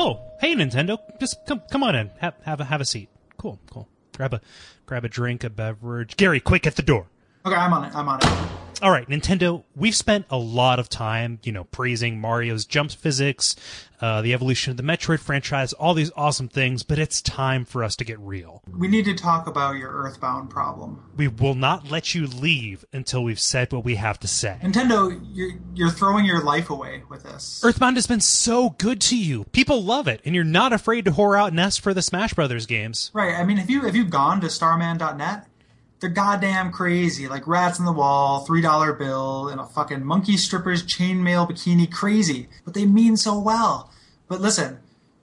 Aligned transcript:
Oh, 0.00 0.20
hey 0.40 0.54
Nintendo, 0.54 1.00
just 1.18 1.44
come 1.44 1.60
come 1.72 1.82
on 1.82 1.96
in. 1.96 2.12
Have 2.20 2.34
have 2.44 2.60
a 2.60 2.64
have 2.66 2.80
a 2.80 2.84
seat. 2.84 3.08
Cool, 3.36 3.58
cool. 3.68 3.88
Grab 4.16 4.32
a 4.32 4.40
grab 4.86 5.04
a 5.04 5.08
drink, 5.08 5.42
a 5.42 5.50
beverage. 5.50 6.16
Gary, 6.16 6.38
quick 6.38 6.68
at 6.68 6.76
the 6.76 6.82
door. 6.82 7.08
Okay, 7.44 7.56
I'm 7.56 7.72
on 7.72 7.84
it. 7.84 7.92
I'm 7.96 8.08
on 8.08 8.20
it. 8.22 8.57
All 8.80 8.92
right, 8.92 9.08
Nintendo, 9.08 9.64
we've 9.74 9.94
spent 9.94 10.26
a 10.30 10.38
lot 10.38 10.78
of 10.78 10.88
time, 10.88 11.40
you 11.42 11.50
know, 11.50 11.64
praising 11.64 12.20
Mario's 12.20 12.64
jump 12.64 12.92
physics, 12.92 13.56
uh, 14.00 14.22
the 14.22 14.32
evolution 14.32 14.70
of 14.70 14.76
the 14.76 14.84
Metroid 14.84 15.18
franchise, 15.18 15.72
all 15.72 15.94
these 15.94 16.12
awesome 16.16 16.48
things, 16.48 16.84
but 16.84 16.96
it's 16.96 17.20
time 17.20 17.64
for 17.64 17.82
us 17.82 17.96
to 17.96 18.04
get 18.04 18.20
real. 18.20 18.62
We 18.70 18.86
need 18.86 19.04
to 19.06 19.14
talk 19.14 19.48
about 19.48 19.76
your 19.76 19.90
Earthbound 19.90 20.50
problem. 20.50 21.02
We 21.16 21.26
will 21.26 21.56
not 21.56 21.90
let 21.90 22.14
you 22.14 22.28
leave 22.28 22.84
until 22.92 23.24
we've 23.24 23.40
said 23.40 23.72
what 23.72 23.84
we 23.84 23.96
have 23.96 24.20
to 24.20 24.28
say. 24.28 24.58
Nintendo, 24.62 25.20
you're 25.32 25.58
you're 25.74 25.90
throwing 25.90 26.24
your 26.24 26.44
life 26.44 26.70
away 26.70 27.02
with 27.08 27.24
this. 27.24 27.60
Earthbound 27.64 27.96
has 27.96 28.06
been 28.06 28.20
so 28.20 28.70
good 28.70 29.00
to 29.00 29.18
you. 29.18 29.42
People 29.46 29.82
love 29.82 30.06
it, 30.06 30.20
and 30.24 30.36
you're 30.36 30.44
not 30.44 30.72
afraid 30.72 31.04
to 31.06 31.10
whore 31.10 31.36
out 31.36 31.52
Ness 31.52 31.76
for 31.76 31.92
the 31.92 32.02
Smash 32.02 32.32
Brothers 32.34 32.66
games. 32.66 33.10
Right. 33.12 33.34
I 33.34 33.42
mean, 33.42 33.56
have 33.56 33.70
you 33.70 33.82
have 33.82 33.96
you 33.96 34.04
gone 34.04 34.40
to 34.42 34.46
Starmen.net? 34.46 35.47
They're 36.00 36.10
goddamn 36.10 36.70
crazy, 36.70 37.26
like 37.26 37.46
rats 37.46 37.78
in 37.78 37.84
the 37.84 37.92
wall, 37.92 38.44
three 38.44 38.60
dollar 38.60 38.92
bill, 38.92 39.48
and 39.48 39.60
a 39.60 39.64
fucking 39.66 40.04
monkey 40.04 40.36
strippers 40.36 40.84
chainmail 40.84 41.50
bikini 41.50 41.90
crazy. 41.90 42.48
But 42.64 42.74
they 42.74 42.86
mean 42.86 43.16
so 43.16 43.38
well. 43.38 43.90
But 44.28 44.40
listen, 44.40 44.78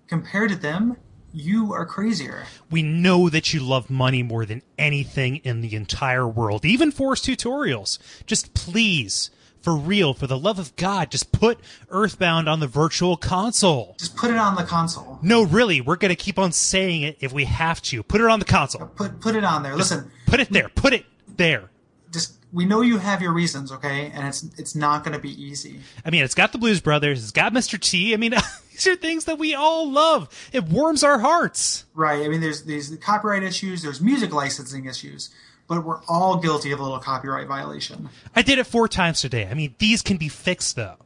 compared 0.07 0.49
to 0.49 0.55
them, 0.55 0.97
you 1.31 1.73
are 1.73 1.85
crazier. 1.85 2.45
We 2.71 2.81
know 2.81 3.29
that 3.29 3.53
you 3.53 3.59
love 3.59 3.89
money 3.89 4.23
more 4.23 4.45
than 4.45 4.61
anything 4.77 5.37
in 5.37 5.61
the 5.61 5.75
entire 5.75 6.27
world, 6.27 6.65
even 6.65 6.91
Force 6.91 7.21
tutorials. 7.21 7.99
Just 8.25 8.53
please, 8.53 9.29
for 9.65 9.75
real, 9.75 10.13
for 10.13 10.27
the 10.27 10.37
love 10.37 10.59
of 10.59 10.73
God, 10.75 11.09
just 11.11 11.31
put 11.31 11.59
Earthbound 11.89 12.47
on 12.47 12.59
the 12.59 12.67
virtual 12.67 13.17
console. 13.17 13.95
Just 13.99 14.15
put 14.15 14.29
it 14.29 14.37
on 14.37 14.55
the 14.55 14.63
console. 14.63 15.19
No, 15.23 15.43
really, 15.43 15.81
we're 15.81 15.95
gonna 15.95 16.15
keep 16.15 16.37
on 16.37 16.51
saying 16.51 17.01
it 17.01 17.17
if 17.19 17.33
we 17.33 17.45
have 17.45 17.81
to. 17.81 18.03
Put 18.03 18.21
it 18.21 18.27
on 18.27 18.37
the 18.39 18.45
console. 18.45 18.85
Put 18.85 19.19
put 19.19 19.35
it 19.35 19.43
on 19.43 19.63
there. 19.63 19.75
Listen, 19.75 20.11
Put 20.27 20.39
it 20.39 20.49
there. 20.51 20.69
Put 20.69 20.93
it 20.93 21.05
there. 21.27 21.71
just 22.13 22.35
we 22.53 22.63
know 22.63 22.81
you 22.81 22.99
have 22.99 23.21
your 23.21 23.33
reasons, 23.33 23.71
okay? 23.71 24.11
And 24.13 24.27
it's 24.27 24.43
it's 24.57 24.75
not 24.75 25.03
going 25.03 25.13
to 25.13 25.19
be 25.19 25.31
easy. 25.43 25.79
I 26.05 26.11
mean, 26.11 26.23
it's 26.23 26.35
got 26.35 26.51
the 26.51 26.57
Blues 26.57 26.79
Brothers, 26.79 27.21
it's 27.23 27.31
got 27.31 27.51
Mr. 27.51 27.79
T. 27.79 28.13
I 28.13 28.17
mean, 28.17 28.33
these 28.71 28.87
are 28.87 28.95
things 28.95 29.25
that 29.25 29.39
we 29.39 29.55
all 29.55 29.91
love. 29.91 30.29
It 30.53 30.63
warms 30.65 31.03
our 31.03 31.19
hearts. 31.19 31.85
Right. 31.95 32.23
I 32.23 32.27
mean, 32.29 32.39
there's 32.41 32.63
these 32.63 32.95
copyright 33.01 33.43
issues, 33.43 33.81
there's 33.81 33.99
music 33.99 34.31
licensing 34.31 34.85
issues, 34.85 35.31
but 35.67 35.83
we're 35.83 36.01
all 36.07 36.37
guilty 36.37 36.71
of 36.71 36.79
a 36.79 36.83
little 36.83 36.99
copyright 36.99 37.47
violation. 37.47 38.09
I 38.35 38.41
did 38.41 38.59
it 38.59 38.65
four 38.65 38.87
times 38.87 39.21
today. 39.21 39.47
I 39.49 39.53
mean, 39.53 39.75
these 39.79 40.01
can 40.01 40.17
be 40.17 40.29
fixed 40.29 40.75
though. 40.75 40.97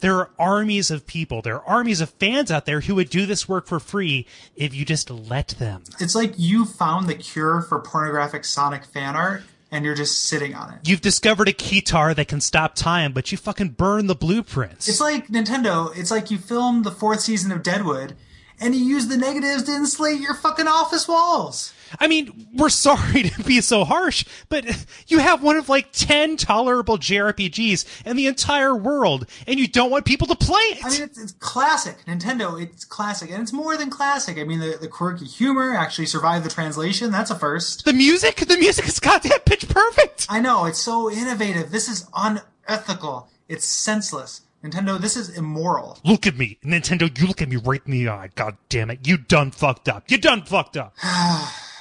There 0.00 0.16
are 0.16 0.30
armies 0.38 0.90
of 0.90 1.06
people, 1.06 1.40
there 1.40 1.56
are 1.56 1.66
armies 1.66 2.00
of 2.00 2.10
fans 2.10 2.50
out 2.50 2.66
there 2.66 2.80
who 2.80 2.94
would 2.96 3.08
do 3.08 3.26
this 3.26 3.48
work 3.48 3.66
for 3.66 3.80
free 3.80 4.26
if 4.54 4.74
you 4.74 4.84
just 4.84 5.10
let 5.10 5.48
them. 5.48 5.84
It's 6.00 6.14
like 6.14 6.34
you 6.36 6.64
found 6.64 7.08
the 7.08 7.14
cure 7.14 7.62
for 7.62 7.80
pornographic 7.80 8.44
Sonic 8.44 8.84
fan 8.84 9.16
art 9.16 9.42
and 9.70 9.84
you're 9.84 9.94
just 9.94 10.24
sitting 10.24 10.54
on 10.54 10.72
it. 10.72 10.88
You've 10.88 11.00
discovered 11.00 11.48
a 11.48 11.52
keytar 11.52 12.14
that 12.14 12.28
can 12.28 12.40
stop 12.40 12.74
time, 12.76 13.12
but 13.12 13.32
you 13.32 13.38
fucking 13.38 13.70
burn 13.70 14.06
the 14.06 14.14
blueprints. 14.14 14.88
It's 14.88 15.00
like 15.00 15.28
Nintendo, 15.28 15.96
it's 15.96 16.10
like 16.10 16.30
you 16.30 16.38
filmed 16.38 16.84
the 16.84 16.92
fourth 16.92 17.20
season 17.20 17.50
of 17.50 17.62
Deadwood 17.62 18.16
and 18.60 18.74
you 18.74 18.84
use 18.84 19.08
the 19.08 19.16
negatives 19.16 19.64
to 19.64 19.72
insulate 19.72 20.20
your 20.20 20.34
fucking 20.34 20.68
office 20.68 21.08
walls. 21.08 21.72
I 22.00 22.06
mean, 22.06 22.48
we're 22.54 22.68
sorry 22.68 23.22
to 23.30 23.42
be 23.42 23.60
so 23.60 23.84
harsh, 23.84 24.24
but 24.48 24.64
you 25.08 25.18
have 25.18 25.42
one 25.42 25.56
of 25.56 25.68
like 25.68 25.92
10 25.92 26.36
tolerable 26.36 26.98
JRPGs 26.98 28.06
in 28.06 28.16
the 28.16 28.26
entire 28.26 28.74
world, 28.74 29.26
and 29.46 29.58
you 29.58 29.68
don't 29.68 29.90
want 29.90 30.04
people 30.04 30.26
to 30.28 30.34
play 30.34 30.62
it. 30.62 30.84
I 30.84 30.90
mean, 30.90 31.02
it's, 31.02 31.18
it's 31.18 31.32
classic. 31.32 32.04
Nintendo, 32.06 32.60
it's 32.60 32.84
classic. 32.84 33.30
And 33.30 33.42
it's 33.42 33.52
more 33.52 33.76
than 33.76 33.90
classic. 33.90 34.38
I 34.38 34.44
mean, 34.44 34.60
the, 34.60 34.78
the 34.80 34.88
quirky 34.88 35.26
humor 35.26 35.74
actually 35.74 36.06
survived 36.06 36.44
the 36.44 36.50
translation. 36.50 37.10
That's 37.10 37.30
a 37.30 37.34
first. 37.34 37.84
the 37.84 37.92
music, 37.92 38.36
the 38.36 38.56
music 38.56 38.86
is 38.86 39.00
goddamn 39.00 39.40
pitch 39.40 39.68
perfect. 39.68 40.26
I 40.28 40.40
know, 40.40 40.64
it's 40.66 40.80
so 40.80 41.10
innovative. 41.10 41.70
This 41.70 41.88
is 41.88 42.08
unethical. 42.14 43.28
It's 43.48 43.64
senseless. 43.64 44.42
Nintendo, 44.62 44.98
this 44.98 45.14
is 45.14 45.36
immoral. 45.36 45.98
Look 46.04 46.26
at 46.26 46.38
me, 46.38 46.56
Nintendo, 46.64 47.20
you 47.20 47.26
look 47.26 47.42
at 47.42 47.50
me 47.50 47.56
right 47.56 47.82
in 47.84 47.92
the 47.92 48.08
eye. 48.08 48.30
God 48.34 48.56
damn 48.70 48.90
it. 48.90 49.06
You 49.06 49.18
done 49.18 49.50
fucked 49.50 49.90
up. 49.90 50.10
You 50.10 50.16
done 50.16 50.42
fucked 50.42 50.78
up. 50.78 50.96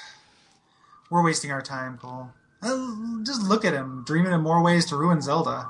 We're 1.14 1.24
wasting 1.24 1.52
our 1.52 1.62
time, 1.62 2.00
Kole. 2.00 2.32
Uh, 2.64 3.24
Just 3.24 3.44
look 3.44 3.64
at 3.66 3.74
him, 3.74 4.04
dreaming 4.04 4.34
of 4.34 4.42
more 4.42 4.64
ways 4.64 4.84
to 4.88 4.96
ruin 4.96 5.22
Zelda. 5.22 5.70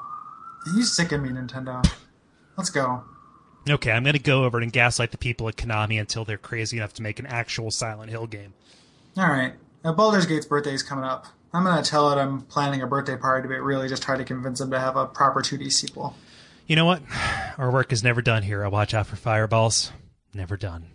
You 0.74 0.84
sicken 0.84 1.22
me, 1.22 1.32
Nintendo. 1.32 1.86
Let's 2.58 2.70
go. 2.70 3.04
Okay, 3.70 3.92
I'm 3.92 4.06
gonna 4.06 4.20
go 4.20 4.46
over 4.46 4.60
and 4.60 4.72
gaslight 4.72 5.12
the 5.12 5.18
people 5.18 5.50
at 5.50 5.58
Konami 5.58 6.00
until 6.00 6.24
they're 6.24 6.38
crazy 6.38 6.78
enough 6.78 6.94
to 6.94 7.02
make 7.02 7.20
an 7.20 7.26
actual 7.26 7.72
Silent 7.72 8.10
Hill 8.10 8.26
game. 8.26 8.54
All 9.18 9.28
right. 9.28 9.56
Now, 9.84 9.92
Baldur's 9.92 10.26
Gate's 10.26 10.46
birthday 10.46 10.76
is 10.76 10.82
coming 10.82 11.04
up. 11.04 11.26
I'm 11.52 11.66
gonna 11.66 11.84
tell 11.84 12.10
it 12.14 12.16
I'm 12.16 12.44
planning 12.44 12.82
a 12.82 12.88
birthday 12.88 13.18
party, 13.18 13.50
but 13.50 13.56
really 13.56 13.90
just 13.90 14.02
try 14.02 14.16
to 14.16 14.24
convince 14.24 14.62
him 14.62 14.72
to 14.72 14.80
have 14.80 14.96
a 14.96 15.08
proper 15.08 15.42
2D 15.42 15.74
sequel. 15.74 16.16
You 16.68 16.78
know 16.78 16.86
what? 16.86 17.02
Our 17.58 17.70
work 17.70 17.92
is 17.92 18.02
never 18.02 18.22
done 18.22 18.44
here. 18.44 18.64
I 18.64 18.70
watch 18.70 18.94
out 18.94 19.08
for 19.08 19.18
fireballs. 19.18 19.92
Never 20.34 20.56
done. 20.56 20.86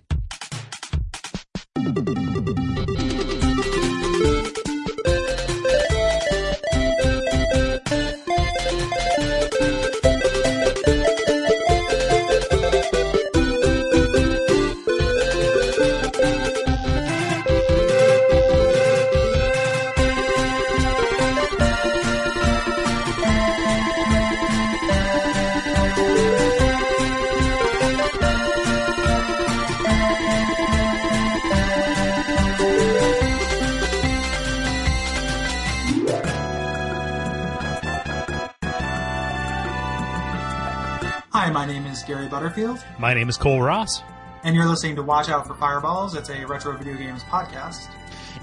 Gary 42.08 42.26
Butterfield, 42.26 42.82
My 42.98 43.12
name 43.12 43.28
is 43.28 43.36
Kole 43.36 43.62
Ross, 43.62 44.02
and 44.42 44.56
you're 44.56 44.64
listening 44.64 44.96
to 44.96 45.02
Watch 45.02 45.28
Out 45.28 45.46
for 45.46 45.54
Fireballs. 45.54 46.14
It's 46.14 46.30
a 46.30 46.46
retro 46.46 46.74
video 46.74 46.96
games 46.96 47.22
podcast. 47.24 47.86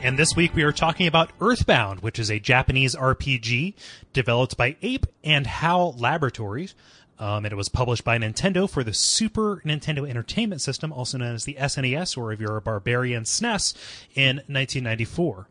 and 0.03 0.19
this 0.19 0.35
week 0.35 0.53
we 0.53 0.61
are 0.61 0.71
talking 0.71 1.07
about 1.07 1.31
Earthbound, 1.41 2.01
which 2.01 2.19
is 2.19 2.29
a 2.29 2.37
Japanese 2.39 2.93
RPG 2.95 3.73
developed 4.13 4.55
by 4.55 4.75
Ape 4.83 5.07
and 5.23 5.47
HAL 5.47 5.95
Laboratories. 5.97 6.75
Um, 7.17 7.43
and 7.43 7.51
it 7.51 7.55
was 7.55 7.67
published 7.69 8.03
by 8.03 8.19
Nintendo 8.19 8.69
for 8.69 8.83
the 8.83 8.93
Super 8.93 9.63
Nintendo 9.65 10.07
Entertainment 10.07 10.61
System, 10.61 10.93
also 10.93 11.17
known 11.17 11.33
as 11.33 11.45
the 11.45 11.55
SNES, 11.55 12.15
or 12.19 12.31
if 12.31 12.39
you're 12.39 12.57
a 12.57 12.61
barbarian, 12.61 13.23
SNES, 13.23 13.73
in 14.13 14.35
1994. 14.47 15.47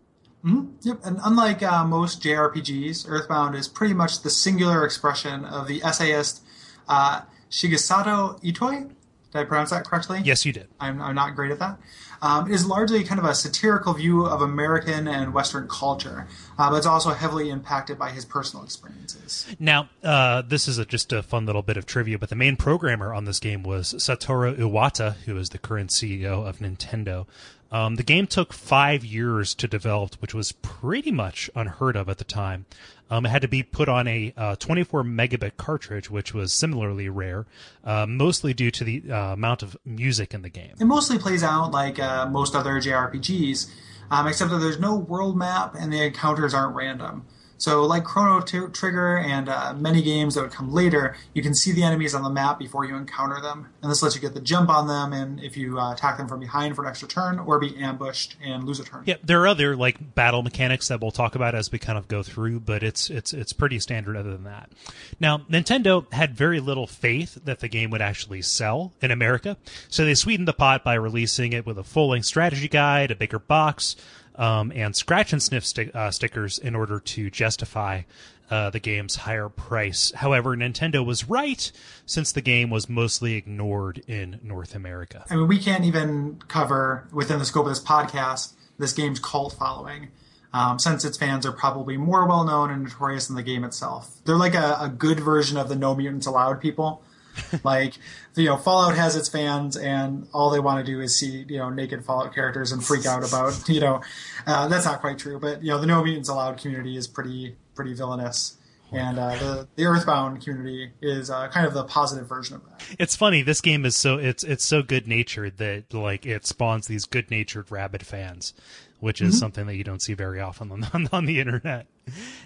Yep, 0.82 0.98
and 1.04 1.19
unlike 1.25 1.64
uh, 1.64 1.84
most 1.84 2.22
JRPGs, 2.22 3.06
Earthbound 3.08 3.56
is 3.56 3.66
pretty 3.66 3.94
much 3.94 4.22
the 4.22 4.31
singular 4.31 4.84
expression 4.84 5.44
of 5.46 5.66
the 5.66 5.82
essayist 5.82 6.42
uh, 6.86 7.22
Shigesato 7.54 8.42
Itoi. 8.42 8.88
Did 9.31 9.41
I 9.41 9.44
pronounce 9.44 9.70
that 9.70 9.84
correctly? 9.84 10.20
Yes, 10.25 10.44
you 10.44 10.53
did. 10.53 10.69
I'm, 10.81 11.00
I'm 11.00 11.15
not 11.15 11.37
great 11.37 11.53
at 11.53 11.60
that. 11.60 11.78
Um, 12.20 12.50
it 12.50 12.54
is 12.54 12.66
largely 12.66 13.04
kind 13.04 13.19
of 13.20 13.26
a 13.26 13.34
satirical 13.34 13.92
view 13.94 14.26
of 14.26 14.42
American 14.42 15.06
and 15.06 15.32
Western 15.32 15.69
culture, 15.69 16.26
uh, 16.59 16.70
but 16.70 16.76
it's 16.76 16.87
also 16.87 17.10
heavily 17.10 17.50
impacted 17.50 17.98
by 17.98 18.10
his 18.10 18.25
personal 18.25 18.64
experiences. 18.64 19.54
Now, 19.59 19.88
uh, 20.03 20.43
this 20.43 20.66
is 20.66 20.78
a, 20.78 20.84
just 20.84 21.12
a 21.12 21.22
fun 21.22 21.47
little 21.47 21.62
bit 21.62 21.76
of 21.76 21.87
trivia, 21.87 22.19
but 22.19 22.28
the 22.28 22.37
main 22.37 22.56
programmer 22.56 23.12
on 23.12 23.25
this 23.25 23.38
game 23.38 23.62
was 23.62 23.94
Satoru 23.94 24.56
Iwata, 24.56 25.17
who 25.26 25.37
is 25.37 25.50
the 25.50 25.58
current 25.58 25.90
CEO 25.90 26.46
of 26.46 26.58
Nintendo. 26.58 27.26
Um, 27.75 27.97
the 27.97 28.05
game 28.05 28.29
took 28.29 28.53
five 28.53 29.05
years 29.05 29.53
to 29.56 29.67
develop, 29.67 30.15
which 30.23 30.32
was 30.32 30.53
pretty 30.53 31.11
much 31.11 31.50
unheard 31.56 31.97
of 31.97 32.09
at 32.09 32.19
the 32.19 32.25
time. 32.25 32.67
Um, 33.11 33.26
it 33.26 33.31
had 33.31 33.43
to 33.43 33.49
be 33.49 33.65
put 33.65 33.88
on 33.88 34.06
a 34.06 34.32
uh, 34.37 34.55
24 34.55 35.03
megabit 35.03 35.56
cartridge, 35.56 36.09
which 36.09 36.32
was 36.32 36.53
similarly 36.53 37.09
rare, 37.09 37.47
uh, 37.82 38.06
mostly 38.06 38.55
due 38.55 38.71
to 38.71 38.85
the 38.85 39.03
uh, 39.11 39.32
amount 39.32 39.65
of 39.65 39.76
music 39.85 40.32
in 40.32 40.43
the 40.43 40.49
game. 40.49 40.75
It 40.79 40.85
mostly 40.85 41.19
plays 41.19 41.43
out 41.43 41.73
like 41.73 41.99
uh, 41.99 42.26
most 42.26 42.55
other 42.55 42.75
JRPGs, 42.75 43.69
um, 44.09 44.29
except 44.29 44.53
that 44.53 44.59
there's 44.59 44.79
no 44.79 44.94
world 44.94 45.37
map 45.37 45.75
and 45.77 45.93
the 45.93 46.00
encounters 46.00 46.55
aren't 46.55 46.77
random. 46.77 47.27
So, 47.64 47.84
like 47.84 48.05
Chrono 48.05 48.43
T- 48.43 48.61
Trigger 48.75 49.16
and 49.16 49.49
uh, 49.49 49.72
many 49.72 50.02
games 50.02 50.34
that 50.34 50.43
would 50.43 50.50
come 50.50 50.70
later, 50.70 51.16
you 51.32 51.43
can 51.43 51.55
see 51.55 51.72
the 51.72 51.82
enemies 51.82 52.14
on 52.14 52.22
the 52.22 52.28
map 52.28 52.58
before 52.58 52.84
you 52.84 52.94
encounter 52.94 53.40
them, 53.40 53.70
and 53.81 53.90
this 53.90 54.02
lets 54.02 54.14
you 54.14 54.20
get 54.20 54.34
the 54.34 54.40
jump 54.43 54.69
on 54.69 54.87
them, 54.87 55.14
and 55.14 55.43
if 55.43 55.56
you 55.56 55.81
uh, 55.81 55.94
attack 55.94 56.19
them 56.19 56.28
from 56.28 56.40
behind 56.40 56.76
for 56.76 56.82
an 56.82 56.90
extra 56.90 57.08
turn, 57.08 57.38
or 57.38 57.58
be 57.58 57.75
ambushed 57.78 58.37
and 58.44 58.64
lose 58.64 58.81
a 58.81 58.84
turn. 58.84 59.05
Yeah, 59.06 59.14
there 59.22 59.40
are 59.40 59.46
other 59.46 59.76
like 59.76 60.14
battle 60.14 60.43
mechanics 60.43 60.88
that 60.88 61.00
we'll 61.00 61.11
talk 61.11 61.37
about 61.37 61.55
as 61.55 61.72
we 61.72 61.78
kind 61.78 61.96
of 61.96 62.06
go 62.06 62.22
through, 62.22 62.61
but 62.61 62.82
it's 62.82 63.08
it's 63.08 63.32
it's 63.32 63.55
pretty 63.55 63.78
standard 63.78 64.14
other 64.14 64.32
than 64.32 64.44
that. 64.44 64.70
Now, 65.19 65.38
Nintendo 65.38 66.12
had 66.12 66.37
very 66.37 66.60
little 66.60 66.87
faith 66.87 67.38
that 67.46 67.60
the 67.60 67.69
game 67.69 67.88
would 67.93 68.02
actually 68.02 68.43
sell 68.43 68.93
in 69.00 69.10
America, 69.10 69.56
so 69.88 70.05
they 70.05 70.14
sweetened 70.14 70.49
the 70.49 70.52
pot 70.52 70.84
by 70.84 70.93
releasing 70.93 71.55
it 71.55 71.64
with 71.64 71.78
a 71.78 71.84
full-length 71.84 72.26
strategy 72.26 72.69
guide, 72.69 73.10
a 73.10 73.17
bigger 73.17 73.38
box, 73.38 73.96
um, 74.36 74.72
and 74.75 74.94
scratch 74.94 75.32
and 75.32 75.42
sniff 75.42 75.64
sti- 75.64 75.90
uh, 75.94 76.10
stickers 76.10 76.58
in 76.58 76.75
order 76.75 77.00
to 77.00 77.31
justify 77.31 78.02
uh, 78.50 78.70
the 78.70 78.81
game's 78.81 79.16
higher 79.16 79.48
price. 79.48 80.12
However, 80.16 80.56
Nintendo 80.56 81.04
was 81.04 81.28
right 81.28 81.70
since 82.04 82.32
the 82.32 82.42
game 82.42 82.70
was 82.70 82.88
mostly 82.88 83.34
ignored 83.34 84.02
in 84.06 84.40
North 84.42 84.75
America. 84.75 85.25
I 85.31 85.36
mean, 85.36 85.48
we 85.48 85.58
can't 85.58 85.84
even 85.84 86.42
cover 86.48 87.08
within 87.12 87.38
the 87.38 87.44
scope 87.44 87.66
of 87.66 87.70
this 87.70 87.82
podcast 87.82 88.52
this 88.78 88.92
game's 88.92 89.20
cult 89.20 89.54
following. 89.54 90.08
Um, 90.52 90.78
since 90.78 91.04
its 91.04 91.19
fans 91.19 91.44
are 91.46 91.52
probably 91.52 91.96
more 91.96 92.28
well 92.28 92.44
known 92.44 92.70
and 92.70 92.84
notorious 92.84 93.26
than 93.26 93.34
the 93.34 93.42
game 93.42 93.64
itself. 93.64 94.20
They're 94.25 94.36
like 94.36 94.54
a, 94.54 94.76
a 94.81 94.88
good 94.88 95.19
version 95.19 95.56
of 95.56 95.69
the 95.69 95.75
No 95.75 95.96
Mutants 95.96 96.28
Allowed 96.28 96.60
people. 96.60 97.02
like, 97.64 97.94
you 98.34 98.46
know, 98.46 98.56
Fallout 98.56 98.96
has 98.96 99.16
its 99.16 99.28
fans, 99.28 99.76
and 99.76 100.28
all 100.32 100.50
they 100.50 100.60
want 100.60 100.84
to 100.84 100.92
do 100.92 101.00
is 101.00 101.19
see, 101.19 101.44
you 101.48 101.58
know, 101.58 101.70
naked 101.70 102.04
Fallout 102.04 102.34
characters 102.34 102.72
and 102.72 102.84
freak 102.84 103.06
out 103.06 103.26
about, 103.26 103.69
you 103.69 103.81
know, 103.81 104.00
uh, 104.46 104.69
that's 104.69 104.84
not 104.84 105.00
quite 105.00 105.19
true, 105.19 105.38
but, 105.38 105.62
you 105.62 105.70
know, 105.70 105.81
the 105.81 105.86
No 105.86 106.02
Mutants 106.04 106.28
Allowed 106.28 106.58
community 106.58 106.96
is 106.96 107.06
pretty, 107.06 107.56
pretty 107.75 107.94
villainous. 107.94 108.56
And 108.92 109.19
uh, 109.19 109.31
the 109.36 109.69
the 109.75 109.84
Earthbound 109.86 110.42
community 110.42 110.92
is 111.02 111.28
uh, 111.28 111.48
kind 111.48 111.66
of 111.66 111.75
the 111.75 111.84
positive 111.84 112.28
version 112.28 112.56
of 112.56 112.64
that. 112.64 112.96
It's 112.98 113.16
funny. 113.16 113.42
This 113.42 113.60
game 113.60 113.84
is 113.84 113.96
so 113.96 114.19
it's 114.19 114.44
it's 114.44 114.64
so 114.64 114.82
good 114.82 115.08
natured 115.08 115.56
that 115.58 115.92
like 115.92 116.25
it 116.26 116.46
spawns 116.46 116.86
these 116.86 117.04
good 117.04 117.31
natured 117.31 117.72
rabid 117.72 118.06
fans, 118.06 118.54
which 119.00 119.20
is 119.20 119.38
something 119.38 119.66
that 119.66 119.75
you 119.75 119.82
don't 119.84 120.02
see 120.02 120.14
very 120.14 120.40
often 120.40 120.70
on, 120.70 120.86
on 120.92 121.08
on 121.12 121.25
the 121.26 121.40
internet. 121.40 121.86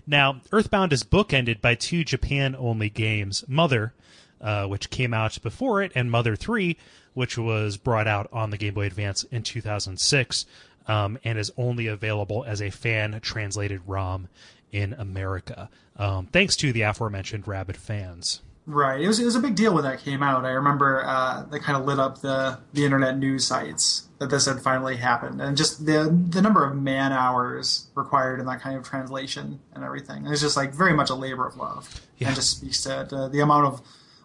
Now, 0.07 0.41
Earthbound 0.51 0.93
is 0.93 1.03
bookended 1.03 1.61
by 1.61 1.75
two 1.75 2.03
Japan 2.03 2.57
only 2.59 2.89
games: 2.89 3.45
Mother, 3.47 3.93
uh, 4.41 4.67
which 4.67 4.91
came 4.91 5.13
out 5.15 5.41
before 5.43 5.83
it, 5.83 5.93
and 5.95 6.11
Mother 6.11 6.37
Three, 6.37 6.77
which 7.15 7.37
was 7.39 7.77
brought 7.77 8.07
out 8.07 8.29
on 8.33 8.51
the 8.51 8.57
Game 8.57 8.75
Boy 8.75 8.87
Advance 8.87 9.25
in 9.25 9.43
2006, 9.43 10.47
um, 10.87 11.19
and 11.25 11.39
is 11.39 11.51
only 11.57 11.87
available 11.87 12.45
as 12.45 12.63
a 12.63 12.71
fan 12.71 13.19
translated 13.21 13.81
ROM 13.87 14.29
in 14.73 14.93
America, 14.95 15.69
um, 15.97 16.27
thanks 16.27 16.55
to 16.57 16.73
the 16.73 16.83
aforementioned 16.83 17.49
rabid 17.49 17.77
fans. 17.77 18.41
Right. 18.67 19.01
It 19.01 19.07
was, 19.09 19.19
it 19.19 19.25
was 19.25 19.35
a 19.35 19.41
big 19.41 19.55
deal 19.57 19.73
when 19.75 19.85
that 19.85 20.01
came 20.01 20.23
out. 20.23 20.45
I 20.45 20.51
remember 20.51 21.03
uh, 21.07 21.45
they 21.51 21.59
kind 21.59 21.79
of 21.79 21.87
lit 21.87 21.99
up 21.99 22.21
the, 22.21 22.59
the 22.75 22.85
internet 22.85 23.17
news 23.17 23.47
sites 23.47 24.07
that 24.19 24.29
this 24.29 24.45
had 24.45 24.61
finally 24.61 24.97
happened, 24.97 25.41
and 25.41 25.57
just 25.57 25.87
the 25.87 26.15
the 26.29 26.43
number 26.43 26.65
of 26.65 26.77
man 26.77 27.13
hours 27.13 27.87
required 27.95 28.41
in 28.41 28.47
that 28.47 28.61
kind 28.61 28.77
of 28.77 28.85
translation 28.87 29.61
and 29.73 29.85
everything. 29.85 30.27
It 30.27 30.29
was 30.29 30.41
just 30.43 30.57
like 30.57 30.75
very 30.75 30.93
much 30.93 31.09
a 31.09 31.15
labor 31.15 31.47
of 31.47 31.57
love, 31.57 32.01
Yeah. 32.19 32.27
and 32.27 32.35
just 32.37 32.59
speaks 32.59 32.83
to, 32.83 33.07
to 33.09 33.29
the 33.33 33.41
amount 33.41 33.67
of 33.67 33.81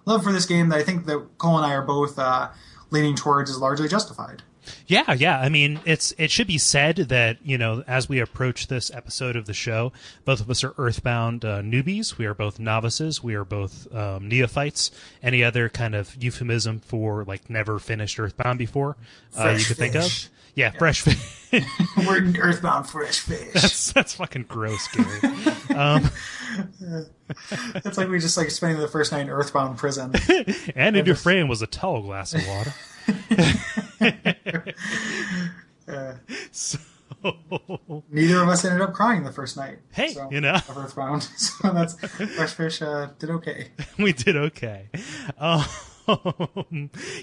love 0.05 0.23
for 0.23 0.31
this 0.31 0.45
game 0.45 0.69
that 0.69 0.79
I 0.79 0.83
think 0.83 1.05
that 1.05 1.37
Kole 1.37 1.57
and 1.57 1.65
I 1.65 1.73
are 1.73 1.81
both 1.81 2.17
uh, 2.19 2.49
leaning 2.91 3.15
towards 3.15 3.49
is 3.49 3.57
largely 3.59 3.87
justified. 3.87 4.43
Yeah, 4.87 5.13
yeah. 5.13 5.39
I 5.39 5.49
mean, 5.49 5.79
it's 5.85 6.13
it 6.17 6.31
should 6.31 6.47
be 6.47 6.57
said 6.57 6.95
that 6.97 7.37
you 7.43 7.57
know 7.57 7.83
as 7.87 8.07
we 8.09 8.19
approach 8.19 8.67
this 8.67 8.91
episode 8.91 9.35
of 9.35 9.45
the 9.45 9.53
show, 9.53 9.91
both 10.25 10.41
of 10.41 10.49
us 10.49 10.63
are 10.63 10.73
Earthbound 10.77 11.45
uh, 11.45 11.61
newbies. 11.61 12.17
We 12.17 12.25
are 12.25 12.33
both 12.33 12.59
novices. 12.59 13.23
We 13.23 13.35
are 13.35 13.45
both 13.45 13.93
um, 13.93 14.27
neophytes. 14.27 14.91
Any 15.21 15.43
other 15.43 15.69
kind 15.69 15.95
of 15.95 16.15
euphemism 16.21 16.79
for 16.79 17.23
like 17.23 17.49
never 17.49 17.79
finished 17.79 18.19
Earthbound 18.19 18.59
before 18.59 18.95
uh, 19.37 19.55
you 19.57 19.65
could 19.65 19.77
think 19.77 19.93
fish. 19.93 20.25
of? 20.25 20.29
Yeah, 20.55 20.69
fresh 20.69 21.01
fish. 21.01 21.63
We're 21.97 22.31
Earthbound 22.39 22.87
fresh 22.87 23.19
fish. 23.21 23.53
that's 23.53 23.91
that's 23.91 24.13
fucking 24.15 24.43
gross, 24.43 24.87
Gary. 24.89 25.19
um, 25.75 26.09
It's 27.75 27.97
like 27.97 28.07
we 28.09 28.19
just 28.19 28.37
like 28.37 28.51
spending 28.51 28.79
the 28.79 28.87
first 28.87 29.11
night 29.11 29.21
in 29.21 29.29
Earthbound 29.29 29.77
prison. 29.77 30.13
and 30.75 30.95
in 30.95 31.05
your 31.05 31.15
frame 31.15 31.47
was 31.47 31.61
a 31.63 31.67
tall 31.67 32.01
glass 32.03 32.33
of 32.33 32.45
water. 32.47 32.73
So 36.51 36.79
Neither 38.09 38.41
of 38.41 38.49
us 38.49 38.65
ended 38.65 38.81
up 38.81 38.93
crying 38.93 39.23
the 39.23 39.31
first 39.31 39.55
night. 39.55 39.79
Hey, 39.91 40.09
so, 40.09 40.27
you 40.31 40.41
know. 40.41 40.55
of 40.55 40.77
Earthbound. 40.77 41.27
So 41.37 41.71
that's 41.71 41.93
fresh 41.95 42.53
fish 42.53 42.81
uh, 42.81 43.09
did 43.19 43.29
okay. 43.29 43.69
we 43.97 44.13
did 44.13 44.35
okay. 44.35 44.89
Um, 45.37 45.63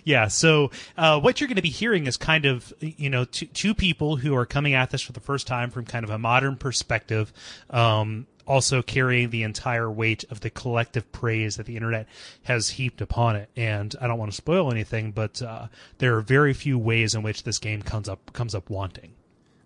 yeah, 0.04 0.28
so 0.28 0.70
uh, 0.96 1.20
what 1.20 1.40
you're 1.40 1.48
going 1.48 1.56
to 1.56 1.62
be 1.62 1.68
hearing 1.70 2.06
is 2.06 2.16
kind 2.16 2.46
of, 2.46 2.72
you 2.80 3.10
know, 3.10 3.24
two, 3.24 3.46
two 3.46 3.74
people 3.74 4.16
who 4.16 4.34
are 4.34 4.46
coming 4.46 4.74
at 4.74 4.90
this 4.90 5.02
for 5.02 5.12
the 5.12 5.20
first 5.20 5.46
time 5.46 5.70
from 5.70 5.84
kind 5.84 6.04
of 6.04 6.10
a 6.10 6.18
modern 6.18 6.56
perspective, 6.56 7.32
um, 7.70 8.26
also 8.50 8.82
carrying 8.82 9.30
the 9.30 9.44
entire 9.44 9.88
weight 9.90 10.24
of 10.30 10.40
the 10.40 10.50
collective 10.50 11.10
praise 11.12 11.56
that 11.56 11.66
the 11.66 11.76
internet 11.76 12.06
has 12.42 12.68
heaped 12.70 13.00
upon 13.00 13.36
it. 13.36 13.48
And 13.56 13.94
I 14.00 14.08
don't 14.08 14.18
want 14.18 14.32
to 14.32 14.36
spoil 14.36 14.70
anything, 14.72 15.12
but 15.12 15.40
uh, 15.40 15.68
there 15.98 16.16
are 16.16 16.20
very 16.20 16.52
few 16.52 16.76
ways 16.76 17.14
in 17.14 17.22
which 17.22 17.44
this 17.44 17.58
game 17.60 17.80
comes 17.82 18.08
up 18.08 18.32
comes 18.32 18.54
up 18.54 18.68
wanting. 18.68 19.12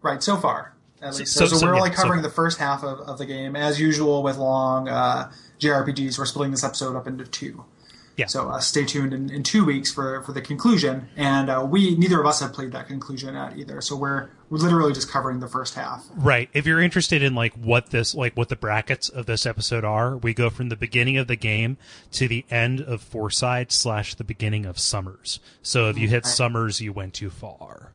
Right, 0.02 0.22
so 0.22 0.36
far. 0.36 0.74
At 1.00 1.16
least. 1.16 1.32
so- 1.32 1.46
So, 1.46 1.56
so, 1.56 1.66
we're 1.66 1.72
yeah, 1.74 1.80
only 1.80 1.90
covering 1.94 2.20
the 2.22 2.30
first 2.30 2.58
half 2.58 2.84
of, 2.84 3.00
of 3.00 3.16
the 3.18 3.26
game. 3.26 3.56
As 3.56 3.80
usual 3.80 4.22
with 4.22 4.36
long 4.36 4.88
uh, 4.88 5.32
JRPGs, 5.60 6.18
we're 6.18 6.26
splitting 6.26 6.50
this 6.50 6.62
episode 6.64 6.94
up 6.94 7.06
into 7.06 7.24
two. 7.24 7.64
Yeah. 8.16 8.26
So 8.26 8.48
uh, 8.48 8.60
stay 8.60 8.84
tuned 8.84 9.12
in, 9.12 9.28
in 9.30 9.42
two 9.42 9.64
weeks 9.64 9.92
for, 9.92 10.22
for 10.22 10.32
the 10.32 10.40
conclusion. 10.40 11.08
And 11.16 11.50
uh, 11.50 11.66
we 11.68 11.96
neither 11.96 12.20
of 12.20 12.26
us 12.26 12.40
have 12.40 12.52
played 12.52 12.72
that 12.72 12.86
conclusion 12.86 13.34
yet 13.34 13.56
either. 13.58 13.80
So 13.80 13.96
we're 13.96 14.28
literally 14.62 14.92
just 14.92 15.10
covering 15.10 15.40
the 15.40 15.48
first 15.48 15.74
half. 15.74 16.04
Right. 16.16 16.48
If 16.52 16.66
you're 16.66 16.80
interested 16.80 17.22
in 17.22 17.34
like 17.34 17.54
what 17.54 17.90
this 17.90 18.14
like 18.14 18.36
what 18.36 18.48
the 18.48 18.56
brackets 18.56 19.08
of 19.08 19.26
this 19.26 19.46
episode 19.46 19.84
are, 19.84 20.16
we 20.16 20.34
go 20.34 20.50
from 20.50 20.68
the 20.68 20.76
beginning 20.76 21.16
of 21.16 21.26
the 21.26 21.36
game 21.36 21.76
to 22.12 22.28
the 22.28 22.44
end 22.50 22.80
of 22.80 23.02
Fourside 23.02 23.72
slash 23.72 24.14
the 24.14 24.24
beginning 24.24 24.66
of 24.66 24.78
Summers. 24.78 25.40
So 25.62 25.88
if 25.88 25.98
you 25.98 26.08
hit 26.08 26.26
Summers, 26.26 26.80
you 26.80 26.92
went 26.92 27.14
too 27.14 27.30
far. 27.30 27.94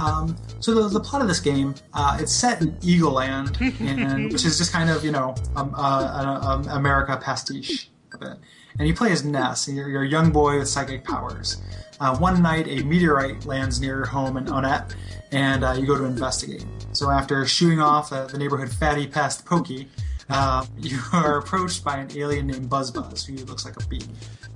Um, 0.00 0.36
so 0.60 0.74
the, 0.74 0.88
the 0.88 1.00
plot 1.00 1.22
of 1.22 1.28
this 1.28 1.40
game, 1.40 1.74
uh, 1.92 2.18
it's 2.20 2.32
set 2.32 2.62
in 2.62 2.76
Eagle 2.82 3.12
Land, 3.12 3.58
and, 3.80 4.32
which 4.32 4.44
is 4.44 4.58
just 4.58 4.72
kind 4.72 4.90
of 4.90 5.04
you 5.04 5.12
know 5.12 5.34
um, 5.56 5.74
uh, 5.76 6.40
an 6.42 6.66
um, 6.66 6.68
America 6.68 7.18
pastiche 7.22 7.90
of 8.12 8.22
it. 8.22 8.38
And 8.78 8.88
you 8.88 8.94
play 8.94 9.12
as 9.12 9.24
Ness, 9.24 9.68
and 9.68 9.76
you're, 9.76 9.88
you're 9.88 10.02
a 10.04 10.08
young 10.08 10.30
boy 10.30 10.58
with 10.58 10.68
psychic 10.68 11.04
powers. 11.04 11.60
Uh, 11.98 12.16
one 12.16 12.42
night, 12.42 12.66
a 12.66 12.82
meteorite 12.82 13.44
lands 13.44 13.78
near 13.78 13.96
your 13.96 14.06
home 14.06 14.38
in 14.38 14.46
Onett, 14.46 14.94
and 15.32 15.64
uh, 15.64 15.72
you 15.72 15.86
go 15.86 15.98
to 15.98 16.04
investigate. 16.04 16.64
So 16.92 17.10
after 17.10 17.44
shooing 17.44 17.78
off 17.78 18.10
uh, 18.10 18.26
the 18.26 18.38
neighborhood 18.38 18.72
fatty 18.72 19.06
pest 19.06 19.44
Pokey, 19.44 19.88
uh, 20.30 20.64
you 20.78 20.98
are 21.12 21.38
approached 21.38 21.84
by 21.84 21.98
an 21.98 22.08
alien 22.16 22.46
named 22.46 22.70
Buzz 22.70 22.90
Buzz, 22.90 23.26
who 23.26 23.34
looks 23.44 23.66
like 23.66 23.80
a 23.82 23.86
bee. 23.86 24.00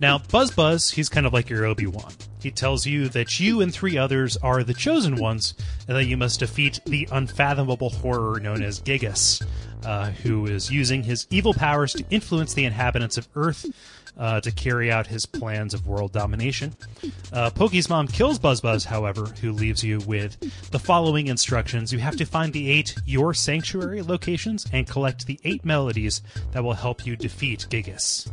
Now, 0.01 0.19
Buzz 0.31 0.51
Buzz, 0.53 0.91
he's 0.91 1.09
kind 1.09 1.27
of 1.27 1.33
like 1.35 1.51
your 1.51 1.67
Obi 1.67 1.87
Wan. 1.87 2.13
He 2.45 2.51
tells 2.51 2.85
you 2.85 3.09
that 3.09 3.41
you 3.41 3.63
and 3.63 3.73
three 3.73 3.97
others 3.97 4.37
are 4.37 4.63
the 4.63 4.75
chosen 4.75 5.17
ones, 5.17 5.55
and 5.89 5.97
that 5.97 6.05
you 6.05 6.19
must 6.19 6.41
defeat 6.41 6.79
the 6.85 7.09
unfathomable 7.11 7.89
horror 7.89 8.39
known 8.39 8.63
as 8.63 8.81
Giygas, 8.81 9.43
uh, 9.83 10.11
who 10.11 10.45
is 10.45 10.71
using 10.71 11.05
his 11.05 11.27
evil 11.31 11.55
powers 11.55 11.95
to 11.95 12.05
influence 12.11 12.53
the 12.53 12.67
inhabitants 12.67 13.17
of 13.17 13.29
Earth 13.35 13.65
uh, 14.19 14.41
to 14.41 14.51
carry 14.51 14.91
out 14.91 15.07
his 15.07 15.27
plans 15.27 15.75
of 15.75 15.87
world 15.87 16.13
domination. 16.13 16.75
Uh, 17.33 17.51
Pokey's 17.51 17.89
mom 17.89 18.07
kills 18.07 18.39
Buzz 18.39 18.61
Buzz, 18.61 18.85
however, 18.85 19.27
who 19.41 19.53
leaves 19.53 19.83
you 19.83 20.01
with 20.01 20.39
the 20.71 20.79
following 20.79 21.27
instructions. 21.27 21.93
You 21.93 21.99
have 21.99 22.17
to 22.17 22.25
find 22.25 22.53
the 22.53 22.71
eight 22.71 22.95
Your 23.07 23.35
Sanctuary 23.35 24.03
locations 24.03 24.67
and 24.73 24.87
collect 24.87 25.27
the 25.27 25.41
eight 25.45 25.65
melodies 25.65 26.23
that 26.53 26.63
will 26.63 26.75
help 26.75 27.07
you 27.07 27.17
defeat 27.17 27.67
Giygas. 27.71 28.31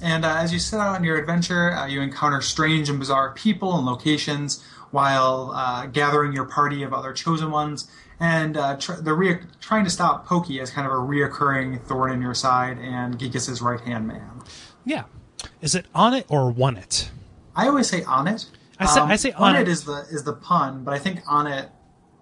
And 0.00 0.24
uh, 0.24 0.36
as 0.36 0.52
you 0.52 0.58
set 0.58 0.80
out 0.80 0.96
on 0.96 1.04
your 1.04 1.18
adventure, 1.18 1.72
uh, 1.72 1.86
you 1.86 2.00
encounter 2.00 2.40
strange 2.40 2.88
and 2.88 2.98
bizarre 2.98 3.32
people 3.32 3.76
and 3.76 3.84
locations 3.84 4.64
while 4.92 5.52
uh, 5.54 5.86
gathering 5.86 6.32
your 6.32 6.44
party 6.44 6.82
of 6.82 6.92
other 6.92 7.12
chosen 7.12 7.50
ones. 7.50 7.90
And 8.18 8.56
uh, 8.56 8.76
tr- 8.76 8.94
the 8.94 9.12
rea- 9.14 9.40
trying 9.60 9.84
to 9.84 9.90
stop 9.90 10.26
Pokey 10.26 10.60
as 10.60 10.70
kind 10.70 10.86
of 10.86 10.92
a 10.92 10.96
reoccurring 10.96 11.82
thorn 11.82 12.12
in 12.12 12.22
your 12.22 12.34
side 12.34 12.78
and 12.78 13.18
Giygas' 13.18 13.60
right 13.60 13.80
hand 13.80 14.06
man. 14.06 14.31
Yeah. 14.84 15.04
Is 15.60 15.74
it 15.74 15.86
on 15.94 16.14
it 16.14 16.26
or 16.28 16.50
won 16.50 16.76
it? 16.76 17.10
I 17.56 17.68
always 17.68 17.88
say 17.88 18.02
on 18.04 18.28
it. 18.28 18.46
I 18.78 18.86
say- 18.86 19.00
I 19.00 19.16
say 19.16 19.32
on 19.32 19.50
on 19.50 19.56
it. 19.56 19.62
it 19.62 19.68
is 19.68 19.84
the 19.84 20.06
is 20.10 20.24
the 20.24 20.32
pun, 20.32 20.84
but 20.84 20.94
I 20.94 20.98
think 20.98 21.20
on 21.26 21.46
it 21.46 21.68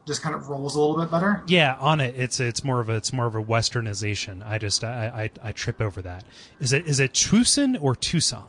just 0.07 0.23
kind 0.23 0.35
of 0.35 0.49
rolls 0.49 0.75
a 0.75 0.81
little 0.81 0.97
bit 0.99 1.11
better. 1.11 1.43
Yeah, 1.47 1.77
on 1.79 2.01
it. 2.01 2.15
It's 2.17 2.41
it's 2.41 2.65
more 2.65 2.81
of 2.81 2.89
a 2.89 2.97
it's 2.97 3.13
more 3.13 3.27
of 3.27 3.35
a 3.35 3.43
westernization. 3.43 4.47
I 4.47 4.59
just 4.59 4.83
I 4.85 5.31
I, 5.43 5.49
I 5.49 5.53
trip 5.53 5.81
over 5.81 6.03
that. 6.03 6.25
Is 6.59 6.73
it 6.73 6.87
is 6.87 7.01
it 7.01 7.15
Tucson 7.15 7.77
or 7.77 7.95
Tucson? 7.95 8.47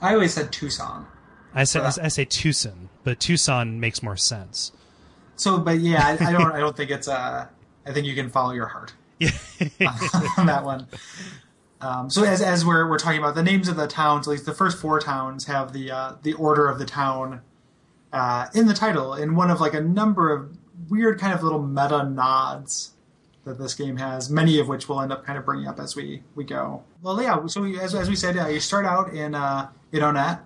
I 0.00 0.14
always 0.14 0.32
said 0.34 0.52
Tucson. 0.52 1.06
I 1.54 1.64
say. 1.64 1.80
I 1.80 2.08
say 2.08 2.24
Tucson, 2.24 2.88
but 3.02 3.18
Tucson 3.18 3.80
makes 3.80 4.02
more 4.02 4.16
sense. 4.16 4.72
So, 5.36 5.58
but 5.58 5.80
yeah, 5.80 6.06
I, 6.20 6.28
I 6.28 6.32
don't. 6.32 6.52
I 6.54 6.60
don't 6.60 6.76
think 6.76 6.90
it's. 6.90 7.08
Uh, 7.08 7.46
I 7.84 7.92
think 7.92 8.06
you 8.06 8.14
can 8.14 8.28
follow 8.30 8.52
your 8.52 8.66
heart 8.66 8.92
Yeah. 9.18 9.30
on 10.38 10.46
that 10.46 10.62
one. 10.64 10.86
Um, 11.80 12.10
so 12.10 12.24
as 12.24 12.42
as 12.42 12.64
we're 12.64 12.88
we're 12.88 12.98
talking 12.98 13.18
about 13.18 13.34
the 13.34 13.42
names 13.42 13.68
of 13.68 13.76
the 13.76 13.86
towns, 13.86 14.28
at 14.28 14.32
least 14.32 14.46
the 14.46 14.52
first 14.54 14.78
four 14.78 15.00
towns 15.00 15.46
have 15.46 15.72
the 15.72 15.90
uh, 15.90 16.12
the 16.22 16.34
order 16.34 16.68
of 16.68 16.78
the 16.78 16.84
town 16.84 17.40
uh, 18.12 18.46
in 18.54 18.66
the 18.66 18.74
title, 18.74 19.14
in 19.14 19.34
one 19.34 19.50
of 19.50 19.60
like 19.60 19.74
a 19.74 19.80
number 19.80 20.32
of 20.32 20.56
weird 20.88 21.18
kind 21.18 21.32
of 21.32 21.42
little 21.42 21.62
meta 21.62 22.04
nods 22.04 22.92
that 23.44 23.58
this 23.58 23.74
game 23.74 23.96
has, 23.96 24.28
many 24.28 24.58
of 24.60 24.68
which 24.68 24.88
we'll 24.88 25.00
end 25.00 25.12
up 25.12 25.24
kind 25.24 25.38
of 25.38 25.44
bringing 25.46 25.66
up 25.66 25.80
as 25.80 25.96
we 25.96 26.22
we 26.34 26.44
go. 26.44 26.82
Well, 27.02 27.20
yeah. 27.22 27.46
So 27.46 27.62
we- 27.62 27.80
as 27.80 27.94
as 27.94 28.08
we 28.08 28.16
said, 28.16 28.36
uh, 28.36 28.48
you 28.48 28.60
start 28.60 28.84
out 28.84 29.14
in 29.14 29.34
uh, 29.34 29.70
in 29.92 30.00
Onett, 30.00 30.40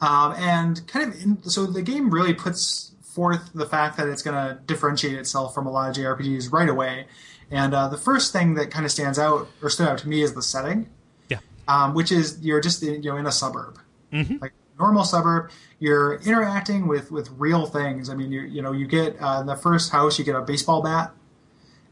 um, 0.00 0.32
and 0.38 0.86
kind 0.88 1.12
of 1.12 1.20
in, 1.22 1.42
so 1.42 1.66
the 1.66 1.82
game 1.82 2.10
really 2.10 2.32
puts 2.32 2.92
forth 3.02 3.50
the 3.54 3.66
fact 3.66 3.96
that 3.98 4.08
it's 4.08 4.22
going 4.22 4.36
to 4.36 4.58
differentiate 4.66 5.14
itself 5.14 5.52
from 5.52 5.66
a 5.66 5.70
lot 5.70 5.90
of 5.90 5.96
JRPGs 5.96 6.52
right 6.52 6.68
away. 6.68 7.06
And 7.50 7.74
uh, 7.74 7.88
the 7.88 7.96
first 7.96 8.32
thing 8.32 8.54
that 8.54 8.70
kind 8.70 8.84
of 8.84 8.92
stands 8.92 9.18
out 9.18 9.48
or 9.62 9.70
stood 9.70 9.88
out 9.88 9.98
to 9.98 10.08
me 10.08 10.22
is 10.22 10.34
the 10.34 10.42
setting, 10.42 10.88
Yeah. 11.28 11.38
um, 11.66 11.94
which 11.94 12.12
is 12.12 12.38
you're 12.40 12.60
just 12.60 12.82
in, 12.82 13.02
you 13.02 13.10
know 13.10 13.16
in 13.16 13.26
a 13.26 13.32
suburb, 13.32 13.78
Mhm. 14.12 14.40
like 14.40 14.52
normal 14.78 15.04
suburb. 15.04 15.50
You're 15.80 16.14
interacting 16.14 16.86
with 16.86 17.10
with 17.10 17.28
real 17.36 17.66
things. 17.66 18.08
I 18.08 18.14
mean, 18.14 18.30
you 18.32 18.42
you 18.42 18.62
know 18.62 18.72
you 18.72 18.86
get 18.86 19.16
uh, 19.20 19.38
in 19.40 19.46
the 19.46 19.56
first 19.56 19.90
house 19.90 20.18
you 20.18 20.24
get 20.24 20.36
a 20.36 20.42
baseball 20.42 20.80
bat 20.82 21.12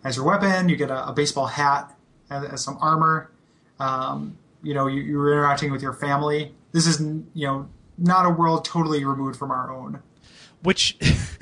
as 0.04 0.16
your 0.16 0.24
weapon. 0.24 0.68
You 0.68 0.76
get 0.76 0.90
a, 0.90 1.08
a 1.08 1.12
baseball 1.12 1.46
hat 1.46 1.92
as, 2.30 2.44
as 2.44 2.64
some 2.64 2.78
armor. 2.80 3.30
Um, 3.80 4.36
you 4.62 4.74
know 4.74 4.86
you, 4.86 5.02
you're 5.02 5.32
interacting 5.32 5.72
with 5.72 5.82
your 5.82 5.92
family. 5.92 6.54
This 6.72 6.86
is 6.86 7.00
you 7.00 7.46
know 7.46 7.68
not 7.96 8.26
a 8.26 8.30
world 8.30 8.64
totally 8.64 9.04
removed 9.04 9.36
from 9.36 9.50
our 9.50 9.72
own. 9.72 10.00
which 10.62 10.96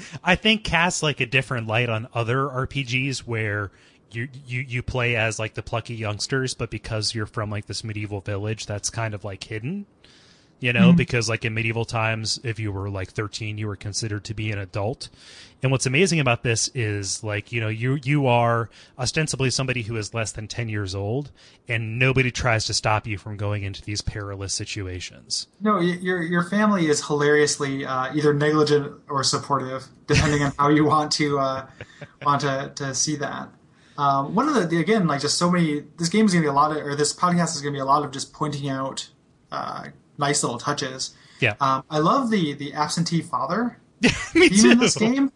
I 0.25 0.37
think 0.37 0.65
casts 0.65 1.03
like 1.03 1.21
a 1.21 1.27
different 1.27 1.67
light 1.67 1.89
on 1.91 2.09
other 2.15 2.47
RPGs 2.47 3.19
where 3.21 3.71
you 4.11 4.29
you 4.47 4.61
you 4.61 4.83
play 4.83 5.17
as 5.17 5.39
like 5.39 5.55
the 5.55 5.63
plucky 5.63 5.95
youngsters, 5.95 6.55
but 6.55 6.71
because 6.71 7.15
you're 7.15 7.27
from 7.27 7.51
like 7.51 7.67
this 7.67 7.85
medieval 7.85 8.21
village, 8.21 8.67
that's 8.67 8.91
kind 8.91 9.15
of 9.15 9.25
like 9.25 9.45
hidden. 9.45 9.87
You 10.59 10.73
know, 10.73 10.95
because 10.95 11.29
like 11.29 11.45
in 11.45 11.53
medieval 11.53 11.85
times, 11.85 12.41
if 12.43 12.59
you 12.59 12.73
were 12.73 12.89
like 12.89 13.11
13, 13.11 13.59
you 13.59 13.67
were 13.67 13.77
considered 13.77 14.25
to 14.25 14.33
be 14.33 14.51
an 14.51 14.59
adult. 14.59 15.11
And 15.63 15.71
what's 15.71 15.85
amazing 15.85 16.19
about 16.19 16.43
this 16.43 16.69
is 16.75 17.23
like, 17.23 17.53
you 17.53 17.61
know, 17.61 17.69
you 17.69 17.99
you 18.03 18.27
are 18.27 18.71
ostensibly 18.99 19.51
somebody 19.51 19.83
who 19.83 19.97
is 19.97 20.15
less 20.15 20.33
than 20.33 20.49
10 20.49 20.71
years 20.71 20.95
old 20.95 21.31
and 21.69 21.99
nobody 21.99 22.31
tries 22.31 22.65
to 22.67 22.75
stop 22.75 23.07
you 23.07 23.19
from 23.19 23.37
going 23.37 23.65
into 23.65 23.83
these 23.83 24.01
perilous 24.01 24.55
situations. 24.55 25.47
No, 25.61 25.79
your 25.79 26.23
your 26.23 26.45
family 26.45 26.87
is 26.87 27.07
hilariously 27.07 27.85
uh, 27.85 28.15
either 28.15 28.33
negligent 28.33 28.95
or 29.11 29.23
supportive, 29.25 29.87
depending 30.07 30.43
on 30.43 30.53
how 30.59 30.69
you 30.69 30.87
want 30.87 31.13
to 31.13 31.39
uh, 31.39 31.67
want 32.23 32.41
to, 32.43 32.73
to 32.77 32.95
see 32.95 33.17
that. 33.17 33.51
Um, 33.99 34.35
one 34.35 34.49
of 34.49 34.55
the, 34.55 34.67
the 34.67 34.81
again, 34.81 35.07
like 35.07 35.21
just 35.21 35.39
so 35.39 35.51
many. 35.51 35.85
This 35.97 36.09
game 36.09 36.27
is 36.27 36.33
going 36.33 36.43
to 36.43 36.47
be 36.47 36.51
a 36.51 36.53
lot 36.53 36.77
of, 36.77 36.79
or 36.79 36.95
this 36.95 37.15
podcast 37.15 37.55
is 37.55 37.63
going 37.63 37.73
to 37.73 37.77
be 37.77 37.81
a 37.81 37.85
lot 37.85 38.05
of 38.05 38.11
just 38.11 38.33
pointing 38.33 38.69
out 38.69 39.09
uh, 39.51 39.89
nice 40.19 40.43
little 40.43 40.59
touches. 40.59 41.15
Yeah. 41.41 41.55
Um, 41.61 41.85
I 41.91 41.99
love 41.99 42.31
the 42.31 42.55
the 42.55 42.75
absentee 42.75 43.23
father 43.23 43.79
Me 44.35 44.49
theme 44.49 44.73
in 44.73 44.79
this 44.79 44.97
game. 44.97 45.33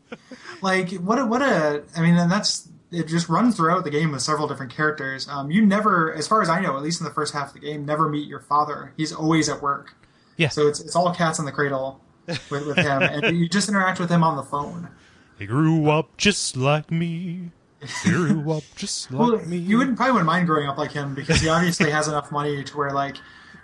Like 0.61 0.93
what 0.95 1.19
a 1.19 1.27
what 1.27 1.43
a 1.43 1.83
I 1.97 2.03
mean, 2.03 2.17
and 2.17 2.31
that's 2.31 2.69
it. 2.91 3.09
Just 3.09 3.29
runs 3.29 3.57
throughout 3.57 3.85
the 3.85 3.91
game 3.91 4.13
with 4.13 4.23
several 4.23 4.47
different 4.47 4.73
characters. 4.73 5.29
Um, 5.29 5.51
you 5.51 5.65
never, 5.65 6.13
as 6.15 6.29
far 6.29 6.43
as 6.43 6.49
I 6.49 6.61
know, 6.61 6.77
at 6.77 6.83
least 6.83 7.01
in 7.01 7.05
the 7.05 7.13
first 7.13 7.33
half 7.33 7.49
of 7.49 7.55
the 7.55 7.61
game, 7.61 7.87
never 7.87 8.09
meet 8.09 8.29
your 8.29 8.41
father. 8.41 8.93
He's 8.97 9.13
always 9.13 9.49
at 9.49 9.63
work. 9.63 9.95
Yeah. 10.37 10.49
So 10.49 10.67
it's 10.67 10.81
it's 10.81 10.95
all 10.95 11.15
cats 11.15 11.39
in 11.39 11.45
the 11.45 11.53
cradle 11.53 12.01
with, 12.27 12.67
with 12.67 12.77
him, 12.77 13.03
and 13.03 13.37
you 13.39 13.49
just 13.49 13.69
interact 13.69 13.99
with 13.99 14.11
him 14.11 14.23
on 14.23 14.37
the 14.37 14.43
phone. 14.43 14.89
He 15.39 15.47
grew 15.47 15.89
up 15.89 16.17
just 16.19 16.57
like 16.57 16.91
me. 16.91 17.51
Grew 18.05 18.51
up 18.53 18.65
just 18.77 19.11
like 19.11 19.19
Well, 19.31 19.39
me. 19.47 19.57
you 19.57 19.79
wouldn't 19.79 19.97
probably 19.97 20.13
wouldn't 20.13 20.27
mind 20.27 20.47
growing 20.47 20.69
up 20.69 20.77
like 20.79 20.93
him 20.93 21.15
because 21.15 21.41
he 21.41 21.49
obviously 21.49 21.91
has 21.91 22.09
enough 22.09 22.31
money 22.33 22.63
to 22.65 22.77
where 22.77 22.91
like. 22.93 23.17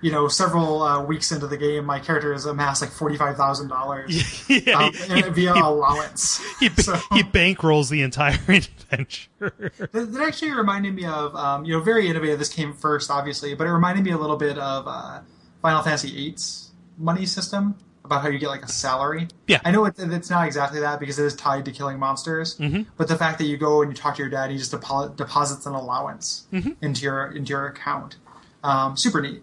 You 0.03 0.13
know, 0.13 0.29
several 0.29 0.83
uh, 0.83 1.03
weeks 1.03 1.33
into 1.33 1.47
the 1.47 1.57
game, 1.57 1.87
my 1.87 1.99
character 1.99 2.31
has 2.35 2.45
amassed 2.45 2.83
like 2.83 2.91
forty 2.91 3.17
five 3.17 3.37
thousand 3.39 3.69
dollars 3.69 4.45
yeah, 4.49 4.75
um, 4.79 4.93
he, 4.93 5.23
via 5.23 5.55
allowance. 5.55 6.39
he, 6.61 6.69
So- 6.69 7.01
he 7.13 7.23
bankrolls 7.23 7.89
the 7.89 8.03
entire 8.03 8.35
adventure. 8.49 9.31
That, 9.39 9.93
that 10.13 10.23
actually 10.23 10.53
reminded 10.53 10.95
me 10.95 11.07
of, 11.07 11.35
um, 11.35 11.65
you 11.65 11.73
know, 11.73 11.81
very 11.81 12.09
innovative. 12.09 12.39
This 12.39 12.51
came 12.53 12.75
first, 12.75 13.11
obviously, 13.11 13.55
but 13.55 13.67
it 13.67 13.71
reminded 13.73 14.05
me 14.05 14.11
a 14.11 14.19
little 14.19 14.37
bit 14.37 14.59
of 14.59 14.85
uh, 14.87 15.21
Final 15.63 15.83
Fantasy 15.83 16.11
VIII's 16.11 16.71
money 16.99 17.25
system 17.25 17.77
about 18.07 18.23
how 18.23 18.29
you 18.29 18.39
get 18.39 18.49
like 18.49 18.65
a 18.65 18.69
salary. 18.69 19.29
Yeah. 19.47 19.61
I 19.65 19.71
know 19.71 19.85
it, 19.85 19.95
it's 19.99 20.31
not 20.31 20.47
exactly 20.47 20.81
that 20.81 20.99
because 21.01 21.19
it 21.19 21.25
is 21.27 21.35
tied 21.37 21.65
to 21.67 21.73
killing 21.73 21.99
monsters. 21.99 22.57
Mhm. 22.59 22.87
But 22.97 23.09
the 23.09 23.17
fact 23.17 23.39
that 23.39 23.45
you 23.45 23.57
go 23.57 23.83
and 23.83 23.91
you 23.91 23.97
talk 23.97 24.17
to 24.17 24.23
your 24.23 24.31
dad, 24.31 24.51
he 24.51 24.57
just 24.59 24.73
depo- 24.73 25.15
deposits 25.15 25.67
an 25.67 25.75
allowance 25.75 26.47
Mm-hmm. 26.53 26.73
into 26.81 27.03
your 27.03 27.27
into 27.27 27.51
your 27.51 27.67
account. 27.67 28.17
Um, 28.65 28.97
super 28.97 29.21
neat. 29.21 29.43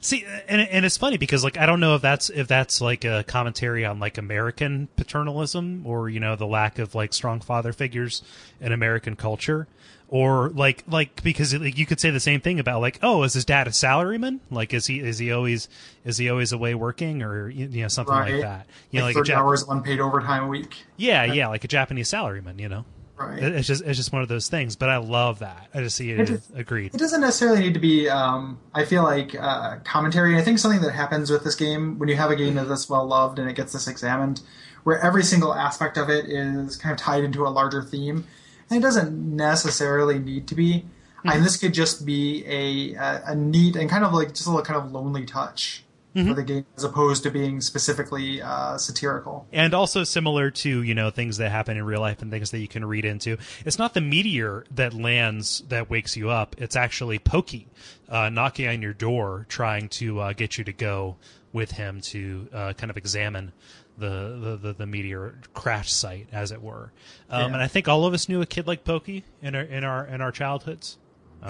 See, 0.00 0.24
and 0.48 0.60
and 0.60 0.84
it's 0.84 0.96
funny 0.96 1.16
because 1.16 1.44
like 1.44 1.56
I 1.56 1.64
don't 1.66 1.78
know 1.80 1.94
if 1.94 2.02
that's 2.02 2.28
if 2.30 2.48
that's 2.48 2.80
like 2.80 3.04
a 3.04 3.22
commentary 3.26 3.84
on 3.84 3.98
like 4.00 4.18
American 4.18 4.88
paternalism 4.96 5.86
or 5.86 6.08
you 6.08 6.18
know 6.20 6.34
the 6.36 6.46
lack 6.46 6.78
of 6.78 6.94
like 6.94 7.12
strong 7.12 7.40
father 7.40 7.72
figures 7.72 8.22
in 8.60 8.72
American 8.72 9.14
culture. 9.16 9.68
Or 10.14 10.50
like 10.50 10.84
like 10.86 11.22
because 11.22 11.54
like, 11.54 11.78
you 11.78 11.86
could 11.86 11.98
say 11.98 12.10
the 12.10 12.20
same 12.20 12.42
thing 12.42 12.60
about 12.60 12.82
like 12.82 12.98
oh 13.02 13.22
is 13.22 13.32
his 13.32 13.46
dad 13.46 13.66
a 13.66 13.70
salaryman 13.70 14.40
like 14.50 14.74
is 14.74 14.86
he 14.86 15.00
is 15.00 15.16
he 15.16 15.32
always 15.32 15.70
is 16.04 16.18
he 16.18 16.28
always 16.28 16.52
away 16.52 16.74
working 16.74 17.22
or 17.22 17.48
you 17.48 17.66
know 17.80 17.88
something 17.88 18.14
Right. 18.14 18.32
like 18.34 18.42
that 18.42 18.66
you 18.90 18.98
know 19.00 19.06
like 19.06 19.16
like 19.16 19.24
30 19.24 19.32
Jap- 19.32 19.36
hours 19.38 19.62
unpaid 19.70 20.00
overtime 20.00 20.44
a 20.44 20.48
week. 20.48 20.84
yeah 20.98 21.24
yeah 21.24 21.48
like 21.48 21.64
a 21.64 21.68
Japanese 21.68 22.10
salaryman 22.10 22.60
you 22.60 22.68
know 22.68 22.84
Right. 23.16 23.42
It's 23.42 23.66
just 23.66 23.82
it's 23.84 23.96
just 23.96 24.12
one 24.12 24.20
of 24.22 24.28
those 24.28 24.48
things, 24.48 24.74
but 24.74 24.88
I 24.88 24.96
love 24.96 25.38
that. 25.40 25.68
I 25.72 25.80
just 25.80 25.94
see 25.96 26.10
it. 26.10 26.18
It 26.20 26.30
is- 26.30 26.48
agreed. 26.56 26.92
It 26.94 26.98
doesn't 26.98 27.20
necessarily 27.20 27.60
need 27.60 27.74
to 27.74 27.80
be. 27.80 28.08
Um, 28.08 28.58
I 28.74 28.84
feel 28.84 29.04
like 29.04 29.34
uh, 29.38 29.76
commentary. 29.84 30.36
I 30.36 30.42
think 30.42 30.58
something 30.58 30.80
that 30.80 30.90
happens 30.92 31.30
with 31.30 31.44
this 31.44 31.54
game 31.54 31.98
when 32.00 32.08
you 32.08 32.16
have 32.16 32.30
a 32.32 32.36
game 32.36 32.54
that's 32.56 32.88
well 32.90 33.06
loved 33.06 33.38
and 33.38 33.48
it 33.48 33.54
gets 33.54 33.72
this 33.74 33.86
examined, 33.86 34.40
where 34.82 34.98
every 34.98 35.22
single 35.22 35.54
aspect 35.54 35.98
of 35.98 36.08
it 36.10 36.24
is 36.24 36.76
kind 36.76 36.92
of 36.92 36.98
tied 36.98 37.22
into 37.22 37.46
a 37.46 37.50
larger 37.50 37.80
theme, 37.82 38.26
and 38.70 38.78
it 38.78 38.82
doesn't 38.82 39.36
necessarily 39.36 40.18
need 40.18 40.46
to 40.48 40.54
be. 40.54 40.84
And 41.24 41.44
this 41.44 41.56
could 41.56 41.72
just 41.72 42.04
be 42.04 42.44
a, 42.46 42.94
a 42.94 43.22
a 43.28 43.34
neat 43.36 43.76
and 43.76 43.88
kind 43.88 44.04
of 44.04 44.12
like 44.12 44.30
just 44.30 44.46
a 44.46 44.50
little 44.50 44.64
kind 44.64 44.80
of 44.84 44.90
lonely 44.90 45.24
touch 45.24 45.84
for 46.14 46.34
the 46.34 46.42
game, 46.42 46.66
as 46.76 46.84
opposed 46.84 47.22
to 47.22 47.30
being 47.30 47.60
specifically 47.62 48.42
uh, 48.42 48.76
satirical. 48.76 49.46
and 49.50 49.72
also 49.72 50.04
similar 50.04 50.50
to 50.50 50.82
you 50.82 50.94
know 50.94 51.10
things 51.10 51.36
that 51.38 51.50
happen 51.50 51.76
in 51.78 51.84
real 51.84 52.00
life 52.00 52.20
and 52.20 52.30
things 52.30 52.50
that 52.50 52.58
you 52.58 52.68
can 52.68 52.84
read 52.84 53.04
into. 53.04 53.38
It's 53.64 53.78
not 53.78 53.94
the 53.94 54.00
meteor 54.02 54.64
that 54.74 54.92
lands 54.94 55.62
that 55.68 55.88
wakes 55.88 56.16
you 56.16 56.28
up. 56.28 56.56
It's 56.58 56.76
actually 56.76 57.18
Pokey 57.20 57.68
uh, 58.08 58.28
knocking 58.28 58.66
on 58.68 58.82
your 58.82 58.92
door, 58.92 59.46
trying 59.48 59.88
to 59.90 60.18
uh, 60.20 60.32
get 60.32 60.58
you 60.58 60.64
to 60.64 60.72
go 60.72 61.16
with 61.52 61.70
him 61.70 62.00
to 62.00 62.48
uh, 62.52 62.72
kind 62.72 62.90
of 62.90 62.96
examine. 62.96 63.52
The, 63.98 64.38
the, 64.40 64.56
the, 64.68 64.72
the 64.72 64.86
meteor 64.86 65.38
crash 65.52 65.92
site, 65.92 66.26
as 66.32 66.50
it 66.50 66.62
were, 66.62 66.92
um, 67.28 67.40
Yeah. 67.40 67.46
and 67.48 67.56
I 67.62 67.68
think 67.68 67.88
all 67.88 68.06
of 68.06 68.14
us 68.14 68.26
knew 68.28 68.40
a 68.40 68.46
kid 68.46 68.66
like 68.66 68.84
Pokey 68.84 69.22
in 69.42 69.54
our 69.54 69.62
in 69.62 69.84
our 69.84 70.06
in 70.06 70.20
our 70.22 70.32
childhoods. 70.32 70.96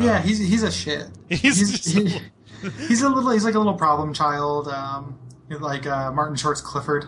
yeah, 0.00 0.20
he's 0.20 0.38
he's 0.38 0.64
a 0.64 0.70
shit. 0.72 1.06
He's 1.28 1.40
he's, 1.58 1.84
he- 1.92 2.00
little- 2.00 2.20
he's 2.88 3.02
a 3.02 3.08
little 3.08 3.30
he's 3.30 3.44
like 3.44 3.54
a 3.54 3.58
little 3.58 3.74
problem 3.74 4.12
child 4.12 4.66
um 4.68 5.18
like 5.60 5.86
uh 5.86 6.10
martin 6.12 6.34
short's 6.36 6.60
clifford 6.60 7.06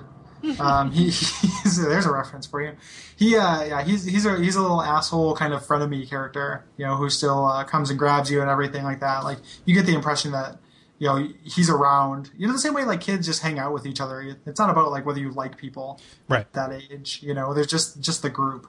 um 0.61 0.91
he 0.93 1.05
he's 1.63 1.83
there's 1.83 2.07
a 2.07 2.13
reference 2.13 2.47
for 2.47 2.61
you 2.63 2.73
he 3.17 3.37
uh 3.37 3.63
yeah 3.65 3.83
he's 3.83 4.05
he's 4.05 4.27
a 4.27 4.39
he's 4.39 4.57
a 4.57 4.61
little 4.61 4.83
asshole 4.83 5.35
kind 5.35 5.53
of 5.55 5.63
frenemy 5.63 6.09
character 6.09 6.65
you 6.77 6.85
know 6.87 6.95
who 6.97 7.09
still 7.09 7.45
uh, 7.47 7.65
comes 7.65 7.89
and 7.91 7.99
grabs 7.99 8.31
you 8.31 8.41
and 8.41 8.51
everything 8.51 8.85
like 8.85 9.01
that 9.01 9.25
like 9.25 9.39
you 9.65 9.75
get 9.75 9.87
the 9.87 9.95
impression 9.95 10.33
that 10.33 10.59
you 11.05 11.11
know 11.11 11.29
he's 11.55 11.69
around 11.69 12.31
you 12.39 12.47
know 12.47 12.53
the 12.55 12.59
same 12.67 12.73
way 12.73 12.85
like 12.85 13.01
kids 13.03 13.27
just 13.27 13.43
hang 13.43 13.59
out 13.59 13.73
with 13.75 13.85
each 13.91 14.01
other 14.01 14.17
it's 14.47 14.59
not 14.59 14.71
about 14.71 14.91
like 14.91 15.05
whether 15.05 15.21
you 15.21 15.31
like 15.33 15.59
people 15.59 16.01
Right. 16.29 16.41
at 16.41 16.53
that 16.55 16.73
age 16.73 17.21
you 17.23 17.35
know 17.35 17.53
there's 17.53 17.67
just 17.77 18.01
just 18.01 18.23
the 18.23 18.31
group 18.31 18.67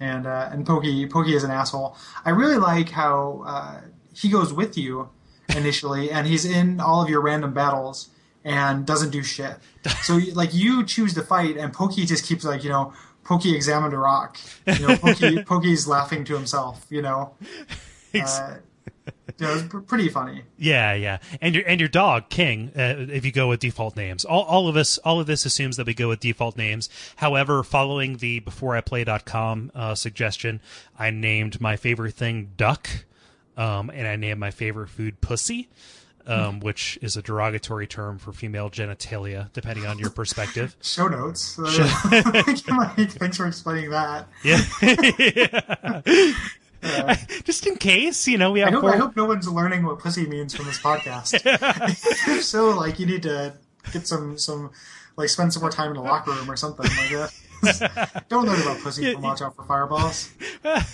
and 0.00 0.26
uh, 0.26 0.48
and 0.52 0.64
Pokey 0.64 1.06
Pokey 1.08 1.34
is 1.34 1.42
an 1.44 1.50
asshole. 1.50 1.96
I 2.24 2.30
really 2.30 2.56
like 2.56 2.88
how 2.90 3.42
uh, 3.44 3.80
he 4.14 4.28
goes 4.28 4.52
with 4.52 4.78
you 4.78 5.08
initially, 5.56 6.08
and 6.12 6.24
he's 6.24 6.44
in 6.44 6.78
all 6.78 7.02
of 7.02 7.08
your 7.10 7.20
random 7.20 7.52
battles 7.52 8.08
and 8.44 8.86
doesn't 8.86 9.10
do 9.10 9.24
shit. 9.24 9.56
So 10.02 10.20
like 10.34 10.54
you 10.54 10.84
choose 10.86 11.14
to 11.14 11.22
fight, 11.22 11.56
and 11.56 11.72
Pokey 11.72 12.06
just 12.06 12.24
keeps 12.24 12.44
like 12.44 12.62
you 12.62 12.70
know 12.70 12.92
Pokey 13.24 13.56
examined 13.56 13.92
a 13.92 13.98
rock. 13.98 14.38
You 14.68 14.86
know 14.86 14.96
Pokey 14.96 15.42
Pokey's 15.52 15.88
laughing 15.88 16.22
to 16.26 16.34
himself. 16.34 16.86
You 16.90 17.02
know. 17.02 17.34
Uh, 18.14 18.54
you 19.38 19.46
know, 19.46 19.54
it's 19.54 19.62
pr- 19.64 19.78
pretty 19.78 20.08
funny. 20.08 20.42
Yeah, 20.58 20.94
yeah, 20.94 21.18
and 21.40 21.54
your 21.54 21.64
and 21.66 21.80
your 21.80 21.88
dog 21.88 22.28
King. 22.28 22.70
Uh, 22.76 23.06
if 23.10 23.24
you 23.24 23.32
go 23.32 23.48
with 23.48 23.60
default 23.60 23.96
names, 23.96 24.24
all 24.24 24.42
all 24.44 24.68
of 24.68 24.76
us, 24.76 24.98
all 24.98 25.20
of 25.20 25.26
this 25.26 25.44
assumes 25.46 25.76
that 25.76 25.86
we 25.86 25.94
go 25.94 26.08
with 26.08 26.20
default 26.20 26.56
names. 26.56 26.88
However, 27.16 27.62
following 27.62 28.16
the 28.18 28.40
beforeiplay.com 28.40 29.72
uh, 29.74 29.94
suggestion, 29.94 30.60
I 30.98 31.10
named 31.10 31.60
my 31.60 31.76
favorite 31.76 32.14
thing 32.14 32.50
Duck, 32.56 32.88
um, 33.56 33.90
and 33.90 34.06
I 34.06 34.16
named 34.16 34.40
my 34.40 34.50
favorite 34.50 34.88
food 34.88 35.20
Pussy. 35.20 35.68
um, 36.26 36.60
which 36.60 36.98
is 37.00 37.16
a 37.16 37.22
derogatory 37.22 37.86
term 37.86 38.18
for 38.18 38.34
female 38.34 38.68
genitalia, 38.68 39.50
depending 39.54 39.86
on 39.86 39.98
your 39.98 40.10
perspective. 40.10 40.76
Show 40.82 41.08
notes. 41.08 41.58
Thanks 41.66 43.36
for 43.38 43.46
explaining 43.46 43.88
that. 43.90 44.28
Yeah. 44.44 46.02
Uh, 46.82 47.16
Just 47.44 47.66
in 47.66 47.76
case, 47.76 48.26
you 48.26 48.38
know, 48.38 48.52
we 48.52 48.60
have. 48.60 48.68
I 48.68 48.72
hope. 48.72 48.84
I 48.84 48.96
hope 48.96 49.16
no 49.16 49.24
one's 49.24 49.48
learning 49.48 49.84
what 49.84 49.98
pussy 49.98 50.26
means 50.26 50.54
from 50.54 50.66
this 50.66 50.78
podcast. 50.78 51.40
if 52.28 52.42
so, 52.44 52.70
like, 52.70 52.98
you 52.98 53.06
need 53.06 53.22
to 53.22 53.54
get 53.92 54.06
some 54.06 54.38
some 54.38 54.70
like 55.16 55.28
spend 55.28 55.52
some 55.52 55.62
more 55.62 55.70
time 55.70 55.90
in 55.90 55.96
the 55.96 56.02
locker 56.02 56.30
room 56.30 56.50
or 56.50 56.56
something 56.56 56.86
like 56.86 57.10
that. 57.10 57.32
Don't 58.28 58.46
learn 58.46 58.60
about 58.62 58.78
pussy 58.80 59.10
and 59.10 59.20
watch 59.20 59.42
out 59.42 59.56
for 59.56 59.64
fireballs. 59.64 60.32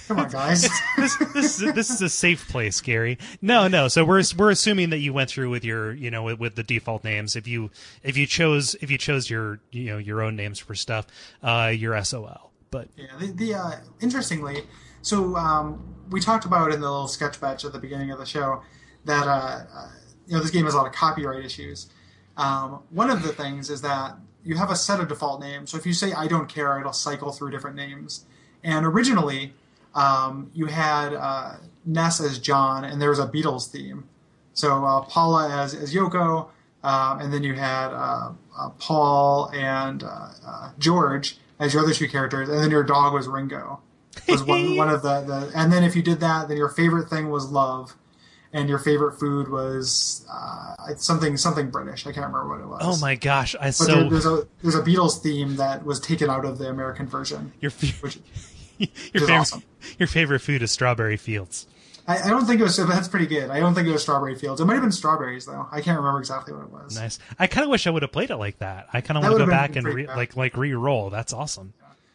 Come 0.09 0.19
on, 0.19 0.31
guys. 0.31 0.63
this, 0.97 1.17
this, 1.35 1.61
is, 1.61 1.75
this 1.75 1.91
is 1.91 2.01
a 2.01 2.09
safe 2.09 2.49
place, 2.49 2.81
Gary. 2.81 3.19
No, 3.43 3.69
no. 3.69 3.89
So 3.89 4.03
we're 4.03 4.23
we're 4.39 4.51
assuming 4.51 4.91
that 4.91 4.99
you 4.99 5.13
went 5.13 5.29
through 5.29 5.51
with 5.51 5.63
your, 5.63 5.93
you 5.93 6.11
know, 6.11 6.23
with, 6.23 6.39
with 6.39 6.55
the 6.55 6.63
default 6.63 7.05
names. 7.05 7.37
If 7.37 7.47
you 7.47 7.71
if 8.03 8.17
you 8.17 8.27
chose 8.27 8.75
if 8.81 8.91
you 8.91 8.97
chose 8.97 9.29
your 9.29 9.61
you 9.73 9.85
know 9.85 9.99
your 9.99 10.23
own 10.23 10.37
names 10.37 10.59
for 10.59 10.75
stuff, 10.75 11.07
uh, 11.43 11.71
you're 11.75 12.03
SOL. 12.03 12.51
But 12.71 12.89
yeah, 12.97 13.07
the, 13.21 13.27
the 13.27 13.55
uh, 13.55 13.73
interestingly, 14.01 14.65
so 15.05 15.37
um, 15.37 15.95
we 16.11 16.19
talked 16.19 16.47
about 16.47 16.73
in 16.73 16.81
the 16.81 16.91
little 16.91 17.09
sketch 17.09 17.39
batch 17.39 17.65
at 17.65 17.73
the 17.73 17.79
beginning 17.79 18.11
of 18.11 18.19
the 18.19 18.25
show 18.25 18.63
that 19.05 19.27
uh, 19.27 19.65
uh, 19.73 19.89
you 20.27 20.35
know 20.35 20.41
this 20.41 20.51
game 20.51 20.65
has 20.65 20.73
a 20.73 20.79
lot 20.79 20.87
of 20.87 20.93
copyright 20.93 21.45
issues. 21.45 21.91
Um, 22.39 22.83
one 22.89 23.11
of 23.11 23.23
the 23.23 23.29
things 23.29 23.69
is 23.69 23.83
that 23.83 24.17
you 24.45 24.57
have 24.57 24.71
a 24.71 24.77
set 24.77 25.01
of 25.01 25.09
default 25.09 25.41
names. 25.41 25.71
So 25.71 25.77
if 25.77 25.85
you 25.85 25.93
say 25.93 26.13
I 26.13 26.27
don't 26.27 26.49
care, 26.49 26.81
it'll 26.81 26.93
cycle 26.93 27.33
through 27.33 27.51
different 27.51 27.77
names. 27.77 28.25
And 28.63 28.87
originally, 28.87 29.53
um, 29.95 30.51
you 30.55 30.67
had 30.67 31.13
uh, 31.13 31.57
Ness 31.85 32.21
as 32.21 32.39
John, 32.39 32.85
and 32.85 33.01
there 33.01 33.11
was 33.11 33.19
a 33.19 33.27
Beatles 33.27 33.71
theme. 33.71 34.09
So 34.55 34.85
uh, 34.87 35.03
Paula 35.03 35.51
as, 35.51 35.75
as 35.75 35.95
Yoko, 35.95 36.49
um, 36.83 37.21
and 37.21 37.33
then 37.33 37.43
you 37.43 37.55
had 37.55 37.89
uh, 37.89 38.33
uh 38.59 38.69
Paul 38.79 39.51
and 39.53 40.03
uh, 40.03 40.29
uh, 40.47 40.71
George 40.79 41.37
as 41.59 41.75
your 41.75 41.83
other 41.83 41.93
two 41.93 42.09
characters, 42.09 42.49
and 42.49 42.59
then 42.59 42.71
your 42.71 42.85
dog 42.85 43.13
was 43.13 43.29
Ringo. 43.29 43.81
Was 44.29 44.43
one 44.45 44.77
one 44.77 44.91
of 44.91 45.03
the, 45.03 45.21
the 45.23 45.53
and 45.55 45.73
then 45.73 45.85
if 45.85 45.97
you 45.97 46.03
did 46.03 46.21
that, 46.21 46.49
then 46.49 46.57
your 46.57 46.69
favorite 46.69 47.09
thing 47.09 47.31
was 47.31 47.51
love 47.51 47.95
and 48.55 48.69
your 48.69 48.79
favorite 48.79 49.19
food 49.19 49.49
was 49.51 50.25
uh, 50.31 50.95
something 50.97 51.37
something 51.37 51.71
British. 51.71 52.07
I 52.07 52.13
can't 52.13 52.25
remember 52.27 52.49
what 52.49 52.61
it 52.61 52.67
was. 52.69 52.81
Oh 52.83 53.05
my 53.05 53.17
gosh! 53.17 53.55
I 53.57 53.67
but 53.67 53.75
so 53.75 53.85
there, 53.87 54.11
there's 54.11 54.27
a 54.27 54.47
there's 54.63 54.77
a 54.77 54.83
Beatles 54.83 55.21
theme 55.21 55.57
that 55.57 55.85
was 55.85 56.01
taken 56.01 56.31
out 56.31 56.45
of 56.45 56.59
the 56.59 56.69
American 56.69 57.07
version. 57.07 57.53
Your 57.61 57.73
f- 57.73 58.03
which, 58.03 58.21
your 58.79 58.89
favorite 59.27 59.31
awesome. 59.33 59.63
your 59.99 60.07
favorite 60.07 60.39
food 60.39 60.63
is 60.63 60.71
strawberry 60.71 61.17
fields. 61.17 61.67
I, 62.07 62.19
I, 62.25 62.29
don't 62.29 62.45
think 62.45 62.61
it 62.61 62.65
was. 62.65 62.77
That's 62.77 63.09
pretty 63.09 63.27
good. 63.27 63.51
I 63.51 63.61
don't 63.61 63.75
think 63.75 63.89
it 63.89 63.93
was 63.93 64.03
strawberry 64.03 64.37
fields. 64.37 64.61
It 64.61 64.67
might 64.67 64.75
have 64.75 64.83
been 64.83 64.93
strawberries 64.93 65.47
though. 65.47 65.67
I 65.73 65.81
can't 65.81 65.99
remember 65.99 66.21
exactly 66.21 66.55
what 66.55 66.65
it 66.65 66.71
was. 66.71 66.97
Nice. 66.97 67.19
I 67.39 67.47
kind 67.47 67.65
of 67.65 67.71
wish 67.71 67.87
I 67.87 67.91
would 67.91 68.03
have 68.03 68.13
played 68.13 68.31
it 68.31 68.37
like 68.37 68.59
that. 68.59 68.89
I 68.93 69.01
kind 69.01 69.19
of 69.19 69.25
want 69.25 69.37
to 69.39 69.47
go 69.47 69.51
back 69.51 69.75
and 69.75 69.87
re, 69.87 70.07
like 70.07 70.37
like 70.37 70.57
re-roll. 70.57 71.11
That's 71.11 71.33
awesome. 71.33 71.73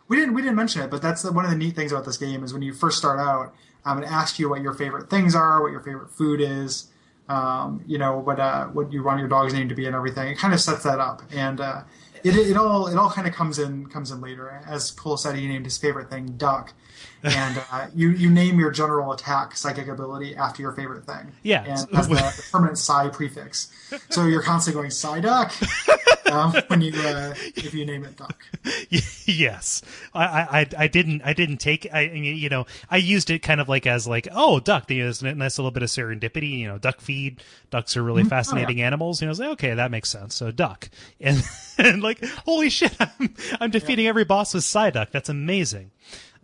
We 0.10 0.18
didn't 0.18 0.34
we 0.34 0.42
didn't 0.42 0.58
mention 0.58 0.82
it, 0.82 0.90
but 0.90 1.02
that's 1.02 1.24
one 1.24 1.46
of 1.46 1.52
the 1.52 1.58
neat 1.58 1.76
things 1.76 1.92
about 1.92 2.04
this 2.04 2.18
game 2.18 2.44
is 2.44 2.52
when 2.52 2.62
you 2.62 2.74
first 2.74 2.98
start 2.98 3.20
out, 3.20 3.54
I'm 3.86 3.98
going 3.98 4.08
to 4.08 4.14
ask 4.14 4.40
you 4.40 4.50
what 4.50 4.62
your 4.62 4.74
favorite 4.74 5.10
things 5.10 5.36
are, 5.36 5.62
what 5.62 5.72
your 5.72 5.82
favorite 5.82 6.10
food 6.10 6.42
is, 6.42 6.88
um, 7.30 7.84
you 7.88 7.98
know, 7.98 8.18
what 8.18 8.40
uh, 8.40 8.66
what 8.68 8.92
you 8.92 9.04
want 9.04 9.20
your 9.20 9.30
dog's 9.30 9.54
name 9.54 9.70
to 9.70 9.76
be, 9.76 9.86
and 9.86 9.96
everything. 9.96 10.28
It 10.28 10.38
kind 10.38 10.54
of 10.54 10.60
sets 10.60 10.84
that 10.84 11.00
up, 11.00 11.22
and 11.32 11.62
uh, 11.62 11.84
it, 12.24 12.36
it 12.36 12.58
all 12.58 12.88
it 12.88 12.98
all 12.98 13.12
kind 13.12 13.28
of 13.28 13.34
comes 13.34 13.60
in 13.60 13.86
comes 13.86 14.10
in 14.10 14.20
later. 14.20 14.62
As 14.68 14.92
Kole 14.92 15.18
said, 15.18 15.36
he 15.36 15.48
named 15.48 15.66
his 15.66 15.78
favorite 15.78 16.10
thing 16.10 16.34
Duck, 16.38 16.74
and 17.24 17.62
uh, 17.72 17.88
you 17.94 18.10
you 18.10 18.32
name 18.32 18.60
your 18.60 18.72
general 18.72 19.12
attack 19.12 19.56
psychic 19.56 19.88
ability 19.88 20.36
after 20.36 20.64
your 20.64 20.72
favorite 20.72 21.06
thing. 21.06 21.32
Yeah, 21.44 21.64
and 21.64 21.88
that's 21.92 22.08
the, 22.08 22.16
the 22.16 22.44
permanent 22.52 22.80
psi 22.80 23.10
prefix. 23.10 23.72
So 24.10 24.26
you're 24.26 24.42
constantly 24.42 24.82
going 24.82 24.92
psi 24.92 25.20
duck 25.20 25.54
when 26.68 26.82
you 26.82 26.94
uh, 26.94 27.34
if 27.56 27.74
you 27.74 27.86
name 27.86 28.06
it 28.06 28.16
duck. 28.16 28.42
Yes, 29.26 29.84
I, 30.14 30.26
I 30.62 30.68
I 30.78 30.88
didn't 30.88 31.22
I 31.24 31.34
didn't 31.34 31.58
take 31.58 31.88
I 31.94 32.02
you 32.02 32.50
know 32.50 32.66
I 32.90 32.98
used 32.98 33.30
it 33.30 33.40
kind 33.40 33.62
of 33.62 33.70
like 33.70 33.86
as 33.86 34.08
like 34.08 34.28
oh 34.32 34.60
duck 34.60 34.88
there's 34.88 35.22
a 35.22 35.36
nice 35.36 35.58
little 35.58 35.72
bit 35.72 35.84
of 35.84 35.90
serendipity 35.90 36.58
you 36.60 36.68
know 36.68 36.78
duck 36.78 37.00
feed 37.00 37.42
ducks 37.70 37.96
are 37.96 38.04
really 38.04 38.24
mm-hmm. 38.24 38.30
fascinating 38.30 38.78
oh, 38.78 38.80
yeah. 38.80 38.88
animals 38.88 39.22
you 39.22 39.28
know 39.28 39.30
I 39.30 39.32
was 39.32 39.40
like 39.40 39.50
okay 39.50 39.74
that 39.76 39.92
makes 39.92 40.10
sense 40.10 40.36
so 40.36 40.52
duck 40.52 40.90
and, 41.22 41.44
and 41.78 42.02
like 42.02 42.24
holy 42.46 42.70
shit 42.70 42.96
I'm 43.00 43.36
I'm 43.60 43.72
defeating 43.72 44.06
yeah. 44.06 44.10
every 44.10 44.26
boss 44.26 44.54
with 44.54 44.64
Psyduck 44.64 45.12
that's 45.12 45.30
amazing. 45.30 45.92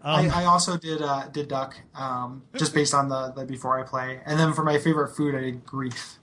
Um, 0.02 0.30
I, 0.30 0.44
I, 0.44 0.46
also 0.46 0.78
did 0.78 1.02
uh, 1.02 1.28
did 1.30 1.48
duck 1.48 1.76
um, 1.96 2.44
just 2.56 2.76
based 2.76 2.94
on 2.94 3.10
the, 3.10 3.32
the 3.32 3.44
before 3.44 3.80
I 3.80 3.84
play, 3.84 4.20
and 4.24 4.40
then 4.40 4.54
for 4.54 4.64
my 4.64 4.78
favorite 4.78 5.16
food 5.16 5.34
I 5.34 5.42
did 5.42 5.66
grief. 5.66 6.20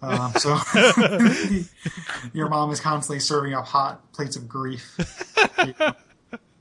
Uh, 0.00 0.32
so 0.34 0.56
your 2.32 2.48
mom 2.48 2.70
is 2.70 2.80
constantly 2.80 3.20
serving 3.20 3.54
up 3.54 3.66
hot 3.66 4.12
plates 4.12 4.36
of 4.36 4.48
grief. 4.48 4.96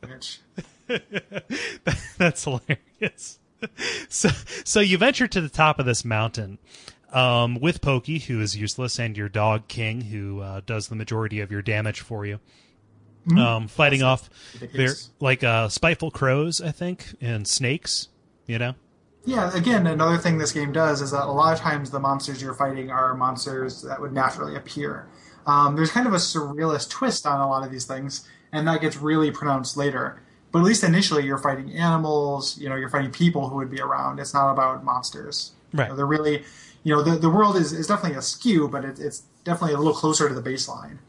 Which... 0.08 0.40
That's 2.18 2.44
hilarious. 2.44 3.40
So, 4.10 4.30
so 4.64 4.80
you 4.80 4.98
venture 4.98 5.28
to 5.28 5.42
the 5.42 5.50
top 5.50 5.80
of 5.80 5.86
this 5.86 6.06
mountain 6.06 6.58
um, 7.12 7.60
with 7.60 7.82
Pokey, 7.82 8.20
who 8.20 8.42
is 8.42 8.56
useless, 8.56 9.00
and 9.00 9.18
your 9.18 9.30
dog 9.30 9.68
King, 9.68 10.02
who 10.02 10.42
uh, 10.42 10.62
does 10.66 10.88
the 10.88 10.96
majority 10.96 11.40
of 11.40 11.52
your 11.52 11.62
damage 11.62 12.02
for 12.02 12.26
you. 12.26 12.40
Mm-hmm. 13.28 13.40
Um, 13.40 13.68
fighting 13.68 14.04
off 14.04 14.30
their, 14.74 14.94
like 15.20 15.44
uh, 15.44 15.68
spiteful 15.68 16.12
crows, 16.12 16.62
I 16.62 16.72
think, 16.72 17.14
and 17.20 17.48
snakes. 17.48 18.08
You 18.46 18.60
know. 18.60 18.76
Yeah, 19.28 19.54
again, 19.54 19.86
another 19.88 20.18
thing 20.18 20.38
this 20.38 20.54
game 20.54 20.72
does 20.72 21.02
is 21.02 21.12
that 21.12 21.26
a 21.26 21.32
lot 21.32 21.52
of 21.52 21.60
times 21.60 21.92
the 21.92 22.00
monsters 22.00 22.42
you're 22.42 22.54
fighting 22.54 22.90
are 22.92 23.14
monsters 23.14 23.82
that 23.82 24.00
would 24.00 24.14
naturally 24.14 24.56
appear. 24.56 25.06
Um, 25.46 25.76
there's 25.76 25.92
kind 25.92 26.08
of 26.08 26.14
a 26.14 26.18
surrealist 26.18 26.90
twist 26.90 27.28
on 27.28 27.42
a 27.42 27.50
lot 27.50 27.66
of 27.66 27.70
these 27.70 27.84
things, 27.84 28.26
and 28.54 28.66
that 28.70 28.80
gets 28.80 28.96
really 28.96 29.30
pronounced 29.30 29.76
later. 29.76 30.22
But 30.54 30.60
at 30.60 30.66
least 30.66 30.82
initially, 30.82 31.26
you're 31.26 31.38
fighting 31.38 31.74
animals. 31.74 32.58
You 32.58 32.70
know, 32.70 32.78
you're 32.78 32.88
fighting 32.88 33.12
people 33.12 33.50
who 33.50 33.58
would 33.58 33.70
be 33.70 33.82
around. 33.82 34.20
It's 34.20 34.34
not 34.34 34.50
about 34.50 34.86
monsters. 34.86 35.52
Right. 35.74 35.84
You 35.84 35.90
know, 35.90 35.96
they're 35.98 36.06
really, 36.06 36.46
you 36.84 36.96
know, 36.96 37.04
the 37.04 37.18
the 37.18 37.30
world 37.30 37.58
is, 37.58 37.74
is 37.74 37.88
definitely 37.88 38.18
askew, 38.18 38.70
but 38.70 38.86
it, 38.86 38.98
it's 38.98 39.24
definitely 39.44 39.74
a 39.74 39.78
little 39.78 39.94
closer 39.94 40.30
to 40.30 40.34
the 40.34 40.42
baseline. 40.42 41.00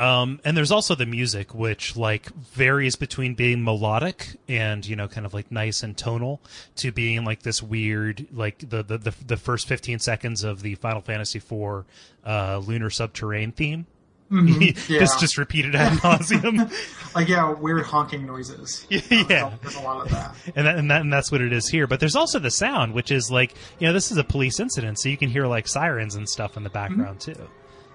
Um, 0.00 0.40
and 0.46 0.56
there's 0.56 0.70
also 0.72 0.94
the 0.94 1.04
music, 1.04 1.54
which 1.54 1.94
like 1.94 2.34
varies 2.34 2.96
between 2.96 3.34
being 3.34 3.62
melodic 3.62 4.28
and 4.48 4.84
you 4.86 4.96
know 4.96 5.08
kind 5.08 5.26
of 5.26 5.34
like 5.34 5.52
nice 5.52 5.82
and 5.82 5.94
tonal 5.94 6.40
to 6.76 6.90
being 6.90 7.26
like 7.26 7.42
this 7.42 7.62
weird 7.62 8.26
like 8.32 8.58
the 8.60 8.82
the 8.82 8.96
the, 8.96 9.14
the 9.26 9.36
first 9.36 9.68
15 9.68 9.98
seconds 9.98 10.42
of 10.42 10.62
the 10.62 10.74
Final 10.76 11.02
Fantasy 11.02 11.36
IV 11.38 11.84
uh, 12.24 12.62
lunar 12.66 12.88
subterrane 12.88 13.54
theme. 13.54 13.86
Mm-hmm. 14.30 14.62
Yeah. 14.90 15.00
just 15.00 15.20
just 15.20 15.36
repeated 15.36 15.74
ad 15.74 15.92
nauseum. 15.98 16.72
like 17.14 17.28
yeah, 17.28 17.52
weird 17.52 17.84
honking 17.84 18.24
noises. 18.24 18.86
Yeah, 18.90 19.00
yeah. 19.10 19.52
there's 19.60 19.74
a 19.74 19.82
lot 19.82 20.06
of 20.06 20.10
that. 20.12 20.34
And 20.56 20.66
that, 20.66 20.78
and 20.78 20.90
that 20.90 21.02
and 21.02 21.12
that's 21.12 21.30
what 21.30 21.42
it 21.42 21.52
is 21.52 21.68
here. 21.68 21.86
But 21.86 22.00
there's 22.00 22.16
also 22.16 22.38
the 22.38 22.50
sound, 22.50 22.94
which 22.94 23.10
is 23.10 23.30
like 23.30 23.54
you 23.78 23.86
know 23.86 23.92
this 23.92 24.10
is 24.10 24.16
a 24.16 24.24
police 24.24 24.60
incident, 24.60 24.98
so 24.98 25.10
you 25.10 25.18
can 25.18 25.28
hear 25.28 25.46
like 25.46 25.68
sirens 25.68 26.14
and 26.14 26.26
stuff 26.26 26.56
in 26.56 26.62
the 26.62 26.70
background 26.70 27.18
mm-hmm. 27.18 27.42
too. 27.42 27.50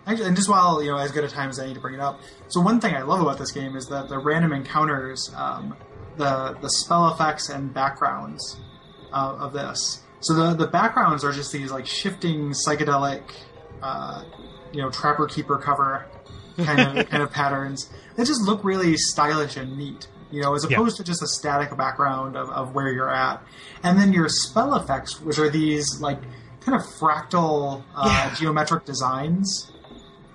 Actually, 0.07 0.27
and 0.27 0.35
just 0.35 0.49
while 0.49 0.83
you 0.83 0.91
know, 0.91 0.97
as 0.97 1.11
good 1.11 1.23
a 1.23 1.27
time 1.27 1.49
as 1.49 1.59
I 1.59 1.65
need 1.65 1.73
to 1.73 1.79
bring 1.79 1.95
it 1.95 1.99
up. 1.99 2.19
So 2.47 2.61
one 2.61 2.79
thing 2.79 2.93
I 2.93 3.01
love 3.01 3.21
about 3.21 3.39
this 3.39 3.51
game 3.51 3.75
is 3.75 3.87
that 3.87 4.07
the 4.07 4.19
random 4.19 4.53
encounters, 4.53 5.33
um, 5.35 5.75
the 6.17 6.55
the 6.61 6.69
spell 6.69 7.11
effects 7.11 7.49
and 7.49 7.73
backgrounds 7.73 8.57
uh, 9.11 9.35
of 9.39 9.53
this. 9.53 10.03
So 10.19 10.33
the 10.33 10.53
the 10.53 10.67
backgrounds 10.67 11.23
are 11.23 11.31
just 11.31 11.51
these 11.51 11.71
like 11.71 11.87
shifting 11.87 12.51
psychedelic, 12.51 13.23
uh, 13.81 14.23
you 14.71 14.81
know, 14.81 14.91
trapper 14.91 15.25
keeper 15.27 15.57
cover 15.57 16.05
kind 16.57 16.99
of 16.99 17.09
kind 17.09 17.23
of 17.23 17.31
patterns 17.31 17.89
that 18.15 18.27
just 18.27 18.41
look 18.41 18.63
really 18.63 18.95
stylish 18.97 19.57
and 19.57 19.75
neat. 19.75 20.07
You 20.31 20.41
know, 20.41 20.53
as 20.53 20.65
opposed 20.65 20.97
yeah. 20.99 21.03
to 21.03 21.11
just 21.11 21.23
a 21.23 21.27
static 21.27 21.75
background 21.77 22.35
of, 22.35 22.49
of 22.49 22.75
where 22.75 22.91
you're 22.91 23.13
at. 23.13 23.41
And 23.83 23.97
then 23.97 24.11
your 24.11 24.27
spell 24.27 24.75
effects, 24.75 25.21
which 25.21 25.37
are 25.37 25.49
these 25.49 25.99
like 26.01 26.19
kind 26.61 26.75
of 26.79 26.81
fractal 26.99 27.83
uh, 27.95 28.05
yeah. 28.07 28.35
geometric 28.35 28.85
designs 28.85 29.71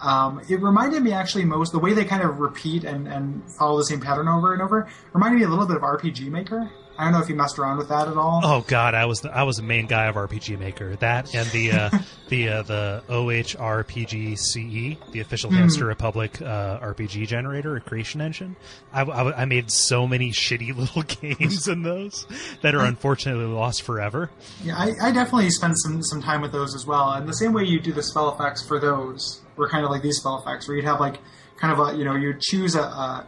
um, 0.02 0.40
it 0.48 0.60
reminded 0.62 1.02
me 1.02 1.12
actually 1.12 1.44
most 1.44 1.72
the 1.72 1.78
way 1.78 1.92
they 1.92 2.04
kind 2.04 2.22
of 2.22 2.38
repeat 2.38 2.84
and, 2.84 3.06
and 3.06 3.42
follow 3.52 3.78
the 3.78 3.84
same 3.84 4.00
pattern 4.00 4.28
over 4.28 4.52
and 4.52 4.62
over 4.62 4.88
reminded 5.12 5.38
me 5.38 5.44
a 5.44 5.48
little 5.48 5.66
bit 5.66 5.76
of 5.76 5.82
RPG 5.82 6.28
Maker. 6.28 6.70
I 6.98 7.04
don't 7.04 7.12
know 7.12 7.20
if 7.20 7.28
you 7.28 7.34
messed 7.34 7.58
around 7.58 7.78
with 7.78 7.88
that 7.88 8.08
at 8.08 8.16
all. 8.16 8.40
Oh 8.44 8.64
God, 8.66 8.94
I 8.94 9.06
was 9.06 9.20
the, 9.20 9.34
I 9.34 9.44
was 9.44 9.56
the 9.56 9.62
main 9.62 9.86
guy 9.86 10.06
of 10.06 10.16
RPG 10.16 10.58
Maker. 10.58 10.96
That 10.96 11.34
and 11.34 11.48
the 11.50 11.72
uh, 11.72 11.90
the 12.28 12.48
uh, 12.48 12.62
the 12.62 13.02
OHRPG 13.08 14.38
CE, 14.38 15.10
the 15.12 15.20
official 15.20 15.50
mm. 15.50 15.56
Hamster 15.56 15.86
Republic 15.86 16.40
uh, 16.42 16.78
RPG 16.80 17.26
generator 17.26 17.76
or 17.76 17.80
creation 17.80 18.20
engine. 18.20 18.56
I, 18.92 19.02
I, 19.02 19.42
I, 19.42 19.44
made 19.46 19.70
so 19.70 20.06
many 20.06 20.30
shitty 20.32 20.76
little 20.76 21.02
games 21.02 21.68
in 21.68 21.82
those 21.82 22.26
that 22.62 22.74
are 22.74 22.84
unfortunately 22.84 23.46
lost 23.46 23.82
forever. 23.82 24.30
Yeah, 24.62 24.76
I, 24.76 24.92
I 25.08 25.12
definitely 25.12 25.50
spent 25.50 25.78
some 25.78 26.02
some 26.02 26.20
time 26.20 26.42
with 26.42 26.52
those 26.52 26.74
as 26.74 26.86
well. 26.86 27.12
And 27.12 27.28
the 27.28 27.34
same 27.34 27.52
way 27.52 27.64
you 27.64 27.80
do 27.80 27.92
the 27.92 28.02
spell 28.02 28.32
effects 28.32 28.66
for 28.66 28.78
those 28.78 29.40
were 29.56 29.68
kind 29.68 29.84
of 29.84 29.90
like 29.90 30.02
these 30.02 30.18
spell 30.18 30.38
effects, 30.38 30.68
where 30.68 30.76
you'd 30.76 30.86
have 30.86 31.00
like 31.00 31.18
kind 31.56 31.72
of 31.72 31.88
a 31.88 31.96
you 31.96 32.04
know 32.04 32.14
you'd 32.14 32.40
choose 32.40 32.74
a, 32.74 32.82
a 32.82 33.26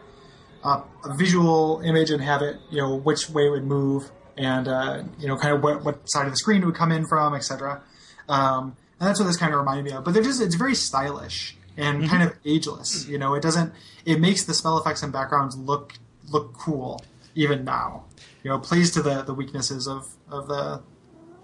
uh, 0.63 0.83
a 1.05 1.15
visual 1.15 1.81
image 1.85 2.11
and 2.11 2.23
have 2.23 2.43
it, 2.43 2.57
you 2.71 2.79
know, 2.79 2.95
which 2.97 3.29
way 3.31 3.47
it 3.47 3.51
would 3.51 3.65
move 3.65 4.11
and, 4.37 4.69
uh, 4.69 5.03
you 5.19 5.29
know, 5.29 5.37
kind 5.37 5.55
of 5.55 5.63
what, 5.63 5.85
what 5.85 6.09
side 6.09 6.27
of 6.27 6.33
the 6.33 6.37
screen 6.37 6.63
it 6.63 6.67
would 6.67 6.75
come 6.75 6.93
in 6.93 7.07
from, 7.07 7.35
etc. 7.35 7.83
Um, 8.29 8.77
And 9.01 9.09
that's 9.09 9.19
what 9.19 9.27
this 9.27 9.37
kind 9.37 9.53
of 9.53 9.59
reminded 9.59 9.85
me 9.85 9.93
of. 9.93 10.05
But 10.05 10.15
they're 10.15 10.23
just 10.23 10.41
it's 10.41 10.55
very 10.55 10.75
stylish 10.75 11.57
and 11.77 12.09
kind 12.09 12.23
of 12.23 12.35
ageless. 12.45 13.07
You 13.09 13.19
know, 13.19 13.35
it 13.35 13.43
doesn't 13.43 13.73
it 14.05 14.21
makes 14.21 14.45
the 14.45 14.55
spell 14.55 14.79
effects 14.79 15.03
and 15.03 15.13
backgrounds 15.13 15.57
look 15.57 15.95
look 16.31 16.55
cool 16.55 17.05
even 17.35 17.65
now. 17.65 18.05
You 18.45 18.51
know, 18.51 18.59
plays 18.59 18.91
to 18.93 19.03
the 19.03 19.23
the 19.23 19.35
weaknesses 19.35 19.89
of 19.89 20.15
of 20.31 20.47
the 20.49 20.83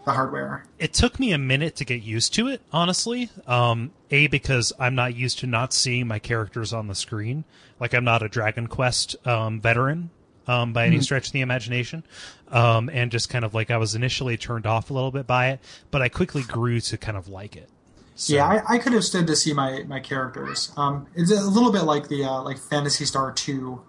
the 0.05 0.13
hardware. 0.13 0.65
It 0.79 0.95
took 0.95 1.19
me 1.19 1.33
a 1.33 1.39
minute 1.39 1.77
to 1.77 1.85
get 1.85 2.03
used 2.03 2.33
to 2.35 2.49
it, 2.49 2.63
honestly. 2.73 3.29
Um, 3.47 3.91
a 4.11 4.29
because 4.29 4.73
I'm 4.79 4.95
not 4.95 5.15
used 5.17 5.41
to 5.41 5.47
not 5.47 5.73
seeing 5.73 6.07
my 6.07 6.19
characters 6.19 6.73
on 6.73 6.87
the 6.87 6.95
screen. 6.95 7.45
Like 7.81 7.95
I'm 7.95 8.05
not 8.05 8.23
a 8.23 8.29
Dragon 8.29 8.67
Quest 8.67 9.17
um, 9.27 9.61
veteran 9.61 10.11
um, 10.47 10.73
by 10.73 10.87
any 10.87 11.01
stretch 11.01 11.27
of 11.27 11.33
the 11.33 11.43
imagination, 11.43 12.03
um, 12.49 12.89
and 12.93 13.11
just 13.11 13.29
kind 13.29 13.45
of 13.45 13.55
like 13.55 13.71
I 13.71 13.77
was 13.77 13.95
initially 13.95 14.37
turned 14.37 14.67
off 14.67 14.91
a 14.91 14.95
little 14.95 15.11
bit 15.11 15.27
by 15.27 15.51
it, 15.51 15.61
but 15.91 16.01
I 16.03 16.09
quickly 16.09 16.43
grew 16.43 16.81
to 16.81 16.97
kind 16.97 17.17
of 17.17 17.29
like 17.29 17.55
it. 17.55 17.69
So, 18.15 18.35
Yeah, 18.35 18.47
I, 18.47 18.75
I 18.75 18.79
could 18.79 18.95
have 18.95 19.05
stood 19.05 19.27
to 19.29 19.37
see 19.37 19.53
my 19.53 19.85
my 19.87 20.01
characters. 20.01 20.73
Um, 20.77 21.07
it's 21.15 21.31
a 21.31 21.49
little 21.49 21.71
bit 21.71 21.83
like 21.83 22.09
the 22.09 22.25
uh, 22.25 22.43
like 22.43 22.59
Phantasy 22.59 23.05
Star 23.05 23.31
Two 23.33 23.83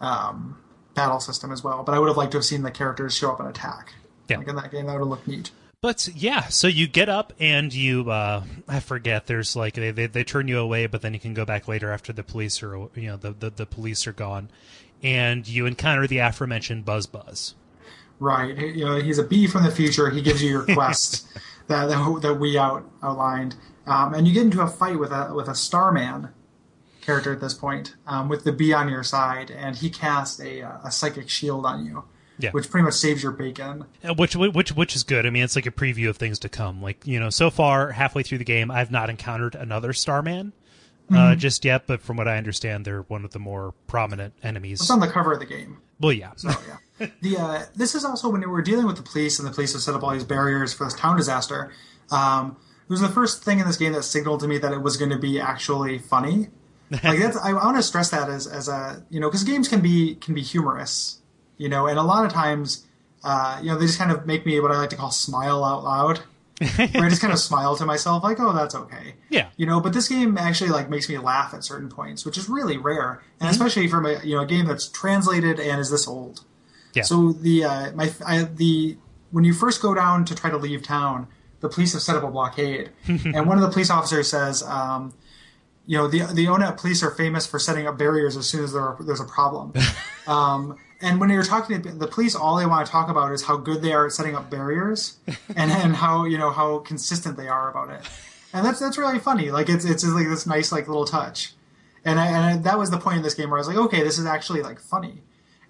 um, 0.00 0.58
battle 0.94 1.20
system 1.20 1.52
as 1.52 1.62
well, 1.62 1.84
but 1.84 1.94
I 1.94 1.98
would 1.98 2.08
have 2.08 2.16
liked 2.16 2.32
to 2.32 2.38
have 2.38 2.44
seen 2.44 2.62
the 2.62 2.70
characters 2.70 3.16
show 3.16 3.30
up 3.30 3.38
and 3.38 3.48
attack. 3.48 3.92
Yeah. 4.28 4.38
Like 4.38 4.48
in 4.48 4.56
that 4.56 4.70
game, 4.72 4.86
that 4.86 4.94
would 4.94 5.00
have 5.00 5.08
looked 5.08 5.28
neat. 5.28 5.50
But 5.80 6.08
yeah, 6.12 6.48
so 6.48 6.66
you 6.66 6.88
get 6.88 7.08
up 7.08 7.32
and 7.38 7.72
you 7.72 8.10
uh 8.10 8.42
I 8.66 8.80
forget 8.80 9.26
there's 9.26 9.54
like 9.54 9.74
they, 9.74 9.92
they 9.92 10.06
they 10.06 10.24
turn 10.24 10.48
you 10.48 10.58
away, 10.58 10.86
but 10.86 11.02
then 11.02 11.14
you 11.14 11.20
can 11.20 11.34
go 11.34 11.44
back 11.44 11.68
later 11.68 11.92
after 11.92 12.12
the 12.12 12.24
police 12.24 12.62
are 12.64 12.76
you 12.96 13.06
know 13.06 13.16
the 13.16 13.30
the, 13.30 13.50
the 13.50 13.66
police 13.66 14.04
are 14.08 14.12
gone, 14.12 14.50
and 15.04 15.46
you 15.46 15.66
encounter 15.66 16.08
the 16.08 16.18
aforementioned 16.18 16.84
Buzz 16.84 17.06
Buzz. 17.06 17.54
Right. 18.18 18.56
You 18.58 18.84
know, 18.84 19.00
he's 19.00 19.18
a 19.18 19.22
bee 19.22 19.46
from 19.46 19.62
the 19.62 19.70
future. 19.70 20.10
He 20.10 20.20
gives 20.20 20.42
you 20.42 20.50
your 20.50 20.64
quest 20.64 21.28
that, 21.68 21.86
that 21.86 22.18
that 22.22 22.34
we 22.34 22.58
out 22.58 22.84
outlined, 23.00 23.54
um, 23.86 24.14
and 24.14 24.26
you 24.26 24.34
get 24.34 24.42
into 24.42 24.60
a 24.60 24.66
fight 24.66 24.98
with 24.98 25.12
a 25.12 25.32
with 25.32 25.46
a 25.46 25.54
Starman 25.54 26.30
character 27.02 27.32
at 27.32 27.40
this 27.40 27.54
point, 27.54 27.94
um, 28.06 28.28
with 28.28 28.42
the 28.42 28.50
bee 28.50 28.72
on 28.72 28.88
your 28.88 29.04
side, 29.04 29.52
and 29.52 29.76
he 29.76 29.90
casts 29.90 30.40
a 30.40 30.62
uh, 30.62 30.78
a 30.82 30.90
psychic 30.90 31.28
shield 31.28 31.64
on 31.64 31.86
you, 31.86 32.02
Yeah. 32.38 32.50
which 32.52 32.70
pretty 32.70 32.84
much 32.84 32.94
saves 32.94 33.22
your 33.22 33.32
bacon. 33.32 33.84
Uh, 34.04 34.14
Which 34.14 34.36
which 34.36 34.70
which 34.72 34.94
is 34.94 35.02
good. 35.02 35.26
I 35.26 35.30
mean, 35.30 35.42
it's 35.42 35.56
like 35.56 35.66
a 35.66 35.72
preview 35.72 36.08
of 36.08 36.16
things 36.16 36.38
to 36.40 36.48
come. 36.48 36.80
Like 36.80 37.04
you 37.06 37.18
know, 37.18 37.30
so 37.30 37.50
far 37.50 37.90
halfway 37.90 38.22
through 38.22 38.38
the 38.38 38.44
game, 38.44 38.70
I've 38.70 38.90
not 38.92 39.10
encountered 39.10 39.54
another 39.56 39.92
Starman 39.92 40.52
uh, 41.12 41.34
just 41.34 41.64
yet. 41.64 41.86
But 41.86 42.00
from 42.00 42.16
what 42.16 42.28
I 42.28 42.36
understand, 42.36 42.84
they're 42.84 43.02
one 43.02 43.24
of 43.24 43.32
the 43.32 43.38
more 43.40 43.74
prominent 43.88 44.34
enemies. 44.42 44.80
It's 44.80 44.90
on 44.90 45.00
the 45.00 45.08
cover 45.08 45.32
of 45.32 45.40
the 45.40 45.46
game. 45.46 45.78
Well, 46.00 46.12
yeah, 46.12 46.32
Oh 46.46 46.62
yeah. 46.68 47.08
The 47.22 47.36
uh, 47.36 47.62
this 47.74 47.94
is 47.94 48.04
also 48.04 48.28
when 48.28 48.40
we 48.40 48.46
were 48.46 48.62
dealing 48.62 48.86
with 48.86 48.96
the 48.96 49.02
police, 49.02 49.38
and 49.40 49.48
the 49.48 49.52
police 49.52 49.72
have 49.72 49.82
set 49.82 49.94
up 49.94 50.02
all 50.04 50.10
these 50.12 50.24
barriers 50.24 50.72
for 50.72 50.84
this 50.84 50.94
town 50.94 51.16
disaster. 51.16 51.72
Um, 52.10 52.56
it 52.84 52.90
was 52.90 53.00
the 53.00 53.08
first 53.08 53.44
thing 53.44 53.58
in 53.58 53.66
this 53.66 53.76
game 53.76 53.92
that 53.92 54.02
signaled 54.04 54.40
to 54.40 54.48
me 54.48 54.58
that 54.58 54.72
it 54.72 54.80
was 54.82 54.96
going 54.96 55.10
to 55.10 55.18
be 55.18 55.40
actually 55.40 55.98
funny. 55.98 56.48
Like 56.90 57.18
that's 57.18 57.36
I 57.36 57.52
want 57.52 57.76
to 57.76 57.82
stress 57.82 58.08
that 58.10 58.30
as 58.30 58.46
as 58.46 58.66
a 58.68 59.04
you 59.10 59.20
know 59.20 59.28
because 59.28 59.44
games 59.44 59.68
can 59.68 59.80
be 59.80 60.14
can 60.14 60.34
be 60.34 60.40
humorous, 60.40 61.20
you 61.58 61.68
know, 61.68 61.86
and 61.86 61.98
a 61.98 62.02
lot 62.02 62.24
of 62.24 62.32
times, 62.32 62.86
uh, 63.22 63.58
you 63.62 63.70
know, 63.70 63.78
they 63.78 63.86
just 63.86 63.98
kind 63.98 64.10
of 64.10 64.26
make 64.26 64.46
me 64.46 64.58
what 64.60 64.70
I 64.70 64.78
like 64.78 64.90
to 64.90 64.96
call 64.96 65.10
smile 65.10 65.62
out 65.64 65.84
loud. 65.84 66.20
where 66.76 67.04
I 67.04 67.08
just 67.08 67.20
kind 67.20 67.32
of 67.32 67.38
smile 67.50 67.76
to 67.76 67.86
myself, 67.86 68.24
like, 68.24 68.40
"Oh, 68.40 68.52
that's 68.52 68.74
okay." 68.74 69.14
Yeah. 69.28 69.48
You 69.56 69.66
know, 69.66 69.80
but 69.80 69.92
this 69.92 70.08
game 70.08 70.36
actually 70.36 70.70
like 70.70 70.90
makes 70.90 71.08
me 71.08 71.18
laugh 71.18 71.54
at 71.54 71.62
certain 71.62 71.88
points, 71.88 72.24
which 72.24 72.36
is 72.36 72.48
really 72.48 72.76
rare, 72.76 73.22
and 73.38 73.48
especially 73.48 73.86
from 73.86 74.06
a 74.06 74.20
you 74.24 74.34
know 74.34 74.42
a 74.42 74.46
game 74.46 74.66
that's 74.66 74.88
translated 74.88 75.60
and 75.60 75.80
is 75.80 75.90
this 75.90 76.08
old. 76.08 76.44
yeah. 76.94 77.02
So 77.02 77.32
the 77.32 77.64
uh, 77.64 77.92
my 77.92 78.10
I, 78.26 78.42
the 78.42 78.96
when 79.30 79.44
you 79.44 79.52
first 79.52 79.80
go 79.82 79.94
down 79.94 80.24
to 80.24 80.34
try 80.34 80.50
to 80.50 80.56
leave 80.56 80.82
town, 80.82 81.28
the 81.60 81.68
police 81.68 81.92
have 81.92 82.02
set 82.02 82.16
up 82.16 82.24
a 82.24 82.28
blockade, 82.30 82.90
and 83.06 83.46
one 83.46 83.56
of 83.56 83.62
the 83.62 83.70
police 83.70 83.90
officers 83.90 84.28
says, 84.28 84.62
um, 84.64 85.14
you 85.86 85.96
know, 85.96 86.08
the 86.08 86.20
the 86.34 86.46
Onett 86.46 86.76
police 86.76 87.04
are 87.04 87.10
famous 87.10 87.46
for 87.46 87.58
setting 87.58 87.86
up 87.86 87.98
barriers 87.98 88.36
as 88.36 88.48
soon 88.48 88.64
as 88.64 88.72
there 88.72 88.82
are, 88.82 88.96
there's 89.00 89.20
a 89.20 89.24
problem. 89.24 89.72
um, 90.26 90.76
and 91.00 91.20
when 91.20 91.30
you're 91.30 91.42
talking 91.44 91.80
to 91.82 91.92
the 91.92 92.06
police, 92.08 92.34
all 92.34 92.56
they 92.56 92.66
want 92.66 92.84
to 92.86 92.90
talk 92.92 93.08
about 93.08 93.32
is 93.32 93.42
how 93.44 93.56
good 93.56 93.82
they 93.82 93.92
are 93.92 94.06
at 94.06 94.12
setting 94.12 94.34
up 94.34 94.50
barriers, 94.50 95.18
and 95.56 95.70
and 95.70 95.96
how 95.96 96.24
you 96.24 96.38
know 96.38 96.50
how 96.50 96.78
consistent 96.80 97.36
they 97.36 97.48
are 97.48 97.70
about 97.70 97.90
it. 97.90 98.00
And 98.52 98.64
that's 98.64 98.80
that's 98.80 98.98
really 98.98 99.18
funny. 99.18 99.50
Like 99.50 99.68
it's 99.68 99.84
it's 99.84 100.02
just 100.02 100.14
like 100.14 100.26
this 100.28 100.46
nice 100.46 100.72
like 100.72 100.88
little 100.88 101.04
touch. 101.04 101.52
And 102.04 102.18
I, 102.18 102.26
and 102.26 102.36
I, 102.36 102.56
that 102.62 102.78
was 102.78 102.90
the 102.90 102.98
point 102.98 103.18
in 103.18 103.22
this 103.22 103.34
game 103.34 103.50
where 103.50 103.58
I 103.58 103.60
was 103.60 103.68
like, 103.68 103.76
okay, 103.76 104.02
this 104.02 104.18
is 104.18 104.24
actually 104.24 104.62
like 104.62 104.80
funny. 104.80 105.20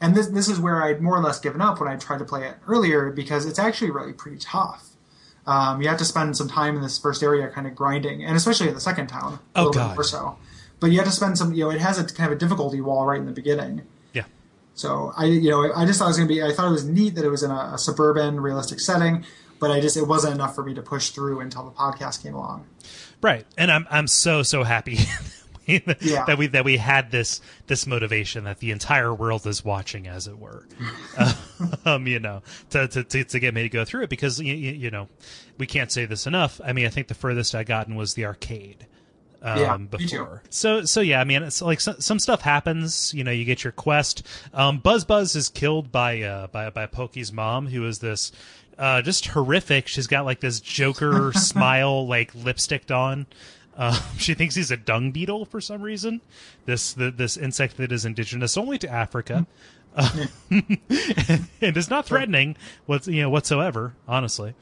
And 0.01 0.15
this 0.15 0.29
this 0.29 0.49
is 0.49 0.61
where 0.61 0.83
I'd 0.85 1.01
more 1.01 1.17
or 1.17 1.23
less 1.23 1.41
given 1.41 1.61
up 1.61 1.81
when 1.81 1.89
I 1.89 1.97
tried 1.97 2.19
to 2.19 2.25
play 2.25 2.47
it 2.47 2.55
earlier 2.69 3.11
because 3.11 3.45
it's 3.47 3.59
actually 3.59 3.91
really 3.91 4.13
pretty 4.13 4.39
tough. 4.39 4.91
Um, 5.47 5.81
you 5.83 5.89
have 5.89 5.99
to 5.99 6.05
spend 6.05 6.37
some 6.37 6.47
time 6.49 6.77
in 6.77 6.83
this 6.83 6.99
first 6.99 7.23
area 7.23 7.49
kind 7.49 7.67
of 7.67 7.75
grinding, 7.75 8.23
and 8.23 8.37
especially 8.37 8.69
in 8.69 8.75
the 8.75 8.81
second 8.81 9.07
town, 9.09 9.41
a 9.57 9.61
Oh, 9.61 9.65
little 9.65 9.73
God. 9.73 9.89
bit 9.89 9.95
more 9.97 10.05
so. 10.05 10.37
But 10.79 10.91
you 10.93 10.99
have 10.99 11.07
to 11.07 11.13
spend 11.13 11.39
some, 11.39 11.55
you 11.55 11.65
know, 11.65 11.71
it 11.71 11.81
has 11.81 11.99
a 11.99 12.05
kind 12.05 12.31
of 12.31 12.37
a 12.37 12.39
difficulty 12.39 12.81
wall 12.83 13.07
right 13.07 13.19
in 13.19 13.25
the 13.27 13.33
beginning. 13.33 13.83
So 14.79 15.13
I, 15.17 15.25
you 15.25 15.51
know, 15.51 15.73
I 15.75 15.85
just 15.85 15.99
thought 15.99 16.05
it 16.05 16.09
was 16.09 16.17
gonna 16.19 16.29
be. 16.29 16.41
I 16.43 16.53
thought 16.53 16.69
it 16.69 16.73
was 16.73 16.85
neat 16.85 17.17
that 17.17 17.25
it 17.25 17.31
was 17.31 17.43
in 17.43 17.51
a, 17.51 17.73
a 17.75 17.79
suburban, 17.79 18.41
realistic 18.41 18.79
setting, 18.79 19.25
but 19.59 19.73
I 19.73 19.81
just 19.81 19.97
it 19.97 20.07
wasn't 20.07 20.35
enough 20.35 20.55
for 20.55 20.63
me 20.65 20.73
to 20.75 20.83
push 20.83 21.11
through 21.11 21.41
until 21.41 21.65
the 21.65 21.73
podcast 21.73 22.23
came 22.23 22.35
along. 22.35 22.65
Right, 23.21 23.45
and 23.57 23.73
I'm 23.73 23.89
I'm 23.91 24.07
so 24.07 24.45
so 24.45 24.63
happy 24.63 24.99
Yeah. 25.67 26.25
that 26.27 26.39
we 26.39 26.47
that 26.47 26.65
we 26.65 26.77
had 26.77 27.11
this 27.11 27.41
this 27.67 27.87
motivation 27.87 28.45
that 28.45 28.59
the 28.59 28.71
entire 28.71 29.13
world 29.13 29.47
is 29.47 29.65
watching, 29.65 30.07
as 30.07 30.27
it 30.27 30.39
were. 30.39 30.67
um, 31.85 32.07
you 32.07 32.21
know, 32.21 32.43
to, 32.71 32.89
to 32.89 33.03
to 33.05 33.25
to 33.25 33.41
get 33.41 33.55
me 33.55 33.63
to 33.65 33.69
go 33.69 33.85
through 33.85 34.05
it 34.05 34.11
because 34.11 34.41
you 34.41 34.55
you 34.55 34.91
know 34.91 35.09
we 35.59 35.67
can't 35.67 35.91
say 35.91 36.07
this 36.07 36.27
enough. 36.27 36.61
I 36.65 36.73
mean, 36.73 36.87
I 36.87 36.89
think 36.89 37.09
the 37.09 37.15
furthest 37.15 37.55
I 37.55 37.65
gotten 37.65 37.97
was 37.97 38.15
the 38.15 38.25
arcade. 38.25 38.87
Um, 39.41 39.59
Yeah, 39.59 39.77
before. 39.77 40.43
So, 40.51 40.85
so 40.85 41.01
yeah, 41.01 41.21
I 41.21 41.25
mean, 41.25 41.43
it's 41.43 41.63
like 41.63 41.81
so, 41.81 41.95
some 41.99 42.19
stuff 42.19 42.41
happens. 42.43 43.15
You 43.15 43.23
know, 43.25 43.31
you 43.31 43.45
get 43.45 43.63
your 43.63 43.73
quest. 43.73 44.27
Um, 44.53 44.79
Buzz 44.79 45.05
Buzz 45.05 45.37
is 45.37 45.49
killed 45.49 45.93
by 45.93 46.23
uh 46.23 46.49
by 46.49 46.71
by 46.71 46.87
Pokey's 46.87 47.33
mom, 47.33 47.69
who 47.69 47.87
is 47.87 48.01
this 48.01 48.33
uh 48.79 49.01
just 49.03 49.27
horrific. 49.27 49.87
She's 49.87 50.07
got 50.09 50.25
like 50.25 50.41
this 50.41 50.59
Joker 50.61 51.33
smile, 51.35 52.07
like 52.07 52.35
lipsticked 52.35 52.91
on. 52.91 53.27
Uh, 53.77 53.99
she 54.19 54.35
thinks 54.35 54.57
he's 54.57 54.73
a 54.73 54.77
dung 54.77 55.13
beetle 55.13 55.45
for 55.45 55.61
some 55.61 55.83
reason. 55.83 56.21
This 56.67 56.93
the, 56.93 57.11
this 57.13 57.37
insect 57.37 57.77
that 57.77 57.93
is 57.93 58.05
indigenous 58.05 58.57
only 58.57 58.77
to 58.79 58.89
Africa, 58.91 59.47
uh, 59.95 60.27
and 60.51 61.77
is 61.77 61.89
not 61.89 62.07
threatening 62.07 62.57
what's 62.87 63.07
you 63.07 63.23
know 63.23 63.31
whatsoever. 63.31 63.95
Honestly, 64.09 64.55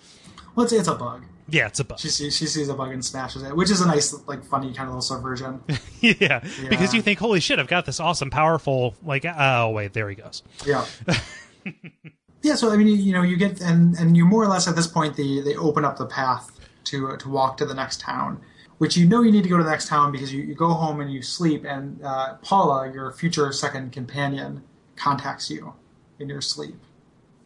Well, 0.54 0.64
it's, 0.64 0.72
it's 0.74 0.88
a 0.88 0.94
bug. 0.94 1.24
Yeah, 1.48 1.66
it's 1.66 1.78
a 1.78 1.84
bug. 1.84 1.98
She 1.98 2.08
sees, 2.08 2.36
she 2.36 2.46
sees 2.46 2.68
a 2.68 2.74
bug 2.74 2.90
and 2.90 3.04
smashes 3.04 3.42
it, 3.42 3.54
which 3.54 3.70
is 3.70 3.80
a 3.80 3.86
nice, 3.86 4.14
like, 4.26 4.44
funny 4.44 4.72
kind 4.72 4.88
of 4.88 4.96
little 4.96 5.00
subversion. 5.00 5.62
yeah, 6.00 6.40
because 6.68 6.92
you 6.92 7.02
think, 7.02 7.18
holy 7.18 7.40
shit, 7.40 7.58
I've 7.58 7.68
got 7.68 7.86
this 7.86 8.00
awesome, 8.00 8.30
powerful, 8.30 8.94
like, 9.04 9.24
oh 9.24 9.70
wait, 9.70 9.92
there 9.92 10.08
he 10.08 10.16
goes. 10.16 10.42
Yeah. 10.64 10.84
yeah. 12.42 12.56
So 12.56 12.72
I 12.72 12.76
mean, 12.76 12.88
you, 12.88 12.94
you 12.94 13.12
know, 13.12 13.22
you 13.22 13.36
get 13.36 13.60
and 13.60 13.94
and 13.96 14.16
you 14.16 14.24
more 14.24 14.42
or 14.42 14.48
less 14.48 14.66
at 14.66 14.74
this 14.74 14.86
point 14.86 15.16
they 15.16 15.40
they 15.40 15.54
open 15.56 15.84
up 15.84 15.98
the 15.98 16.06
path 16.06 16.50
to 16.84 17.08
uh, 17.08 17.16
to 17.18 17.28
walk 17.28 17.56
to 17.58 17.66
the 17.66 17.74
next 17.74 18.00
town, 18.00 18.40
which 18.78 18.96
you 18.96 19.06
know 19.06 19.22
you 19.22 19.30
need 19.30 19.44
to 19.44 19.48
go 19.48 19.56
to 19.56 19.64
the 19.64 19.70
next 19.70 19.88
town 19.88 20.10
because 20.10 20.32
you, 20.32 20.42
you 20.42 20.54
go 20.54 20.70
home 20.70 21.00
and 21.00 21.12
you 21.12 21.22
sleep, 21.22 21.64
and 21.64 22.02
uh, 22.02 22.34
Paula, 22.42 22.92
your 22.92 23.12
future 23.12 23.52
second 23.52 23.92
companion, 23.92 24.64
contacts 24.96 25.48
you 25.48 25.74
in 26.18 26.28
your 26.28 26.40
sleep. 26.40 26.76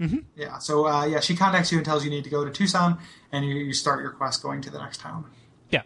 Mm-hmm. 0.01 0.19
Yeah. 0.35 0.59
So 0.59 0.87
uh, 0.87 1.05
yeah, 1.05 1.21
she 1.21 1.37
contacts 1.37 1.71
you 1.71 1.79
and 1.79 1.85
tells 1.85 2.05
you 2.05 2.11
you 2.11 2.17
need 2.17 2.25
to 2.25 2.31
go 2.31 2.45
to 2.45 2.51
Twoson, 2.51 2.99
and 3.33 3.45
you, 3.45 3.55
you 3.55 3.75
start 3.75 4.01
your 4.01 4.11
quest 4.11 4.43
going 4.43 4.63
to 4.63 4.71
the 4.71 4.79
next 4.79 5.01
town. 5.01 5.27
Yeah. 5.69 5.83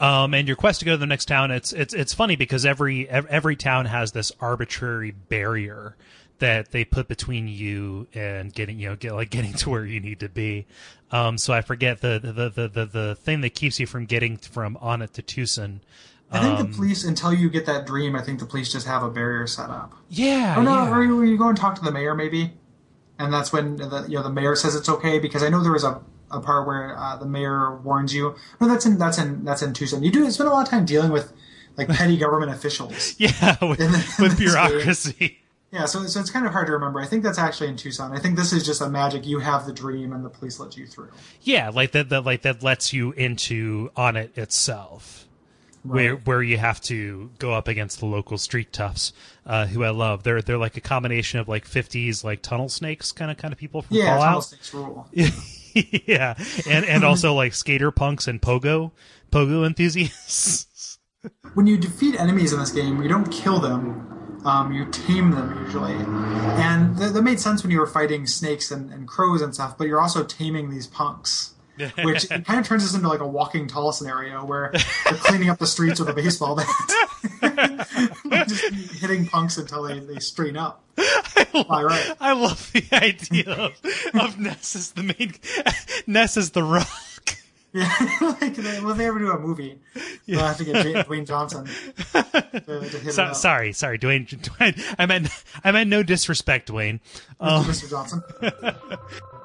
Um, 0.00 0.34
and 0.34 0.46
your 0.46 0.56
quest 0.56 0.80
to 0.80 0.84
go 0.84 0.92
to 0.92 0.96
the 0.98 1.06
next 1.06 1.24
town, 1.24 1.50
it's 1.50 1.72
it's 1.72 1.94
it's 1.94 2.12
funny 2.14 2.36
because 2.36 2.66
every 2.66 3.08
every 3.08 3.56
town 3.56 3.86
has 3.86 4.12
this 4.12 4.30
arbitrary 4.40 5.12
barrier 5.12 5.96
that 6.40 6.70
they 6.70 6.84
put 6.84 7.08
between 7.08 7.48
you 7.48 8.06
and 8.14 8.52
getting 8.52 8.78
you 8.78 8.90
know 8.90 8.96
get 8.96 9.12
like 9.14 9.30
getting 9.30 9.54
to 9.54 9.70
where 9.70 9.84
you 9.84 9.98
need 9.98 10.20
to 10.20 10.28
be. 10.28 10.66
Um, 11.10 11.38
so 11.38 11.52
I 11.54 11.62
forget 11.62 12.00
the 12.00 12.20
the, 12.22 12.50
the 12.50 12.68
the 12.68 12.86
the 12.86 13.14
thing 13.16 13.40
that 13.40 13.54
keeps 13.54 13.80
you 13.80 13.86
from 13.86 14.04
getting 14.04 14.36
from 14.36 14.76
Onett 14.76 15.12
to 15.12 15.22
Twoson. 15.22 15.80
I 16.30 16.40
think 16.40 16.60
Um, 16.60 16.70
the 16.70 16.76
police, 16.76 17.04
until 17.04 17.32
you 17.32 17.48
get 17.48 17.64
that 17.66 17.86
dream, 17.86 18.14
I 18.14 18.20
think 18.20 18.38
the 18.38 18.44
police 18.44 18.70
just 18.70 18.86
have 18.86 19.02
a 19.02 19.08
barrier 19.08 19.46
set 19.46 19.70
up. 19.70 19.94
Yeah. 20.10 20.56
Oh 20.58 20.62
no, 20.62 20.84
yeah. 20.84 20.94
or 20.94 21.02
you, 21.02 21.22
you 21.22 21.38
go 21.38 21.48
and 21.48 21.56
talk 21.56 21.74
to 21.76 21.82
the 21.82 21.90
mayor 21.90 22.14
maybe, 22.14 22.52
and 23.18 23.32
that's 23.32 23.52
when 23.52 23.76
the 23.76 24.04
you 24.08 24.16
know 24.16 24.22
the 24.22 24.30
mayor 24.30 24.54
says 24.56 24.74
it's 24.74 24.88
okay 24.88 25.18
because 25.18 25.42
I 25.42 25.48
know 25.48 25.62
there 25.62 25.72
was 25.72 25.84
a, 25.84 26.00
a 26.30 26.40
part 26.40 26.66
where 26.66 26.96
uh, 26.98 27.16
the 27.16 27.26
mayor 27.26 27.76
warns 27.78 28.14
you. 28.14 28.34
No, 28.60 28.68
that's 28.68 28.86
in 28.86 28.98
that's 28.98 29.18
in 29.18 29.44
that's 29.44 29.62
in 29.62 29.72
Twoson. 29.72 30.04
You 30.04 30.10
do 30.10 30.30
spend 30.30 30.48
a 30.48 30.52
lot 30.52 30.62
of 30.62 30.68
time 30.70 30.84
dealing 30.84 31.10
with 31.12 31.32
like 31.76 31.88
petty 31.88 32.16
government 32.16 32.50
officials. 32.52 33.14
Yeah, 33.18 33.56
with, 33.64 33.80
In 33.80 33.92
the- 33.92 34.14
in 34.18 34.24
with 34.24 34.38
bureaucracy. 34.38 35.38
Yeah, 35.70 35.84
so 35.84 36.06
so 36.06 36.18
it's 36.20 36.30
kind 36.30 36.46
of 36.46 36.52
hard 36.52 36.66
to 36.68 36.72
remember. 36.72 36.98
I 36.98 37.04
think 37.04 37.22
that's 37.22 37.38
actually 37.38 37.68
in 37.68 37.74
Twoson. 37.76 38.16
I 38.16 38.18
think 38.18 38.36
this 38.36 38.54
is 38.54 38.64
just 38.64 38.80
a 38.80 38.88
magic. 38.88 39.26
You 39.26 39.38
have 39.40 39.66
the 39.66 39.72
dream, 39.72 40.14
and 40.14 40.24
the 40.24 40.30
police 40.30 40.58
let 40.58 40.78
you 40.78 40.86
through. 40.86 41.10
Yeah, 41.42 41.68
like 41.68 41.92
that, 41.92 42.08
that 42.08 42.22
like 42.24 42.40
that 42.42 42.62
lets 42.62 42.94
you 42.94 43.12
into 43.12 43.90
on 43.94 44.16
it 44.16 44.36
itself. 44.38 45.27
Where 45.88 46.14
Right. 46.14 46.26
where 46.26 46.42
you 46.42 46.58
have 46.58 46.80
to 46.82 47.30
go 47.38 47.52
up 47.54 47.68
against 47.68 48.00
the 48.00 48.06
local 48.06 48.38
street 48.38 48.72
toughs, 48.72 49.12
uh, 49.46 49.66
who 49.66 49.84
I 49.84 49.90
love. 49.90 50.22
They're 50.22 50.42
they're 50.42 50.58
like 50.58 50.76
a 50.76 50.80
combination 50.80 51.40
of 51.40 51.48
like 51.48 51.64
fifties 51.64 52.22
like 52.24 52.42
tunnel 52.42 52.68
snakes 52.68 53.12
kind 53.12 53.30
of 53.30 53.36
kind 53.36 53.52
of 53.52 53.58
people 53.58 53.82
from 53.82 53.96
Yeah, 53.96 54.18
Tunnel 54.18 54.42
Snakes 54.42 54.74
rule. 54.74 55.08
yeah, 55.12 56.34
and 56.68 56.84
and 56.84 57.04
also 57.04 57.34
like 57.34 57.54
skater 57.54 57.90
punks 57.90 58.26
and 58.28 58.40
pogo 58.42 58.92
pogo 59.30 59.66
enthusiasts. 59.66 60.98
when 61.54 61.66
you 61.66 61.76
defeat 61.76 62.18
enemies 62.18 62.52
in 62.52 62.60
this 62.60 62.70
game, 62.70 63.02
you 63.02 63.08
don't 63.08 63.30
kill 63.30 63.58
them. 63.60 64.14
Um, 64.44 64.72
you 64.72 64.86
tame 64.92 65.32
them 65.32 65.64
usually, 65.64 65.92
and 65.94 66.96
th- 66.96 67.12
that 67.12 67.22
made 67.22 67.40
sense 67.40 67.62
when 67.64 67.72
you 67.72 67.80
were 67.80 67.88
fighting 67.88 68.24
snakes 68.24 68.70
and, 68.70 68.90
and 68.92 69.06
crows 69.08 69.42
and 69.42 69.52
stuff. 69.52 69.76
But 69.76 69.88
you're 69.88 70.00
also 70.00 70.22
taming 70.24 70.70
these 70.70 70.86
punks, 70.86 71.54
which 72.02 72.24
it 72.24 72.44
kind 72.44 72.60
of 72.60 72.66
turns 72.66 72.82
this 72.84 72.94
into 72.94 73.08
like 73.08 73.20
a 73.20 73.26
walking 73.26 73.66
tall 73.66 73.92
scenario 73.92 74.44
where 74.44 74.72
you're 75.06 75.18
cleaning 75.18 75.50
up 75.50 75.58
the 75.58 75.66
streets 75.66 76.00
with 76.00 76.08
a 76.08 76.12
baseball 76.12 76.56
bat, 76.56 76.66
just 78.48 78.64
hitting 79.00 79.26
punks 79.26 79.56
until 79.58 79.82
they, 79.82 79.98
they 80.00 80.18
straighten 80.18 80.56
up. 80.56 80.82
Fly 80.96 81.82
right. 81.82 82.12
I 82.20 82.32
love 82.32 82.70
the 82.72 82.84
idea 82.92 83.50
of, 83.52 83.80
of 84.14 84.38
Ness 84.38 84.76
as 84.76 84.92
the 84.92 85.02
main 85.02 85.34
Ness 86.06 86.36
as 86.36 86.50
the 86.50 86.62
rock. 86.62 86.88
Yeah, 87.72 87.92
like 88.22 88.54
they, 88.56 88.80
well, 88.80 88.92
if 88.92 88.96
they 88.96 89.06
ever 89.06 89.18
do 89.18 89.30
a 89.30 89.38
movie, 89.38 89.78
they'll 90.26 90.40
have 90.40 90.56
to 90.56 90.64
get 90.64 90.82
J- 90.82 90.94
Dwayne 90.94 91.26
Johnson 91.26 91.66
to, 91.66 92.62
to 92.64 92.98
hit 92.98 93.12
So, 93.12 93.34
sorry, 93.34 93.72
sorry, 93.72 93.98
Dwayne, 93.98 94.26
Dwayne. 94.26 94.82
I 94.98 95.04
meant 95.04 95.28
I 95.62 95.70
meant 95.72 95.90
no 95.90 96.02
disrespect, 96.02 96.70
Dwayne. 96.70 97.00
Um, 97.38 97.64
Mr. 97.64 97.88
Johnson. 97.90 98.22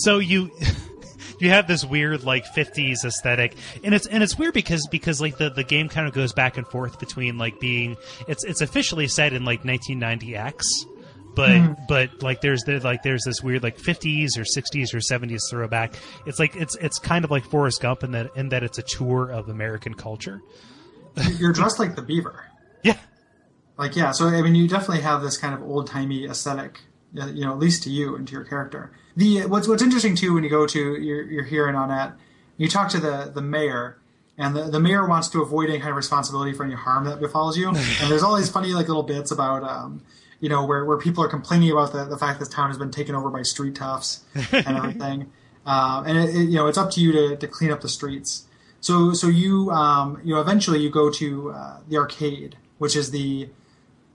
so 0.00 0.18
you 0.18 0.50
you 1.38 1.50
have 1.50 1.66
this 1.66 1.84
weird 1.84 2.24
like 2.24 2.44
50s 2.46 3.04
aesthetic. 3.04 3.56
And 3.82 3.94
it's 3.94 4.06
and 4.06 4.22
it's 4.22 4.38
weird 4.38 4.54
because 4.54 4.86
because 4.88 5.20
like 5.20 5.38
the 5.38 5.50
the 5.50 5.64
game 5.64 5.88
kind 5.88 6.06
of 6.06 6.14
goes 6.14 6.32
back 6.32 6.58
and 6.58 6.66
forth 6.66 6.98
between 6.98 7.38
like 7.38 7.60
being 7.60 7.96
it's 8.28 8.44
it's 8.44 8.60
officially 8.60 9.08
set 9.08 9.32
in 9.32 9.44
like 9.44 9.62
1990x 9.62 10.62
but 11.34 11.86
but 11.88 12.22
like 12.22 12.40
there's 12.40 12.64
there 12.64 12.80
like 12.80 13.02
there's 13.02 13.22
this 13.24 13.42
weird 13.42 13.62
like 13.62 13.78
50s 13.78 14.36
or 14.36 14.42
60s 14.42 14.94
or 14.94 14.98
70s 14.98 15.40
throwback. 15.48 15.94
It's 16.26 16.38
like 16.38 16.56
it's 16.56 16.76
it's 16.76 16.98
kind 16.98 17.24
of 17.24 17.30
like 17.30 17.44
Forrest 17.44 17.80
Gump 17.80 18.02
in 18.02 18.12
that 18.12 18.30
in 18.36 18.48
that 18.50 18.62
it's 18.62 18.78
a 18.78 18.82
tour 18.82 19.30
of 19.30 19.48
American 19.48 19.94
culture. 19.94 20.42
You're 21.38 21.52
dressed 21.52 21.78
like 21.78 21.96
the 21.96 22.02
beaver. 22.02 22.44
yeah. 22.82 22.98
Like 23.78 23.96
yeah, 23.96 24.10
so 24.10 24.28
I 24.28 24.42
mean, 24.42 24.54
you 24.54 24.68
definitely 24.68 25.02
have 25.02 25.22
this 25.22 25.36
kind 25.36 25.54
of 25.54 25.62
old 25.62 25.86
timey 25.86 26.26
aesthetic, 26.26 26.80
uh, 27.18 27.26
you 27.26 27.44
know, 27.44 27.52
at 27.52 27.58
least 27.58 27.82
to 27.84 27.90
you 27.90 28.16
and 28.16 28.26
to 28.28 28.32
your 28.32 28.44
character. 28.44 28.92
The 29.16 29.46
what's 29.46 29.68
what's 29.68 29.82
interesting 29.82 30.14
too 30.14 30.34
when 30.34 30.44
you 30.44 30.50
go 30.50 30.66
to 30.66 31.00
you're, 31.00 31.22
you're 31.22 31.44
here 31.44 31.68
in 31.68 31.74
Onett, 31.74 32.14
you 32.56 32.68
talk 32.68 32.88
to 32.90 33.00
the 33.00 33.30
the 33.34 33.42
mayor, 33.42 33.98
and 34.38 34.54
the, 34.54 34.64
the 34.64 34.80
mayor 34.80 35.06
wants 35.08 35.28
to 35.28 35.42
avoid 35.42 35.68
any 35.68 35.78
kind 35.78 35.90
of 35.90 35.96
responsibility 35.96 36.52
for 36.52 36.64
any 36.64 36.74
harm 36.74 37.04
that 37.04 37.20
befalls 37.20 37.56
you. 37.56 37.68
and 37.68 38.10
there's 38.10 38.22
all 38.22 38.36
these 38.36 38.50
funny 38.50 38.72
like 38.72 38.88
little 38.88 39.02
bits 39.02 39.30
about. 39.30 39.62
Um, 39.64 40.02
you 40.40 40.48
know, 40.48 40.64
where, 40.64 40.84
where 40.84 40.96
people 40.96 41.22
are 41.22 41.28
complaining 41.28 41.70
about 41.70 41.92
the, 41.92 42.06
the 42.06 42.16
fact 42.16 42.40
this 42.40 42.48
town 42.48 42.70
has 42.70 42.78
been 42.78 42.90
taken 42.90 43.14
over 43.14 43.28
by 43.28 43.42
street 43.42 43.74
toughs 43.74 44.24
and 44.52 44.66
everything. 44.74 45.30
um, 45.66 46.06
and 46.06 46.18
it, 46.18 46.34
it, 46.34 46.44
you 46.48 46.56
know, 46.56 46.66
it's 46.66 46.78
up 46.78 46.90
to 46.92 47.00
you 47.00 47.12
to, 47.12 47.36
to 47.36 47.46
clean 47.46 47.70
up 47.70 47.82
the 47.82 47.90
streets. 47.90 48.46
So, 48.80 49.12
so 49.12 49.28
you, 49.28 49.70
um, 49.70 50.20
you 50.24 50.34
know, 50.34 50.40
eventually 50.40 50.80
you 50.80 50.90
go 50.90 51.10
to 51.10 51.50
uh, 51.50 51.80
the 51.88 51.98
arcade, 51.98 52.56
which 52.78 52.96
is 52.96 53.10
the 53.10 53.50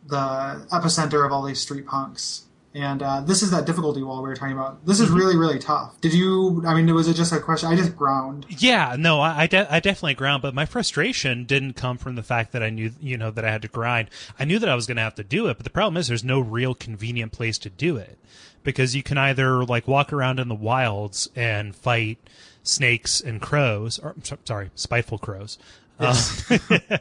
the 0.07 0.67
epicenter 0.71 1.25
of 1.25 1.31
all 1.31 1.43
these 1.43 1.59
street 1.59 1.85
punks. 1.87 2.43
And 2.75 3.01
uh, 3.01 3.21
this 3.21 3.41
is 3.41 3.51
that 3.51 3.65
difficulty 3.65 4.03
wall 4.03 4.21
we 4.21 4.27
were 4.27 4.35
talking 4.35 4.51
about. 4.51 4.85
This 4.85 4.99
is 4.99 5.09
really, 5.09 5.37
really 5.37 5.59
tough. 5.59 5.99
Did 6.01 6.13
you? 6.13 6.61
I 6.67 6.73
mean, 6.73 6.93
was 6.93 7.07
it 7.07 7.13
just 7.13 7.31
a 7.31 7.39
question? 7.39 7.69
I 7.69 7.75
just 7.77 7.95
ground. 7.95 8.45
Yeah, 8.49 8.97
no, 8.99 9.21
I 9.21 9.43
I, 9.43 9.47
de- 9.47 9.73
I 9.73 9.79
definitely 9.79 10.15
ground, 10.15 10.41
but 10.41 10.53
my 10.53 10.65
frustration 10.65 11.45
didn't 11.45 11.77
come 11.77 11.97
from 11.97 12.15
the 12.15 12.23
fact 12.23 12.51
that 12.51 12.61
I 12.61 12.69
knew, 12.69 12.91
you 12.99 13.17
know, 13.17 13.31
that 13.31 13.45
I 13.45 13.51
had 13.51 13.61
to 13.61 13.69
grind. 13.69 14.09
I 14.37 14.43
knew 14.43 14.59
that 14.59 14.67
I 14.67 14.75
was 14.75 14.87
going 14.87 14.97
to 14.97 15.03
have 15.03 15.15
to 15.15 15.23
do 15.23 15.47
it, 15.47 15.55
but 15.55 15.63
the 15.63 15.69
problem 15.69 15.95
is 15.95 16.09
there's 16.09 16.25
no 16.25 16.41
real 16.41 16.75
convenient 16.75 17.31
place 17.31 17.57
to 17.59 17.69
do 17.69 17.95
it 17.95 18.19
because 18.65 18.93
you 18.93 19.03
can 19.03 19.17
either 19.17 19.63
like 19.63 19.87
walk 19.87 20.11
around 20.11 20.41
in 20.41 20.49
the 20.49 20.55
wilds 20.55 21.29
and 21.33 21.73
fight 21.73 22.17
snakes 22.61 23.21
and 23.21 23.41
crows, 23.41 23.99
or 23.99 24.15
sorry, 24.43 24.71
spiteful 24.75 25.17
crows. 25.17 25.57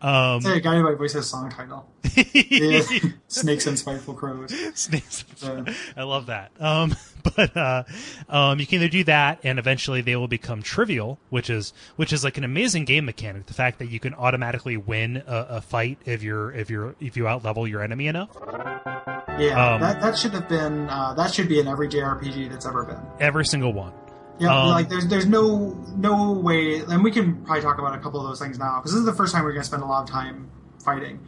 Um, 0.00 0.40
Say 0.42 0.58
a 0.58 0.60
Guided 0.60 0.84
by 0.84 0.94
Voices 0.94 1.26
song 1.26 1.50
title. 1.50 1.88
Yeah. 2.34 2.82
Snakes 3.28 3.66
and 3.66 3.78
spiteful 3.78 4.14
crows. 4.14 4.54
Snakes. 4.74 5.24
I 5.96 6.02
love 6.04 6.26
that. 6.26 6.50
Um, 6.58 6.94
but 7.36 7.54
uh, 7.56 7.82
um, 8.28 8.58
you 8.60 8.66
can 8.66 8.76
either 8.76 8.88
do 8.88 9.04
that, 9.04 9.40
and 9.42 9.58
eventually 9.58 10.00
they 10.00 10.16
will 10.16 10.28
become 10.28 10.62
trivial, 10.62 11.18
which 11.28 11.50
is 11.50 11.74
which 11.96 12.12
is 12.12 12.24
like 12.24 12.38
an 12.38 12.44
amazing 12.44 12.84
game 12.86 13.04
mechanic. 13.04 13.46
The 13.46 13.54
fact 13.54 13.80
that 13.80 13.86
you 13.90 14.00
can 14.00 14.14
automatically 14.14 14.76
win 14.78 15.22
a, 15.26 15.46
a 15.50 15.60
fight 15.60 15.98
if 16.06 16.22
you're 16.22 16.52
if 16.52 16.70
you're 16.70 16.94
if 17.00 17.16
you 17.16 17.24
outlevel 17.24 17.68
your 17.68 17.82
enemy 17.82 18.06
enough. 18.06 18.30
Yeah, 19.38 19.74
Um, 19.74 19.80
that 19.82 20.00
that 20.00 20.16
should 20.16 20.32
have 20.32 20.48
been 20.48 20.88
uh, 20.88 21.12
that 21.14 21.34
should 21.34 21.48
be 21.48 21.58
in 21.60 21.68
every 21.68 21.88
JRPG 21.88 22.48
that's 22.50 22.64
ever 22.66 22.84
been. 22.84 23.00
Every 23.20 23.44
single 23.44 23.72
one. 23.74 23.92
Yeah, 24.38 24.54
Um, 24.54 24.68
like 24.68 24.88
there's 24.88 25.06
there's 25.06 25.26
no 25.26 25.76
no 25.96 26.32
way, 26.32 26.80
and 26.80 27.02
we 27.02 27.10
can 27.10 27.36
probably 27.44 27.62
talk 27.62 27.78
about 27.78 27.94
a 27.94 27.98
couple 27.98 28.20
of 28.20 28.26
those 28.28 28.38
things 28.38 28.58
now 28.58 28.76
because 28.78 28.92
this 28.92 29.00
is 29.00 29.06
the 29.06 29.14
first 29.14 29.34
time 29.34 29.44
we're 29.44 29.52
going 29.52 29.62
to 29.62 29.66
spend 29.66 29.82
a 29.82 29.86
lot 29.86 30.02
of 30.02 30.10
time 30.10 30.50
fighting. 30.84 31.20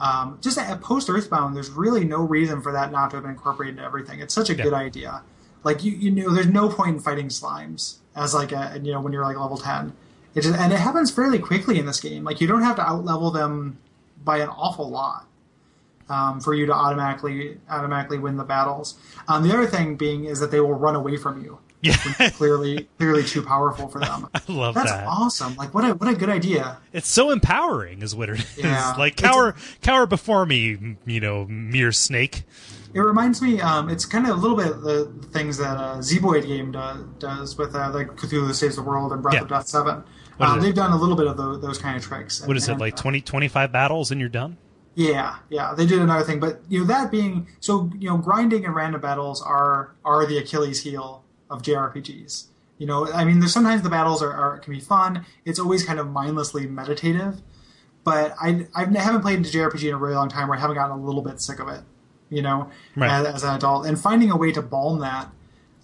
Um, 0.00 0.38
just 0.42 0.58
at 0.58 0.80
post 0.80 1.08
Earthbound, 1.10 1.54
there's 1.56 1.70
really 1.70 2.04
no 2.04 2.18
reason 2.22 2.60
for 2.62 2.72
that 2.72 2.92
not 2.92 3.10
to 3.10 3.16
have 3.16 3.24
been 3.24 3.32
incorporated 3.32 3.74
into 3.76 3.84
everything. 3.84 4.20
It's 4.20 4.34
such 4.34 4.48
a 4.50 4.54
Yeah. 4.54 4.64
good 4.64 4.74
idea. 4.74 5.22
Like 5.64 5.84
you 5.84 5.92
you 5.92 6.10
know, 6.10 6.30
there's 6.30 6.46
no 6.46 6.68
point 6.68 6.96
in 6.96 7.00
fighting 7.00 7.28
slimes 7.28 7.96
as 8.14 8.32
like 8.34 8.52
a 8.52 8.80
you 8.82 8.92
know 8.92 9.00
when 9.00 9.12
you're 9.12 9.24
like 9.24 9.38
level 9.38 9.58
ten. 9.58 9.92
It 10.34 10.42
just, 10.42 10.58
and 10.58 10.70
it 10.72 10.78
happens 10.78 11.10
fairly 11.10 11.38
quickly 11.38 11.78
in 11.78 11.86
this 11.86 11.98
game. 12.00 12.24
Like 12.24 12.40
you 12.40 12.46
don't 12.46 12.62
have 12.62 12.76
to 12.76 12.82
outlevel 12.82 13.32
them 13.32 13.78
by 14.22 14.38
an 14.38 14.48
awful 14.50 14.88
lot 14.90 15.26
um, 16.10 16.40
for 16.40 16.52
you 16.54 16.66
to 16.66 16.72
automatically 16.74 17.58
automatically 17.70 18.18
win 18.18 18.36
the 18.36 18.44
battles. 18.44 18.94
Um, 19.28 19.42
the 19.46 19.52
other 19.52 19.66
thing 19.66 19.96
being 19.96 20.24
is 20.24 20.40
that 20.40 20.50
they 20.50 20.60
will 20.60 20.74
run 20.74 20.94
away 20.94 21.16
from 21.16 21.42
you. 21.42 21.58
Yeah, 21.82 21.94
Clearly, 22.30 22.88
clearly 22.98 23.22
too 23.22 23.42
powerful 23.42 23.86
for 23.88 24.00
them. 24.00 24.28
I 24.34 24.40
love 24.48 24.74
That's 24.74 24.90
that. 24.90 25.06
awesome. 25.06 25.54
Like 25.56 25.72
what 25.74 25.84
a 25.84 25.94
what 25.94 26.08
a 26.08 26.16
good 26.16 26.30
idea. 26.30 26.78
It's 26.92 27.08
so 27.08 27.30
empowering, 27.30 28.02
is 28.02 28.14
what 28.14 28.28
it 28.30 28.40
is. 28.40 28.58
Yeah. 28.58 28.94
like 28.98 29.16
cower, 29.16 29.54
cower 29.82 30.06
before 30.06 30.46
me, 30.46 30.96
you 31.04 31.20
know, 31.20 31.44
mere 31.46 31.92
snake. 31.92 32.44
It 32.94 33.00
reminds 33.00 33.42
me. 33.42 33.60
Um, 33.60 33.90
it's 33.90 34.04
kind 34.06 34.26
of 34.26 34.36
a 34.36 34.40
little 34.40 34.56
bit 34.56 34.80
the 34.80 35.12
things 35.32 35.58
that 35.58 35.76
uh, 35.76 35.98
Zeboyd 35.98 36.46
game 36.46 36.72
do, 36.72 37.08
does 37.18 37.56
with 37.58 37.74
uh, 37.74 37.90
like 37.92 38.08
Cthulhu 38.16 38.54
Saves 38.54 38.76
the 38.76 38.82
World 38.82 39.12
and 39.12 39.22
Breath 39.22 39.34
Yeah. 39.34 39.42
of 39.42 39.48
Death 39.48 39.68
Seven. 39.68 40.02
Um, 40.40 40.60
they've 40.60 40.74
done 40.74 40.92
a 40.92 40.96
little 40.96 41.16
bit 41.16 41.26
of 41.26 41.36
tho- 41.36 41.56
those 41.56 41.78
kind 41.78 41.96
of 41.96 42.02
tricks. 42.02 42.44
What 42.46 42.56
is 42.56 42.68
it 42.68 42.72
And, 42.72 42.80
like? 42.80 42.94
uh, 42.94 43.02
20, 43.02 43.20
25 43.22 43.70
battles 43.72 44.10
and 44.10 44.20
you're 44.20 44.28
done? 44.30 44.56
Yeah, 44.94 45.36
yeah, 45.50 45.74
they 45.74 45.84
did 45.84 46.00
another 46.00 46.24
thing, 46.24 46.40
but 46.40 46.62
you 46.70 46.80
know 46.80 46.86
that 46.86 47.10
being 47.10 47.48
so, 47.60 47.90
you 47.98 48.08
know, 48.08 48.16
grinding 48.16 48.64
and 48.64 48.74
random 48.74 49.00
battles 49.02 49.42
are 49.42 49.94
are 50.06 50.24
the 50.24 50.38
Achilles 50.38 50.82
heel 50.82 51.22
of 51.50 51.62
JRPGs. 51.62 52.46
You 52.78 52.86
know, 52.86 53.10
I 53.12 53.24
mean, 53.24 53.40
there's 53.40 53.52
sometimes 53.54 53.82
the 53.82 53.88
battles 53.90 54.22
are, 54.22 54.32
are 54.32 54.58
can 54.58 54.72
be 54.72 54.80
fun. 54.80 55.24
It's 55.44 55.58
always 55.58 55.82
kind 55.84 55.98
of 55.98 56.08
mindlessly 56.10 56.66
meditative, 56.66 57.40
but 58.04 58.34
I 58.40 58.66
I 58.74 58.84
haven't 58.98 59.22
played 59.22 59.38
a 59.40 59.42
JRPG 59.42 59.88
in 59.88 59.94
a 59.94 59.96
really 59.96 60.14
long 60.14 60.28
time 60.28 60.48
where 60.48 60.58
I 60.58 60.60
haven't 60.60 60.76
gotten 60.76 60.98
a 60.98 61.02
little 61.02 61.22
bit 61.22 61.40
sick 61.40 61.58
of 61.58 61.68
it. 61.68 61.80
You 62.28 62.42
know, 62.42 62.70
Right. 62.96 63.10
as, 63.10 63.26
as 63.36 63.44
an 63.44 63.54
adult, 63.54 63.86
and 63.86 63.98
finding 63.98 64.30
a 64.32 64.36
way 64.36 64.50
to 64.52 64.60
balm 64.60 64.98
that 64.98 65.28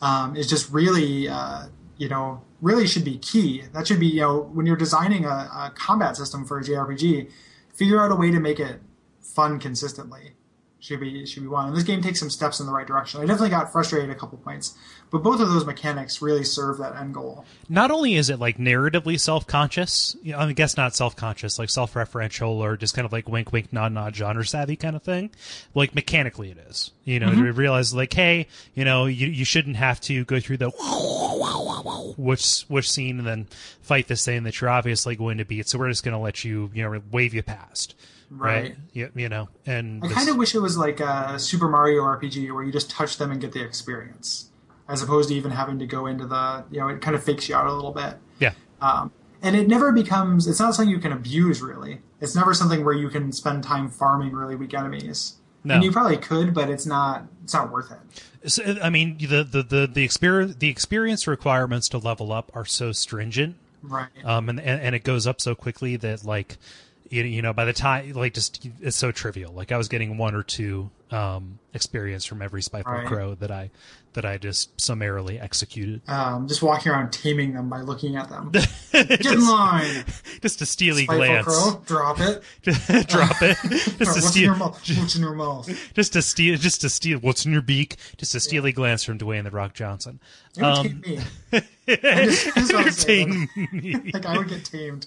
um, 0.01 0.35
is 0.37 0.49
just 0.49 0.71
really, 0.73 1.29
uh, 1.29 1.67
you 1.97 2.09
know, 2.09 2.43
really 2.61 2.87
should 2.89 3.05
be 3.05 3.17
key. 3.17 3.63
That 3.73 3.87
should 3.87 4.01
be, 4.01 4.09
you 4.09 4.21
know, 4.23 4.41
when 4.53 4.67
you're 4.67 4.77
designing 4.77 5.25
a, 5.25 5.29
a 5.29 5.73
combat 5.77 6.17
system 6.17 6.45
for 6.45 6.59
a 6.59 6.63
JRPG, 6.65 7.31
figure 7.73 8.01
out 8.03 8.11
a 8.11 8.17
way 8.17 8.33
to 8.33 8.41
make 8.41 8.59
it 8.59 8.81
fun 9.21 9.61
consistently. 9.61 10.33
Should 10.81 10.99
be 10.99 11.25
should 11.27 11.45
be 11.45 11.49
one. 11.49 11.69
And 11.69 11.77
this 11.77 11.85
game 11.85 12.03
takes 12.03 12.19
some 12.19 12.29
steps 12.29 12.59
in 12.59 12.67
the 12.67 12.73
right 12.73 12.89
direction. 12.89 13.21
I 13.21 13.25
definitely 13.27 13.51
got 13.51 13.71
frustrated 13.71 14.11
a 14.11 14.17
couple 14.17 14.37
points, 14.39 14.77
but 15.13 15.23
both 15.23 15.41
of 15.41 15.53
those 15.53 15.65
mechanics 15.67 16.23
really 16.23 16.43
serve 16.43 16.79
that 16.79 16.97
end 16.97 17.15
goal. 17.15 17.45
not 17.69 17.91
only 17.91 18.15
is 18.15 18.31
it 18.31 18.41
like 18.41 18.59
narratively 18.59 19.21
self-conscious 19.21 20.17
you 20.23 20.33
know, 20.33 20.39
i 20.39 20.53
guess 20.53 20.77
not 20.77 20.97
self-conscious 20.97 21.59
like 21.59 21.71
self-referential 21.71 22.49
or 22.49 22.77
just 22.77 22.95
kind 22.95 23.07
of 23.07 23.13
like 23.13 23.29
wink 23.29 23.53
wink 23.53 23.73
nod 23.73 23.93
nod 23.93 24.17
genre 24.17 24.45
savvy 24.45 24.75
kind 24.75 24.97
of 24.97 25.03
thing 25.03 25.31
like 25.75 25.95
mechanically 25.95 26.51
it 26.51 26.59
is 26.69 26.91
you 27.05 27.21
know 27.21 27.29
mm-hmm. 27.29 27.45
to 27.45 27.53
realize 27.53 27.95
like 27.95 28.13
hey 28.13 28.49
you 28.75 28.85
know 28.85 29.07
you, 29.07 29.29
you 29.29 29.45
shouldn't 29.45 29.77
have 29.77 30.01
to 30.01 30.25
go 30.25 30.41
through 30.41 30.57
the 30.57 30.71
which 32.17 32.63
which 32.63 32.91
scene 32.91 33.19
and 33.19 33.27
then 33.27 33.47
fight 33.83 34.09
this 34.09 34.25
thing 34.25 34.43
that 34.43 34.61
you're 34.61 34.71
obviously 34.71 35.15
going 35.15 35.39
to 35.39 35.45
beat 35.45 35.69
so 35.69 35.79
we're 35.79 35.89
just 35.89 36.05
going 36.05 36.13
to 36.13 36.19
let 36.19 36.45
you 36.45 36.71
you 36.75 36.83
know 36.83 37.01
wave 37.13 37.35
you 37.35 37.43
past 37.43 37.95
right, 38.31 38.63
Right. 38.63 38.77
You, 38.93 39.11
you 39.15 39.29
know 39.29 39.49
and 39.67 40.03
I 40.05 40.09
kind 40.09 40.29
of 40.29 40.37
wish 40.37 40.55
it 40.55 40.61
was 40.61 40.77
like 40.77 41.01
a 41.01 41.39
Super 41.39 41.69
Mario 41.69 42.03
RPG 42.03 42.53
where 42.53 42.63
you 42.63 42.73
just 42.73 42.91
touch 42.91 43.19
them 43.19 43.31
and 43.31 43.41
get 43.41 43.53
the 43.53 43.63
experience, 43.63 44.49
as 44.89 45.03
opposed 45.03 45.29
to 45.29 45.35
even 45.35 45.51
having 45.51 45.79
to 45.79 45.87
go 45.87 46.07
into 46.07 46.27
the 46.27 46.65
you 46.71 46.79
know 46.81 46.89
it 46.89 47.01
kind 47.01 47.15
of 47.17 47.23
fakes 47.25 47.49
you 47.49 47.55
out 47.55 47.67
a 47.67 47.73
little 47.73 47.93
bit. 47.93 48.17
yeah 48.39 48.53
Um, 48.81 49.11
and 49.43 49.57
it 49.57 49.67
never 49.69 49.93
becomes 49.93 50.47
it's 50.47 50.61
not 50.61 50.75
something 50.75 50.91
you 50.91 51.01
can 51.01 51.13
abuse 51.13 51.61
really. 51.63 52.01
It's 52.21 52.35
never 52.37 52.55
something 52.55 52.85
where 52.85 52.95
you 52.95 53.09
can 53.09 53.33
spend 53.33 53.65
time 53.65 53.89
farming 53.89 54.33
really 54.33 54.55
weak 54.57 54.75
enemies. 54.75 55.35
No. 55.65 55.75
And 55.75 55.85
you 55.85 55.93
probably 55.93 56.17
could, 56.17 56.55
but 56.55 56.69
it's 56.71 56.87
not 56.87 57.25
it's 57.45 57.55
not 57.55 57.71
worth 57.71 57.93
it. 57.93 58.51
So, 58.51 58.63
I 58.83 58.91
mean, 58.91 59.17
the 59.19 59.45
the 59.45 59.63
the 59.63 59.87
the 59.93 60.03
experience 60.05 60.57
the 60.59 60.69
experience 60.69 61.27
requirements 61.29 61.89
to 61.91 61.99
level 61.99 62.33
up 62.33 62.51
are 62.55 62.65
so 62.65 62.91
stringent, 62.93 63.55
Right. 63.83 64.09
um, 64.25 64.49
and, 64.49 64.59
and 64.61 64.81
and 64.81 64.95
it 64.97 65.05
goes 65.05 65.27
up 65.27 65.41
so 65.41 65.55
quickly 65.55 65.95
that 65.97 66.25
like, 66.25 66.59
you, 67.11 67.23
you 67.23 67.43
know, 67.43 67.53
by 67.53 67.65
the 67.65 67.73
time 67.73 68.13
like 68.15 68.35
just 68.35 68.69
it's 68.81 68.97
so 68.97 69.13
trivial. 69.13 69.53
Like 69.53 69.71
I 69.71 69.77
was 69.77 69.87
getting 69.87 70.19
one 70.19 70.35
or 70.35 70.43
two 70.43 70.91
um, 71.13 71.61
experience 71.75 72.25
from 72.25 72.43
every 72.43 72.63
Spiteful 72.63 72.93
Right. 72.95 73.07
Crow 73.07 73.37
that 73.37 73.53
I 73.53 73.71
that 74.15 74.25
I 74.25 74.39
just 74.39 74.79
summarily 74.81 75.39
executed. 75.41 76.03
Um, 76.09 76.47
just 76.49 76.63
walking 76.63 76.93
around 76.93 77.13
taming 77.13 77.55
them 77.55 77.69
by 77.69 77.81
looking 77.81 78.17
at 78.17 78.29
them. 78.29 78.51
Get 78.93 79.11
in 79.11 79.23
just, 79.23 79.51
line. 79.51 80.05
just 80.43 80.61
a 80.63 80.67
steely 80.67 81.05
Spiteful 81.05 81.27
glance. 81.27 81.47
crow, 81.47 81.83
drop 81.87 82.21
it. 82.21 82.43
Drop 83.09 83.43
it. 83.43 83.57
Just 83.63 83.99
a 84.01 84.05
What's 84.05 84.17
in 84.17 84.23
steal, 84.23 84.43
your 84.45 84.57
mouth? 84.57 84.89
What's 84.99 85.17
in 85.17 85.23
your 85.23 85.35
mouth? 85.35 85.93
just 85.95 86.15
a 86.17 86.23
steal, 86.23 86.57
just 86.57 86.85
a 86.85 86.89
steal. 86.89 87.19
What's 87.19 87.45
in 87.47 87.53
your 87.53 87.63
beak? 87.63 87.97
Just 88.19 88.35
a 88.35 88.41
steely 88.41 88.73
glance 88.73 89.03
from 89.05 89.19
Dwayne 89.19 89.45
the 89.45 89.51
Rock 89.51 89.75
Johnson. 89.75 90.21
Entertain 90.59 91.01
me. 91.01 91.19
I 91.53 91.61
just- 92.27 92.47
I 92.49 92.61
just 92.61 92.73
that. 92.73 92.87
Entertain 93.09 93.49
me. 93.73 93.97
Like 94.13 94.27
I 94.27 94.37
would 94.37 94.49
get 94.49 94.65
tamed. 94.65 95.07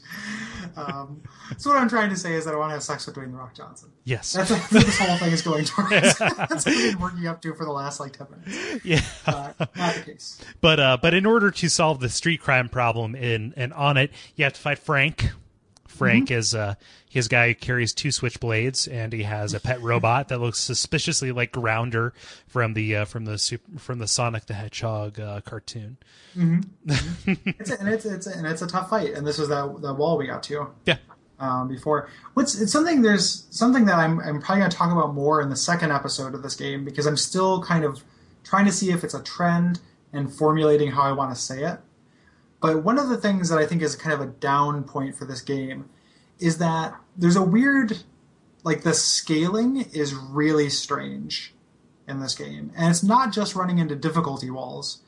Um, 0.77 1.21
so 1.57 1.69
what 1.69 1.79
I'm 1.79 1.89
trying 1.89 2.09
to 2.09 2.15
say 2.15 2.33
is 2.33 2.45
that 2.45 2.53
I 2.53 2.57
want 2.57 2.69
to 2.69 2.73
have 2.73 2.83
sex 2.83 3.05
with 3.05 3.15
Dwayne 3.15 3.31
the 3.31 3.37
Rock 3.37 3.53
Johnson. 3.53 3.91
Yes. 4.03 4.33
That's 4.33 4.51
what 4.51 4.69
this 4.69 4.97
whole 4.97 5.17
thing 5.17 5.31
is 5.31 5.41
going 5.41 5.65
towards. 5.65 5.91
That's 6.19 6.19
what 6.19 6.67
I've 6.67 6.91
been 6.93 6.99
working 6.99 7.27
up 7.27 7.41
to 7.41 7.53
for 7.53 7.65
the 7.65 7.71
last 7.71 7.99
like 7.99 8.17
ten 8.17 8.27
minutes. 8.29 8.85
Yeah. 8.85 9.01
Uh, 9.25 9.53
not 9.75 9.95
the 9.95 10.01
case. 10.05 10.41
But 10.61 10.79
uh, 10.79 10.97
but 11.01 11.13
in 11.13 11.25
order 11.25 11.51
to 11.51 11.69
solve 11.69 11.99
the 11.99 12.09
street 12.09 12.41
crime 12.41 12.69
problem 12.69 13.15
in 13.15 13.53
and 13.55 13.73
on 13.73 13.97
it, 13.97 14.11
you 14.35 14.43
have 14.43 14.53
to 14.53 14.59
fight 14.59 14.79
Frank. 14.79 15.31
Frank 15.87 16.29
is 16.29 16.53
uh, 16.53 16.75
his 17.15 17.29
guy 17.29 17.53
carries 17.53 17.93
two 17.93 18.09
switchblades, 18.09 18.91
and 18.91 19.13
he 19.13 19.23
has 19.23 19.53
a 19.53 19.61
pet 19.61 19.81
robot 19.81 20.27
that 20.27 20.41
looks 20.41 20.59
suspiciously 20.59 21.31
like 21.31 21.53
Grounder 21.53 22.13
from 22.45 22.73
the 22.73 22.93
uh, 22.93 23.05
from 23.05 23.23
the 23.23 23.37
super, 23.37 23.79
from 23.79 23.99
the 23.99 24.07
Sonic 24.07 24.47
the 24.47 24.53
Hedgehog 24.53 25.17
uh, 25.17 25.39
cartoon. 25.39 25.97
It's 27.25 27.69
a, 27.71 27.79
and 27.79 27.87
it's 27.87 28.03
it's 28.05 28.27
a, 28.27 28.37
and 28.37 28.45
it's 28.45 28.61
a 28.61 28.67
tough 28.67 28.89
fight. 28.89 29.13
And 29.13 29.25
this 29.25 29.37
was 29.37 29.47
that 29.47 29.81
that 29.81 29.93
wall 29.93 30.17
we 30.17 30.27
got 30.27 30.43
to. 30.43 30.67
Yeah, 30.85 30.97
um, 31.39 31.69
before. 31.69 32.09
What's 32.33 32.59
it's 32.59 32.73
something 32.73 33.01
there's 33.01 33.47
something 33.49 33.85
that 33.85 33.95
I'm 33.95 34.19
I'm 34.19 34.41
probably 34.41 34.59
going 34.59 34.71
to 34.71 34.75
talk 34.75 34.91
about 34.91 35.13
more 35.13 35.41
in 35.41 35.47
the 35.47 35.55
second 35.55 35.93
episode 35.93 36.35
of 36.35 36.43
this 36.43 36.55
game 36.55 36.83
because 36.83 37.05
I'm 37.05 37.15
still 37.15 37.63
kind 37.63 37.85
of 37.85 38.03
trying 38.43 38.65
to 38.65 38.73
see 38.73 38.91
if 38.91 39.05
it's 39.05 39.13
a 39.13 39.23
trend 39.23 39.79
and 40.11 40.29
formulating 40.29 40.91
how 40.91 41.03
I 41.03 41.13
want 41.13 41.33
to 41.33 41.41
say 41.41 41.63
it. 41.63 41.79
But 42.59 42.83
one 42.83 42.99
of 42.99 43.07
the 43.07 43.15
things 43.15 43.47
that 43.47 43.57
I 43.57 43.65
think 43.65 43.81
is 43.81 43.95
kind 43.95 44.13
of 44.13 44.19
a 44.19 44.25
down 44.25 44.83
point 44.83 45.15
for 45.15 45.23
this 45.23 45.39
game 45.39 45.89
is 46.39 46.57
that 46.57 46.95
there's 47.17 47.35
a 47.35 47.43
weird 47.43 47.99
like 48.63 48.81
the 48.81 48.93
scaling 48.93 49.81
is 49.93 50.13
really 50.15 50.69
strange 50.69 51.53
in 52.07 52.19
this 52.19 52.35
game, 52.35 52.71
and 52.75 52.89
it's 52.89 53.03
not 53.03 53.31
just 53.31 53.55
running 53.55 53.77
into 53.77 53.95
difficulty 53.95 54.49
walls. 54.49 55.01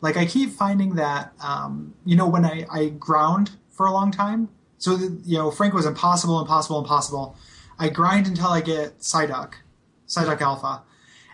Like 0.00 0.16
I 0.16 0.26
keep 0.26 0.50
finding 0.50 0.96
that 0.96 1.32
um, 1.40 1.94
you 2.04 2.16
know 2.16 2.28
when 2.28 2.44
I, 2.44 2.66
I 2.70 2.88
ground 2.88 3.52
for 3.70 3.86
a 3.86 3.92
long 3.92 4.10
time, 4.10 4.48
so 4.78 4.96
the, 4.96 5.20
you 5.24 5.38
know 5.38 5.50
Frank 5.50 5.74
was 5.74 5.86
impossible, 5.86 6.40
impossible, 6.40 6.78
impossible. 6.78 7.36
I 7.78 7.88
grind 7.88 8.26
until 8.26 8.48
I 8.48 8.60
get 8.60 9.00
Psyduck, 9.00 9.54
Psyduck 10.06 10.40
Alpha, 10.40 10.82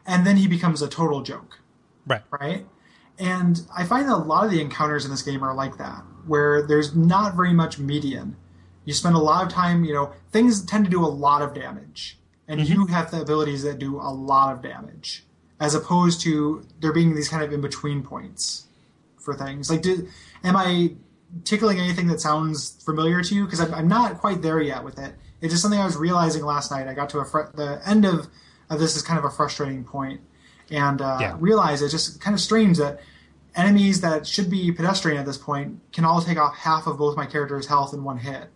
and 0.07 0.27
then 0.27 0.37
he 0.37 0.49
becomes 0.49 0.81
a 0.81 0.89
total 0.89 1.23
joke 1.23 1.61
right. 2.07 2.23
right? 2.31 2.67
And 3.19 3.61
I 3.77 3.85
find 3.85 4.09
that 4.09 4.15
a 4.15 4.17
lot 4.17 4.45
of 4.45 4.51
the 4.51 4.61
encounters 4.61 5.05
in 5.05 5.11
this 5.11 5.23
game 5.23 5.43
are 5.43 5.55
like 5.55 5.79
that, 5.79 6.03
where 6.27 6.67
there's 6.67 6.95
not 6.95 7.35
very 7.35 7.53
much 7.53 7.79
median. 7.79 8.37
You 8.91 8.95
spend 8.95 9.15
a 9.15 9.21
lot 9.21 9.47
of 9.47 9.53
time, 9.53 9.85
you 9.85 9.95
know, 9.95 10.13
things 10.33 10.65
tend 10.65 10.85
to 10.85 10.91
do 10.91 11.05
a 11.05 11.07
lot 11.07 11.43
of 11.43 11.55
damage, 11.55 12.19
and 12.49 12.69
you 12.69 12.87
have 12.87 13.13
the 13.13 13.21
abilities 13.23 13.63
that 13.63 13.79
do 13.79 14.01
a 14.01 14.11
lot 14.11 14.53
of 14.53 14.63
damage, 14.63 15.23
as 15.61 15.77
opposed 15.77 16.21
to 16.23 16.67
there 16.81 16.93
being 16.93 17.15
these 17.15 17.29
kind 17.29 17.45
of 17.45 17.53
in 17.53 17.61
between 17.61 18.03
points 18.03 18.67
for 19.17 19.33
things. 19.33 19.71
Like, 19.71 19.83
do, 19.83 20.09
am 20.43 20.57
I 20.57 20.95
tickling 21.45 21.79
anything 21.79 22.09
that 22.09 22.21
sounds 22.21 22.83
familiar 22.85 23.23
to 23.23 23.33
you? 23.33 23.45
Because 23.45 23.61
I'm, 23.61 23.73
I'm 23.73 23.87
not 23.87 24.19
quite 24.19 24.43
there 24.43 24.61
yet 24.61 24.83
with 24.83 24.99
it. 24.99 25.15
It's 25.41 25.53
just 25.53 25.63
something 25.63 25.79
I 25.81 25.85
was 25.87 25.97
realizing 25.97 26.45
last 26.45 26.73
night. 26.73 26.89
I 26.89 26.95
got 26.95 27.11
to 27.11 27.21
a 27.21 27.25
fr- 27.25 27.53
the 27.55 27.81
end 27.87 28.05
of, 28.05 28.27
of 28.71 28.81
this 28.81 28.97
is 28.97 29.03
kind 29.03 29.21
of 29.21 29.25
a 29.25 29.31
frustrating 29.31 29.85
point, 29.85 30.21
and 30.69 31.01
uh, 31.01 31.19
Yeah. 31.21 31.37
realize 31.39 31.81
it's 31.81 31.93
just 31.93 32.21
kind 32.21 32.35
of 32.35 32.41
strange 32.41 32.77
that 32.79 32.99
enemies 33.55 34.01
that 34.01 34.27
should 34.27 34.51
be 34.51 34.73
pedestrian 34.73 35.17
at 35.17 35.27
this 35.27 35.39
point 35.39 35.79
can 35.93 36.05
all 36.05 36.21
take 36.21 36.39
off 36.39 36.57
half 36.57 36.89
of 36.89 36.99
both 36.99 37.17
my 37.17 37.27
character's 37.27 37.69
health 37.69 37.95
in 37.95 38.03
one 38.03 38.19
hit. 38.19 38.49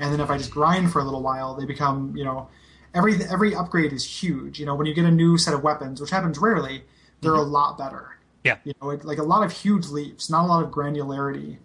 And 0.00 0.12
then 0.12 0.20
if 0.20 0.30
I 0.30 0.38
just 0.38 0.50
grind 0.50 0.90
for 0.90 1.00
a 1.00 1.04
little 1.04 1.22
while, 1.22 1.54
they 1.54 1.66
become, 1.66 2.16
you 2.16 2.24
know, 2.24 2.48
every 2.94 3.22
every 3.30 3.54
upgrade 3.54 3.92
is 3.92 4.04
huge. 4.04 4.58
You 4.58 4.66
know, 4.66 4.74
when 4.74 4.86
you 4.86 4.94
get 4.94 5.04
a 5.04 5.10
new 5.10 5.38
set 5.38 5.54
of 5.54 5.62
weapons, 5.62 6.00
which 6.00 6.10
happens 6.10 6.38
rarely, 6.38 6.82
they're 7.20 7.32
mm-hmm. 7.32 7.40
a 7.40 7.44
lot 7.44 7.78
better. 7.78 8.16
Yeah. 8.42 8.56
You 8.64 8.72
know, 8.80 8.90
it, 8.90 9.04
like 9.04 9.18
a 9.18 9.22
lot 9.22 9.44
of 9.44 9.52
huge 9.52 9.86
leaps, 9.86 10.30
not 10.30 10.44
a 10.44 10.48
lot 10.48 10.64
of 10.64 10.70
granularity 10.70 11.58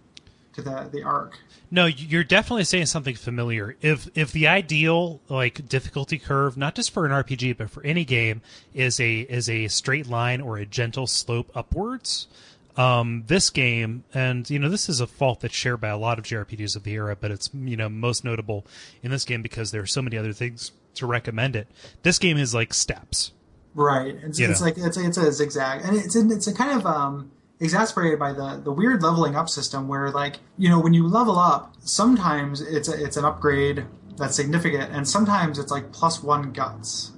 to 0.54 0.62
the 0.62 0.90
the 0.92 1.04
arc. 1.04 1.40
No, 1.72 1.86
you're 1.86 2.24
definitely 2.24 2.66
saying 2.66 2.88
something 2.88 3.16
familiar. 3.16 3.76
If 3.82 4.10
if 4.16 4.32
the 4.32 4.48
ideal 4.48 5.22
like 5.30 5.68
difficulty 5.68 6.18
curve, 6.18 6.58
not 6.58 6.76
just 6.76 6.92
for 6.92 7.06
an 7.06 7.12
RPG 7.12 7.58
but 7.58 7.70
for 7.70 7.84
any 7.84 8.06
game, 8.06 8.42
is 8.74 9.00
a 9.00 9.22
is 9.22 9.50
a 9.50 9.68
straight 9.70 10.08
line 10.08 10.42
or 10.42 10.58
a 10.58 10.66
gentle 10.66 11.08
slope 11.08 11.52
upwards, 11.56 12.28
um, 12.78 13.24
this 13.28 13.50
game, 13.50 14.04
and 14.14 14.50
you 14.50 14.60
know 14.60 14.70
this 14.70 14.90
is 14.90 15.00
a 15.00 15.08
fault 15.08 15.42
that's 15.42 15.56
shared 15.56 15.82
by 15.82 15.90
a 15.90 15.98
lot 15.98 16.20
of 16.20 16.26
JRPGs 16.26 16.76
of 16.76 16.84
the 16.84 16.94
era, 16.94 17.16
but 17.16 17.32
it's 17.32 17.50
you 17.54 17.78
know 17.78 17.90
most 17.90 18.24
notable 18.24 18.66
in 19.02 19.12
this 19.12 19.26
game 19.26 19.42
because 19.42 19.72
there 19.72 19.82
are 19.82 19.88
so 19.88 20.02
many 20.02 20.18
other 20.18 20.34
things 20.34 20.72
to 20.96 21.06
recommend 21.06 21.56
it. 21.56 21.68
This 22.04 22.20
game 22.20 22.38
is 22.38 22.54
like 22.54 22.74
steps. 22.74 23.32
Right. 23.74 24.16
It's, 24.24 24.40
it's 24.40 24.62
like 24.62 24.78
it's 24.78 24.98
a, 24.98 25.06
it's 25.06 25.18
a 25.18 25.32
zigzag, 25.32 25.82
and 25.84 25.98
it's 25.98 26.16
it's 26.16 26.48
a 26.48 26.54
kind 26.54 26.78
of 26.80 26.86
um, 26.86 27.32
exasperated 27.60 28.20
by 28.20 28.34
the 28.34 28.62
the 28.64 28.72
weird 28.72 29.04
leveling 29.04 29.36
up 29.36 29.50
system 29.50 29.88
where 29.88 30.12
like 30.12 30.38
you 30.58 30.70
know 30.70 30.80
when 30.80 30.94
you 30.94 31.08
level 31.08 31.38
up, 31.38 31.76
sometimes 31.80 32.62
it's 32.62 32.90
a, 32.90 33.04
it's 33.04 33.18
an 33.18 33.26
upgrade 33.26 33.86
that's 34.18 34.36
significant, 34.36 34.92
and 34.92 35.08
sometimes 35.08 35.60
it's 35.60 35.72
like 35.72 35.92
plus 35.92 36.24
one 36.24 36.52
guts. 36.52 37.12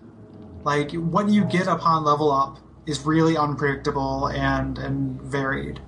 Like 0.64 0.92
what 0.92 1.30
you 1.30 1.46
get 1.46 1.68
upon 1.68 2.04
level 2.04 2.32
up 2.32 2.60
is 2.88 3.06
really 3.06 3.38
unpredictable 3.38 4.28
and 4.28 4.78
and 4.78 5.22
varied. 5.22 5.80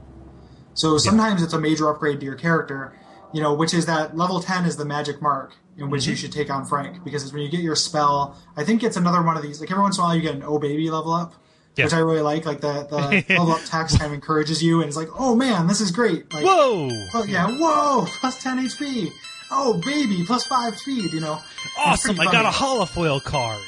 So 0.73 0.97
sometimes 0.97 1.41
it's 1.41 1.53
a 1.53 1.59
major 1.59 1.89
upgrade 1.89 2.19
to 2.19 2.25
your 2.25 2.35
character, 2.35 2.97
you 3.33 3.41
know, 3.41 3.53
which 3.53 3.73
is 3.73 3.85
that 3.88 4.15
level 4.15 4.39
10 4.39 4.65
is 4.65 4.77
the 4.77 4.85
magic 4.85 5.21
mark 5.21 5.53
in 5.77 5.89
which 5.89 6.05
you 6.05 6.13
mm-hmm. 6.13 6.19
should 6.19 6.31
take 6.31 6.49
on 6.49 6.65
Frank 6.65 7.03
because 7.03 7.23
it's 7.23 7.33
when 7.33 7.41
you 7.41 7.49
get 7.49 7.62
your 7.62 7.75
spell. 7.75 8.38
I 8.55 8.63
think 8.63 8.83
it's 8.83 8.97
another 8.97 9.21
one 9.21 9.35
of 9.35 9.43
these. 9.43 9.59
Like 9.59 9.71
every 9.71 9.81
once 9.81 9.97
in 9.97 10.03
a 10.03 10.07
while, 10.07 10.15
you 10.15 10.21
get 10.21 10.35
an 10.35 10.43
oh 10.45 10.59
baby 10.59 10.89
level 10.89 11.13
up, 11.13 11.33
Yeah. 11.75 11.85
which 11.85 11.93
I 11.93 11.99
really 11.99 12.21
like. 12.21 12.45
Like 12.45 12.62
the, 12.62 12.83
the 12.89 13.25
level 13.35 13.51
up 13.51 13.62
text 13.65 13.97
kind 13.99 14.07
of 14.12 14.13
encourages 14.13 14.62
you, 14.63 14.81
and 14.81 14.88
it's 14.88 14.97
like, 14.97 15.09
oh 15.17 15.35
man, 15.35 15.67
this 15.67 15.81
is 15.81 15.91
great. 15.91 16.31
Like, 16.33 16.45
Whoa! 16.45 16.89
oh 17.13 17.25
yeah, 17.27 17.47
whoa, 17.47 18.05
plus 18.19 18.41
10 18.41 18.65
HP. 18.65 19.12
Oh 19.51 19.81
baby, 19.83 20.23
plus 20.25 20.45
five 20.45 20.77
speed. 20.77 21.12
You 21.12 21.21
know, 21.21 21.41
Awesome! 21.77 22.19
I 22.19 22.25
got 22.25 22.45
a 22.45 22.49
holofoil 22.49 23.21
card. 23.23 23.62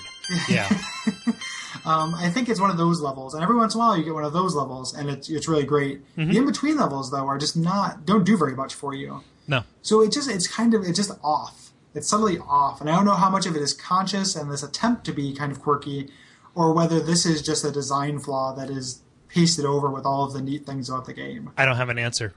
Yeah. 0.49 0.69
Um, 1.85 2.13
I 2.15 2.29
think 2.29 2.49
it's 2.49 2.59
one 2.59 2.69
of 2.69 2.77
those 2.77 3.01
levels, 3.01 3.33
and 3.33 3.43
every 3.43 3.55
once 3.55 3.73
in 3.73 3.79
a 3.79 3.83
while 3.83 3.97
you 3.97 4.03
get 4.03 4.13
one 4.13 4.23
of 4.23 4.33
those 4.33 4.55
levels, 4.55 4.93
and 4.93 5.09
it's 5.09 5.29
it's 5.29 5.47
really 5.47 5.63
great. 5.63 6.01
Mm-hmm. 6.15 6.31
The 6.31 6.37
in 6.37 6.45
between 6.45 6.77
levels 6.77 7.11
though 7.11 7.27
are 7.27 7.37
just 7.37 7.57
not 7.57 8.05
don't 8.05 8.23
do 8.23 8.37
very 8.37 8.55
much 8.55 8.73
for 8.73 8.93
you. 8.93 9.23
No. 9.47 9.63
So 9.81 10.01
it 10.01 10.11
just 10.11 10.29
it's 10.29 10.47
kind 10.47 10.73
of 10.73 10.83
it's 10.83 10.97
just 10.97 11.11
off. 11.23 11.71
It's 11.93 12.07
subtly 12.07 12.37
off, 12.39 12.79
and 12.79 12.89
I 12.89 12.95
don't 12.95 13.05
know 13.05 13.13
how 13.13 13.29
much 13.29 13.45
of 13.45 13.55
it 13.55 13.61
is 13.61 13.73
conscious 13.73 14.35
and 14.35 14.49
this 14.49 14.63
attempt 14.63 15.05
to 15.05 15.11
be 15.11 15.33
kind 15.33 15.51
of 15.51 15.61
quirky, 15.61 16.09
or 16.55 16.73
whether 16.73 16.99
this 16.99 17.25
is 17.25 17.41
just 17.41 17.65
a 17.65 17.71
design 17.71 18.19
flaw 18.19 18.53
that 18.53 18.69
is 18.69 19.01
pasted 19.27 19.65
over 19.65 19.89
with 19.89 20.05
all 20.05 20.23
of 20.23 20.33
the 20.33 20.41
neat 20.41 20.65
things 20.65 20.89
about 20.89 21.05
the 21.05 21.13
game. 21.13 21.51
I 21.57 21.65
don't 21.65 21.77
have 21.77 21.89
an 21.89 21.97
answer. 21.97 22.33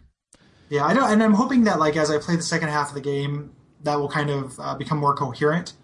Yeah, 0.71 0.85
I 0.85 0.95
don't, 0.95 1.11
and 1.11 1.23
I'm 1.23 1.35
hoping 1.35 1.65
that 1.65 1.79
like 1.79 1.97
as 1.97 2.11
I 2.11 2.19
play 2.19 2.37
the 2.37 2.43
second 2.43 2.69
half 2.69 2.89
of 2.89 2.95
the 2.95 3.01
game, 3.01 3.53
that 3.83 3.99
will 3.99 4.09
kind 4.09 4.31
of 4.31 4.59
uh, 4.59 4.75
become 4.75 4.99
more 4.99 5.15
coherent, 5.15 5.75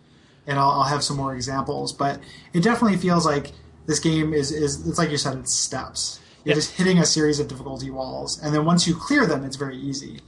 and 0.46 0.58
I'll, 0.58 0.70
I'll 0.70 0.82
have 0.84 1.02
some 1.04 1.16
more 1.16 1.34
examples. 1.34 1.92
But 1.92 2.20
it 2.52 2.62
definitely 2.62 2.96
feels 2.98 3.24
like 3.26 3.52
this 3.86 3.98
game 3.98 4.32
is 4.34 4.50
is 4.52 4.86
it's 4.86 4.98
like 4.98 5.10
you 5.10 5.16
said, 5.16 5.38
it's 5.38 5.52
steps. 5.54 6.20
You're 6.44 6.52
Yeah. 6.52 6.54
just 6.56 6.76
hitting 6.76 6.98
a 6.98 7.06
series 7.06 7.38
of 7.40 7.48
difficulty 7.48 7.90
walls, 7.90 8.40
and 8.42 8.54
then 8.54 8.64
once 8.64 8.86
you 8.86 8.94
clear 8.94 9.26
them, 9.26 9.44
it's 9.44 9.56
very 9.56 9.76
easy. 9.76 10.20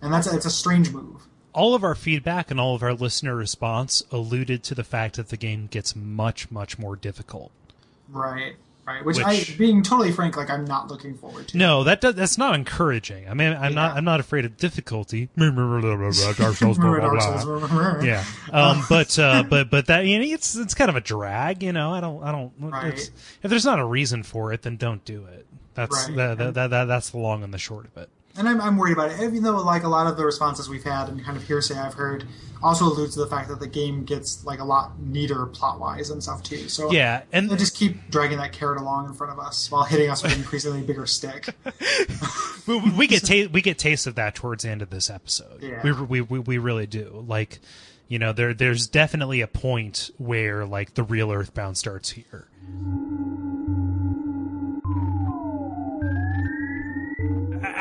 And 0.00 0.12
that's 0.12 0.26
it's 0.32 0.46
a 0.46 0.50
strange 0.50 0.90
move. 0.92 1.26
all 1.54 1.74
of 1.74 1.84
our 1.84 1.94
feedback 1.94 2.50
and 2.50 2.58
all 2.58 2.74
of 2.74 2.82
our 2.82 2.94
listener 2.94 3.36
response 3.36 4.02
alluded 4.10 4.62
to 4.64 4.74
the 4.74 4.82
fact 4.84 5.16
that 5.16 5.28
the 5.28 5.36
game 5.36 5.66
gets 5.66 5.94
much, 5.94 6.50
much 6.50 6.78
more 6.78 6.96
difficult. 6.96 7.52
Right, 8.08 8.56
right. 8.86 9.04
Which, 9.04 9.18
Which- 9.18 9.26
I, 9.26 9.56
being 9.56 9.82
totally 9.82 10.12
frank, 10.12 10.36
like 10.36 10.50
I'm 10.50 10.64
not 10.64 10.88
looking 10.88 11.14
forward 11.14 11.48
to. 11.48 11.56
No, 11.58 11.84
that 11.84 12.00
does, 12.00 12.14
that's 12.14 12.38
not 12.38 12.54
encouraging. 12.54 13.28
I 13.28 13.34
mean, 13.34 13.52
I'm 13.52 13.74
not 13.74 13.96
I'm 13.96 14.04
not 14.04 14.20
afraid 14.20 14.44
of 14.44 14.56
difficulty. 14.56 15.28
Dark 15.36 16.56
Souls, 16.56 16.78
blah, 16.78 16.90
Remember 16.90 17.10
blah, 17.16 17.20
Dark 17.20 17.44
blah. 17.44 17.68
Souls? 17.68 18.04
Yeah, 18.04 18.24
um, 18.52 18.82
but 18.88 19.18
uh, 19.18 19.42
but 19.48 19.70
but 19.70 19.86
that 19.86 20.06
you 20.06 20.18
know, 20.18 20.24
it's 20.24 20.54
it's 20.56 20.74
kind 20.74 20.88
of 20.90 20.96
a 20.96 21.00
drag. 21.00 21.62
You 21.62 21.72
know, 21.72 21.92
I 21.92 22.00
don't 22.00 22.22
I 22.22 22.32
don't. 22.32 22.52
Right. 22.58 22.92
It's, 22.94 23.10
if 23.42 23.50
there's 23.50 23.64
not 23.64 23.78
a 23.78 23.84
reason 23.84 24.22
for 24.22 24.52
it, 24.52 24.62
then 24.62 24.76
don't 24.76 25.04
do 25.04 25.24
it. 25.26 25.46
That's 25.74 26.08
Right. 26.08 26.36
that, 26.38 26.54
that, 26.54 26.70
that 26.70 26.84
that's 26.84 27.10
the 27.10 27.18
long 27.18 27.42
and 27.42 27.52
the 27.54 27.58
short 27.58 27.86
of 27.86 27.96
it. 27.96 28.10
And 28.36 28.48
I'm, 28.48 28.60
I'm 28.60 28.76
worried 28.76 28.92
about 28.92 29.10
it. 29.10 29.20
Even 29.20 29.42
though 29.42 29.56
like 29.62 29.82
a 29.82 29.88
lot 29.88 30.06
of 30.06 30.16
the 30.16 30.24
responses 30.24 30.68
we've 30.68 30.84
had 30.84 31.08
and 31.08 31.22
kind 31.24 31.36
of 31.36 31.44
hearsay 31.44 31.78
I've 31.78 31.94
heard 31.94 32.26
also 32.62 32.84
alludes 32.86 33.14
to 33.14 33.20
the 33.20 33.26
fact 33.26 33.48
that 33.48 33.58
the 33.58 33.66
game 33.66 34.04
gets 34.04 34.44
like 34.44 34.60
a 34.60 34.64
lot 34.64 34.98
neater 35.00 35.46
plot 35.46 35.80
wise 35.80 36.10
and 36.10 36.22
stuff 36.22 36.42
too. 36.42 36.68
So 36.68 36.92
Yeah, 36.92 37.22
and 37.32 37.50
they 37.50 37.56
just 37.56 37.76
keep 37.76 38.08
dragging 38.08 38.38
that 38.38 38.52
carrot 38.52 38.80
along 38.80 39.06
in 39.08 39.14
front 39.14 39.32
of 39.32 39.38
us 39.38 39.70
while 39.70 39.82
hitting 39.84 40.08
us 40.08 40.22
with 40.22 40.32
an 40.32 40.38
increasingly 40.38 40.82
bigger 40.82 41.06
stick. 41.06 41.48
we, 42.66 42.78
we 42.92 43.06
get 43.06 43.24
ta- 43.24 43.50
we 43.52 43.60
get 43.62 43.78
taste 43.78 44.06
of 44.06 44.14
that 44.14 44.34
towards 44.34 44.62
the 44.62 44.70
end 44.70 44.80
of 44.82 44.90
this 44.90 45.10
episode. 45.10 45.62
Yeah. 45.62 45.82
We, 45.82 45.92
we 45.92 46.20
we 46.20 46.38
we 46.38 46.58
really 46.58 46.86
do. 46.86 47.24
Like, 47.26 47.58
You 48.08 48.18
know, 48.20 48.32
there 48.32 48.54
there's 48.54 48.86
definitely 48.86 49.40
a 49.40 49.48
point 49.48 50.10
where 50.18 50.64
like 50.64 50.94
the 50.94 51.02
real 51.02 51.32
Earthbound 51.32 51.76
starts 51.76 52.10
here. 52.10 52.48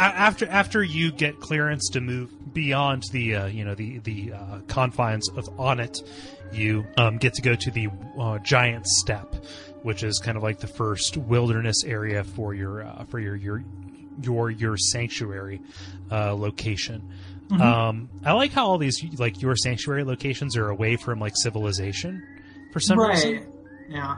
After 0.07 0.47
after 0.47 0.83
you 0.83 1.11
get 1.11 1.39
clearance 1.39 1.89
to 1.89 2.01
move 2.01 2.53
beyond 2.53 3.03
the 3.11 3.35
uh, 3.35 3.45
you 3.47 3.63
know 3.63 3.75
the 3.75 3.99
the 3.99 4.33
uh, 4.33 4.59
confines 4.67 5.29
of 5.29 5.45
Onett, 5.57 6.01
you 6.51 6.85
um, 6.97 7.17
get 7.17 7.33
to 7.35 7.41
go 7.41 7.55
to 7.55 7.71
the 7.71 7.89
uh, 8.19 8.39
Giant 8.39 8.87
Step, 8.87 9.35
which 9.83 10.03
is 10.03 10.19
kind 10.19 10.37
of 10.37 10.43
like 10.43 10.59
the 10.59 10.67
first 10.67 11.17
wilderness 11.17 11.83
area 11.83 12.23
for 12.23 12.53
your 12.53 12.83
uh, 12.83 13.05
for 13.05 13.19
your 13.19 13.35
your 13.35 13.63
your 14.21 14.49
your 14.49 14.77
sanctuary 14.77 15.61
uh, 16.11 16.33
location. 16.35 17.07
Mm-hmm. 17.47 17.61
Um, 17.61 18.09
I 18.23 18.31
like 18.31 18.51
how 18.51 18.67
all 18.67 18.77
these 18.77 19.03
like 19.17 19.41
your 19.41 19.55
sanctuary 19.55 20.03
locations 20.03 20.55
are 20.55 20.69
away 20.69 20.95
from 20.95 21.19
like 21.19 21.33
civilization 21.35 22.23
for 22.71 22.79
some 22.79 22.99
right. 22.99 23.13
reason. 23.13 23.51
Yeah, 23.89 24.17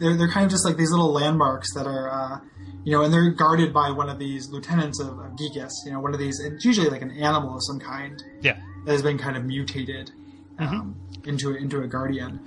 they're 0.00 0.16
they're 0.16 0.30
kind 0.30 0.44
of 0.44 0.50
just 0.50 0.64
like 0.64 0.76
these 0.76 0.90
little 0.90 1.12
landmarks 1.12 1.74
that 1.74 1.86
are 1.86 2.10
uh, 2.10 2.40
you 2.88 2.92
know, 2.92 3.02
and 3.02 3.12
they're 3.12 3.30
guarded 3.30 3.72
by 3.74 3.90
one 3.90 4.08
of 4.08 4.18
these 4.18 4.48
lieutenants 4.48 4.98
of, 4.98 5.08
of 5.18 5.32
Giygas. 5.36 5.72
You 5.84 5.92
know, 5.92 6.00
one 6.00 6.14
of 6.14 6.20
these. 6.20 6.40
It's 6.40 6.64
usually 6.64 6.88
like 6.88 7.02
an 7.02 7.10
animal 7.10 7.56
of 7.56 7.62
some 7.62 7.78
kind. 7.78 8.22
Yeah. 8.40 8.56
That 8.86 8.92
has 8.92 9.02
been 9.02 9.18
kind 9.18 9.36
of 9.36 9.44
mutated 9.44 10.10
um, 10.58 10.96
mm-hmm. 11.12 11.28
into 11.28 11.54
into 11.54 11.82
a 11.82 11.86
guardian, 11.86 12.40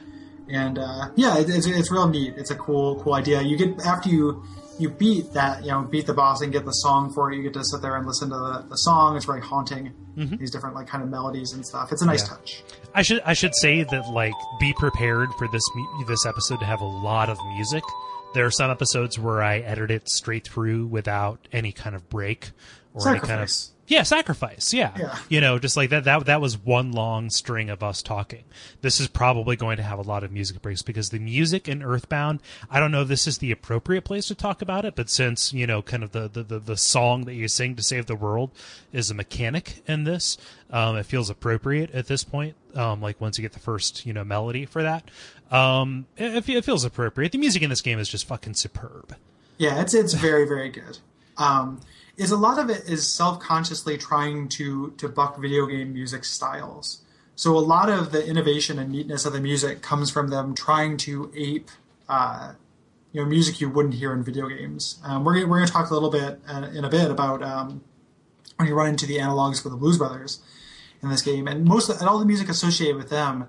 and 0.49 0.79
uh, 0.79 1.09
yeah, 1.15 1.37
it, 1.37 1.47
it's 1.49 1.67
it's 1.67 1.91
real 1.91 2.07
neat. 2.07 2.33
It's 2.37 2.49
a 2.49 2.55
cool 2.55 2.99
cool 3.03 3.13
idea. 3.13 3.41
You 3.43 3.55
get 3.55 3.79
after 3.85 4.09
you 4.09 4.43
you 4.81 4.89
beat 4.89 5.33
that, 5.33 5.63
you 5.63 5.71
know, 5.71 5.83
beat 5.83 6.07
the 6.07 6.13
boss 6.13 6.41
and 6.41 6.51
get 6.51 6.65
the 6.65 6.71
song 6.71 7.13
for 7.13 7.31
it. 7.31 7.37
You 7.37 7.43
get 7.43 7.53
to 7.53 7.63
sit 7.63 7.81
there 7.81 7.95
and 7.95 8.05
listen 8.05 8.29
to 8.29 8.35
the, 8.35 8.65
the 8.69 8.75
song. 8.75 9.15
It's 9.15 9.25
very 9.25 9.41
haunting. 9.41 9.93
Mm-hmm. 10.17 10.35
These 10.37 10.51
different 10.51 10.75
like 10.75 10.87
kind 10.87 11.03
of 11.03 11.09
melodies 11.09 11.53
and 11.53 11.65
stuff. 11.65 11.91
It's 11.91 12.01
a 12.01 12.05
nice 12.05 12.23
yeah. 12.23 12.35
touch. 12.35 12.63
I 12.93 13.01
should 13.01 13.21
I 13.21 13.33
should 13.33 13.55
say 13.55 13.83
that 13.83 14.09
like 14.09 14.33
be 14.59 14.73
prepared 14.73 15.29
for 15.37 15.47
this 15.47 15.63
this 16.07 16.25
episode 16.25 16.59
to 16.59 16.65
have 16.65 16.81
a 16.81 16.85
lot 16.85 17.29
of 17.29 17.37
music 17.55 17.83
there 18.33 18.45
are 18.45 18.51
some 18.51 18.71
episodes 18.71 19.19
where 19.19 19.41
I 19.41 19.59
edit 19.59 19.91
it 19.91 20.09
straight 20.09 20.47
through 20.47 20.87
without 20.87 21.47
any 21.51 21.71
kind 21.71 21.95
of 21.95 22.09
break 22.09 22.51
or 22.93 23.01
sacrifice. 23.01 23.23
any 23.23 23.27
kind 23.27 23.43
of 23.43 23.49
yeah 23.91 24.03
sacrifice. 24.03 24.73
Yeah. 24.73 24.93
yeah. 24.97 25.17
You 25.29 25.41
know 25.41 25.59
just 25.59 25.77
like 25.77 25.89
that 25.91 26.05
that 26.05 26.25
that 26.25 26.41
was 26.41 26.57
one 26.57 26.91
long 26.91 27.29
string 27.29 27.69
of 27.69 27.83
us 27.83 28.01
talking. 28.01 28.43
This 28.81 28.99
is 28.99 29.07
probably 29.07 29.55
going 29.55 29.77
to 29.77 29.83
have 29.83 29.99
a 29.99 30.03
lot 30.03 30.23
of 30.23 30.31
music 30.31 30.61
breaks 30.61 30.81
because 30.81 31.09
the 31.09 31.19
music 31.19 31.67
in 31.67 31.83
earthbound 31.83 32.39
i 32.69 32.79
don't 32.79 32.91
know 32.91 33.01
if 33.01 33.07
this 33.07 33.27
is 33.27 33.37
the 33.37 33.51
appropriate 33.51 34.03
place 34.03 34.27
to 34.27 34.35
talk 34.35 34.61
about 34.61 34.85
it 34.85 34.95
but 34.95 35.09
since 35.09 35.53
you 35.53 35.67
know 35.67 35.81
kind 35.81 36.03
of 36.03 36.11
the 36.11 36.27
the, 36.27 36.43
the, 36.43 36.59
the 36.59 36.77
song 36.77 37.25
that 37.25 37.33
you 37.33 37.47
sing 37.47 37.75
to 37.75 37.83
save 37.83 38.05
the 38.05 38.15
world 38.15 38.51
is 38.91 39.11
a 39.11 39.13
mechanic 39.13 39.81
in 39.87 40.03
this 40.03 40.37
um, 40.71 40.95
it 40.95 41.05
feels 41.05 41.29
appropriate 41.29 41.91
at 41.91 42.07
this 42.07 42.23
point 42.23 42.55
um, 42.75 43.01
like 43.01 43.19
once 43.19 43.37
you 43.37 43.41
get 43.41 43.53
the 43.53 43.59
first 43.59 44.05
you 44.05 44.13
know 44.13 44.23
melody 44.23 44.65
for 44.65 44.83
that 44.83 45.09
um, 45.51 46.05
it, 46.15 46.47
it 46.47 46.63
feels 46.63 46.85
appropriate. 46.85 47.33
The 47.33 47.37
music 47.37 47.61
in 47.61 47.69
this 47.69 47.81
game 47.81 47.99
is 47.99 48.07
just 48.07 48.25
fucking 48.25 48.53
superb. 48.53 49.13
Yeah 49.57 49.81
it's 49.81 49.93
it's 49.93 50.13
very 50.13 50.47
very 50.47 50.69
good. 50.69 50.97
Um, 51.37 51.81
is 52.21 52.29
a 52.29 52.37
lot 52.37 52.59
of 52.59 52.69
it 52.69 52.87
is 52.87 53.07
self-consciously 53.07 53.97
trying 53.97 54.47
to 54.47 54.91
to 54.97 55.09
buck 55.09 55.37
video 55.37 55.65
game 55.65 55.91
music 55.91 56.23
styles. 56.23 57.01
So 57.35 57.57
a 57.57 57.59
lot 57.59 57.89
of 57.89 58.11
the 58.11 58.23
innovation 58.23 58.77
and 58.77 58.91
neatness 58.91 59.25
of 59.25 59.33
the 59.33 59.41
music 59.41 59.81
comes 59.81 60.11
from 60.11 60.27
them 60.29 60.53
trying 60.53 60.97
to 60.97 61.31
ape, 61.35 61.71
uh, 62.07 62.53
you 63.11 63.21
know, 63.21 63.27
music 63.27 63.59
you 63.59 63.69
wouldn't 63.69 63.95
hear 63.95 64.13
in 64.13 64.23
video 64.23 64.47
games. 64.47 64.99
Um, 65.03 65.25
we're 65.25 65.47
we're 65.47 65.57
going 65.57 65.65
to 65.65 65.73
talk 65.73 65.89
a 65.89 65.93
little 65.95 66.11
bit 66.11 66.39
uh, 66.47 66.69
in 66.71 66.85
a 66.85 66.89
bit 66.89 67.09
about 67.09 67.41
um, 67.41 67.81
when 68.57 68.67
you 68.67 68.75
run 68.75 68.89
into 68.89 69.07
the 69.07 69.17
analogs 69.17 69.61
for 69.61 69.69
the 69.69 69.75
Blues 69.75 69.97
Brothers 69.97 70.41
in 71.01 71.09
this 71.09 71.23
game, 71.23 71.47
and 71.47 71.65
most 71.65 71.89
of, 71.89 71.99
and 71.99 72.07
all 72.07 72.19
the 72.19 72.25
music 72.25 72.49
associated 72.49 72.97
with 72.97 73.09
them 73.09 73.47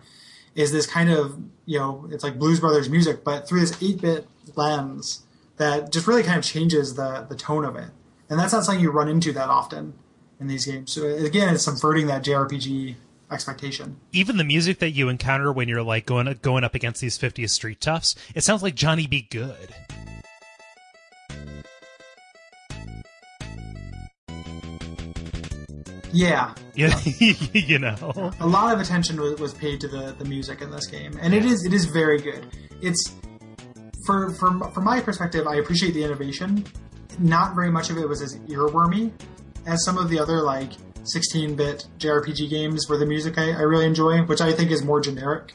is 0.54 0.72
this 0.72 0.86
kind 0.86 1.10
of 1.10 1.38
you 1.66 1.78
know 1.78 2.08
it's 2.10 2.24
like 2.24 2.38
Blues 2.38 2.58
Brothers 2.58 2.88
music, 2.88 3.22
but 3.22 3.46
through 3.46 3.60
this 3.60 3.76
eight 3.82 4.00
bit 4.00 4.26
lens 4.56 5.24
that 5.58 5.92
just 5.92 6.06
really 6.06 6.22
kind 6.22 6.38
of 6.38 6.44
changes 6.44 6.94
the 6.94 7.26
the 7.28 7.36
tone 7.36 7.66
of 7.66 7.76
it 7.76 7.90
and 8.32 8.40
that's 8.40 8.54
not 8.54 8.64
something 8.64 8.82
you 8.82 8.90
run 8.90 9.08
into 9.08 9.30
that 9.34 9.50
often 9.50 9.92
in 10.40 10.46
these 10.46 10.64
games. 10.64 10.90
So 10.90 11.06
again, 11.06 11.52
it's 11.52 11.64
subverting 11.64 12.06
that 12.06 12.24
JRPG 12.24 12.94
expectation. 13.30 13.98
Even 14.10 14.38
the 14.38 14.44
music 14.44 14.78
that 14.78 14.92
you 14.92 15.10
encounter 15.10 15.52
when 15.52 15.68
you're 15.68 15.82
like 15.82 16.06
going 16.06 16.38
going 16.40 16.64
up 16.64 16.74
against 16.74 17.02
these 17.02 17.18
50th 17.18 17.50
Street 17.50 17.82
toughs, 17.82 18.14
it 18.34 18.42
sounds 18.42 18.62
like 18.62 18.74
Johnny 18.74 19.06
B. 19.06 19.28
Goode. 19.30 19.74
Yeah. 26.10 26.54
Yeah, 26.74 26.98
you 27.52 27.78
know. 27.78 28.32
A 28.40 28.46
lot 28.46 28.72
of 28.72 28.80
attention 28.80 29.20
was 29.38 29.52
paid 29.52 29.78
to 29.82 29.88
the, 29.88 30.14
the 30.18 30.24
music 30.24 30.62
in 30.62 30.70
this 30.70 30.86
game, 30.86 31.18
and 31.20 31.34
it 31.34 31.44
is 31.44 31.66
it 31.66 31.74
is 31.74 31.84
very 31.84 32.18
good. 32.18 32.46
It's 32.80 33.14
for 34.06 34.30
from 34.30 34.72
from 34.72 34.84
my 34.84 35.02
perspective, 35.02 35.46
I 35.46 35.56
appreciate 35.56 35.92
the 35.92 36.02
innovation, 36.02 36.64
not 37.18 37.54
very 37.54 37.70
much 37.70 37.90
of 37.90 37.98
it 37.98 38.08
was 38.08 38.22
as 38.22 38.36
earwormy 38.48 39.12
as 39.66 39.84
some 39.84 39.98
of 39.98 40.08
the 40.08 40.18
other 40.18 40.42
like 40.42 40.72
16-bit 41.02 41.86
JRPG 41.98 42.48
games 42.48 42.88
where 42.88 42.98
the 42.98 43.06
music 43.06 43.38
I, 43.38 43.50
I 43.50 43.62
really 43.62 43.86
enjoy, 43.86 44.22
which 44.22 44.40
I 44.40 44.52
think 44.52 44.70
is 44.70 44.84
more 44.84 45.00
generic, 45.00 45.54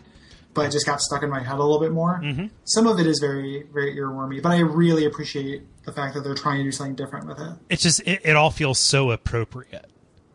but 0.54 0.72
just 0.72 0.86
got 0.86 1.02
stuck 1.02 1.24
in 1.24 1.30
my 1.30 1.42
head 1.42 1.56
a 1.56 1.64
little 1.64 1.80
bit 1.80 1.92
more. 1.92 2.20
Mm-hmm. 2.22 2.48
Some 2.66 2.88
of 2.88 3.00
it 3.00 3.08
is 3.08 3.20
very 3.20 3.64
very 3.74 3.96
earwormy, 3.96 4.42
but 4.42 4.52
I 4.52 4.60
really 4.60 5.06
appreciate 5.06 5.64
the 5.86 5.92
fact 5.92 6.16
that 6.16 6.22
they're 6.22 6.36
trying 6.36 6.58
to 6.58 6.64
do 6.64 6.72
something 6.72 6.96
different 6.96 7.28
with 7.28 7.40
it. 7.40 7.54
It's 7.70 7.84
just 7.84 8.02
it, 8.02 8.22
it 8.24 8.36
all 8.36 8.52
feels 8.52 8.80
so 8.80 9.12
appropriate. 9.12 9.90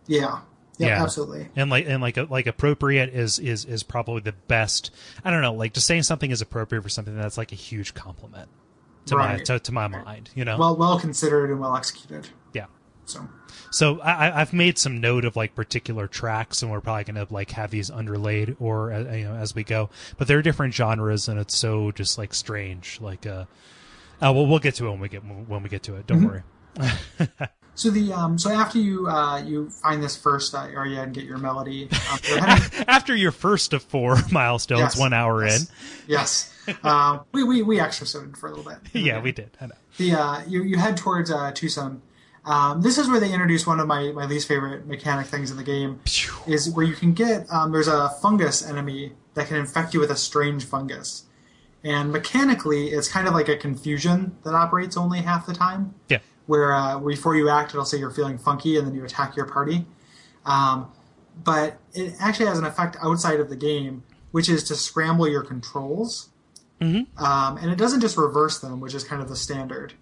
Yeah. 0.06 0.40
Yeah, 0.78 0.88
yeah, 0.88 1.02
absolutely. 1.02 1.48
And 1.54 1.70
like 1.70 1.86
and 1.86 2.00
like 2.00 2.16
like 2.30 2.46
appropriate 2.46 3.10
is 3.10 3.38
is 3.38 3.66
is 3.66 3.82
probably 3.82 4.22
the 4.22 4.32
best. 4.32 4.90
I 5.22 5.30
don't 5.30 5.42
know, 5.42 5.52
like 5.52 5.74
just 5.74 5.86
saying 5.86 6.04
something 6.04 6.30
is 6.30 6.40
appropriate 6.40 6.80
for 6.80 6.88
something 6.88 7.14
that's 7.14 7.36
like 7.36 7.52
a 7.52 7.56
huge 7.56 7.92
compliment 7.92 8.48
to 9.06 9.16
right. 9.16 9.38
my 9.38 9.44
to, 9.44 9.58
to 9.58 9.72
my 9.72 9.88
mind. 9.88 10.30
You 10.34 10.44
know, 10.44 10.58
well 10.58 10.76
well 10.76 10.98
considered 10.98 11.50
and 11.50 11.60
well 11.60 11.76
executed. 11.76 12.28
Yeah. 12.52 12.66
So. 13.06 13.28
So 13.70 14.00
I, 14.00 14.40
I've 14.42 14.52
made 14.52 14.78
some 14.78 15.00
note 15.00 15.24
of 15.24 15.34
like 15.34 15.54
particular 15.54 16.06
tracks, 16.06 16.62
and 16.62 16.70
we're 16.70 16.82
probably 16.82 17.04
going 17.04 17.26
to 17.26 17.32
like 17.32 17.52
have 17.52 17.70
these 17.70 17.90
underlaid 17.90 18.56
or 18.60 18.92
uh, 18.92 19.14
you 19.14 19.24
know 19.24 19.34
as 19.34 19.54
we 19.54 19.64
go. 19.64 19.88
But 20.18 20.28
there 20.28 20.38
are 20.38 20.42
different 20.42 20.74
genres, 20.74 21.26
and 21.26 21.40
it's 21.40 21.56
so 21.56 21.90
just 21.90 22.18
like 22.18 22.34
strange. 22.34 23.00
Like, 23.00 23.26
uh, 23.26 23.44
uh 24.20 24.32
well, 24.32 24.46
we'll 24.46 24.58
get 24.58 24.74
to 24.76 24.86
it 24.86 24.90
when 24.90 25.00
we 25.00 25.08
get 25.08 25.24
when 25.24 25.62
we 25.62 25.70
get 25.70 25.84
to 25.84 25.96
it. 25.96 26.06
Don't 26.06 26.20
mm-hmm. 26.20 26.26
worry. 26.28 27.48
So 27.74 27.90
the 27.90 28.12
um, 28.12 28.38
so 28.38 28.50
after 28.50 28.78
you 28.78 29.08
uh, 29.08 29.42
you 29.42 29.70
find 29.70 30.02
this 30.02 30.16
first 30.16 30.54
uh, 30.54 30.64
area 30.64 31.02
and 31.02 31.14
get 31.14 31.24
your 31.24 31.38
melody, 31.38 31.88
um, 31.90 32.18
heading... 32.22 32.84
after 32.86 33.16
your 33.16 33.32
first 33.32 33.72
of 33.72 33.82
four 33.82 34.16
milestones, 34.30 34.80
yes, 34.80 34.98
one 34.98 35.12
hour 35.12 35.44
yes, 35.44 35.62
in, 35.62 35.74
yes, 36.06 36.76
uh, 36.84 37.20
we 37.32 37.42
we 37.44 37.62
we 37.62 37.80
exercised 37.80 38.36
for 38.36 38.48
a 38.48 38.54
little 38.54 38.70
bit. 38.70 38.78
Yeah, 38.92 39.20
we 39.20 39.32
did. 39.32 39.56
I 39.60 39.66
know. 39.66 39.74
The 39.96 40.12
uh, 40.12 40.42
you 40.46 40.62
you 40.62 40.76
head 40.76 40.96
towards 40.96 41.30
uh, 41.30 41.52
Twoson. 41.52 42.00
Um, 42.44 42.82
this 42.82 42.98
is 42.98 43.08
where 43.08 43.20
they 43.20 43.32
introduce 43.32 43.68
one 43.68 43.78
of 43.78 43.86
my, 43.86 44.10
my 44.10 44.26
least 44.26 44.48
favorite 44.48 44.84
mechanic 44.84 45.28
things 45.28 45.52
in 45.52 45.56
the 45.56 45.62
game. 45.62 46.00
Is 46.46 46.68
where 46.70 46.84
you 46.84 46.94
can 46.94 47.14
get 47.14 47.46
um, 47.50 47.72
there's 47.72 47.88
a 47.88 48.10
fungus 48.20 48.66
enemy 48.66 49.12
that 49.34 49.46
can 49.46 49.56
infect 49.56 49.94
you 49.94 50.00
with 50.00 50.10
a 50.10 50.16
strange 50.16 50.64
fungus, 50.66 51.24
and 51.82 52.12
mechanically 52.12 52.88
it's 52.88 53.08
kind 53.08 53.26
of 53.26 53.32
like 53.32 53.48
a 53.48 53.56
confusion 53.56 54.36
that 54.44 54.54
operates 54.54 54.98
only 54.98 55.20
half 55.20 55.46
the 55.46 55.54
time. 55.54 55.94
Yeah 56.10 56.18
where 56.46 56.74
uh, 56.74 56.98
before 56.98 57.36
you 57.36 57.48
act, 57.48 57.70
it'll 57.70 57.84
say 57.84 57.98
you're 57.98 58.10
feeling 58.10 58.38
funky, 58.38 58.76
and 58.76 58.86
then 58.86 58.94
you 58.94 59.04
attack 59.04 59.36
your 59.36 59.46
party. 59.46 59.86
Um, 60.44 60.90
but 61.44 61.78
it 61.94 62.14
actually 62.20 62.46
has 62.46 62.58
an 62.58 62.64
effect 62.64 62.96
outside 63.02 63.40
of 63.40 63.48
the 63.48 63.56
game, 63.56 64.02
which 64.32 64.48
is 64.48 64.64
to 64.64 64.74
scramble 64.74 65.28
your 65.28 65.42
controls. 65.42 66.28
Mm-hmm. 66.80 67.24
Um, 67.24 67.58
and 67.58 67.70
it 67.70 67.78
doesn't 67.78 68.00
just 68.00 68.16
reverse 68.16 68.58
them, 68.58 68.80
which 68.80 68.94
is 68.94 69.04
kind 69.04 69.22
of 69.22 69.28
the 69.28 69.36
standard 69.36 69.94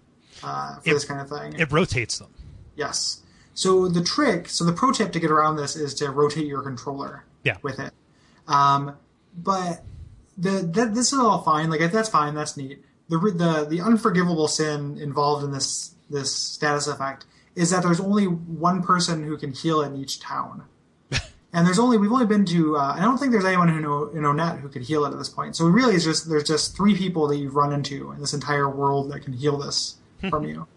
uh, 0.43 0.79
for 0.79 0.89
it, 0.89 0.93
this 0.93 1.05
kind 1.05 1.21
of 1.21 1.29
thing. 1.29 1.59
It 1.59 1.71
rotates 1.71 2.17
them. 2.19 2.33
Yes. 2.75 3.21
So 3.53 3.87
the 3.87 4.03
trick, 4.03 4.49
so 4.49 4.63
the 4.63 4.73
pro 4.73 4.91
tip 4.91 5.11
to 5.11 5.19
get 5.19 5.29
around 5.29 5.57
this 5.57 5.75
is 5.75 5.93
to 5.95 6.09
rotate 6.09 6.47
your 6.47 6.61
controller. 6.61 7.23
Yeah. 7.43 7.57
With 7.61 7.79
it. 7.79 7.93
Um, 8.47 8.97
but 9.37 9.83
the 10.37 10.49
that, 10.73 10.93
this 10.95 11.13
is 11.13 11.19
all 11.19 11.41
fine. 11.43 11.69
Like 11.69 11.91
that's 11.91 12.09
fine. 12.09 12.33
That's 12.33 12.57
neat. 12.57 12.83
The 13.09 13.17
the 13.17 13.67
the 13.69 13.81
unforgivable 13.81 14.47
sin 14.47 14.97
involved 14.97 15.43
in 15.43 15.51
this 15.51 15.95
this 16.11 16.33
status 16.33 16.87
effect 16.87 17.25
is 17.55 17.69
that 17.71 17.83
there's 17.83 17.99
only 17.99 18.25
one 18.25 18.81
person 18.81 19.23
who 19.23 19.37
can 19.37 19.51
heal 19.51 19.81
in 19.81 19.95
each 19.95 20.19
town. 20.19 20.63
and 21.53 21.67
there's 21.67 21.79
only 21.79 21.97
we've 21.97 22.11
only 22.11 22.25
been 22.25 22.45
to 22.45 22.77
uh, 22.77 22.95
I 22.97 23.01
don't 23.01 23.17
think 23.17 23.31
there's 23.31 23.45
anyone 23.45 23.67
who 23.67 23.81
know 23.81 24.05
in 24.07 24.23
Onett 24.23 24.59
who 24.59 24.69
could 24.69 24.83
heal 24.83 25.05
it 25.05 25.11
at 25.11 25.17
this 25.17 25.29
point. 25.29 25.55
So 25.55 25.65
really, 25.65 25.95
it's 25.95 26.05
just 26.05 26.29
there's 26.29 26.45
just 26.47 26.75
three 26.75 26.95
people 26.95 27.27
that 27.27 27.37
you've 27.37 27.55
run 27.55 27.73
into 27.73 28.11
in 28.11 28.19
this 28.19 28.33
entire 28.33 28.69
world 28.69 29.11
that 29.11 29.21
can 29.21 29.33
heal 29.33 29.57
this 29.57 29.95
from 30.29 30.45
you, 30.45 30.67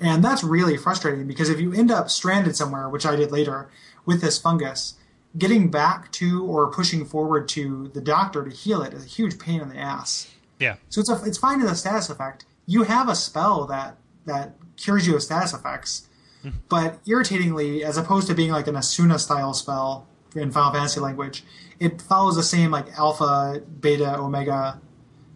and 0.00 0.24
that's 0.24 0.42
really 0.42 0.76
frustrating 0.76 1.26
because 1.26 1.50
if 1.50 1.60
you 1.60 1.72
end 1.72 1.90
up 1.90 2.10
stranded 2.10 2.56
somewhere, 2.56 2.88
which 2.88 3.06
I 3.06 3.14
did 3.14 3.30
later 3.30 3.68
with 4.04 4.20
this 4.20 4.38
fungus, 4.38 4.94
getting 5.36 5.70
back 5.70 6.10
to 6.12 6.44
or 6.44 6.70
pushing 6.70 7.04
forward 7.04 7.48
to 7.48 7.88
the 7.88 8.00
doctor 8.00 8.44
to 8.44 8.50
heal 8.50 8.82
it 8.82 8.94
is 8.94 9.04
a 9.04 9.08
huge 9.08 9.38
pain 9.38 9.60
in 9.60 9.68
the 9.68 9.76
ass. 9.76 10.30
Yeah. 10.58 10.76
So 10.88 11.00
it's 11.00 11.10
a, 11.10 11.22
it's 11.24 11.38
fine 11.38 11.60
in 11.60 11.66
the 11.66 11.74
status 11.74 12.08
effect. 12.08 12.46
You 12.66 12.84
have 12.84 13.08
a 13.08 13.14
spell 13.14 13.66
that 13.66 13.96
that 14.24 14.54
cures 14.76 15.06
you 15.06 15.14
of 15.16 15.22
status 15.22 15.52
effects. 15.52 16.08
Hmm. 16.42 16.50
but 16.68 16.98
irritatingly, 17.06 17.82
as 17.82 17.96
opposed 17.96 18.28
to 18.28 18.34
being 18.34 18.50
like 18.52 18.66
an 18.68 18.74
Esuna 18.74 19.18
style 19.18 19.52
spell 19.54 20.06
in 20.34 20.50
Final 20.52 20.72
Fantasy 20.72 21.00
language, 21.00 21.42
it 21.80 22.00
follows 22.02 22.36
the 22.36 22.42
same 22.42 22.70
like 22.70 22.86
alpha, 22.98 23.62
beta, 23.80 24.16
omega 24.18 24.80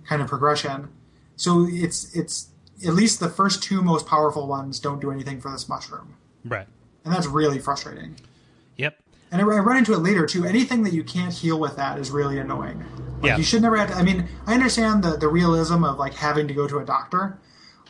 kind 0.06 0.20
of 0.22 0.28
progression. 0.28 0.88
So 1.36 1.66
it's 1.68 2.14
it's 2.14 2.48
at 2.86 2.94
least 2.94 3.18
the 3.18 3.28
first 3.30 3.62
two 3.62 3.82
most 3.82 4.06
powerful 4.06 4.46
ones 4.46 4.78
don't 4.78 5.00
do 5.00 5.10
anything 5.10 5.40
for 5.40 5.50
this 5.50 5.68
mushroom, 5.68 6.16
Right. 6.44 6.66
and 7.04 7.12
that's 7.14 7.26
really 7.26 7.58
frustrating. 7.58 8.16
Yep. 8.76 8.98
And 9.32 9.40
I, 9.40 9.44
I 9.44 9.58
run 9.60 9.76
into 9.78 9.92
it 9.94 9.98
later 9.98 10.26
too. 10.26 10.44
Anything 10.44 10.82
that 10.84 10.92
you 10.92 11.02
can't 11.02 11.32
heal 11.32 11.58
with 11.58 11.76
that 11.76 11.98
is 11.98 12.10
really 12.10 12.38
annoying. 12.38 12.78
Like 13.20 13.24
Yeah. 13.30 13.36
you 13.38 13.42
should 13.42 13.62
never 13.62 13.76
have 13.78 13.90
to. 13.90 13.94
I 13.96 14.02
mean, 14.02 14.28
I 14.46 14.54
understand 14.54 15.02
the 15.02 15.16
the 15.16 15.28
realism 15.28 15.82
of 15.82 15.98
like 15.98 16.14
having 16.14 16.46
to 16.48 16.54
go 16.54 16.68
to 16.68 16.78
a 16.78 16.84
doctor. 16.84 17.38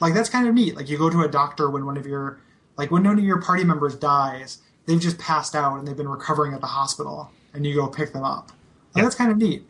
Like 0.01 0.15
that's 0.15 0.29
kind 0.29 0.49
of 0.49 0.55
neat. 0.55 0.77
Like 0.77 0.89
you 0.89 0.99
go 0.99 1.11
to 1.11 1.23
a 1.23 1.29
doctor 1.29 1.71
when 1.71 1.87
one 1.87 1.97
of 1.97 2.07
your 2.07 2.41
like 2.77 2.91
when 2.91 3.05
one 3.05 3.19
of 3.19 3.25
your 3.25 3.41
party 3.41 3.65
members 3.65 3.95
dies, 3.95 4.59
they've 4.87 5.01
just 5.01 5.19
passed 5.19 5.55
out 5.55 5.79
and 5.79 5.87
they've 5.87 5.97
been 5.97 6.09
recovering 6.09 6.55
at 6.55 6.61
the 6.61 6.67
hospital, 6.67 7.31
and 7.53 7.67
you 7.67 7.75
go 7.75 7.87
pick 7.87 8.13
them 8.13 8.25
up. 8.25 8.53
Like, 8.95 8.97
Yeah. 8.97 9.03
That's 9.05 9.15
kind 9.15 9.31
of 9.31 9.37
neat. 9.37 9.65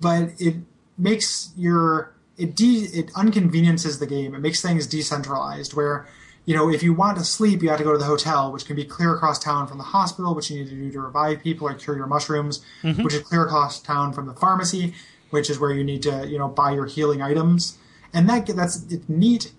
But 0.00 0.30
it 0.38 0.56
makes 0.98 1.52
your 1.56 2.14
it 2.36 2.54
de 2.54 2.84
it 2.92 3.10
inconveniences 3.18 3.98
the 3.98 4.06
game. 4.06 4.34
It 4.34 4.40
makes 4.40 4.60
things 4.60 4.86
decentralized 4.86 5.74
where 5.74 6.06
you 6.46 6.54
know, 6.54 6.70
if 6.70 6.82
you 6.82 6.94
want 6.94 7.18
to 7.18 7.24
sleep, 7.24 7.60
you 7.60 7.68
have 7.68 7.78
to 7.78 7.84
go 7.84 7.90
to 7.90 7.98
the 7.98 8.04
hotel, 8.04 8.52
which 8.52 8.66
can 8.66 8.76
be 8.76 8.84
clear 8.84 9.12
across 9.12 9.36
town 9.36 9.66
from 9.66 9.78
the 9.78 9.84
hospital, 9.84 10.32
which 10.32 10.48
you 10.48 10.60
need 10.60 10.68
to 10.70 10.76
do 10.76 10.92
to 10.92 11.00
revive 11.00 11.42
people 11.42 11.68
or 11.68 11.74
cure 11.74 11.96
your 11.96 12.06
mushrooms, 12.06 12.64
mm-hmm. 12.84 13.02
which 13.02 13.14
is 13.14 13.22
clear 13.22 13.42
across 13.42 13.82
town 13.82 14.12
from 14.12 14.26
the 14.26 14.32
pharmacy, 14.32 14.94
which 15.30 15.50
is 15.50 15.58
where 15.58 15.72
you 15.72 15.82
need 15.82 16.02
to, 16.02 16.24
you 16.28 16.38
know, 16.38 16.46
buy 16.46 16.72
your 16.72 16.86
healing 16.86 17.20
items. 17.20 17.76
And 18.14 18.28
that 18.28 18.46
that's 18.46 18.84
it's 18.84 19.08
neat, 19.08 19.52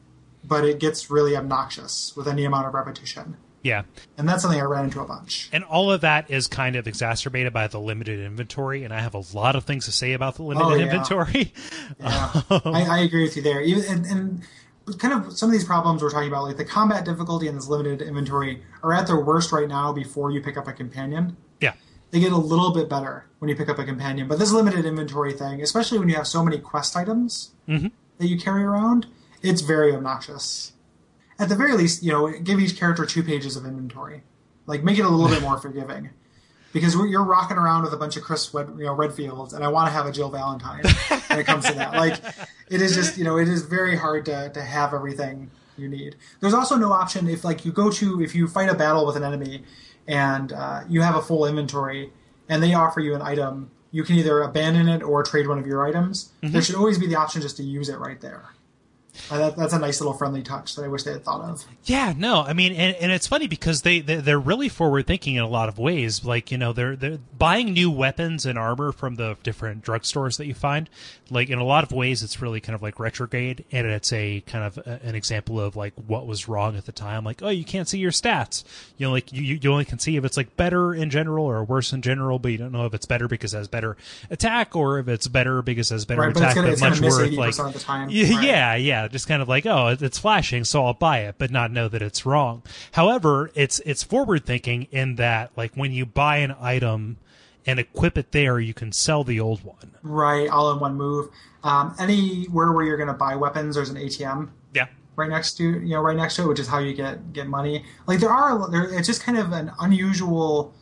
but 0.47 0.63
it 0.65 0.79
gets 0.79 1.09
really 1.09 1.35
obnoxious 1.35 2.15
with 2.15 2.27
any 2.27 2.45
amount 2.45 2.67
of 2.67 2.73
repetition. 2.73 3.37
Yeah. 3.63 3.83
And 4.17 4.29
that's 4.29 4.43
something 4.43 4.61
I 4.61 4.63
ran 4.63 4.85
into 4.85 5.01
a 5.01 5.05
bunch. 5.05 5.49
And 5.51 5.63
all 5.63 5.91
of 5.91 6.01
that 6.01 6.31
is 6.31 6.47
kind 6.47 6.75
of 6.77 6.87
exacerbated 6.87 7.51
by 7.51 7.67
the 7.67 7.79
limited 7.79 8.19
inventory, 8.19 8.83
and 8.83 8.93
I 8.93 8.99
have 9.01 9.13
a 9.13 9.23
lot 9.33 9.55
of 9.55 9.65
things 9.65 9.85
to 9.85 9.91
say 9.91 10.13
about 10.13 10.35
the 10.35 10.43
limited 10.43 10.65
Oh, 10.67 10.75
yeah. 10.75 10.83
inventory. 10.83 11.53
Yeah, 11.99 12.41
I, 12.49 12.85
I 12.89 12.99
agree 12.99 13.23
with 13.23 13.35
you 13.35 13.41
there. 13.41 13.61
Even 13.61 13.83
and, 13.91 14.05
and 14.05 14.99
kind 14.99 15.13
of 15.13 15.37
some 15.37 15.49
of 15.49 15.53
these 15.53 15.65
problems 15.65 16.01
we're 16.01 16.09
talking 16.11 16.29
about, 16.29 16.43
like 16.43 16.55
the 16.57 16.63
combat 16.65 17.03
difficulty 17.03 17.47
and 17.47 17.57
this 17.57 17.67
limited 17.67 18.01
inventory, 18.01 18.63
are 18.83 18.93
at 18.93 19.07
their 19.07 19.19
worst 19.19 19.51
right 19.51 19.67
now 19.67 19.91
before 19.91 20.31
you 20.31 20.41
pick 20.41 20.55
up 20.55 20.67
a 20.67 20.73
companion. 20.73 21.35
yeah. 21.59 21.73
they 22.11 22.19
get 22.21 22.31
a 22.31 22.37
little 22.37 22.71
bit 22.73 22.87
better 22.87 23.25
when 23.39 23.49
you 23.49 23.55
pick 23.55 23.67
up 23.67 23.79
a 23.79 23.83
companion. 23.83 24.27
But 24.29 24.39
this 24.39 24.51
limited 24.51 24.85
inventory 24.85 25.33
thing, 25.33 25.61
especially 25.61 25.99
when 25.99 26.07
you 26.07 26.15
have 26.15 26.27
so 26.27 26.41
many 26.43 26.59
quest 26.59 26.95
items 26.95 27.51
mm-hmm. 27.67 27.87
that 28.19 28.27
you 28.27 28.37
carry 28.39 28.63
around, 28.63 29.07
it's 29.47 29.61
very 29.61 29.95
obnoxious. 29.95 30.73
At 31.39 31.49
the 31.49 31.55
very 31.55 31.73
least, 31.73 32.03
you 32.03 32.11
know, 32.11 32.29
give 32.39 32.59
each 32.59 32.77
character 32.77 33.05
two 33.05 33.23
pages 33.23 33.55
of 33.55 33.65
inventory. 33.65 34.23
Like, 34.65 34.83
make 34.83 34.99
it 34.99 35.05
a 35.05 35.09
little 35.09 35.33
bit 35.33 35.41
more 35.41 35.57
forgiving. 35.61 36.09
Because 36.73 36.95
you're 36.95 37.23
rocking 37.23 37.57
around 37.57 37.83
with 37.83 37.93
a 37.93 37.97
bunch 37.97 38.17
of 38.17 38.23
Chris 38.23 38.53
you 38.53 38.59
know, 38.59 38.95
Redfields, 38.95 39.53
and 39.53 39.63
I 39.63 39.69
want 39.69 39.87
to 39.87 39.93
have 39.93 40.05
a 40.05 40.11
Jill 40.11 40.29
Valentine 40.29 40.83
when 41.27 41.39
it 41.39 41.45
comes 41.45 41.65
to 41.65 41.73
that. 41.73 41.93
Like, 41.93 42.21
it 42.69 42.81
is 42.81 42.93
just, 42.93 43.17
you 43.17 43.23
know, 43.23 43.37
it 43.37 43.47
is 43.47 43.63
very 43.63 43.95
hard 43.95 44.25
to, 44.25 44.49
to 44.49 44.61
have 44.61 44.93
everything 44.93 45.49
you 45.77 45.87
need. 45.87 46.17
There's 46.41 46.53
also 46.53 46.75
no 46.75 46.91
option 46.91 47.27
if, 47.29 47.45
like, 47.45 47.65
you 47.65 47.71
go 47.71 47.89
to, 47.91 48.21
if 48.21 48.35
you 48.35 48.47
fight 48.47 48.69
a 48.69 48.75
battle 48.75 49.05
with 49.05 49.15
an 49.15 49.23
enemy 49.23 49.63
and 50.07 50.51
uh, 50.51 50.81
you 50.89 51.01
have 51.01 51.15
a 51.15 51.21
full 51.21 51.45
inventory 51.45 52.11
and 52.49 52.61
they 52.61 52.73
offer 52.73 52.99
you 52.99 53.15
an 53.15 53.21
item, 53.21 53.71
you 53.91 54.03
can 54.03 54.15
either 54.17 54.41
abandon 54.41 54.89
it 54.89 55.01
or 55.01 55.23
trade 55.23 55.47
one 55.47 55.57
of 55.57 55.65
your 55.65 55.87
items. 55.87 56.31
There 56.41 56.61
should 56.61 56.75
always 56.75 56.99
be 56.99 57.07
the 57.07 57.15
option 57.15 57.41
just 57.41 57.57
to 57.57 57.63
use 57.63 57.87
it 57.87 57.97
right 57.97 58.19
there. 58.19 58.49
Uh, 59.31 59.37
that, 59.37 59.55
that's 59.57 59.73
a 59.73 59.79
nice 59.79 59.99
little 60.01 60.13
friendly 60.13 60.41
touch 60.43 60.75
that 60.75 60.83
I 60.85 60.87
wish 60.87 61.03
they 61.03 61.11
had 61.13 61.23
thought 61.23 61.41
of. 61.41 61.65
Yeah, 61.85 62.13
no, 62.17 62.41
I 62.41 62.53
mean, 62.53 62.73
and, 62.73 62.95
and 62.97 63.11
it's 63.11 63.27
funny 63.27 63.47
because 63.47 63.81
they 63.81 63.99
they- 63.99 64.17
they're 64.17 64.39
really 64.39 64.69
forward 64.69 65.07
thinking 65.07 65.35
in 65.35 65.43
a 65.43 65.47
lot 65.47 65.69
of 65.69 65.77
ways. 65.77 66.23
Like 66.25 66.51
you 66.51 66.57
know, 66.57 66.73
they're 66.73 66.95
they're 66.95 67.19
buying 67.37 67.73
new 67.73 67.89
weapons 67.91 68.45
and 68.45 68.57
armor 68.57 68.91
from 68.91 69.15
the 69.15 69.37
different 69.43 69.83
drugstores 69.83 70.37
that 70.37 70.45
you 70.47 70.53
find. 70.53 70.89
Like 71.29 71.49
in 71.49 71.59
a 71.59 71.63
lot 71.63 71.83
of 71.83 71.91
ways, 71.91 72.23
it's 72.23 72.41
really 72.41 72.61
kind 72.61 72.73
of 72.75 72.81
like 72.81 72.99
retrograde, 72.99 73.65
and 73.71 73.85
it's 73.87 74.11
a 74.13 74.41
kind 74.41 74.63
of 74.65 74.77
a, 74.79 74.99
an 75.03 75.15
example 75.15 75.59
of 75.59 75.75
like 75.75 75.93
what 76.07 76.25
was 76.25 76.47
wrong 76.47 76.75
at 76.77 76.85
the 76.85 76.91
time. 76.91 77.23
Like, 77.23 77.41
oh, 77.43 77.49
you 77.49 77.65
can't 77.65 77.87
see 77.87 77.99
your 77.99 78.11
stats. 78.11 78.63
You 78.97 79.07
know, 79.07 79.11
like 79.11 79.31
you 79.33 79.59
you 79.61 79.71
only 79.71 79.85
can 79.85 79.99
see 79.99 80.15
if 80.15 80.23
it's 80.25 80.37
like 80.37 80.55
better 80.57 80.93
in 80.93 81.09
general 81.09 81.45
or 81.45 81.63
worse 81.63 81.91
in 81.93 82.01
general, 82.01 82.39
but 82.39 82.51
you 82.51 82.57
don't 82.57 82.71
know 82.71 82.85
if 82.85 82.93
it's 82.93 83.05
better 83.05 83.27
because 83.27 83.53
it 83.53 83.57
has 83.57 83.67
better 83.67 83.97
attack 84.29 84.75
or 84.75 84.99
if 84.99 85.07
it's 85.07 85.27
better 85.27 85.61
because 85.61 85.91
it 85.91 85.95
has 85.95 86.05
better 86.05 86.21
Right, 86.21 86.33
but 86.33 86.43
it's 86.43 86.51
attack 86.51 86.55
gonna- 86.55 86.67
but 86.67 86.73
it's 86.73 86.81
much 86.81 87.01
worse 87.01 87.17
80% 87.19 87.37
like 87.37 87.59
of 87.59 87.73
the 87.73 87.79
time. 87.79 88.09
Yeah, 88.17 88.35
Right. 88.35 88.43
yeah, 88.45 88.75
yeah, 88.75 89.06
just 89.07 89.27
kind 89.27 89.41
of 89.41 89.47
like, 89.47 89.65
oh, 89.65 89.95
it's 89.99 90.17
flashing, 90.19 90.63
so 90.63 90.85
I'll 90.85 90.93
buy 90.93 91.19
it, 91.19 91.35
but 91.37 91.51
not 91.51 91.71
know 91.71 91.87
that 91.87 92.01
it's 92.01 92.25
wrong. 92.25 92.63
However, 92.93 93.51
it's 93.55 93.79
it's 93.85 94.03
forward 94.03 94.45
thinking 94.45 94.87
in 94.91 95.15
that 95.15 95.51
like 95.55 95.73
when 95.75 95.91
you 95.91 96.05
buy 96.05 96.37
an 96.37 96.55
item 96.59 97.17
and 97.65 97.79
equip 97.79 98.17
it 98.17 98.31
there, 98.31 98.59
you 98.59 98.73
can 98.73 98.91
sell 98.91 99.23
the 99.23 99.39
old 99.39 99.63
one. 99.63 99.91
Right, 100.03 100.49
all 100.49 100.71
in 100.71 100.79
one 100.79 100.95
move. 100.95 101.29
Um, 101.63 101.93
anywhere 101.99 102.71
where 102.71 102.85
you're 102.85 102.97
going 102.97 103.07
to 103.07 103.13
buy 103.13 103.35
weapons, 103.35 103.75
there's 103.75 103.89
an 103.89 103.97
ATM 103.97 104.49
Yeah. 104.73 104.87
right 105.17 105.29
next 105.29 105.55
to 105.57 105.63
you 105.63 105.89
know 105.95 106.01
right 106.01 106.15
next 106.15 106.35
to 106.37 106.43
it, 106.43 106.47
which 106.47 106.59
is 106.59 106.67
how 106.67 106.79
you 106.79 106.93
get 106.93 107.33
get 107.33 107.47
money. 107.47 107.83
Like 108.05 108.19
there 108.19 108.29
are 108.29 108.69
there, 108.71 108.85
it's 108.97 109.07
just 109.07 109.21
kind 109.23 109.37
of 109.37 109.51
an 109.51 109.71
unusual. 109.79 110.73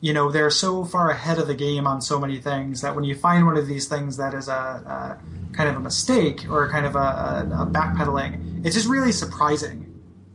You 0.00 0.14
know, 0.14 0.30
they're 0.30 0.50
so 0.50 0.84
far 0.84 1.10
ahead 1.10 1.38
of 1.38 1.46
the 1.46 1.54
game 1.54 1.86
on 1.86 2.00
so 2.00 2.18
many 2.18 2.38
things 2.38 2.80
that 2.80 2.94
when 2.94 3.04
you 3.04 3.14
find 3.14 3.44
one 3.44 3.56
of 3.56 3.66
these 3.66 3.86
things 3.86 4.16
that 4.16 4.32
is 4.32 4.48
a, 4.48 4.52
a 4.52 5.18
kind 5.54 5.68
of 5.68 5.76
a 5.76 5.80
mistake 5.80 6.46
or 6.48 6.68
kind 6.70 6.86
of 6.86 6.96
a, 6.96 6.98
a, 6.98 7.66
backpedaling, 7.66 8.64
it's 8.64 8.74
just 8.74 8.88
really 8.88 9.12
surprising. 9.12 9.86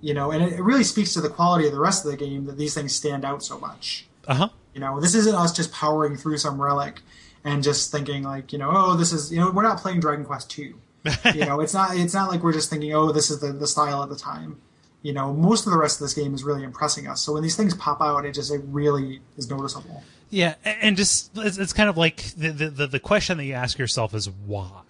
You 0.01 0.13
know, 0.13 0.31
and 0.31 0.43
it, 0.43 0.53
it 0.53 0.61
really 0.61 0.83
speaks 0.83 1.13
to 1.13 1.21
the 1.21 1.29
quality 1.29 1.65
of 1.65 1.73
the 1.73 1.79
rest 1.79 2.05
of 2.05 2.11
the 2.11 2.17
game 2.17 2.45
that 2.45 2.57
these 2.57 2.75
things 2.75 2.93
stand 2.93 3.25
out 3.25 3.43
so 3.43 3.57
much. 3.57 4.07
Uh 4.27 4.35
huh. 4.35 4.49
You 4.75 4.81
know, 4.81 4.99
this 4.99 5.15
isn't 5.15 5.33
us 5.33 5.51
just 5.51 5.71
powering 5.71 6.15
through 6.15 6.37
some 6.37 6.61
relic 6.61 7.01
and 7.43 7.63
just 7.63 7.91
thinking 7.91 8.23
like, 8.23 8.51
you 8.51 8.59
know, 8.59 8.71
oh, 8.71 8.95
this 8.95 9.13
is, 9.13 9.31
you 9.31 9.39
know, 9.39 9.51
we're 9.51 9.63
not 9.63 9.79
playing 9.79 9.99
Dragon 9.99 10.25
Quest 10.25 10.49
two. 10.49 10.75
you 11.33 11.45
know, 11.45 11.59
it's 11.59 11.73
not, 11.73 11.95
it's 11.95 12.13
not 12.13 12.29
like 12.29 12.43
we're 12.43 12.53
just 12.53 12.69
thinking, 12.69 12.93
oh, 12.93 13.11
this 13.11 13.29
is 13.29 13.39
the, 13.39 13.53
the 13.53 13.67
style 13.67 14.03
at 14.03 14.09
the 14.09 14.15
time. 14.15 14.59
You 15.05 15.13
know, 15.13 15.31
most 15.33 15.67
of 15.67 15.71
the 15.71 15.77
rest 15.77 16.01
of 16.01 16.05
this 16.05 16.15
game 16.15 16.33
is 16.33 16.43
really 16.43 16.63
impressing 16.63 17.05
us. 17.05 17.21
So 17.21 17.33
when 17.33 17.43
these 17.43 17.55
things 17.55 17.75
pop 17.75 18.01
out, 18.01 18.25
it 18.25 18.31
just 18.31 18.51
it 18.51 18.61
really 18.65 19.21
is 19.37 19.47
noticeable. 19.51 20.03
Yeah, 20.31 20.55
and 20.65 20.97
just 20.97 21.29
it's, 21.37 21.59
it's 21.59 21.73
kind 21.73 21.89
of 21.89 21.95
like 21.95 22.23
the, 22.35 22.49
the 22.49 22.87
the 22.87 22.99
question 22.99 23.37
that 23.37 23.45
you 23.45 23.53
ask 23.53 23.77
yourself 23.77 24.15
is 24.15 24.27
why. 24.47 24.81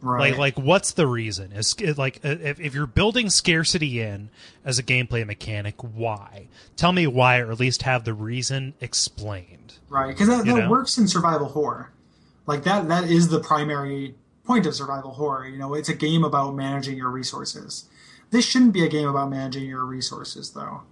Right. 0.00 0.30
Like, 0.30 0.56
like, 0.56 0.64
what's 0.64 0.92
the 0.92 1.06
reason? 1.06 1.52
Is 1.52 1.76
like 1.96 2.20
if, 2.24 2.58
if 2.58 2.74
you're 2.74 2.86
building 2.86 3.30
scarcity 3.30 4.00
in 4.00 4.30
as 4.64 4.78
a 4.80 4.82
gameplay 4.82 5.24
mechanic, 5.24 5.76
why? 5.82 6.48
Tell 6.76 6.92
me 6.92 7.06
why, 7.06 7.38
or 7.38 7.52
at 7.52 7.60
least 7.60 7.82
have 7.82 8.04
the 8.04 8.14
reason 8.14 8.74
explained. 8.80 9.74
Right, 9.88 10.08
because 10.08 10.28
that, 10.28 10.44
that 10.46 10.68
works 10.68 10.98
in 10.98 11.06
survival 11.06 11.48
horror. 11.48 11.90
Like 12.46 12.64
that, 12.64 12.88
that 12.88 13.04
is 13.04 13.28
the 13.28 13.40
primary 13.40 14.14
point 14.44 14.66
of 14.66 14.74
survival 14.74 15.12
horror. 15.12 15.46
You 15.46 15.58
know, 15.58 15.74
it's 15.74 15.88
a 15.88 15.94
game 15.94 16.24
about 16.24 16.54
managing 16.54 16.96
your 16.96 17.10
resources. 17.10 17.88
This 18.30 18.44
shouldn't 18.44 18.72
be 18.72 18.84
a 18.84 18.88
game 18.88 19.08
about 19.08 19.30
managing 19.30 19.64
your 19.64 19.84
resources, 19.84 20.50
though. 20.50 20.82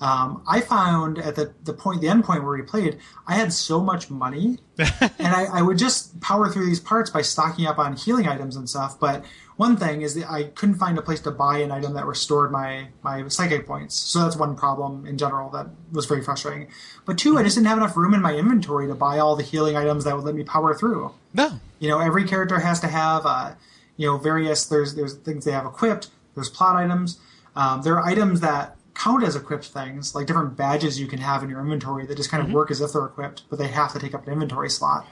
Um, 0.00 0.44
I 0.46 0.60
found 0.60 1.18
at 1.18 1.34
the 1.34 1.52
the 1.64 1.72
point, 1.72 2.00
the 2.00 2.08
end 2.08 2.24
point 2.24 2.44
where 2.44 2.56
we 2.56 2.62
played, 2.62 2.98
I 3.26 3.34
had 3.34 3.52
so 3.52 3.80
much 3.80 4.10
money, 4.10 4.58
and 4.78 5.12
I, 5.18 5.46
I 5.52 5.62
would 5.62 5.76
just 5.76 6.20
power 6.20 6.48
through 6.48 6.66
these 6.66 6.78
parts 6.78 7.10
by 7.10 7.22
stocking 7.22 7.66
up 7.66 7.78
on 7.78 7.96
healing 7.96 8.28
items 8.28 8.54
and 8.54 8.70
stuff. 8.70 9.00
But 9.00 9.24
one 9.56 9.76
thing 9.76 10.02
is 10.02 10.14
that 10.14 10.30
I 10.30 10.44
couldn't 10.44 10.76
find 10.76 10.96
a 10.98 11.02
place 11.02 11.20
to 11.22 11.32
buy 11.32 11.58
an 11.58 11.72
item 11.72 11.94
that 11.94 12.06
restored 12.06 12.52
my 12.52 12.88
my 13.02 13.26
psychic 13.26 13.66
points. 13.66 13.96
So 13.96 14.20
that's 14.20 14.36
one 14.36 14.54
problem 14.54 15.04
in 15.04 15.18
general 15.18 15.50
that 15.50 15.66
was 15.90 16.06
very 16.06 16.22
frustrating. 16.22 16.68
But 17.04 17.18
two, 17.18 17.36
I 17.36 17.42
just 17.42 17.56
didn't 17.56 17.66
have 17.66 17.78
enough 17.78 17.96
room 17.96 18.14
in 18.14 18.22
my 18.22 18.36
inventory 18.36 18.86
to 18.86 18.94
buy 18.94 19.18
all 19.18 19.34
the 19.34 19.42
healing 19.42 19.76
items 19.76 20.04
that 20.04 20.14
would 20.14 20.24
let 20.24 20.36
me 20.36 20.44
power 20.44 20.74
through. 20.74 21.12
No. 21.34 21.58
You 21.80 21.88
know, 21.88 21.98
every 21.98 22.24
character 22.24 22.60
has 22.60 22.78
to 22.80 22.86
have, 22.86 23.26
uh, 23.26 23.54
you 23.96 24.06
know, 24.06 24.16
various. 24.16 24.64
There's 24.64 24.94
there's 24.94 25.14
things 25.16 25.44
they 25.44 25.50
have 25.50 25.66
equipped. 25.66 26.10
There's 26.38 26.48
plot 26.48 26.76
items. 26.76 27.18
Um, 27.56 27.82
there 27.82 27.94
are 27.98 28.06
items 28.06 28.40
that 28.40 28.76
count 28.94 29.22
as 29.24 29.36
equipped 29.36 29.66
things, 29.66 30.14
like 30.14 30.26
different 30.26 30.56
badges 30.56 30.98
you 30.98 31.06
can 31.06 31.18
have 31.20 31.42
in 31.42 31.50
your 31.50 31.60
inventory 31.60 32.06
that 32.06 32.16
just 32.16 32.30
kind 32.30 32.42
of 32.42 32.52
work 32.52 32.70
as 32.70 32.80
if 32.80 32.92
they're 32.92 33.04
equipped, 33.04 33.42
but 33.50 33.58
they 33.58 33.68
have 33.68 33.92
to 33.92 33.98
take 33.98 34.14
up 34.14 34.26
an 34.26 34.32
inventory 34.32 34.70
slot. 34.70 35.06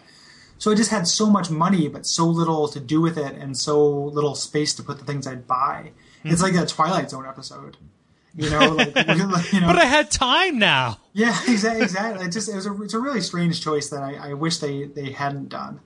So 0.59 0.71
I 0.71 0.75
just 0.75 0.91
had 0.91 1.07
so 1.07 1.29
much 1.29 1.51
money, 1.51 1.87
but 1.89 2.07
so 2.07 2.27
little 2.27 2.67
to 2.69 2.81
do 2.81 3.01
with 3.01 3.19
it, 3.19 3.35
and 3.35 3.57
so 3.57 3.79
little 4.05 4.35
space 4.35 4.75
to 4.75 4.83
put 4.83 4.99
the 4.99 5.05
things 5.05 5.27
I'd 5.27 5.47
buy. 5.47 5.93
It's 6.25 6.43
like 6.43 6.55
that 6.55 6.69
Twilight 6.69 7.11
Zone 7.11 7.27
episode. 7.27 7.77
You 8.35 8.51
know, 8.51 8.71
like, 8.71 8.95
you 9.53 9.61
know, 9.61 9.67
But 9.67 9.79
I 9.79 9.85
had 9.85 10.11
time 10.11 10.59
now. 10.59 10.99
yeah, 11.13 11.39
exactly. 11.47 11.83
Exactly. 11.83 12.27
It 12.27 12.33
just 12.33 12.49
it 12.49 12.55
was 12.55 12.67
a 12.67 12.83
it's 12.83 12.95
a 12.95 12.99
really 12.99 13.21
strange 13.21 13.63
choice 13.63 13.89
that 13.91 14.03
I, 14.03 14.31
I 14.31 14.33
wish 14.35 14.59
they 14.59 14.85
they 14.85 15.13
hadn't 15.13 15.49
done. 15.49 15.81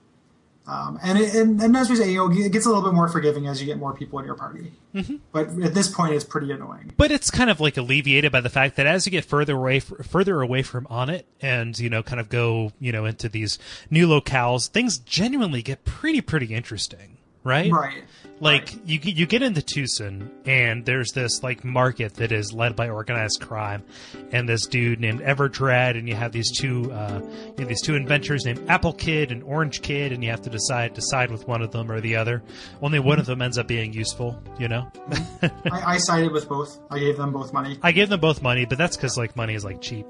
Um, 0.67 0.99
and, 1.03 1.17
it, 1.17 1.33
and 1.33 1.59
and 1.59 1.75
as 1.75 1.89
we 1.89 1.95
say, 1.95 2.11
you 2.11 2.17
know, 2.17 2.31
it 2.31 2.51
gets 2.51 2.65
a 2.65 2.69
little 2.69 2.83
bit 2.83 2.93
more 2.93 3.07
forgiving 3.07 3.47
as 3.47 3.59
you 3.59 3.65
get 3.65 3.77
more 3.77 3.93
people 3.93 4.19
in 4.19 4.25
your 4.25 4.35
party. 4.35 4.71
Mm-hmm. 4.93 5.15
But 5.31 5.49
at 5.63 5.73
this 5.73 5.87
point, 5.87 6.13
it's 6.13 6.23
pretty 6.23 6.51
annoying. 6.51 6.93
But 6.97 7.11
it's 7.11 7.31
kind 7.31 7.49
of 7.49 7.59
like 7.59 7.77
alleviated 7.77 8.31
by 8.31 8.41
the 8.41 8.49
fact 8.49 8.75
that 8.75 8.85
as 8.85 9.05
you 9.05 9.11
get 9.11 9.25
further 9.25 9.55
away, 9.55 9.79
further 9.79 10.41
away 10.41 10.61
from 10.61 10.85
Onett, 10.85 11.23
and 11.41 11.77
you 11.79 11.89
know, 11.89 12.03
kind 12.03 12.19
of 12.19 12.29
go, 12.29 12.71
you 12.79 12.91
know, 12.91 13.05
into 13.05 13.27
these 13.27 13.57
new 13.89 14.07
locales, 14.07 14.67
things 14.67 14.99
genuinely 14.99 15.63
get 15.63 15.83
pretty, 15.83 16.21
pretty 16.21 16.53
interesting. 16.53 17.10
Right? 17.43 17.71
Right. 17.71 18.03
Like 18.39 18.61
right. 18.69 18.79
you 18.85 18.97
get- 18.99 19.15
you 19.15 19.25
get 19.25 19.41
into 19.41 19.61
Twoson 19.61 20.29
and 20.45 20.85
there's 20.85 21.11
this 21.11 21.43
like 21.43 21.63
market 21.63 22.15
that 22.15 22.31
is 22.31 22.53
led 22.53 22.75
by 22.75 22.89
organized 22.89 23.39
crime, 23.41 23.83
and 24.31 24.47
this 24.47 24.65
dude 24.65 24.99
named 24.99 25.21
Everdread, 25.21 25.97
and 25.97 26.07
you 26.07 26.15
have 26.15 26.31
these 26.31 26.51
two 26.55 26.91
uh, 26.91 27.19
you 27.21 27.55
have 27.59 27.67
these 27.67 27.81
two 27.81 27.95
inventors 27.95 28.45
named 28.45 28.67
Apple 28.69 28.93
Kid 28.93 29.31
and 29.31 29.43
Orange 29.43 29.81
Kid, 29.81 30.11
and 30.11 30.23
you 30.23 30.29
have 30.31 30.41
to 30.41 30.49
decide 30.49 30.93
decide 30.93 31.31
with 31.31 31.47
one 31.47 31.61
of 31.61 31.71
them 31.71 31.91
or 31.91 32.01
the 32.01 32.15
other. 32.15 32.43
Only 32.81 32.99
one 32.99 33.19
of 33.19 33.25
them 33.25 33.41
ends 33.41 33.57
up 33.57 33.67
being 33.67 33.93
useful, 33.93 34.41
you 34.59 34.67
know. 34.67 34.91
I, 35.71 35.93
I 35.93 35.97
sided 35.97 36.31
with 36.31 36.47
both. 36.49 36.79
I 36.89 36.99
gave 36.99 37.17
them 37.17 37.31
both 37.31 37.53
money. 37.53 37.77
I 37.81 37.91
gave 37.91 38.09
them 38.09 38.19
both 38.19 38.41
money, 38.41 38.65
but 38.65 38.77
that's 38.77 38.97
because 38.97 39.17
like 39.17 39.35
money 39.35 39.53
is 39.55 39.63
like 39.63 39.81
cheap. 39.81 40.05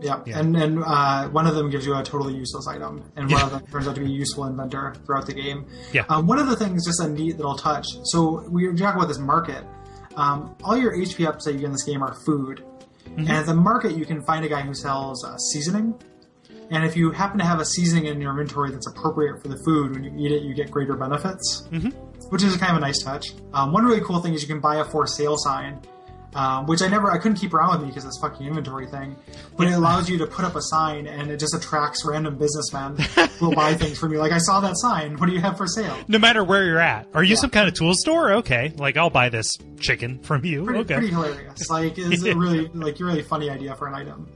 Yeah, 0.00 0.20
Yeah. 0.26 0.38
and 0.40 0.56
and 0.56 0.82
uh, 0.84 1.28
one 1.28 1.46
of 1.46 1.54
them 1.54 1.70
gives 1.70 1.86
you 1.86 1.94
a 1.94 2.02
totally 2.02 2.34
useless 2.34 2.66
item, 2.68 3.02
and 3.16 3.30
one 3.30 3.38
Yeah. 3.40 3.46
of 3.46 3.50
them 3.52 3.66
turns 3.70 3.86
out 3.88 3.94
to 3.94 4.00
be 4.00 4.06
a 4.06 4.10
useful 4.10 4.44
inventor 4.46 4.94
throughout 5.06 5.26
the 5.26 5.34
game. 5.34 5.66
Yeah. 5.92 6.04
Um, 6.08 6.26
one 6.26 6.38
of 6.38 6.48
the 6.48 6.56
things, 6.56 6.84
just 6.84 7.00
a 7.00 7.08
neat 7.08 7.36
little 7.36 7.56
touch. 7.56 7.86
So 8.04 8.46
we 8.48 8.66
were 8.66 8.74
talking 8.74 8.96
about 9.00 9.08
this 9.08 9.18
market. 9.18 9.64
Um, 10.16 10.54
all 10.62 10.76
your 10.76 10.92
HP 10.96 11.26
ups 11.26 11.44
that 11.44 11.52
you 11.54 11.58
get 11.60 11.66
in 11.66 11.72
this 11.72 11.84
game 11.84 12.02
are 12.02 12.14
food, 12.26 12.62
Mm-hmm. 13.04 13.18
and 13.20 13.30
at 13.30 13.46
the 13.46 13.54
market 13.54 13.96
you 13.96 14.06
can 14.06 14.22
find 14.24 14.44
a 14.46 14.48
guy 14.48 14.62
who 14.62 14.74
sells 14.74 15.22
uh, 15.24 15.36
seasoning. 15.36 15.94
And 16.70 16.84
if 16.84 16.96
you 16.96 17.10
happen 17.10 17.38
to 17.38 17.44
have 17.44 17.60
a 17.60 17.64
seasoning 17.64 18.06
in 18.06 18.18
your 18.20 18.30
inventory 18.30 18.70
that's 18.70 18.86
appropriate 18.88 19.42
for 19.42 19.48
the 19.48 19.58
food, 19.64 19.92
when 19.92 20.02
you 20.04 20.12
eat 20.18 20.32
it, 20.32 20.42
you 20.42 20.54
get 20.54 20.70
greater 20.70 20.96
benefits, 20.96 21.68
mm-hmm. 21.70 21.90
which 22.30 22.42
is 22.42 22.56
kind 22.56 22.72
of 22.72 22.78
a 22.78 22.80
nice 22.80 23.02
touch. 23.02 23.34
Um, 23.52 23.72
one 23.72 23.84
really 23.84 24.00
cool 24.00 24.20
thing 24.20 24.32
is 24.32 24.40
you 24.40 24.48
can 24.48 24.58
buy 24.60 24.76
a 24.76 24.84
for 24.84 25.06
sale 25.06 25.36
sign, 25.36 25.82
um, 26.34 26.66
which 26.66 26.82
I 26.82 26.88
never, 26.88 27.10
I 27.10 27.18
couldn't 27.18 27.38
keep 27.38 27.54
around 27.54 27.72
with 27.72 27.80
me 27.82 27.86
because 27.88 28.04
this 28.04 28.18
fucking 28.20 28.46
inventory 28.46 28.86
thing. 28.86 29.16
But 29.56 29.68
it 29.68 29.72
allows 29.72 30.08
you 30.10 30.18
to 30.18 30.26
put 30.26 30.44
up 30.44 30.56
a 30.56 30.62
sign, 30.62 31.06
and 31.06 31.30
it 31.30 31.38
just 31.38 31.54
attracts 31.54 32.04
random 32.04 32.36
businessmen 32.36 32.96
who 33.38 33.46
will 33.48 33.54
buy 33.54 33.74
things 33.74 33.98
from 33.98 34.12
you. 34.12 34.18
Like, 34.18 34.32
I 34.32 34.38
saw 34.38 34.60
that 34.60 34.76
sign. 34.76 35.16
What 35.16 35.26
do 35.26 35.32
you 35.32 35.40
have 35.40 35.56
for 35.56 35.66
sale? 35.66 35.96
No 36.08 36.18
matter 36.18 36.42
where 36.44 36.64
you're 36.64 36.78
at, 36.78 37.06
are 37.14 37.22
you 37.22 37.34
Yeah. 37.34 37.40
some 37.40 37.50
kind 37.50 37.68
of 37.68 37.74
tool 37.74 37.94
store? 37.94 38.32
Okay, 38.34 38.72
like 38.76 38.96
I'll 38.96 39.10
buy 39.10 39.28
this 39.28 39.56
chicken 39.78 40.18
from 40.20 40.44
you. 40.44 40.64
Pretty, 40.64 40.80
okay, 40.80 40.94
pretty 40.94 41.08
hilarious. 41.10 41.68
Like, 41.70 41.94
it's 41.96 42.24
a 42.24 42.34
really, 42.36 42.68
like, 42.68 42.98
a 43.00 43.04
really 43.04 43.22
funny 43.22 43.50
idea 43.50 43.74
for 43.76 43.86
an 43.88 43.94
item. 43.94 44.28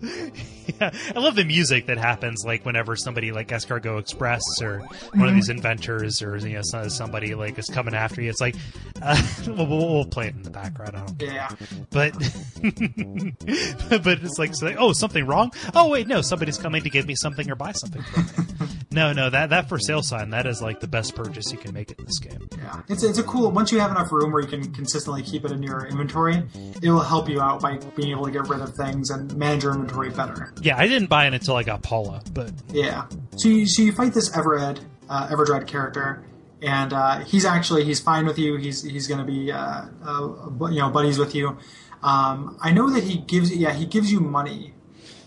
Yeah, 0.80 0.91
I 1.14 1.18
love 1.18 1.34
the 1.34 1.45
music 1.45 1.86
that 1.86 1.97
happens 1.99 2.43
like 2.45 2.64
whenever 2.66 2.95
somebody 2.97 3.32
like 3.32 3.49
Escargot 3.49 3.99
Express 4.01 4.43
or 4.61 4.80
one 4.80 4.89
Mm-hmm. 4.89 5.22
of 5.24 5.34
these 5.34 5.49
inventors 5.49 6.22
or 6.22 6.36
you 6.36 6.55
know 6.55 6.89
somebody 6.89 7.34
like 7.34 7.59
is 7.59 7.66
coming 7.66 7.95
after 7.95 8.20
you. 8.20 8.28
It's 8.30 8.41
like 8.41 8.55
uh, 9.03 9.20
we'll, 9.47 9.66
we'll 9.66 10.05
play 10.05 10.26
it 10.28 10.34
in 10.34 10.43
the 10.43 10.51
background. 10.51 10.97
I 10.97 11.01
don't, 11.07 11.22
Yeah. 11.22 11.49
but 11.91 12.12
but 14.03 14.18
it's 14.22 14.39
like, 14.39 14.53
like, 14.62 14.76
oh 14.78 14.93
something 14.93 15.26
wrong. 15.26 15.53
Oh 15.74 15.89
wait, 15.89 16.07
no, 16.07 16.20
somebody's 16.22 16.59
coming 16.59 16.82
to 16.82 16.91
give 16.91 17.07
me 17.07 17.14
something 17.14 17.51
or 17.51 17.55
buy 17.55 17.72
something 17.72 18.03
from 18.03 18.66
me. 18.68 18.74
no, 18.91 19.12
no, 19.12 19.30
that 19.30 19.51
that 19.51 19.68
for 19.68 19.78
sale 19.78 20.03
sign 20.03 20.30
that 20.30 20.47
is 20.47 20.61
like 20.62 20.80
the 20.80 20.86
best 20.89 21.14
purchase 21.14 21.51
you 21.53 21.59
can 21.59 21.72
make 21.72 21.91
in 21.99 22.05
this 22.05 22.18
game. 22.18 22.49
Yeah, 22.59 22.82
it's 22.89 23.03
it's 23.03 23.18
a 23.18 23.22
cool. 23.22 23.51
Once 23.51 23.72
you 23.72 23.80
have 23.80 23.91
enough 23.91 24.12
room 24.12 24.32
where 24.32 24.43
you 24.43 24.49
can 24.49 24.72
consistently 24.72 25.22
keep 25.30 25.44
it 25.44 25.52
in 25.52 25.62
your 25.62 25.86
inventory, 25.86 26.42
it 26.82 26.90
will 26.90 27.00
help 27.00 27.28
you 27.28 27.40
out 27.40 27.60
by 27.60 27.76
being 27.96 28.10
able 28.10 28.24
to 28.24 28.30
get 28.30 28.48
rid 28.48 28.60
of 28.60 28.74
things 28.74 29.10
and 29.10 29.34
manage 29.36 29.62
your 29.62 29.72
inventory 29.72 30.10
better. 30.10 30.52
Yeah, 30.62 30.76
I 30.76 30.86
didn't 30.86 31.08
buy 31.08 31.26
it 31.26 31.34
until 31.34 31.56
I 31.56 31.62
got 31.62 31.82
Paula, 31.82 32.22
but 32.32 32.50
Yeah. 32.70 33.06
So 33.36 33.48
you 33.48 33.66
so 33.66 33.82
you 33.82 33.92
fight 33.92 34.14
this 34.14 34.30
Evered, 34.30 34.80
uh, 35.08 35.28
Everdread 35.28 35.66
character, 35.66 36.24
and 36.62 36.92
uh, 36.92 37.20
he's 37.20 37.44
actually 37.44 37.84
he's 37.84 38.00
fine 38.00 38.26
with 38.26 38.38
you. 38.38 38.56
He's 38.56 38.82
he's 38.82 39.06
going 39.06 39.20
to 39.20 39.26
be 39.26 39.52
uh, 39.52 39.86
uh, 40.04 40.68
you 40.70 40.80
know 40.80 40.90
buddies 40.90 41.18
with 41.18 41.34
you. 41.34 41.58
Um, 42.02 42.56
I 42.60 42.72
know 42.72 42.90
that 42.90 43.04
he 43.04 43.18
gives 43.18 43.54
yeah 43.54 43.72
he 43.72 43.86
gives 43.86 44.10
you 44.12 44.20
money. 44.20 44.74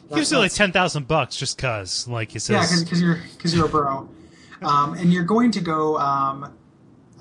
he 0.09 0.15
gives 0.15 0.31
you 0.31 0.37
like 0.37 0.53
ten 0.53 0.71
thousand 0.71 1.07
bucks 1.07 1.35
just 1.35 1.57
cause, 1.57 2.07
like 2.07 2.31
he 2.31 2.39
says 2.39 2.71
Yeah, 2.71 2.83
because 2.83 3.01
you're 3.01 3.19
because 3.37 3.55
you're 3.55 3.65
a 3.65 3.69
bro, 3.69 4.09
um, 4.61 4.93
and 4.93 5.11
you're 5.13 5.23
going 5.25 5.51
to 5.51 5.61
go. 5.61 5.97
Um, 5.97 6.53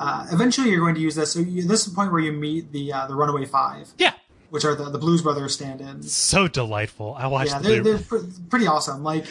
uh, 0.00 0.26
eventually, 0.32 0.70
you're 0.70 0.80
going 0.80 0.94
to 0.94 1.00
use 1.00 1.14
this. 1.14 1.32
So 1.32 1.40
you, 1.40 1.62
this 1.62 1.80
is 1.86 1.92
the 1.92 1.94
point 1.94 2.10
where 2.10 2.20
you 2.20 2.32
meet 2.32 2.72
the 2.72 2.92
uh, 2.92 3.06
the 3.06 3.14
Runaway 3.14 3.44
Five, 3.44 3.88
yeah, 3.98 4.14
which 4.48 4.64
are 4.64 4.74
the, 4.74 4.88
the 4.90 4.98
Blues 4.98 5.20
Brothers 5.22 5.52
stand-ins. 5.54 6.12
so 6.12 6.48
delightful. 6.48 7.14
I 7.18 7.26
watched 7.26 7.50
Yeah, 7.52 7.58
the 7.60 7.68
they're, 7.68 7.82
they're 7.82 7.98
pr- 7.98 8.26
pretty 8.48 8.66
awesome. 8.66 9.02
Like 9.04 9.26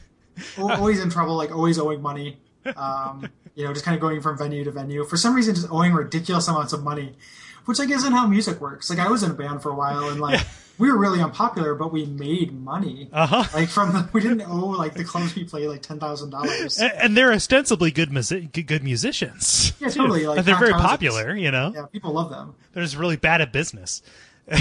always 0.58 1.00
in 1.00 1.10
trouble, 1.10 1.36
like 1.36 1.50
always 1.54 1.78
owing 1.78 2.00
money. 2.02 2.38
Um, 2.76 3.28
you 3.54 3.64
know, 3.64 3.72
just 3.72 3.84
kind 3.84 3.94
of 3.94 4.00
going 4.00 4.20
from 4.20 4.36
venue 4.36 4.64
to 4.64 4.70
venue. 4.70 5.04
For 5.04 5.16
some 5.16 5.34
reason, 5.34 5.54
just 5.54 5.68
owing 5.70 5.92
ridiculous 5.92 6.48
amounts 6.48 6.72
of 6.72 6.82
money, 6.82 7.14
which 7.66 7.78
like 7.78 7.90
isn't 7.90 8.12
how 8.12 8.26
music 8.26 8.60
works. 8.60 8.90
Like 8.90 8.98
I 8.98 9.08
was 9.08 9.22
in 9.22 9.30
a 9.30 9.34
band 9.34 9.62
for 9.62 9.70
a 9.70 9.74
while, 9.74 10.08
and 10.08 10.20
like 10.20 10.40
we 10.78 10.90
were 10.90 10.98
really 10.98 11.20
unpopular, 11.22 11.74
but 11.74 11.92
we 11.92 12.06
made 12.06 12.52
money. 12.52 13.08
Uh-huh. 13.12 13.44
Like 13.54 13.68
from 13.68 13.92
the, 13.92 14.08
we 14.12 14.20
didn't 14.20 14.42
owe 14.42 14.66
like 14.68 14.94
the 14.94 15.04
clubs 15.04 15.34
we 15.34 15.44
played 15.44 15.68
like 15.68 15.82
ten 15.82 15.98
thousand 15.98 16.30
dollars. 16.30 16.78
and, 16.78 17.16
they're 17.16 17.32
ostensibly 17.32 17.90
good 17.90 18.10
musi- 18.10 18.50
good- 18.66 18.82
musicians. 18.84 19.72
Yeah, 19.80 19.88
totally, 19.88 20.26
like 20.26 20.44
they're 20.44 20.56
very 20.58 20.72
popular. 20.72 21.34
You 21.34 21.50
know, 21.50 21.72
Yeah, 21.74 21.86
people 21.86 22.12
love 22.12 22.30
them. 22.30 22.54
they're 22.72 22.82
just 22.82 22.96
really 22.96 23.16
bad 23.16 23.40
at 23.40 23.52
business. 23.52 24.02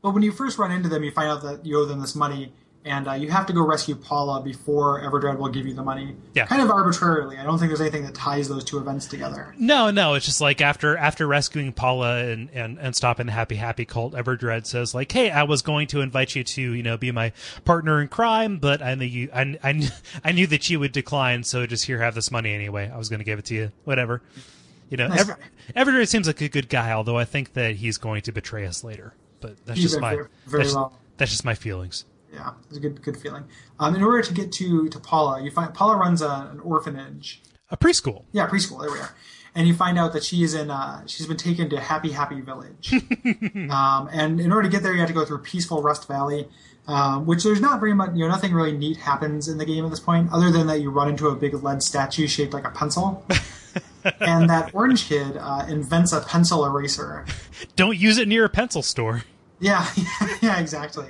But 0.00 0.14
when 0.14 0.22
you 0.22 0.30
first 0.30 0.58
run 0.58 0.70
into 0.70 0.88
them, 0.88 1.02
you 1.02 1.10
find 1.10 1.28
out 1.28 1.42
that 1.42 1.66
you 1.66 1.76
owe 1.76 1.84
them 1.84 2.00
this 2.00 2.14
money, 2.14 2.52
and 2.88 3.06
uh, 3.08 3.12
you 3.12 3.30
have 3.30 3.46
to 3.46 3.52
go 3.52 3.64
rescue 3.66 3.94
Paula 3.94 4.42
before 4.42 5.00
Everdread 5.02 5.38
will 5.38 5.48
give 5.48 5.66
you 5.66 5.74
the 5.74 5.82
money. 5.82 6.16
Yeah. 6.34 6.46
Kind 6.46 6.62
of 6.62 6.70
arbitrarily. 6.70 7.36
I 7.36 7.44
don't 7.44 7.58
think 7.58 7.70
there's 7.70 7.80
anything 7.80 8.04
that 8.04 8.14
ties 8.14 8.48
those 8.48 8.64
two 8.64 8.78
events 8.78 9.06
together. 9.06 9.54
No, 9.58 9.90
no, 9.90 10.14
it's 10.14 10.26
just 10.26 10.40
like 10.40 10.60
after 10.60 10.96
after 10.96 11.26
rescuing 11.26 11.72
Paula 11.72 12.24
and, 12.24 12.50
and, 12.52 12.78
and 12.78 12.96
stopping 12.96 13.26
the 13.26 13.32
Happy 13.32 13.56
Happy 13.56 13.84
cult, 13.84 14.14
Everdread 14.14 14.66
says 14.66 14.94
like, 14.94 15.12
"Hey, 15.12 15.30
I 15.30 15.44
was 15.44 15.62
going 15.62 15.86
to 15.88 16.00
invite 16.00 16.34
you 16.34 16.44
to 16.44 16.62
you 16.62 16.82
know 16.82 16.96
be 16.96 17.12
my 17.12 17.32
partner 17.64 18.00
in 18.00 18.08
crime, 18.08 18.58
but 18.58 18.82
I 18.82 18.94
knew 18.94 19.04
you 19.04 19.28
I, 19.34 19.58
I, 19.62 19.90
I 20.24 20.32
knew 20.32 20.46
that 20.48 20.68
you 20.70 20.80
would 20.80 20.92
decline, 20.92 21.44
so 21.44 21.66
just 21.66 21.84
here 21.84 21.98
have 22.00 22.14
this 22.14 22.30
money 22.30 22.54
anyway. 22.54 22.90
I 22.92 22.96
was 22.96 23.08
going 23.08 23.20
to 23.20 23.24
give 23.24 23.38
it 23.38 23.44
to 23.46 23.54
you, 23.54 23.72
whatever." 23.84 24.22
You 24.90 24.96
know, 24.96 25.08
Nice 25.08 25.20
Ever. 25.20 25.38
Everdread 25.76 26.08
seems 26.08 26.26
like 26.26 26.40
a 26.40 26.48
good 26.48 26.70
guy, 26.70 26.92
although 26.92 27.18
I 27.18 27.26
think 27.26 27.52
that 27.52 27.76
he's 27.76 27.98
going 27.98 28.22
to 28.22 28.32
betray 28.32 28.64
us 28.64 28.82
later. 28.82 29.12
But 29.40 29.56
that's 29.66 29.78
He's 29.78 29.90
just 29.90 30.00
my 30.00 30.14
very- 30.14 30.28
very 30.46 30.62
that's, 30.64 30.74
well. 30.74 30.98
that's 31.18 31.30
just 31.30 31.44
my 31.44 31.54
feelings. 31.54 32.04
Yeah, 32.32 32.52
it's 32.68 32.76
a 32.76 32.80
good 32.80 33.02
good 33.02 33.16
feeling. 33.16 33.44
Um, 33.78 33.94
in 33.94 34.02
order 34.02 34.22
to 34.22 34.34
get 34.34 34.52
to 34.52 34.88
to 34.88 35.00
Paula, 35.00 35.42
you 35.42 35.50
find 35.50 35.72
Paula 35.72 35.96
runs 35.96 36.22
a, 36.22 36.48
an 36.52 36.60
orphanage. 36.60 37.42
A 37.70 37.76
preschool. 37.76 38.24
Yeah, 38.32 38.46
preschool. 38.48 38.80
There 38.80 38.90
we 38.90 38.98
are. 38.98 39.14
And 39.54 39.66
you 39.66 39.74
find 39.74 39.98
out 39.98 40.12
that 40.12 40.24
she 40.24 40.42
is 40.42 40.54
in. 40.54 40.70
Uh, 40.70 41.06
she's 41.06 41.26
been 41.26 41.36
taken 41.36 41.68
to 41.70 41.80
Happy 41.80 42.12
Happy 42.12 42.40
Village. 42.40 42.92
um, 43.70 44.08
and 44.12 44.40
in 44.40 44.52
order 44.52 44.68
to 44.68 44.68
get 44.68 44.82
there, 44.82 44.92
you 44.92 45.00
have 45.00 45.08
to 45.08 45.14
go 45.14 45.24
through 45.24 45.38
Peaceful 45.38 45.82
Rest 45.82 46.06
Valley, 46.06 46.48
um, 46.86 47.26
which 47.26 47.44
there's 47.44 47.60
not 47.60 47.80
very 47.80 47.94
much. 47.94 48.10
You 48.14 48.24
know, 48.24 48.28
nothing 48.28 48.52
really 48.52 48.76
neat 48.76 48.98
happens 48.98 49.48
in 49.48 49.58
the 49.58 49.64
game 49.64 49.84
at 49.84 49.90
this 49.90 50.00
point, 50.00 50.30
other 50.32 50.50
than 50.50 50.66
that 50.66 50.80
you 50.80 50.90
run 50.90 51.08
into 51.08 51.28
a 51.28 51.34
big 51.34 51.54
lead 51.54 51.82
statue 51.82 52.26
shaped 52.26 52.52
like 52.52 52.66
a 52.66 52.70
pencil. 52.70 53.24
and 54.20 54.48
that 54.48 54.74
orange 54.74 55.08
kid 55.08 55.36
uh, 55.36 55.66
invents 55.68 56.12
a 56.12 56.20
pencil 56.20 56.64
eraser. 56.64 57.24
Don't 57.76 57.98
use 57.98 58.18
it 58.18 58.28
near 58.28 58.44
a 58.44 58.48
pencil 58.48 58.82
store. 58.82 59.24
Yeah, 59.60 59.86
yeah, 60.42 60.60
exactly. 60.60 61.06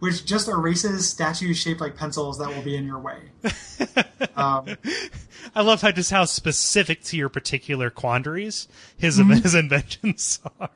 Which 0.00 0.24
just 0.24 0.48
erases 0.48 1.08
statues 1.08 1.58
shaped 1.58 1.80
like 1.80 1.96
pencils 1.96 2.38
that 2.38 2.48
will 2.54 2.62
be 2.62 2.76
in 2.76 2.84
your 2.86 2.98
way. 3.00 3.18
Um, 4.36 4.66
I 5.54 5.62
love 5.62 5.80
how 5.82 5.90
just 5.90 6.10
how 6.10 6.24
specific 6.24 7.02
to 7.04 7.16
your 7.16 7.28
particular 7.28 7.90
quandaries 7.90 8.68
his 8.96 9.16
his 9.16 9.54
inventions 9.54 10.40
are. 10.60 10.70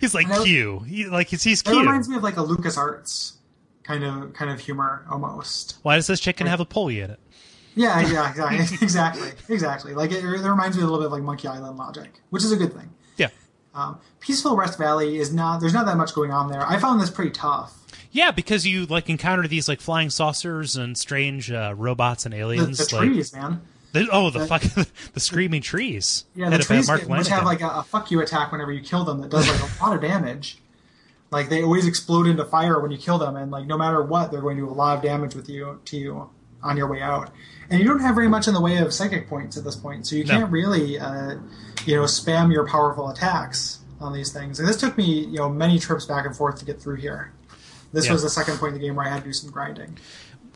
He's 0.00 0.14
like 0.14 0.26
Mm-hmm. 0.26 0.34
that- 0.38 0.44
Q. 0.44 0.78
He, 0.80 1.06
like 1.06 1.28
he's, 1.28 1.42
he's 1.42 1.62
It 1.62 1.68
reminds 1.70 2.08
me 2.08 2.16
of 2.16 2.22
like 2.22 2.36
a 2.36 2.42
Lucas 2.42 2.76
Arts 2.76 3.38
kind 3.84 4.02
of 4.04 4.32
kind 4.34 4.50
of 4.50 4.58
humor 4.60 5.04
almost. 5.10 5.78
Why 5.82 5.96
does 5.96 6.06
this 6.06 6.20
chicken 6.20 6.46
have 6.46 6.60
a 6.60 6.64
pulley 6.64 7.00
in 7.00 7.10
it? 7.10 7.20
Yeah, 7.76 8.00
yeah, 8.08 8.28
exactly, 8.30 8.76
exactly, 8.82 9.28
exactly. 9.48 9.94
Like 9.94 10.10
it, 10.12 10.24
it 10.24 10.26
reminds 10.48 10.76
me 10.76 10.82
a 10.82 10.86
little 10.86 10.98
bit 11.00 11.06
of 11.06 11.12
like 11.12 11.22
Monkey 11.22 11.48
Island 11.48 11.76
logic, 11.76 12.10
which 12.30 12.44
is 12.44 12.52
a 12.52 12.56
good 12.56 12.72
thing. 12.72 12.90
Yeah. 13.16 13.30
Um, 13.74 13.98
Peaceful 14.20 14.56
Rest 14.56 14.78
Valley 14.78 15.18
is 15.18 15.32
not. 15.34 15.60
There's 15.60 15.74
not 15.74 15.86
that 15.86 15.96
much 15.96 16.14
going 16.14 16.30
on 16.30 16.50
there. 16.50 16.64
I 16.66 16.78
found 16.78 17.00
this 17.00 17.10
pretty 17.10 17.32
tough. 17.32 17.72
Yeah, 18.14 18.30
because 18.30 18.64
you 18.64 18.86
like 18.86 19.10
encounter 19.10 19.48
these 19.48 19.68
like 19.68 19.80
flying 19.80 20.08
saucers 20.08 20.76
and 20.76 20.96
strange 20.96 21.50
uh, 21.50 21.74
robots 21.76 22.24
and 22.26 22.32
aliens. 22.32 22.78
the 22.78 22.94
like 22.96 23.08
trees, 23.08 23.32
man. 23.34 23.60
the, 23.92 24.08
oh, 24.12 24.30
the 24.30 24.46
fuck, 24.46 24.62
the 25.14 25.18
screaming 25.20 25.62
trees. 25.62 26.24
Yeah, 26.36 26.48
the 26.48 26.58
trees 26.58 26.86
Mark 26.86 27.02
which 27.08 27.26
have 27.26 27.44
like 27.44 27.60
a, 27.60 27.68
a 27.68 27.82
fuck 27.82 28.12
you 28.12 28.20
attack 28.20 28.52
whenever 28.52 28.70
you 28.70 28.82
kill 28.82 29.04
them 29.04 29.20
that 29.20 29.30
does 29.30 29.48
like 29.48 29.60
a 29.60 29.84
lot 29.84 29.96
of 29.96 30.00
damage. 30.00 30.58
Like 31.32 31.48
they 31.48 31.64
always 31.64 31.88
explode 31.88 32.28
into 32.28 32.44
fire 32.44 32.78
when 32.80 32.92
you 32.92 32.98
kill 32.98 33.18
them, 33.18 33.34
and 33.34 33.50
like 33.50 33.66
no 33.66 33.76
matter 33.76 34.00
what, 34.00 34.30
they're 34.30 34.40
going 34.40 34.56
to 34.58 34.62
do 34.62 34.68
a 34.68 34.72
lot 34.72 34.96
of 34.96 35.02
damage 35.02 35.34
with 35.34 35.48
you 35.48 35.80
to 35.86 35.96
you 35.96 36.30
on 36.62 36.76
your 36.76 36.86
way 36.86 37.02
out. 37.02 37.30
And 37.68 37.80
you 37.80 37.84
don't 37.88 37.98
have 37.98 38.14
very 38.14 38.28
much 38.28 38.46
in 38.46 38.54
the 38.54 38.60
way 38.60 38.76
of 38.76 38.92
psychic 38.94 39.28
points 39.28 39.56
at 39.56 39.64
this 39.64 39.74
point, 39.74 40.06
so 40.06 40.14
you 40.14 40.22
No. 40.24 40.34
can't 40.38 40.52
really, 40.52 41.00
uh, 41.00 41.34
you 41.84 41.96
know, 41.96 42.02
spam 42.04 42.52
your 42.52 42.64
powerful 42.68 43.10
attacks 43.10 43.80
on 44.00 44.12
these 44.12 44.32
things. 44.32 44.60
And 44.60 44.68
this 44.68 44.76
took 44.76 44.96
me, 44.96 45.24
you 45.24 45.38
know, 45.38 45.48
many 45.48 45.80
trips 45.80 46.04
back 46.04 46.26
and 46.26 46.36
forth 46.36 46.58
to 46.60 46.64
get 46.64 46.80
through 46.80 46.96
here. 46.96 47.32
This 47.94 48.06
Yeah. 48.06 48.12
was 48.12 48.22
the 48.22 48.30
second 48.30 48.58
point 48.58 48.74
in 48.74 48.80
the 48.80 48.86
game 48.86 48.94
where 48.96 49.06
I 49.06 49.10
had 49.10 49.20
to 49.20 49.24
do 49.28 49.32
some 49.32 49.50
grinding. 49.50 49.96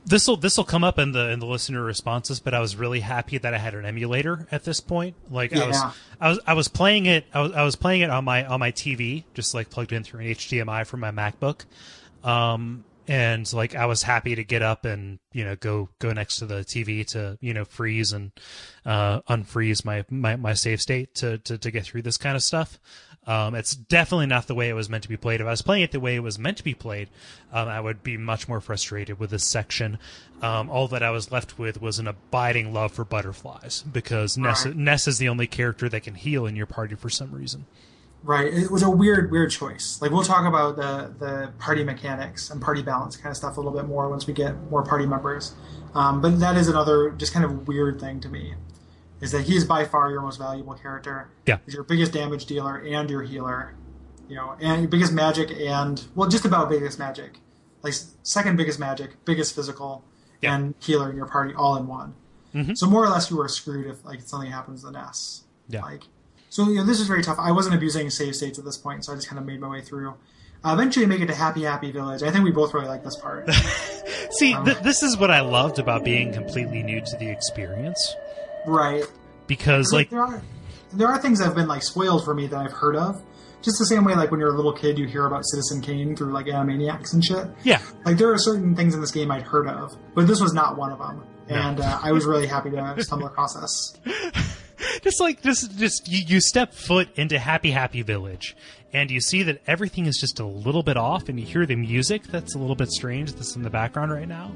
this 0.07 0.27
will 0.27 0.37
this 0.39 0.57
will 0.57 0.65
come 0.65 0.83
up 0.85 0.99
in 0.99 1.13
the 1.13 1.29
in 1.31 1.39
the 1.39 1.47
listener 1.47 1.83
responses, 1.83 2.41
but 2.41 2.55
I 2.55 2.61
was 2.61 2.77
really 2.77 3.01
happy 3.01 3.37
that 3.39 3.53
I 3.53 3.59
had 3.59 3.75
an 3.75 3.85
emulator 3.85 4.47
at 4.51 4.65
this 4.65 4.81
point. 4.81 5.17
Like 5.31 5.55
I 5.55 5.67
was 5.67 5.83
I 6.21 6.29
was 6.31 6.41
I 6.47 6.55
was 6.55 6.69
playing 6.69 7.07
it 7.07 7.27
I 7.35 7.41
was 7.43 7.53
I 7.53 7.63
was 7.63 7.77
playing 7.77 8.01
it 8.01 8.11
on 8.11 8.25
my 8.25 8.45
on 8.47 8.59
my 8.61 8.73
TV, 8.73 9.25
just 9.35 9.53
like 9.55 9.69
plugged 9.71 9.93
in 9.93 10.05
through 10.05 10.21
an 10.21 10.27
HDMI 10.29 10.87
from 10.87 11.01
my 11.01 11.11
MacBook. 11.11 11.65
Um 12.25 12.85
and 13.07 13.51
like 13.55 13.75
I 13.75 13.87
was 13.87 14.03
happy 14.03 14.35
to 14.35 14.45
get 14.45 14.61
up 14.63 14.85
and 14.85 15.19
you 15.33 15.45
know 15.45 15.57
go 15.57 15.89
go 15.99 16.13
next 16.13 16.37
to 16.39 16.47
the 16.47 16.57
TV 16.57 17.07
to 17.09 17.39
you 17.41 17.55
know 17.55 17.65
freeze 17.65 18.13
and 18.13 18.33
uh, 18.85 19.21
unfreeze 19.23 19.85
my, 19.85 20.05
my 20.11 20.37
my 20.37 20.53
save 20.55 20.81
state 20.83 21.15
to, 21.17 21.39
to 21.39 21.57
to 21.59 21.71
get 21.71 21.85
through 21.85 22.03
this 22.03 22.19
kind 22.19 22.37
of 22.37 22.43
stuff. 22.43 22.79
Um, 23.29 23.55
it's 23.55 23.77
definitely 23.77 24.25
not 24.27 24.47
the 24.47 24.55
way 24.55 24.71
it 24.71 24.73
was 24.73 24.89
meant 24.89 25.03
to 25.03 25.09
be 25.09 25.19
played. 25.19 25.43
If 25.43 25.47
I 25.47 25.51
was 25.51 25.61
playing 25.61 25.83
it 25.83 25.93
the 25.93 26.01
way 26.01 26.17
it 26.17 26.23
was 26.23 26.39
meant 26.39 26.57
to 26.57 26.65
be 26.65 26.73
played, 26.73 27.11
um, 27.53 27.69
I 27.69 27.79
would 27.79 28.03
be 28.03 28.17
much 28.17 28.49
more 28.49 28.61
frustrated 28.61 29.21
with 29.21 29.29
this 29.31 29.45
section. 29.45 29.99
Um, 30.41 30.71
all 30.71 30.89
that 30.89 31.03
I 31.03 31.11
was 31.11 31.31
left 31.31 31.59
with 31.59 31.81
was 31.83 31.99
an 31.99 32.09
abiding 32.09 32.73
love 32.73 32.93
for 32.93 33.05
butterflies 33.05 33.83
because 33.83 34.39
Ness, 34.39 34.65
Right. 34.65 34.75
Ness 34.75 35.07
is 35.07 35.19
the 35.19 35.29
only 35.29 35.47
character 35.47 35.91
that 35.91 36.05
can 36.05 36.15
heal 36.15 36.47
in 36.47 36.57
your 36.57 36.65
party 36.67 36.95
for 36.95 37.11
some 37.11 37.31
reason. 37.31 37.67
Right. 38.25 38.53
It 38.53 38.71
was 38.71 38.83
a 38.83 38.91
weird, 38.91 39.31
weird 39.31 39.51
choice. 39.51 40.01
Like 40.01 40.11
we'll 40.11 40.25
talk 40.25 40.47
about 40.47 40.77
the 40.77 41.13
the 41.19 41.53
party 41.59 41.85
mechanics 41.85 42.51
and 42.51 42.61
party 42.61 42.83
balance 42.83 43.17
kind 43.17 43.31
of 43.31 43.37
stuff 43.37 43.59
a 43.59 43.61
little 43.61 43.79
bit 43.79 43.87
more 43.87 44.09
once 44.09 44.27
we 44.27 44.33
get 44.33 44.57
more 44.71 44.83
party 44.83 45.07
members. 45.07 45.55
Um, 45.95 46.21
but 46.21 46.41
that 46.41 46.57
is 46.57 46.69
another 46.69 47.11
just 47.11 47.33
kind 47.33 47.45
of 47.45 47.69
weird 47.69 48.01
thing 48.01 48.21
to 48.21 48.29
me, 48.29 48.55
is 49.21 49.33
that 49.33 49.43
he's 49.43 49.65
by 49.65 49.85
far 49.85 50.11
your 50.11 50.21
most 50.23 50.39
valuable 50.39 50.75
character. 50.75 51.29
Yeah. 51.47 51.59
He's 51.65 51.75
your 51.75 51.83
biggest 51.85 52.13
damage 52.13 52.47
dealer 52.47 52.77
and 52.77 53.11
your 53.11 53.23
healer, 53.23 53.75
you 54.29 54.37
know, 54.37 54.55
and 54.61 54.83
your 54.83 54.89
biggest 54.91 55.13
magic 55.13 55.51
and 55.59 56.03
well, 56.15 56.29
just 56.29 56.45
about 56.45 56.69
biggest 56.69 56.99
magic, 56.99 57.39
like 57.83 57.95
second 58.23 58.57
biggest 58.57 58.79
magic, 58.79 59.25
biggest 59.25 59.55
physical, 59.55 60.05
Yeah. 60.41 60.55
and 60.55 60.75
healer 60.79 61.11
in 61.11 61.17
your 61.17 61.27
party 61.27 61.55
all 61.55 61.77
in 61.77 61.87
one. 61.89 62.15
Mhm. 62.55 62.77
So 62.79 62.87
more 62.87 63.05
or 63.05 63.09
less, 63.09 63.31
you 63.31 63.41
are 63.41 63.49
screwed 63.49 63.87
if 63.87 64.05
like 64.05 64.23
something 64.23 64.51
happens 64.51 64.83
to 64.85 64.91
Ness. 64.91 65.43
Yeah. 65.69 65.83
Like, 65.83 66.03
so 66.49 66.69
you 66.69 66.77
know, 66.77 66.85
this 66.85 67.01
is 67.01 67.07
very 67.09 67.23
tough. 67.23 67.39
I 67.39 67.53
wasn't 67.53 67.75
abusing 67.75 68.09
save 68.11 68.35
states 68.37 68.59
at 68.59 68.65
this 68.65 68.79
point, 68.79 69.05
so 69.05 69.13
I 69.13 69.17
just 69.17 69.29
kind 69.29 69.39
of 69.39 69.45
made 69.45 69.61
my 69.61 69.69
way 69.69 69.83
through. 69.83 70.15
Uh, 70.65 70.73
eventually, 70.73 71.07
make 71.07 71.21
it 71.21 71.27
to 71.27 71.35
Happy 71.35 71.63
Happy 71.63 71.93
Village. 71.93 72.23
I 72.23 72.31
think 72.33 72.43
we 72.45 72.51
both 72.51 72.75
really 72.75 72.89
like 72.89 73.05
this 73.05 73.15
part. 73.17 73.49
See, 74.33 74.55
Um, 74.55 74.65
th- 74.65 74.79
this 74.79 75.03
is 75.05 75.17
what 75.17 75.31
I 75.31 75.41
loved 75.41 75.79
about 75.79 76.05
being 76.05 76.33
completely 76.33 76.83
new 76.83 77.01
to 77.01 77.17
the 77.17 77.29
experience 77.29 78.15
right. 78.69 79.05
because 79.47 79.93
like 79.93 80.11
there 80.11 80.21
are 80.21 80.43
there 80.93 81.09
are 81.09 81.21
things 81.21 81.39
that 81.39 81.47
have 81.47 81.55
been 81.55 81.69
like 81.69 81.83
spoiled 81.83 82.25
for 82.25 82.35
me 82.35 82.47
that 82.47 82.57
I've 82.57 82.73
heard 82.73 82.97
of. 82.97 83.23
Just 83.61 83.81
the 83.81 83.87
same 83.87 84.05
way, 84.05 84.15
like 84.15 84.31
when 84.31 84.39
you're 84.39 84.53
a 84.53 84.57
little 84.57 84.73
kid, 84.73 84.99
you 84.99 85.07
hear 85.07 85.27
about 85.27 85.45
Citizen 85.45 85.81
Kane 85.81 86.15
through 86.15 86.33
like 86.33 86.47
Animaniacs 86.47 87.13
and 87.13 87.25
shit. 87.25 87.49
yeah 87.65 87.81
Like 88.05 88.17
there 88.17 88.33
are 88.33 88.39
certain 88.39 88.77
things 88.77 88.95
in 88.95 89.01
this 89.01 89.11
game 89.11 89.33
I'd 89.33 89.43
heard 89.43 89.67
of, 89.67 89.97
but 90.15 90.29
this 90.29 90.41
was 90.41 90.53
not 90.55 90.77
one 90.77 90.93
of 90.93 90.99
them. 90.99 91.25
And 91.49 91.81
uh, 91.81 91.99
I 92.01 92.13
was 92.13 92.25
really 92.25 92.47
happy 92.47 92.71
to 92.71 92.95
stumble 93.03 93.27
across 93.27 93.55
this. 93.55 93.97
just 95.03 95.21
like 95.21 95.43
just 95.43 95.77
just 95.77 96.09
you, 96.09 96.25
you 96.27 96.41
step 96.41 96.73
foot 96.73 97.09
into 97.17 97.39
happy 97.39 97.71
happy 97.73 98.03
village 98.03 98.57
and 98.93 99.11
you 99.11 99.21
see 99.21 99.43
that 99.43 99.61
everything 99.67 100.07
is 100.07 100.19
just 100.19 100.39
a 100.41 100.47
little 100.47 100.83
bit 100.83 100.97
off 100.97 101.29
and 101.29 101.39
you 101.39 101.45
hear 101.45 101.67
the 101.67 101.77
music 101.77 102.23
that's 102.25 102.55
a 102.55 102.59
little 102.59 102.77
bit 102.77 102.89
strange 102.91 103.33
that's 103.33 103.57
in 103.57 103.63
the 103.63 103.71
background 103.71 104.13
right 104.13 104.29
now 104.29 104.53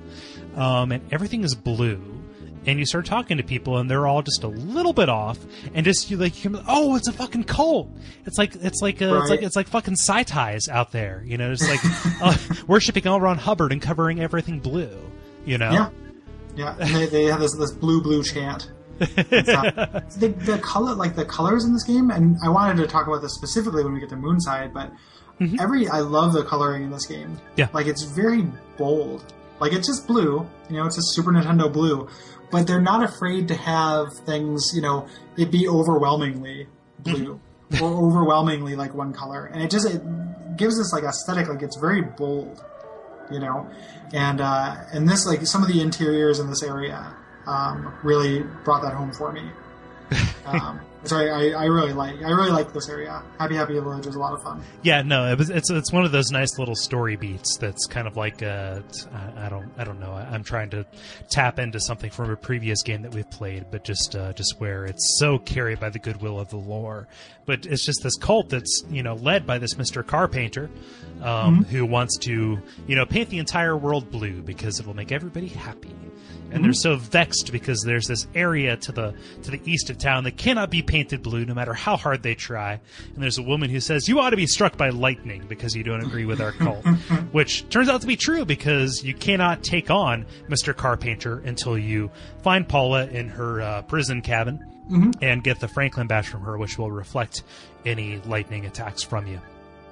um, 0.56 0.92
and 0.92 1.12
everything 1.12 1.44
is 1.44 1.54
blue 1.54 2.21
and 2.66 2.78
you 2.78 2.86
start 2.86 3.06
talking 3.06 3.36
to 3.36 3.42
people 3.42 3.78
and 3.78 3.90
they're 3.90 4.06
all 4.06 4.22
just 4.22 4.42
a 4.44 4.48
little 4.48 4.92
bit 4.92 5.08
off 5.08 5.38
and 5.74 5.84
just 5.84 6.10
you 6.10 6.16
like 6.16 6.34
oh 6.68 6.96
it's 6.96 7.08
a 7.08 7.12
fucking 7.12 7.44
cult 7.44 7.90
it's 8.26 8.38
like 8.38 8.54
it's 8.56 8.80
like 8.80 9.02
uh, 9.02 9.18
it's 9.20 9.30
like 9.30 9.42
it's 9.42 9.56
like 9.56 9.66
fucking 9.66 9.94
sci 9.94 10.24
out 10.70 10.92
there 10.92 11.22
you 11.26 11.36
know 11.36 11.50
it's 11.50 11.68
like 11.68 11.80
uh, 12.22 12.36
worshiping 12.66 13.06
L. 13.06 13.20
Ron 13.20 13.38
Hubbard 13.38 13.72
and 13.72 13.82
covering 13.82 14.20
everything 14.20 14.60
blue 14.60 14.96
you 15.44 15.58
know 15.58 15.70
Yeah, 15.70 15.90
yeah. 16.56 16.76
And 16.78 16.94
they, 16.94 17.06
they 17.06 17.24
have 17.24 17.40
this 17.40 17.56
this 17.56 17.72
blue 17.72 18.02
blue 18.02 18.22
chant. 18.22 18.70
the, 18.98 20.34
the 20.44 20.60
color, 20.62 20.94
like 20.94 21.16
the 21.16 21.24
colors 21.24 21.64
in 21.64 21.72
this 21.72 21.82
game, 21.82 22.10
and 22.10 22.36
I 22.44 22.48
wanted 22.48 22.80
to 22.82 22.86
talk 22.86 23.08
about 23.08 23.20
this 23.20 23.34
specifically 23.34 23.82
when 23.82 23.94
we 23.94 24.00
get 24.00 24.10
to 24.10 24.16
Moonside, 24.16 24.72
but 24.72 24.92
every 25.60 25.88
I 25.88 26.00
love 26.00 26.32
the 26.34 26.44
coloring 26.44 26.84
in 26.84 26.90
this 26.90 27.06
game. 27.06 27.40
Yeah. 27.56 27.68
like 27.72 27.86
it's 27.86 28.04
very 28.04 28.46
bold. 28.76 29.24
Like 29.60 29.72
it's 29.72 29.88
just 29.88 30.06
blue, 30.06 30.46
you 30.68 30.76
know, 30.76 30.86
it's 30.86 30.98
a 30.98 31.02
Super 31.02 31.32
Nintendo 31.32 31.72
blue, 31.72 32.08
but 32.52 32.66
they're 32.68 32.80
not 32.80 33.02
afraid 33.02 33.48
to 33.48 33.54
have 33.54 34.12
things, 34.24 34.70
you 34.74 34.82
know, 34.82 35.08
it 35.36 35.50
be 35.50 35.66
overwhelmingly 35.66 36.68
blue 37.00 37.40
or 37.80 37.88
overwhelmingly 37.88 38.76
like 38.76 38.94
one 38.94 39.12
color, 39.12 39.46
and 39.46 39.62
it 39.62 39.70
just 39.70 39.88
it 39.88 40.02
gives 40.56 40.78
this 40.78 40.92
like 40.92 41.02
aesthetic, 41.02 41.48
like 41.48 41.62
it's 41.62 41.76
very 41.76 42.02
bold 42.02 42.62
you 43.32 43.40
know? 43.40 43.68
And 44.12 44.40
uh 44.40 44.76
and 44.92 45.08
this 45.08 45.26
like 45.26 45.46
some 45.46 45.62
of 45.62 45.68
the 45.68 45.80
interiors 45.80 46.38
in 46.38 46.48
this 46.48 46.62
area 46.62 47.14
um 47.46 47.94
really 48.02 48.40
brought 48.64 48.82
that 48.82 48.92
home 48.92 49.12
for 49.12 49.32
me. 49.32 49.42
Um 50.44 50.80
so 51.04 51.16
I, 51.16 51.24
I 51.26 51.62
i 51.62 51.64
really 51.66 51.92
like 51.92 52.22
i 52.22 52.30
really 52.30 52.50
like 52.50 52.72
this 52.72 52.88
area 52.88 53.22
happy 53.38 53.56
happy 53.56 53.74
village 53.74 54.06
was 54.06 54.14
a 54.14 54.18
lot 54.18 54.32
of 54.34 54.42
fun 54.42 54.62
Yeah, 54.82 55.02
no, 55.02 55.30
it 55.30 55.38
was, 55.38 55.50
it's 55.50 55.70
it's 55.70 55.92
one 55.92 56.04
of 56.04 56.12
those 56.12 56.30
nice 56.30 56.58
little 56.58 56.74
story 56.74 57.16
beats 57.16 57.56
that's 57.56 57.86
kind 57.86 58.06
of 58.06 58.16
like 58.16 58.42
uh, 58.42 58.80
I, 59.12 59.46
I 59.46 59.48
don't 59.48 59.70
I 59.78 59.84
don't 59.84 60.00
know. 60.00 60.12
I, 60.12 60.22
I'm 60.22 60.42
trying 60.44 60.70
to 60.70 60.84
tap 61.30 61.58
into 61.58 61.78
something 61.80 62.10
from 62.10 62.30
a 62.30 62.36
previous 62.36 62.82
game 62.82 63.02
that 63.02 63.14
we've 63.14 63.30
played, 63.30 63.66
but 63.70 63.84
just 63.84 64.16
uh, 64.16 64.32
just 64.32 64.60
where 64.60 64.84
it's 64.84 65.18
so 65.18 65.38
carried 65.38 65.80
by 65.80 65.90
the 65.90 65.98
goodwill 65.98 66.38
of 66.40 66.48
the 66.50 66.56
lore. 66.56 67.06
But 67.46 67.66
it's 67.66 67.84
just 67.84 68.02
this 68.02 68.16
cult 68.16 68.48
that's 68.50 68.84
you 68.90 69.02
know 69.02 69.14
led 69.14 69.46
by 69.46 69.58
this 69.58 69.76
Mister 69.76 70.02
Carpainter, 70.02 70.68
um, 71.22 71.64
who 71.64 71.86
wants 71.86 72.18
to 72.18 72.60
you 72.86 72.96
know 72.96 73.06
paint 73.06 73.28
the 73.30 73.38
entire 73.38 73.76
world 73.76 74.10
blue 74.10 74.42
because 74.42 74.80
it 74.80 74.86
will 74.86 74.94
make 74.94 75.12
everybody 75.12 75.48
happy. 75.48 75.94
And 76.52 76.64
they're 76.64 76.72
so 76.72 76.96
vexed 76.96 77.50
because 77.50 77.82
there's 77.82 78.06
this 78.06 78.26
area 78.34 78.76
to 78.76 78.92
the 78.92 79.14
to 79.42 79.50
the 79.50 79.60
east 79.64 79.90
of 79.90 79.98
town 79.98 80.24
that 80.24 80.36
cannot 80.36 80.70
be 80.70 80.82
painted 80.82 81.22
blue 81.22 81.44
no 81.44 81.54
matter 81.54 81.72
how 81.74 81.96
hard 81.96 82.22
they 82.22 82.34
try. 82.34 82.80
And 83.14 83.22
there's 83.22 83.38
a 83.38 83.42
woman 83.42 83.70
who 83.70 83.80
says 83.80 84.06
you 84.08 84.20
ought 84.20 84.30
to 84.30 84.36
be 84.36 84.46
struck 84.46 84.76
by 84.76 84.90
lightning 84.90 85.44
because 85.48 85.74
you 85.74 85.82
don't 85.82 86.02
agree 86.02 86.24
with 86.26 86.40
our 86.40 86.52
cult, 86.52 86.84
which 87.32 87.68
turns 87.70 87.88
out 87.88 88.02
to 88.02 88.06
be 88.06 88.16
true 88.16 88.44
because 88.44 89.02
you 89.02 89.14
cannot 89.14 89.62
take 89.62 89.90
on 89.90 90.26
Mr. 90.48 90.74
Carpainter 90.74 91.44
until 91.46 91.78
you 91.78 92.10
find 92.42 92.68
Paula 92.68 93.06
in 93.06 93.28
her 93.28 93.60
uh, 93.62 93.82
prison 93.82 94.20
cabin 94.22 94.64
and 95.22 95.42
get 95.42 95.58
the 95.58 95.68
Franklin 95.68 96.06
badge 96.06 96.26
from 96.26 96.42
her, 96.42 96.58
which 96.58 96.76
will 96.76 96.90
reflect 96.90 97.44
any 97.86 98.20
lightning 98.26 98.66
attacks 98.66 99.02
from 99.02 99.26
you. 99.26 99.40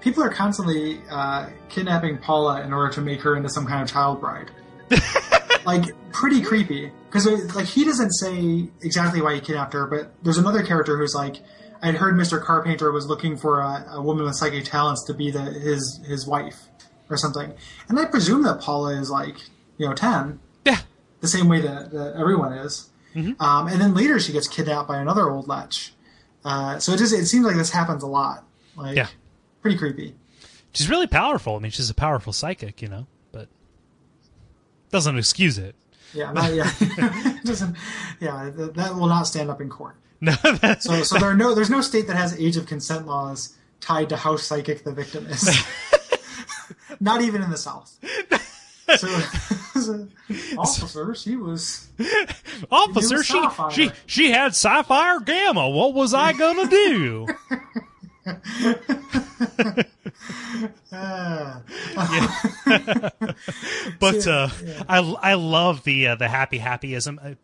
people 0.01 0.23
are 0.23 0.29
constantly 0.31 1.01
uh 1.11 1.49
kidnapping 1.69 2.17
paula 2.19 2.63
in 2.63 2.73
order 2.73 2.93
to 2.93 3.01
make 3.01 3.21
her 3.21 3.37
into 3.37 3.49
some 3.49 3.67
kind 3.67 3.83
of 3.83 3.91
child 3.91 4.21
bride 4.21 4.51
like 5.65 5.85
pretty 6.13 6.43
creepy. 6.43 6.91
Because 7.11 7.27
like 7.55 7.67
he 7.67 7.85
doesn't 7.85 8.11
say 8.13 8.69
exactly 8.83 9.21
why 9.21 9.35
he 9.35 9.41
kidnapped 9.41 9.73
her 9.73 9.87
but 9.87 10.13
there's 10.23 10.39
another 10.39 10.63
character 10.63 10.97
who's 10.97 11.13
like 11.15 11.37
i'd 11.83 11.97
heard 11.97 12.15
mr 12.15 12.41
carpainter 12.41 12.93
was 12.93 13.07
looking 13.07 13.37
for 13.37 13.59
a, 13.61 13.85
a 13.95 14.01
woman 14.03 14.25
with 14.25 14.37
psychic 14.37 14.65
talents 14.65 15.05
to 15.07 15.13
be 15.15 15.31
the 15.33 15.41
his 15.43 16.01
his 16.07 16.25
wife 16.27 16.57
or 17.09 17.17
something. 17.17 17.53
And 17.89 17.99
i 17.99 18.05
presume 18.05 18.45
that 18.45 18.61
paula 18.61 18.95
is 19.01 19.11
like 19.11 19.35
you 19.77 19.89
know 19.89 19.95
10 19.95 20.39
Yeah. 20.67 20.79
the 21.21 21.27
same 21.29 21.49
way 21.49 21.61
that, 21.63 21.91
that 21.91 22.15
everyone 22.17 22.53
is. 22.53 22.89
Um, 23.17 23.67
and 23.67 23.81
then 23.81 23.93
later 23.95 24.21
she 24.21 24.33
gets 24.33 24.47
kidnapped 24.47 24.87
by 24.87 24.99
another 25.01 25.29
old 25.31 25.49
lech. 25.49 25.73
Uh, 26.45 26.79
so 26.79 26.93
it 26.93 26.99
just 26.99 27.13
it 27.13 27.27
seems 27.27 27.45
like 27.45 27.57
this 27.57 27.71
happens 27.71 28.05
a 28.05 28.07
lot. 28.07 28.45
Like 28.77 28.95
Yeah. 28.97 29.09
pretty 29.63 29.77
creepy. 29.77 30.15
She's 30.73 30.89
really 30.89 31.09
powerful. 31.09 31.57
I 31.57 31.59
mean, 31.59 31.73
she's 31.73 31.91
a 31.91 31.95
powerful 31.95 32.33
psychic, 32.33 32.81
you 32.81 32.87
know, 32.89 33.09
doesn't 34.91 35.19
excuse 35.19 35.59
it. 35.59 35.75
Yeah, 36.13 36.33
not, 36.33 36.53
yeah, 36.53 36.71
doesn't. 37.45 37.77
Yeah, 38.21 38.51
that, 38.55 38.75
that 38.75 38.95
will 38.95 39.07
not 39.07 39.27
stand 39.27 39.51
up 39.51 39.61
in 39.61 39.69
court. 39.69 39.97
No, 40.21 40.33
that's, 40.61 40.85
So, 40.85 41.03
so 41.03 41.19
there 41.19 41.31
are 41.31 41.35
no, 41.35 41.55
there's 41.55 41.71
no 41.71 41.81
state 41.81 42.07
that 42.09 42.17
has 42.17 42.39
age 42.39 42.57
of 42.57 42.67
consent 42.67 43.07
laws 43.07 43.57
tied 43.81 44.09
to 44.11 44.17
how 44.17 44.37
psychic 44.37 44.85
the 44.85 44.93
victim 44.93 45.27
is. 45.27 45.49
not 47.01 47.23
even 47.23 47.43
in 47.43 47.51
the 47.51 47.57
South. 47.57 47.97
So, 48.97 49.07
so, 49.81 50.09
officer, 50.59 51.15
she 51.15 51.37
was. 51.37 51.89
officer, 52.73 53.17
was 53.19 53.27
she 53.27 53.41
she 53.71 53.91
she 54.07 54.31
had 54.33 54.57
sapphire 54.57 55.21
gamma. 55.21 55.69
What 55.69 55.95
was 55.95 56.13
I 56.13 56.33
gonna 56.33 56.69
do? 56.69 57.29
Uh, 60.93 61.61
but 64.01 64.27
uh, 64.27 64.49
I 64.89 64.99
I 65.23 65.35
love 65.35 65.85
the 65.85 66.09
uh, 66.09 66.15
the 66.17 66.29
happy 66.29 66.59
happyism. 66.59 67.19
Uh, 67.25 67.35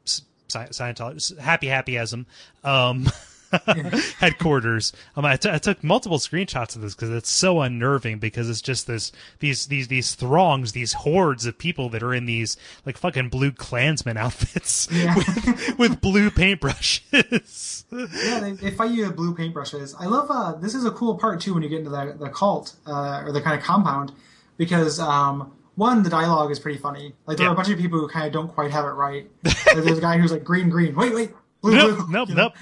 Scientology 0.48 1.36
happy 1.38 1.66
happyism 1.66 2.24
um, 2.62 3.10
headquarters. 4.18 4.92
Um, 5.16 5.24
I, 5.24 5.36
t- 5.36 5.50
I 5.50 5.58
took 5.58 5.82
multiple 5.84 6.18
screenshots 6.18 6.76
of 6.76 6.82
this 6.82 6.94
because 6.94 7.10
it's 7.10 7.30
so 7.30 7.60
unnerving. 7.60 8.18
Because 8.18 8.48
it's 8.50 8.60
just 8.60 8.86
this 8.86 9.12
these 9.40 9.66
these 9.66 9.88
these 9.88 10.14
throngs, 10.14 10.72
these 10.72 10.92
hordes 10.92 11.46
of 11.46 11.58
people 11.58 11.88
that 11.90 12.02
are 12.02 12.14
in 12.14 12.26
these 12.26 12.56
like 12.84 12.96
fucking 12.96 13.28
blue 13.28 13.52
Klansman 13.52 14.16
outfits 14.16 14.88
Yeah. 14.90 15.14
with, 15.14 15.78
with 15.78 16.00
blue 16.00 16.30
paintbrushes. 16.30 17.84
yeah, 17.92 18.40
they, 18.40 18.52
they 18.52 18.70
fight 18.70 18.90
you 18.90 19.06
with 19.06 19.16
blue 19.16 19.34
paintbrushes. 19.34 19.94
I 19.98 20.06
love. 20.06 20.28
Uh, 20.30 20.54
this 20.54 20.74
is 20.74 20.84
a 20.84 20.90
cool 20.90 21.16
part 21.18 21.40
too 21.40 21.54
when 21.54 21.62
you 21.62 21.68
get 21.68 21.78
into 21.80 21.90
the 21.90 22.16
the 22.18 22.28
cult 22.30 22.74
uh, 22.86 23.22
or 23.24 23.32
the 23.32 23.40
kind 23.40 23.58
of 23.58 23.64
compound 23.64 24.12
because 24.56 24.98
um, 25.00 25.52
one 25.74 26.02
the 26.02 26.10
dialogue 26.10 26.50
is 26.50 26.58
pretty 26.58 26.78
funny. 26.78 27.12
Like 27.26 27.36
there 27.36 27.44
Yeah. 27.46 27.50
are 27.50 27.52
a 27.52 27.56
bunch 27.56 27.68
of 27.70 27.78
people 27.78 27.98
who 27.98 28.08
kind 28.08 28.26
of 28.26 28.32
don't 28.32 28.48
quite 28.48 28.70
have 28.70 28.84
it 28.84 28.88
right. 28.90 29.28
Like, 29.44 29.84
there's 29.84 29.98
a 29.98 30.00
guy 30.00 30.18
who's 30.18 30.32
like 30.32 30.44
green, 30.44 30.70
green. 30.70 30.94
Wait, 30.94 31.14
wait, 31.14 31.30
blue, 31.60 31.74
nope, 31.76 31.96
blue. 31.98 32.06
nope, 32.10 32.28
you 32.30 32.34
know? 32.34 32.42
nope. 32.44 32.52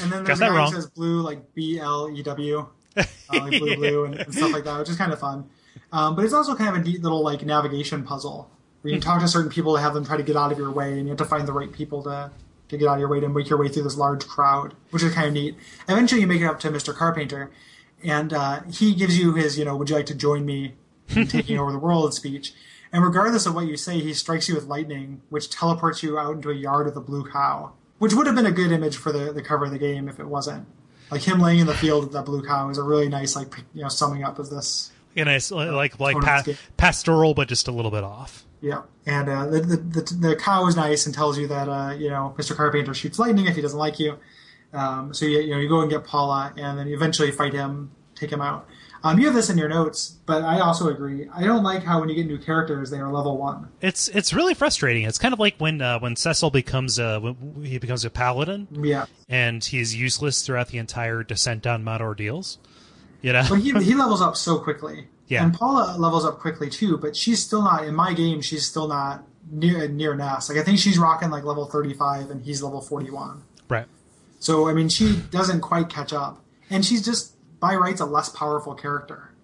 And 0.00 0.12
then 0.12 0.24
there's 0.24 0.40
a 0.40 0.44
guy 0.46 0.64
who 0.64 0.72
says 0.72 0.86
blue 0.86 1.20
like 1.20 1.54
B 1.54 1.78
L 1.78 2.10
E 2.10 2.22
W, 2.22 2.66
uh, 2.96 3.04
like 3.32 3.58
blue, 3.58 3.76
blue, 3.76 4.04
and, 4.04 4.14
and 4.16 4.34
stuff 4.34 4.52
like 4.52 4.64
that, 4.64 4.78
which 4.78 4.88
is 4.88 4.96
kind 4.96 5.12
of 5.12 5.18
fun. 5.18 5.48
Um, 5.92 6.16
but 6.16 6.24
it's 6.24 6.34
also 6.34 6.54
kind 6.54 6.74
of 6.76 6.82
a 6.82 6.84
neat 6.84 7.02
little 7.02 7.22
like 7.22 7.44
navigation 7.44 8.04
puzzle 8.04 8.50
where 8.82 8.92
you 8.92 8.98
can 8.98 9.04
talk 9.04 9.20
to 9.20 9.28
certain 9.28 9.50
people 9.50 9.74
to 9.74 9.80
have 9.80 9.94
them 9.94 10.04
try 10.04 10.16
to 10.16 10.22
get 10.22 10.36
out 10.36 10.52
of 10.52 10.58
your 10.58 10.70
way, 10.70 10.92
and 10.92 11.02
you 11.02 11.08
have 11.08 11.18
to 11.18 11.24
find 11.24 11.46
the 11.46 11.52
right 11.52 11.72
people 11.72 12.02
to 12.04 12.30
to 12.68 12.76
get 12.76 12.86
out 12.86 12.94
of 12.94 13.00
your 13.00 13.08
way 13.08 13.20
to 13.20 13.28
make 13.28 13.48
your 13.48 13.58
way 13.58 13.68
through 13.68 13.82
this 13.82 13.96
large 13.96 14.26
crowd, 14.26 14.74
which 14.90 15.02
is 15.02 15.14
kind 15.14 15.28
of 15.28 15.32
neat. 15.32 15.56
Eventually, 15.88 16.20
you 16.20 16.26
make 16.26 16.42
it 16.42 16.46
up 16.46 16.60
to 16.60 16.70
Mr. 16.70 16.94
Carpainter, 16.94 17.48
and 18.04 18.32
uh, 18.32 18.60
he 18.70 18.94
gives 18.94 19.18
you 19.18 19.34
his, 19.34 19.58
you 19.58 19.64
know, 19.64 19.74
would 19.76 19.88
you 19.88 19.96
like 19.96 20.06
to 20.06 20.14
join 20.14 20.44
me 20.44 20.74
in 21.14 21.26
taking 21.28 21.58
over 21.58 21.72
the 21.72 21.78
world 21.78 22.14
speech. 22.14 22.52
And 22.92 23.04
regardless 23.04 23.46
of 23.46 23.54
what 23.54 23.66
you 23.66 23.76
say, 23.76 24.00
he 24.00 24.14
strikes 24.14 24.48
you 24.48 24.54
with 24.54 24.64
lightning, 24.64 25.20
which 25.28 25.50
teleports 25.50 26.02
you 26.02 26.18
out 26.18 26.34
into 26.34 26.50
a 26.50 26.54
yard 26.54 26.86
of 26.86 26.94
the 26.94 27.00
blue 27.00 27.30
cow, 27.30 27.72
which 27.98 28.14
would 28.14 28.26
have 28.26 28.36
been 28.36 28.46
a 28.46 28.52
good 28.52 28.72
image 28.72 28.96
for 28.96 29.12
the, 29.12 29.32
the 29.32 29.42
cover 29.42 29.64
of 29.64 29.70
the 29.70 29.78
game 29.78 30.08
if 30.08 30.18
it 30.18 30.26
wasn't. 30.26 30.66
Like 31.10 31.22
him 31.22 31.40
laying 31.40 31.60
in 31.60 31.66
the 31.66 31.74
field 31.74 32.04
with 32.04 32.12
that 32.12 32.26
blue 32.26 32.42
cow 32.42 32.68
is 32.68 32.78
a 32.78 32.82
really 32.82 33.08
nice, 33.08 33.34
like 33.34 33.54
you 33.74 33.82
know, 33.82 33.88
summing 33.88 34.24
up 34.24 34.38
of 34.38 34.50
this. 34.50 34.92
Nice, 35.16 35.50
like 35.50 35.98
like 35.98 36.14
Tone 36.14 36.22
pa- 36.22 36.44
pastoral, 36.76 37.34
but 37.34 37.48
just 37.48 37.66
a 37.66 37.72
little 37.72 37.90
bit 37.90 38.04
off. 38.04 38.44
Yeah, 38.60 38.82
and 39.06 39.28
uh, 39.28 39.46
the, 39.46 39.60
the 39.60 39.76
the 39.76 40.14
the 40.28 40.36
cow 40.36 40.66
is 40.66 40.76
nice 40.76 41.06
and 41.06 41.14
tells 41.14 41.38
you 41.38 41.48
that 41.48 41.68
uh, 41.68 41.94
you 41.94 42.10
know 42.10 42.34
Mr. 42.36 42.54
Carpainter 42.54 42.94
shoots 42.94 43.18
lightning 43.18 43.46
if 43.46 43.56
he 43.56 43.62
doesn't 43.62 43.78
like 43.78 43.98
you. 43.98 44.18
Um, 44.72 45.14
so 45.14 45.26
you 45.26 45.40
you 45.40 45.50
know 45.50 45.58
you 45.58 45.68
go 45.68 45.80
and 45.80 45.90
get 45.90 46.04
Paula, 46.04 46.52
and 46.56 46.78
then 46.78 46.86
you 46.86 46.94
eventually 46.94 47.30
fight 47.30 47.52
him, 47.52 47.90
take 48.14 48.30
him 48.30 48.40
out. 48.40 48.68
Um, 49.04 49.18
you 49.18 49.26
have 49.26 49.34
this 49.34 49.48
in 49.48 49.56
your 49.56 49.68
notes, 49.68 50.16
but 50.26 50.42
I 50.42 50.58
also 50.60 50.88
agree. 50.88 51.28
I 51.32 51.44
don't 51.44 51.62
like 51.62 51.84
how 51.84 52.00
when 52.00 52.08
you 52.08 52.14
get 52.16 52.26
new 52.26 52.38
characters, 52.38 52.90
they 52.90 52.98
are 52.98 53.12
level 53.12 53.36
one. 53.36 53.68
It's 53.80 54.08
it's 54.08 54.32
really 54.34 54.54
frustrating. 54.54 55.04
It's 55.04 55.18
kind 55.18 55.32
of 55.32 55.38
like 55.38 55.54
when 55.58 55.80
uh, 55.80 55.98
when 56.00 56.16
Cecil 56.16 56.50
becomes 56.50 56.98
a 56.98 57.34
he 57.62 57.78
becomes 57.78 58.04
a 58.04 58.10
paladin 58.10 58.66
Yeah, 58.72 59.06
and 59.28 59.64
he's 59.64 59.94
useless 59.94 60.42
throughout 60.44 60.68
the 60.68 60.78
entire 60.78 61.22
descent 61.22 61.62
down 61.62 61.84
Mount 61.84 62.02
Ordeals. 62.02 62.58
You 63.22 63.32
know, 63.32 63.44
but 63.48 63.60
he 63.60 63.72
he 63.82 63.94
levels 63.94 64.20
up 64.20 64.36
so 64.36 64.58
quickly. 64.58 65.06
Yeah. 65.28 65.44
and 65.44 65.52
Paula 65.52 65.96
levels 65.98 66.24
up 66.24 66.38
quickly 66.38 66.70
too, 66.70 66.96
but 66.96 67.14
she's 67.14 67.44
still 67.44 67.62
not 67.62 67.84
in 67.84 67.94
my 67.94 68.14
game. 68.14 68.40
She's 68.40 68.64
still 68.66 68.88
not 68.88 69.24
near 69.50 69.86
near 69.88 70.14
Ness. 70.14 70.48
Like 70.48 70.58
I 70.58 70.62
think 70.62 70.78
she's 70.78 70.98
rocking 70.98 71.30
like 71.30 71.44
level 71.44 71.66
thirty 71.66 71.94
five, 71.94 72.30
and 72.30 72.42
he's 72.44 72.62
level 72.62 72.80
forty 72.80 73.10
one. 73.10 73.42
right? 73.68 73.86
So 74.40 74.68
I 74.68 74.72
mean, 74.72 74.88
she 74.88 75.16
doesn't 75.30 75.60
quite 75.60 75.88
catch 75.88 76.12
up, 76.12 76.42
and 76.70 76.84
she's 76.84 77.04
just 77.04 77.34
by 77.60 77.74
rights 77.74 78.00
a 78.00 78.06
less 78.06 78.28
powerful 78.28 78.74
character 78.74 79.34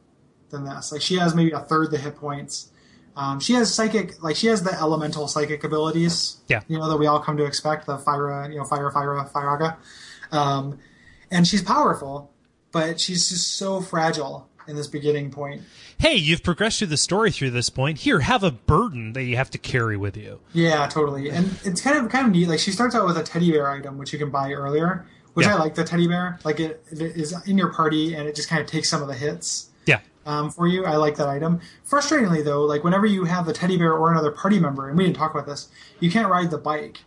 than 0.51 0.65
this. 0.65 0.93
Like 0.93 1.03
she 1.03 1.17
has 1.17 1.35
maybe 1.35 1.53
a 1.53 1.61
third 1.61 1.91
the 1.91 1.99
hit 1.99 2.17
points. 2.17 2.71
Um, 3.17 3.39
she 3.39 3.53
has 3.53 3.73
psychic, 3.73 4.23
like 4.23 4.37
she 4.37 4.49
has 4.49 4.63
the 4.63 4.73
elemental 4.73 5.29
psychic 5.29 5.63
abilities. 5.63 6.39
Yeah. 6.49 6.63
you 6.67 6.79
know 6.79 6.89
that 6.89 6.97
we 6.97 7.07
all 7.07 7.21
come 7.21 7.37
to 7.37 7.45
expect. 7.45 7.87
The 7.87 7.99
fire, 7.99 8.51
you 8.51 8.59
know, 8.59 8.65
fire, 8.65 8.91
fire, 8.91 9.29
firaga, 9.33 9.77
um, 10.33 10.79
and 11.31 11.47
she's 11.47 11.63
powerful, 11.63 12.33
but 12.73 12.99
she's 13.01 13.29
just 13.29 13.57
so 13.57 13.81
fragile 13.81 14.49
in 14.67 14.77
this 14.77 14.87
beginning 14.87 15.31
point. 15.31 15.63
Hey, 15.99 16.17
you've 16.17 16.43
progressed 16.43 16.79
through 16.79 16.89
the 16.89 16.97
story 16.97 17.31
through 17.31 17.51
this 17.51 17.71
point. 17.71 17.99
Here, 17.99 18.21
have 18.21 18.43
a 18.43 18.51
burden 18.51 19.13
that 19.13 19.25
you 19.25 19.37
have 19.37 19.51
to 19.51 19.59
carry 19.59 19.97
with 19.97 20.17
you. 20.17 20.41
Yeah, 20.53 20.87
totally. 20.89 21.31
And 21.31 21.57
it's 21.65 21.81
kind 21.81 21.97
of 21.97 22.11
kind 22.11 22.27
of 22.27 22.33
neat. 22.33 22.49
Like 22.49 22.59
she 22.59 22.73
starts 22.73 22.95
out 22.95 23.07
with 23.07 23.17
a 23.17 23.23
teddy 23.23 23.53
bear 23.53 23.71
item, 23.71 23.99
which 23.99 24.13
you 24.13 24.19
can 24.19 24.31
buy 24.31 24.53
earlier, 24.53 25.07
which 25.35 25.47
Yeah. 25.47 25.57
I 25.57 25.59
like 25.59 25.75
the 25.75 25.85
teddy 25.85 26.07
bear. 26.09 26.39
Like 26.45 26.59
it, 26.61 26.83
it 26.91 27.01
is 27.01 27.35
in 27.47 27.59
your 27.59 27.73
party, 27.73 28.15
and 28.15 28.27
it 28.29 28.35
just 28.35 28.49
kind 28.49 28.61
of 28.63 28.67
takes 28.67 28.89
some 28.89 29.03
of 29.03 29.09
the 29.09 29.15
hits 29.15 29.69
Yeah, 29.87 30.01
um, 30.27 30.51
for 30.51 30.67
you. 30.67 30.85
I 30.85 30.97
like 30.97 31.17
that 31.17 31.29
item. 31.29 31.61
Frustratingly, 31.89 32.45
though, 32.45 32.63
like 32.65 32.83
whenever 32.85 33.07
you 33.07 33.25
have 33.25 33.45
the 33.47 33.53
teddy 33.53 33.77
bear 33.77 33.93
or 33.93 34.11
another 34.11 34.31
party 34.31 34.59
member, 34.59 34.89
and 34.89 34.97
we 34.97 35.05
didn't 35.05 35.17
talk 35.17 35.33
about 35.35 35.47
this, 35.47 35.69
you 36.01 36.11
can't 36.11 36.29
ride 36.29 36.51
the 36.51 36.59
bike. 36.59 37.01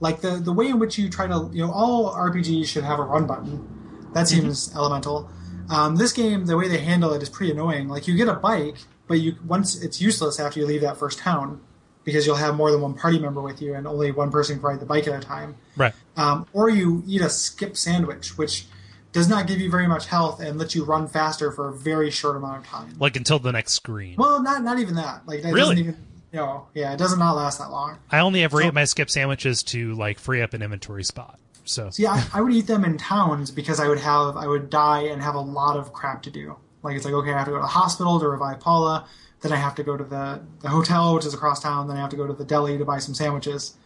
Like 0.00 0.20
the 0.20 0.32
the 0.36 0.52
way 0.52 0.68
in 0.68 0.78
which 0.78 0.98
you 0.98 1.08
try 1.08 1.26
to, 1.26 1.48
you 1.52 1.64
know, 1.66 1.72
all 1.72 2.12
RPGs 2.14 2.66
should 2.66 2.84
have 2.84 2.98
a 2.98 3.02
run 3.04 3.26
button. 3.26 4.10
That 4.12 4.28
seems 4.28 4.74
elemental. 4.76 5.30
Um, 5.70 5.96
this 5.96 6.12
game, 6.12 6.44
the 6.46 6.56
way 6.56 6.68
they 6.68 6.78
handle 6.78 7.12
it 7.14 7.22
is 7.22 7.28
pretty 7.30 7.52
annoying. 7.52 7.88
Like 7.88 8.06
you 8.06 8.14
get 8.16 8.28
a 8.28 8.34
bike, 8.34 8.76
but 9.08 9.14
you 9.20 9.36
once 9.46 9.80
it's 9.82 10.00
useless 10.00 10.38
after 10.38 10.60
you 10.60 10.66
leave 10.66 10.82
that 10.82 10.98
first 10.98 11.18
town 11.20 11.60
because 12.04 12.26
you'll 12.26 12.36
have 12.36 12.54
more 12.54 12.70
than 12.70 12.82
one 12.82 12.92
party 12.94 13.18
member 13.18 13.40
with 13.40 13.62
you, 13.62 13.74
and 13.74 13.86
only 13.86 14.10
one 14.10 14.30
person 14.30 14.56
can 14.56 14.62
ride 14.64 14.80
the 14.80 14.84
bike 14.86 15.08
at 15.08 15.14
a 15.14 15.26
time 15.26 15.54
right. 15.76 15.94
um, 16.16 16.46
or 16.52 16.68
you 16.70 17.02
eat 17.06 17.20
a 17.20 17.28
skip 17.30 17.76
sandwich, 17.76 18.36
which 18.38 18.66
does 19.12 19.28
not 19.28 19.46
give 19.46 19.60
you 19.60 19.70
very 19.70 19.86
much 19.86 20.06
health 20.06 20.40
and 20.40 20.58
lets 20.58 20.74
you 20.74 20.84
run 20.84 21.06
faster 21.08 21.52
for 21.52 21.68
a 21.68 21.72
very 21.72 22.10
short 22.10 22.36
amount 22.36 22.58
of 22.64 22.66
time. 22.66 22.94
Like 22.98 23.16
until 23.16 23.38
the 23.38 23.52
next 23.52 23.72
screen. 23.74 24.16
Well, 24.16 24.42
not 24.42 24.62
not 24.64 24.78
even 24.78 24.94
that. 24.96 25.26
Like 25.26 25.42
that 25.42 25.52
Really? 25.52 25.74
doesn't 25.76 25.78
even. 25.78 25.96
You 26.32 26.40
know, 26.40 26.66
yeah, 26.74 26.92
it 26.92 26.98
does 26.98 27.16
not 27.16 27.36
last 27.36 27.58
that 27.60 27.70
long. 27.70 27.96
I 28.10 28.18
only 28.18 28.42
ever 28.42 28.60
So- 28.60 28.66
ate 28.66 28.74
my 28.74 28.84
skip 28.84 29.08
sandwiches 29.08 29.62
to 29.64 29.94
like 29.94 30.18
free 30.18 30.42
up 30.42 30.52
an 30.52 30.62
inventory 30.62 31.04
spot. 31.04 31.38
So 31.64 31.90
yeah, 31.96 32.12
I, 32.34 32.38
I 32.38 32.40
would 32.42 32.52
eat 32.52 32.66
them 32.66 32.84
in 32.84 32.98
towns 32.98 33.50
because 33.52 33.78
I 33.80 33.88
would 33.88 34.00
have 34.00 34.36
I 34.36 34.46
would 34.48 34.68
die 34.68 35.02
and 35.04 35.22
have 35.22 35.34
a 35.36 35.40
lot 35.40 35.76
of 35.76 35.92
crap 35.92 36.22
to 36.24 36.30
do. 36.30 36.56
Like 36.82 36.96
it's 36.96 37.04
like 37.04 37.14
okay, 37.14 37.32
I 37.32 37.38
have 37.38 37.44
to 37.46 37.52
go 37.52 37.56
to 37.58 37.62
the 37.62 37.68
hospital 37.68 38.18
to 38.20 38.28
revive 38.28 38.58
Paula. 38.60 39.06
Then 39.42 39.52
I 39.52 39.56
have 39.56 39.74
to 39.76 39.82
go 39.84 39.96
to 39.96 40.02
the 40.04 40.40
the 40.60 40.68
hotel, 40.70 41.14
which 41.14 41.24
is 41.24 41.34
across 41.34 41.60
town. 41.62 41.86
Then 41.86 41.96
I 41.96 42.00
have 42.00 42.10
to 42.10 42.16
go 42.16 42.26
to 42.26 42.32
the 42.32 42.44
deli 42.44 42.76
to 42.78 42.84
buy 42.84 42.98
some 42.98 43.14
sandwiches. 43.14 43.76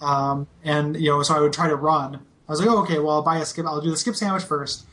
Um, 0.00 0.46
and 0.64 0.96
you 0.96 1.10
know, 1.10 1.22
so 1.22 1.34
I 1.36 1.40
would 1.40 1.52
try 1.52 1.68
to 1.68 1.76
run. 1.76 2.16
I 2.16 2.52
was 2.52 2.60
like, 2.60 2.68
oh, 2.68 2.82
okay, 2.82 2.98
well, 2.98 3.10
I'll 3.16 3.22
buy 3.22 3.38
a 3.38 3.44
skip. 3.44 3.66
I'll 3.66 3.80
do 3.80 3.90
the 3.90 3.96
skip 3.96 4.16
sandwich 4.16 4.44
first. 4.44 4.86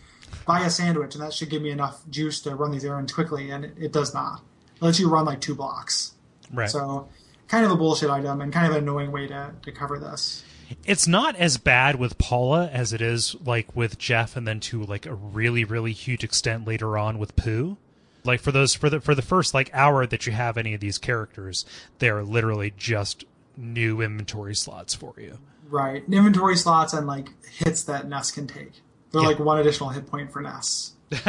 Buy 0.45 0.65
a 0.65 0.69
sandwich, 0.69 1.15
and 1.15 1.23
that 1.23 1.33
should 1.33 1.49
give 1.49 1.61
me 1.61 1.71
enough 1.71 2.01
juice 2.09 2.39
to 2.41 2.55
run 2.55 2.71
these 2.71 2.85
errands 2.85 3.11
quickly. 3.13 3.49
And 3.49 3.65
it, 3.65 3.73
it 3.79 3.91
does 3.93 4.13
not. 4.13 4.41
It 4.75 4.81
lets 4.81 4.99
you 4.99 5.09
run 5.09 5.25
like 5.25 5.41
two 5.41 5.55
blocks. 5.55 6.13
right. 6.53 6.69
So, 6.69 7.07
kind 7.47 7.65
of 7.65 7.71
a 7.71 7.75
bullshit 7.75 8.09
item 8.09 8.41
and 8.41 8.51
kind 8.51 8.67
of 8.67 8.73
an 8.73 8.83
annoying 8.83 9.11
way 9.11 9.27
to, 9.27 9.53
to 9.61 9.71
cover 9.71 9.97
this. 9.97 10.43
it's 10.85 11.07
not 11.07 11.35
as 11.35 11.57
bad 11.57 11.95
with 11.95 12.17
Paula 12.17 12.67
as 12.71 12.91
it 12.93 13.01
is 13.01 13.35
like 13.45 13.75
with 13.75 13.97
Jeff, 13.97 14.35
and 14.35 14.47
then 14.47 14.59
to 14.61 14.83
like 14.83 15.05
a 15.05 15.13
really 15.15 15.63
really 15.63 15.93
huge 15.93 16.23
extent 16.23 16.67
later 16.67 16.97
on 16.97 17.17
with 17.17 17.35
Poo. 17.35 17.77
Like 18.23 18.41
for 18.41 18.51
those 18.51 18.73
for 18.75 18.89
the 18.89 18.99
for 18.99 19.15
the 19.15 19.21
first 19.21 19.53
like 19.53 19.69
hour 19.73 20.05
that 20.05 20.25
you 20.25 20.33
have 20.33 20.57
any 20.57 20.73
of 20.73 20.79
these 20.81 20.97
characters, 20.97 21.65
they're 21.99 22.23
literally 22.23 22.73
just 22.75 23.23
new 23.57 24.01
inventory 24.01 24.55
slots 24.55 24.93
for 24.93 25.13
you. 25.17 25.37
Right. 25.69 26.03
Inventory 26.11 26.55
slots 26.57 26.93
and 26.93 27.07
like 27.07 27.29
hits 27.49 27.83
that 27.83 28.07
Ness 28.07 28.31
can 28.31 28.47
take. 28.47 28.81
They're 29.11 29.21
Yeah. 29.21 29.27
like 29.29 29.39
one 29.39 29.59
additional 29.59 29.89
hit 29.89 30.07
point 30.07 30.31
for 30.31 30.41
Ness. 30.41 30.93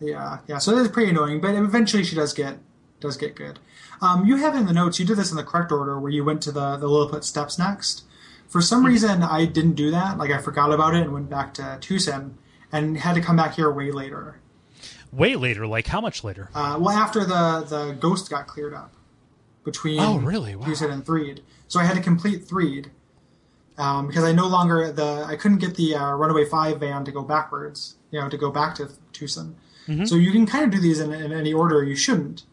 yeah, 0.00 0.38
yeah. 0.46 0.58
So 0.58 0.74
that's 0.74 0.88
pretty 0.88 1.10
annoying, 1.10 1.40
but 1.40 1.54
eventually 1.54 2.04
she 2.04 2.16
does 2.16 2.32
get 2.32 2.58
does 3.00 3.16
get 3.16 3.34
good. 3.34 3.58
Um, 4.02 4.24
you 4.26 4.36
have 4.36 4.54
in 4.54 4.66
the 4.66 4.72
notes, 4.72 4.98
you 4.98 5.06
did 5.06 5.16
this 5.16 5.30
in 5.30 5.36
the 5.36 5.42
correct 5.44 5.72
order 5.72 5.98
where 5.98 6.10
you 6.12 6.24
went 6.24 6.42
to 6.42 6.52
the 6.52 6.76
the 6.76 6.88
Lilliput 6.88 7.24
steps 7.24 7.58
next. 7.58 8.04
For 8.48 8.60
some 8.60 8.84
reason, 8.84 9.22
I 9.22 9.44
didn't 9.44 9.74
do 9.74 9.90
that. 9.90 10.18
Like 10.18 10.30
I 10.30 10.38
forgot 10.38 10.72
about 10.72 10.94
it 10.94 11.02
and 11.02 11.12
went 11.12 11.30
back 11.30 11.54
to 11.54 11.62
Twoson 11.80 12.32
and 12.72 12.96
had 12.98 13.14
to 13.14 13.20
come 13.20 13.36
back 13.36 13.54
here 13.54 13.70
way 13.70 13.90
later. 13.92 14.36
Way 15.12 15.36
later, 15.36 15.66
like 15.66 15.86
how 15.88 16.00
much 16.00 16.24
later? 16.24 16.50
Uh, 16.54 16.76
well, 16.80 16.96
after 16.96 17.20
the 17.24 17.64
the 17.68 17.96
ghost 17.98 18.30
got 18.30 18.46
cleared 18.46 18.74
up 18.74 18.92
between 19.64 20.00
Oh, 20.00 20.18
really? 20.18 20.56
Wow. 20.56 20.66
Twoson 20.66 20.90
and 20.92 21.04
Threed, 21.04 21.42
so 21.68 21.78
I 21.80 21.84
had 21.84 21.96
to 21.96 22.02
complete 22.02 22.44
Threed 22.46 22.90
um, 23.78 24.06
because 24.06 24.24
I 24.24 24.32
no 24.32 24.46
longer 24.46 24.90
the 24.92 25.24
I 25.26 25.36
couldn't 25.36 25.58
get 25.58 25.74
the 25.76 25.94
uh, 25.94 26.12
Runaway 26.14 26.44
Five 26.44 26.80
van 26.80 27.04
to 27.04 27.12
go 27.12 27.22
backwards, 27.22 27.96
you 28.10 28.20
know, 28.20 28.28
to 28.28 28.36
go 28.36 28.50
back 28.50 28.74
to 28.76 28.90
Twoson. 29.12 29.54
Mm-hmm. 29.88 30.04
So 30.04 30.16
you 30.16 30.32
can 30.32 30.46
kind 30.46 30.64
of 30.64 30.70
do 30.70 30.78
these 30.80 31.00
in, 31.00 31.12
in 31.12 31.32
any 31.32 31.52
order. 31.52 31.82
You 31.82 31.96
shouldn't, 31.96 32.44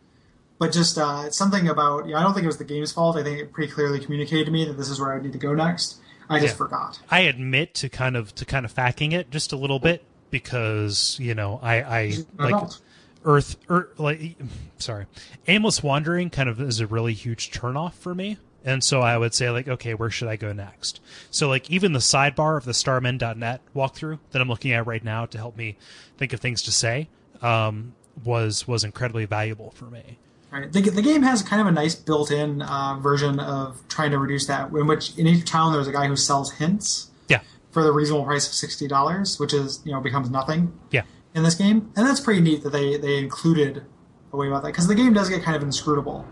but 0.60 0.72
just 0.72 0.97
uh, 0.97 1.24
it's 1.26 1.38
something 1.38 1.68
about. 1.68 2.05
You 2.05 2.14
know, 2.14 2.20
I 2.20 2.24
don't 2.24 2.34
think 2.34 2.43
it 2.45 2.47
was 2.47 2.58
the 2.58 2.64
game's 2.64 2.91
fault. 2.91 3.18
I 3.18 3.24
think 3.24 3.39
it 3.39 3.51
pretty 3.53 3.72
clearly 3.72 3.99
communicated 3.99 4.45
to 4.45 4.51
me 4.51 4.66
that 4.66 4.74
this 4.78 4.89
is 4.89 4.99
where 4.99 5.12
I 5.12 5.16
would 5.16 5.24
need 5.24 5.34
to 5.34 5.39
go 5.39 5.53
next. 5.53 5.97
I 6.30 6.39
just 6.39 6.53
Yeah. 6.53 6.58
forgot. 6.58 6.99
I 7.10 7.22
admit 7.22 7.74
to 7.76 7.89
kind 7.89 8.16
of 8.18 8.34
to 8.36 8.45
kind 8.45 8.66
of 8.66 8.72
facking 8.72 9.12
it 9.14 9.30
just 9.32 9.51
a 9.53 9.58
little 9.58 9.80
bit 9.80 10.03
because 10.30 11.18
you 11.20 11.34
know 11.36 11.60
I 11.62 11.76
I 11.82 12.14
like 12.38 12.53
adult. 12.53 12.82
Earth 13.28 13.57
or 13.69 13.89
like 13.97 14.38
sorry. 14.78 15.05
Aimless 15.47 15.84
wandering 15.84 16.30
kind 16.30 16.47
of 16.47 16.59
is 16.61 16.80
a 16.80 16.88
really 16.88 17.13
huge 17.13 17.51
turnoff 17.51 17.93
for 17.93 18.15
me. 18.15 18.38
And 18.63 18.84
so 18.84 19.01
I 19.01 19.17
would 19.17 19.34
say 19.34 19.49
like 19.51 19.67
okay 19.67 19.93
where 19.93 20.09
should 20.09 20.30
I 20.30 20.38
go 20.38 20.53
next? 20.53 21.01
So 21.30 21.49
like 21.49 21.69
even 21.69 21.91
the 21.91 21.99
sidebar 21.99 22.57
of 22.57 22.63
the 22.65 22.71
starmen.net 22.71 23.61
walkthrough 23.75 24.19
that 24.32 24.41
I'm 24.41 24.47
looking 24.47 24.71
at 24.71 24.88
right 24.88 25.03
now 25.03 25.25
to 25.28 25.38
help 25.38 25.57
me 25.57 25.75
think 26.17 26.34
of 26.34 26.39
things 26.39 26.63
to 26.63 26.71
say 26.71 27.09
um, 27.41 27.93
was 28.23 28.65
was 28.65 28.86
incredibly 28.86 29.25
valuable 29.25 29.71
for 29.71 29.86
me. 29.86 30.17
Right. 30.49 30.71
The, 30.71 30.82
the 30.82 31.01
game 31.01 31.23
has 31.23 31.43
kind 31.43 31.61
of 31.61 31.67
a 31.67 31.73
nice 31.73 31.93
built-in 31.93 32.61
uh, 32.61 32.95
version 33.01 33.41
of 33.41 33.86
trying 33.89 34.11
to 34.11 34.17
reduce 34.17 34.47
that, 34.47 34.71
in 34.71 34.88
which 34.88 35.17
in 35.17 35.28
each 35.28 35.43
town 35.43 35.73
there's 35.73 35.88
a 35.88 35.91
guy 35.91 36.07
who 36.07 36.15
sells 36.15 36.53
hints 36.53 37.11
yeah. 37.28 37.41
for 37.71 37.84
the 37.84 37.91
reasonable 37.91 38.23
price 38.23 38.47
of 38.47 38.53
sixty 38.53 38.88
dollars, 38.88 39.38
which 39.41 39.53
is 39.53 39.82
you 39.84 39.91
know 39.91 39.99
becomes 39.99 40.30
nothing. 40.30 40.71
Yeah 40.89 41.03
in 41.38 41.44
this 41.44 41.56
game, 41.56 41.92
and 41.96 42.06
that's 42.06 42.20
pretty 42.20 42.42
neat 42.42 42.64
that 42.64 42.72
they 42.72 42.98
they 42.98 43.18
included 43.20 43.86
a 44.34 44.38
way 44.38 44.48
about 44.48 44.64
that 44.64 44.70
because 44.70 44.88
the 44.88 44.96
game 44.96 45.14
does 45.14 45.30
get 45.30 45.44
kind 45.44 45.56
of 45.56 45.62
inscrutable 45.64 46.26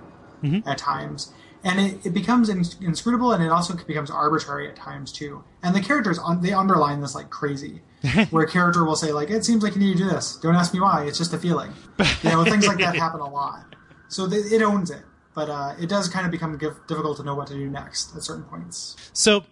at 0.65 0.77
times, 0.77 1.31
and 1.63 1.79
it, 1.79 2.05
it 2.07 2.13
becomes 2.13 2.49
ins- 2.49 2.75
inscrutable 2.81 3.31
and 3.31 3.43
it 3.43 3.49
also 3.49 3.75
becomes 3.75 4.11
arbitrary 4.11 4.67
at 4.67 4.75
times 4.75 5.11
too. 5.11 5.43
And 5.63 5.75
the 5.75 5.81
characters 5.81 6.19
un- 6.19 6.41
they 6.41 6.53
underline 6.53 7.01
this 7.01 7.15
like 7.15 7.29
crazy, 7.29 7.81
where 8.31 8.43
a 8.43 8.49
character 8.49 8.83
will 8.83 8.95
say 8.95 9.11
like, 9.11 9.29
"It 9.29 9.45
seems 9.45 9.63
like 9.63 9.75
you 9.75 9.81
need 9.81 9.93
to 9.97 10.03
do 10.03 10.09
this. 10.09 10.37
Don't 10.37 10.55
ask 10.55 10.73
me 10.73 10.79
why. 10.79 11.05
It's 11.05 11.17
just 11.19 11.33
a 11.33 11.37
feeling." 11.37 11.71
You 12.23 12.31
know, 12.31 12.43
things 12.43 12.67
like 12.67 12.79
that 12.79 12.95
happen 13.05 13.21
a 13.21 13.29
lot. 13.29 13.75
So 14.07 14.27
they, 14.27 14.37
it 14.37 14.61
owns 14.61 14.89
it, 14.91 15.03
but 15.35 15.49
uh, 15.49 15.75
it 15.79 15.87
does 15.87 16.09
kind 16.09 16.25
of 16.25 16.31
become 16.31 16.57
difficult 16.57 17.17
to 17.17 17.23
know 17.23 17.35
what 17.35 17.47
to 17.47 17.53
do 17.53 17.69
next 17.69 18.15
at 18.15 18.23
certain 18.23 18.43
points. 18.43 18.95
So, 19.13 19.45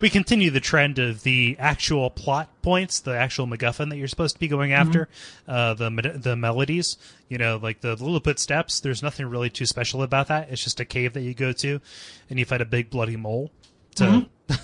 we 0.00 0.10
continue 0.10 0.50
the 0.50 0.60
trend 0.60 0.98
of 0.98 1.22
the 1.22 1.56
actual 1.58 2.10
plot 2.10 2.48
points, 2.62 3.00
the 3.00 3.16
actual 3.16 3.46
MacGuffin 3.46 3.90
that 3.90 3.96
you're 3.96 4.08
supposed 4.08 4.34
to 4.34 4.40
be 4.40 4.48
going 4.48 4.72
after, 4.72 5.08
uh, 5.48 5.74
the 5.74 5.90
the 6.16 6.36
melodies. 6.36 6.96
You 7.28 7.38
know, 7.38 7.58
like 7.62 7.80
the 7.80 7.96
Lilliput 7.96 8.38
steps. 8.38 8.80
There's 8.80 9.02
nothing 9.02 9.26
really 9.26 9.50
too 9.50 9.66
special 9.66 10.02
about 10.02 10.28
that. 10.28 10.50
It's 10.50 10.62
just 10.64 10.80
a 10.80 10.84
cave 10.84 11.12
that 11.12 11.22
you 11.22 11.34
go 11.34 11.52
to, 11.52 11.80
and 12.28 12.38
you 12.38 12.44
fight 12.44 12.60
a 12.60 12.64
big 12.64 12.90
bloody 12.90 13.16
mole. 13.16 13.50
To 13.96 14.26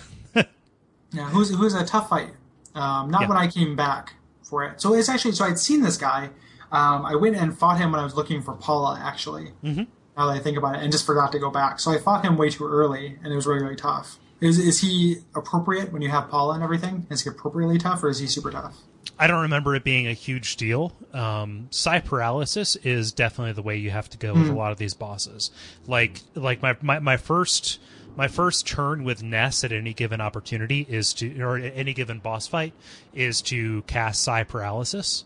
Yeah, 1.13 1.31
who's 1.31 1.51
who's 1.55 1.75
a 1.75 1.85
tough 1.85 2.09
fight. 2.09 2.33
Um, 2.75 3.11
not 3.11 3.23
Yeah. 3.23 3.29
when 3.29 3.39
I 3.39 3.47
came 3.49 3.77
back 3.77 4.15
for 4.43 4.65
it. 4.65 4.81
So 4.81 4.95
it's 4.95 5.09
actually 5.09 5.33
so 5.33 5.45
I'd 5.45 5.59
seen 5.59 5.83
this 5.83 5.97
guy. 5.97 6.31
Um, 6.73 7.07
I 7.07 7.15
went 7.15 7.37
and 7.37 7.57
fought 7.57 7.79
him 7.79 7.93
when 7.93 8.01
I 8.01 8.05
was 8.05 8.15
looking 8.15 8.43
for 8.43 8.53
Paula. 8.55 9.01
Actually, 9.03 9.53
mm-hmm. 9.65 9.85
now 10.17 10.27
that 10.27 10.33
I 10.33 10.39
think 10.41 10.59
about 10.59 10.77
it, 10.77 10.83
and 10.83 10.93
just 10.93 11.07
forgot 11.07 11.33
to 11.33 11.39
go 11.39 11.51
back. 11.51 11.81
So 11.81 11.91
I 11.91 11.99
fought 11.99 12.25
him 12.25 12.37
way 12.37 12.51
too 12.51 12.67
early, 12.67 13.19
and 13.23 13.33
it 13.33 13.37
was 13.37 13.47
really 13.47 13.63
really 13.63 13.77
tough. 13.77 14.19
Is 14.41 14.59
is 14.59 14.81
he 14.81 15.19
appropriate 15.35 15.93
when 15.93 16.03
you 16.03 16.11
have 16.11 16.29
Paula 16.29 16.55
and 16.55 16.63
everything? 16.63 17.07
Is 17.11 17.23
he 17.23 17.31
appropriately 17.31 17.79
tough, 17.79 18.03
or 18.03 18.09
is 18.09 18.19
he 18.19 18.27
super 18.27 18.51
tough? 18.51 18.77
I 19.19 19.27
don't 19.27 19.43
remember 19.43 19.75
it 19.75 19.85
being 19.85 20.07
a 20.07 20.13
huge 20.13 20.57
deal. 20.57 20.93
Um, 21.15 21.69
psi 21.71 22.01
paralysis 22.01 22.77
is 22.77 23.13
definitely 23.13 23.53
the 23.53 23.63
way 23.63 23.77
you 23.77 23.91
have 23.91 24.11
to 24.11 24.19
go 24.19 24.35
with 24.35 24.49
a 24.49 24.53
lot 24.53 24.73
of 24.73 24.79
these 24.79 24.95
bosses. 24.95 25.51
Like 25.87 26.21
like 26.35 26.61
my, 26.61 26.77
my, 26.83 26.99
my 26.99 27.17
first 27.17 27.79
my 28.17 28.29
first 28.29 28.67
turn 28.67 29.05
with 29.05 29.23
Ness 29.23 29.65
at 29.65 29.73
any 29.73 29.95
given 29.95 30.21
opportunity 30.21 30.87
is 30.89 31.15
to 31.15 31.41
or 31.41 31.57
at 31.59 31.73
any 31.75 31.95
given 31.95 32.19
boss 32.19 32.47
fight 32.47 32.75
is 33.15 33.41
to 33.43 33.83
cast 33.83 34.23
psi 34.23 34.45
paralysis. 34.45 35.25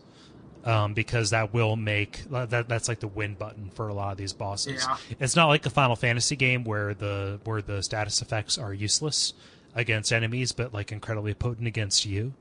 Um, 0.63 0.93
because 0.93 1.31
that 1.31 1.53
will 1.55 1.75
make 1.75 2.23
that 2.29 2.67
that's 2.69 2.87
like 2.87 2.99
the 2.99 3.07
win 3.07 3.33
button 3.33 3.71
for 3.71 3.87
a 3.87 3.93
lot 3.95 4.11
of 4.11 4.17
these 4.17 4.31
bosses. 4.33 4.85
Yeah. 4.87 4.97
It's 5.19 5.35
not 5.35 5.47
like 5.47 5.65
a 5.65 5.71
Final 5.71 5.95
Fantasy 5.95 6.35
game 6.35 6.63
where 6.63 6.93
the 6.93 7.39
where 7.45 7.61
the 7.63 7.81
status 7.81 8.21
effects 8.21 8.57
are 8.59 8.71
useless 8.73 9.33
against 9.73 10.11
enemies, 10.13 10.51
but 10.51 10.71
like 10.73 10.91
incredibly 10.91 11.33
potent 11.33 11.65
against 11.67 12.05
you. 12.05 12.33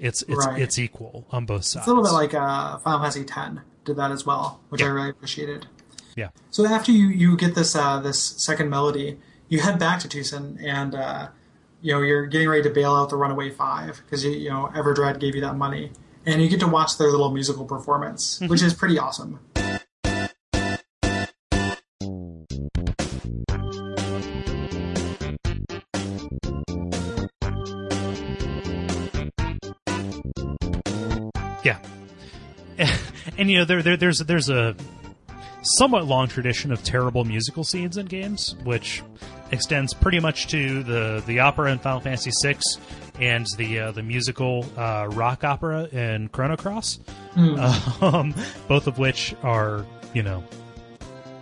It's 0.00 0.22
it's 0.22 0.44
Right. 0.46 0.60
it's 0.60 0.76
equal 0.78 1.24
on 1.30 1.46
both 1.46 1.64
sides. 1.64 1.84
It's 1.84 1.86
a 1.86 1.90
little 1.90 2.02
bit 2.04 2.12
like 2.14 2.34
uh, 2.34 2.78
Final 2.78 2.98
Fantasy 2.98 3.20
X 3.20 3.60
did 3.84 3.96
that 3.96 4.10
as 4.10 4.26
well, 4.26 4.60
which 4.70 4.82
I 4.82 4.86
really 4.86 5.10
appreciated. 5.10 5.66
yeah. 6.16 6.30
So 6.50 6.66
after 6.66 6.90
you, 6.90 7.06
you 7.08 7.36
get 7.36 7.54
this 7.54 7.76
uh, 7.76 8.00
this 8.00 8.18
second 8.20 8.70
melody, 8.70 9.18
you 9.48 9.60
head 9.60 9.78
back 9.78 10.00
to 10.00 10.08
Twoson, 10.08 10.60
and 10.64 10.96
uh, 10.96 11.28
you 11.80 11.92
know 11.92 12.02
you're 12.02 12.26
getting 12.26 12.48
ready 12.48 12.62
to 12.64 12.70
bail 12.70 12.94
out 12.96 13.08
the 13.10 13.16
Runaway 13.16 13.50
Five 13.50 14.00
because 14.04 14.24
you, 14.24 14.32
you 14.32 14.50
know 14.50 14.68
Everdread 14.74 15.20
gave 15.20 15.36
you 15.36 15.40
that 15.42 15.54
money, 15.56 15.92
and 16.28 16.42
you 16.42 16.48
get 16.48 16.60
to 16.60 16.68
watch 16.68 16.98
their 16.98 17.10
little 17.10 17.30
musical 17.30 17.64
performance, 17.64 18.36
mm-hmm. 18.36 18.48
which 18.48 18.62
is 18.62 18.74
pretty 18.74 18.98
awesome. 18.98 19.40
Yeah. 31.64 31.78
and 33.38 33.50
you 33.50 33.58
know 33.58 33.64
there, 33.64 33.82
there 33.82 33.96
there's 33.96 34.18
there's 34.18 34.50
a 34.50 34.76
somewhat 35.62 36.06
long 36.06 36.28
tradition 36.28 36.72
of 36.72 36.84
terrible 36.84 37.24
musical 37.24 37.64
scenes 37.64 37.96
in 37.96 38.04
games, 38.04 38.54
which 38.64 39.02
extends 39.50 39.94
pretty 39.94 40.20
much 40.20 40.48
to 40.48 40.82
the 40.82 41.22
the 41.26 41.40
opera 41.40 41.72
in 41.72 41.78
Final 41.78 42.00
Fantasy 42.00 42.30
VI 42.42 42.58
and 43.20 43.46
the 43.56 43.80
uh, 43.80 43.92
the 43.92 44.02
musical 44.02 44.64
uh, 44.76 45.08
rock 45.12 45.44
opera 45.44 45.84
in 45.92 46.28
Chrono 46.28 46.56
Cross, 46.56 47.00
um, 47.36 48.34
both 48.68 48.86
of 48.86 48.98
which 48.98 49.34
are 49.42 49.84
you 50.14 50.22
know 50.22 50.42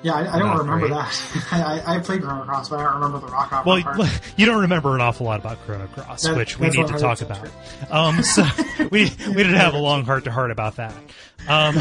Yeah, 0.02 0.14
I, 0.14 0.36
I 0.36 0.38
don't 0.38 0.56
remember 0.58 0.88
great. 0.88 0.90
that. 0.98 1.46
I, 1.52 1.62
I- 1.62 1.96
I 1.96 1.98
played 2.00 2.22
Chrono 2.22 2.44
Cross, 2.44 2.68
but 2.70 2.78
I 2.80 2.84
don't 2.84 2.94
remember 2.94 3.18
the 3.26 3.32
rock 3.32 3.52
opera 3.52 3.72
well 3.72 3.82
part. 3.82 4.20
you 4.36 4.46
don't 4.46 4.60
remember 4.62 4.94
an 4.94 5.00
awful 5.00 5.26
lot 5.26 5.40
about 5.40 5.58
Chrono 5.66 5.86
Cross, 5.88 6.22
That- 6.24 6.36
which 6.36 6.58
we 6.58 6.68
need 6.68 6.86
to 6.88 6.98
talk 6.98 7.20
about. 7.20 7.48
Um, 7.90 8.22
so 8.22 8.44
we 8.90 9.04
we 9.28 9.34
didn't 9.34 9.54
have 9.54 9.74
a 9.74 9.78
long 9.78 10.04
heart 10.04 10.24
to 10.24 10.30
heart 10.30 10.50
about 10.50 10.76
that. 10.76 10.94
Um, 11.48 11.76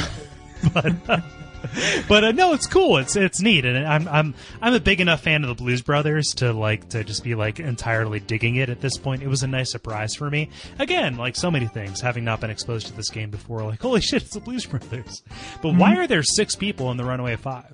but 0.74 1.24
but 2.07 2.24
uh, 2.24 2.32
no, 2.32 2.53
it's 2.53 2.68
cool. 2.68 2.97
It's 2.97 3.16
it's 3.16 3.41
neat, 3.41 3.66
and 3.66 3.86
I'm 3.88 4.07
I'm 4.07 4.34
I'm 4.61 4.74
a 4.74 4.80
big 4.80 5.01
enough 5.01 5.22
fan 5.22 5.43
of 5.43 5.49
the 5.49 5.55
Blues 5.55 5.82
Brothers 5.82 6.28
to 6.38 6.53
like 6.53 6.89
to 6.89 7.03
just 7.03 7.24
be 7.24 7.36
like 7.36 7.59
entirely 7.59 8.20
digging 8.20 8.55
it 8.57 8.70
at 8.70 8.82
this 8.82 8.97
point. 8.97 9.24
It 9.24 9.28
was 9.28 9.43
a 9.43 9.47
nice 9.47 9.72
surprise 9.72 10.16
for 10.16 10.30
me. 10.30 10.49
Again, 10.80 11.18
like 11.18 11.36
so 11.36 11.49
many 11.51 11.68
things, 11.68 12.01
having 12.01 12.24
not 12.24 12.41
been 12.41 12.49
exposed 12.49 12.88
to 12.88 12.93
this 12.93 13.09
game 13.09 13.30
before, 13.30 13.63
like 13.63 13.82
holy 13.82 14.01
shit, 14.01 14.24
it's 14.24 14.34
the 14.34 14.39
Blues 14.39 14.66
Brothers. 14.68 15.24
But 15.61 15.70
Mm-hmm. 15.70 15.78
why 15.80 15.95
are 15.97 16.07
there 16.07 16.24
six 16.24 16.55
people 16.55 16.91
in 16.91 16.97
the 16.97 17.03
Runaway 17.05 17.36
Five? 17.36 17.74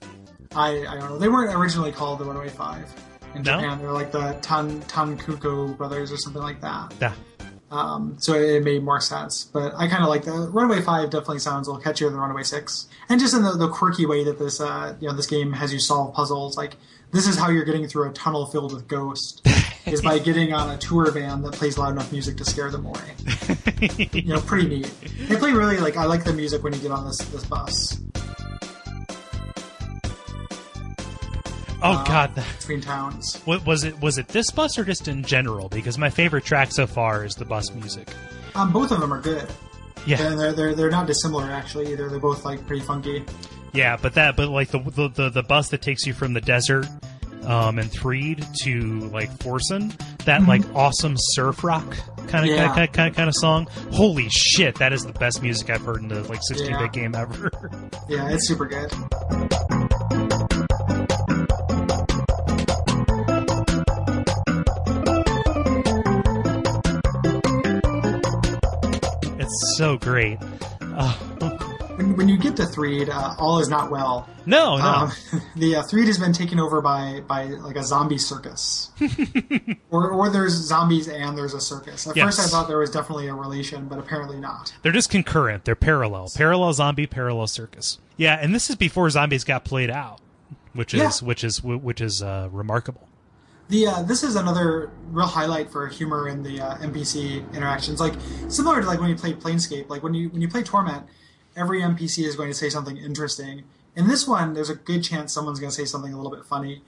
I, 0.55 0.69
I 0.87 0.95
don't 0.99 1.09
know. 1.11 1.17
They 1.17 1.29
weren't 1.29 1.53
originally 1.55 1.91
called 1.91 2.19
the 2.19 2.25
Runaway 2.25 2.49
Five 2.49 2.85
in 3.35 3.43
No? 3.43 3.59
Japan. 3.59 3.79
They're 3.79 3.91
like 3.91 4.11
the 4.11 4.37
Tan 4.41 4.81
Tankuko 4.83 5.77
brothers 5.77 6.11
or 6.11 6.17
something 6.17 6.41
like 6.41 6.59
that. 6.61 6.93
Yeah. 7.01 7.13
Um, 7.72 8.17
so 8.19 8.34
it 8.34 8.63
made 8.63 8.84
more 8.84 8.99
sense. 8.99 9.45
But 9.45 9.74
I 9.76 9.88
kind 9.88 10.03
of 10.03 10.09
like 10.09 10.24
the 10.24 10.32
Runaway 10.32 10.82
Five. 10.82 11.09
Definitely 11.09 11.39
sounds 11.39 11.67
a 11.67 11.72
little 11.72 11.84
catchier 11.84 12.09
than 12.09 12.19
Runaway 12.19 12.43
Six, 12.43 12.88
and 13.07 13.19
just 13.19 13.34
in 13.34 13.43
the, 13.43 13.51
the 13.53 13.69
quirky 13.69 14.05
way 14.05 14.24
that 14.26 14.38
this 14.38 14.59
uh, 14.59 14.95
you 14.99 15.07
know 15.07 15.15
this 15.15 15.28
game 15.28 15.53
has 15.53 15.72
you 15.72 15.80
solve 15.80 16.13
puzzles. 16.13 16.57
Like 16.57 16.76
this 17.11 17.28
is 17.28 17.38
how 17.38 17.49
you're 17.49 17.63
getting 17.63 17.88
through 17.88 18.09
a 18.09 18.13
tunnel 18.13 18.45
filled 18.45 18.74
with 18.74 18.88
ghosts. 18.88 19.41
is 19.86 20.01
by 20.01 20.19
getting 20.19 20.53
on 20.53 20.69
a 20.69 20.78
tour 20.78 21.09
van 21.11 21.41
that 21.43 21.53
plays 21.53 21.78
loud 21.78 21.91
enough 21.91 22.11
music 22.11 22.38
to 22.38 22.45
scare 22.45 22.69
them 22.69 22.86
away. 22.86 23.15
you 24.11 24.34
know, 24.34 24.41
pretty 24.41 24.67
neat. 24.67 24.91
They 25.30 25.38
play 25.38 25.53
really 25.53 25.78
like 25.78 25.95
I 25.95 26.05
like 26.05 26.26
the 26.26 26.34
music 26.34 26.63
when 26.63 26.74
you 26.74 26.80
get 26.80 26.91
on 26.91 27.05
this 27.05 27.19
this 27.19 27.45
bus 27.45 28.01
Oh 31.84 32.03
god, 32.05 32.36
that, 32.36 32.45
between 32.59 32.82
towns. 32.82 33.41
what 33.45 33.65
was 33.65 33.84
it? 33.84 33.99
Was 34.01 34.17
it 34.17 34.27
this 34.27 34.51
bus 34.51 34.77
or 34.77 34.84
just 34.86 35.07
in 35.07 35.23
general? 35.23 35.67
Because 35.69 35.97
my 35.97 36.09
favorite 36.09 36.43
track 36.45 36.71
so 36.71 36.86
far 36.88 37.25
is 37.25 37.34
the 37.36 37.45
bus 37.45 37.71
music. 37.73 38.07
Um, 38.55 38.71
both 38.71 38.91
of 38.91 38.99
them 38.99 39.11
are 39.13 39.21
good. 39.21 39.47
Yeah, 40.05 40.21
And 40.21 40.39
they're, 40.39 40.51
they're, 40.51 40.73
they're 40.75 40.89
not 40.89 41.05
dissimilar 41.07 41.45
actually 41.51 41.91
either. 41.91 42.09
They're 42.09 42.19
both 42.19 42.43
like 42.43 42.65
pretty 42.67 42.84
funky. 42.84 43.23
Yeah, 43.73 43.97
but 43.97 44.15
that, 44.15 44.36
but 44.36 44.49
like 44.49 44.69
the 44.69 44.79
the 44.79 45.07
the, 45.09 45.29
the 45.29 45.43
bus 45.43 45.69
that 45.69 45.82
takes 45.82 46.05
you 46.05 46.13
from 46.13 46.34
the 46.34 46.41
desert, 46.41 46.88
um, 47.45 47.79
and 47.79 47.91
Threed 47.91 48.45
to 48.63 48.82
like 49.09 49.32
Fourside, 49.39 49.91
that 50.25 50.43
like 50.47 50.61
awesome 50.75 51.15
surf 51.17 51.63
rock 51.63 51.86
kind 52.27 52.49
of 52.49 52.55
Yeah. 52.55 52.73
kind 52.73 53.09
of 53.09 53.15
kind 53.15 53.27
of 53.29 53.36
song. 53.36 53.67
Holy 53.91 54.27
shit, 54.29 54.75
that 54.79 54.91
is 54.93 55.03
the 55.05 55.13
best 55.13 55.41
music 55.41 55.69
I've 55.69 55.82
heard 55.82 56.01
in 56.01 56.07
the 56.09 56.21
like 56.23 56.41
16 56.43 56.69
Yeah. 56.69 56.77
bit 56.79 56.91
game 56.93 57.15
ever. 57.15 57.49
Yeah, 58.09 58.29
it's 58.29 58.45
super 58.47 58.65
good. 58.65 58.91
So 69.82 69.97
great. 69.97 70.38
Uh, 70.79 71.13
When, 71.97 72.15
when 72.15 72.29
you 72.29 72.38
get 72.38 72.55
to 72.57 72.65
Threed, 72.67 73.09
uh, 73.09 73.36
all 73.39 73.57
is 73.59 73.67
not 73.67 73.89
well. 73.91 74.27
no, 74.45 74.77
no. 74.77 74.84
Um, 74.84 75.11
the 75.55 75.77
uh, 75.77 75.84
Threed 75.84 76.05
has 76.07 76.17
been 76.19 76.34
taken 76.34 76.59
over 76.59 76.82
by, 76.82 77.21
by 77.27 77.45
like 77.45 77.75
a 77.75 77.84
zombie 77.84 78.17
circus, 78.19 78.91
or 79.91 80.09
or 80.11 80.29
there's 80.29 80.53
zombies 80.53 81.07
and 81.07 81.36
there's 81.38 81.53
a 81.55 81.59
circus. 81.61 82.07
At 82.07 82.15
Yes. 82.15 82.38
first, 82.38 82.39
I 82.47 82.49
thought 82.51 82.67
there 82.67 82.77
was 82.77 82.91
definitely 82.91 83.27
a 83.27 83.34
relation, 83.36 83.88
but 83.88 83.97
apparently 83.99 84.38
not. 84.39 84.71
They're 84.84 84.91
just 84.91 85.09
concurrent. 85.09 85.65
They're 85.65 85.75
parallel. 85.75 86.32
Parallel 86.36 86.73
zombie, 86.73 87.07
parallel 87.07 87.47
circus. 87.47 87.97
Yeah, 88.17 88.38
and 88.39 88.53
this 88.55 88.69
is 88.69 88.75
before 88.75 89.09
zombies 89.09 89.43
got 89.43 89.63
played 89.65 89.89
out, 89.89 90.21
which 90.73 90.93
is 90.93 91.21
Yeah. 91.21 91.27
which 91.27 91.43
is 91.43 91.61
which 91.63 92.01
is 92.01 92.21
uh, 92.23 92.49
remarkable. 92.51 93.07
The 93.72 93.88
uh, 93.88 94.01
this 94.01 94.22
is 94.22 94.36
another 94.36 94.91
real 95.11 95.26
highlight 95.26 95.72
for 95.72 95.88
humor 95.88 96.28
in 96.28 96.43
the 96.43 96.59
uh, 96.59 96.76
NPC 96.80 97.49
interactions. 97.53 98.01
Like 98.01 98.15
similar 98.49 98.82
to 98.82 98.86
like 98.86 98.99
when 98.99 99.09
you 99.09 99.15
play 99.15 99.32
Planescape, 99.32 99.88
like 99.88 100.03
when 100.03 100.13
you 100.13 100.28
when 100.28 100.41
you 100.41 100.49
play 100.49 100.61
Torment, 100.61 101.05
every 101.55 101.80
NPC 101.80 102.26
is 102.26 102.36
going 102.36 102.49
to 102.49 102.53
say 102.53 102.69
something 102.69 102.97
interesting. 102.97 103.63
In 103.95 104.09
this 104.09 104.28
one, 104.28 104.53
there's 104.53 104.69
a 104.69 104.76
good 104.76 105.05
chance 105.05 105.32
someone's 105.32 105.61
going 105.61 105.69
to 105.69 105.76
say 105.76 105.86
something 105.86 106.11
a 106.11 106.17
little 106.17 106.32
bit 106.32 106.45
funny, 106.45 106.82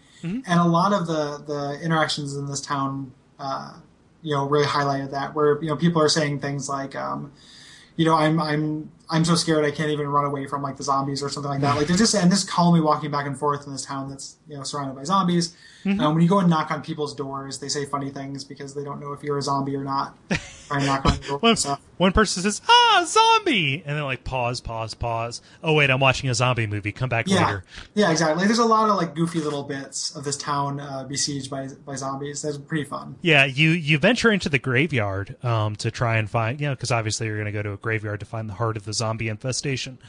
and 0.45 0.59
a 0.59 0.65
lot 0.65 0.91
of 0.91 1.07
the 1.07 1.41
the 1.47 1.79
interactions 1.81 2.36
in 2.36 2.47
this 2.47 2.59
town, 2.59 3.13
uh, 3.39 3.75
you 4.21 4.36
know, 4.36 4.45
really 4.45 4.67
highlighted 4.67 5.11
that. 5.11 5.34
Where 5.34 5.61
you 5.63 5.69
know 5.69 5.77
people 5.77 6.01
are 6.01 6.09
saying 6.09 6.41
things 6.41 6.67
like, 6.67 6.97
um, 6.97 7.31
you 7.95 8.03
know, 8.03 8.15
I'm 8.15 8.41
I'm 8.41 8.91
I'm 9.09 9.23
so 9.23 9.36
scared 9.36 9.63
I 9.63 9.71
can't 9.71 9.89
even 9.89 10.09
run 10.09 10.25
away 10.25 10.47
from 10.47 10.61
like 10.61 10.75
the 10.75 10.84
zombies 10.84 11.23
or 11.23 11.29
something 11.29 11.49
like 11.49 11.61
that. 11.61 11.77
Like 11.77 11.88
they're 11.88 11.95
just 11.95 12.13
and 12.13 12.29
just 12.29 12.49
calmly 12.49 12.81
walking 12.81 13.09
back 13.09 13.25
and 13.25 13.39
forth 13.39 13.65
in 13.65 13.71
this 13.71 13.86
town 13.86 14.09
that's 14.09 14.36
you 14.49 14.57
know 14.57 14.63
surrounded 14.63 14.97
by 14.97 15.05
zombies. 15.05 15.55
Um, 15.86 15.97
when 16.13 16.21
you 16.21 16.29
go 16.29 16.39
and 16.39 16.49
knock 16.49 16.71
on 16.71 16.81
people's 16.81 17.13
doors, 17.13 17.59
they 17.59 17.67
say 17.69 17.86
funny 17.86 18.09
things 18.09 18.43
because 18.43 18.73
they 18.73 18.84
don't 18.84 18.99
know 19.01 19.11
if 19.13 19.21
you're 19.23 19.38
a 19.38 19.41
zombie 19.41 19.75
or 19.75 19.84
not. 19.84 20.17
Try 20.67 20.77
and 20.77 20.86
knock 20.86 21.05
on 21.05 21.13
One, 21.41 21.55
one 21.97 22.11
person 22.13 22.41
says, 22.41 22.61
"Ah, 22.69 23.03
zombie," 23.05 23.84
and 23.86 23.97
then 23.97 24.03
like 24.05 24.23
pause, 24.23 24.61
pause, 24.61 24.93
pause. 24.93 25.41
Oh 25.61 25.73
wait, 25.73 25.89
I'm 25.91 25.99
watching 25.99 26.29
a 26.29 26.34
zombie 26.34 26.67
movie. 26.67 26.93
Come 26.93 27.09
back 27.09 27.27
Yeah, 27.27 27.45
later. 27.45 27.63
yeah, 27.95 28.11
exactly. 28.11 28.45
There's 28.45 28.59
a 28.59 28.65
lot 28.65 28.89
of 28.89 28.95
like 28.95 29.13
goofy 29.13 29.39
little 29.41 29.63
bits 29.63 30.15
of 30.15 30.23
this 30.23 30.38
town 30.38 30.79
uh, 30.79 31.03
besieged 31.03 31.51
by 31.51 31.67
by 31.86 31.95
zombies. 31.95 32.41
That's 32.41 32.57
pretty 32.57 32.86
fun. 32.86 33.17
Yeah, 33.21 33.43
you 33.45 33.71
you 33.71 33.97
venture 33.97 34.31
into 34.31 34.47
the 34.47 34.59
graveyard 34.59 35.36
um, 35.43 35.75
to 35.77 35.91
try 35.91 36.15
and 36.17 36.29
find 36.29 36.61
you 36.61 36.67
know 36.67 36.75
because 36.75 36.91
obviously 36.91 37.27
you're 37.27 37.36
going 37.38 37.45
to 37.45 37.51
go 37.51 37.61
to 37.61 37.73
a 37.73 37.77
graveyard 37.77 38.21
to 38.21 38.25
find 38.25 38.47
the 38.49 38.53
heart 38.53 38.77
of 38.77 38.86
the 38.86 38.93
zombie 38.93 39.27
infestation. 39.27 39.99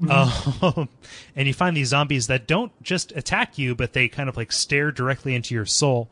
Um, 0.10 0.88
and 1.36 1.46
you 1.46 1.54
find 1.54 1.76
these 1.76 1.88
zombies 1.88 2.26
that 2.28 2.46
don't 2.46 2.72
just 2.82 3.12
attack 3.16 3.58
you, 3.58 3.74
but 3.74 3.92
they 3.92 4.08
kind 4.08 4.28
of 4.28 4.36
like 4.36 4.52
stare 4.52 4.90
directly 4.92 5.34
into 5.34 5.54
your 5.54 5.66
soul. 5.66 6.08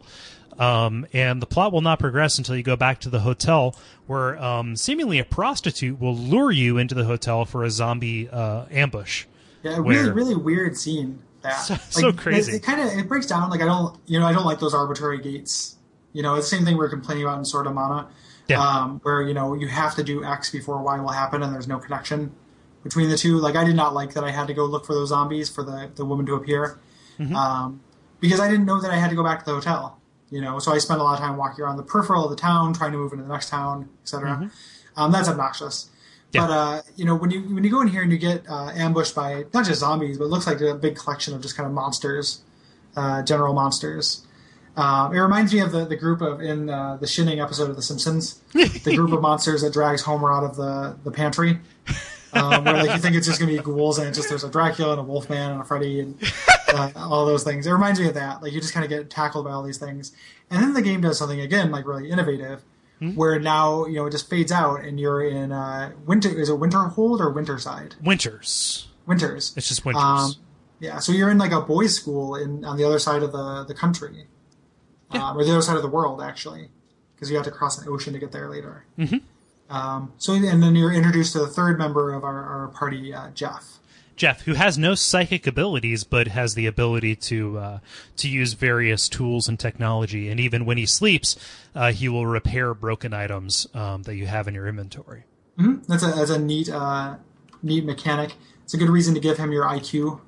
Um, 0.58 1.06
and 1.12 1.40
the 1.40 1.46
plot 1.46 1.72
will 1.72 1.80
not 1.82 1.98
progress 2.00 2.36
until 2.38 2.56
you 2.56 2.62
go 2.62 2.76
back 2.76 3.00
to 3.00 3.08
the 3.10 3.20
hotel, 3.20 3.76
where 4.06 4.36
um, 4.42 4.74
seemingly 4.76 5.18
a 5.20 5.24
prostitute 5.24 6.00
will 6.00 6.16
lure 6.16 6.50
you 6.50 6.78
into 6.78 6.94
the 6.94 7.04
hotel 7.04 7.44
for 7.44 7.62
a 7.64 7.70
zombie 7.70 8.28
uh, 8.28 8.64
ambush. 8.70 9.24
Yeah, 9.62 9.76
a 9.78 9.82
Where- 9.82 9.98
really, 9.98 10.10
really 10.10 10.34
weird 10.36 10.76
scene. 10.76 11.20
That 11.42 11.52
So- 11.58 11.74
Like, 11.74 11.82
so 11.82 12.08
it- 12.08 12.16
crazy. 12.18 12.56
It, 12.56 12.62
kind 12.64 12.80
of 12.80 12.88
it 12.98 13.08
breaks 13.08 13.26
down. 13.26 13.50
Like 13.50 13.60
I 13.62 13.66
don't, 13.66 13.96
you 14.06 14.18
know, 14.18 14.26
I 14.26 14.32
don't 14.32 14.44
like 14.46 14.58
those 14.58 14.74
arbitrary 14.74 15.20
gates. 15.20 15.76
You 16.12 16.22
know, 16.22 16.34
it's 16.34 16.50
the 16.50 16.56
same 16.56 16.64
thing 16.64 16.76
we 16.76 16.84
are 16.84 16.88
complaining 16.88 17.24
about 17.24 17.38
in 17.38 17.44
Sword 17.44 17.66
of 17.68 17.74
Mana, 17.74 18.08
Yeah. 18.48 18.60
um, 18.60 18.98
where 19.04 19.22
you 19.22 19.34
know 19.34 19.54
you 19.54 19.68
have 19.68 19.94
to 19.96 20.02
do 20.02 20.24
X 20.24 20.50
before 20.50 20.82
Y 20.82 20.98
will 21.00 21.08
happen, 21.10 21.42
and 21.42 21.54
there's 21.54 21.68
no 21.68 21.78
connection 21.78 22.32
between 22.82 23.08
the 23.10 23.16
two. 23.16 23.38
Like 23.38 23.56
I 23.56 23.64
did 23.64 23.76
not 23.76 23.94
like 23.94 24.14
that 24.14 24.24
I 24.24 24.30
had 24.30 24.46
to 24.48 24.54
go 24.54 24.64
look 24.64 24.86
for 24.86 24.94
those 24.94 25.08
zombies 25.10 25.48
for 25.48 25.62
the 25.64 25.90
the 25.94 26.04
woman 26.04 26.26
to 26.26 26.34
appear, 26.34 26.78
Mm-hmm. 27.18 27.34
um, 27.34 27.80
because 28.20 28.38
I 28.40 28.48
didn't 28.48 28.66
know 28.66 28.80
that 28.80 28.90
I 28.90 28.96
had 28.96 29.10
to 29.10 29.16
go 29.16 29.24
back 29.24 29.40
to 29.40 29.44
the 29.46 29.54
hotel. 29.54 30.00
You 30.30 30.40
know, 30.42 30.58
so 30.58 30.72
I 30.72 30.78
spent 30.78 31.00
a 31.00 31.02
lot 31.02 31.14
of 31.14 31.20
time 31.20 31.36
walking 31.38 31.64
around 31.64 31.78
the 31.78 31.82
peripheral 31.82 32.24
of 32.24 32.30
the 32.30 32.36
town, 32.36 32.74
trying 32.74 32.92
to 32.92 32.98
move 32.98 33.12
into 33.12 33.24
the 33.24 33.32
next 33.32 33.48
town, 33.48 33.88
etc. 34.02 34.50
Um, 34.96 35.10
that's 35.10 35.28
obnoxious. 35.28 35.84
Mm-hmm. 35.84 35.94
Yeah. 36.32 36.46
But 36.46 36.52
uh, 36.52 36.82
you 36.96 37.04
know, 37.06 37.14
when 37.16 37.30
you 37.30 37.40
when 37.54 37.64
you 37.64 37.70
go 37.70 37.80
in 37.80 37.88
here 37.88 38.02
and 38.02 38.12
you 38.12 38.18
get 38.18 38.44
uh, 38.48 38.70
ambushed 38.74 39.14
by 39.14 39.44
not 39.54 39.64
just 39.64 39.80
zombies, 39.80 40.18
but 40.18 40.24
it 40.24 40.28
looks 40.28 40.46
like 40.46 40.60
a 40.60 40.74
big 40.74 40.96
collection 40.96 41.32
of 41.34 41.40
just 41.40 41.56
kind 41.56 41.66
of 41.66 41.72
monsters, 41.72 42.42
uh, 42.96 43.22
general 43.22 43.54
monsters. 43.54 44.26
Um, 44.76 45.12
it 45.12 45.18
reminds 45.18 45.52
me 45.52 45.58
of 45.60 45.72
the, 45.72 45.86
the 45.86 45.96
group 45.96 46.20
of 46.20 46.40
in 46.40 46.70
uh, 46.70 46.98
the 47.00 47.06
Shinning 47.08 47.40
episode 47.40 47.68
of 47.70 47.74
The 47.76 47.82
Simpsons, 47.82 48.40
the 48.52 48.94
group 48.94 49.10
of 49.12 49.20
monsters 49.22 49.62
that 49.62 49.72
drags 49.72 50.02
Homer 50.02 50.32
out 50.32 50.44
of 50.44 50.54
the 50.56 50.96
the 51.02 51.10
pantry. 51.10 51.58
Um, 52.32 52.64
where 52.64 52.74
like 52.76 52.90
you 52.90 52.98
think 52.98 53.16
it's 53.16 53.26
just 53.26 53.40
gonna 53.40 53.52
be 53.52 53.58
ghouls 53.58 53.98
and 53.98 54.06
it's 54.08 54.18
just 54.18 54.28
there's 54.28 54.44
a 54.44 54.50
Dracula 54.50 54.92
and 54.92 55.00
a 55.00 55.04
Wolfman 55.04 55.52
and 55.52 55.60
a 55.60 55.64
Freddy 55.64 56.00
and 56.00 56.18
uh, 56.74 56.90
all 56.96 57.24
those 57.26 57.42
things. 57.44 57.66
It 57.66 57.70
reminds 57.72 57.98
me 58.00 58.08
of 58.08 58.14
that. 58.14 58.42
Like 58.42 58.52
you 58.52 58.60
just 58.60 58.74
kind 58.74 58.84
of 58.84 58.90
get 58.90 59.08
tackled 59.10 59.44
by 59.46 59.52
all 59.52 59.62
these 59.62 59.78
things, 59.78 60.12
and 60.50 60.62
then 60.62 60.74
the 60.74 60.82
game 60.82 61.00
does 61.00 61.18
something 61.18 61.40
again 61.40 61.70
like 61.70 61.86
really 61.86 62.10
innovative, 62.10 62.62
where 63.14 63.38
now 63.38 63.86
you 63.86 63.94
know 63.94 64.06
it 64.06 64.10
just 64.10 64.28
fades 64.28 64.52
out 64.52 64.80
and 64.84 65.00
you're 65.00 65.22
in 65.22 65.52
uh, 65.52 65.92
winter. 66.04 66.28
Is 66.28 66.48
it 66.50 66.58
Winterhold 66.60 67.20
or 67.20 67.32
Winterside? 67.32 68.00
Winters. 68.02 68.88
Winters. 69.06 69.54
It's 69.56 69.68
just 69.68 69.84
winters. 69.86 70.02
Um, 70.02 70.32
yeah, 70.80 70.98
so 70.98 71.12
you're 71.12 71.30
in 71.30 71.38
like 71.38 71.52
a 71.52 71.60
boys' 71.62 71.94
school 71.96 72.36
in 72.36 72.64
on 72.64 72.76
the 72.76 72.84
other 72.84 72.98
side 72.98 73.22
of 73.22 73.32
the 73.32 73.64
the 73.64 73.74
country, 73.74 74.26
Yeah. 75.12 75.30
um, 75.30 75.38
or 75.38 75.44
the 75.44 75.50
other 75.52 75.62
side 75.62 75.76
of 75.76 75.82
the 75.82 75.88
world 75.88 76.20
actually, 76.20 76.68
because 77.14 77.30
you 77.30 77.36
have 77.36 77.46
to 77.46 77.50
cross 77.50 77.80
an 77.82 77.88
ocean 77.88 78.12
to 78.12 78.18
get 78.18 78.32
there 78.32 78.48
later. 78.50 78.84
Mm-hmm. 78.98 79.16
Um, 79.70 80.12
so 80.18 80.32
and 80.34 80.62
then 80.62 80.74
you're 80.74 80.92
introduced 80.92 81.32
to 81.34 81.40
the 81.40 81.46
third 81.46 81.78
member 81.78 82.14
of 82.14 82.24
our, 82.24 82.44
our 82.44 82.68
party, 82.68 83.12
uh, 83.12 83.30
Jeff. 83.30 83.78
Jeff, 84.16 84.42
who 84.42 84.54
has 84.54 84.76
no 84.76 84.94
psychic 84.96 85.46
abilities 85.46 86.02
but 86.02 86.26
has 86.28 86.54
the 86.54 86.66
ability 86.66 87.14
to 87.14 87.58
uh, 87.58 87.78
to 88.16 88.28
use 88.28 88.54
various 88.54 89.08
tools 89.08 89.48
and 89.48 89.60
technology, 89.60 90.28
and 90.28 90.40
even 90.40 90.64
when 90.64 90.76
he 90.76 90.86
sleeps, 90.86 91.36
uh, 91.74 91.92
he 91.92 92.08
will 92.08 92.26
repair 92.26 92.74
broken 92.74 93.14
items 93.14 93.68
um, 93.74 94.02
that 94.02 94.16
you 94.16 94.26
have 94.26 94.48
in 94.48 94.54
your 94.54 94.66
inventory. 94.66 95.24
That's 95.56 96.02
a 96.02 96.08
that's 96.08 96.30
a 96.30 96.38
neat 96.38 96.68
uh, 96.68 97.16
neat 97.62 97.84
mechanic. 97.84 98.34
It's 98.64 98.74
a 98.74 98.76
good 98.76 98.90
reason 98.90 99.14
to 99.14 99.20
give 99.20 99.38
him 99.38 99.52
your 99.52 99.64
IQ 99.64 100.20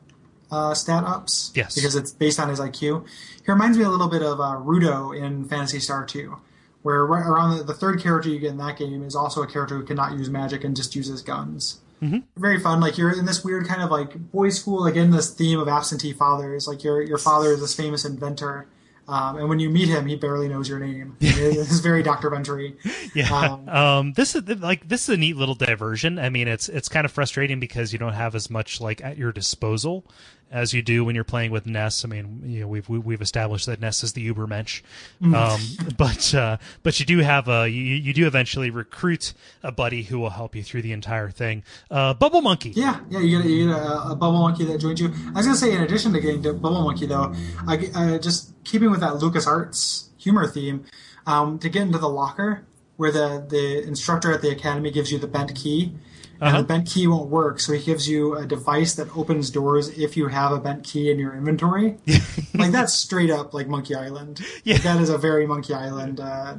uh, 0.51 0.75
stat 0.75 1.05
ups. 1.05 1.53
Yes. 1.55 1.75
because 1.75 1.95
it's 1.97 2.13
based 2.13 2.41
on 2.41 2.49
his 2.49 2.61
IQ. 2.61 3.07
He 3.45 3.53
reminds 3.53 3.79
me 3.79 3.85
a 3.85 3.89
little 3.91 4.09
bit 4.09 4.23
of 4.23 4.41
uh, 4.41 4.57
Rudo 4.57 5.17
in 5.17 5.45
Phantasy 5.47 5.81
Star 5.81 6.05
2, 6.05 6.37
where 6.83 7.05
right 7.05 7.27
around 7.27 7.59
the, 7.59 7.65
the 7.65 7.75
third 7.75 8.01
character 8.01 8.29
you 8.29 8.39
get 8.39 8.51
in 8.51 8.59
that 8.59 8.79
game 8.79 9.03
is 9.03 9.15
also 9.15 9.43
a 9.43 9.47
character 9.47 9.77
who 9.77 9.85
cannot 9.85 10.13
use 10.13 10.31
magic 10.31 10.65
and 10.65 10.77
just 10.77 10.95
uses 10.97 11.23
guns. 11.23 11.81
Mm-hmm. 12.03 12.19
Very 12.37 12.59
fun. 12.59 12.81
Like 12.81 12.97
you're 12.97 13.17
in 13.17 13.27
this 13.27 13.45
weird 13.45 13.67
kind 13.67 13.83
of 13.83 13.91
like 13.91 14.15
boys' 14.33 14.59
school, 14.59 14.87
again 14.87 15.11
this 15.11 15.31
theme 15.31 15.59
of 15.59 15.69
absentee 15.69 16.13
fathers. 16.13 16.67
Like 16.67 16.83
your 16.83 17.03
your 17.03 17.19
father 17.19 17.53
is 17.53 17.61
this 17.61 17.75
famous 17.75 18.05
inventor. 18.05 18.67
Um, 19.07 19.39
and 19.39 19.49
when 19.49 19.59
you 19.59 19.71
meet 19.71 19.89
him, 19.89 20.07
he 20.07 20.15
barely 20.15 20.49
knows 20.49 20.69
your 20.69 20.79
name. 20.79 21.17
It's 21.21 21.81
very 21.81 22.03
Dr. 22.03 22.31
Venturi. 22.31 22.77
Yeah. 23.15 23.33
Um, 23.35 23.69
Um, 23.69 24.13
this 24.13 24.37
is 24.37 24.49
like 24.61 24.89
this 24.89 25.09
is 25.09 25.15
a 25.15 25.19
neat 25.19 25.37
little 25.37 25.57
diversion. 25.57 26.19
I 26.19 26.31
mean, 26.31 26.47
it's 26.49 26.69
it's 26.69 26.89
kind 26.89 27.05
of 27.05 27.11
frustrating 27.11 27.59
because 27.59 27.93
you 27.93 27.99
don't 27.99 28.13
have 28.13 28.35
as 28.35 28.49
much 28.49 28.81
like 28.81 29.03
at 29.03 29.19
your 29.19 29.33
disposal 29.33 30.05
as 30.51 30.73
you 30.75 30.83
do 30.83 31.05
when 31.05 31.15
you're 31.15 31.23
playing 31.23 31.51
with 31.53 31.65
Ness. 31.65 32.05
I 32.05 32.09
mean, 32.09 32.43
you 32.45 32.61
know, 32.61 32.67
we've 32.69 32.89
we- 32.89 32.99
we've 32.99 33.23
established 33.23 33.67
that 33.67 33.81
Ness 33.81 34.03
is 34.03 34.15
the 34.15 34.33
Ubermensch, 34.33 34.83
Mm. 35.23 35.35
um, 35.35 35.95
but 35.97 36.35
uh, 36.35 36.57
but 36.83 36.99
you 36.99 37.07
do 37.07 37.19
have 37.19 37.49
a 37.49 37.69
you, 37.69 37.81
you 37.83 38.13
do 38.13 38.27
eventually 38.27 38.71
recruit 38.71 39.33
a 39.63 39.71
buddy 39.71 40.03
who 40.03 40.19
will 40.19 40.31
help 40.31 40.55
you 40.57 40.63
through 40.63 40.83
the 40.83 40.93
entire 40.93 41.31
thing. 41.31 41.63
Uh, 41.91 42.15
Bubble 42.15 42.41
Monkey. 42.43 42.71
Yeah, 42.71 43.01
yeah, 43.11 43.21
you 43.21 43.39
get, 43.39 43.47
a, 43.47 43.49
you 43.49 43.67
get 43.69 43.77
a, 43.77 44.03
a 44.11 44.17
bubble 44.17 44.41
monkey 44.41 44.65
that 44.65 44.79
joins 44.81 45.01
you. 45.01 45.13
I 45.29 45.39
was 45.39 45.47
gonna 45.47 45.57
say, 45.59 45.73
in 45.75 45.83
addition 45.83 46.13
to 46.15 46.21
getting 46.21 46.43
to 46.43 46.53
bubble 46.53 46.83
monkey, 46.83 47.07
though, 47.07 47.33
I, 47.67 47.91
uh, 47.95 48.19
just 48.19 48.53
keeping 48.65 48.91
with 48.91 49.01
that 49.01 49.17
Lucas 49.17 49.47
Arts 49.47 50.11
humor 50.19 50.47
theme, 50.47 50.85
um, 51.27 51.59
to 51.61 51.69
get 51.69 51.83
into 51.83 51.99
the 51.99 52.09
locker 52.09 52.65
where 52.97 53.11
the 53.13 53.47
the 53.49 53.83
instructor 53.87 54.33
at 54.33 54.43
the 54.43 54.51
academy 54.51 54.91
gives 54.91 55.11
you 55.13 55.19
the 55.19 55.27
bent 55.27 55.55
key, 55.55 55.93
and 56.41 56.49
Uh-huh. 56.49 56.59
the 56.59 56.65
bent 56.67 56.87
key 56.89 57.07
won't 57.07 57.29
work, 57.29 57.61
so 57.61 57.73
he 57.73 57.85
gives 57.85 58.09
you 58.09 58.35
a 58.35 58.47
device 58.47 58.95
that 58.95 59.15
opens 59.17 59.51
doors 59.51 59.89
if 59.91 60.17
you 60.17 60.29
have 60.29 60.53
a 60.53 60.59
bent 60.59 60.85
key 60.85 61.11
in 61.11 61.19
your 61.19 61.35
inventory. 61.35 61.97
like 62.55 62.73
that's 62.73 62.93
straight 62.95 63.31
up 63.31 63.53
like 63.55 63.69
Monkey 63.69 63.95
Island. 63.95 64.41
Yeah. 64.65 64.75
Like, 64.75 64.83
that 64.85 65.01
is 65.01 65.11
a 65.11 65.19
very 65.19 65.47
Monkey 65.47 65.75
Island, 65.75 66.19
uh, 66.21 66.57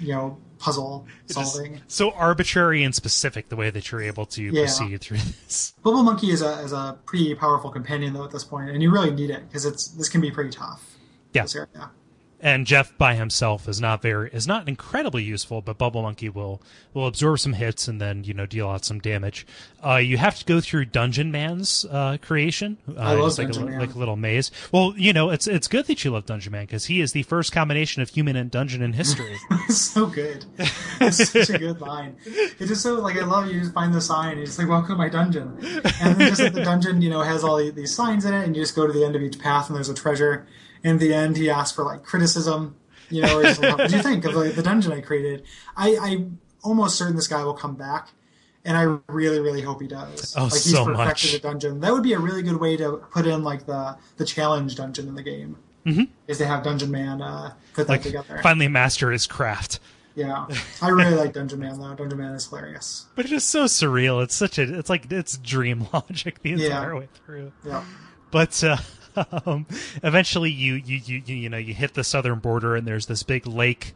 you 0.00 0.12
know, 0.12 0.38
puzzle 0.58 1.06
solving. 1.26 1.82
so 1.86 2.12
arbitrary 2.12 2.82
and 2.82 2.94
specific 2.94 3.50
the 3.50 3.56
way 3.56 3.68
that 3.68 3.90
you're 3.92 4.00
able 4.00 4.24
to 4.26 4.42
Yeah. 4.42 4.62
proceed 4.62 5.00
through 5.02 5.18
this. 5.18 5.74
Bubble 5.82 6.02
Monkey 6.02 6.30
is 6.30 6.40
a 6.40 6.60
is 6.60 6.72
a 6.72 6.96
pretty 7.04 7.34
powerful 7.34 7.70
companion 7.70 8.14
though 8.14 8.24
at 8.24 8.30
this 8.30 8.44
point, 8.44 8.70
and 8.70 8.82
you 8.82 8.90
really 8.90 9.10
need 9.10 9.28
it 9.30 9.46
because 9.48 9.66
it's 9.66 9.88
this 9.88 10.08
can 10.08 10.20
be 10.22 10.30
pretty 10.30 10.50
tough. 10.50 10.96
Yeah. 11.34 11.42
This 11.42 11.56
area. 11.56 11.90
And 12.40 12.66
Jeff 12.66 12.96
by 12.98 13.14
himself 13.14 13.68
is 13.68 13.80
not 13.80 14.02
very 14.02 14.30
is 14.30 14.46
not 14.46 14.68
incredibly 14.68 15.22
useful, 15.24 15.62
but 15.62 15.78
Bubble 15.78 16.02
Monkey 16.02 16.28
will 16.28 16.60
will 16.92 17.06
absorb 17.06 17.40
some 17.40 17.54
hits 17.54 17.88
and 17.88 18.00
then 18.00 18.24
you 18.24 18.34
know 18.34 18.46
deal 18.46 18.68
out 18.68 18.84
some 18.84 18.98
damage. 18.98 19.46
Uh, 19.84 19.96
you 19.96 20.18
have 20.18 20.36
to 20.38 20.44
go 20.44 20.60
through 20.60 20.86
Dungeon 20.86 21.30
Man's 21.30 21.84
uh, 21.90 22.18
creation. 22.20 22.76
Uh, 22.88 23.00
I 23.00 23.12
love 23.14 23.28
it's 23.28 23.38
like 23.38 23.48
Dungeon 23.48 23.62
a, 23.68 23.70
Man. 23.70 23.80
like 23.80 23.94
a 23.94 23.98
little 23.98 24.16
maze. 24.16 24.50
Well, 24.72 24.94
you 24.96 25.12
know 25.12 25.30
it's 25.30 25.46
it's 25.46 25.68
good 25.68 25.86
that 25.86 26.04
you 26.04 26.10
love 26.10 26.26
Dungeon 26.26 26.52
Man 26.52 26.66
because 26.66 26.86
he 26.86 27.00
is 27.00 27.12
the 27.12 27.22
first 27.22 27.52
combination 27.52 28.02
of 28.02 28.10
human 28.10 28.36
and 28.36 28.50
dungeon 28.50 28.82
in 28.82 28.92
history. 28.92 29.36
It's 29.68 29.78
so 29.78 30.06
good. 30.06 30.44
It's 31.00 31.28
such 31.30 31.50
a 31.50 31.58
good 31.58 31.80
line. 31.80 32.16
It's 32.24 32.68
just 32.68 32.82
so 32.82 32.94
like 32.94 33.16
I 33.16 33.24
love 33.24 33.48
you 33.50 33.58
just 33.60 33.74
find 33.74 33.92
the 33.92 34.00
sign 34.00 34.34
and 34.34 34.42
it's 34.42 34.58
like 34.60 34.68
welcome 34.68 34.90
to 34.90 34.96
my 34.96 35.08
dungeon. 35.08 35.58
And 36.00 36.16
then 36.16 36.28
just 36.28 36.40
like 36.40 36.52
the 36.52 36.62
dungeon, 36.62 37.02
you 37.02 37.10
know, 37.10 37.22
has 37.22 37.42
all 37.42 37.56
these 37.56 37.92
signs 37.92 38.24
in 38.24 38.32
it 38.32 38.44
and 38.44 38.54
you 38.54 38.62
just 38.62 38.76
go 38.76 38.86
to 38.86 38.92
the 38.92 39.04
end 39.04 39.16
of 39.16 39.22
each 39.22 39.40
path 39.40 39.66
and 39.68 39.74
there's 39.76 39.88
a 39.88 39.94
treasure. 39.94 40.46
At 40.86 40.98
the 41.00 41.12
end 41.14 41.36
he 41.36 41.50
asked 41.50 41.74
for 41.74 41.84
like 41.84 42.04
criticism, 42.04 42.76
you 43.10 43.22
know, 43.22 43.38
or 43.38 43.42
like, 43.42 43.58
what 43.60 43.90
do 43.90 43.96
you 43.96 44.02
think 44.02 44.24
of 44.24 44.34
like, 44.34 44.54
the 44.54 44.62
dungeon 44.62 44.92
I 44.92 45.00
created? 45.00 45.44
I, 45.76 45.96
I'm 46.00 46.38
almost 46.62 46.96
certain 46.96 47.16
this 47.16 47.28
guy 47.28 47.42
will 47.44 47.54
come 47.54 47.74
back. 47.74 48.08
And 48.64 48.76
I 48.76 48.98
really, 49.12 49.38
really 49.38 49.60
hope 49.62 49.80
he 49.80 49.86
does. 49.86 50.34
Oh, 50.36 50.44
like 50.44 50.52
he's 50.54 50.72
so 50.72 50.84
perfected 50.84 51.30
much. 51.30 51.34
a 51.34 51.38
dungeon. 51.40 51.80
That 51.80 51.92
would 51.92 52.02
be 52.02 52.14
a 52.14 52.18
really 52.18 52.42
good 52.42 52.56
way 52.56 52.76
to 52.76 52.96
put 53.12 53.24
in 53.26 53.44
like 53.44 53.64
the 53.66 53.96
the 54.16 54.24
challenge 54.24 54.74
dungeon 54.74 55.06
in 55.06 55.14
the 55.14 55.22
game. 55.22 55.56
Mm-hmm. 55.84 56.02
Is 56.26 56.38
to 56.38 56.46
have 56.46 56.64
Dungeon 56.64 56.90
Man 56.90 57.22
uh, 57.22 57.52
put 57.74 57.86
that 57.86 58.02
together. 58.02 58.40
finally 58.42 58.66
master 58.66 59.12
his 59.12 59.24
craft. 59.28 59.78
Yeah, 60.16 60.48
I 60.82 60.88
really 60.88 61.14
like 61.14 61.32
Dungeon 61.32 61.60
Man 61.60 61.78
though. 61.78 61.94
Dungeon 61.94 62.18
Man 62.18 62.32
is 62.34 62.48
hilarious. 62.48 63.06
But 63.14 63.26
it's 63.26 63.30
just 63.30 63.50
so 63.50 63.66
surreal. 63.66 64.20
It's 64.24 64.34
such 64.34 64.58
a 64.58 64.62
it's 64.78 64.90
like 64.90 65.12
it's 65.12 65.36
dream 65.38 65.86
logic 65.92 66.42
the 66.42 66.50
Yeah. 66.50 66.66
entire 66.66 66.96
way 66.96 67.08
through. 67.24 67.52
Yeah, 67.64 67.84
but 68.32 68.64
uh, 68.64 68.78
um, 69.46 69.66
eventually 70.02 70.50
you, 70.50 70.74
you 70.74 71.00
you 71.04 71.34
you 71.34 71.48
know 71.48 71.56
you 71.56 71.74
hit 71.74 71.94
the 71.94 72.04
southern 72.04 72.38
border 72.38 72.76
and 72.76 72.86
there's 72.86 73.06
this 73.06 73.22
big 73.22 73.46
lake 73.46 73.94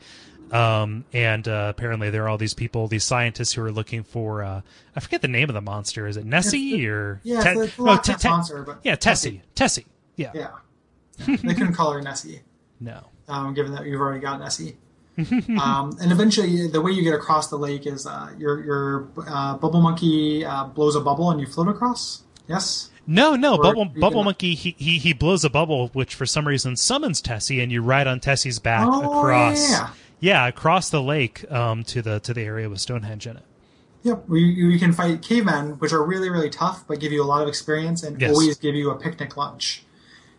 um, 0.52 1.04
and 1.12 1.46
uh, 1.46 1.72
apparently 1.74 2.10
there 2.10 2.24
are 2.24 2.28
all 2.28 2.38
these 2.38 2.54
people 2.54 2.88
these 2.88 3.04
scientists 3.04 3.52
who 3.52 3.62
are 3.62 3.72
looking 3.72 4.02
for 4.02 4.42
uh, 4.42 4.60
I 4.94 5.00
forget 5.00 5.22
the 5.22 5.28
name 5.28 5.48
of 5.48 5.54
the 5.54 5.60
monster 5.60 6.06
is 6.06 6.16
it 6.16 6.24
Nessie 6.24 6.86
or 6.88 7.20
yeah, 7.22 7.42
Te- 7.42 7.60
it's 7.60 7.76
the 7.76 7.82
oh, 7.82 7.96
Te- 7.96 8.14
Te- 8.14 8.28
monster, 8.28 8.62
but 8.62 8.80
yeah 8.82 8.96
Tessie 8.96 9.42
Tessie 9.54 9.86
yeah, 10.16 10.32
yeah. 10.34 10.50
they 11.26 11.54
couldn't 11.54 11.74
call 11.74 11.92
her 11.92 12.00
Nessie, 12.00 12.40
no 12.80 13.04
um, 13.30 13.54
given 13.54 13.72
that 13.72 13.86
you've 13.86 14.00
already 14.00 14.20
got 14.20 14.40
Nessie. 14.40 14.76
um, 15.60 15.96
and 16.00 16.12
eventually, 16.12 16.68
the 16.68 16.80
way 16.80 16.92
you 16.92 17.02
get 17.02 17.14
across 17.14 17.48
the 17.48 17.56
lake 17.56 17.86
is 17.86 18.06
uh, 18.06 18.30
your 18.38 18.64
your 18.64 19.08
uh, 19.26 19.56
bubble 19.56 19.80
monkey 19.80 20.44
uh, 20.44 20.64
blows 20.64 20.96
a 20.96 21.00
bubble 21.00 21.30
and 21.30 21.40
you 21.40 21.46
float 21.46 21.68
across. 21.68 22.22
Yes. 22.48 22.89
No 23.06 23.34
no 23.34 23.58
Bubble 23.58 23.86
Bubble 23.86 24.22
Monkey 24.24 24.54
he, 24.54 24.74
he 24.78 24.98
he 24.98 25.12
blows 25.12 25.44
a 25.44 25.50
bubble 25.50 25.88
which 25.88 26.14
for 26.14 26.26
some 26.26 26.46
reason 26.46 26.76
summons 26.76 27.20
Tessie 27.20 27.60
and 27.60 27.72
you 27.72 27.82
ride 27.82 28.06
on 28.06 28.20
Tessie's 28.20 28.58
back 28.58 28.86
Oh, 28.88 29.18
across 29.18 29.70
yeah. 29.70 29.90
yeah 30.20 30.46
across 30.46 30.90
the 30.90 31.02
lake 31.02 31.50
um, 31.50 31.82
to 31.84 32.02
the 32.02 32.20
to 32.20 32.32
the 32.34 32.42
area 32.42 32.68
with 32.68 32.80
Stonehenge 32.80 33.26
in 33.26 33.36
it. 33.38 33.42
Yep. 34.02 34.24
You, 34.30 34.36
you 34.38 34.78
can 34.78 34.92
fight 34.94 35.20
cavemen, 35.22 35.72
which 35.78 35.92
are 35.92 36.02
really 36.04 36.30
really 36.30 36.50
tough, 36.50 36.84
but 36.86 37.00
give 37.00 37.12
you 37.12 37.22
a 37.22 37.26
lot 37.26 37.42
of 37.42 37.48
experience 37.48 38.02
and 38.02 38.20
Yes. 38.20 38.30
always 38.32 38.56
give 38.56 38.74
you 38.74 38.90
a 38.90 38.96
picnic 38.96 39.36
lunch, 39.36 39.82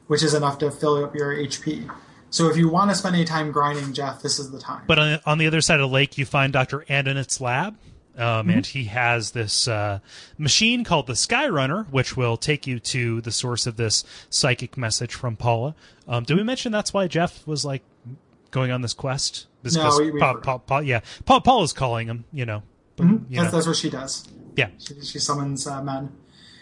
which 0.08 0.24
is 0.24 0.34
enough 0.34 0.58
to 0.60 0.72
fill 0.72 1.04
up 1.04 1.14
your 1.16 1.36
HP. 1.36 1.90
So 2.30 2.50
if 2.50 2.56
you 2.56 2.70
want 2.70 2.90
to 2.92 2.96
spend 2.96 3.16
any 3.16 3.26
time 3.26 3.52
grinding, 3.52 3.92
Jeff, 3.92 4.22
this 4.22 4.40
is 4.40 4.52
the 4.52 4.60
time. 4.60 4.84
But 4.88 4.98
on, 4.98 5.20
on 5.26 5.38
the 5.38 5.48
other 5.48 5.60
side 5.60 5.82
of 5.82 5.90
the 5.90 5.94
lake, 5.94 6.18
you 6.18 6.26
find 6.26 6.54
Dr. 6.54 6.86
Andonuts' 6.90 7.42
lab. 7.42 7.76
Um, 8.18 8.24
Mm-hmm. 8.48 8.50
And 8.50 8.66
he 8.66 8.84
has 8.86 9.32
this 9.32 9.68
uh, 9.68 10.00
machine 10.38 10.84
called 10.84 11.08
the 11.08 11.14
Skyrunner, 11.14 11.88
which 11.92 12.18
will 12.18 12.36
take 12.38 12.68
you 12.68 12.80
to 12.80 13.22
the 13.22 13.32
source 13.32 13.66
of 13.68 13.78
this 13.78 14.04
psychic 14.30 14.78
message 14.78 15.14
from 15.16 15.36
Paula. 15.38 15.76
Um, 16.08 16.24
did 16.26 16.36
we 16.38 16.44
mention 16.44 16.72
that's 16.72 16.94
why 16.94 17.08
Jeff 17.08 17.46
was 17.48 17.64
like 17.64 17.84
going 18.52 18.70
on 18.72 18.82
this 18.82 18.94
quest? 18.94 19.48
This 19.64 19.76
No, 19.76 19.96
we- 19.98 20.12
we've 20.12 20.20
Paul, 20.20 20.34
heard. 20.36 20.44
Paul, 20.44 20.60
Paul- 20.60 20.84
yeah, 20.84 21.00
Paul, 21.26 21.40
Paul 21.42 21.64
is 21.64 21.72
calling 21.74 22.08
him. 22.08 22.26
You 22.34 22.46
know, 22.46 22.64
but, 22.98 23.06
you 23.06 23.20
That's, 23.30 23.46
know. 23.46 23.52
that's 23.52 23.68
what 23.68 23.76
she 23.78 23.90
does. 23.90 24.28
yeah. 24.58 24.70
She, 24.78 25.00
she 25.02 25.20
summons 25.20 25.66
uh, 25.66 25.82
men 25.82 26.12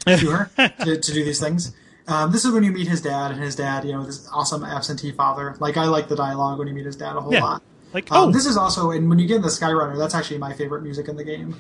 to 0.05 0.30
her 0.30 0.51
to, 0.85 0.99
to 0.99 1.13
do 1.13 1.23
these 1.26 1.39
things. 1.39 1.73
Um, 2.07 2.31
this 2.31 2.43
is 2.45 2.51
when 2.51 2.63
you 2.63 2.71
meet 2.71 2.88
his 2.88 3.01
dad, 3.01 3.31
and 3.31 3.41
his 3.41 3.55
dad, 3.55 3.85
you 3.85 3.91
know, 3.93 4.03
this 4.03 4.27
awesome 4.34 4.63
absentee 4.63 5.11
father. 5.11 5.55
Like 5.59 5.77
I 5.77 5.85
like 5.85 6.07
the 6.09 6.15
dialogue 6.15 6.59
when 6.59 6.67
you 6.67 6.73
meet 6.73 6.85
his 6.85 6.95
dad 6.95 7.15
a 7.15 7.21
whole 7.21 7.34
Yeah. 7.34 7.43
lot. 7.43 7.63
Like, 7.94 8.11
Um, 8.11 8.30
oh, 8.30 8.32
this 8.32 8.45
is 8.45 8.56
also, 8.57 8.91
and 8.91 9.10
when 9.10 9.18
you 9.20 9.28
get 9.28 9.38
in 9.38 9.41
the 9.41 9.48
Skyrunner, 9.48 9.98
that's 9.98 10.14
actually 10.14 10.38
my 10.38 10.53
favorite 10.53 10.84
music 10.84 11.07
in 11.07 11.16
the 11.16 11.24
game. 11.24 11.60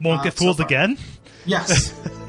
won't 0.00 0.20
uh, 0.20 0.24
get 0.24 0.34
fooled 0.34 0.58
far. 0.58 0.66
again. 0.66 0.98
Yes. 1.46 1.94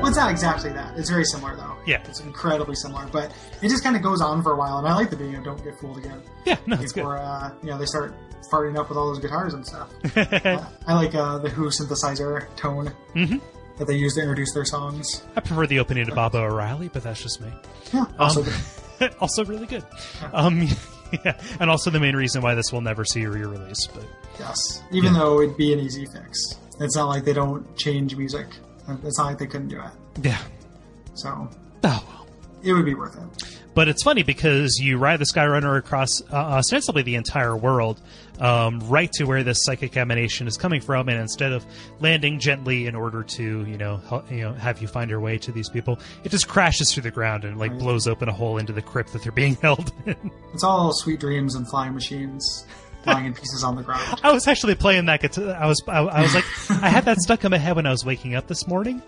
well, 0.00 0.06
it's 0.08 0.16
not 0.16 0.30
exactly 0.30 0.72
that. 0.72 0.98
It's 0.98 1.08
very 1.10 1.24
similar, 1.24 1.56
though. 1.56 1.76
Yeah. 1.86 2.02
It's 2.08 2.20
incredibly 2.20 2.74
similar, 2.74 3.06
but 3.06 3.32
it 3.62 3.68
just 3.68 3.82
kind 3.84 3.96
of 3.96 4.02
goes 4.02 4.20
on 4.20 4.42
for 4.42 4.52
a 4.52 4.56
while, 4.56 4.78
and 4.78 4.86
I 4.88 4.94
like 4.94 5.10
the 5.10 5.16
beginning 5.16 5.38
of 5.38 5.44
Don't 5.44 5.64
Get 5.64 5.78
Fooled 5.78 5.98
Again. 5.98 6.20
Yeah, 6.44 6.56
no, 6.66 6.76
it's 6.80 6.92
good. 6.92 7.00
Before, 7.02 7.18
uh, 7.18 7.52
you 7.62 7.70
know, 7.70 7.78
they 7.78 7.86
start 7.86 8.14
farting 8.50 8.76
up 8.76 8.88
with 8.88 8.98
all 8.98 9.06
those 9.08 9.20
guitars 9.20 9.54
and 9.54 9.64
stuff. 9.66 9.90
Uh, 10.16 10.64
I 10.86 10.94
like 10.94 11.14
uh, 11.14 11.38
the 11.38 11.48
Who 11.48 11.66
synthesizer 11.68 12.54
tone 12.56 12.92
Mm-hmm. 13.14 13.38
That 13.78 13.86
they 13.86 13.94
use 13.96 14.14
to 14.14 14.20
introduce 14.20 14.52
their 14.52 14.64
songs. 14.64 15.22
I 15.34 15.40
prefer 15.40 15.66
the 15.66 15.78
opening 15.80 16.06
to 16.06 16.14
Baba 16.14 16.38
O'Riley, 16.38 16.88
but 16.92 17.02
that's 17.02 17.22
just 17.22 17.40
me. 17.40 17.52
Yeah, 17.92 18.04
also 18.18 18.42
Um, 18.42 19.10
also 19.20 19.44
really 19.44 19.66
good. 19.66 19.84
Um, 20.32 20.68
yeah, 21.24 21.40
and 21.58 21.70
also 21.70 21.90
the 21.90 21.98
main 22.00 22.14
reason 22.14 22.42
why 22.42 22.54
this 22.54 22.70
will 22.72 22.80
never 22.82 23.04
see 23.04 23.22
a 23.24 23.30
re-release. 23.30 23.86
But 23.88 24.04
Yes, 24.38 24.82
even 24.92 25.12
though 25.14 25.40
it'd 25.40 25.56
be 25.56 25.72
an 25.72 25.78
easy 25.80 26.06
fix. 26.06 26.38
It's 26.80 26.96
not 26.96 27.08
like 27.08 27.24
they 27.24 27.32
don't 27.32 27.76
change 27.76 28.14
music. 28.16 28.46
It's 29.04 29.18
not 29.18 29.26
like 29.26 29.38
they 29.38 29.46
couldn't 29.46 29.68
do 29.68 29.80
it. 29.80 30.24
yeah, 30.24 30.38
So 31.14 31.28
oh 31.84 32.04
well. 32.08 32.26
it 32.62 32.72
would 32.72 32.84
be 32.84 32.94
worth 32.94 33.16
it. 33.16 33.60
But 33.74 33.88
it's 33.88 34.02
funny 34.02 34.22
because 34.22 34.78
you 34.78 34.98
ride 34.98 35.18
the 35.18 35.24
Skyrunner 35.24 35.78
across 35.78 36.20
uh, 36.30 36.34
ostensibly 36.36 37.02
the 37.02 37.14
entire 37.14 37.56
world, 37.56 38.00
um, 38.38 38.80
right 38.80 39.10
to 39.12 39.24
where 39.24 39.42
this 39.42 39.64
psychic 39.64 39.96
emanation 39.96 40.46
is 40.46 40.58
coming 40.58 40.80
from, 40.82 41.08
and 41.08 41.18
instead 41.18 41.52
of 41.52 41.64
landing 41.98 42.38
gently 42.38 42.86
in 42.86 42.94
order 42.94 43.22
to, 43.22 43.64
you 43.64 43.78
know, 43.78 43.96
hel- 44.08 44.24
you 44.30 44.42
know, 44.42 44.52
have 44.52 44.82
you 44.82 44.88
find 44.88 45.08
your 45.08 45.20
way 45.20 45.38
to 45.38 45.52
these 45.52 45.70
people, 45.70 45.98
it 46.22 46.28
just 46.30 46.48
crashes 46.48 46.92
through 46.92 47.04
the 47.04 47.10
ground 47.10 47.44
and 47.44 47.58
like 47.58 47.76
blows 47.78 48.06
open 48.06 48.28
a 48.28 48.32
hole 48.32 48.58
into 48.58 48.72
the 48.74 48.82
crypt 48.82 49.12
that 49.14 49.22
they're 49.22 49.32
being 49.32 49.54
held 49.62 49.90
in. 50.04 50.30
It's 50.52 50.64
all 50.64 50.92
sweet 50.92 51.20
dreams 51.20 51.54
and 51.54 51.66
flying 51.68 51.94
machines 51.94 52.66
flying 53.04 53.26
in 53.26 53.34
pieces 53.34 53.64
on 53.64 53.74
the 53.74 53.82
ground. 53.82 54.20
I 54.22 54.32
was 54.32 54.46
actually 54.46 54.76
playing 54.76 55.06
that 55.06 55.20
guitar. 55.20 55.54
I 55.54 55.66
was, 55.66 55.82
I, 55.88 55.98
I 56.02 56.22
was 56.22 56.34
like, 56.34 56.44
I 56.70 56.88
had 56.88 57.04
that 57.06 57.18
stuck 57.18 57.42
in 57.44 57.50
my 57.50 57.58
head 57.58 57.74
when 57.74 57.84
I 57.86 57.90
was 57.90 58.04
waking 58.04 58.34
up 58.36 58.46
this 58.46 58.66
morning, 58.68 59.02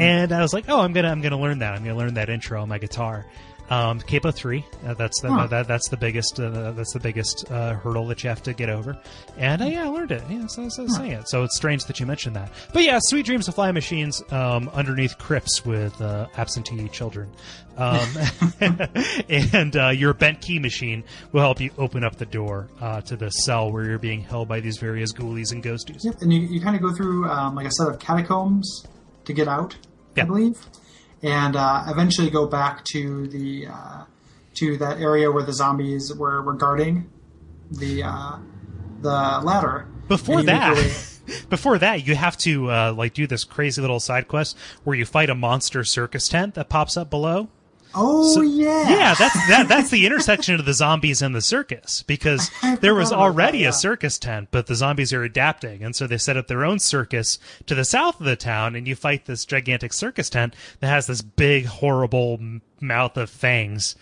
and 0.00 0.32
I 0.32 0.40
was 0.40 0.54
like, 0.54 0.64
oh, 0.68 0.80
I'm 0.80 0.94
gonna, 0.94 1.10
I'm 1.10 1.20
gonna 1.20 1.38
learn 1.38 1.58
that. 1.58 1.74
I'm 1.74 1.84
gonna 1.84 1.98
learn 1.98 2.14
that 2.14 2.30
intro 2.30 2.62
on 2.62 2.70
my 2.70 2.78
guitar. 2.78 3.26
Um, 3.70 3.98
Capo 4.00 4.30
three. 4.30 4.64
Uh, 4.86 4.92
that's 4.94 5.20
the, 5.22 5.30
Huh. 5.32 5.46
that, 5.46 5.66
that's 5.66 5.88
the 5.88 5.96
biggest. 5.96 6.38
Uh, 6.38 6.72
that's 6.72 6.92
the 6.92 7.00
biggest 7.00 7.50
uh, 7.50 7.74
hurdle 7.74 8.06
that 8.08 8.22
you 8.22 8.28
have 8.28 8.42
to 8.42 8.52
get 8.52 8.68
over. 8.68 8.98
And 9.38 9.62
uh, 9.62 9.64
yeah, 9.66 9.84
I 9.84 9.88
learned 9.88 10.12
it. 10.12 10.22
Yeah, 10.28 10.46
so, 10.48 10.68
so 10.68 10.82
I 10.82 10.84
was 10.84 10.96
saying 10.96 11.12
it. 11.12 11.28
So 11.28 11.44
it's 11.44 11.56
strange 11.56 11.86
that 11.86 11.98
you 11.98 12.04
mentioned 12.06 12.36
that. 12.36 12.52
But 12.74 12.82
yeah, 12.82 12.98
Sweet 13.02 13.24
Dreams 13.24 13.48
of 13.48 13.54
Flying 13.54 13.74
Machines 13.74 14.22
um, 14.30 14.68
underneath 14.74 15.16
crypts 15.18 15.64
with 15.64 15.98
uh, 16.00 16.26
absentee 16.36 16.88
children. 16.88 17.30
Um, 17.78 18.06
and 19.28 19.76
uh, 19.76 19.88
your 19.88 20.14
bent 20.14 20.40
key 20.40 20.58
machine 20.58 21.02
will 21.32 21.40
help 21.40 21.60
you 21.60 21.70
open 21.78 22.04
up 22.04 22.16
the 22.16 22.26
door 22.26 22.68
uh, 22.80 23.00
to 23.02 23.16
the 23.16 23.30
cell 23.30 23.72
where 23.72 23.84
you're 23.84 23.98
being 23.98 24.20
held 24.20 24.46
by 24.48 24.60
these 24.60 24.76
various 24.78 25.12
ghoulies 25.12 25.52
and 25.52 25.62
ghosties. 25.64 26.04
Yep, 26.04 26.16
and 26.20 26.32
you, 26.32 26.40
you 26.40 26.60
kind 26.60 26.76
of 26.76 26.82
go 26.82 26.92
through 26.94 27.28
um, 27.28 27.54
like 27.54 27.66
a 27.66 27.70
set 27.70 27.88
of 27.88 27.98
catacombs 27.98 28.84
to 29.24 29.32
get 29.32 29.48
out, 29.48 29.76
Yeah. 30.16 30.24
I 30.24 30.26
believe, 30.26 30.58
and 31.24 31.56
uh, 31.56 31.84
eventually 31.88 32.30
go 32.30 32.46
back 32.46 32.84
to 32.92 33.26
the 33.28 33.66
uh, 33.66 34.04
to 34.54 34.76
that 34.76 35.00
area 35.00 35.32
where 35.32 35.42
the 35.42 35.52
zombies 35.52 36.14
were, 36.14 36.42
were 36.42 36.52
guarding 36.52 37.10
the 37.72 38.02
uh, 38.04 38.36
the 39.00 39.10
ladder. 39.42 39.88
Before 40.06 40.38
And 40.38 40.46
you 40.48 40.54
make 40.54 40.62
your 40.66 40.74
way- 40.74 40.82
that, 41.26 41.46
before 41.50 41.78
that, 41.78 42.06
you 42.06 42.14
have 42.14 42.36
to 42.38 42.70
uh, 42.70 42.92
like 42.92 43.14
do 43.14 43.26
this 43.26 43.42
crazy 43.44 43.80
little 43.80 43.98
side 44.00 44.28
quest 44.28 44.56
where 44.84 44.94
you 44.96 45.06
fight 45.06 45.30
a 45.30 45.34
monster 45.34 45.82
circus 45.82 46.28
tent 46.28 46.54
that 46.54 46.68
pops 46.68 46.96
up 46.96 47.08
below. 47.10 47.48
Oh 47.94 48.40
yeah, 48.42 48.88
Yeah, 48.88 49.14
that's 49.18 49.34
that. 49.48 49.66
That's 49.68 49.90
the 49.90 50.06
intersection 50.06 50.54
of 50.56 50.64
the 50.64 50.72
zombies 50.74 51.22
and 51.22 51.34
the 51.34 51.40
circus 51.40 52.02
because 52.02 52.50
there 52.80 52.94
was 52.94 53.12
already 53.12 53.58
that, 53.58 53.62
yeah. 53.64 53.68
a 53.70 53.72
circus 53.72 54.18
tent, 54.18 54.48
but 54.50 54.66
the 54.66 54.74
zombies 54.74 55.12
are 55.12 55.22
adapting, 55.22 55.82
and 55.82 55.94
so 55.94 56.06
they 56.06 56.18
set 56.18 56.36
up 56.36 56.46
their 56.48 56.64
own 56.64 56.78
circus 56.78 57.38
to 57.66 57.74
the 57.74 57.84
south 57.84 58.20
of 58.20 58.26
the 58.26 58.36
town, 58.36 58.74
and 58.74 58.86
you 58.88 58.94
fight 58.96 59.26
this 59.26 59.44
gigantic 59.44 59.92
circus 59.92 60.28
tent 60.30 60.54
that 60.80 60.88
has 60.88 61.06
this 61.06 61.22
big, 61.22 61.66
horrible 61.66 62.40
mouth 62.80 63.16
of 63.16 63.30
fangs. 63.30 63.96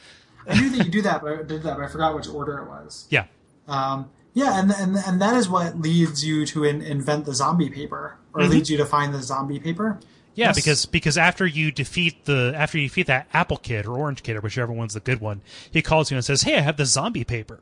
I 0.48 0.60
knew 0.60 0.70
that 0.70 0.85
you 0.86 0.90
do 0.90 1.02
that, 1.02 1.23
but 1.23 1.32
I 1.39 1.43
did 1.43 1.62
that, 1.62 1.77
but 1.77 1.85
I 1.85 1.89
forgot 1.89 2.14
which 2.14 2.28
order 2.28 2.59
it 2.59 2.69
was. 2.69 3.06
Yeah, 3.10 3.27
Um, 3.69 4.10
yeah, 4.35 4.59
and, 4.59 4.70
and 4.73 4.97
and 4.97 5.20
that 5.20 5.35
is 5.36 5.48
what 5.48 5.78
leads 5.81 6.24
you 6.24 6.47
to 6.47 6.64
in, 6.64 6.81
invent 6.82 7.27
the 7.27 7.35
zombie 7.35 7.69
paper, 7.70 8.16
or 8.35 8.40
Mm-hmm. 8.43 8.51
leads 8.52 8.70
you 8.70 8.77
to 8.78 8.86
find 8.86 9.12
the 9.14 9.23
zombie 9.23 9.60
paper. 9.60 10.01
Yeah, 10.34 10.46
Yes. 10.48 10.56
because 10.56 10.86
because 10.86 11.18
after 11.18 11.46
you 11.46 11.70
defeat 11.70 12.24
the 12.24 12.52
after 12.56 12.78
you 12.78 12.88
defeat 12.88 13.06
that 13.09 13.28
apple 13.34 13.59
kid 13.59 13.84
or 13.86 13.98
orange 13.98 14.22
kid 14.22 14.36
or 14.36 14.40
whichever 14.40 14.72
one's 14.72 14.94
the 14.94 15.00
good 15.00 15.20
one, 15.20 15.42
he 15.70 15.82
calls 15.82 16.10
you 16.10 16.16
and 16.16 16.24
says, 16.24 16.42
"Hey, 16.42 16.56
I 16.56 16.60
have 16.60 16.76
the 16.78 16.86
zombie 16.86 17.24
paper." 17.24 17.60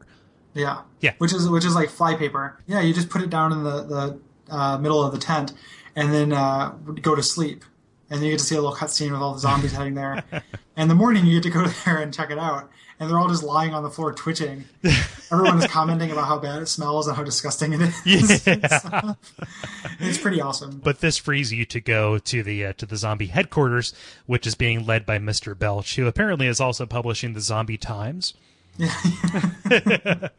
Yeah, 0.55 0.83
Yeah. 1.01 1.13
which 1.19 1.33
is 1.33 1.49
which 1.49 1.65
is 1.65 1.75
like 1.75 1.91
fly 1.91 2.15
paper. 2.15 2.59
Yeah, 2.67 2.81
you 2.81 2.93
just 2.95 3.09
put 3.09 3.23
it 3.23 3.31
down 3.31 3.53
in 3.53 3.63
the 3.65 3.83
the 3.83 4.21
uh, 4.55 4.79
middle 4.79 5.03
of 5.03 5.13
the 5.13 5.19
tent, 5.19 5.53
and 5.97 6.13
then 6.13 6.33
uh, 6.33 6.71
go 7.03 7.15
to 7.15 7.23
sleep, 7.23 7.65
and 8.09 8.19
then 8.21 8.27
you 8.27 8.33
get 8.33 8.39
to 8.41 8.45
see 8.45 8.55
a 8.57 8.61
little 8.61 8.75
cutscene 8.77 9.11
with 9.13 9.21
all 9.21 9.33
the 9.35 9.41
zombies 9.41 9.73
heading 9.77 9.95
there. 9.95 10.23
And 10.33 10.43
in 10.77 10.89
the 10.89 10.95
morning, 10.95 11.27
you 11.27 11.41
get 11.41 11.53
to 11.53 11.59
go 11.59 11.67
there 11.85 11.99
and 11.99 12.13
check 12.15 12.31
it 12.31 12.39
out, 12.39 12.69
and 13.01 13.09
they're 13.09 13.19
all 13.19 13.29
just 13.29 13.43
lying 13.43 13.73
on 13.73 13.83
the 13.83 13.89
floor 13.89 14.13
twitching. 14.13 14.67
Everyone 15.33 15.59
is 15.59 15.67
commenting 15.67 16.11
about 16.11 16.27
how 16.27 16.39
bad 16.39 16.61
it 16.61 16.67
smells 16.67 17.09
and 17.09 17.17
how 17.17 17.25
disgusting 17.25 17.73
it 17.73 17.81
is. 17.81 18.47
Yeah. 18.47 19.15
it's 20.01 20.19
pretty 20.19 20.41
awesome. 20.41 20.81
But 20.85 21.01
this 21.01 21.17
frees 21.17 21.51
you 21.51 21.65
to 21.65 21.81
go 21.81 22.19
to 22.19 22.43
the 22.43 22.67
uh, 22.67 22.73
to 22.75 22.85
the 22.85 22.97
zombie 22.97 23.29
headquarters, 23.29 23.95
which 24.27 24.47
is 24.47 24.55
being 24.55 24.85
led 24.85 25.07
by 25.07 25.19
Mister 25.19 25.55
Belch, 25.55 25.97
who 25.97 26.07
apparently 26.07 26.47
is 26.47 26.61
also 26.61 26.85
publishing 26.85 27.33
the 27.33 27.41
Zombie 27.41 27.79
Times. 27.79 28.35
the 28.79 30.31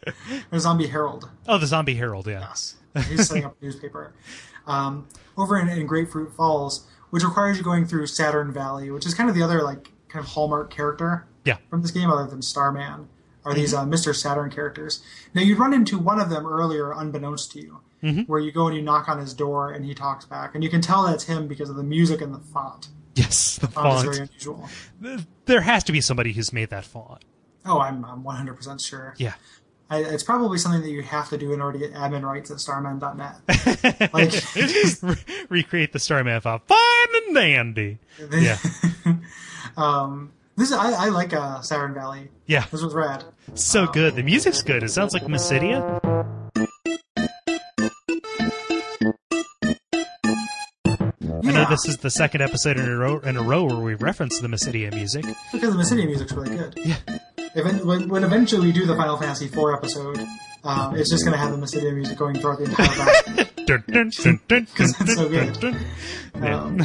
Zombie 0.57 0.87
Herald. 0.87 1.29
Oh, 1.47 1.57
the 1.57 1.67
Zombie 1.67 1.95
Herald, 1.95 2.27
yeah. 2.27 2.41
Yes. 2.41 2.75
He's 3.07 3.27
setting 3.27 3.45
up 3.45 3.55
a 3.59 3.65
newspaper. 3.65 4.13
Um, 4.67 5.07
over 5.37 5.57
in, 5.59 5.67
in 5.67 5.87
Grapefruit 5.87 6.33
Falls, 6.33 6.87
which 7.09 7.23
requires 7.23 7.57
you 7.57 7.63
going 7.63 7.85
through 7.85 8.07
Saturn 8.07 8.51
Valley, 8.51 8.91
which 8.91 9.05
is 9.05 9.13
kind 9.15 9.29
of 9.29 9.35
the 9.35 9.41
other 9.41 9.63
like 9.63 9.89
kind 10.09 10.23
of 10.23 10.31
hallmark 10.31 10.69
character 10.69 11.25
Yeah. 11.45 11.57
from 11.69 11.81
this 11.81 11.91
game, 11.91 12.09
other 12.09 12.29
than 12.29 12.41
Starman, 12.41 13.07
are 13.45 13.53
these 13.53 13.73
uh, 13.73 13.83
Mr. 13.85 14.15
Saturn 14.15 14.51
characters. 14.51 15.01
Now 15.33 15.41
you'd 15.41 15.57
run 15.57 15.73
into 15.73 15.97
one 15.97 16.19
of 16.19 16.29
them 16.29 16.45
earlier, 16.45 16.91
unbeknownst 16.91 17.51
to 17.53 17.61
you, 17.61 17.81
where 18.27 18.39
you 18.39 18.51
go 18.51 18.67
and 18.67 18.75
you 18.75 18.81
knock 18.81 19.07
on 19.09 19.19
his 19.19 19.33
door 19.33 19.71
and 19.71 19.85
he 19.85 19.93
talks 19.95 20.25
back, 20.25 20.53
and 20.55 20.63
you 20.63 20.69
can 20.69 20.81
tell 20.81 21.03
that's 21.05 21.23
him 21.25 21.47
because 21.47 21.69
of 21.69 21.75
the 21.75 21.83
music 21.83 22.21
and 22.21 22.33
the 22.33 22.39
font. 22.39 22.89
Yes, 23.15 23.57
the 23.57 23.67
Font 23.67 23.97
is 23.97 24.03
very 24.17 24.27
unusual. 24.29 24.69
There 25.45 25.61
has 25.61 25.83
to 25.85 25.91
be 25.91 25.99
somebody 26.01 26.31
who's 26.33 26.53
made 26.53 26.69
that 26.69 26.85
font. 26.85 27.25
Oh, 27.65 27.79
I'm 27.79 28.05
I'm 28.05 28.23
100% 28.23 28.83
sure. 28.85 29.13
Yeah. 29.17 29.33
I, 29.89 29.97
it's 30.03 30.23
probably 30.23 30.57
something 30.57 30.81
that 30.81 30.89
you 30.89 31.01
have 31.01 31.27
to 31.29 31.37
do 31.37 31.51
in 31.51 31.59
order 31.61 31.77
to 31.77 31.85
get 31.89 31.93
admin 31.93 32.23
rights 32.23 32.49
at 32.49 32.57
Starmen.net. 32.57 34.13
like, 34.13 34.31
Re- 35.03 35.45
recreate 35.49 35.91
the 35.91 35.99
Starman 35.99 36.39
font. 36.39 36.63
Fine 36.67 36.77
and 37.27 37.35
dandy. 37.35 37.97
Yeah. 38.31 38.57
um, 39.75 40.31
this 40.57 40.71
I, 40.71 41.05
I 41.05 41.09
like 41.09 41.33
uh, 41.33 41.61
Saturn 41.61 41.93
Valley. 41.93 42.29
Yeah. 42.45 42.65
This 42.71 42.81
was 42.81 42.93
rad. 42.93 43.23
So 43.55 43.87
good. 43.87 44.15
The 44.15 44.23
music's 44.23 44.61
good. 44.61 44.83
It 44.83 44.89
sounds 44.89 45.13
like 45.13 45.23
Mysidia. 45.23 45.99
I 51.43 51.51
know 51.53 51.65
this 51.69 51.85
is 51.87 51.97
the 51.97 52.09
second 52.09 52.41
episode 52.41 52.77
in 52.77 52.87
a 52.87 52.95
row 52.95 53.19
in 53.19 53.35
a 53.37 53.41
row 53.41 53.65
where 53.65 53.77
we 53.77 53.95
reference 53.95 54.39
the 54.39 54.47
Mysidia 54.47 54.93
music. 54.93 55.25
because 55.51 55.75
the 55.75 55.83
City 55.83 56.05
music's 56.05 56.31
really 56.33 56.55
good. 56.55 56.73
Yeah. 56.77 56.97
Even, 57.55 57.85
when, 57.85 58.07
when 58.07 58.23
eventually 58.23 58.67
we 58.67 58.71
do 58.71 58.85
the 58.85 58.95
Final 58.95 59.17
Fantasy 59.17 59.45
IV 59.45 59.57
episode, 59.73 60.19
um, 60.63 60.95
it's 60.95 61.09
just 61.09 61.25
going 61.25 61.33
to 61.33 61.37
have 61.37 61.51
the 61.51 61.57
Mysidia 61.57 61.93
music 61.93 62.17
going 62.17 62.35
throughout 62.39 62.59
the 62.59 62.65
entire. 62.65 63.45
It's 64.99 65.15
so 65.15 65.29
good. 65.29 65.75
Um, 66.35 66.77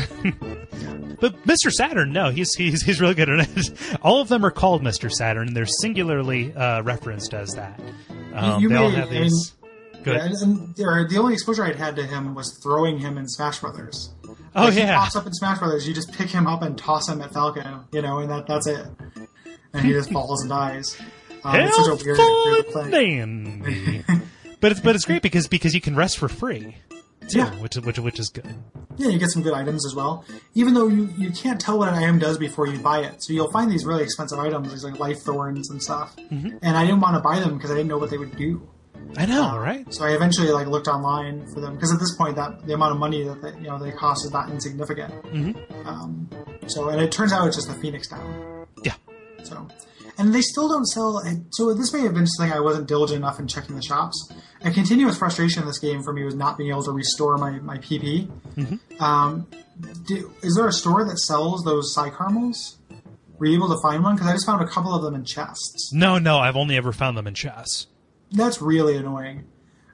But 1.19 1.35
Mr. 1.45 1.73
Saturn, 1.73 2.13
no, 2.13 2.29
he's 2.31 2.55
he's 2.55 2.83
he's 2.83 3.01
really 3.01 3.15
good 3.15 3.31
at 3.31 3.49
it. 3.57 3.73
All 4.03 4.21
of 4.21 4.29
them 4.29 4.45
are 4.45 4.51
called 4.51 4.83
Mr. 4.83 5.11
Saturn, 5.11 5.49
and 5.49 5.57
they're 5.57 5.65
singularly 5.65 6.55
uh, 6.55 6.83
referenced 6.83 7.33
as 7.33 7.53
that. 7.55 7.81
Um, 8.35 8.61
You 8.61 8.69
they 8.69 8.75
all 8.75 8.91
have 8.91 9.09
these. 9.09 9.55
Good. 10.05 10.17
yeah, 10.17 10.27
and, 10.27 10.35
and 10.43 10.77
the 10.77 11.17
only 11.19 11.33
exposure 11.33 11.65
I'd 11.65 11.77
had 11.77 11.97
to 11.97 12.07
him 12.07 12.35
was 12.35 12.61
throwing 12.63 12.99
him 12.99 13.17
in 13.19 13.27
Smash 13.29 13.61
Brothers. 13.61 14.13
oh 14.55 14.65
Like, 14.65 14.75
He 14.75 14.81
yeah, 14.81 14.99
pops 14.99 15.17
up 15.17 15.27
in 15.27 15.33
Smash 15.33 15.59
Brothers, 15.59 15.89
you 15.89 15.95
just 15.95 16.13
pick 16.13 16.29
him 16.29 16.47
up 16.47 16.63
and 16.63 16.77
toss 16.77 17.09
him 17.09 17.21
at 17.23 17.33
Falcon, 17.33 17.81
you 17.93 18.03
know, 18.03 18.19
and 18.19 18.31
that 18.31 18.47
that's 18.47 18.67
it. 18.67 18.87
And 19.73 19.85
he 19.87 19.93
just 19.93 20.13
falls 20.13 20.43
and 20.43 20.51
dies. 20.51 20.97
Um, 21.43 21.57
it's 21.57 21.77
such 21.77 22.01
a 22.01 22.05
weird, 22.05 22.19
weird 22.19 22.91
dandy. 22.93 24.05
but 24.67 24.73
it's 24.73 24.81
but 24.81 24.97
it's 24.97 25.05
great 25.05 25.23
because 25.23 25.47
because 25.47 25.75
you 25.77 25.81
can 25.81 25.95
rest 25.95 26.19
for 26.19 26.29
free. 26.29 26.77
Too, 27.29 27.39
Yeah. 27.39 27.51
which 27.63 27.77
is 27.77 27.83
which 27.85 28.01
which 28.01 28.19
is 28.19 28.31
good. 28.31 28.53
yeah, 28.97 29.09
you 29.11 29.19
get 29.21 29.31
some 29.31 29.43
good 29.43 29.53
items 29.55 29.87
as 29.87 29.95
well. 29.95 30.25
Even 30.55 30.75
though 30.75 30.89
you, 30.89 31.09
you 31.17 31.31
can't 31.31 31.61
tell 31.61 31.79
what 31.79 31.89
an 31.89 31.95
item 31.95 32.19
does 32.19 32.37
before 32.37 32.67
you 32.67 32.79
buy 32.81 32.99
it, 33.01 33.23
so 33.23 33.33
you'll 33.33 33.51
find 33.53 33.71
these 33.71 33.85
really 33.85 34.03
expensive 34.03 34.41
items, 34.41 34.73
these 34.73 34.83
like 34.83 34.99
life 34.99 35.21
thorns 35.21 35.71
and 35.71 35.81
stuff. 35.81 36.17
Mm-hmm. 36.17 36.59
And 36.63 36.77
I 36.77 36.85
didn't 36.85 36.99
want 37.01 37.15
to 37.15 37.21
buy 37.21 37.39
them 37.39 37.55
because 37.57 37.71
I 37.71 37.75
didn't 37.75 37.89
know 37.89 37.99
what 37.99 38.11
they 38.11 38.19
would 38.19 38.37
do. 38.37 38.69
I 39.17 39.25
know, 39.27 39.57
right? 39.57 39.87
So 39.95 40.05
I 40.05 40.15
eventually 40.17 40.51
like 40.51 40.67
looked 40.67 40.89
online 40.89 41.47
for 41.53 41.61
them 41.61 41.75
because 41.75 41.93
at 41.93 42.01
this 42.01 42.17
point 42.17 42.35
that 42.35 42.67
the 42.67 42.75
amount 42.75 42.93
of 42.93 42.99
money 42.99 43.23
that 43.23 43.41
they, 43.41 43.53
you 43.61 43.69
know 43.69 43.79
they 43.79 43.93
cost 43.93 44.25
is 44.25 44.33
not 44.33 44.51
insignificant. 44.51 45.13
Mm-hmm. 45.27 45.89
Um, 45.89 46.29
so 46.67 46.89
and 46.89 47.01
it 47.01 47.13
turns 47.13 47.33
out 47.33 47.47
it's 47.47 47.57
just 47.57 47.69
a 47.71 47.75
phoenix 47.75 48.09
down. 48.09 48.67
Yeah. 48.83 48.95
So, 49.45 49.69
and 50.19 50.35
they 50.35 50.41
still 50.41 50.69
don't 50.69 50.87
sell. 50.87 51.23
So 51.51 51.75
this 51.75 51.93
may 51.93 52.01
have 52.01 52.15
been 52.15 52.27
something 52.27 52.53
I 52.53 52.61
wasn't 52.61 52.89
diligent 52.89 53.19
enough 53.19 53.39
in 53.39 53.47
checking 53.47 53.77
the 53.77 53.83
shops. 53.83 54.33
A 54.63 54.71
continuous 54.71 55.19
frustration 55.19 55.63
in 55.63 55.69
this 55.69 55.79
game 55.79 56.03
for 56.03 56.13
me 56.13 56.25
was 56.25 56.35
not 56.35 56.57
being 56.57 56.71
able 56.71 56.85
to 56.85 56.93
restore 56.93 57.37
my 57.37 57.59
my 57.61 57.79
PP. 57.79 58.31
Um, 59.01 59.47
do, 60.07 60.33
is 60.43 60.55
there 60.57 60.67
a 60.67 60.73
store 60.73 61.05
that 61.05 61.19
sells 61.19 61.65
those 61.65 61.93
psi 61.95 62.11
caramels? 62.11 62.79
Were 63.39 63.47
you 63.47 63.57
able 63.57 63.69
to 63.69 63.81
find 63.83 64.03
one? 64.03 64.15
Because 64.15 64.29
I 64.29 64.33
just 64.33 64.47
found 64.47 64.63
a 64.63 64.67
couple 64.67 64.95
of 64.95 65.03
them 65.03 65.15
in 65.15 65.25
chests. 65.25 65.93
No, 65.93 66.19
no, 66.19 66.39
I've 66.39 66.57
only 66.57 66.77
ever 66.77 66.93
found 66.93 67.19
them 67.19 67.27
in 67.27 67.35
chests. 67.35 67.87
That's 68.33 68.63
really 68.63 68.97
annoying. 68.97 69.45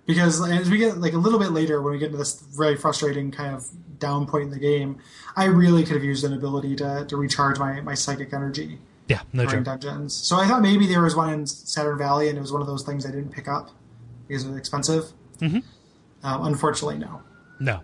Because 0.06 0.40
as 0.48 0.70
we 0.70 0.78
get 0.78 0.98
like 0.98 1.12
a 1.12 1.18
little 1.18 1.38
bit 1.38 1.50
later, 1.50 1.82
when 1.82 1.92
we 1.92 1.98
get 1.98 2.06
into 2.06 2.18
this 2.18 2.40
very 2.56 2.76
frustrating 2.76 3.30
kind 3.30 3.54
of 3.54 3.64
down 3.98 4.26
point 4.26 4.44
in 4.44 4.50
the 4.50 4.58
game, 4.58 4.98
I 5.36 5.44
really 5.44 5.84
could 5.84 5.94
have 5.94 6.04
used 6.04 6.24
an 6.24 6.32
ability 6.32 6.76
to, 6.76 7.04
to 7.08 7.16
recharge 7.16 7.58
my, 7.58 7.80
my 7.80 7.94
psychic 7.94 8.32
energy 8.32 8.78
Yeah, 9.12 9.20
no 9.32 9.46
joke. 9.46 9.64
dungeons. 9.64 10.14
So 10.14 10.36
I 10.36 10.46
thought 10.46 10.62
maybe 10.62 10.86
there 10.86 11.02
was 11.02 11.14
one 11.14 11.32
in 11.32 11.46
Saturn 11.46 11.98
Valley, 11.98 12.28
and 12.28 12.38
it 12.38 12.40
was 12.40 12.52
one 12.52 12.60
of 12.60 12.66
those 12.66 12.82
things 12.84 13.04
I 13.06 13.10
didn't 13.10 13.30
pick 13.32 13.48
up 13.48 13.70
because 14.28 14.44
it 14.44 14.48
was 14.48 14.56
expensive. 14.56 15.04
Mm-hmm. 15.40 15.58
Um, 16.26 16.46
unfortunately, 16.46 16.98
no. 16.98 17.22
No, 17.60 17.80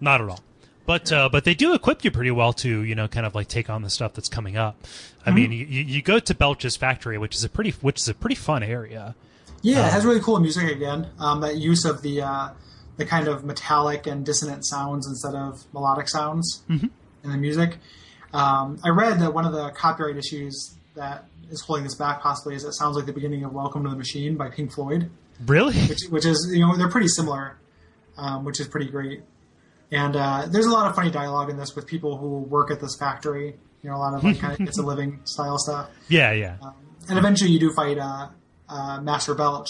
not 0.00 0.20
at 0.20 0.28
all. 0.28 0.40
But 0.84 1.12
uh, 1.12 1.28
but 1.30 1.44
they 1.44 1.54
do 1.54 1.74
equip 1.74 2.04
you 2.04 2.10
pretty 2.10 2.32
well 2.32 2.52
to 2.54 2.82
you 2.82 2.94
know 2.94 3.06
kind 3.06 3.24
of 3.24 3.34
like 3.34 3.46
take 3.48 3.70
on 3.70 3.82
the 3.82 3.90
stuff 3.90 4.14
that's 4.14 4.28
coming 4.28 4.56
up. 4.56 4.76
I 5.24 5.30
Mm-hmm. 5.30 5.34
mean, 5.36 5.52
you, 5.52 5.64
you 5.64 6.02
go 6.02 6.18
to 6.18 6.34
Belch's 6.34 6.76
factory, 6.76 7.16
which 7.18 7.36
is 7.36 7.44
a 7.44 7.48
pretty 7.48 7.70
which 7.80 8.00
is 8.00 8.08
a 8.08 8.14
pretty 8.14 8.34
fun 8.34 8.62
area. 8.64 9.14
Yeah, 9.62 9.86
it 9.86 9.92
has 9.92 10.04
really 10.04 10.18
cool 10.20 10.40
music 10.40 10.68
again. 10.68 11.06
Um, 11.20 11.40
that 11.42 11.56
use 11.56 11.84
of 11.84 12.02
the 12.02 12.22
uh, 12.22 12.48
the 12.96 13.06
kind 13.06 13.28
of 13.28 13.44
metallic 13.44 14.08
and 14.08 14.26
dissonant 14.26 14.66
sounds 14.66 15.06
instead 15.06 15.34
of 15.36 15.64
melodic 15.72 16.08
sounds 16.08 16.62
in 16.68 16.90
the 17.22 17.36
music. 17.36 17.78
Um, 18.32 18.78
I 18.84 18.88
read 18.90 19.20
that 19.20 19.32
one 19.34 19.44
of 19.44 19.52
the 19.52 19.70
copyright 19.70 20.16
issues 20.16 20.74
that 20.94 21.24
is 21.50 21.60
holding 21.62 21.84
this 21.84 21.94
back 21.94 22.20
possibly 22.22 22.54
is 22.54 22.64
it 22.64 22.72
sounds 22.72 22.96
like 22.96 23.06
the 23.06 23.12
beginning 23.12 23.44
of 23.44 23.52
"Welcome 23.52 23.84
to 23.84 23.90
the 23.90 23.96
Machine" 23.96 24.36
by 24.36 24.48
Pink 24.48 24.72
Floyd, 24.72 25.10
Really? 25.46 25.74
which, 25.74 25.98
which 26.10 26.24
is 26.26 26.50
you 26.52 26.60
know 26.66 26.76
they're 26.76 26.88
pretty 26.88 27.08
similar, 27.08 27.58
um, 28.16 28.44
which 28.44 28.58
is 28.60 28.68
pretty 28.68 28.90
great. 28.90 29.22
And 29.90 30.16
uh, 30.16 30.46
there's 30.50 30.64
a 30.66 30.70
lot 30.70 30.88
of 30.88 30.94
funny 30.96 31.10
dialogue 31.10 31.50
in 31.50 31.58
this 31.58 31.76
with 31.76 31.86
people 31.86 32.16
who 32.16 32.38
work 32.38 32.70
at 32.70 32.80
this 32.80 32.96
factory. 32.98 33.54
You 33.82 33.90
know, 33.90 33.96
a 33.96 33.98
lot 33.98 34.14
of 34.14 34.24
like 34.24 34.38
kind 34.38 34.54
of 34.60 34.66
it's 34.68 34.78
a 34.78 34.82
living 34.82 35.20
style 35.24 35.58
stuff. 35.58 35.90
Yeah, 36.08 36.32
yeah. 36.32 36.56
And 37.08 37.18
eventually 37.18 37.50
you 37.50 37.58
do 37.60 37.72
fight 37.74 37.98
uh, 37.98 38.28
uh, 38.68 39.00
Master 39.02 39.34
Belch, 39.34 39.68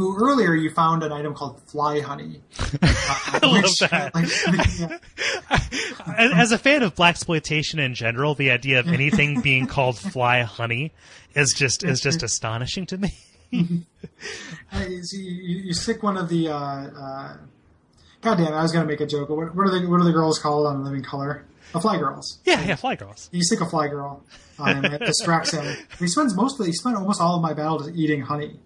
who 0.00 0.16
earlier 0.16 0.54
you 0.54 0.70
found 0.70 1.02
an 1.02 1.12
item 1.12 1.34
called 1.34 1.60
fly 1.66 2.00
honey. 2.00 2.40
I 2.82 3.38
love 3.42 3.90
that. 3.90 4.98
yeah, 6.16 6.16
As, 6.16 6.52
a 6.52 6.58
fan 6.58 6.82
of 6.82 6.94
black 6.94 7.10
exploitation 7.10 7.78
in 7.78 7.94
general, 7.94 8.34
the 8.34 8.50
idea 8.50 8.80
of 8.80 8.88
anything 8.88 9.42
being 9.42 9.66
called 9.66 9.98
fly 9.98 10.40
honey 10.40 10.92
is 11.34 11.52
just 11.54 11.84
is 11.84 12.00
just 12.00 12.22
astonishing 12.22 12.86
to 12.86 12.96
me. 12.96 13.12
So 13.52 15.16
you, 15.16 15.56
you 15.64 15.74
stick 15.74 16.02
one 16.02 16.16
of 16.16 16.30
the. 16.30 16.48
Uh, 16.48 16.56
uh, 16.56 17.36
God 18.22 18.36
damn 18.36 18.46
it! 18.46 18.56
I 18.56 18.62
was 18.62 18.72
going 18.72 18.86
to 18.86 18.90
make 18.90 19.02
a 19.02 19.06
joke. 19.06 19.28
What, 19.28 19.54
what 19.54 19.66
are 19.66 19.78
the 19.78 19.86
what 19.86 20.00
are 20.00 20.04
the 20.04 20.12
girls 20.12 20.38
called 20.38 20.66
on 20.66 20.82
Living 20.82 21.02
Color? 21.02 21.44
The 21.72 21.80
fly 21.80 21.98
girls. 21.98 22.40
Yeah, 22.44 22.64
yeah, 22.64 22.76
fly 22.76 22.96
girls. 22.96 23.28
You 23.32 23.42
stick 23.42 23.60
a 23.60 23.66
fly 23.66 23.88
girl 23.88 24.24
on 24.58 24.82
him. 24.82 24.92
It 24.92 25.00
distracts 25.00 25.52
him. 25.52 25.76
He 25.98 26.06
spends 26.08 26.34
most 26.34 26.58
of 26.58 26.66
he 26.66 26.72
spent 26.72 26.96
almost 26.96 27.20
all 27.20 27.36
of 27.36 27.42
my 27.42 27.52
battle 27.52 27.78
just 27.78 27.94
eating 27.94 28.22
honey. 28.22 28.58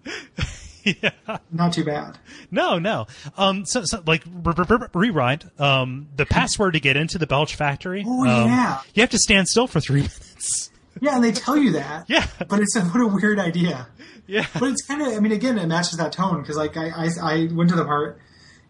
Yeah. 0.85 1.11
Not 1.51 1.73
too 1.73 1.83
bad. 1.83 2.17
No, 2.51 2.79
no. 2.79 3.07
Um, 3.37 3.65
so, 3.65 3.83
so 3.85 4.01
like 4.05 4.23
r- 4.45 4.53
r- 4.57 4.65
r- 4.69 4.89
rewind. 4.93 5.49
Um, 5.59 6.07
the 6.15 6.25
password 6.25 6.73
to 6.73 6.79
get 6.79 6.95
into 6.95 7.17
the 7.17 7.27
Belch 7.27 7.55
factory. 7.55 8.03
Oh, 8.05 8.21
um, 8.27 8.47
yeah. 8.49 8.81
You 8.93 9.01
have 9.01 9.09
to 9.11 9.19
stand 9.19 9.47
still 9.47 9.67
for 9.67 9.79
three 9.79 10.01
minutes. 10.01 10.69
Yeah, 11.01 11.15
and 11.15 11.23
they 11.23 11.31
tell 11.31 11.57
you 11.57 11.73
that. 11.73 12.05
Yeah. 12.07 12.25
But 12.47 12.59
it's 12.61 12.75
a, 12.75 12.81
what 12.81 13.01
a 13.01 13.07
weird 13.07 13.39
idea. 13.39 13.87
Yeah. 14.27 14.45
But 14.53 14.69
it's 14.71 14.81
kind 14.85 15.01
of, 15.01 15.09
I 15.09 15.19
mean, 15.19 15.31
again, 15.33 15.57
it 15.57 15.67
matches 15.67 15.97
that 15.97 16.11
tone 16.13 16.41
because 16.41 16.57
like 16.57 16.77
I, 16.77 16.89
I, 16.89 17.09
I 17.21 17.49
went 17.51 17.69
to 17.71 17.75
the 17.75 17.85
part, 17.85 18.19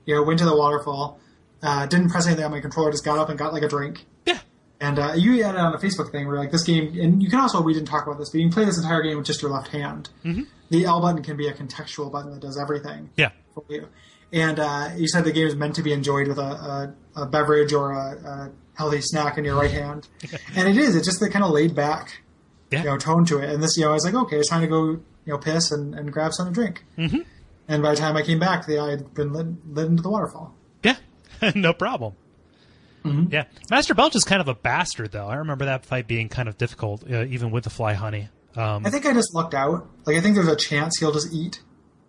you 0.05 0.15
know, 0.15 0.23
went 0.23 0.39
to 0.39 0.45
the 0.45 0.55
waterfall, 0.55 1.19
uh, 1.61 1.85
didn't 1.85 2.09
press 2.09 2.27
anything 2.27 2.45
on 2.45 2.51
my 2.51 2.61
controller, 2.61 2.91
just 2.91 3.05
got 3.05 3.19
up 3.19 3.29
and 3.29 3.37
got 3.37 3.53
like 3.53 3.63
a 3.63 3.67
drink. 3.67 4.05
Yeah. 4.25 4.39
And 4.81 4.99
uh, 4.99 5.13
you 5.15 5.43
had 5.43 5.55
it 5.55 5.61
on 5.61 5.73
a 5.73 5.77
Facebook 5.77 6.11
thing 6.11 6.27
where 6.27 6.37
like 6.37 6.51
this 6.51 6.63
game, 6.63 6.99
and 6.99 7.23
you 7.23 7.29
can 7.29 7.39
also 7.39 7.61
we 7.61 7.73
didn't 7.73 7.87
talk 7.87 8.05
about 8.05 8.17
this, 8.17 8.29
but 8.29 8.39
you 8.39 8.45
can 8.45 8.53
play 8.53 8.65
this 8.65 8.77
entire 8.77 9.01
game 9.01 9.17
with 9.17 9.25
just 9.25 9.41
your 9.41 9.51
left 9.51 9.69
hand. 9.69 10.09
Mm-hmm. 10.25 10.43
The 10.69 10.85
L 10.85 11.01
button 11.01 11.21
can 11.23 11.37
be 11.37 11.47
a 11.47 11.53
contextual 11.53 12.11
button 12.11 12.31
that 12.31 12.41
does 12.41 12.57
everything 12.59 13.09
Yeah. 13.17 13.31
for 13.53 13.63
you. 13.69 13.87
And 14.33 14.59
uh, 14.59 14.89
you 14.97 15.07
said 15.07 15.23
the 15.23 15.31
game 15.31 15.47
is 15.47 15.55
meant 15.55 15.75
to 15.75 15.83
be 15.83 15.93
enjoyed 15.93 16.27
with 16.27 16.39
a, 16.39 16.93
a, 17.15 17.21
a 17.21 17.25
beverage 17.27 17.71
or 17.73 17.91
a, 17.91 18.15
a 18.15 18.51
healthy 18.75 18.99
snack 19.01 19.37
in 19.37 19.45
your 19.45 19.55
right 19.55 19.71
hand, 19.71 20.07
and 20.55 20.67
it 20.67 20.77
is. 20.77 20.95
It's 20.95 21.05
just 21.05 21.19
the 21.19 21.29
kind 21.29 21.45
of 21.45 21.51
laid 21.51 21.75
back, 21.75 22.21
Yeah. 22.71 22.79
you 22.79 22.85
know, 22.85 22.97
tone 22.97 23.25
to 23.25 23.37
it. 23.39 23.49
And 23.49 23.61
this, 23.63 23.77
you 23.77 23.83
know, 23.85 23.91
I 23.91 23.93
was 23.93 24.03
like, 24.05 24.15
okay, 24.15 24.37
it's 24.39 24.49
time 24.49 24.61
to 24.61 24.67
go, 24.67 24.85
you 24.89 25.01
know, 25.27 25.37
piss 25.37 25.71
and, 25.71 25.93
and 25.95 26.11
grab 26.11 26.33
something 26.33 26.53
to 26.53 26.59
drink. 26.59 26.83
Mm-hmm. 26.97 27.19
And 27.67 27.81
by 27.83 27.91
the 27.91 27.95
time 27.97 28.17
I 28.17 28.21
came 28.23 28.39
back, 28.39 28.65
the 28.65 28.79
I 28.79 28.89
had 28.91 29.13
been 29.13 29.31
led, 29.31 29.57
led 29.71 29.87
into 29.87 30.03
the 30.03 30.09
waterfall. 30.09 30.53
Yeah. 30.83 30.97
no 31.55 31.73
problem. 31.73 32.13
Mm-hmm. 33.05 33.31
Yeah. 33.31 33.45
Master 33.69 33.93
Belch 33.93 34.15
is 34.15 34.23
kind 34.23 34.41
of 34.41 34.47
a 34.47 34.55
bastard, 34.55 35.11
though. 35.11 35.27
I 35.27 35.35
remember 35.35 35.65
that 35.65 35.85
fight 35.85 36.07
being 36.07 36.27
kind 36.27 36.49
of 36.49 36.57
difficult, 36.57 37.03
uh, 37.09 37.23
even 37.25 37.51
with 37.51 37.63
the 37.63 37.69
fly 37.69 37.93
honey. 37.93 38.29
Um, 38.57 38.85
I 38.85 38.89
think 38.89 39.05
I 39.05 39.13
just 39.13 39.33
lucked 39.33 39.53
out. 39.53 39.87
Like 40.05 40.15
I 40.17 40.21
think 40.21 40.35
there's 40.35 40.47
a 40.47 40.55
chance 40.55 40.97
he'll 40.99 41.11
just 41.11 41.33
eat, 41.33 41.61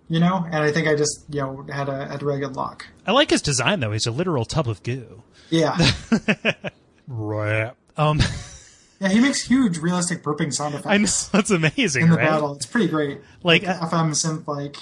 you 0.08 0.20
know. 0.20 0.44
And 0.44 0.56
I 0.56 0.70
think 0.72 0.86
I 0.88 0.94
just, 0.94 1.24
you 1.30 1.40
know, 1.40 1.66
had 1.72 1.88
a 1.88 2.06
had 2.06 2.22
really 2.22 2.40
good 2.40 2.56
luck. 2.56 2.86
I 3.06 3.12
like 3.12 3.30
his 3.30 3.42
design, 3.42 3.80
though. 3.80 3.92
He's 3.92 4.06
a 4.06 4.10
literal 4.10 4.44
tub 4.44 4.68
of 4.68 4.82
goo. 4.82 5.22
Yeah, 5.50 5.76
Right. 7.08 7.72
Um, 7.96 8.20
yeah. 9.00 9.08
He 9.08 9.20
makes 9.20 9.42
huge 9.46 9.78
realistic 9.78 10.22
burping 10.22 10.52
sound 10.52 10.74
effects 10.74 10.86
I 10.88 10.96
know 10.98 11.04
that's 11.32 11.50
amazing, 11.50 12.02
in 12.04 12.10
the 12.10 12.16
right? 12.16 12.28
battle. 12.28 12.54
It's 12.56 12.66
pretty 12.66 12.88
great. 12.88 13.20
Like, 13.42 13.66
uh, 13.66 13.78
FM 13.80 14.10
synth, 14.10 14.46
like 14.48 14.76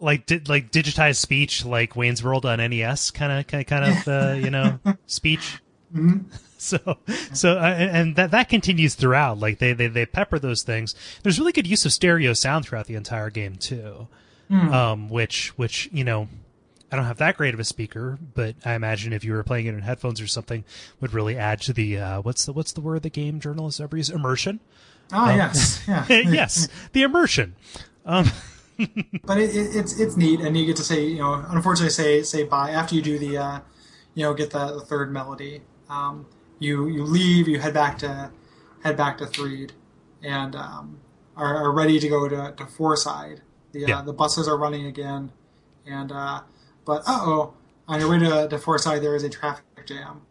like 0.00 0.26
di- 0.26 0.40
like 0.46 0.70
digitized 0.70 1.16
speech, 1.16 1.64
like 1.64 1.94
Wayne's 1.96 2.22
World 2.22 2.46
on 2.46 2.58
NES, 2.58 3.10
kind 3.10 3.32
of 3.32 3.46
kind 3.46 3.60
of 3.62 3.66
kind 3.66 3.84
of 3.98 4.08
uh, 4.08 4.32
you 4.34 4.50
know 4.50 4.78
speech. 5.06 5.58
So 6.58 6.98
so 7.34 7.58
uh, 7.58 7.64
and 7.64 8.16
that 8.16 8.30
that 8.30 8.48
continues 8.48 8.94
throughout. 8.94 9.38
Like 9.38 9.58
they, 9.58 9.74
they 9.74 9.88
they 9.88 10.06
pepper 10.06 10.38
those 10.38 10.62
things. 10.62 10.94
There's 11.22 11.38
really 11.38 11.52
good 11.52 11.66
use 11.66 11.84
of 11.84 11.92
stereo 11.92 12.32
sound 12.32 12.64
throughout 12.64 12.86
the 12.86 12.94
entire 12.94 13.28
game 13.28 13.56
too. 13.56 14.08
Um, 14.50 15.08
which 15.10 15.48
which 15.58 15.90
you 15.92 16.02
know. 16.04 16.28
I 16.90 16.94
don't 16.94 17.04
have 17.06 17.18
that 17.18 17.36
great 17.36 17.52
of 17.52 17.58
a 17.58 17.64
speaker, 17.64 18.16
but 18.34 18.54
I 18.64 18.74
imagine 18.74 19.12
if 19.12 19.24
you 19.24 19.32
were 19.32 19.42
playing 19.42 19.66
it 19.66 19.74
in 19.74 19.80
headphones 19.80 20.20
or 20.20 20.28
something, 20.28 20.64
would 21.00 21.12
really 21.12 21.36
add 21.36 21.60
to 21.62 21.72
the 21.72 21.98
uh, 21.98 22.20
what's 22.22 22.46
the 22.46 22.52
what's 22.52 22.72
the 22.72 22.80
word 22.80 23.02
the 23.02 23.10
game 23.10 23.40
journalists 23.40 23.80
ever 23.80 23.96
use 23.96 24.08
immersion. 24.08 24.60
ah 25.12 25.34
yes, 25.34 25.82
yeah, 25.88 26.06
yes, 26.08 26.68
the 26.92 27.02
immersion. 27.02 27.56
But 29.24 29.38
it, 29.38 29.54
it, 29.56 29.74
it's 29.74 29.98
it's 29.98 30.16
neat, 30.16 30.40
and 30.40 30.56
you 30.56 30.64
get 30.64 30.76
to 30.76 30.84
say, 30.84 31.04
you 31.04 31.18
know, 31.18 31.44
unfortunately, 31.48 31.90
say 31.90 32.22
say 32.22 32.44
bye 32.44 32.70
after 32.70 32.94
you 32.94 33.02
do 33.02 33.18
the, 33.18 33.38
uh, 33.38 33.60
you 34.14 34.22
know, 34.22 34.34
get 34.34 34.50
the, 34.50 34.72
the 34.74 34.80
third 34.80 35.12
melody. 35.12 35.62
Um, 35.88 36.26
you 36.58 36.86
you 36.88 37.04
leave, 37.04 37.48
you 37.48 37.58
head 37.60 37.74
back 37.74 37.98
to 37.98 38.30
head 38.82 38.96
back 38.96 39.18
to 39.18 39.26
Threed, 39.26 39.72
and 40.22 40.54
um, 40.56 40.98
are, 41.36 41.56
are 41.56 41.72
ready 41.72 41.98
to 42.00 42.08
go 42.08 42.28
to 42.28 42.54
to 42.56 42.64
Fourside. 42.64 43.40
The 43.72 43.84
uh, 43.84 43.88
Yeah. 43.88 44.02
the 44.02 44.12
buses 44.12 44.48
are 44.48 44.56
running 44.56 44.86
again, 44.86 45.32
and 45.86 46.10
uh, 46.12 46.42
but 46.84 47.02
uh 47.06 47.20
oh, 47.22 47.54
on 47.88 48.00
your 48.00 48.10
way 48.10 48.18
to 48.20 48.48
to 48.48 48.56
Fourside 48.58 49.00
there 49.02 49.14
is 49.14 49.22
a 49.22 49.28
traffic 49.28 49.64
jam. 49.86 50.22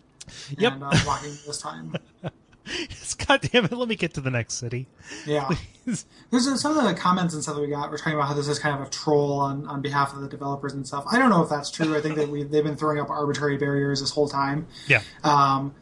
Yep. 0.58 0.74
And 0.74 0.84
uh, 0.84 0.92
blocking 1.04 1.30
this 1.46 1.60
time. 1.60 1.94
God 3.28 3.42
damn 3.52 3.66
it! 3.66 3.72
Let 3.72 3.88
me 3.88 3.96
get 3.96 4.16
to 4.16 4.22
the 4.22 4.32
next 4.32 4.56
city. 4.56 4.88
Yeah. 5.28 5.50
There's 5.86 6.48
uh, 6.48 6.58
some 6.58 6.76
of 6.76 6.84
the 6.84 6.96
comments 6.96 7.36
and 7.36 7.44
stuff 7.44 7.56
that 7.56 7.62
we 7.62 7.68
got. 7.68 7.92
We're 7.92 7.98
talking 8.00 8.14
about 8.14 8.28
how 8.30 8.34
this 8.34 8.48
is 8.48 8.58
kind 8.58 8.80
of 8.82 8.88
a 8.88 8.90
troll 8.90 9.34
on, 9.40 9.68
on 9.68 9.84
behalf 9.84 10.14
of 10.16 10.22
the 10.22 10.28
developers 10.28 10.74
and 10.74 10.86
stuff. 10.88 11.06
I 11.12 11.20
don't 11.20 11.30
know 11.30 11.44
if 11.44 11.50
that's 11.50 11.70
true. 11.70 11.96
I 11.96 12.02
think 12.02 12.16
that 12.16 12.28
we 12.28 12.42
they've 12.44 12.64
been 12.64 12.76
throwing 12.76 13.00
up 13.00 13.12
arbitrary 13.12 13.58
barriers 13.58 14.02
this 14.02 14.10
whole 14.10 14.28
time. 14.28 14.66
Yeah, 14.88 15.02
Um, 15.24 15.76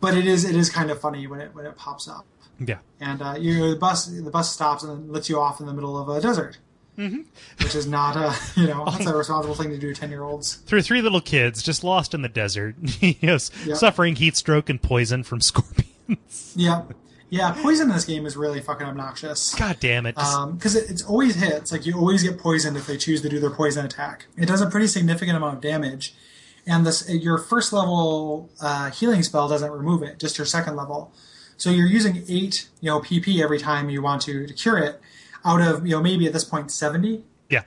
but 0.00 0.16
it 0.16 0.26
is 0.26 0.44
it 0.44 0.54
is 0.56 0.70
kind 0.70 0.90
of 0.90 1.00
funny 1.00 1.26
when 1.26 1.40
it 1.40 1.54
when 1.54 1.66
it 1.66 1.76
pops 1.76 2.08
up. 2.08 2.26
yeah. 2.58 2.78
And 3.00 3.22
uh, 3.22 3.34
you 3.38 3.70
the 3.70 3.76
bus 3.76 4.06
the 4.06 4.30
bus 4.30 4.52
stops 4.52 4.82
and 4.82 5.10
lets 5.10 5.28
you 5.28 5.38
off 5.40 5.60
in 5.60 5.66
the 5.66 5.72
middle 5.72 5.96
of 5.96 6.08
a 6.08 6.20
desert, 6.20 6.58
mm-hmm. 6.98 7.22
which 7.62 7.74
is 7.74 7.86
not 7.86 8.16
a 8.16 8.34
you 8.60 8.66
know 8.66 8.84
that's 8.90 9.06
a 9.06 9.16
responsible 9.16 9.54
thing 9.54 9.70
to 9.70 9.78
do 9.78 9.92
to 9.94 10.00
ten 10.00 10.10
year 10.10 10.22
olds. 10.22 10.56
Through 10.56 10.82
three 10.82 11.02
little 11.02 11.20
kids 11.20 11.62
just 11.62 11.84
lost 11.84 12.14
in 12.14 12.22
the 12.22 12.28
desert, 12.28 12.74
yes, 13.00 13.50
Yeah. 13.64 13.74
suffering 13.74 14.16
heat 14.16 14.36
stroke 14.36 14.68
and 14.68 14.80
poison 14.82 15.22
from 15.24 15.40
scorpions. 16.08 16.52
Yeah, 16.56 16.82
yeah. 17.30 17.52
Poison 17.62 17.88
in 17.88 17.94
this 17.94 18.04
game 18.04 18.24
is 18.26 18.36
really 18.36 18.60
fucking 18.60 18.86
obnoxious. 18.86 19.54
God 19.54 19.76
damn 19.80 20.06
it! 20.06 20.14
Because 20.14 20.74
it, 20.74 20.90
it's 20.90 21.04
always 21.04 21.36
hits. 21.36 21.70
Like 21.70 21.86
you 21.86 21.94
always 21.96 22.22
get 22.22 22.38
poisoned 22.38 22.76
if 22.76 22.86
they 22.86 22.96
choose 22.96 23.20
to 23.22 23.28
do 23.28 23.38
their 23.38 23.50
poison 23.50 23.84
attack. 23.84 24.26
It 24.36 24.46
does 24.46 24.60
a 24.62 24.66
pretty 24.70 24.86
significant 24.86 25.36
amount 25.36 25.56
of 25.56 25.60
damage, 25.60 26.14
and 26.68 26.86
this 26.86 27.08
your 27.08 27.38
first 27.38 27.72
level 27.72 28.50
uh, 28.60 28.90
healing 28.90 29.22
spell 29.22 29.48
doesn't 29.48 29.70
remove 29.70 30.02
it, 30.02 30.18
just 30.20 30.38
your 30.38 30.46
second 30.46 30.76
level. 30.76 31.12
So 31.56 31.70
you're 31.70 31.86
using 31.86 32.24
eight, 32.28 32.68
you 32.80 32.90
know, 32.90 33.00
PP 33.00 33.42
every 33.42 33.58
time 33.58 33.90
you 33.90 34.00
want 34.00 34.22
to, 34.22 34.46
to 34.46 34.54
cure 34.54 34.78
it, 34.78 35.00
out 35.44 35.60
of 35.60 35.84
you 35.86 35.92
know 35.92 36.02
maybe 36.02 36.26
at 36.26 36.32
this 36.32 36.44
point 36.44 36.70
seventy. 36.70 37.24
Yeah. 37.48 37.64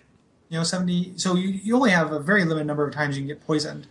You 0.50 0.60
know, 0.60 0.64
seventy. 0.64 1.14
So 1.18 1.36
you, 1.36 1.50
you 1.50 1.76
only 1.76 1.92
have 1.92 2.12
a 2.12 2.20
very 2.20 2.46
limited 2.46 2.68
number 2.68 2.88
of 2.88 2.94
times 2.94 3.18
you 3.18 3.22
can 3.24 3.28
get 3.28 3.46
poisoned, 3.46 3.88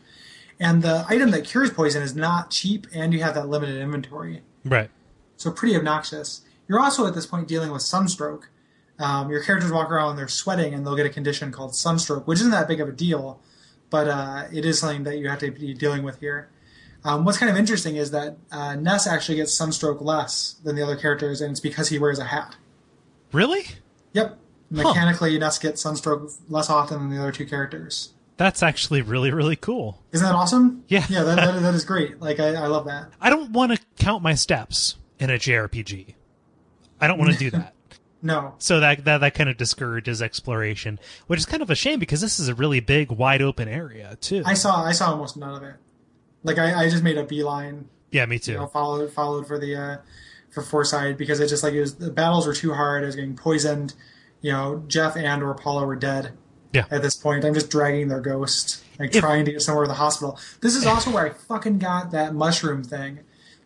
and 0.60 0.80
the 0.80 1.04
item 1.08 1.32
that 1.32 1.44
cures 1.44 1.70
poison 1.70 2.02
is 2.02 2.14
not 2.14 2.50
cheap, 2.50 2.86
and 2.94 3.12
you 3.12 3.22
have 3.22 3.34
that 3.34 3.48
limited 3.48 3.76
inventory. 3.82 4.42
Right. 4.64 4.90
So 5.36 5.50
pretty 5.50 5.76
obnoxious. 5.76 6.42
You're 6.68 6.80
also 6.80 7.06
at 7.06 7.14
this 7.14 7.26
point 7.26 7.48
dealing 7.48 7.72
with 7.72 7.82
sunstroke. 7.82 8.48
Um, 9.00 9.30
your 9.30 9.42
characters 9.42 9.72
walk 9.72 9.90
around 9.90 10.10
and 10.10 10.18
they're 10.18 10.28
sweating, 10.28 10.72
and 10.72 10.86
they'll 10.86 10.96
get 10.96 11.06
a 11.06 11.10
condition 11.10 11.50
called 11.50 11.74
sunstroke, 11.74 12.28
which 12.28 12.38
isn't 12.38 12.52
that 12.52 12.68
big 12.68 12.80
of 12.80 12.88
a 12.88 12.92
deal, 12.92 13.40
but 13.90 14.08
uh, 14.08 14.44
it 14.52 14.64
is 14.64 14.78
something 14.78 15.04
that 15.04 15.18
you 15.18 15.28
have 15.28 15.40
to 15.40 15.50
be 15.50 15.74
dealing 15.74 16.02
with 16.02 16.20
here. 16.20 16.48
Um, 17.04 17.24
what's 17.24 17.38
kind 17.38 17.50
of 17.50 17.56
interesting 17.56 17.96
is 17.96 18.10
that 18.10 18.36
uh, 18.52 18.76
Ness 18.76 19.06
actually 19.06 19.36
gets 19.36 19.52
sunstroke 19.54 20.00
less 20.00 20.56
than 20.64 20.76
the 20.76 20.82
other 20.82 20.96
characters, 20.96 21.40
and 21.40 21.50
it's 21.50 21.60
because 21.60 21.88
he 21.88 21.98
wears 21.98 22.18
a 22.18 22.24
hat. 22.24 22.56
Really? 23.32 23.66
Yep. 24.12 24.38
Mechanically, 24.70 25.36
Ness 25.38 25.58
gets 25.58 25.82
sunstroke 25.82 26.30
less 26.48 26.70
often 26.70 27.00
than 27.00 27.10
the 27.10 27.18
other 27.18 27.32
two 27.32 27.46
characters. 27.46 28.12
That's 28.36 28.62
actually 28.62 29.02
really 29.02 29.30
really 29.30 29.56
cool. 29.56 30.02
Isn't 30.12 30.26
that 30.26 30.34
awesome? 30.34 30.84
Yeah. 30.88 31.04
Yeah, 31.08 31.24
that, 31.24 31.36
that, 31.36 31.60
that 31.60 31.74
is 31.74 31.84
great. 31.86 32.20
Like, 32.20 32.40
I, 32.40 32.54
I 32.54 32.66
love 32.68 32.86
that. 32.86 33.10
I 33.20 33.30
don't 33.30 33.50
want 33.50 33.72
to 33.72 33.80
count 33.98 34.22
my 34.22 34.34
steps 34.34 34.96
in 35.18 35.28
a 35.30 35.34
JRPG. 35.34 36.14
I 37.00 37.06
don't 37.06 37.18
want 37.18 37.32
to 37.32 37.38
do 37.38 37.50
that. 37.50 37.74
No. 38.22 38.54
So 38.58 38.80
that, 38.80 39.04
that 39.04 39.18
that 39.18 39.34
kind 39.34 39.48
of 39.48 39.56
discourages 39.56 40.20
exploration, 40.20 40.98
which 41.26 41.40
is 41.40 41.46
kind 41.46 41.62
of 41.62 41.70
a 41.70 41.74
shame 41.74 41.98
because 41.98 42.20
this 42.20 42.38
is 42.38 42.48
a 42.48 42.54
really 42.54 42.80
big, 42.80 43.10
wide 43.10 43.40
open 43.42 43.68
area 43.68 44.16
too. 44.20 44.42
I 44.44 44.54
saw 44.54 44.84
I 44.84 44.92
saw 44.92 45.10
almost 45.10 45.36
none 45.36 45.54
of 45.54 45.62
it. 45.62 45.76
Like, 46.42 46.58
I, 46.58 46.84
I 46.84 46.88
just 46.88 47.02
made 47.02 47.18
a 47.18 47.24
beeline 47.24 47.88
yeah, 48.10 48.26
me 48.26 48.38
too. 48.38 48.52
you 48.52 48.58
know, 48.58 48.66
followed 48.66 49.12
followed 49.12 49.46
for 49.46 49.58
the 49.58 49.76
uh, 49.76 49.96
for 50.50 50.62
Fourside 50.62 51.16
because 51.16 51.40
it 51.40 51.48
just 51.48 51.62
like 51.62 51.74
it 51.74 51.80
was 51.80 51.96
the 51.96 52.10
battles 52.10 52.46
were 52.46 52.54
too 52.54 52.72
hard. 52.74 53.02
I 53.02 53.06
was 53.06 53.16
getting 53.16 53.36
poisoned. 53.36 53.94
You 54.40 54.52
know, 54.52 54.84
Jeff 54.88 55.16
and 55.16 55.42
or 55.42 55.54
Paula 55.54 55.86
were 55.86 55.96
dead. 55.96 56.32
Yeah. 56.72 56.86
At 56.90 57.02
this 57.02 57.16
point, 57.16 57.44
I'm 57.44 57.52
just 57.52 57.68
dragging 57.68 58.08
their 58.08 58.20
ghost, 58.20 58.82
like 58.98 59.14
If- 59.14 59.20
trying 59.20 59.44
to 59.44 59.52
get 59.52 59.62
somewhere 59.62 59.84
to 59.84 59.88
the 59.88 59.94
hospital. 59.94 60.38
This 60.60 60.76
is 60.76 60.86
also 60.86 61.10
where 61.10 61.26
I 61.26 61.30
fucking 61.30 61.78
got 61.78 62.12
that 62.12 62.34
mushroom 62.34 62.84
thing. 62.84 63.20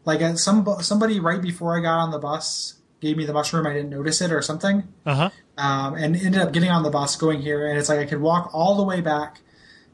Like 0.04 0.38
some 0.38 0.66
somebody 0.80 1.20
right 1.20 1.40
before 1.40 1.78
I 1.78 1.80
got 1.80 1.98
on 1.98 2.10
the 2.10 2.18
bus 2.18 2.74
gave 3.04 3.16
me 3.16 3.24
the 3.24 3.32
mushroom. 3.32 3.66
I 3.66 3.72
didn't 3.72 3.90
notice 3.90 4.20
it 4.20 4.32
or 4.32 4.42
something, 4.42 4.82
Uh 5.06 5.14
huh. 5.14 5.30
um, 5.58 5.94
and 5.94 6.16
ended 6.16 6.40
up 6.40 6.52
getting 6.52 6.70
on 6.70 6.82
the 6.82 6.90
bus 6.90 7.14
going 7.16 7.40
here. 7.42 7.68
And 7.68 7.78
it's 7.78 7.88
like 7.88 8.00
I 8.00 8.04
could 8.06 8.20
walk 8.20 8.50
all 8.52 8.76
the 8.76 8.82
way 8.82 9.00
back 9.00 9.40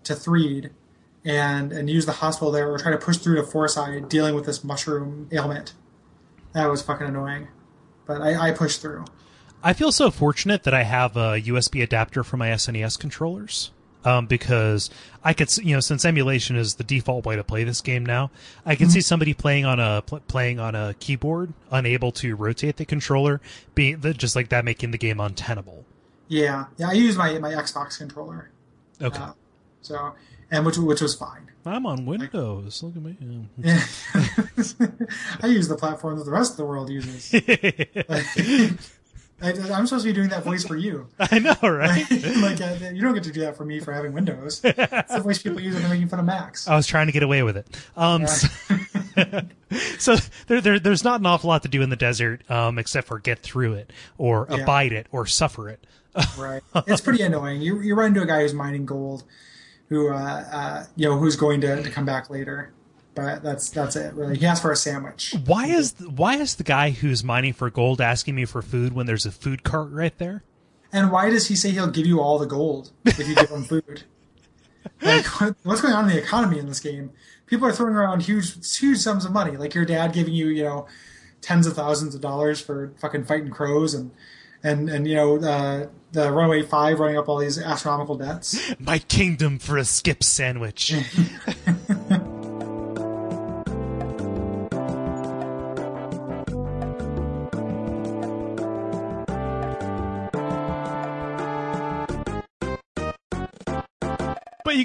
to 0.04 0.14
Threed 0.14 0.70
and 1.24 1.70
and 1.72 1.90
use 1.90 2.06
the 2.06 2.12
hospital 2.12 2.50
there, 2.50 2.72
or 2.72 2.78
try 2.78 2.90
to 2.92 2.96
push 2.98 3.18
through 3.18 3.36
to 3.36 3.42
Fourside 3.42 4.08
dealing 4.08 4.34
with 4.34 4.46
this 4.46 4.64
mushroom 4.64 5.28
ailment. 5.32 5.74
That 6.54 6.70
was 6.70 6.80
fucking 6.82 7.06
annoying, 7.06 7.48
but 8.06 8.22
I, 8.22 8.48
I 8.48 8.50
pushed 8.52 8.80
through. 8.80 9.04
I 9.62 9.74
feel 9.74 9.92
so 9.92 10.10
fortunate 10.10 10.62
that 10.62 10.72
I 10.72 10.84
have 10.84 11.16
a 11.16 11.38
USB 11.42 11.82
adapter 11.82 12.24
for 12.24 12.38
my 12.38 12.48
SNES 12.48 12.98
controllers. 12.98 13.72
Um, 14.02 14.24
because 14.26 14.88
I 15.22 15.34
could, 15.34 15.54
you 15.58 15.74
know, 15.74 15.80
since 15.80 16.06
emulation 16.06 16.56
is 16.56 16.76
the 16.76 16.84
default 16.84 17.26
way 17.26 17.36
to 17.36 17.44
play 17.44 17.64
this 17.64 17.82
game 17.82 18.06
now, 18.06 18.30
I 18.64 18.74
can 18.74 18.88
see 18.88 19.02
somebody 19.02 19.34
playing 19.34 19.66
on 19.66 19.78
a 19.78 20.00
pl- 20.00 20.20
playing 20.20 20.58
on 20.58 20.74
a 20.74 20.94
keyboard, 21.00 21.52
unable 21.70 22.10
to 22.12 22.34
rotate 22.34 22.76
the 22.76 22.86
controller, 22.86 23.42
being 23.74 24.00
the, 24.00 24.14
just 24.14 24.34
like 24.34 24.48
that, 24.48 24.64
making 24.64 24.92
the 24.92 24.98
game 24.98 25.20
untenable. 25.20 25.84
Yeah, 26.28 26.66
yeah. 26.78 26.88
I 26.88 26.92
use 26.92 27.16
my 27.16 27.38
my 27.38 27.50
Xbox 27.50 27.98
controller, 27.98 28.50
Okay, 29.02 29.22
uh, 29.22 29.32
so 29.82 30.14
and 30.50 30.64
which 30.64 30.78
which 30.78 31.02
was 31.02 31.14
fine. 31.14 31.50
I'm 31.66 31.84
on 31.84 32.06
Windows. 32.06 32.82
Look 32.82 32.96
at 32.96 33.02
me. 33.02 33.48
Yeah. 33.58 33.84
I 35.42 35.46
use 35.46 35.68
the 35.68 35.76
platform 35.76 36.16
that 36.16 36.24
the 36.24 36.30
rest 36.30 36.52
of 36.52 36.56
the 36.56 36.64
world 36.64 36.88
uses. 36.88 37.30
I, 39.42 39.50
I'm 39.50 39.86
supposed 39.86 40.04
to 40.04 40.10
be 40.10 40.12
doing 40.12 40.28
that 40.30 40.44
voice 40.44 40.64
for 40.64 40.76
you. 40.76 41.08
I 41.18 41.38
know, 41.38 41.56
right? 41.62 42.08
like 42.36 42.60
uh, 42.60 42.76
you 42.92 43.00
don't 43.00 43.14
get 43.14 43.24
to 43.24 43.32
do 43.32 43.40
that 43.40 43.56
for 43.56 43.64
me 43.64 43.80
for 43.80 43.92
having 43.92 44.12
Windows. 44.12 44.60
It's 44.64 45.14
the 45.14 45.20
voice 45.20 45.42
people 45.42 45.60
use 45.60 45.74
when 45.74 45.82
they're 45.82 45.92
making 45.92 46.08
fun 46.08 46.20
of 46.20 46.26
Macs. 46.26 46.68
I 46.68 46.76
was 46.76 46.86
trying 46.86 47.06
to 47.06 47.12
get 47.12 47.22
away 47.22 47.42
with 47.42 47.56
it. 47.56 47.66
Um, 47.96 48.26
so, 48.26 48.48
so 49.98 50.16
there, 50.46 50.60
there, 50.60 50.78
there's 50.78 51.04
not 51.04 51.20
an 51.20 51.26
awful 51.26 51.48
lot 51.48 51.62
to 51.62 51.68
do 51.68 51.82
in 51.82 51.90
the 51.90 51.96
desert, 51.96 52.48
um, 52.50 52.78
except 52.78 53.06
for 53.08 53.18
get 53.18 53.40
through 53.40 53.74
it, 53.74 53.92
or 54.18 54.46
Yeah. 54.50 54.58
abide 54.58 54.92
it, 54.92 55.06
or 55.12 55.26
suffer 55.26 55.68
it. 55.68 55.84
Right. 56.38 56.62
It's 56.86 57.00
pretty 57.00 57.22
annoying. 57.22 57.60
You 57.62 57.80
you 57.80 57.94
run 57.94 58.08
into 58.08 58.22
a 58.22 58.26
guy 58.26 58.42
who's 58.42 58.54
mining 58.54 58.84
gold, 58.84 59.24
who 59.88 60.10
uh, 60.10 60.16
uh 60.16 60.84
you 60.96 61.08
know 61.08 61.16
who's 61.18 61.36
going 61.36 61.60
to, 61.62 61.82
to 61.82 61.90
come 61.90 62.04
back 62.04 62.30
later, 62.30 62.72
but 63.14 63.42
that's 63.42 63.70
that's 63.70 63.96
it. 63.96 64.14
Really, 64.14 64.38
he 64.38 64.46
asks 64.46 64.62
for 64.62 64.72
a 64.72 64.76
sandwich. 64.76 65.34
Why 65.44 65.66
is 65.66 65.94
why 66.00 66.36
is 66.36 66.56
the 66.56 66.64
guy 66.64 66.90
who's 66.90 67.24
mining 67.24 67.52
for 67.52 67.70
gold 67.70 68.00
asking 68.00 68.34
me 68.34 68.44
for 68.44 68.62
food 68.62 68.92
when 68.92 69.06
there's 69.06 69.26
a 69.26 69.30
food 69.30 69.62
cart 69.62 69.90
right 69.90 70.16
there? 70.18 70.44
And 70.92 71.12
why 71.12 71.30
does 71.30 71.46
he 71.48 71.56
say 71.56 71.70
he'll 71.70 71.90
give 71.90 72.06
you 72.06 72.20
all 72.20 72.38
the 72.38 72.46
gold 72.46 72.90
if 73.04 73.18
you 73.18 73.34
give 73.34 73.50
him 73.50 73.64
food? 73.64 74.04
Like, 75.02 75.26
what's 75.64 75.80
going 75.80 75.94
on 75.94 76.08
in 76.08 76.16
the 76.16 76.22
economy 76.22 76.58
in 76.58 76.66
this 76.66 76.80
game? 76.80 77.12
People 77.46 77.66
are 77.66 77.72
throwing 77.72 77.94
around 77.94 78.22
huge, 78.22 78.76
huge 78.78 78.98
sums 78.98 79.24
of 79.24 79.32
money. 79.32 79.56
Like 79.56 79.74
your 79.74 79.84
dad 79.84 80.12
giving 80.12 80.32
you, 80.34 80.48
you 80.48 80.64
know, 80.64 80.86
tens 81.40 81.66
of 81.66 81.74
thousands 81.74 82.14
of 82.14 82.20
dollars 82.20 82.60
for 82.60 82.92
fucking 83.00 83.24
fighting 83.24 83.50
crows 83.50 83.94
and 83.94 84.10
and 84.62 84.88
and 84.88 85.08
you 85.08 85.16
know 85.16 85.36
uh, 85.36 85.86
the 86.12 86.30
Runaway 86.30 86.62
Five 86.62 87.00
running 87.00 87.16
up 87.16 87.28
all 87.28 87.38
these 87.38 87.58
astronomical 87.58 88.16
debts. 88.16 88.58
My 88.78 88.98
kingdom 88.98 89.58
for 89.58 89.78
a 89.78 89.84
skip 89.84 90.22
sandwich. 90.22 90.94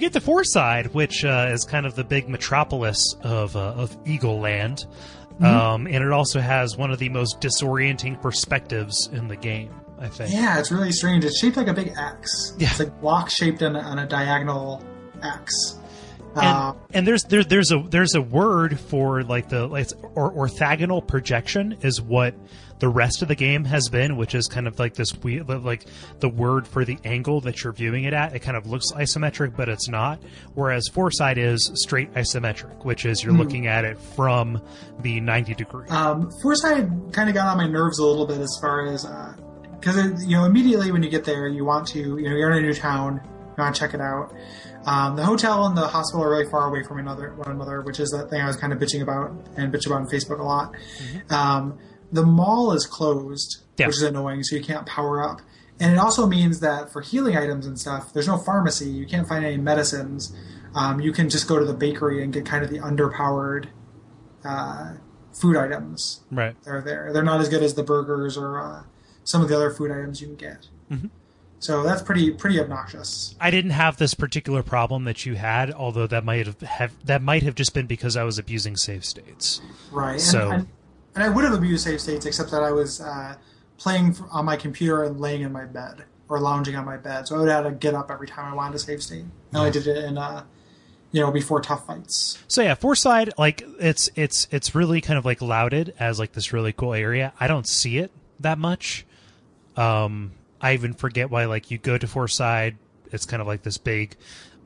get 0.06 0.14
to 0.14 0.26
Fourside, 0.26 0.94
which 0.94 1.26
uh, 1.26 1.50
is 1.52 1.64
kind 1.64 1.86
of 1.86 1.96
the 1.96 2.04
big 2.04 2.30
metropolis 2.30 3.16
of 3.22 3.56
uh, 3.56 3.74
of 3.74 3.96
Eagle 4.06 4.40
Land, 4.40 4.86
um, 5.42 5.88
and 5.88 6.04
it 6.04 6.12
also 6.12 6.40
has 6.40 6.78
one 6.78 6.92
of 6.92 7.00
the 7.00 7.10
most 7.10 7.42
disorienting 7.42 8.22
perspectives 8.22 9.10
in 9.12 9.28
the 9.28 9.36
game. 9.36 9.74
I 9.98 10.10
think. 10.10 10.34
Yeah, 10.34 10.60
it's 10.60 10.72
really 10.72 10.92
strange. 10.92 11.24
It's 11.24 11.40
shaped 11.40 11.58
like 11.58 11.68
a 11.68 11.74
big 11.74 11.94
X. 11.98 12.54
Yeah. 12.58 12.68
It's 12.70 12.80
like 12.80 13.00
block 13.00 13.30
shaped 13.30 13.64
on 13.64 13.76
a, 13.76 13.80
on 13.80 14.00
a 14.00 14.06
diagonal 14.06 14.84
X. 15.24 15.80
and, 16.36 16.46
Uh, 16.46 16.74
and 16.94 17.08
there's 17.08 17.24
there, 17.24 17.44
there's 17.44 17.72
a 17.72 17.80
there's 17.90 18.16
a 18.16 18.22
word 18.22 18.80
for 18.80 19.24
like 19.24 19.50
the 19.50 19.68
like 19.68 19.88
or 20.16 20.32
orthogonal 20.34 21.06
projection 21.06 21.78
is 21.82 22.02
what 22.02 22.36
the 22.80 22.90
rest 22.90 23.22
of 23.22 23.30
the 23.30 23.36
game 23.36 23.64
has 23.64 23.88
been, 23.88 24.18
which 24.18 24.36
is 24.36 24.48
kind 24.48 24.68
of 24.68 24.78
like 24.78 24.96
this 24.96 25.14
we 25.24 25.42
like 25.42 25.86
the 26.20 26.28
word 26.28 26.68
for 26.68 26.84
the 26.84 26.98
angle 27.06 27.40
that 27.42 27.64
you're 27.64 27.72
viewing 27.72 28.04
it 28.04 28.14
at. 28.14 28.36
It 28.36 28.40
kind 28.40 28.58
of 28.58 28.68
looks 28.68 28.92
isometric, 28.92 29.56
but 29.56 29.70
it's 29.70 29.88
not. 29.88 30.22
Whereas 30.56 30.90
Fourside 30.94 31.38
is 31.38 31.72
straight 31.76 32.12
isometric, 32.14 32.84
which 32.84 33.06
is 33.06 33.24
you're 33.24 33.34
looking 33.34 33.68
at 33.68 33.86
it 33.86 33.98
from 33.98 34.62
the 35.00 35.22
90 35.22 35.56
degree. 35.56 35.88
Um, 35.88 36.30
Fourside 36.44 37.14
kind 37.14 37.30
of 37.30 37.36
got 37.36 37.48
on 37.48 37.58
my 37.58 37.68
nerves 37.68 38.00
a 38.00 38.06
little 38.06 38.28
bit 38.28 38.40
as 38.40 38.58
far 38.60 38.86
as 38.88 39.06
because 39.80 40.26
you 40.26 40.36
know 40.36 40.44
immediately 40.46 40.92
when 40.92 41.02
you 41.02 41.10
get 41.10 41.24
there 41.24 41.48
you 41.48 41.64
want 41.64 41.88
to 41.88 42.00
you 42.00 42.30
know 42.30 42.36
you're 42.36 42.52
in 42.52 42.58
a 42.58 42.62
new 42.68 42.74
town 42.74 43.22
you 43.24 43.64
want 43.64 43.74
to 43.74 43.80
check 43.80 43.94
it 43.94 44.02
out. 44.02 44.34
Um, 44.86 45.16
the 45.16 45.26
hotel 45.26 45.66
and 45.66 45.76
the 45.76 45.88
hospital 45.88 46.24
are 46.24 46.30
really 46.30 46.50
far 46.50 46.68
away 46.68 46.84
from 46.84 47.00
another 47.00 47.34
one 47.34 47.50
another, 47.52 47.82
which 47.82 48.00
is 48.00 48.12
that 48.12 48.30
thing 48.30 48.42
I 48.42 48.48
was 48.48 48.56
kind 48.56 48.72
of 48.72 48.80
bitching 48.80 49.02
about 49.02 49.32
and 49.58 49.74
bitch 49.74 49.86
about 49.88 50.02
on 50.02 50.08
Facebook 50.08 50.40
a 50.40 50.44
lot. 50.44 50.76
Um, 51.30 51.78
the 52.12 52.24
mall 52.24 52.72
is 52.72 52.86
closed, 52.86 53.64
Yeah. 53.78 53.88
which 53.88 53.96
is 53.98 54.04
annoying, 54.04 54.44
so 54.44 54.56
you 54.56 54.64
can't 54.64 54.86
power 54.86 55.24
up. 55.28 55.42
And 55.80 55.92
it 55.92 55.98
also 55.98 56.28
means 56.28 56.60
that 56.62 56.94
for 56.94 57.02
healing 57.02 57.36
items 57.36 57.66
and 57.66 57.80
stuff, 57.80 58.14
there's 58.14 58.28
no 58.28 58.38
pharmacy. 58.38 58.86
You 58.90 59.06
can't 59.06 59.28
find 59.28 59.44
any 59.44 59.58
medicines. 59.58 60.34
Um, 60.76 61.00
you 61.02 61.12
can 61.12 61.30
just 61.30 61.48
go 61.48 61.58
to 61.60 61.66
the 61.66 61.74
bakery 61.74 62.24
and 62.24 62.32
get 62.32 62.46
kind 62.46 62.64
of 62.64 62.70
the 62.70 62.80
underpowered 62.80 63.68
uh, 64.46 64.94
food 65.34 65.58
items 65.58 66.22
right. 66.32 66.56
that 66.64 66.72
are 66.72 66.82
there. 66.82 67.12
They're 67.12 67.24
not 67.24 67.42
as 67.42 67.50
good 67.50 67.64
as 67.64 67.74
the 67.74 67.84
burgers 67.84 68.38
or 68.38 68.62
uh, 68.62 68.84
some 69.24 69.42
of 69.42 69.50
the 69.50 69.56
other 69.56 69.72
food 69.72 69.92
items 69.92 70.22
you 70.22 70.28
can 70.28 70.36
get. 70.36 70.68
So 71.66 71.82
that's 71.82 72.04
pretty 72.04 72.30
pretty 72.30 72.60
obnoxious. 72.60 73.34
I 73.42 73.50
didn't 73.50 73.72
have 73.72 73.98
this 73.98 74.14
particular 74.14 74.62
problem 74.62 75.06
that 75.06 75.26
you 75.26 75.34
had, 75.34 75.72
although 75.72 76.06
that 76.06 76.24
might 76.24 76.46
have, 76.46 76.62
have 76.62 77.06
that 77.06 77.24
might 77.24 77.42
have 77.42 77.56
just 77.56 77.74
been 77.74 77.88
because 77.88 78.16
I 78.16 78.22
was 78.24 78.38
abusing 78.38 78.76
save 78.78 79.04
states. 79.04 79.62
Right. 79.92 80.12
And, 80.14 80.22
So- 80.22 80.52
and, 80.52 80.68
and 81.16 81.24
I 81.24 81.30
would 81.30 81.44
have 81.44 81.54
abused 81.56 81.86
save 81.86 82.00
states, 82.00 82.28
except 82.28 82.52
that 82.52 82.62
I 82.62 82.72
was 82.72 83.02
uh, 83.02 83.36
playing 83.80 84.16
on 84.32 84.46
my 84.46 84.58
computer 84.58 85.06
and 85.06 85.20
laying 85.20 85.42
in 85.42 85.52
my 85.52 85.66
bed 85.66 86.04
or 86.30 86.40
lounging 86.40 86.76
on 86.76 86.86
my 86.86 86.98
bed, 86.98 87.28
so 87.28 87.36
I 87.36 87.40
would 87.40 87.50
have 87.50 87.66
to 87.66 87.72
get 87.72 87.96
up 87.96 88.12
every 88.12 88.28
time 88.28 88.52
I 88.52 88.56
wanted 88.56 88.74
to 88.74 88.80
save 88.80 89.02
state. 89.02 89.26
And 89.52 89.58
I 89.64 89.72
did 89.72 89.88
it 89.88 90.04
in, 90.06 90.20
uh, 90.20 90.44
you 91.12 91.22
know, 91.22 91.32
before 91.32 91.62
tough 91.62 91.88
fights. 91.88 92.44
So 92.48 92.62
yeah, 92.62 92.76
Fourside, 92.76 93.32
like 93.40 93.64
it's 93.80 94.10
it's 94.16 94.48
it's 94.52 94.76
really 94.76 95.02
kind 95.02 95.18
of 95.18 95.26
like 95.26 95.42
lauded 95.42 95.96
as 96.00 96.20
like 96.20 96.34
this 96.34 96.54
really 96.54 96.74
cool 96.74 96.94
area. 96.94 97.34
I 97.40 97.48
don't 97.48 97.66
see 97.68 97.98
it 97.98 98.12
that 98.40 98.60
much. 98.60 99.06
Um, 99.78 100.32
I 100.62 100.74
even 100.74 100.94
forget 100.94 101.30
why 101.30 101.46
like 101.46 101.72
you 101.72 101.78
go 101.78 101.98
to 101.98 102.08
Fourside, 102.08 102.76
it's 103.12 103.26
kind 103.26 103.42
of 103.42 103.48
like 103.48 103.64
this 103.64 103.78
big, 103.78 104.16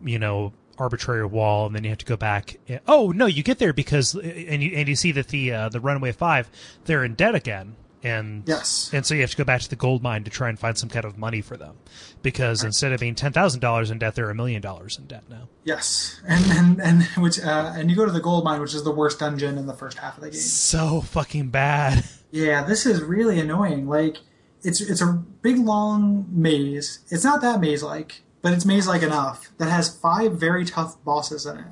you 0.03 0.19
know, 0.19 0.53
arbitrary 0.77 1.25
wall, 1.25 1.65
and 1.65 1.75
then 1.75 1.83
you 1.83 1.89
have 1.89 1.97
to 1.99 2.05
go 2.05 2.15
back. 2.17 2.57
Oh 2.87 3.11
no, 3.11 3.25
you 3.25 3.43
get 3.43 3.59
there 3.59 3.73
because 3.73 4.13
and 4.15 4.63
you 4.63 4.71
and 4.75 4.87
you 4.87 4.95
see 4.95 5.11
that 5.13 5.27
the 5.29 5.51
uh, 5.51 5.69
the 5.69 5.79
Runaway 5.79 6.11
Five 6.13 6.49
they're 6.85 7.03
in 7.03 7.15
debt 7.15 7.35
again, 7.35 7.75
and 8.01 8.43
Yes. 8.47 8.89
and 8.93 9.05
so 9.05 9.13
you 9.13 9.21
have 9.21 9.31
to 9.31 9.37
go 9.37 9.43
back 9.43 9.59
to 9.61 9.69
the 9.69 9.75
gold 9.75 10.01
mine 10.01 10.23
to 10.23 10.29
try 10.31 10.47
and 10.47 10.57
find 10.57 10.77
some 10.77 10.87
kind 10.89 11.03
of 11.03 11.17
money 11.17 11.41
for 11.41 11.57
them, 11.57 11.75
because 12.21 12.63
instead 12.63 12.93
of 12.93 12.99
being 13.01 13.15
ten 13.15 13.33
thousand 13.33 13.59
dollars 13.59 13.91
in 13.91 13.99
debt, 13.99 14.15
they're 14.15 14.29
a 14.29 14.35
million 14.35 14.61
dollars 14.61 14.97
in 14.97 15.05
debt 15.05 15.23
now. 15.29 15.49
Yes, 15.65 16.21
and 16.27 16.45
and 16.51 16.81
and 16.81 17.03
which 17.23 17.41
uh, 17.41 17.73
and 17.75 17.89
you 17.89 17.97
go 17.97 18.05
to 18.05 18.11
the 18.11 18.21
gold 18.21 18.45
mine, 18.45 18.61
which 18.61 18.73
is 18.73 18.83
the 18.83 18.91
worst 18.91 19.19
dungeon 19.19 19.57
in 19.57 19.65
the 19.67 19.73
first 19.73 19.97
half 19.97 20.15
of 20.17 20.23
the 20.23 20.29
game. 20.29 20.39
So 20.39 21.01
fucking 21.01 21.49
bad. 21.49 22.05
Yeah, 22.31 22.63
this 22.63 22.85
is 22.85 23.01
really 23.01 23.39
annoying. 23.39 23.87
Like, 23.87 24.17
it's 24.63 24.81
it's 24.81 25.01
a 25.01 25.13
big 25.41 25.57
long 25.57 26.25
maze. 26.29 26.99
It's 27.09 27.23
not 27.23 27.41
that 27.41 27.59
maze 27.59 27.83
like, 27.83 28.21
but 28.41 28.53
it's 28.53 28.65
maze 28.65 28.87
like 28.87 29.01
enough 29.03 29.49
that 29.57 29.69
has 29.69 29.93
five 29.95 30.33
very 30.33 30.65
tough 30.65 31.03
bosses 31.03 31.45
in 31.45 31.57
it. 31.57 31.65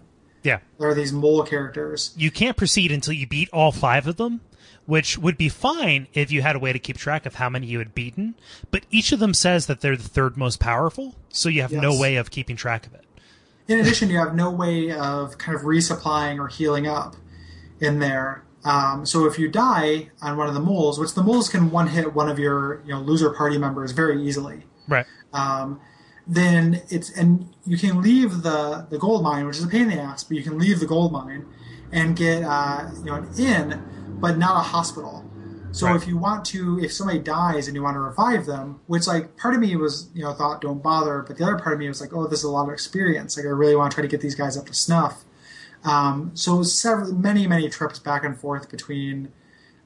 Yeah. 0.43 0.59
There 0.79 0.89
are 0.89 0.93
these 0.93 1.11
mole 1.11 1.43
characters. 1.43 2.13
you 2.15 2.31
can't 2.31 2.55
proceed 2.55 2.91
until 2.91 3.13
you 3.13 3.27
beat 3.27 3.49
all 3.51 3.71
five 3.73 4.07
of 4.07 4.15
them, 4.15 4.39
which 4.85 5.17
would 5.17 5.37
be 5.37 5.49
fine 5.49 6.07
if 6.13 6.31
you 6.31 6.41
had 6.41 6.55
a 6.55 6.59
way 6.59 6.71
to 6.71 6.79
keep 6.79 6.97
track 6.97 7.25
of 7.25 7.35
how 7.35 7.49
many 7.49 7.67
you 7.67 7.79
had 7.79 7.93
beaten. 7.93 8.35
But 8.71 8.83
each 8.89 9.11
of 9.11 9.19
them 9.19 9.33
says 9.33 9.65
that 9.65 9.81
they're 9.81 9.97
the 9.97 10.07
third 10.07 10.37
most 10.37 10.59
powerful, 10.59 11.15
so 11.29 11.49
you 11.49 11.61
have 11.63 11.73
no 11.73 11.99
way 11.99 12.15
of 12.15 12.31
keeping 12.31 12.55
track 12.55 12.85
of 12.85 12.93
it. 12.93 13.03
In 13.67 13.79
addition, 13.81 14.09
you 14.09 14.17
have 14.19 14.35
no 14.35 14.49
way 14.49 14.91
of 14.91 15.37
kind 15.37 15.57
of 15.57 15.63
resupplying 15.63 16.39
or 16.39 16.47
healing 16.47 16.87
up 16.87 17.17
in 17.81 17.99
there. 17.99 18.43
Um, 18.63 19.05
so 19.05 19.25
if 19.25 19.39
you 19.39 19.47
die 19.47 20.09
on 20.21 20.35
one 20.37 20.47
of 20.47 20.53
the 20.53 20.59
moles, 20.59 20.99
which 20.99 21.13
the 21.13 21.23
moles 21.23 21.47
can 21.47 21.71
one 21.71 21.87
hit 21.87 22.13
one 22.13 22.27
of 22.29 22.37
your 22.39 22.81
you 22.85 22.93
know 22.93 22.99
loser 22.99 23.29
party 23.29 23.57
members 23.57 23.91
very 23.91 24.21
easily, 24.21 24.63
Right. 24.87 25.05
um, 25.33 25.79
then 26.25 26.81
it's 26.89 27.09
and 27.11 27.53
you 27.65 27.77
can 27.77 28.01
leave 28.01 28.43
the 28.43 28.87
the 28.89 28.97
gold 28.97 29.23
mine, 29.23 29.45
which 29.45 29.57
is 29.57 29.63
a 29.63 29.67
pain 29.67 29.83
in 29.83 29.89
the 29.89 29.99
ass, 30.01 30.23
but 30.23 30.35
you 30.37 30.43
can 30.43 30.57
leave 30.57 30.79
the 30.79 30.85
gold 30.87 31.11
mine 31.13 31.45
and 31.91 32.15
get 32.17 32.43
uh, 32.43 32.89
you 32.99 33.05
know 33.05 33.15
an 33.15 33.29
inn, 33.37 33.81
but 34.19 34.37
not 34.37 34.57
a 34.57 34.63
hospital. 34.63 35.23
So 35.71 35.85
Right. 35.85 35.95
if 35.95 36.07
you 36.07 36.17
want 36.17 36.43
to, 36.45 36.79
if 36.79 36.91
somebody 36.91 37.19
dies 37.19 37.67
and 37.67 37.75
you 37.75 37.83
want 37.83 37.95
to 37.95 37.99
revive 37.99 38.45
them, 38.45 38.79
which 38.87 39.05
like 39.05 39.37
part 39.37 39.53
of 39.53 39.59
me 39.61 39.75
was 39.75 40.09
you 40.13 40.23
know 40.23 40.33
thought 40.33 40.59
don't 40.59 40.81
bother, 40.81 41.23
but 41.25 41.37
the 41.37 41.43
other 41.43 41.57
part 41.59 41.73
of 41.73 41.79
me 41.79 41.87
was 41.87 42.01
like, 42.01 42.13
oh, 42.13 42.25
this 42.27 42.39
is 42.39 42.45
a 42.45 42.49
lot 42.49 42.67
of 42.67 42.73
experience. 42.73 43.37
Like 43.37 43.45
I 43.45 43.49
really 43.49 43.75
want 43.75 43.91
to 43.91 43.95
try 43.95 44.01
to 44.01 44.07
get 44.07 44.19
these 44.21 44.35
guys 44.35 44.57
up 44.57 44.65
to 44.65 44.73
snuff. 44.73 45.23
Um, 45.87 46.31
so 46.33 46.63
several, 46.63 47.13
many, 47.13 47.47
many 47.47 47.69
trips 47.69 47.97
back 47.97 48.25
and 48.25 48.37
forth 48.37 48.69
between 48.69 49.31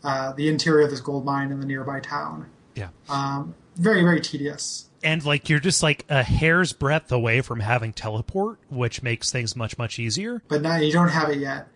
uh, 0.03 0.33
the 0.33 0.49
interior 0.49 0.85
of 0.85 0.89
this 0.89 0.99
gold 0.99 1.23
mine 1.25 1.51
and 1.51 1.61
the 1.61 1.65
nearby 1.67 1.99
town. 1.99 2.49
Yeah. 2.75 2.89
Um, 3.07 3.53
very, 3.75 4.01
very 4.01 4.19
tedious. 4.19 4.89
and 5.03 5.23
like 5.23 5.47
you're 5.47 5.59
just 5.59 5.83
like 5.83 6.05
a 6.09 6.23
hair's 6.23 6.73
breadth 6.73 7.11
away 7.11 7.41
from 7.41 7.59
having 7.59 7.93
teleport, 7.93 8.59
which 8.69 9.03
makes 9.03 9.31
things 9.31 9.55
much 9.55 9.77
much 9.77 9.99
easier. 9.99 10.41
but 10.47 10.61
now 10.61 10.77
you 10.77 10.91
don't 10.91 11.09
have 11.09 11.29
it 11.29 11.37
yet. 11.37 11.67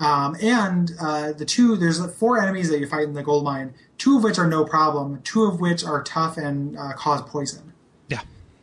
Um, 0.00 0.36
and 0.40 0.92
uh, 1.00 1.32
the 1.32 1.44
two, 1.44 1.76
there's 1.76 2.04
four 2.14 2.40
enemies 2.40 2.70
that 2.70 2.78
you 2.78 2.86
fight 2.86 3.02
in 3.02 3.14
the 3.14 3.22
gold 3.22 3.44
mine, 3.44 3.74
two 3.98 4.16
of 4.16 4.22
which 4.22 4.38
are 4.38 4.46
no 4.46 4.64
problem, 4.64 5.20
two 5.22 5.44
of 5.44 5.60
which 5.60 5.84
are 5.84 6.02
tough 6.04 6.36
and 6.36 6.78
uh, 6.78 6.92
cause 6.94 7.20
poison. 7.22 7.72
Yeah. 8.08 8.20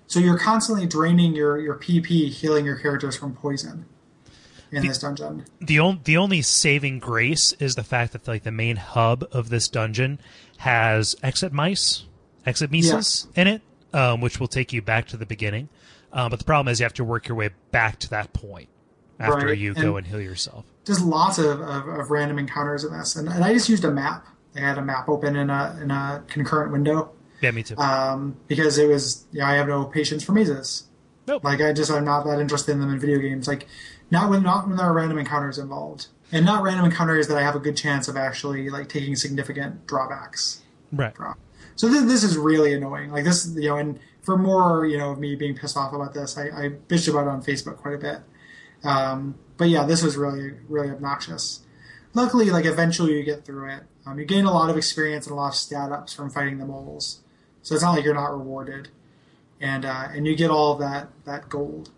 So 0.08 0.20
you're 0.20 0.40
constantly 0.40 0.88
draining 0.88 1.36
your, 1.36 1.60
your 1.60 1.76
PP, 1.76 2.30
healing 2.30 2.64
your 2.66 2.78
characters 2.78 3.18
from 3.18 3.36
poison 3.36 3.86
in 4.72 4.86
this 4.88 5.00
dungeon. 5.00 5.46
the 5.62 5.80
on, 5.80 6.02
the 6.04 6.18
only 6.18 6.42
saving 6.42 7.00
grace 7.00 7.54
is 7.54 7.76
the 7.76 7.84
fact 7.84 8.14
that 8.14 8.28
like 8.28 8.44
the 8.44 8.52
main 8.52 8.76
hub 8.78 9.24
of 9.32 9.50
this 9.50 9.68
dungeon 9.68 10.20
has 10.58 11.16
exit 11.24 11.54
mice, 11.54 12.06
exit 12.46 12.72
mices 12.72 12.92
Yes. 12.92 13.28
in 13.36 13.48
it, 13.48 13.62
um, 13.94 14.22
which 14.22 14.40
will 14.40 14.48
take 14.48 14.74
you 14.74 14.82
back 14.82 15.08
to 15.08 15.18
the 15.18 15.26
beginning. 15.26 15.70
Um, 16.14 16.30
but 16.30 16.40
the 16.40 16.46
problem 16.46 16.72
is 16.72 16.80
you 16.80 16.86
have 16.86 16.94
to 16.94 17.04
work 17.04 17.28
your 17.28 17.36
way 17.38 17.50
back 17.72 18.00
to 18.00 18.10
that 18.12 18.34
point 18.34 18.70
after 19.20 19.48
Right, 19.48 19.58
you 19.58 19.74
go 19.74 19.98
and- 19.98 20.06
and 20.06 20.08
heal 20.08 20.22
yourself. 20.22 20.66
Just 20.86 21.02
lots 21.02 21.38
of, 21.40 21.60
of, 21.62 21.88
of 21.88 22.12
random 22.12 22.38
encounters 22.40 22.84
in 22.84 22.92
this. 22.98 23.16
And, 23.16 23.28
and 23.28 23.44
I 23.44 23.54
just 23.54 23.68
used 23.70 23.84
a 23.86 23.92
map. 23.92 24.28
I 24.56 24.60
had 24.62 24.78
a 24.78 24.82
map 24.82 25.10
open 25.10 25.36
in 25.36 25.50
a, 25.50 25.80
in 25.82 25.92
a 25.92 26.24
concurrent 26.28 26.72
window 26.72 27.12
Yeah, 27.42 27.52
me 27.52 27.64
too. 27.64 27.76
um, 27.78 28.38
because 28.48 28.78
it 28.78 28.88
was, 28.88 29.26
know, 29.34 29.44
I 29.46 29.56
have 29.56 29.68
no 29.68 29.86
patience 29.86 30.24
for 30.24 30.32
mazes. 30.32 30.84
nope. 31.28 31.44
Like 31.44 31.60
I 31.60 31.74
just 31.74 31.92
I'm 31.92 32.06
not 32.06 32.24
that 32.26 32.40
interested 32.40 32.72
in 32.74 32.80
them 32.80 32.94
in 32.94 33.00
video 33.00 33.20
games. 33.20 33.48
Like 33.48 33.68
not 34.12 34.30
when 34.30 34.44
not 34.44 34.68
when 34.68 34.78
there 34.78 34.86
are 34.86 34.94
random 34.94 35.18
encounters 35.18 35.58
involved, 35.58 36.08
and 36.32 36.46
not 36.46 36.64
random 36.64 36.86
encounters 36.86 37.28
that 37.28 37.38
I 37.38 37.42
have 37.42 37.56
a 37.56 37.60
good 37.60 37.78
chance 37.78 38.08
of 38.08 38.18
actually 38.18 38.70
like 38.70 38.90
taking 38.90 39.16
significant 39.16 39.88
drawbacks 39.88 40.62
right. 40.92 41.16
from. 41.16 41.36
So 41.76 41.90
this 41.90 42.04
this 42.04 42.24
is 42.24 42.38
really 42.38 42.74
annoying. 42.74 43.12
Like 43.12 43.26
this, 43.26 43.48
you 43.56 43.70
know, 43.70 43.78
and 43.78 44.00
for 44.22 44.38
more 44.38 44.86
you 44.86 44.98
know 44.98 45.12
of 45.12 45.20
me 45.20 45.36
being 45.36 45.56
pissed 45.56 45.78
off 45.78 45.94
about 45.94 46.14
this, 46.14 46.38
I, 46.38 46.46
I 46.46 46.70
bitched 46.70 47.10
about 47.10 47.28
it 47.28 47.30
on 47.30 47.44
Facebook 47.44 47.78
quite 47.78 47.96
a 47.96 47.98
bit. 47.98 48.20
Um, 48.84 49.36
but 49.58 49.70
yeah, 49.70 49.86
this 49.86 50.04
was 50.04 50.18
really 50.18 50.54
really 50.70 50.90
obnoxious. 50.90 51.62
Luckily, 52.14 52.50
like 52.50 52.66
eventually 52.66 53.14
you 53.14 53.24
get 53.24 53.46
through 53.46 53.70
it. 53.70 53.84
Um, 54.06 54.20
you 54.20 54.26
gain 54.26 54.46
a 54.46 54.54
lot 54.54 54.70
of 54.70 54.78
experience 54.78 55.26
and 55.26 55.34
a 55.34 55.36
lot 55.36 55.50
of 55.50 55.56
stat 55.56 55.92
ups 55.92 56.14
from 56.14 56.30
fighting 56.30 56.60
the 56.60 56.66
moles. 56.66 57.22
So 57.62 57.74
it's 57.74 57.84
not 57.84 57.92
like 57.92 58.06
you're 58.06 58.14
not 58.14 58.32
rewarded, 58.32 58.90
and 59.60 59.84
uh, 59.84 60.08
and 60.12 60.26
you 60.28 60.36
get 60.36 60.52
all 60.52 60.74
of 60.74 60.80
that 60.80 61.10
that 61.26 61.50
gold. 61.50 61.90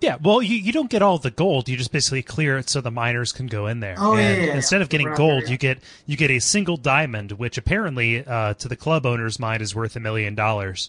Yeah, 0.00 0.16
well, 0.22 0.40
you, 0.40 0.56
you 0.56 0.72
don't 0.72 0.88
get 0.88 1.02
all 1.02 1.18
the 1.18 1.30
gold. 1.30 1.68
You 1.68 1.76
just 1.76 1.92
basically 1.92 2.22
clear 2.22 2.56
it 2.56 2.70
so 2.70 2.80
the 2.80 2.90
miners 2.90 3.32
can 3.32 3.46
go 3.46 3.66
in 3.66 3.80
there. 3.80 3.96
Oh, 3.98 4.16
yeah, 4.16 4.20
and 4.22 4.38
yeah, 4.38 4.46
yeah. 4.48 4.54
instead 4.54 4.80
of 4.80 4.88
getting 4.88 5.08
there 5.08 5.16
gold, 5.16 5.48
you 5.48 5.58
get 5.58 5.78
you 6.06 6.16
get 6.16 6.30
a 6.30 6.38
single 6.38 6.78
diamond, 6.78 7.32
which 7.32 7.58
apparently, 7.58 8.24
uh, 8.26 8.54
to 8.54 8.68
the 8.68 8.76
club 8.76 9.04
owner's 9.04 9.38
mind, 9.38 9.62
is 9.62 9.74
worth 9.74 9.96
a 9.96 10.00
million 10.00 10.34
dollars 10.34 10.88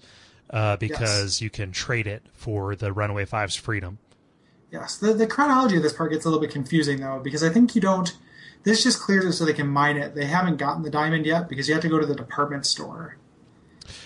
uh, 0.50 0.78
because 0.78 1.42
you 1.42 1.50
can 1.50 1.74
trade 1.74 2.08
it 2.08 2.24
for 2.34 2.76
the 2.76 2.94
Runaway 2.94 3.26
Five's 3.26 3.56
freedom. 3.56 3.98
Yes, 4.72 4.98
the, 4.98 5.14
the 5.14 5.28
chronology 5.28 5.76
of 5.76 5.84
this 5.84 5.94
part 5.94 6.12
gets 6.12 6.24
a 6.24 6.30
little 6.30 6.40
bit 6.40 6.52
confusing 6.52 7.02
though, 7.02 7.20
because 7.22 7.44
I 7.44 7.50
think 7.50 7.76
you 7.76 7.82
don't. 7.82 8.16
This 8.64 8.84
just 8.84 9.02
clears 9.02 9.26
it 9.26 9.34
so 9.34 9.44
they 9.44 9.54
can 9.54 9.68
mine 9.68 9.98
it. 9.98 10.16
They 10.16 10.26
haven't 10.26 10.58
gotten 10.58 10.84
the 10.84 10.90
diamond 10.90 11.26
yet 11.26 11.50
because 11.50 11.68
you 11.68 11.74
have 11.74 11.82
to 11.82 11.90
go 11.90 12.00
to 12.00 12.06
the 12.06 12.16
department 12.16 12.66
store. 12.66 13.18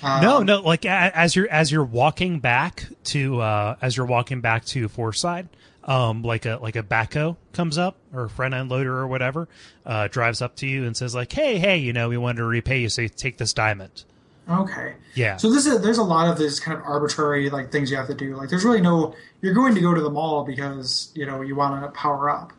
Um, 0.03 0.21
no, 0.21 0.43
no, 0.43 0.61
like 0.61 0.85
as 0.85 1.35
you're 1.35 1.49
as 1.49 1.71
you're 1.71 1.83
walking 1.83 2.39
back 2.39 2.85
to 3.05 3.41
uh, 3.41 3.75
as 3.81 3.97
you're 3.97 4.05
walking 4.05 4.41
back 4.41 4.65
to 4.65 4.87
Fourside, 4.89 5.47
um, 5.83 6.23
like 6.23 6.45
a 6.45 6.59
like 6.61 6.75
a 6.75 6.83
backhoe 6.83 7.37
comes 7.53 7.77
up 7.77 7.97
or 8.13 8.25
a 8.25 8.29
front 8.29 8.53
end 8.53 8.69
loader 8.69 8.97
or 8.97 9.07
whatever, 9.07 9.47
uh, 9.85 10.07
drives 10.07 10.41
up 10.41 10.55
to 10.57 10.67
you 10.67 10.85
and 10.85 10.95
says 10.95 11.15
like, 11.15 11.31
hey, 11.31 11.57
hey, 11.57 11.77
you 11.77 11.93
know, 11.93 12.09
we 12.09 12.17
wanted 12.17 12.37
to 12.37 12.45
repay 12.45 12.81
you, 12.81 12.89
so 12.89 13.03
you 13.03 13.09
take 13.09 13.37
this 13.37 13.53
diamond. 13.53 14.03
Okay. 14.49 14.95
Yeah. 15.15 15.37
So 15.37 15.49
this 15.49 15.65
is 15.65 15.81
there's 15.81 15.97
a 15.97 16.03
lot 16.03 16.29
of 16.29 16.37
this 16.37 16.59
kind 16.59 16.77
of 16.77 16.83
arbitrary 16.83 17.49
like 17.49 17.71
things 17.71 17.89
you 17.89 17.97
have 17.97 18.07
to 18.07 18.13
do. 18.13 18.35
Like 18.35 18.49
there's 18.49 18.63
really 18.63 18.81
no 18.81 19.15
you're 19.41 19.53
going 19.53 19.75
to 19.75 19.81
go 19.81 19.93
to 19.93 20.01
the 20.01 20.09
mall 20.09 20.43
because 20.43 21.11
you 21.15 21.25
know 21.25 21.41
you 21.41 21.55
want 21.55 21.83
to 21.83 21.89
power 21.99 22.29
up, 22.29 22.53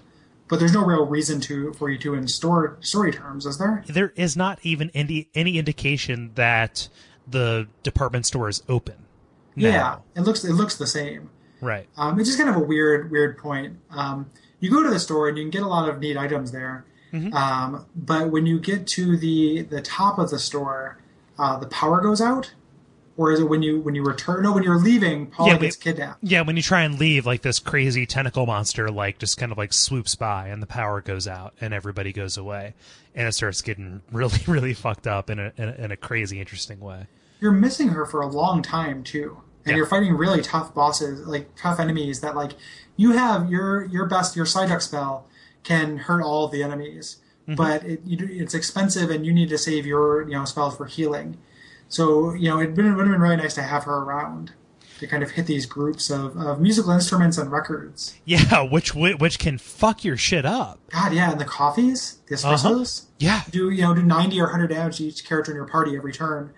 but 0.48 0.58
there's 0.58 0.72
no 0.72 0.84
real 0.84 1.06
reason 1.06 1.40
to 1.42 1.72
for 1.74 1.88
you 1.88 1.98
to 1.98 2.14
in 2.14 2.26
store 2.26 2.76
story 2.80 3.12
terms, 3.12 3.46
is 3.46 3.58
there? 3.58 3.84
there 3.86 4.12
is 4.16 4.36
not 4.36 4.58
even 4.62 4.90
any 4.94 5.28
any 5.34 5.58
indication 5.58 6.32
that 6.34 6.88
the 7.28 7.68
department 7.82 8.26
store 8.26 8.48
is 8.48 8.62
open. 8.68 8.94
now. 9.56 10.02
Yeah, 10.14 10.20
it 10.20 10.24
looks 10.24 10.44
it 10.44 10.52
looks 10.52 10.76
the 10.76 10.86
same. 10.86 11.30
Right. 11.60 11.88
Um, 11.96 12.18
it's 12.20 12.28
just 12.28 12.38
kind 12.38 12.50
of 12.50 12.56
a 12.56 12.64
weird, 12.64 13.10
weird 13.10 13.38
point. 13.38 13.78
Um, 13.90 14.30
you 14.60 14.70
go 14.70 14.82
to 14.82 14.90
the 14.90 14.98
store 15.00 15.28
and 15.28 15.38
you 15.38 15.44
can 15.44 15.50
get 15.50 15.62
a 15.62 15.66
lot 15.68 15.88
of 15.88 15.98
neat 16.00 16.16
items 16.16 16.52
there, 16.52 16.84
um, 17.32 17.86
but 17.94 18.30
when 18.30 18.44
you 18.46 18.60
get 18.60 18.86
to 18.88 19.16
the 19.16 19.62
the 19.62 19.80
top 19.80 20.18
of 20.18 20.30
the 20.30 20.38
store, 20.38 20.98
uh, 21.38 21.58
the 21.58 21.66
power 21.66 22.00
goes 22.02 22.20
out, 22.20 22.52
or 23.16 23.32
is 23.32 23.40
it 23.40 23.44
when 23.44 23.62
you 23.62 23.80
when 23.80 23.94
you 23.94 24.02
return? 24.04 24.42
No, 24.42 24.52
when 24.52 24.62
you're 24.62 24.78
leaving, 24.78 25.26
Paula 25.28 25.52
Yeah, 25.52 25.58
gets 25.58 25.76
kidnapped. 25.76 26.18
Yeah, 26.22 26.42
when 26.42 26.56
you 26.56 26.62
try 26.62 26.82
and 26.82 26.98
leave, 26.98 27.26
like 27.26 27.42
this 27.42 27.58
crazy 27.58 28.06
tentacle 28.06 28.46
monster, 28.46 28.90
like 28.90 29.18
just 29.18 29.38
kind 29.38 29.52
of 29.52 29.58
like 29.58 29.72
swoops 29.72 30.14
by, 30.14 30.48
and 30.48 30.62
the 30.62 30.66
power 30.66 31.00
goes 31.00 31.26
out, 31.26 31.54
and 31.60 31.72
everybody 31.72 32.12
goes 32.12 32.36
away, 32.36 32.74
and 33.14 33.26
it 33.26 33.32
starts 33.32 33.62
getting 33.62 34.02
really, 34.12 34.38
really 34.46 34.74
fucked 34.74 35.06
up 35.06 35.30
in 35.30 35.38
a 35.38 35.52
in 35.56 35.68
a, 35.68 35.72
in 35.72 35.92
a 35.92 35.96
crazy, 35.96 36.40
interesting 36.40 36.80
way. 36.80 37.06
You're 37.40 37.52
missing 37.52 37.88
her 37.88 38.06
for 38.06 38.20
a 38.22 38.26
long 38.26 38.62
time 38.62 39.02
too, 39.02 39.38
and 39.64 39.70
Yeah. 39.72 39.76
you're 39.76 39.86
fighting 39.86 40.14
really 40.16 40.42
tough 40.42 40.74
bosses, 40.74 41.26
like 41.26 41.54
tough 41.56 41.80
enemies 41.80 42.20
that 42.20 42.36
like 42.36 42.52
you 42.96 43.12
have 43.12 43.50
your 43.50 43.84
your 43.84 44.06
best 44.06 44.36
your 44.36 44.46
Psyduck 44.46 44.82
spell 44.82 45.26
can 45.64 45.96
hurt 45.98 46.22
all 46.22 46.48
the 46.48 46.62
enemies, 46.62 47.16
mm-hmm. 47.42 47.56
but 47.56 47.82
it, 47.84 48.00
you, 48.04 48.18
it's 48.30 48.54
expensive 48.54 49.10
and 49.10 49.26
you 49.26 49.32
need 49.32 49.48
to 49.48 49.58
save 49.58 49.86
your 49.86 50.22
you 50.22 50.34
know 50.34 50.44
spells 50.44 50.76
for 50.76 50.86
healing. 50.86 51.38
So 51.88 52.34
you 52.34 52.48
know 52.48 52.58
it 52.60 52.74
would 52.74 52.84
have 52.86 52.96
been 52.96 53.08
really 53.20 53.36
nice 53.36 53.54
to 53.54 53.62
have 53.62 53.84
her 53.84 53.98
around 53.98 54.52
to 54.98 55.06
kind 55.06 55.22
of 55.22 55.32
hit 55.32 55.44
these 55.46 55.66
groups 55.66 56.08
of, 56.08 56.36
of 56.38 56.58
musical 56.58 56.90
instruments 56.90 57.36
and 57.36 57.52
records. 57.52 58.14
Yeah, 58.24 58.62
which 58.62 58.94
which 58.94 59.38
can 59.38 59.58
fuck 59.58 60.04
your 60.04 60.16
shit 60.16 60.44
up. 60.46 60.80
God, 60.90 61.12
yeah, 61.12 61.30
and 61.32 61.40
the 61.40 61.44
coffees, 61.44 62.18
the 62.28 62.40
Uh-huh. 62.42 62.84
Yeah, 63.18 63.42
do 63.50 63.70
you 63.70 63.82
know 63.82 63.94
do 63.94 64.02
ninety 64.02 64.40
or 64.40 64.46
hundred 64.48 64.68
damage 64.68 64.96
to 64.98 65.04
each 65.04 65.24
character 65.24 65.52
in 65.52 65.56
your 65.56 65.66
party 65.68 65.96
every 65.96 66.12
turn. 66.12 66.52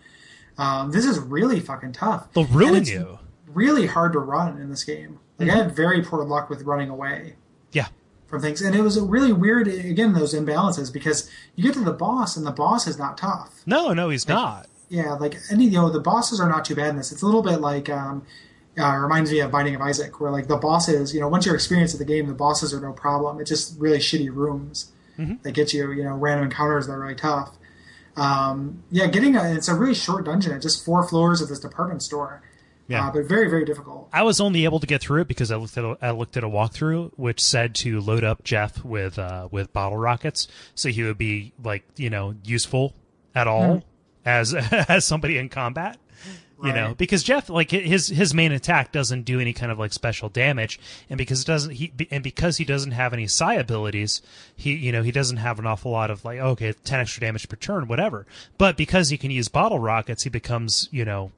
Um, 0.56 0.90
this 0.90 1.04
is 1.04 1.18
really 1.20 1.60
fucking 1.60 1.92
tough. 1.92 2.32
they'll 2.32 2.44
ruin 2.46 2.76
it's 2.82 2.90
you. 2.90 3.18
Really 3.46 3.86
hard 3.86 4.12
to 4.12 4.18
run 4.18 4.60
in 4.60 4.70
this 4.70 4.82
game. 4.84 5.20
Like 5.38 5.50
I 5.50 5.54
had 5.54 5.74
very 5.76 6.02
poor 6.02 6.24
luck 6.24 6.50
with 6.50 6.62
running 6.62 6.90
away 6.90 7.36
Yeah, 7.72 7.86
from 8.26 8.40
things, 8.40 8.60
and 8.60 8.74
it 8.74 8.82
was 8.82 8.98
really 9.00 9.32
weird. 9.32 9.68
Again, 9.68 10.12
those 10.14 10.34
imbalances 10.34 10.92
because 10.92 11.30
you 11.54 11.62
get 11.64 11.74
to 11.74 11.84
the 11.84 11.92
boss, 11.92 12.36
and 12.36 12.44
the 12.46 12.50
boss 12.52 12.86
is 12.88 12.98
not 12.98 13.16
tough. 13.18 13.62
no, 13.66 13.92
no, 13.92 14.10
he's 14.10 14.26
not. 14.28 14.66
Yeah, 14.88 15.14
like 15.14 15.36
any 15.50 15.64
you 15.64 15.72
know 15.72 15.90
the 15.90 16.00
bosses 16.00 16.40
are 16.40 16.48
not 16.48 16.64
too 16.64 16.74
bad 16.74 16.90
in 16.90 16.96
this. 16.96 17.12
It's 17.12 17.22
a 17.22 17.26
little 17.26 17.42
bit 17.42 17.60
like 17.60 17.90
um, 17.90 18.24
uh, 18.78 18.96
reminds 18.96 19.30
me 19.30 19.40
of 19.40 19.50
Binding 19.50 19.74
of 19.74 19.80
Isaac, 19.80 20.20
where 20.20 20.30
like 20.30 20.48
the 20.48 20.56
bosses, 20.56 21.14
you 21.14 21.20
know, 21.20 21.28
once 21.28 21.44
you're 21.44 21.54
experienced 21.54 21.94
at 21.94 21.98
the 21.98 22.04
game, 22.04 22.26
the 22.26 22.34
bosses 22.34 22.72
are 22.72 22.80
no 22.80 22.92
problem. 22.92 23.40
It's 23.40 23.50
just 23.50 23.78
really 23.78 23.98
shitty 23.98 24.34
rooms 24.34 24.92
that 25.42 25.52
get 25.52 25.72
you, 25.72 25.90
you 25.90 26.04
know, 26.04 26.14
random 26.14 26.44
encounters 26.44 26.86
that 26.86 26.92
are 26.92 27.00
really 27.00 27.14
tough. 27.14 27.56
Um, 28.16 28.82
yeah, 28.90 29.06
getting 29.06 29.36
a, 29.36 29.52
it's 29.52 29.68
a 29.68 29.74
really 29.74 29.94
short 29.94 30.24
dungeon. 30.24 30.52
It's 30.52 30.64
just 30.64 30.84
four 30.84 31.02
floors 31.06 31.40
of 31.40 31.48
this 31.48 31.60
department 31.60 32.02
store. 32.02 32.42
Yeah. 32.86 33.08
Uh, 33.08 33.12
but 33.12 33.26
very, 33.26 33.50
very 33.50 33.64
difficult. 33.64 34.08
I 34.12 34.22
was 34.22 34.40
only 34.40 34.64
able 34.64 34.80
to 34.80 34.86
get 34.86 35.02
through 35.02 35.22
it 35.22 35.28
because 35.28 35.50
I 35.50 35.56
looked 35.56 35.76
at 35.76 35.84
a, 35.84 35.98
I 36.00 36.12
looked 36.12 36.36
at 36.36 36.44
a 36.44 36.48
walkthrough 36.48 37.12
which 37.16 37.42
said 37.42 37.74
to 37.76 38.00
load 38.00 38.24
up 38.24 38.44
Jeff 38.44 38.82
with 38.82 39.18
uh, 39.18 39.48
with 39.50 39.72
bottle 39.74 39.98
rockets, 39.98 40.48
so 40.74 40.88
he 40.88 41.02
would 41.02 41.18
be 41.18 41.52
like 41.62 41.84
you 41.96 42.08
know 42.08 42.34
useful 42.44 42.94
at 43.34 43.46
all 43.46 43.84
as 44.28 44.54
as 44.88 45.04
somebody 45.04 45.38
in 45.38 45.48
combat. 45.48 45.98
You 46.60 46.72
know, 46.72 46.94
because 46.98 47.22
Jeff 47.22 47.48
like 47.48 47.70
his 47.70 48.08
his 48.08 48.34
main 48.34 48.50
attack 48.50 48.90
doesn't 48.90 49.22
do 49.22 49.38
any 49.38 49.52
kind 49.52 49.70
of 49.70 49.78
like 49.78 49.92
special 49.92 50.28
damage, 50.28 50.80
and 51.08 51.16
because 51.16 51.42
it 51.42 51.46
doesn't 51.46 51.70
he 51.70 51.92
and 52.10 52.24
because 52.24 52.56
he 52.56 52.64
doesn't 52.64 52.90
have 52.90 53.12
any 53.12 53.28
psi 53.28 53.54
abilities, 53.54 54.22
he 54.56 54.74
you 54.74 54.90
know 54.90 55.04
he 55.04 55.12
doesn't 55.12 55.36
have 55.36 55.60
an 55.60 55.68
awful 55.68 55.92
lot 55.92 56.10
of 56.10 56.24
like 56.24 56.40
okay 56.40 56.72
ten 56.82 56.98
extra 56.98 57.20
damage 57.20 57.48
per 57.48 57.54
turn 57.54 57.86
whatever. 57.86 58.26
But 58.58 58.76
because 58.76 59.08
he 59.10 59.16
can 59.16 59.30
use 59.30 59.46
bottle 59.46 59.78
rockets, 59.78 60.24
he 60.24 60.30
becomes 60.30 60.88
you 60.90 61.04
know 61.04 61.30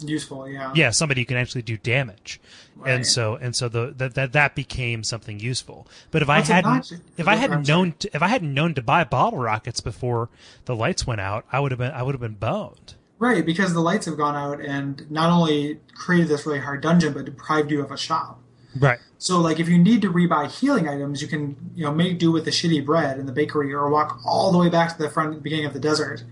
Useful, 0.00 0.48
yeah. 0.48 0.72
yeah 0.76 0.90
somebody 0.90 1.22
who 1.22 1.24
can 1.26 1.36
actually 1.36 1.62
do 1.62 1.76
damage 1.76 2.40
Right. 2.76 2.94
and 2.94 3.04
so 3.06 3.34
and 3.34 3.56
so 3.56 3.68
the 3.68 3.92
that 3.96 4.14
that, 4.14 4.32
that 4.34 4.54
became 4.54 5.02
something 5.02 5.40
useful 5.40 5.88
but 6.12 6.22
if 6.22 6.28
i 6.28 6.40
hadn't 6.40 6.92
if 7.16 7.26
i 7.26 7.34
hadn't 7.34 7.66
known 7.66 7.94
to, 7.98 8.08
if 8.14 8.22
i 8.22 8.28
hadn't 8.28 8.54
known 8.54 8.74
to 8.74 8.82
buy 8.82 9.02
bottle 9.02 9.40
rockets 9.40 9.80
before 9.80 10.28
the 10.66 10.76
lights 10.76 11.04
went 11.04 11.20
out 11.20 11.44
i 11.50 11.58
would 11.58 11.72
have 11.72 11.78
been 11.80 11.90
i 11.90 12.04
would 12.04 12.14
have 12.14 12.20
been 12.20 12.34
boned 12.34 12.94
Right, 13.20 13.44
because 13.44 13.72
the 13.74 13.80
lights 13.80 14.06
have 14.06 14.16
gone 14.16 14.36
out 14.36 14.60
and 14.60 15.10
not 15.10 15.28
only 15.32 15.80
created 15.92 16.28
this 16.28 16.46
really 16.46 16.60
hard 16.60 16.80
dungeon, 16.82 17.12
but 17.14 17.24
deprived 17.24 17.68
you 17.72 17.82
of 17.82 17.90
a 17.90 17.96
shop. 17.96 18.38
right 18.78 19.00
So, 19.18 19.40
like, 19.40 19.58
if 19.58 19.68
you 19.68 19.76
need 19.76 20.02
to 20.02 20.12
rebuy 20.12 20.48
healing 20.48 20.88
items, 20.88 21.20
you 21.20 21.26
can, 21.26 21.56
you 21.74 21.84
know, 21.84 21.90
make 21.92 22.20
do 22.20 22.30
with 22.30 22.44
the 22.44 22.52
shitty 22.52 22.86
bread 22.86 23.18
in 23.18 23.26
the 23.26 23.32
bakery, 23.32 23.74
or 23.74 23.90
walk 23.90 24.20
all 24.24 24.52
the 24.52 24.58
way 24.58 24.68
back 24.68 24.96
to 24.96 25.02
the 25.02 25.10
front 25.10 25.42
beginning 25.42 25.64
of 25.66 25.72
the 25.72 25.80
desert, 25.80 26.22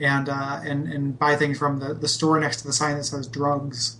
and 0.00 0.28
uh, 0.28 0.60
and 0.64 0.92
and 0.92 1.18
buy 1.18 1.36
things 1.36 1.58
from 1.58 1.78
the, 1.80 1.94
the 1.94 2.08
store 2.08 2.38
next 2.40 2.58
to 2.62 2.66
the 2.66 2.72
sign 2.72 2.96
that 2.96 3.04
says 3.04 3.26
drugs. 3.26 3.96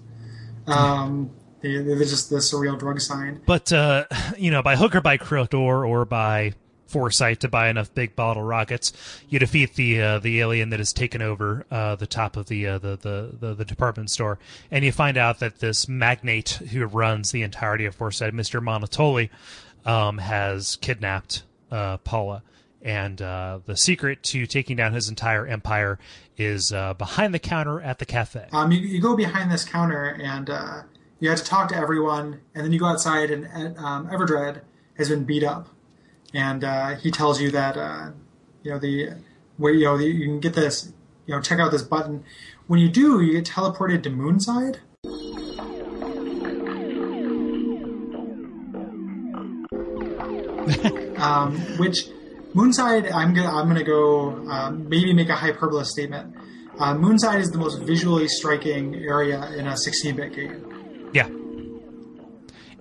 Um, 0.66 1.30
they- 1.60 1.82
they're 1.82 1.98
just 1.98 2.30
the 2.30 2.36
surreal 2.36 2.78
drug 2.78 3.00
sign. 3.00 3.40
but 3.46 3.72
uh 3.72 4.04
you 4.36 4.50
know 4.50 4.62
by 4.62 4.76
hook 4.76 4.94
or 4.94 5.00
by 5.00 5.16
crook 5.16 5.54
or 5.54 5.84
or 5.86 6.04
by 6.04 6.52
foresight 6.86 7.40
to 7.40 7.48
buy 7.48 7.68
enough 7.68 7.92
big 7.94 8.14
bottle 8.14 8.42
rockets 8.44 8.92
you 9.28 9.38
defeat 9.40 9.74
the 9.74 10.00
uh, 10.00 10.18
the 10.20 10.38
alien 10.40 10.70
that 10.70 10.78
has 10.78 10.92
taken 10.92 11.20
over 11.20 11.66
uh, 11.70 11.96
the 11.96 12.06
top 12.06 12.36
of 12.36 12.46
the, 12.46 12.64
uh, 12.66 12.78
the, 12.78 12.96
the 12.96 13.36
the 13.40 13.54
the 13.54 13.64
department 13.64 14.08
store 14.10 14.38
and 14.70 14.84
you 14.84 14.92
find 14.92 15.16
out 15.16 15.40
that 15.40 15.58
this 15.58 15.88
magnate 15.88 16.50
who 16.50 16.84
runs 16.86 17.32
the 17.32 17.42
entirety 17.42 17.84
of 17.86 17.96
Fourside 17.98 18.32
mr 18.32 18.60
monotoli 18.62 19.30
um, 19.84 20.18
has 20.18 20.76
kidnapped 20.76 21.42
uh, 21.72 21.96
paula 21.98 22.42
and 22.86 23.20
uh, 23.20 23.58
the 23.66 23.76
secret 23.76 24.22
to 24.22 24.46
taking 24.46 24.76
down 24.76 24.92
his 24.92 25.08
entire 25.08 25.44
empire 25.44 25.98
is 26.38 26.72
uh, 26.72 26.94
behind 26.94 27.34
the 27.34 27.38
counter 27.40 27.80
at 27.80 27.98
the 27.98 28.06
cafe 28.06 28.46
Um, 28.52 28.70
you, 28.70 28.78
you 28.78 29.00
go 29.00 29.16
behind 29.16 29.50
this 29.50 29.64
counter 29.64 30.16
and 30.22 30.48
uh, 30.48 30.82
you 31.18 31.28
have 31.28 31.38
to 31.38 31.44
talk 31.44 31.68
to 31.70 31.76
everyone, 31.76 32.40
and 32.54 32.64
then 32.64 32.72
you 32.72 32.78
go 32.78 32.86
outside, 32.86 33.30
and 33.30 33.46
um, 33.78 34.08
Everdred 34.08 34.60
has 34.98 35.08
been 35.08 35.24
beat 35.24 35.42
up, 35.42 35.68
and 36.32 36.62
uh, 36.62 36.94
he 36.96 37.10
tells 37.10 37.40
you 37.40 37.50
that 37.50 37.76
uh, 37.76 38.10
you 38.62 38.70
know 38.70 38.78
the 38.78 39.14
where 39.56 39.72
you 39.72 39.86
know 39.86 39.96
you 39.96 40.26
can 40.26 40.40
get 40.40 40.54
this, 40.54 40.92
you 41.26 41.34
know, 41.34 41.40
check 41.40 41.58
out 41.58 41.72
this 41.72 41.82
button. 41.82 42.22
When 42.66 42.78
you 42.78 42.88
do, 42.88 43.20
you 43.20 43.32
get 43.32 43.46
teleported 43.46 44.02
to 44.02 44.10
Moonside. 44.10 44.78
um, 51.18 51.56
which 51.78 52.08
Moonside, 52.56 53.12
I'm 53.12 53.34
gonna 53.34 53.54
I'm 53.54 53.68
gonna 53.68 53.84
go 53.84 54.30
um, 54.48 54.88
maybe 54.88 55.12
make 55.12 55.28
a 55.28 55.36
hyperbole 55.36 55.84
statement. 55.84 56.34
Uh, 56.78 56.94
Moonside 56.94 57.40
is 57.40 57.50
the 57.50 57.58
most 57.58 57.80
visually 57.82 58.28
striking 58.28 58.94
area 58.96 59.50
in 59.52 59.66
a 59.66 59.72
16-bit 59.72 60.34
game, 60.34 61.10
yeah 61.12 61.28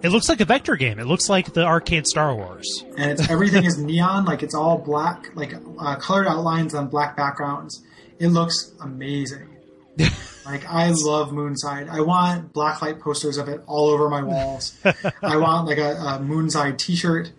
it 0.04 0.10
looks 0.10 0.28
like 0.28 0.42
a 0.42 0.46
vector 0.46 0.76
game 0.76 1.00
it 1.00 1.06
looks 1.06 1.30
like 1.30 1.54
the 1.54 1.66
arcade 1.66 2.06
star 2.06 2.36
wars 2.36 2.84
and 2.98 3.12
it's 3.12 3.30
everything 3.30 3.64
is 3.66 3.78
neon, 3.78 4.26
like 4.26 4.44
it's 4.44 4.54
all 4.56 4.78
black, 4.78 5.32
like 5.36 5.54
uh, 5.80 5.96
colored 5.96 6.28
outlines 6.28 6.74
on 6.74 6.88
black 6.88 7.18
backgrounds. 7.18 7.84
It 8.20 8.28
looks 8.30 8.74
amazing. 8.82 9.50
like 10.46 10.66
I 10.66 10.90
love 10.90 11.32
Moonside. 11.32 11.90
I 11.90 12.02
want 12.02 12.54
blacklight 12.54 13.00
posters 13.00 13.38
of 13.38 13.50
it 13.50 13.62
all 13.66 13.90
over 13.90 14.10
my 14.10 14.24
walls. 14.24 14.78
I 15.22 15.38
want 15.38 15.68
like 15.68 15.78
a, 15.78 15.92
a 15.92 16.20
Moonside 16.20 16.78
T-shirt. 16.78 17.32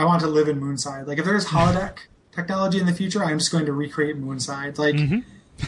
I 0.00 0.04
want 0.04 0.20
to 0.22 0.26
live 0.28 0.48
in 0.48 0.60
Moonside. 0.60 1.06
Like 1.06 1.18
if 1.18 1.24
there's 1.24 1.46
holodeck 1.46 1.98
technology 2.32 2.78
in 2.80 2.86
the 2.86 2.92
future, 2.94 3.22
I'm 3.22 3.38
just 3.38 3.52
going 3.52 3.66
to 3.66 3.72
recreate 3.72 4.16
Moonside. 4.20 4.78
Like 4.78 4.96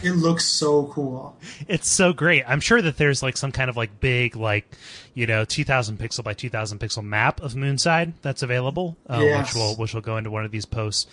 it 0.03 0.11
looks 0.13 0.43
so 0.45 0.87
cool. 0.87 1.37
it's 1.67 1.87
so 1.87 2.13
great. 2.13 2.43
I'm 2.47 2.59
sure 2.59 2.81
that 2.81 2.97
there's 2.97 3.21
like 3.21 3.37
some 3.37 3.51
kind 3.51 3.69
of 3.69 3.77
like 3.77 3.99
big 3.99 4.35
like 4.35 4.65
you 5.13 5.27
know 5.27 5.45
2000 5.45 5.99
pixel 5.99 6.23
by 6.23 6.33
2000 6.33 6.79
pixel 6.79 7.03
map 7.03 7.41
of 7.41 7.53
Moonside 7.53 8.13
that's 8.23 8.41
available, 8.41 8.97
uh, 9.07 9.19
Yes. 9.21 9.47
which 9.53 9.55
will 9.61 9.75
which 9.75 9.93
will 9.93 10.01
go 10.01 10.17
into 10.17 10.31
one 10.31 10.45
of 10.45 10.51
these 10.51 10.65
posts. 10.65 11.05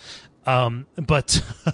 Um, 0.47 0.87
but 0.95 1.27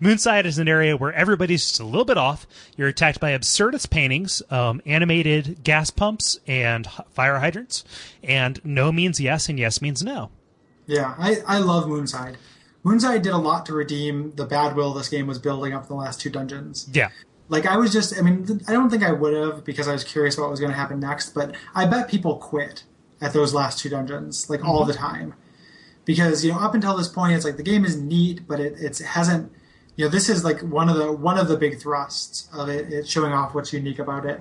Moonside 0.00 0.44
is 0.44 0.58
an 0.58 0.66
area 0.66 0.96
where 0.96 1.12
everybody's 1.12 1.68
just 1.68 1.78
a 1.78 1.84
little 1.84 2.04
bit 2.04 2.18
off. 2.18 2.44
You're 2.76 2.88
attacked 2.88 3.20
by 3.20 3.30
absurdist 3.38 3.90
paintings, 3.90 4.42
um, 4.50 4.82
animated 4.84 5.62
gas 5.62 5.90
pumps, 5.90 6.40
and 6.46 6.86
h- 6.88 7.04
fire 7.12 7.38
hydrants. 7.38 7.84
And 8.24 8.60
no 8.64 8.90
means 8.90 9.20
yes, 9.20 9.48
and 9.48 9.60
yes 9.60 9.80
means 9.80 10.02
no. 10.02 10.30
Yeah, 10.90 11.14
I, 11.18 11.36
I 11.46 11.58
love 11.58 11.84
Moonside. 11.84 12.34
Moonside 12.84 13.22
did 13.22 13.32
a 13.32 13.38
lot 13.38 13.64
to 13.66 13.72
redeem 13.72 14.32
the 14.34 14.44
bad 14.44 14.74
will 14.74 14.92
this 14.92 15.08
game 15.08 15.28
was 15.28 15.38
building 15.38 15.72
up 15.72 15.82
in 15.82 15.88
the 15.88 15.94
last 15.94 16.20
two 16.20 16.30
dungeons. 16.30 16.88
Yeah, 16.92 17.10
Like 17.48 17.64
I 17.64 17.76
was 17.76 17.92
just, 17.92 18.18
I 18.18 18.22
mean, 18.22 18.60
I 18.66 18.72
don't 18.72 18.90
think 18.90 19.04
I 19.04 19.12
would 19.12 19.32
have 19.32 19.64
because 19.64 19.86
I 19.86 19.92
was 19.92 20.02
curious 20.02 20.36
what 20.36 20.50
was 20.50 20.58
going 20.58 20.72
to 20.72 20.76
happen 20.76 20.98
next. 20.98 21.30
But 21.30 21.54
I 21.76 21.86
bet 21.86 22.08
people 22.08 22.38
quit 22.38 22.82
at 23.20 23.32
those 23.32 23.54
last 23.54 23.78
two 23.78 23.88
dungeons, 23.88 24.50
like 24.50 24.64
all 24.64 24.84
the 24.84 24.92
mm-hmm. 24.92 25.02
time, 25.02 25.34
because 26.06 26.44
you 26.44 26.50
know 26.50 26.58
up 26.58 26.74
until 26.74 26.96
this 26.96 27.08
point, 27.08 27.34
it's 27.34 27.44
like 27.44 27.56
the 27.56 27.62
game 27.62 27.84
is 27.84 27.96
neat, 27.96 28.48
but 28.48 28.58
it 28.58 28.74
it 28.80 28.98
hasn't. 28.98 29.52
You 29.94 30.06
know, 30.06 30.10
this 30.10 30.28
is 30.28 30.42
like 30.42 30.60
one 30.60 30.88
of 30.88 30.96
the 30.96 31.12
one 31.12 31.38
of 31.38 31.46
the 31.46 31.56
big 31.56 31.78
thrusts 31.78 32.48
of 32.52 32.68
it. 32.68 32.92
It's 32.92 33.08
showing 33.08 33.32
off 33.32 33.54
what's 33.54 33.72
unique 33.72 34.00
about 34.00 34.26
it, 34.26 34.40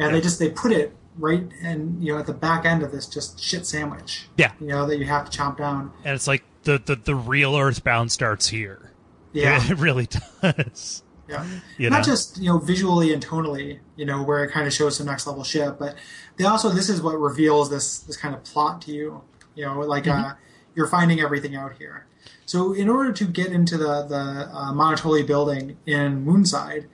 and 0.00 0.12
they 0.12 0.20
just 0.20 0.40
they 0.40 0.50
put 0.50 0.72
it 0.72 0.92
right 1.18 1.44
and 1.62 2.02
you 2.02 2.12
know 2.12 2.18
at 2.18 2.26
the 2.26 2.32
back 2.32 2.64
end 2.64 2.82
of 2.82 2.90
this 2.92 3.06
just 3.06 3.40
shit 3.42 3.66
sandwich. 3.66 4.26
Yeah. 4.36 4.52
you 4.60 4.66
know 4.68 4.86
that 4.86 4.98
you 4.98 5.04
have 5.06 5.28
to 5.30 5.38
chomp 5.38 5.58
down. 5.58 5.92
and 6.04 6.14
it's 6.14 6.26
like 6.26 6.42
the 6.64 6.78
the, 6.84 6.96
the 6.96 7.14
real 7.14 7.56
Earthbound 7.56 8.10
starts 8.12 8.48
here. 8.48 8.92
Yeah. 9.32 9.60
it 9.70 9.78
really 9.78 10.08
does. 10.42 11.02
Yeah. 11.28 11.46
You 11.78 11.88
Not 11.90 11.98
know? 11.98 12.02
just, 12.04 12.36
you 12.38 12.50
know, 12.50 12.58
visually 12.58 13.12
and 13.14 13.24
tonally, 13.24 13.78
you 13.96 14.04
know, 14.04 14.22
where 14.22 14.44
it 14.44 14.52
kind 14.52 14.66
of 14.66 14.74
shows 14.74 14.98
some 14.98 15.06
next 15.06 15.26
level 15.26 15.42
shit, 15.42 15.78
but 15.78 15.96
they 16.36 16.44
also 16.44 16.68
this 16.68 16.88
is 16.90 17.00
what 17.00 17.18
reveals 17.18 17.70
this 17.70 17.98
this 18.00 18.16
kind 18.16 18.34
of 18.34 18.44
plot 18.44 18.82
to 18.82 18.92
you. 18.92 19.22
You 19.54 19.64
know, 19.66 19.80
like 19.80 20.04
Mm-hmm. 20.04 20.24
uh 20.24 20.34
you're 20.76 20.88
finding 20.88 21.20
everything 21.20 21.54
out 21.54 21.74
here. 21.78 22.06
So 22.46 22.72
in 22.72 22.88
order 22.88 23.12
to 23.12 23.24
get 23.26 23.52
into 23.52 23.76
the 23.78 24.02
the 24.06 24.50
uh, 24.52 24.72
Monotoli 24.72 25.26
building 25.26 25.76
in 25.86 26.24
Moonside, 26.26 26.86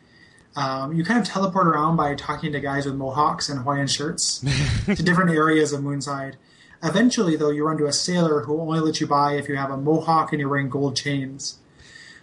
um, 0.57 0.93
you 0.93 1.05
kind 1.05 1.21
of 1.21 1.27
teleport 1.27 1.67
around 1.67 1.97
by 1.97 2.15
talking 2.15 2.53
to 2.53 2.61
guys 2.61 2.87
with 2.87 2.95
mohawks 2.95 3.49
and 3.49 3.61
Hawaiian 3.61 3.87
shirts 3.87 4.39
to 4.87 5.03
different 5.03 5.31
areas 5.31 5.73
of 5.73 5.81
Moonside. 5.81 6.35
Eventually, 6.83 7.37
though, 7.37 7.51
you 7.51 7.65
run 7.67 7.77
to 7.79 7.87
a 7.87 7.93
sailor 7.93 8.41
who 8.43 8.55
will 8.55 8.63
only 8.63 8.81
let 8.81 9.01
you 9.01 9.07
buy 9.07 9.35
if 9.35 9.49
you 9.49 9.57
have 9.57 9.71
a 9.71 9.77
mohawk 9.77 10.33
and 10.33 10.41
you're 10.41 10.49
wearing 10.49 10.71
gold 10.71 10.97
chains. 10.97 11.59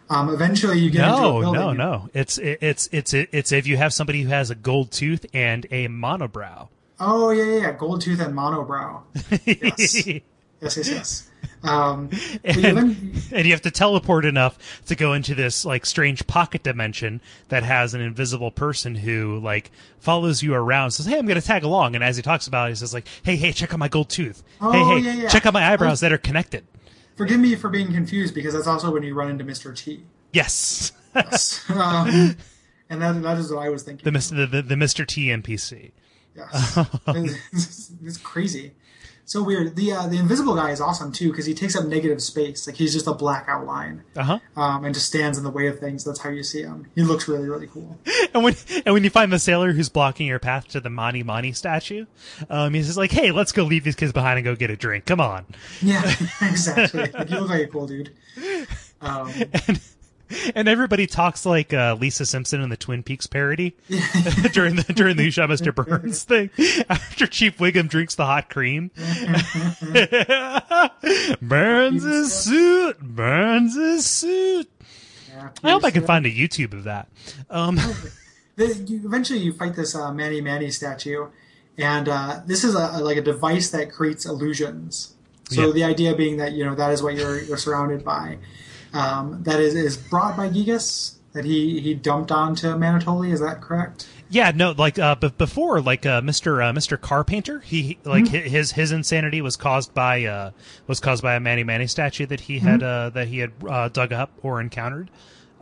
Um, 0.09 0.29
eventually, 0.29 0.79
you 0.79 0.89
get 0.89 1.07
into 1.07 1.23
a 1.23 1.41
No, 1.41 1.51
no, 1.51 1.73
no. 1.73 2.09
It's 2.13 2.37
it's 2.37 2.87
it's 2.91 3.13
it's 3.13 3.51
if 3.51 3.67
you 3.67 3.77
have 3.77 3.93
somebody 3.93 4.21
who 4.21 4.29
has 4.29 4.49
a 4.49 4.55
gold 4.55 4.91
tooth 4.91 5.25
and 5.33 5.65
a 5.69 5.87
monobrow. 5.89 6.69
Oh 6.99 7.29
yeah, 7.31 7.43
yeah, 7.43 7.61
yeah. 7.61 7.71
Gold 7.73 8.01
tooth 8.01 8.19
and 8.19 8.33
monobrow. 8.33 9.01
Yes, 10.59 10.75
yes, 10.75 10.77
yes, 10.77 10.89
yes. 10.89 11.29
Um, 11.63 12.09
and, 12.43 12.63
then- 12.63 13.13
and 13.31 13.45
you 13.45 13.51
have 13.51 13.61
to 13.63 13.71
teleport 13.71 14.25
enough 14.25 14.57
to 14.85 14.95
go 14.95 15.13
into 15.13 15.33
this 15.35 15.65
like 15.65 15.85
strange 15.85 16.25
pocket 16.27 16.61
dimension 16.63 17.19
that 17.49 17.63
has 17.63 17.93
an 17.93 18.01
invisible 18.01 18.51
person 18.51 18.93
who 18.95 19.39
like 19.39 19.71
follows 19.99 20.43
you 20.43 20.53
around 20.53 20.91
says 20.91 21.07
hey 21.07 21.17
i'm 21.17 21.25
gonna 21.25 21.41
tag 21.41 21.63
along 21.63 21.95
and 21.95 22.03
as 22.03 22.15
he 22.15 22.21
talks 22.21 22.45
about 22.47 22.67
it 22.67 22.71
he 22.71 22.75
says 22.75 22.93
like 22.93 23.07
hey 23.23 23.35
hey 23.35 23.51
check 23.51 23.73
out 23.73 23.79
my 23.79 23.87
gold 23.87 24.07
tooth 24.09 24.43
Oh, 24.61 24.71
hey 24.71 25.01
hey 25.01 25.05
yeah, 25.17 25.23
yeah. 25.23 25.27
check 25.29 25.45
out 25.47 25.53
my 25.53 25.73
eyebrows 25.73 26.01
I- 26.03 26.09
that 26.09 26.13
are 26.13 26.17
connected 26.19 26.63
forgive 27.15 27.39
me 27.39 27.55
for 27.55 27.69
being 27.69 27.91
confused 27.91 28.35
because 28.35 28.53
that's 28.53 28.67
also 28.67 28.91
when 28.91 29.01
you 29.03 29.15
run 29.15 29.29
into 29.29 29.43
Mr. 29.43 29.75
T. 29.75 30.03
yes 30.31 30.91
Um, 31.69 32.35
and 32.89 33.01
that, 33.01 33.21
that 33.23 33.37
is 33.39 33.51
what 33.51 33.65
I 33.65 33.69
was 33.69 33.81
thinking. 33.83 34.03
the, 34.13 34.19
the, 34.19 34.45
the 34.45 34.61
the 34.61 34.75
mr 34.75 35.05
t 35.07 35.27
npc 35.27 35.91
yes. 36.35 36.77
it's, 37.07 37.91
it's 38.03 38.17
crazy. 38.17 38.73
So 39.29 39.43
weird. 39.43 39.75
The 39.75 39.91
uh, 39.91 40.07
the 40.07 40.17
invisible 40.17 40.55
guy 40.55 40.71
is 40.71 40.79
awesome 40.79 41.11
too 41.11 41.29
because 41.31 41.45
he 41.45 41.53
takes 41.53 41.75
up 41.75 41.85
negative 41.85 42.23
space. 42.23 42.65
Like 42.65 42.77
he's 42.77 42.93
just 42.93 43.07
a 43.07 43.13
black 43.13 43.45
outline, 43.49 44.03
Uh 44.15 44.23
huh. 44.23 44.39
um, 44.55 44.85
and 44.85 44.95
just 44.95 45.05
stands 45.07 45.37
in 45.37 45.43
the 45.43 45.49
way 45.49 45.67
of 45.67 45.79
things. 45.79 46.05
That's 46.05 46.19
how 46.21 46.29
you 46.29 46.43
see 46.43 46.61
him. 46.61 46.87
He 46.95 47.03
looks 47.03 47.27
really 47.27 47.49
really 47.49 47.67
cool. 47.67 47.99
And 48.33 48.43
when 48.43 48.55
and 48.85 48.93
when 48.93 49.03
you 49.03 49.09
find 49.09 49.31
the 49.33 49.37
sailor 49.39 49.73
who's 49.73 49.89
blocking 49.89 50.27
your 50.27 50.39
path 50.39 50.67
to 50.69 50.79
the 50.79 50.89
Mani 50.89 51.23
Mani 51.23 51.51
statue, 51.51 52.05
um, 52.49 52.73
he's 52.73 52.85
just 52.85 52.97
like, 52.97 53.11
"Hey, 53.11 53.31
let's 53.31 53.51
go 53.51 53.63
leave 53.63 53.83
these 53.83 53.95
kids 53.95 54.13
behind 54.13 54.37
and 54.37 54.45
go 54.45 54.55
get 54.55 54.69
a 54.69 54.75
drink. 54.77 55.05
Come 55.05 55.19
on." 55.21 55.45
Yeah, 55.81 56.01
exactly. 56.41 57.09
Like, 57.11 57.29
you 57.29 57.39
look 57.39 57.49
like 57.49 57.63
a 57.63 57.67
cool 57.67 57.85
dude. 57.87 58.11
Um, 59.01 59.31
And 59.67 59.79
and 60.55 60.67
everybody 60.67 61.07
talks 61.07 61.45
like 61.45 61.73
uh, 61.73 61.95
Lisa 61.99 62.25
Simpson 62.25 62.61
in 62.61 62.69
the 62.69 62.77
Twin 62.77 63.03
Peaks 63.03 63.27
parody 63.27 63.75
during 64.53 64.75
the 64.75 64.85
during 64.95 65.17
the 65.17 65.23
"You 65.25 65.31
Shot 65.31 65.49
Mr. 65.49 65.73
Burns" 65.73 66.23
thing. 66.23 66.49
After 66.89 67.27
Chief 67.27 67.57
Wiggum 67.57 67.89
drinks 67.89 68.15
the 68.15 68.25
hot 68.25 68.49
cream, 68.49 68.91
burns 71.41 72.03
his 72.03 72.33
suit, 72.33 72.99
burns 73.01 73.75
his 73.75 74.05
suit. 74.05 74.69
yeah, 75.29 75.49
I 75.63 75.71
hope 75.71 75.83
I 75.83 75.91
can 75.91 76.05
find 76.05 76.25
a 76.25 76.31
YouTube 76.31 76.73
of 76.73 76.83
that. 76.85 77.07
Um, 77.49 77.79
eventually 78.57 79.39
you 79.39 79.53
fight 79.53 79.75
this 79.75 79.95
uh, 79.95 80.11
Mani 80.13 80.41
Mani 80.41 80.71
statue, 80.71 81.27
and 81.77 82.09
uh, 82.09 82.41
this 82.45 82.63
is 82.63 82.75
a, 82.75 82.99
like 83.03 83.17
a 83.17 83.21
device 83.21 83.69
that 83.71 83.91
creates 83.91 84.25
illusions. 84.25 85.13
So 85.49 85.67
Yeah. 85.67 85.73
the 85.73 85.83
idea 85.85 86.15
being 86.15 86.37
that 86.37 86.53
you 86.53 86.65
know 86.65 86.75
that 86.75 86.91
is 86.91 87.01
what 87.01 87.15
you're 87.15 87.41
you're 87.41 87.57
surrounded 87.57 88.03
by. 88.03 88.37
Um, 88.97 89.43
that 89.43 89.59
is 89.59 89.75
is 89.75 89.95
brought 89.95 90.35
by 90.35 90.49
Giygas 90.49 91.17
that 91.33 91.45
he 91.45 91.79
he 91.79 91.93
dumped 91.93 92.31
onto 92.31 92.67
Monotoli. 92.69 93.31
Is 93.31 93.39
that 93.39 93.61
correct? 93.61 94.07
Yeah, 94.29 94.51
no, 94.53 94.71
like 94.71 94.99
uh, 94.99 95.15
b- 95.15 95.31
before, 95.37 95.79
like 95.79 96.05
uh, 96.05 96.21
Mr. 96.21 96.61
Uh, 96.61 96.73
Mr. 96.73 96.97
Carpainter, 96.97 97.63
he 97.63 97.97
like 98.03 98.27
hi 98.27 98.39
his 98.39 98.73
his 98.73 98.91
insanity 98.91 99.41
was 99.41 99.55
caused 99.55 99.93
by 99.93 100.25
uh, 100.25 100.51
was 100.87 100.99
caused 100.99 101.23
by 101.23 101.35
a 101.35 101.39
Mani 101.39 101.63
Mani 101.63 101.87
statue 101.87 102.25
that 102.25 102.41
he 102.41 102.59
had 102.59 102.83
uh, 102.83 103.09
that 103.11 103.27
he 103.27 103.39
had 103.39 103.51
uh, 103.67 103.87
dug 103.89 104.11
up 104.11 104.31
or 104.41 104.59
encountered. 104.59 105.09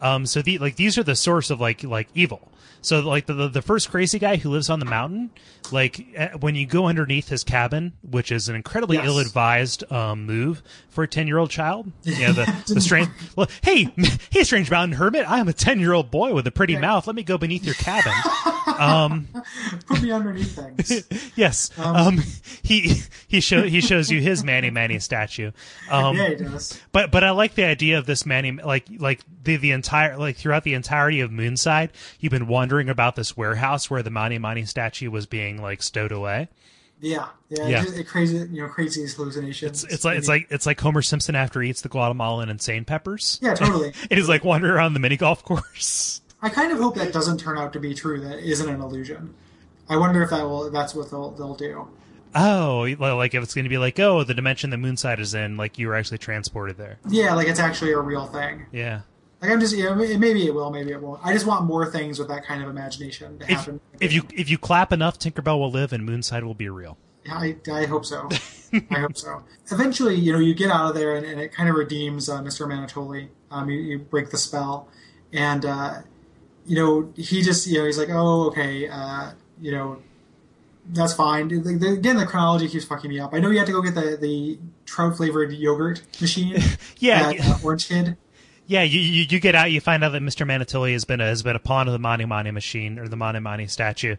Um, 0.02 0.26
so 0.26 0.42
the 0.42 0.58
like 0.60 0.76
these 0.76 0.98
are 0.98 1.04
the 1.04 1.16
source 1.16 1.50
of 1.50 1.60
like 1.62 1.84
like 1.84 2.10
evil. 2.14 2.52
So 2.82 3.00
like 3.00 3.26
the, 3.26 3.34
the 3.34 3.48
the 3.48 3.62
first 3.64 3.90
crazy 3.90 4.20
guy 4.20 4.36
who 4.36 4.50
lives 4.52 4.70
on 4.70 4.80
the 4.80 4.86
mountain, 4.86 5.32
like 5.72 6.06
eh, 6.14 6.30
when 6.40 6.54
you 6.54 6.68
go 6.68 6.86
underneath 6.86 7.30
his 7.30 7.44
cabin, 7.44 7.94
which 8.08 8.32
is 8.32 8.48
an 8.48 8.56
incredibly 8.56 8.98
Yes. 8.98 9.08
ill-advised 9.08 9.92
um, 9.92 10.26
move 10.28 10.62
for 10.90 11.04
a 11.04 11.08
ten-year-old 11.08 11.50
child. 11.50 11.92
Yeah, 12.04 12.32
the 12.34 12.46
the 12.76 12.82
strange. 12.82 13.10
Well, 13.36 13.48
hey, 13.64 13.90
hey, 14.30 14.44
strange 14.44 14.70
mountain 14.70 14.98
hermit, 14.98 15.28
I 15.28 15.40
am 15.40 15.48
a 15.48 15.54
ten-year-old 15.54 16.12
boy 16.12 16.34
with 16.34 16.46
a 16.46 16.52
pretty 16.52 16.78
mouth. 16.78 17.08
Let 17.08 17.16
me 17.16 17.24
go 17.24 17.38
beneath 17.40 17.64
your 17.66 17.76
cabin. 17.76 18.14
Put 19.88 20.02
me 20.02 20.12
underneath 20.12 20.56
things. 20.56 21.04
Yes. 21.36 21.70
Um, 21.78 22.22
he 22.64 23.02
he 23.28 23.42
show 23.42 23.64
he 23.64 23.82
shows 23.82 24.10
you 24.10 24.22
his 24.22 24.44
Mani 24.44 24.70
Mani 24.70 25.00
statue. 25.00 25.52
Um, 25.90 26.16
yeah, 26.16 26.30
he 26.30 26.36
does. 26.36 26.80
but 26.92 27.12
but 27.12 27.24
I 27.24 27.32
like 27.32 27.56
the 27.56 27.66
idea 27.66 27.98
of 27.98 28.06
this 28.06 28.26
Manny 28.26 28.52
like 28.54 28.86
like 28.98 29.22
the 29.44 29.58
the 29.58 29.72
entire 29.72 30.18
like 30.18 30.38
throughout 30.38 30.64
the 30.64 30.74
entirety 30.74 31.20
of 31.20 31.32
Moonside, 31.32 31.90
you've 32.20 32.32
been 32.32 32.48
wondering 32.48 32.90
about 32.90 33.16
this 33.16 33.36
warehouse 33.36 33.90
where 33.90 34.02
the 34.02 34.10
Mani 34.10 34.38
Mani 34.38 34.66
statue 34.66 35.10
was 35.12 35.26
being 35.26 35.62
like 35.62 35.84
stowed 35.84 36.12
away. 36.14 36.48
Yeah, 37.02 37.28
yeah. 37.50 37.68
Yeah. 37.68 37.82
It, 37.82 37.86
just- 37.86 37.98
it 37.98 38.08
crazy, 38.08 38.38
you 38.38 38.62
know, 38.62 38.70
crazy 38.70 39.02
these 39.02 39.16
hallucinations. 39.16 39.84
It's 39.84 40.06
like 40.06 40.18
it's 40.18 40.30
like 40.30 40.48
it's 40.50 40.66
like 40.66 40.80
Homer 40.80 41.02
Simpson 41.02 41.36
after 41.36 41.62
he 41.62 41.70
eats 41.70 41.82
the 41.82 41.90
Guatemalan 41.90 42.50
insane 42.50 42.86
peppers. 42.86 43.40
yeah, 43.42 43.54
totally. 43.56 43.92
it 44.10 44.18
is 44.18 44.30
like 44.30 44.46
wandering 44.46 44.74
around 44.74 44.94
the 44.94 45.00
mini 45.02 45.18
golf 45.18 45.44
course. 45.44 46.22
I 46.46 46.50
kind 46.50 46.72
of 46.72 46.78
hope 46.78 46.94
that 46.96 47.12
doesn't 47.12 47.40
turn 47.40 47.58
out 47.58 47.74
to 47.74 47.80
be 47.80 47.96
true. 47.96 48.20
That 48.20 48.38
isn't 48.38 48.70
an 48.70 48.80
illusion. 48.80 49.34
I 49.90 49.98
wonder 49.98 50.22
if 50.22 50.30
that 50.30 50.44
will. 50.44 50.70
That's 50.70 50.94
what 50.94 51.10
they'll 51.10 51.32
they'll 51.32 51.56
do. 51.56 51.88
Oh, 52.36 52.88
like 53.00 53.34
if 53.34 53.42
it's 53.42 53.56
going 53.56 53.64
to 53.66 53.70
be 53.70 53.80
like, 53.80 54.00
oh, 54.00 54.24
the 54.24 54.36
dimension 54.36 54.70
the 54.70 54.78
Moonside 54.78 55.20
is 55.20 55.34
in, 55.34 55.58
like 55.58 55.80
you 55.80 55.88
were 55.88 55.96
actually 55.96 56.20
transported 56.20 56.78
there. 56.78 57.00
Yeah, 57.10 57.34
like 57.34 57.48
it's 57.48 57.60
actually 57.60 57.94
a 57.94 58.00
real 58.00 58.28
thing. 58.28 58.68
Yeah. 58.72 59.02
Like 59.42 59.52
I'm 59.52 59.60
just, 59.60 59.76
know, 59.76 59.96
maybe 59.96 60.46
it 60.46 60.54
will, 60.54 60.70
maybe 60.70 60.92
it 60.92 61.02
won't. 61.02 61.20
I 61.24 61.34
just 61.34 61.48
want 61.48 61.66
more 61.66 61.90
things 61.90 62.20
with 62.20 62.28
that 62.28 62.46
kind 62.46 62.62
of 62.62 62.70
imagination 62.70 63.40
to 63.40 63.46
If, 63.46 63.50
happen. 63.52 63.82
if 64.00 64.14
you 64.14 64.24
if 64.34 64.48
you 64.50 64.60
clap 64.60 64.94
enough, 64.94 65.18
Tinkerbell 65.18 65.58
will 65.60 65.72
live 65.72 65.94
and 65.94 66.08
Moonside 66.08 66.44
will 66.44 66.54
be 66.54 66.70
real. 66.70 66.98
I, 67.28 67.56
I 67.72 67.86
hope 67.86 68.06
so. 68.06 68.30
I 68.92 69.00
hope 69.00 69.18
so. 69.18 69.42
Eventually, 69.72 70.14
you 70.16 70.32
know, 70.32 70.38
you 70.40 70.54
get 70.54 70.70
out 70.70 70.90
of 70.90 70.96
there, 70.96 71.16
and, 71.16 71.26
and 71.26 71.42
it 71.42 71.52
kind 71.52 71.70
of 71.70 71.76
redeems 71.76 72.30
uh, 72.30 72.40
Mr. 72.42 72.68
Monotoli. 72.68 73.30
Um, 73.50 73.68
you, 73.70 73.80
you 73.80 73.98
break 74.00 74.30
the 74.30 74.38
spell, 74.38 74.90
and 75.34 75.66
uh, 75.66 76.02
you 76.66 76.76
know, 76.76 77.12
he 77.16 77.42
just, 77.42 77.68
you 77.68 77.80
know, 77.80 77.86
he's 77.86 77.98
like, 77.98 78.10
oh, 78.12 78.48
okay, 78.48 78.88
uh, 78.88 79.32
you 79.62 79.72
know, 79.72 79.98
that's 80.90 81.14
fine. 81.14 81.48
The- 81.48 81.60
the- 81.78 81.94
Again, 81.94 82.18
the 82.18 82.26
chronology 82.26 82.68
keeps 82.68 82.86
fucking 82.86 83.10
me 83.10 83.20
up. 83.20 83.34
I 83.34 83.40
know 83.40 83.50
you 83.50 83.58
had 83.58 83.68
to 83.68 83.74
go 83.74 83.82
get 83.82 83.96
the 83.96 84.18
the 84.20 84.60
trout 84.86 85.18
flavored 85.18 85.52
yogurt 85.52 86.02
machine. 86.22 86.58
Yeah, 87.00 87.30
at, 87.30 87.36
yeah. 87.36 87.52
uh, 87.52 87.58
Orange 87.64 87.88
Kid. 87.88 88.18
Yeah, 88.68 88.82
you, 88.84 89.00
you 89.00 89.26
you 89.30 89.40
get 89.40 89.54
out, 89.54 89.72
you 89.72 89.80
find 89.82 90.04
out 90.04 90.10
that 90.14 90.22
Mr. 90.24 90.46
Monotoli 90.48 90.94
has 90.94 91.06
been 91.06 91.22
a, 91.22 91.26
has 91.26 91.44
been 91.44 91.56
a 91.56 91.60
pawn 91.60 91.88
of 91.88 91.92
the 91.94 92.00
Mani 92.00 92.26
Mani 92.26 92.50
machine 92.52 92.98
or 92.98 93.08
the 93.08 93.16
Mani 93.16 93.40
Mani 93.40 93.68
statue, 93.68 94.16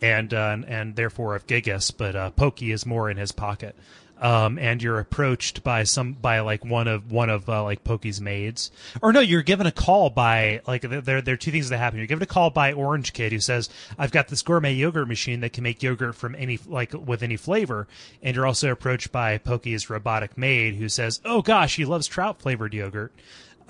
and 0.00 0.32
uh, 0.32 0.56
and 0.66 0.96
therefore 0.96 1.34
of 1.34 1.46
Giygas, 1.46 1.92
but 1.96 2.16
uh, 2.16 2.30
Pokey 2.30 2.72
is 2.72 2.86
more 2.86 3.10
in 3.10 3.16
his 3.18 3.32
pocket. 3.32 3.76
Um, 4.20 4.58
and 4.58 4.82
you're 4.82 4.98
approached 4.98 5.62
by 5.64 5.84
some 5.84 6.12
by 6.12 6.40
like 6.40 6.62
one 6.62 6.88
of 6.88 7.10
one 7.10 7.30
of 7.30 7.48
uh, 7.48 7.62
like 7.62 7.84
Pokey's 7.84 8.20
maids, 8.20 8.70
or 9.00 9.14
no, 9.14 9.20
you're 9.20 9.42
given 9.42 9.66
a 9.66 9.72
call 9.72 10.10
by 10.10 10.60
like 10.66 10.82
there 10.82 11.22
there 11.22 11.34
are 11.34 11.38
two 11.38 11.50
things 11.50 11.70
that 11.70 11.78
happen. 11.78 11.98
You're 11.98 12.06
given 12.06 12.22
a 12.22 12.26
call 12.26 12.50
by 12.50 12.74
Orange 12.74 13.14
Kid 13.14 13.32
who 13.32 13.40
says, 13.40 13.70
"I've 13.98 14.12
got 14.12 14.28
this 14.28 14.42
gourmet 14.42 14.74
yogurt 14.74 15.08
machine 15.08 15.40
that 15.40 15.54
can 15.54 15.64
make 15.64 15.82
yogurt 15.82 16.14
from 16.14 16.34
any 16.34 16.58
like 16.66 16.92
with 16.92 17.22
any 17.22 17.38
flavor," 17.38 17.88
and 18.22 18.36
you're 18.36 18.46
also 18.46 18.70
approached 18.70 19.10
by 19.10 19.38
Pokey's 19.38 19.88
robotic 19.88 20.36
maid 20.36 20.74
who 20.74 20.90
says, 20.90 21.20
"Oh 21.24 21.40
gosh, 21.40 21.76
he 21.76 21.86
loves 21.86 22.06
trout 22.06 22.42
flavored 22.42 22.74
yogurt." 22.74 23.14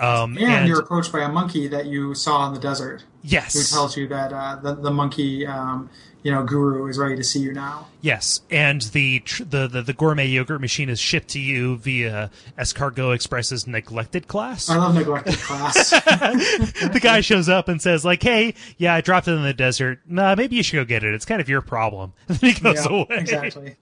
Um, 0.00 0.36
And, 0.38 0.66
you're 0.66 0.80
approached 0.80 1.12
by 1.12 1.20
a 1.20 1.28
monkey 1.28 1.68
that 1.68 1.86
you 1.86 2.14
saw 2.14 2.46
in 2.48 2.54
the 2.54 2.60
desert. 2.60 3.04
yes, 3.22 3.52
Who 3.54 3.76
tells 3.76 3.96
you 3.96 4.08
that 4.08 4.32
uh, 4.32 4.56
the, 4.56 4.74
the 4.74 4.90
monkey, 4.90 5.46
um, 5.46 5.90
you 6.22 6.30
know, 6.32 6.42
guru 6.42 6.86
is 6.86 6.98
ready 6.98 7.16
to 7.16 7.24
see 7.24 7.38
you 7.40 7.52
now. 7.52 7.86
Yes, 8.02 8.40
and 8.50 8.80
the, 8.82 9.20
tr- 9.20 9.44
the 9.44 9.66
the 9.66 9.80
the 9.82 9.92
gourmet 9.94 10.26
yogurt 10.26 10.60
machine 10.60 10.88
is 10.90 10.98
shipped 11.00 11.28
to 11.28 11.38
you 11.40 11.76
via 11.78 12.30
Escargot 12.58 13.14
Express's 13.14 13.66
neglected 13.66 14.26
class. 14.28 14.68
I 14.70 14.76
love 14.76 14.94
neglected 14.94 15.36
class. 15.38 15.90
the 15.90 17.00
guy 17.02 17.20
shows 17.20 17.48
up 17.48 17.68
and 17.68 17.80
says 17.80 18.04
like, 18.04 18.22
"Hey, 18.22 18.54
yeah, 18.78 18.94
I 18.94 19.00
dropped 19.00 19.28
it 19.28 19.32
in 19.32 19.42
the 19.42 19.54
desert. 19.54 20.00
Nah, 20.06 20.34
maybe 20.34 20.56
you 20.56 20.62
should 20.62 20.76
go 20.76 20.84
get 20.84 21.04
it. 21.04 21.14
It's 21.14 21.24
kind 21.26 21.40
of 21.40 21.48
your 21.48 21.60
problem." 21.62 22.12
And 22.28 22.38
then 22.38 22.50
he 22.54 22.60
goes 22.60 22.84
yeah, 22.84 22.92
away. 22.92 23.06
exactly. 23.10 23.76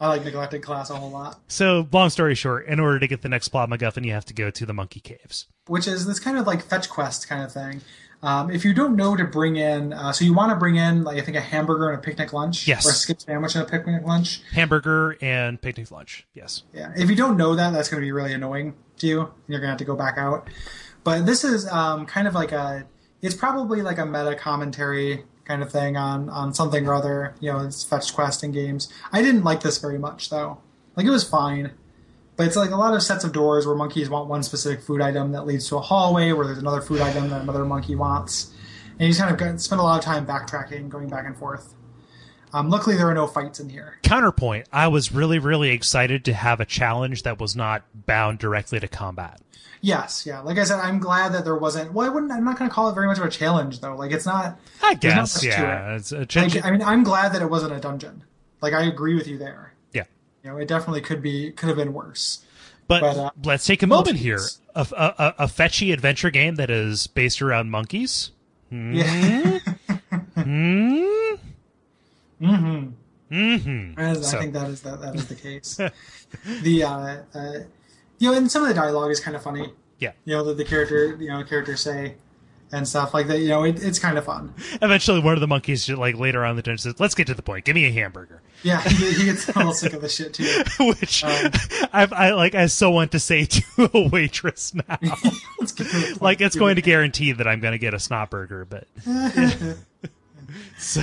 I 0.00 0.08
like 0.08 0.24
neglected 0.24 0.62
class 0.62 0.88
a 0.90 0.96
whole 0.96 1.10
lot. 1.10 1.40
So, 1.48 1.86
long 1.92 2.08
story 2.08 2.34
short, 2.34 2.66
in 2.66 2.80
order 2.80 2.98
to 2.98 3.06
get 3.06 3.20
the 3.22 3.28
next 3.28 3.48
plot 3.48 3.68
MacGuffin, 3.68 4.04
you 4.06 4.12
have 4.12 4.24
to 4.26 4.34
go 4.34 4.50
to 4.50 4.64
the 4.64 4.72
monkey 4.72 5.00
caves. 5.00 5.46
Which 5.66 5.86
is 5.86 6.06
this 6.06 6.18
kind 6.18 6.38
of 6.38 6.46
like 6.46 6.62
fetch 6.62 6.88
quest 6.88 7.28
kind 7.28 7.44
of 7.44 7.52
thing. 7.52 7.82
Um, 8.22 8.50
if 8.50 8.64
you 8.64 8.74
don't 8.74 8.96
know 8.96 9.16
to 9.16 9.24
bring 9.24 9.56
in, 9.56 9.92
uh, 9.94 10.12
so 10.12 10.24
you 10.26 10.34
want 10.34 10.50
to 10.50 10.56
bring 10.56 10.76
in, 10.76 11.04
like 11.04 11.16
I 11.18 11.20
think, 11.22 11.36
a 11.36 11.40
hamburger 11.40 11.90
and 11.90 11.98
a 11.98 12.02
picnic 12.02 12.32
lunch, 12.34 12.66
Yes. 12.68 12.86
or 12.86 12.90
a 12.90 12.92
skip 12.92 13.20
sandwich 13.20 13.54
and 13.54 13.66
a 13.66 13.70
picnic 13.70 14.04
lunch. 14.04 14.42
Hamburger 14.52 15.16
and 15.22 15.60
picnic 15.60 15.90
lunch. 15.90 16.26
Yes. 16.34 16.62
Yeah, 16.74 16.92
if 16.96 17.08
you 17.08 17.16
don't 17.16 17.36
know 17.38 17.54
that, 17.54 17.72
that's 17.72 17.88
going 17.88 18.00
to 18.00 18.04
be 18.04 18.12
really 18.12 18.32
annoying 18.34 18.74
to 18.98 19.06
you. 19.06 19.16
You're 19.48 19.60
going 19.60 19.62
to 19.62 19.68
have 19.68 19.78
to 19.78 19.84
go 19.86 19.96
back 19.96 20.18
out. 20.18 20.48
But 21.02 21.24
this 21.24 21.44
is 21.44 21.66
um, 21.68 22.04
kind 22.04 22.28
of 22.28 22.34
like 22.34 22.52
a, 22.52 22.86
it's 23.22 23.34
probably 23.34 23.80
like 23.80 23.96
a 23.98 24.04
meta 24.04 24.34
commentary 24.34 25.24
kind 25.50 25.62
of 25.62 25.72
thing 25.72 25.96
on 25.96 26.28
on 26.30 26.54
something 26.54 26.86
or 26.86 26.94
other. 26.94 27.34
You 27.40 27.52
know, 27.52 27.58
it's 27.60 27.82
fetch 27.82 28.14
questing 28.14 28.52
games. 28.52 28.88
I 29.12 29.20
didn't 29.20 29.42
like 29.42 29.62
this 29.62 29.78
very 29.78 29.98
much 29.98 30.30
though. 30.30 30.58
Like 30.96 31.06
it 31.06 31.10
was 31.10 31.28
fine, 31.28 31.72
but 32.36 32.46
it's 32.46 32.56
like 32.56 32.70
a 32.70 32.76
lot 32.76 32.94
of 32.94 33.02
sets 33.02 33.24
of 33.24 33.32
doors 33.32 33.66
where 33.66 33.74
monkeys 33.74 34.08
want 34.08 34.28
one 34.28 34.42
specific 34.42 34.82
food 34.82 35.00
item 35.00 35.32
that 35.32 35.46
leads 35.46 35.68
to 35.68 35.76
a 35.76 35.80
hallway 35.80 36.32
where 36.32 36.46
there's 36.46 36.58
another 36.58 36.80
food 36.80 37.00
item 37.00 37.30
that 37.30 37.42
another 37.42 37.64
monkey 37.64 37.96
wants, 37.96 38.52
and 38.92 39.00
you 39.00 39.08
just 39.08 39.20
kind 39.20 39.40
of 39.40 39.60
spend 39.60 39.80
a 39.80 39.84
lot 39.84 39.98
of 39.98 40.04
time 40.04 40.24
backtracking, 40.26 40.88
going 40.88 41.08
back 41.08 41.26
and 41.26 41.36
forth. 41.36 41.74
Um, 42.52 42.68
luckily, 42.70 42.96
there 42.96 43.08
are 43.08 43.14
no 43.14 43.26
fights 43.26 43.60
in 43.60 43.68
here. 43.68 43.98
Counterpoint: 44.02 44.66
I 44.72 44.88
was 44.88 45.12
really, 45.12 45.38
really 45.38 45.70
excited 45.70 46.24
to 46.24 46.32
have 46.34 46.60
a 46.60 46.64
challenge 46.64 47.22
that 47.22 47.38
was 47.38 47.54
not 47.54 47.82
bound 48.06 48.38
directly 48.38 48.80
to 48.80 48.88
combat. 48.88 49.40
Yes, 49.82 50.26
yeah. 50.26 50.40
Like 50.40 50.58
I 50.58 50.64
said, 50.64 50.78
I'm 50.80 50.98
glad 50.98 51.32
that 51.32 51.44
there 51.44 51.56
wasn't. 51.56 51.92
Well, 51.92 52.06
I 52.06 52.10
wouldn't. 52.12 52.30
I'm 52.32 52.44
not 52.44 52.58
going 52.58 52.68
to 52.68 52.74
call 52.74 52.90
it 52.90 52.94
very 52.94 53.06
much 53.06 53.18
of 53.18 53.24
a 53.24 53.30
challenge, 53.30 53.80
though. 53.80 53.96
Like 53.96 54.12
it's 54.12 54.26
not. 54.26 54.58
I 54.82 54.94
There's 54.94 55.14
not 55.14 55.22
guess, 55.22 55.44
yeah. 55.44 55.94
it. 55.94 55.96
It's 55.96 56.12
a 56.12 56.40
Like. 56.40 56.64
I 56.64 56.70
mean, 56.70 56.82
I'm 56.82 57.02
glad 57.02 57.32
that 57.32 57.40
it 57.42 57.48
wasn't 57.48 57.72
a 57.72 57.80
dungeon. 57.80 58.24
Like 58.60 58.74
I 58.74 58.82
agree 58.82 59.14
with 59.14 59.26
you 59.26 59.38
there. 59.38 59.72
yeah. 59.92 60.04
You 60.44 60.50
know, 60.50 60.56
it 60.58 60.68
definitely 60.68 61.00
could 61.00 61.22
be 61.22 61.52
could 61.52 61.68
have 61.68 61.76
been 61.78 61.92
worse. 61.94 62.44
But, 62.88 63.00
But, 63.02 63.16
uh, 63.16 63.30
let's 63.44 63.64
take 63.64 63.82
a 63.82 63.86
moment 63.86 64.16
here. 64.16 64.40
A, 64.74 64.86
a, 64.96 65.04
a, 65.04 65.34
a 65.44 65.48
fetchy 65.48 65.92
adventure 65.92 66.30
game 66.30 66.56
that 66.56 66.70
is 66.70 67.06
based 67.06 67.40
around 67.40 67.70
monkeys. 67.70 68.32
Yeah. 68.70 69.60
Hmm? 70.34 71.04
Mm-hmm. 72.40 73.34
Mm-hmm. 73.34 74.00
I 74.00 74.14
So- 74.14 74.38
think 74.40 74.52
that 74.54 74.68
is 74.68 74.82
that, 74.82 75.00
that 75.00 75.14
is 75.14 75.28
the 75.28 75.34
case. 75.34 75.76
the 76.62 76.82
uh, 76.82 77.16
uh, 77.34 77.52
you 78.18 78.30
know, 78.30 78.36
and 78.36 78.50
some 78.50 78.62
of 78.62 78.68
the 78.68 78.74
dialogue 78.74 79.10
is 79.10 79.20
kind 79.20 79.36
of 79.36 79.42
funny. 79.42 79.72
Yeah. 79.98 80.12
You 80.24 80.36
know, 80.36 80.44
the, 80.44 80.54
the 80.54 80.64
character, 80.64 81.16
you 81.20 81.28
know, 81.28 81.42
characters 81.44 81.80
say, 81.82 82.14
and 82.72 82.86
stuff 82.88 83.12
like 83.14 83.26
that. 83.28 83.38
You 83.40 83.48
know, 83.48 83.64
it, 83.64 83.82
it's 83.82 83.98
kind 83.98 84.16
of 84.18 84.24
fun. 84.24 84.54
Eventually, 84.80 85.20
one 85.20 85.34
of 85.34 85.40
the 85.40 85.46
monkeys, 85.46 85.88
like 85.90 86.16
later 86.16 86.44
on 86.44 86.50
in 86.50 86.56
the 86.56 86.62
dungeon, 86.62 86.78
says, 86.92 87.00
"Let's 87.00 87.14
get 87.14 87.26
to 87.28 87.34
the 87.34 87.42
point. 87.42 87.64
Give 87.64 87.74
me 87.74 87.84
a 87.86 87.90
hamburger." 87.92 88.40
Yeah, 88.62 88.80
he, 88.82 89.12
he 89.12 89.24
gets 89.26 89.48
a 89.54 89.56
little 89.58 89.72
sick 89.72 89.92
of 89.92 90.02
the 90.02 90.08
shit 90.08 90.34
too. 90.34 90.44
Which 90.84 91.22
I've, 91.24 92.12
I 92.12 92.30
like. 92.32 92.54
I 92.54 92.66
so 92.66 92.90
want 92.90 93.12
to 93.12 93.20
say 93.20 93.44
to 93.44 93.90
a 93.94 94.08
waitress 94.08 94.74
now, 94.74 94.98
Let's 95.58 95.72
get 95.72 95.88
to 95.88 95.96
the 95.98 96.06
point. 96.10 96.22
like 96.22 96.40
it's 96.40 96.56
going 96.56 96.76
to 96.76 96.82
guarantee 96.82 97.32
that 97.32 97.46
I'm 97.46 97.60
going 97.60 97.72
to 97.72 97.78
get 97.78 97.92
a 97.94 97.98
snot 97.98 98.30
burger, 98.30 98.64
but 98.64 98.86
so. 100.78 101.02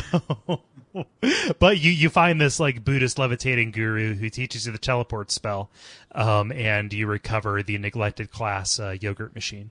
But 1.59 1.79
you 1.79 1.91
you 1.91 2.09
find 2.09 2.41
this 2.41 2.59
like 2.59 2.83
Buddhist 2.83 3.19
levitating 3.19 3.71
guru 3.71 4.15
who 4.15 4.29
teaches 4.29 4.65
you 4.65 4.71
the 4.71 4.77
teleport 4.79 5.29
spell, 5.31 5.69
um, 6.13 6.51
and 6.51 6.91
you 6.91 7.05
recover 7.07 7.61
the 7.61 7.77
neglected 7.77 8.31
class 8.31 8.79
uh, 8.79 8.95
yogurt 8.99 9.35
machine. 9.35 9.69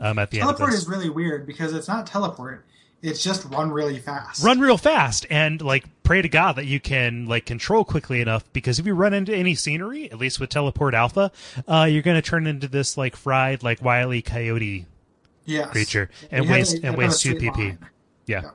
Um, 0.00 0.18
at 0.18 0.30
the 0.30 0.40
end 0.40 0.50
of 0.50 0.56
teleport 0.56 0.74
is 0.74 0.88
really 0.88 1.10
weird 1.10 1.46
because 1.46 1.72
it's 1.74 1.88
not 1.88 2.06
teleport; 2.06 2.64
it's 3.02 3.22
just 3.22 3.44
run 3.46 3.70
really 3.70 3.98
fast. 3.98 4.42
run 4.42 4.58
real 4.60 4.76
fast 4.78 5.26
and 5.30 5.60
like 5.62 5.84
pray 6.02 6.22
to 6.22 6.28
god 6.28 6.54
that 6.56 6.66
you 6.66 6.80
can 6.80 7.26
like 7.26 7.44
control 7.46 7.84
quickly 7.84 8.20
enough 8.20 8.50
because 8.52 8.78
if 8.78 8.86
you 8.86 8.94
run 8.94 9.12
into 9.14 9.34
any 9.34 9.54
scenery 9.54 10.10
at 10.10 10.18
least 10.18 10.40
with 10.40 10.48
teleport 10.50 10.94
alpha 10.94 11.30
uh 11.68 11.86
you're 11.88 12.02
going 12.02 12.16
to 12.20 12.22
turn 12.22 12.46
into 12.46 12.66
this 12.66 12.96
like 12.96 13.14
fried 13.14 13.62
like 13.62 13.82
wily 13.82 14.22
coyote 14.22 14.86
yes. 15.44 15.70
creature 15.70 16.10
and 16.30 16.48
waste 16.48 16.78
and 16.82 16.96
waste 16.96 17.22
two 17.22 17.34
pp 17.34 17.78
yeah 18.26 18.42
Yeah. 18.42 18.50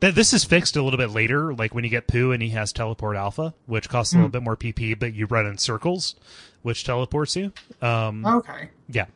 Th- 0.00 0.14
this 0.14 0.32
is 0.32 0.44
fixed 0.44 0.76
a 0.76 0.82
little 0.82 0.98
bit 0.98 1.10
later 1.10 1.54
like 1.54 1.74
when 1.74 1.84
you 1.84 1.90
get 1.90 2.06
Poo 2.06 2.32
and 2.32 2.42
he 2.42 2.50
has 2.50 2.72
teleport 2.72 3.16
alpha 3.16 3.54
which 3.66 3.88
costs 3.88 4.12
a 4.12 4.16
Hmm. 4.16 4.22
little 4.22 4.30
bit 4.32 4.42
more 4.42 4.56
pp 4.56 4.98
but 4.98 5.14
you 5.14 5.26
run 5.26 5.46
in 5.46 5.58
circles 5.58 6.14
which 6.62 6.84
teleports 6.84 7.36
you 7.36 7.52
um 7.82 8.24
Okay. 8.24 8.70
yeah 8.88 9.06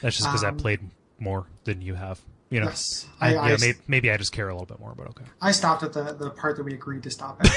that's 0.00 0.16
just 0.16 0.28
because 0.28 0.44
i 0.44 0.48
Um, 0.48 0.56
played 0.56 0.80
more 1.18 1.46
than 1.64 1.80
you 1.82 1.94
have 1.94 2.20
you 2.50 2.60
know 2.60 2.66
Yes. 2.66 3.06
I, 3.20 3.34
I- 3.34 3.38
I 3.38 3.50
yeah, 3.50 3.56
maybe, 3.60 3.78
maybe 3.88 4.10
i 4.10 4.16
just 4.16 4.32
care 4.32 4.48
a 4.48 4.52
little 4.52 4.66
bit 4.66 4.78
more 4.80 4.94
but 4.96 5.08
okay 5.08 5.24
I 5.40 5.52
stopped 5.52 5.82
at 5.82 5.92
the, 5.92 6.12
the 6.14 6.30
part 6.30 6.56
that 6.56 6.62
we 6.64 6.74
agreed 6.74 7.02
to 7.04 7.10
stop 7.10 7.40
at. 7.44 7.50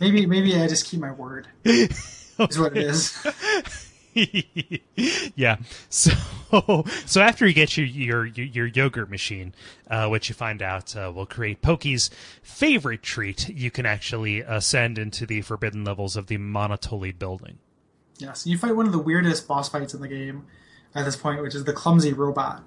maybe 0.00 0.26
maybe 0.26 0.60
I 0.60 0.66
just 0.68 0.86
keep 0.86 1.00
my 1.00 1.12
word. 1.12 1.48
Is 1.64 2.58
what 2.58 2.76
it 2.76 2.82
is. 2.84 3.16
yeah. 5.36 5.56
So 5.90 6.12
so 7.06 7.20
after 7.20 7.46
you 7.46 7.52
get 7.52 7.76
your 7.76 7.86
your 7.86 8.26
your 8.26 8.66
yogurt 8.66 9.10
machine, 9.10 9.54
uh, 9.90 10.08
which 10.08 10.28
you 10.28 10.34
find 10.34 10.62
out 10.62 10.96
uh, 10.96 11.12
will 11.14 11.26
create 11.26 11.60
Pokey's 11.62 12.10
favorite 12.42 13.02
treat, 13.02 13.48
you 13.48 13.70
can 13.70 13.84
actually 13.84 14.40
ascend 14.40 14.98
into 14.98 15.26
the 15.26 15.42
forbidden 15.42 15.84
levels 15.84 16.16
of 16.16 16.28
the 16.28 16.38
Monotoli 16.38 17.16
building. 17.16 17.58
Yes, 18.18 18.46
you 18.46 18.56
fight 18.56 18.74
one 18.74 18.86
of 18.86 18.92
the 18.92 18.98
weirdest 18.98 19.46
boss 19.46 19.68
fights 19.68 19.92
in 19.92 20.00
the 20.00 20.08
game 20.08 20.46
at 20.94 21.04
this 21.04 21.16
point, 21.16 21.42
which 21.42 21.54
is 21.54 21.64
the 21.64 21.74
clumsy 21.74 22.14
robot. 22.14 22.62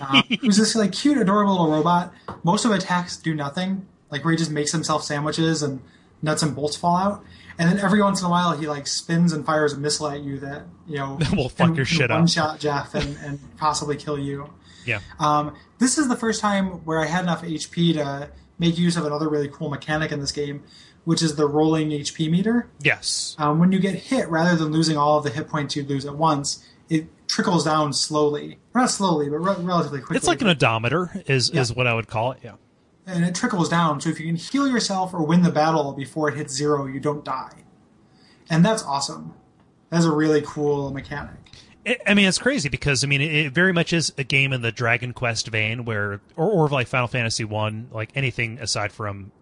um, 0.00 0.22
who's 0.40 0.56
this 0.56 0.74
like 0.74 0.92
cute, 0.92 1.18
adorable 1.18 1.52
little 1.52 1.70
robot. 1.70 2.12
Most 2.42 2.64
of 2.64 2.72
attacks 2.72 3.16
do 3.16 3.32
nothing, 3.34 3.86
like 4.10 4.24
where 4.24 4.32
he 4.32 4.38
just 4.38 4.50
makes 4.50 4.72
himself 4.72 5.04
sandwiches 5.04 5.62
and 5.62 5.80
nuts 6.20 6.42
and 6.42 6.56
bolts 6.56 6.74
fall 6.74 6.96
out. 6.96 7.24
And 7.60 7.68
then 7.68 7.78
every 7.78 8.02
once 8.02 8.20
in 8.20 8.26
a 8.26 8.30
while, 8.30 8.56
he 8.56 8.66
like 8.66 8.86
spins 8.86 9.32
and 9.34 9.44
fires 9.44 9.74
a 9.74 9.78
missile 9.78 10.08
at 10.08 10.22
you 10.22 10.40
that 10.40 10.62
you 10.88 10.96
know 10.96 11.18
Will 11.36 11.48
fuck 11.50 11.68
can- 11.68 11.74
your 11.76 11.84
shit 11.84 12.10
up. 12.10 12.18
one 12.18 12.26
shot 12.26 12.58
Jeff 12.58 12.94
and, 12.94 13.16
and 13.22 13.38
possibly 13.58 13.96
kill 13.96 14.18
you. 14.18 14.50
Yeah. 14.86 15.00
Um, 15.18 15.54
this 15.78 15.98
is 15.98 16.08
the 16.08 16.16
first 16.16 16.40
time 16.40 16.84
where 16.86 16.98
I 16.98 17.06
had 17.06 17.22
enough 17.22 17.42
HP 17.42 17.92
to 17.94 18.30
make 18.58 18.78
use 18.78 18.96
of 18.96 19.04
another 19.04 19.28
really 19.28 19.48
cool 19.48 19.68
mechanic 19.70 20.10
in 20.10 20.20
this 20.20 20.32
game, 20.32 20.62
which 21.04 21.22
is 21.22 21.36
the 21.36 21.46
rolling 21.46 21.90
HP 21.90 22.30
meter. 22.30 22.68
Yes. 22.80 23.36
Um, 23.38 23.58
when 23.58 23.72
you 23.72 23.78
get 23.78 23.94
hit, 23.94 24.28
rather 24.30 24.56
than 24.56 24.72
losing 24.72 24.96
all 24.96 25.18
of 25.18 25.24
the 25.24 25.30
hit 25.30 25.48
points 25.48 25.76
you'd 25.76 25.88
lose 25.90 26.06
at 26.06 26.16
once, 26.16 26.66
it 26.88 27.08
trickles 27.28 27.64
down 27.66 27.92
slowly. 27.92 28.58
Not 28.74 28.90
slowly, 28.90 29.28
but 29.28 29.36
re- 29.38 29.54
relatively 29.58 29.98
quickly. 30.00 30.16
It's 30.16 30.26
like 30.26 30.40
an 30.40 30.48
odometer 30.48 31.22
is 31.26 31.50
is 31.50 31.74
what 31.74 31.86
I 31.86 31.92
would 31.92 32.08
call 32.08 32.32
it. 32.32 32.38
Yeah. 32.42 32.54
And 33.10 33.24
it 33.24 33.34
trickles 33.34 33.68
down. 33.68 34.00
So 34.00 34.08
if 34.10 34.20
you 34.20 34.26
can 34.26 34.36
heal 34.36 34.68
yourself 34.68 35.12
or 35.12 35.24
win 35.24 35.42
the 35.42 35.50
battle 35.50 35.92
before 35.92 36.28
it 36.28 36.36
hits 36.36 36.54
zero, 36.54 36.86
you 36.86 37.00
don't 37.00 37.24
die. 37.24 37.64
And 38.48 38.64
that's 38.64 38.82
awesome. 38.82 39.34
That's 39.90 40.04
a 40.04 40.12
really 40.12 40.42
cool 40.46 40.92
mechanic. 40.92 41.34
It, 41.84 42.00
I 42.06 42.14
mean, 42.14 42.26
it's 42.26 42.38
crazy 42.38 42.68
because 42.68 43.02
I 43.04 43.06
mean, 43.06 43.20
it, 43.20 43.32
it 43.32 43.52
very 43.52 43.72
much 43.72 43.92
is 43.92 44.12
a 44.18 44.24
game 44.24 44.52
in 44.52 44.62
the 44.62 44.70
Dragon 44.72 45.12
Quest 45.12 45.48
vein, 45.48 45.84
where 45.84 46.20
or, 46.36 46.50
or 46.50 46.68
like 46.68 46.86
Final 46.88 47.08
Fantasy 47.08 47.44
One, 47.44 47.88
like 47.90 48.10
anything 48.14 48.58
aside 48.58 48.92
from 48.92 49.32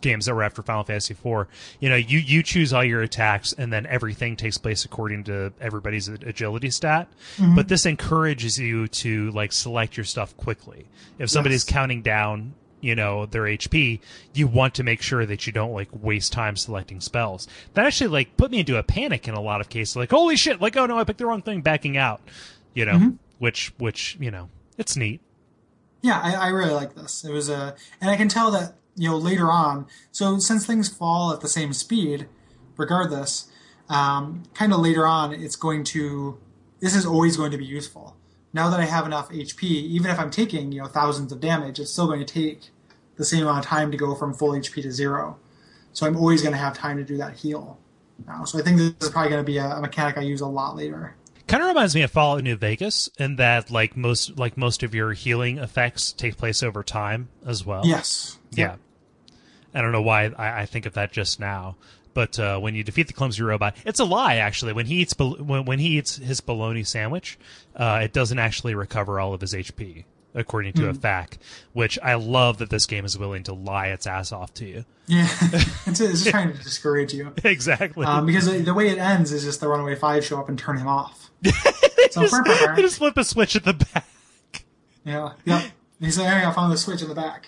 games 0.00 0.26
that 0.26 0.34
were 0.34 0.42
after 0.42 0.62
Final 0.62 0.82
Fantasy 0.84 1.14
Four. 1.14 1.48
You 1.78 1.88
know, 1.88 1.96
you 1.96 2.18
you 2.18 2.42
choose 2.42 2.72
all 2.72 2.82
your 2.82 3.02
attacks, 3.02 3.52
and 3.52 3.72
then 3.72 3.86
everything 3.86 4.34
takes 4.36 4.58
place 4.58 4.84
according 4.84 5.24
to 5.24 5.52
everybody's 5.60 6.08
agility 6.08 6.70
stat. 6.70 7.08
Mm-hmm. 7.36 7.54
But 7.54 7.68
this 7.68 7.86
encourages 7.86 8.58
you 8.58 8.88
to 8.88 9.30
like 9.30 9.52
select 9.52 9.96
your 9.96 10.04
stuff 10.04 10.36
quickly. 10.36 10.86
If 11.18 11.30
somebody's 11.30 11.64
Yes. 11.66 11.72
counting 11.72 12.02
down. 12.02 12.54
You 12.86 12.94
know 12.94 13.26
their 13.26 13.42
HP. 13.42 14.00
You 14.32 14.46
want 14.46 14.74
to 14.74 14.84
make 14.84 15.02
sure 15.02 15.26
that 15.26 15.46
you 15.46 15.52
don't 15.52 15.72
like 15.72 15.88
waste 15.92 16.32
time 16.32 16.56
selecting 16.56 17.00
spells. 17.00 17.48
That 17.74 17.84
actually 17.84 18.08
like 18.08 18.36
put 18.36 18.52
me 18.52 18.60
into 18.60 18.78
a 18.78 18.84
panic 18.84 19.26
in 19.26 19.34
a 19.34 19.40
lot 19.40 19.60
of 19.60 19.68
cases. 19.68 19.96
Like 19.96 20.10
holy 20.10 20.36
shit! 20.36 20.60
Like 20.60 20.76
oh 20.76 20.86
no, 20.86 20.96
I 20.96 21.04
picked 21.04 21.18
the 21.18 21.26
wrong 21.26 21.42
thing. 21.42 21.62
Backing 21.62 21.96
out. 21.96 22.20
You 22.74 22.84
know, 22.84 23.14
which 23.38 23.72
which 23.78 24.16
you 24.20 24.30
know 24.30 24.50
it's 24.78 24.96
neat. 24.96 25.20
Yeah, 26.02 26.20
I, 26.22 26.34
I 26.34 26.48
really 26.48 26.72
like 26.72 26.94
this. 26.94 27.24
It 27.24 27.32
was 27.32 27.48
a, 27.48 27.74
and 28.00 28.08
I 28.08 28.16
can 28.16 28.28
tell 28.28 28.52
that 28.52 28.74
you 28.94 29.08
know 29.08 29.16
later 29.16 29.50
on. 29.50 29.86
So 30.12 30.38
since 30.38 30.64
things 30.64 30.88
fall 30.88 31.32
at 31.32 31.40
the 31.40 31.48
same 31.48 31.72
speed, 31.72 32.28
regardless, 32.76 33.48
um, 33.88 34.44
kind 34.54 34.72
of 34.72 34.78
later 34.78 35.06
on, 35.06 35.32
it's 35.32 35.56
going 35.56 35.82
to. 35.84 36.38
This 36.78 36.94
is 36.94 37.04
always 37.04 37.36
going 37.36 37.50
to 37.50 37.58
be 37.58 37.64
useful. 37.64 38.16
Now 38.52 38.70
that 38.70 38.78
I 38.78 38.84
have 38.84 39.06
enough 39.06 39.30
HP, 39.30 39.64
even 39.64 40.10
if 40.10 40.20
I'm 40.20 40.30
taking 40.30 40.70
you 40.70 40.82
know 40.82 40.86
thousands 40.86 41.32
of 41.32 41.40
damage, 41.40 41.80
it's 41.80 41.90
still 41.90 42.06
going 42.06 42.24
to 42.24 42.32
take 42.32 42.70
the 43.16 43.24
same 43.24 43.42
amount 43.42 43.58
of 43.58 43.64
time 43.64 43.90
to 43.90 43.96
go 43.96 44.14
from 44.14 44.34
full 44.34 44.52
HP 44.52 44.82
to 44.82 44.92
zero. 44.92 45.38
So 45.92 46.06
I'm 46.06 46.16
always 46.16 46.42
going 46.42 46.52
to 46.52 46.58
have 46.58 46.76
time 46.76 46.98
to 46.98 47.04
do 47.04 47.16
that 47.18 47.34
heal. 47.34 47.78
Now, 48.26 48.44
so 48.44 48.58
I 48.58 48.62
think 48.62 48.78
this 48.78 48.94
is 49.00 49.10
probably 49.10 49.30
going 49.30 49.42
to 49.42 49.46
be 49.46 49.58
a, 49.58 49.66
a 49.66 49.80
mechanic 49.80 50.16
I 50.18 50.22
use 50.22 50.40
a 50.40 50.46
lot 50.46 50.76
later. 50.76 51.14
Kind 51.46 51.62
of 51.62 51.68
reminds 51.68 51.94
me 51.94 52.02
of 52.02 52.10
Fallout 52.10 52.42
New 52.42 52.56
Vegas 52.56 53.08
in 53.18 53.36
that 53.36 53.70
like 53.70 53.96
most 53.96 54.36
like 54.36 54.56
most 54.56 54.82
of 54.82 54.94
your 54.94 55.12
healing 55.12 55.58
effects 55.58 56.12
take 56.12 56.36
place 56.36 56.62
over 56.62 56.82
time 56.82 57.28
as 57.44 57.64
well. 57.64 57.82
Yes. 57.84 58.36
Yeah. 58.50 58.76
I 59.72 59.80
don't 59.80 59.92
know 59.92 60.02
why 60.02 60.24
I, 60.24 60.62
I 60.62 60.66
think 60.66 60.86
of 60.86 60.94
that 60.94 61.12
just 61.12 61.38
now, 61.38 61.76
but 62.14 62.38
uh, 62.38 62.58
when 62.58 62.74
you 62.74 62.82
defeat 62.82 63.06
the 63.06 63.12
clumsy 63.12 63.42
robot, 63.42 63.76
it's 63.84 64.00
a 64.00 64.04
lie. 64.04 64.36
Actually, 64.36 64.72
when 64.72 64.86
he 64.86 64.96
eats 64.96 65.14
when, 65.18 65.66
when 65.66 65.78
he 65.78 65.98
eats 65.98 66.16
his 66.16 66.40
bologna 66.40 66.82
sandwich, 66.82 67.38
uh, 67.76 68.00
it 68.02 68.12
doesn't 68.12 68.38
actually 68.38 68.74
recover 68.74 69.20
all 69.20 69.32
of 69.32 69.40
his 69.40 69.54
HP, 69.54 70.04
according 70.36 70.74
to 70.74 70.88
a 70.88 70.94
fact. 70.94 71.38
Which 71.72 71.98
I 72.02 72.14
love 72.14 72.58
that 72.58 72.70
this 72.70 72.86
game 72.86 73.04
is 73.04 73.18
willing 73.18 73.42
to 73.44 73.54
lie 73.54 73.88
its 73.88 74.06
ass 74.06 74.32
off 74.32 74.54
to 74.54 74.66
you. 74.66 74.84
Yeah. 75.08 75.28
it's, 75.40 76.00
it's 76.00 76.24
just 76.24 76.30
trying 76.30 76.52
to 76.52 76.58
discourage 76.58 77.14
you. 77.14 77.32
exactly. 77.44 78.04
Um, 78.04 78.26
because 78.26 78.46
the, 78.46 78.58
the 78.58 78.74
way 78.74 78.88
it 78.88 78.98
ends 78.98 79.30
is 79.30 79.44
just 79.44 79.60
the 79.60 79.68
Runaway 79.68 79.94
Five 79.94 80.24
show 80.24 80.40
up 80.40 80.48
and 80.48 80.58
turn 80.58 80.78
him 80.78 80.88
off. 80.88 81.30
so, 82.10 82.22
they 82.22 82.82
just 82.82 82.98
flip 82.98 83.16
a 83.16 83.22
switch 83.22 83.54
at 83.54 83.62
the 83.62 83.74
back. 83.74 84.64
yeah, 85.04 85.34
yep. 85.44 85.70
He's 86.00 86.18
like, 86.18 86.26
hey, 86.26 86.44
I 86.44 86.50
found 86.50 86.72
the 86.72 86.76
switch 86.76 87.02
in 87.02 87.08
the 87.08 87.14
back. 87.14 87.46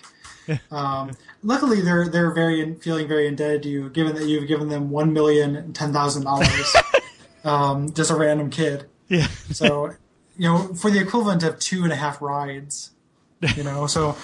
Um, 0.71 1.11
luckily, 1.43 1.81
they're 1.81 2.07
they're 2.07 2.31
very 2.31 2.75
feeling 2.75 3.07
very 3.07 3.27
indebted 3.27 3.63
to 3.63 3.69
you, 3.69 3.89
given 3.89 4.15
that 4.15 4.25
you've 4.25 4.47
given 4.47 4.69
them 4.69 4.89
one 4.89 5.13
million 5.13 5.55
and 5.55 5.75
ten 5.75 5.93
thousand 5.93 6.23
dollars. 6.23 6.75
um, 7.43 7.91
just 7.93 8.09
a 8.09 8.15
random 8.15 8.49
kid. 8.49 8.85
Yeah. 9.07 9.27
So, 9.51 9.95
you 10.39 10.47
know, 10.47 10.73
for 10.73 10.89
the 10.89 10.99
equivalent 10.99 11.43
of 11.43 11.59
two 11.59 11.83
and 11.83 11.93
a 11.93 11.95
half 11.95 12.21
rides. 12.21 12.91
You 13.55 13.63
know, 13.63 13.87
so 13.87 14.17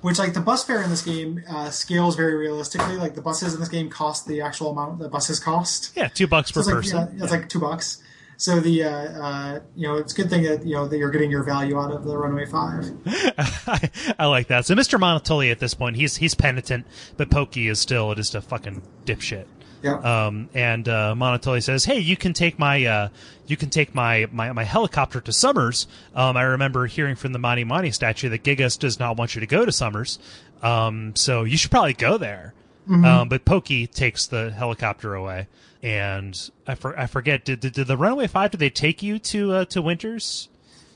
which 0.00 0.18
like 0.18 0.32
the 0.32 0.40
bus 0.40 0.64
fare 0.64 0.82
in 0.82 0.88
this 0.88 1.02
game 1.02 1.42
uh, 1.46 1.68
scales 1.68 2.16
very 2.16 2.34
realistically. 2.34 2.96
Like 2.96 3.14
the 3.14 3.20
buses 3.20 3.52
in 3.52 3.60
this 3.60 3.68
game 3.68 3.90
cost 3.90 4.26
the 4.26 4.40
actual 4.40 4.70
amount 4.70 4.98
the 4.98 5.10
buses 5.10 5.38
cost. 5.38 5.92
Yeah, 5.94 6.08
two 6.08 6.26
bucks 6.26 6.52
per 6.52 6.60
it's 6.60 6.68
like, 6.68 6.76
person. 6.76 7.16
Yeah, 7.16 7.22
it's 7.22 7.32
like 7.32 7.50
two 7.50 7.60
bucks. 7.60 8.02
So 8.38 8.60
the 8.60 8.84
uh, 8.84 8.90
uh, 8.90 9.60
you 9.76 9.86
know 9.86 9.96
it's 9.96 10.14
a 10.14 10.16
good 10.16 10.30
thing 10.30 10.44
that 10.44 10.64
you 10.64 10.74
know 10.74 10.88
that 10.88 10.96
you're 10.96 11.10
getting 11.10 11.30
your 11.30 11.42
value 11.42 11.78
out 11.78 11.92
of 11.92 12.04
the 12.04 12.16
Runaway 12.16 12.46
Five. 12.46 12.90
I, 13.06 13.90
I 14.18 14.26
like 14.26 14.46
that. 14.48 14.64
So 14.64 14.74
Mr. 14.74 14.98
Monotoli 14.98 15.50
at 15.52 15.58
this 15.58 15.74
point, 15.74 15.96
he's 15.96 16.16
he's 16.16 16.34
penitent, 16.34 16.86
but 17.18 17.30
Pokey 17.30 17.68
is 17.68 17.78
still 17.78 18.14
just 18.14 18.34
a 18.34 18.40
fucking 18.40 18.82
dipshit. 19.04 19.44
Yeah. 19.82 19.96
Um, 19.96 20.48
and 20.54 20.88
uh, 20.88 21.14
Monotoli 21.16 21.62
says, 21.62 21.84
"Hey, 21.84 21.98
you 21.98 22.16
can 22.16 22.32
take 22.32 22.58
my 22.58 22.84
uh, 22.84 23.08
you 23.46 23.56
can 23.56 23.70
take 23.70 23.94
my, 23.94 24.28
my, 24.32 24.52
my 24.52 24.64
helicopter 24.64 25.20
to 25.20 25.32
Summers." 25.32 25.86
Um, 26.14 26.36
I 26.36 26.42
remember 26.42 26.86
hearing 26.86 27.16
from 27.16 27.32
the 27.32 27.38
Mani 27.38 27.64
Mani 27.64 27.90
statue 27.90 28.28
that 28.28 28.44
Giygas 28.44 28.78
does 28.78 28.98
not 28.98 29.16
want 29.16 29.34
you 29.34 29.40
to 29.40 29.46
go 29.46 29.64
to 29.64 29.72
Summers, 29.72 30.18
um, 30.62 31.14
so 31.16 31.42
you 31.44 31.56
should 31.56 31.70
probably 31.70 31.94
go 31.94 32.18
there. 32.18 32.54
Um, 32.90 33.28
but 33.28 33.44
Pokey 33.44 33.86
takes 33.86 34.26
the 34.26 34.50
helicopter 34.50 35.14
away, 35.14 35.46
and 35.84 36.50
I, 36.66 36.74
for, 36.74 36.98
I 36.98 37.06
forget 37.06 37.44
did, 37.44 37.60
did 37.60 37.74
did 37.74 37.86
the 37.86 37.96
Runaway 37.96 38.26
Five? 38.26 38.50
Did 38.50 38.60
they 38.60 38.70
take 38.70 39.02
you 39.02 39.18
to 39.20 39.52
uh, 39.52 39.64
to 39.66 39.80
Winters? 39.80 40.48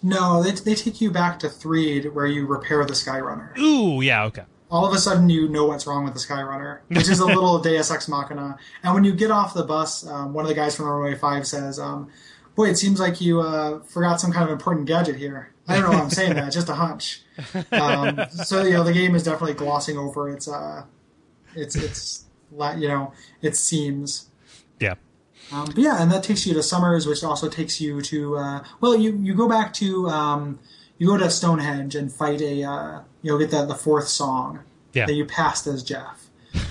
no, 0.02 0.42
they, 0.42 0.52
they 0.52 0.74
take 0.74 1.00
you 1.00 1.10
back 1.10 1.38
to 1.40 1.48
Threed 1.48 2.14
where 2.14 2.26
you 2.26 2.46
repair 2.46 2.84
the 2.84 2.92
Skyrunner. 2.92 3.56
Ooh, 3.58 4.00
yeah, 4.00 4.24
okay. 4.24 4.44
All 4.70 4.84
of 4.84 4.92
a 4.92 4.98
sudden, 4.98 5.30
you 5.30 5.48
know 5.48 5.66
what's 5.66 5.86
wrong 5.86 6.04
with 6.04 6.14
the 6.14 6.20
Skyrunner, 6.20 6.80
which 6.88 7.08
is 7.08 7.20
a 7.20 7.24
little 7.24 7.58
Deus 7.62 7.90
Ex 7.90 8.08
Machina. 8.08 8.58
And 8.82 8.94
when 8.94 9.04
you 9.04 9.12
get 9.12 9.30
off 9.30 9.54
the 9.54 9.62
bus, 9.62 10.06
um, 10.06 10.32
one 10.32 10.44
of 10.44 10.48
the 10.48 10.54
guys 10.54 10.74
from 10.74 10.86
the 10.86 10.92
Runaway 10.92 11.16
Five 11.16 11.46
says, 11.46 11.78
um, 11.78 12.10
"Boy, 12.56 12.70
it 12.70 12.76
seems 12.76 12.98
like 12.98 13.20
you 13.20 13.40
uh, 13.40 13.80
forgot 13.82 14.20
some 14.20 14.32
kind 14.32 14.44
of 14.44 14.50
important 14.50 14.86
gadget 14.86 15.16
here." 15.16 15.52
I 15.68 15.74
don't 15.74 15.84
know 15.84 15.96
why 15.96 16.02
I'm 16.02 16.10
saying 16.10 16.34
that. 16.34 16.52
Just 16.52 16.68
a 16.68 16.74
hunch. 16.74 17.22
Um, 17.72 18.20
so 18.30 18.62
you 18.62 18.72
know, 18.72 18.84
the 18.84 18.92
game 18.92 19.14
is 19.14 19.22
definitely 19.22 19.54
glossing 19.54 19.98
over 19.98 20.28
its 20.30 20.48
uh, 20.48 20.84
its 21.54 21.76
its 21.76 22.24
you 22.50 22.88
know 22.88 23.12
its 23.42 23.60
seams. 23.60 24.30
Yeah. 24.80 24.94
Um, 25.52 25.66
but 25.66 25.78
yeah, 25.78 26.02
and 26.02 26.10
that 26.10 26.24
takes 26.24 26.46
you 26.46 26.54
to 26.54 26.62
Summers, 26.62 27.06
which 27.06 27.22
also 27.22 27.48
takes 27.48 27.80
you 27.80 28.00
to 28.02 28.36
uh, 28.36 28.64
well, 28.80 28.96
you 28.96 29.16
you 29.22 29.34
go 29.34 29.48
back 29.48 29.72
to 29.74 30.08
um, 30.08 30.58
you 30.98 31.06
go 31.08 31.16
to 31.16 31.30
Stonehenge 31.30 31.94
and 31.94 32.12
fight 32.12 32.40
a 32.40 32.62
uh, 32.64 33.00
you 33.22 33.32
know 33.32 33.38
get 33.38 33.50
the 33.50 33.64
the 33.66 33.74
fourth 33.74 34.08
song 34.08 34.60
Yeah. 34.92 35.06
that 35.06 35.14
you 35.14 35.24
passed 35.24 35.66
as 35.66 35.82
Jeff. 35.82 36.22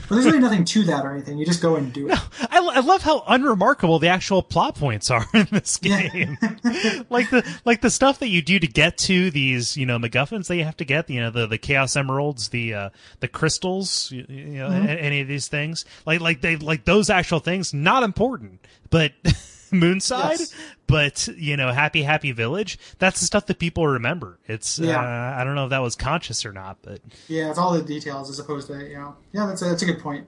But 0.09 0.15
there's 0.15 0.25
really 0.25 0.39
nothing 0.39 0.65
to 0.65 0.83
that 0.85 1.05
or 1.05 1.11
anything. 1.11 1.37
You 1.37 1.45
just 1.45 1.61
go 1.61 1.75
and 1.75 1.93
do 1.93 2.09
it. 2.09 2.17
I, 2.49 2.57
I 2.57 2.79
love 2.79 3.03
how 3.03 3.23
unremarkable 3.27 3.99
the 3.99 4.07
actual 4.07 4.41
plot 4.41 4.73
points 4.75 5.11
are 5.11 5.25
in 5.33 5.47
this 5.51 5.77
Yeah. 5.83 6.07
game. 6.07 6.37
like 7.11 7.29
the 7.29 7.45
like 7.65 7.81
the 7.81 7.91
stuff 7.91 8.17
that 8.19 8.29
you 8.29 8.41
do 8.41 8.57
to 8.57 8.65
get 8.67 8.97
to 8.99 9.29
these, 9.29 9.77
you 9.77 9.85
know, 9.85 9.99
MacGuffins 9.99 10.47
that 10.47 10.55
you 10.55 10.63
have 10.63 10.77
to 10.77 10.85
get. 10.85 11.07
You 11.09 11.21
know, 11.21 11.29
the 11.29 11.45
the 11.45 11.59
Chaos 11.59 11.95
Emeralds, 11.95 12.49
the 12.49 12.73
uh, 12.73 12.89
the 13.19 13.27
crystals, 13.27 14.11
you, 14.11 14.25
you 14.27 14.45
know, 14.57 14.69
Mm-hmm. 14.69 14.87
any 14.87 15.21
of 15.21 15.27
these 15.27 15.47
things. 15.49 15.85
Like 16.07 16.19
like 16.19 16.41
they 16.41 16.55
like 16.55 16.85
those 16.85 17.11
actual 17.11 17.39
things, 17.39 17.71
not 17.73 18.01
important, 18.01 18.65
but. 18.89 19.11
Moonside, 19.71 20.39
Yes. 20.39 20.53
but 20.87 21.27
you 21.37 21.57
know, 21.57 21.71
Happy 21.71 22.03
Happy 22.03 22.31
Village. 22.31 22.77
That's 22.99 23.19
the 23.19 23.25
stuff 23.25 23.45
that 23.47 23.59
people 23.59 23.87
remember. 23.87 24.39
It's 24.47 24.79
Yeah. 24.79 24.99
uh, 25.01 25.39
I 25.39 25.43
don't 25.43 25.55
know 25.55 25.65
if 25.65 25.69
that 25.71 25.81
was 25.81 25.95
conscious 25.95 26.45
or 26.45 26.53
not, 26.53 26.77
but 26.81 27.01
Yeah, 27.27 27.49
it's 27.49 27.57
all 27.59 27.73
the 27.73 27.81
details 27.81 28.29
as 28.29 28.39
opposed 28.39 28.67
to 28.67 28.87
you 28.87 28.95
know. 28.95 29.15
Yeah, 29.33 29.45
that's 29.47 29.61
a, 29.61 29.65
that's 29.65 29.81
a 29.81 29.85
good 29.85 29.99
point. 29.99 30.27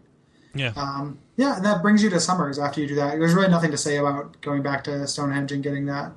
yeah, 0.55 0.73
Um, 0.75 1.19
yeah, 1.35 1.57
and 1.57 1.65
that 1.65 1.81
brings 1.81 2.01
you 2.03 2.09
to 2.09 2.19
Summers 2.19 2.57
after 2.59 2.81
you 2.81 2.87
do 2.87 2.95
that. 2.95 3.19
There's 3.19 3.33
really 3.33 3.49
nothing 3.49 3.71
to 3.71 3.77
say 3.77 3.97
about 3.97 4.41
going 4.41 4.63
back 4.63 4.83
to 4.85 5.05
Stonehenge 5.07 5.51
and 5.51 5.61
getting 5.63 5.85
that 5.87 6.11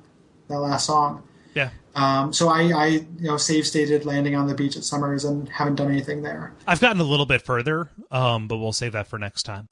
that 0.47 0.59
last 0.59 0.85
song. 0.85 1.23
yeah. 1.53 1.69
Um, 1.93 2.31
so 2.31 2.47
I, 2.47 2.61
I, 2.71 2.85
you 2.87 3.05
know, 3.19 3.35
save 3.37 3.67
stated 3.67 4.05
landing 4.05 4.33
on 4.33 4.47
the 4.47 4.55
beach 4.55 4.77
at 4.77 4.83
Summers 4.85 5.25
and 5.25 5.47
haven't 5.49 5.75
done 5.75 5.91
anything 5.91 6.21
there. 6.23 6.53
I've 6.65 6.79
gotten 6.79 7.01
a 7.01 7.05
little 7.05 7.25
bit 7.25 7.41
further, 7.41 7.89
um, 8.11 8.47
but 8.47 8.57
we'll 8.59 8.71
save 8.71 8.93
that 8.93 9.07
for 9.07 9.19
next 9.19 9.43
time. 9.43 9.67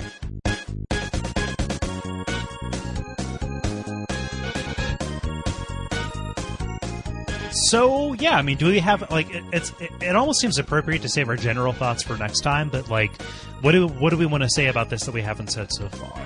So 7.69 8.13
yeah, 8.13 8.35
I 8.35 8.41
mean, 8.41 8.57
do 8.57 8.65
we 8.65 8.79
have 8.79 9.11
like 9.11 9.29
it, 9.29 9.43
it's 9.53 9.71
it, 9.79 9.91
it 10.01 10.15
almost 10.15 10.39
seems 10.39 10.57
appropriate 10.57 11.03
to 11.03 11.09
save 11.09 11.29
our 11.29 11.35
general 11.35 11.71
thoughts 11.71 12.01
for 12.01 12.17
next 12.17 12.39
time, 12.39 12.69
but 12.69 12.89
like, 12.89 13.21
what 13.61 13.73
do 13.73 13.87
what 13.87 14.09
do 14.09 14.17
we 14.17 14.25
want 14.25 14.41
to 14.41 14.49
say 14.49 14.67
about 14.67 14.89
this 14.89 15.03
that 15.03 15.13
we 15.13 15.21
haven't 15.21 15.51
said 15.51 15.71
so 15.71 15.87
far? 15.89 16.19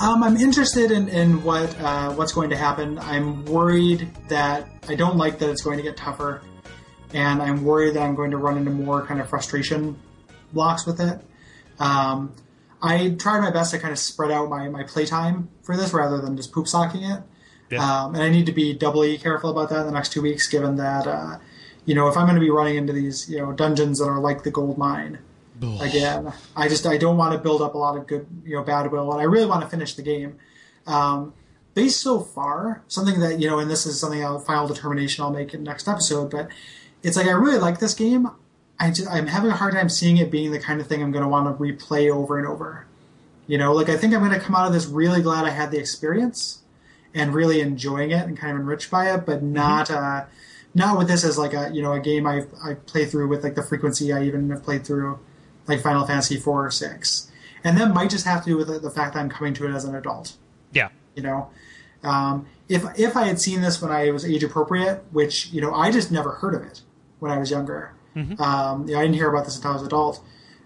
Um, 0.00 0.22
I'm 0.22 0.36
interested 0.36 0.92
in, 0.92 1.08
in 1.08 1.42
what 1.42 1.76
uh, 1.80 2.12
what's 2.12 2.30
going 2.30 2.50
to 2.50 2.56
happen. 2.56 3.00
I'm 3.00 3.44
worried 3.46 4.08
that 4.28 4.68
I 4.88 4.94
don't 4.94 5.16
like 5.16 5.40
that 5.40 5.50
it's 5.50 5.62
going 5.62 5.78
to 5.78 5.82
get 5.82 5.96
tougher, 5.96 6.40
and 7.12 7.42
I'm 7.42 7.64
worried 7.64 7.94
that 7.94 8.02
I'm 8.02 8.14
going 8.14 8.30
to 8.30 8.36
run 8.36 8.56
into 8.56 8.70
more 8.70 9.04
kind 9.04 9.20
of 9.20 9.28
frustration 9.28 9.98
blocks 10.52 10.86
with 10.86 11.00
it. 11.00 11.20
Um, 11.80 12.32
I 12.80 13.16
tried 13.18 13.40
my 13.40 13.50
best 13.50 13.72
to 13.72 13.80
kind 13.80 13.90
of 13.90 13.98
spread 13.98 14.30
out 14.30 14.48
my, 14.48 14.68
my 14.68 14.84
playtime 14.84 15.48
for 15.62 15.76
this 15.76 15.92
rather 15.92 16.20
than 16.20 16.36
just 16.36 16.52
poop 16.52 16.68
socking 16.68 17.02
it. 17.02 17.22
Yeah. 17.72 18.04
Um, 18.04 18.14
and 18.14 18.22
I 18.22 18.28
need 18.28 18.46
to 18.46 18.52
be 18.52 18.74
doubly 18.74 19.16
careful 19.18 19.50
about 19.50 19.70
that 19.70 19.80
in 19.80 19.86
the 19.86 19.92
next 19.92 20.12
two 20.12 20.20
weeks, 20.22 20.46
given 20.46 20.76
that, 20.76 21.06
uh, 21.06 21.38
you 21.86 21.94
know, 21.94 22.08
if 22.08 22.16
I'm 22.16 22.26
going 22.26 22.36
to 22.36 22.40
be 22.40 22.50
running 22.50 22.76
into 22.76 22.92
these, 22.92 23.28
you 23.30 23.38
know, 23.38 23.52
dungeons 23.52 23.98
that 23.98 24.04
are 24.04 24.20
like 24.20 24.42
the 24.42 24.50
gold 24.50 24.76
mine 24.76 25.18
again, 25.80 26.32
I 26.56 26.68
just 26.68 26.86
I 26.86 26.96
don't 26.96 27.16
want 27.16 27.32
to 27.34 27.38
build 27.38 27.62
up 27.62 27.74
a 27.74 27.78
lot 27.78 27.96
of 27.96 28.06
good, 28.06 28.26
you 28.44 28.56
know, 28.56 28.62
bad 28.62 28.90
will, 28.90 29.12
and 29.12 29.20
I 29.20 29.24
really 29.24 29.46
want 29.46 29.62
to 29.62 29.68
finish 29.68 29.94
the 29.94 30.02
game. 30.02 30.36
Um, 30.86 31.34
based 31.74 32.00
so 32.00 32.20
far, 32.20 32.82
something 32.88 33.20
that 33.20 33.40
you 33.40 33.48
know, 33.48 33.58
and 33.58 33.70
this 33.70 33.86
is 33.86 33.98
something 33.98 34.24
I'll 34.24 34.40
final 34.40 34.66
determination 34.66 35.24
I'll 35.24 35.30
make 35.30 35.54
in 35.54 35.64
the 35.64 35.70
next 35.70 35.88
episode, 35.88 36.30
but 36.30 36.48
it's 37.02 37.16
like 37.16 37.26
I 37.26 37.32
really 37.32 37.58
like 37.58 37.78
this 37.78 37.94
game. 37.94 38.30
I 38.78 38.90
just, 38.90 39.08
I'm 39.08 39.28
having 39.28 39.50
a 39.50 39.54
hard 39.54 39.74
time 39.74 39.88
seeing 39.88 40.16
it 40.16 40.30
being 40.30 40.50
the 40.50 40.58
kind 40.58 40.80
of 40.80 40.86
thing 40.86 41.02
I'm 41.02 41.12
going 41.12 41.22
to 41.22 41.28
want 41.28 41.46
to 41.46 41.62
replay 41.62 42.12
over 42.12 42.38
and 42.38 42.48
over. 42.48 42.86
You 43.46 43.58
know, 43.58 43.72
like 43.72 43.88
I 43.88 43.96
think 43.96 44.14
I'm 44.14 44.20
going 44.20 44.32
to 44.32 44.40
come 44.40 44.56
out 44.56 44.66
of 44.66 44.72
this 44.72 44.86
really 44.86 45.22
glad 45.22 45.44
I 45.44 45.50
had 45.50 45.70
the 45.70 45.78
experience 45.78 46.61
and 47.14 47.34
really 47.34 47.60
enjoying 47.60 48.10
it 48.10 48.26
and 48.26 48.36
kind 48.36 48.54
of 48.54 48.60
enriched 48.60 48.90
by 48.90 49.12
it, 49.12 49.26
but 49.26 49.42
not 49.42 49.90
uh, 49.90 50.24
not 50.74 50.96
with 50.98 51.08
this 51.08 51.24
as 51.24 51.36
like 51.38 51.52
a 51.54 51.70
you 51.72 51.82
know 51.82 51.92
a 51.92 52.00
game 52.00 52.26
I 52.26 52.42
I 52.64 52.74
play 52.74 53.04
through 53.04 53.28
with 53.28 53.44
like 53.44 53.54
the 53.54 53.62
frequency 53.62 54.12
I 54.12 54.22
even 54.24 54.48
have 54.50 54.62
played 54.62 54.86
through 54.86 55.18
like 55.68 55.80
Final 55.80 56.06
Fantasy 56.06 56.36
four 56.38 56.66
or 56.66 56.70
six, 56.70 57.30
and 57.64 57.76
that 57.78 57.92
might 57.94 58.10
just 58.10 58.24
have 58.26 58.42
to 58.44 58.50
do 58.50 58.56
with 58.56 58.68
the, 58.68 58.78
the 58.78 58.90
fact 58.90 59.14
that 59.14 59.20
I'm 59.20 59.28
coming 59.28 59.54
to 59.54 59.66
it 59.66 59.72
as 59.74 59.84
an 59.84 59.94
adult. 59.94 60.34
Yeah, 60.72 60.88
You 61.14 61.22
know, 61.22 61.50
um, 62.02 62.46
if 62.68 62.84
if 62.98 63.16
I 63.16 63.26
had 63.26 63.38
seen 63.40 63.60
this 63.60 63.80
when 63.82 63.92
I 63.92 64.10
was 64.10 64.24
age 64.24 64.42
appropriate, 64.42 65.04
which 65.12 65.48
you 65.52 65.60
know 65.60 65.72
I 65.74 65.90
just 65.90 66.10
never 66.10 66.32
heard 66.32 66.54
of 66.54 66.62
it 66.62 66.80
when 67.18 67.30
I 67.30 67.38
was 67.38 67.50
younger. 67.50 67.94
Um, 68.40 68.86
you 68.88 68.94
know, 68.94 68.98
I 69.00 69.02
didn't 69.02 69.14
hear 69.14 69.30
about 69.30 69.44
this 69.46 69.56
until 69.56 69.70
I 69.70 69.74
was 69.74 69.82
an 69.82 69.86
adult. 69.88 70.22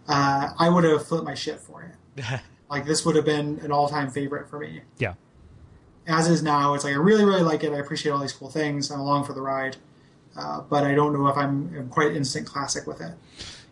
Uh, 0.09 0.51
I 0.59 0.69
would 0.69 0.83
have 0.85 1.07
flipped 1.07 1.25
my 1.25 1.35
shit 1.35 1.61
for 1.61 1.83
it. 1.83 2.25
Like 2.69 2.85
this 2.85 3.05
would 3.05 3.15
have 3.15 3.25
been 3.25 3.61
an 3.63 3.71
all 3.71 3.89
time 3.89 4.11
favorite 4.11 4.49
for 4.51 4.59
me. 4.59 4.81
yeah. 4.99 5.15
As 6.07 6.29
is 6.29 6.43
now, 6.43 6.75
it's 6.75 6.85
like 6.85 6.95
I 6.95 6.99
really 6.99 7.25
really 7.25 7.43
like 7.43 7.65
it. 7.65 7.73
I 7.73 7.79
appreciate 7.79 8.13
all 8.13 8.19
these 8.19 8.33
cool 8.33 8.51
things. 8.51 8.91
I'm 8.91 9.01
along 9.01 9.25
for 9.25 9.33
the 9.33 9.43
ride, 9.43 9.77
uh, 10.37 10.61
but 10.61 10.85
I 10.85 10.95
don't 10.95 11.13
know 11.13 11.27
if 11.27 11.37
I'm, 11.37 11.75
I'm 11.77 11.89
quite 11.89 12.15
instant 12.15 12.47
classic 12.47 12.87
with 12.87 13.01
it. 13.01 13.13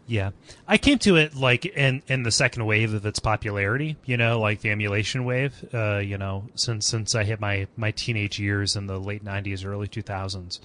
Yeah, 0.06 0.30
I 0.68 0.76
came 0.76 0.98
to 1.00 1.16
it 1.16 1.34
like 1.34 1.64
in 1.64 2.02
in 2.08 2.24
the 2.24 2.30
second 2.30 2.66
wave 2.66 2.92
of 2.92 3.06
its 3.06 3.18
popularity. 3.18 3.96
You 4.04 4.16
know, 4.16 4.38
like 4.38 4.60
the 4.60 4.70
emulation 4.70 5.24
wave. 5.24 5.64
Uh, 5.72 5.98
you 5.98 6.18
know, 6.18 6.44
since 6.54 6.86
since 6.86 7.14
I 7.14 7.24
hit 7.24 7.40
my 7.40 7.68
my 7.76 7.90
teenage 7.92 8.38
years 8.38 8.76
in 8.76 8.86
the 8.86 8.98
late 8.98 9.24
'90s, 9.24 9.64
early 9.64 9.88
2000s. 9.88 10.60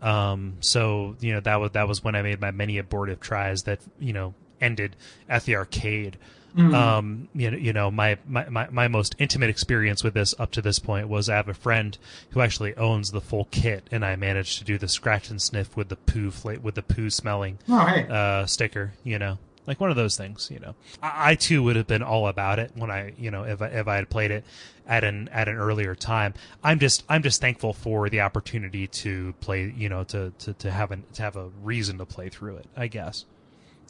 Um, 0.00 0.56
so 0.60 1.16
you 1.20 1.34
know 1.34 1.40
that 1.40 1.60
was 1.60 1.72
that 1.72 1.88
was 1.88 2.02
when 2.02 2.14
I 2.14 2.22
made 2.22 2.40
my 2.40 2.50
many 2.50 2.78
abortive 2.78 3.20
tries 3.20 3.64
that 3.64 3.80
you 3.98 4.12
know 4.12 4.34
ended 4.60 4.96
at 5.28 5.44
the 5.44 5.56
arcade. 5.56 6.16
Um, 6.74 7.28
you 7.34 7.50
know, 7.50 7.56
you 7.56 7.72
know, 7.72 7.90
my, 7.90 8.18
my, 8.26 8.48
my, 8.48 8.68
my 8.70 8.88
most 8.88 9.14
intimate 9.18 9.48
experience 9.50 10.02
with 10.02 10.14
this 10.14 10.34
up 10.38 10.50
to 10.52 10.62
this 10.62 10.78
point 10.78 11.08
was 11.08 11.28
I 11.28 11.36
have 11.36 11.48
a 11.48 11.54
friend 11.54 11.96
who 12.30 12.40
actually 12.40 12.76
owns 12.76 13.12
the 13.12 13.20
full 13.20 13.46
kit, 13.50 13.86
and 13.90 14.04
I 14.04 14.16
managed 14.16 14.58
to 14.58 14.64
do 14.64 14.76
the 14.78 14.88
scratch 14.88 15.30
and 15.30 15.40
sniff 15.40 15.76
with 15.76 15.88
the 15.88 15.96
poo 15.96 16.30
fla- 16.30 16.58
with 16.60 16.74
the 16.74 16.82
poo 16.82 17.10
smelling 17.10 17.58
Oh 17.68 17.84
hey, 17.86 18.06
uh, 18.08 18.46
sticker, 18.46 18.94
you 19.04 19.18
know, 19.18 19.38
like 19.66 19.80
one 19.80 19.90
of 19.90 19.96
those 19.96 20.16
things, 20.16 20.50
you 20.52 20.58
know. 20.58 20.74
I, 21.02 21.30
I 21.30 21.34
too 21.36 21.62
would 21.62 21.76
have 21.76 21.86
been 21.86 22.02
all 22.02 22.26
about 22.26 22.58
it 22.58 22.72
when 22.74 22.90
I, 22.90 23.12
you 23.18 23.30
know, 23.30 23.44
if 23.44 23.62
I, 23.62 23.66
if 23.68 23.86
I 23.86 23.96
had 23.96 24.10
played 24.10 24.30
it 24.30 24.44
at 24.86 25.04
an 25.04 25.28
at 25.28 25.48
an 25.48 25.56
earlier 25.56 25.94
time. 25.94 26.34
I'm 26.64 26.78
just 26.78 27.04
I'm 27.08 27.22
just 27.22 27.40
thankful 27.40 27.72
for 27.72 28.08
the 28.08 28.22
opportunity 28.22 28.86
to 28.86 29.34
play, 29.40 29.72
you 29.76 29.88
know, 29.88 30.02
to 30.04 30.32
to, 30.38 30.54
to 30.54 30.70
have 30.70 30.90
an 30.90 31.04
to 31.14 31.22
have 31.22 31.36
a 31.36 31.48
reason 31.62 31.98
to 31.98 32.06
play 32.06 32.30
through 32.30 32.56
it. 32.56 32.66
I 32.76 32.88
guess. 32.88 33.26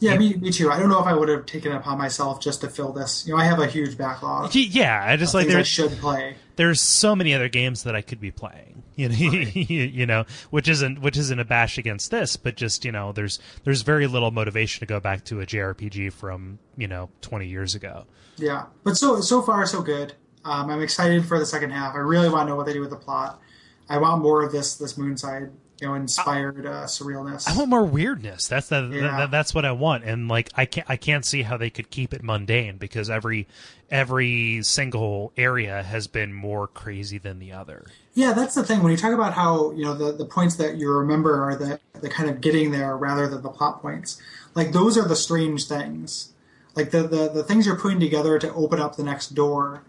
Yeah, 0.00 0.16
me, 0.16 0.34
me 0.34 0.52
too. 0.52 0.70
I 0.70 0.78
don't 0.78 0.88
know 0.88 1.00
if 1.00 1.06
I 1.06 1.14
would 1.14 1.28
have 1.28 1.46
taken 1.46 1.72
it 1.72 1.76
upon 1.76 1.98
myself 1.98 2.40
just 2.40 2.60
to 2.60 2.68
fill 2.68 2.92
this. 2.92 3.26
You 3.26 3.34
know, 3.34 3.40
I 3.40 3.44
have 3.44 3.58
a 3.58 3.66
huge 3.66 3.98
backlog. 3.98 4.54
Yeah, 4.54 5.02
I 5.04 5.16
just 5.16 5.34
like 5.34 5.48
there's 5.48 5.66
should 5.66 5.92
play. 5.92 6.36
there's 6.56 6.80
so 6.80 7.16
many 7.16 7.34
other 7.34 7.48
games 7.48 7.82
that 7.82 7.96
I 7.96 8.02
could 8.02 8.20
be 8.20 8.30
playing, 8.30 8.82
you 8.94 9.08
know, 9.08 9.14
you 9.16 10.06
know, 10.06 10.24
which 10.50 10.68
isn't 10.68 11.00
which 11.00 11.16
isn't 11.16 11.38
a 11.38 11.44
bash 11.44 11.78
against 11.78 12.10
this, 12.10 12.36
but 12.36 12.56
just 12.56 12.84
you 12.84 12.92
know, 12.92 13.12
there's 13.12 13.40
there's 13.64 13.82
very 13.82 14.06
little 14.06 14.30
motivation 14.30 14.80
to 14.80 14.86
go 14.86 15.00
back 15.00 15.24
to 15.24 15.40
a 15.40 15.46
JRPG 15.46 16.12
from 16.12 16.58
you 16.76 16.86
know 16.86 17.10
20 17.22 17.46
years 17.46 17.74
ago. 17.74 18.04
Yeah, 18.36 18.66
but 18.84 18.96
so 18.96 19.20
so 19.20 19.42
far 19.42 19.66
so 19.66 19.82
good. 19.82 20.14
Um, 20.44 20.70
I'm 20.70 20.80
excited 20.80 21.26
for 21.26 21.38
the 21.38 21.46
second 21.46 21.70
half. 21.70 21.94
I 21.94 21.98
really 21.98 22.28
want 22.28 22.46
to 22.46 22.50
know 22.50 22.56
what 22.56 22.66
they 22.66 22.72
do 22.72 22.80
with 22.80 22.90
the 22.90 22.96
plot. 22.96 23.40
I 23.88 23.98
want 23.98 24.22
more 24.22 24.44
of 24.44 24.52
this 24.52 24.76
this 24.76 24.94
Moonside, 24.94 25.50
you 25.80 25.86
know, 25.86 25.94
inspired 25.94 26.66
uh, 26.66 26.84
surrealness. 26.84 27.48
I 27.48 27.56
want 27.56 27.68
more 27.70 27.84
weirdness. 27.84 28.48
That's 28.48 28.68
the, 28.68 28.90
Yeah. 28.92 29.16
that, 29.18 29.30
that's 29.30 29.54
what 29.54 29.64
I 29.64 29.72
want. 29.72 30.04
And 30.04 30.28
like 30.28 30.50
I 30.56 30.64
can't 30.64 30.88
I 30.90 30.96
can't 30.96 31.24
see 31.24 31.42
how 31.42 31.56
they 31.56 31.70
could 31.70 31.90
keep 31.90 32.12
it 32.12 32.22
mundane 32.22 32.76
because 32.78 33.08
every 33.10 33.46
every 33.90 34.62
single 34.62 35.32
area 35.36 35.82
has 35.82 36.06
been 36.06 36.32
more 36.32 36.66
crazy 36.66 37.18
than 37.18 37.38
the 37.38 37.52
other. 37.52 37.86
Yeah, 38.14 38.32
that's 38.32 38.54
the 38.54 38.64
thing. 38.64 38.82
When 38.82 38.90
you 38.90 38.98
talk 38.98 39.12
about 39.12 39.34
how 39.34 39.70
you 39.72 39.84
know 39.84 39.94
the, 39.94 40.12
the 40.12 40.24
points 40.26 40.56
that 40.56 40.76
you 40.76 40.90
remember 40.90 41.42
are 41.42 41.56
the 41.56 41.80
the 42.00 42.08
kind 42.08 42.28
of 42.28 42.40
getting 42.40 42.70
there 42.70 42.96
rather 42.96 43.28
than 43.28 43.42
the 43.42 43.50
plot 43.50 43.80
points. 43.80 44.20
Like 44.54 44.72
those 44.72 44.98
are 44.98 45.06
the 45.06 45.16
strange 45.16 45.66
things. 45.66 46.32
Like 46.74 46.90
the, 46.90 47.02
the 47.02 47.28
the 47.28 47.44
things 47.44 47.66
you're 47.66 47.78
putting 47.78 48.00
together 48.00 48.38
to 48.38 48.52
open 48.54 48.80
up 48.80 48.96
the 48.96 49.04
next 49.04 49.30
door 49.34 49.82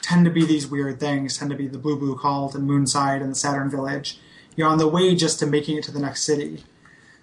tend 0.00 0.24
to 0.24 0.30
be 0.30 0.44
these 0.44 0.66
weird 0.66 0.98
things. 1.00 1.38
Tend 1.38 1.50
to 1.50 1.56
be 1.56 1.66
the 1.68 1.78
Blue 1.78 1.96
Blue 1.98 2.16
Cult 2.16 2.54
and 2.54 2.68
Moonside 2.68 3.20
and 3.20 3.30
the 3.32 3.36
Saturn 3.36 3.70
Village. 3.70 4.18
You're 4.56 4.68
on 4.68 4.78
the 4.78 4.88
way 4.88 5.14
just 5.14 5.38
to 5.40 5.46
making 5.46 5.78
it 5.78 5.84
to 5.84 5.92
the 5.92 5.98
next 6.00 6.22
city. 6.24 6.64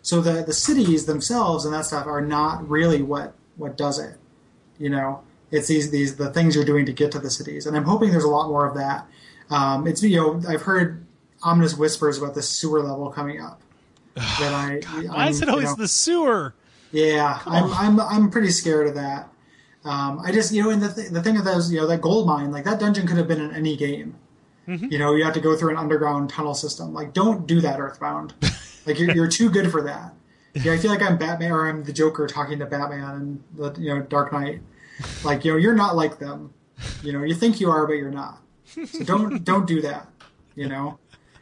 So 0.01 0.21
the 0.21 0.43
the 0.43 0.53
cities 0.53 1.05
themselves 1.05 1.65
and 1.65 1.73
that 1.73 1.85
stuff 1.85 2.07
are 2.07 2.21
not 2.21 2.67
really 2.67 3.01
what 3.01 3.33
what 3.57 3.77
does 3.77 3.99
it. 3.99 4.17
You 4.77 4.89
know, 4.89 5.21
it's 5.51 5.67
these 5.67 5.91
these 5.91 6.15
the 6.15 6.31
things 6.31 6.55
you're 6.55 6.65
doing 6.65 6.85
to 6.85 6.93
get 6.93 7.11
to 7.11 7.19
the 7.19 7.29
cities, 7.29 7.65
and 7.65 7.75
I'm 7.75 7.83
hoping 7.83 8.11
there's 8.11 8.23
a 8.23 8.29
lot 8.29 8.47
more 8.47 8.65
of 8.67 8.75
that. 8.75 9.05
Um, 9.49 9.87
it's 9.87 10.01
you 10.01 10.15
know 10.17 10.41
I've 10.47 10.61
heard 10.63 11.05
ominous 11.43 11.75
whispers 11.77 12.17
about 12.17 12.33
the 12.35 12.41
sewer 12.41 12.81
level 12.81 13.09
coming 13.11 13.41
up. 13.41 13.61
That 14.15 14.53
I 14.53 14.79
Why 15.07 15.29
is 15.29 15.41
it 15.41 15.43
I'm, 15.43 15.49
you 15.49 15.53
always 15.53 15.69
know- 15.69 15.75
the 15.75 15.87
sewer? 15.87 16.53
yeah, 16.91 17.39
I'm, 17.45 17.71
I'm 17.73 17.99
I'm 17.99 18.31
pretty 18.31 18.49
scared 18.51 18.87
of 18.87 18.95
that. 18.95 19.29
Um, 19.85 20.19
I 20.19 20.31
just 20.31 20.51
you 20.53 20.63
know, 20.63 20.69
and 20.71 20.81
the 20.81 20.91
th- 20.93 21.09
the 21.09 21.21
thing 21.21 21.37
of 21.37 21.45
those 21.45 21.71
you 21.71 21.79
know 21.79 21.87
that 21.87 22.01
gold 22.01 22.25
mine 22.27 22.51
like 22.51 22.63
that 22.65 22.79
dungeon 22.79 23.05
could 23.07 23.17
have 23.17 23.27
been 23.27 23.41
in 23.41 23.53
any 23.53 23.75
game. 23.77 24.15
Mm-hmm. 24.69 24.91
You 24.91 24.99
know, 24.99 25.15
you 25.15 25.23
have 25.23 25.33
to 25.33 25.39
go 25.39 25.57
through 25.57 25.71
an 25.71 25.77
underground 25.77 26.29
tunnel 26.29 26.53
system. 26.53 26.93
Like, 26.93 27.13
don't 27.13 27.47
do 27.47 27.59
that, 27.61 27.79
Earthbound. 27.79 28.35
like, 28.85 28.99
you're, 28.99 29.11
you're 29.15 29.27
too 29.27 29.49
good 29.49 29.71
for 29.71 29.81
that. 29.81 30.13
Yeah, 30.53 30.73
I 30.73 30.77
feel 30.77 30.91
like 30.91 31.01
I'm 31.01 31.17
Batman 31.17 31.51
or 31.51 31.67
I'm 31.67 31.83
the 31.83 31.93
Joker 31.93 32.27
talking 32.27 32.59
to 32.59 32.65
Batman 32.65 33.15
and 33.15 33.43
the 33.55 33.79
you 33.79 33.93
know 33.93 34.01
Dark 34.01 34.31
Knight. 34.33 34.61
Like, 35.23 35.45
you 35.45 35.51
know, 35.51 35.57
you're 35.57 35.75
not 35.75 35.95
like 35.95 36.19
them. 36.19 36.53
You 37.03 37.13
know, 37.13 37.23
you 37.23 37.35
think 37.35 37.59
you 37.59 37.69
are, 37.69 37.85
but 37.85 37.93
you're 37.93 38.11
not. 38.11 38.41
So 38.65 39.03
don't 39.03 39.43
don't 39.43 39.67
do 39.67 39.81
that. 39.81 40.07
You 40.55 40.67
know, 40.67 40.99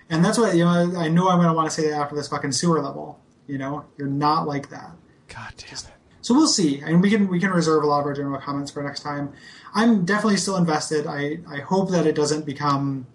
and 0.09 0.23
that's 0.23 0.37
what 0.37 0.55
you 0.55 0.63
know. 0.63 0.69
I 0.97 1.07
know 1.07 1.29
I'm 1.29 1.37
going 1.37 1.47
to 1.47 1.53
want 1.53 1.69
to 1.69 1.75
say 1.75 1.89
that 1.89 1.99
after 1.99 2.15
this 2.15 2.27
fucking 2.27 2.51
sewer 2.51 2.81
level. 2.81 3.19
You 3.47 3.57
know, 3.57 3.85
you're 3.97 4.09
not 4.09 4.45
like 4.45 4.69
that. 4.69 4.91
God 5.29 5.53
damn 5.57 5.77
it. 5.77 5.97
So 6.21 6.33
we'll 6.33 6.47
see. 6.47 6.83
I 6.83 6.87
mean, 6.87 6.99
we 6.99 7.09
can 7.09 7.29
we 7.29 7.39
can 7.39 7.51
reserve 7.51 7.83
a 7.83 7.87
lot 7.87 8.01
of 8.01 8.05
our 8.05 8.13
general 8.13 8.39
comments 8.41 8.69
for 8.71 8.83
next 8.83 9.01
time. 9.01 9.31
I'm 9.73 10.03
definitely 10.03 10.37
still 10.37 10.57
invested. 10.57 11.07
I 11.07 11.39
I 11.49 11.61
hope 11.61 11.91
that 11.91 12.05
it 12.05 12.15
doesn't 12.15 12.45
become, 12.45 13.07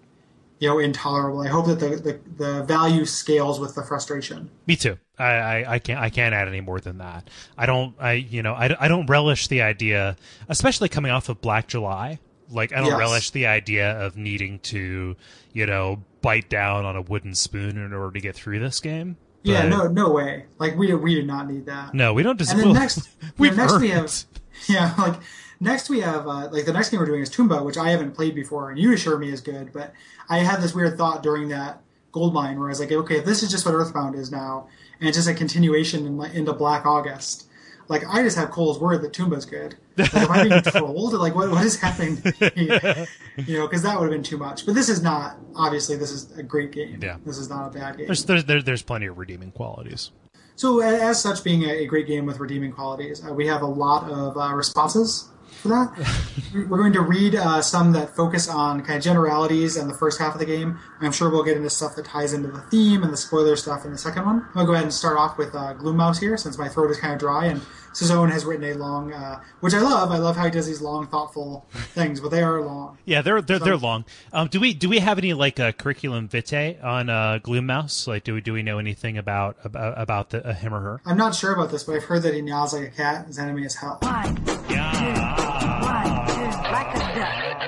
you 0.63 0.69
know, 0.69 0.79
intolerable. 0.79 1.41
I 1.41 1.49
hope 1.49 1.65
that 1.65 1.81
the 1.81 1.89
the, 1.97 2.19
the 2.37 2.63
value 2.63 3.03
scales 3.03 3.59
with 3.59 3.75
the 3.75 3.83
frustration. 3.83 4.49
Me 4.65 4.77
too. 4.77 4.97
I, 5.19 5.25
I, 5.25 5.73
I 5.73 5.79
can't 5.79 5.99
I 5.99 6.09
can't 6.09 6.33
add 6.33 6.47
any 6.47 6.61
more 6.61 6.79
than 6.79 6.99
that. 6.99 7.29
I 7.57 7.65
don't 7.65 7.93
I 7.99 8.13
you 8.13 8.41
know 8.41 8.53
I, 8.53 8.73
I 8.79 8.87
don't 8.87 9.05
relish 9.07 9.49
the 9.49 9.61
idea, 9.61 10.15
especially 10.47 10.87
coming 10.87 11.11
off 11.11 11.27
of 11.27 11.41
Black 11.41 11.67
July. 11.67 12.19
Like 12.49 12.71
I 12.71 12.77
don't 12.77 12.87
Yes. 12.91 12.97
relish 12.99 13.29
the 13.31 13.45
idea 13.47 13.91
of 13.99 14.15
needing 14.15 14.59
to 14.59 15.17
you 15.51 15.65
know 15.65 16.01
bite 16.21 16.47
down 16.49 16.85
on 16.85 16.95
a 16.95 17.01
wooden 17.01 17.35
spoon 17.35 17.77
in 17.77 17.91
order 17.93 18.11
to 18.11 18.21
get 18.21 18.33
through 18.33 18.59
this 18.59 18.79
game. 18.79 19.17
Yeah, 19.43 19.67
no 19.67 19.89
no 19.89 20.11
way. 20.11 20.45
Like 20.59 20.77
we 20.77 20.93
we 20.93 21.13
did 21.15 21.27
not 21.27 21.49
need 21.51 21.65
that. 21.65 21.93
no, 21.93 22.13
we 22.13 22.23
don't. 22.23 22.39
And 22.39 22.57
then 22.59 22.71
next, 22.71 23.09
we've 23.37 23.51
yeah, 23.51 23.57
next 23.57 23.81
we 23.81 23.89
have 23.89 24.13
yeah 24.69 24.93
like 24.97 25.19
next 25.59 25.89
we 25.89 26.01
have 26.01 26.27
uh, 26.27 26.49
like 26.51 26.65
the 26.65 26.73
next 26.73 26.89
game 26.89 26.99
we're 26.99 27.05
doing 27.05 27.21
is 27.21 27.29
Tomba, 27.29 27.63
which 27.63 27.77
I 27.77 27.89
haven't 27.89 28.13
played 28.13 28.35
before, 28.35 28.69
and 28.69 28.79
you 28.79 28.93
assure 28.93 29.17
me 29.17 29.31
is 29.31 29.41
good. 29.41 29.71
But 29.73 29.93
I 30.29 30.39
had 30.39 30.61
this 30.61 30.73
weird 30.73 30.97
thought 30.97 31.23
during 31.23 31.49
that 31.49 31.81
gold 32.11 32.33
mine 32.33 32.59
where 32.59 32.69
I 32.69 32.71
was 32.71 32.79
like, 32.79 32.91
okay, 32.91 33.17
if 33.17 33.25
this 33.25 33.43
is 33.43 33.51
just 33.51 33.65
what 33.65 33.73
Earthbound 33.73 34.15
is 34.15 34.31
now, 34.31 34.67
and 34.99 35.09
it's 35.09 35.17
just 35.17 35.27
a 35.27 35.33
continuation 35.33 36.05
in, 36.05 36.17
like, 36.17 36.33
into 36.33 36.53
Black 36.53 36.85
August. 36.85 37.47
Like 37.89 38.03
I 38.07 38.23
just 38.23 38.37
have 38.37 38.49
Kole's 38.49 38.79
word 38.79 39.01
that 39.01 39.11
Tomba's 39.11 39.45
good. 39.45 39.75
Like, 39.97 40.15
am 40.15 40.31
I 40.31 40.47
being 40.47 40.61
trolled? 40.63 41.13
Like 41.13 41.35
what 41.35 41.51
what 41.51 41.65
is 41.65 41.79
happening? 41.79 42.17
you 42.55 43.57
know, 43.57 43.67
because 43.67 43.83
that 43.83 43.99
would 43.99 44.05
have 44.05 44.11
been 44.11 44.23
too 44.23 44.37
much. 44.37 44.65
But 44.65 44.73
this 44.73 44.87
is 44.87 45.03
not. 45.03 45.37
Obviously, 45.53 45.97
this 45.97 46.09
is 46.09 46.31
a 46.37 46.43
great 46.43 46.71
game. 46.71 46.99
Yeah. 47.01 47.17
This 47.25 47.37
is 47.37 47.49
not 47.49 47.67
a 47.67 47.77
bad 47.77 47.97
game. 47.97 48.05
There's, 48.07 48.23
there's 48.23 48.63
there's 48.63 48.81
plenty 48.81 49.07
of 49.07 49.17
redeeming 49.17 49.51
qualities. 49.51 50.11
So, 50.55 50.81
as 50.81 51.21
such, 51.21 51.43
being 51.43 51.63
a, 51.63 51.83
a 51.83 51.85
great 51.85 52.07
game 52.07 52.25
with 52.25 52.39
redeeming 52.39 52.71
qualities, 52.71 53.25
uh, 53.25 53.33
we 53.33 53.47
have 53.47 53.63
a 53.63 53.67
lot 53.67 54.09
of 54.09 54.37
uh, 54.37 54.53
responses 54.53 55.29
for 55.63 55.69
that. 55.69 56.67
We're 56.69 56.77
going 56.77 56.93
to 56.93 57.01
read 57.01 57.35
uh, 57.35 57.61
some 57.61 57.93
that 57.93 58.15
focus 58.15 58.47
on 58.47 58.83
kind 58.83 58.97
of 58.97 59.03
generalities 59.03 59.77
and 59.77 59.89
the 59.89 59.93
first 59.95 60.19
half 60.19 60.33
of 60.33 60.39
the 60.39 60.45
game. 60.45 60.77
I'm 61.01 61.11
sure 61.11 61.29
we'll 61.29 61.43
get 61.43 61.57
into 61.57 61.69
stuff 61.69 61.95
that 61.95 62.05
ties 62.05 62.33
into 62.33 62.49
the 62.49 62.61
theme 62.61 63.01
and 63.01 63.11
the 63.11 63.17
spoiler 63.17 63.55
stuff 63.55 63.85
in 63.85 63.91
the 63.91 63.97
second 63.97 64.25
one. 64.25 64.45
I'll 64.53 64.65
go 64.65 64.73
ahead 64.73 64.83
and 64.83 64.93
start 64.93 65.17
off 65.17 65.37
with 65.37 65.55
uh, 65.55 65.73
Gloom 65.73 65.97
Mouse 65.97 66.19
here, 66.19 66.37
since 66.37 66.57
my 66.57 66.69
throat 66.69 66.91
is 66.91 66.99
kind 66.99 67.13
of 67.13 67.19
dry, 67.19 67.45
and 67.45 67.61
Cezone 67.93 68.31
has 68.31 68.43
written 68.43 68.65
a 68.71 68.73
long, 68.73 69.13
uh, 69.13 69.39
which 69.59 69.73
I 69.73 69.79
love. 69.79 70.11
I 70.11 70.17
love 70.17 70.35
how 70.35 70.45
he 70.45 70.51
does 70.51 70.65
these 70.65 70.81
long, 70.81 71.07
thoughtful 71.07 71.65
things, 71.71 72.19
but 72.19 72.31
they 72.31 72.41
are 72.41 72.61
long. 72.61 72.97
Yeah, 73.05 73.21
they're 73.21 73.41
they're, 73.41 73.59
they're 73.59 73.77
long. 73.77 74.05
Um, 74.31 74.47
do 74.47 74.59
we 74.59 74.73
do 74.73 74.89
we 74.89 74.99
have 74.99 75.17
any 75.19 75.33
like 75.33 75.59
uh, 75.59 75.71
curriculum 75.73 76.27
vitae 76.27 76.77
on 76.81 77.09
uh, 77.09 77.39
Gloom 77.43 77.67
Mouse? 77.67 78.07
Like, 78.07 78.23
do 78.23 78.33
we 78.33 78.41
do 78.41 78.53
we 78.53 78.63
know 78.63 78.79
anything 78.79 79.17
about 79.17 79.57
about 79.63 79.93
about 79.95 80.29
the, 80.31 80.45
uh, 80.45 80.53
him 80.53 80.73
or 80.73 80.79
her? 80.79 81.01
I'm 81.05 81.17
not 81.17 81.35
sure 81.35 81.53
about 81.53 81.69
this, 81.69 81.83
but 81.83 81.95
I've 81.95 82.03
heard 82.05 82.23
that 82.23 82.33
he 82.33 82.41
meows 82.41 82.73
like 82.73 82.87
a 82.87 82.91
cat. 82.91 83.27
His 83.27 83.37
enemy 83.37 83.63
is 83.63 83.75
hell. 83.75 83.99
One, 84.01 84.35
two, 84.43 84.51
one, 84.53 84.63
two, 84.65 84.75
like 84.75 85.17
a 85.17 85.32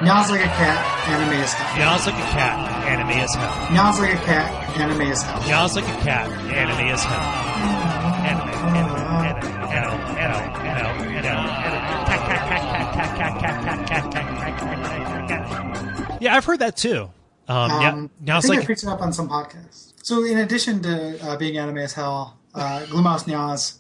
duck. 0.04 0.30
Like 0.30 0.42
a 0.42 0.44
cat, 0.46 1.10
enemy 1.10 1.38
is 1.44 1.54
hell. 1.54 1.78
Meows 1.78 2.06
like 2.08 2.16
a 2.16 2.28
cat, 2.32 2.86
anime 2.88 3.10
as 3.12 3.34
hell. 3.36 3.72
Meows 3.72 4.00
like 4.00 4.14
a 4.14 4.26
cat, 4.26 4.80
enemy 4.80 5.10
is 5.10 5.22
hell. 5.24 5.42
Meows 5.48 5.76
like 5.76 5.86
a 5.86 6.02
cat, 6.02 6.30
anime 6.52 6.88
as 6.88 7.04
hell. 7.04 7.22
Anime, 8.26 8.50
anime, 8.76 8.96
anime, 9.26 9.52
anime, 9.72 10.02
anime, 10.18 10.66
anime, 10.66 11.26
anime. 11.26 11.48
Cat, 12.06 12.22
cat, 12.26 12.42
cat, 12.50 12.62
cat, 12.96 13.10
cat, 13.16 13.36
cat, 13.38 13.56
cat, 13.56 13.88
cat, 13.88 14.12
cat, 14.12 14.58
cat, 14.60 15.28
cat, 15.28 16.08
cat. 16.08 16.22
Yeah, 16.22 16.36
I've 16.36 16.46
heard 16.46 16.60
that 16.60 16.76
too. 16.78 17.10
Um, 17.48 17.70
yeah, 17.70 17.90
Um, 17.92 18.10
now 18.22 18.36
I 18.36 18.38
it's 18.40 18.48
think 18.48 18.56
I 18.56 18.60
like 18.60 18.68
picked 18.68 18.84
it 18.84 18.90
up 18.90 19.02
on 19.02 19.14
some 19.14 19.30
podcasts. 19.30 19.94
So, 20.04 20.24
in 20.24 20.38
addition 20.40 20.82
to 20.84 21.20
uh, 21.28 21.38
being 21.38 21.58
anime 21.58 21.78
as 21.80 21.94
hell, 21.94 22.38
uh, 22.56 22.82
Gloomhouse 22.88 23.26
Nyaz, 23.26 23.78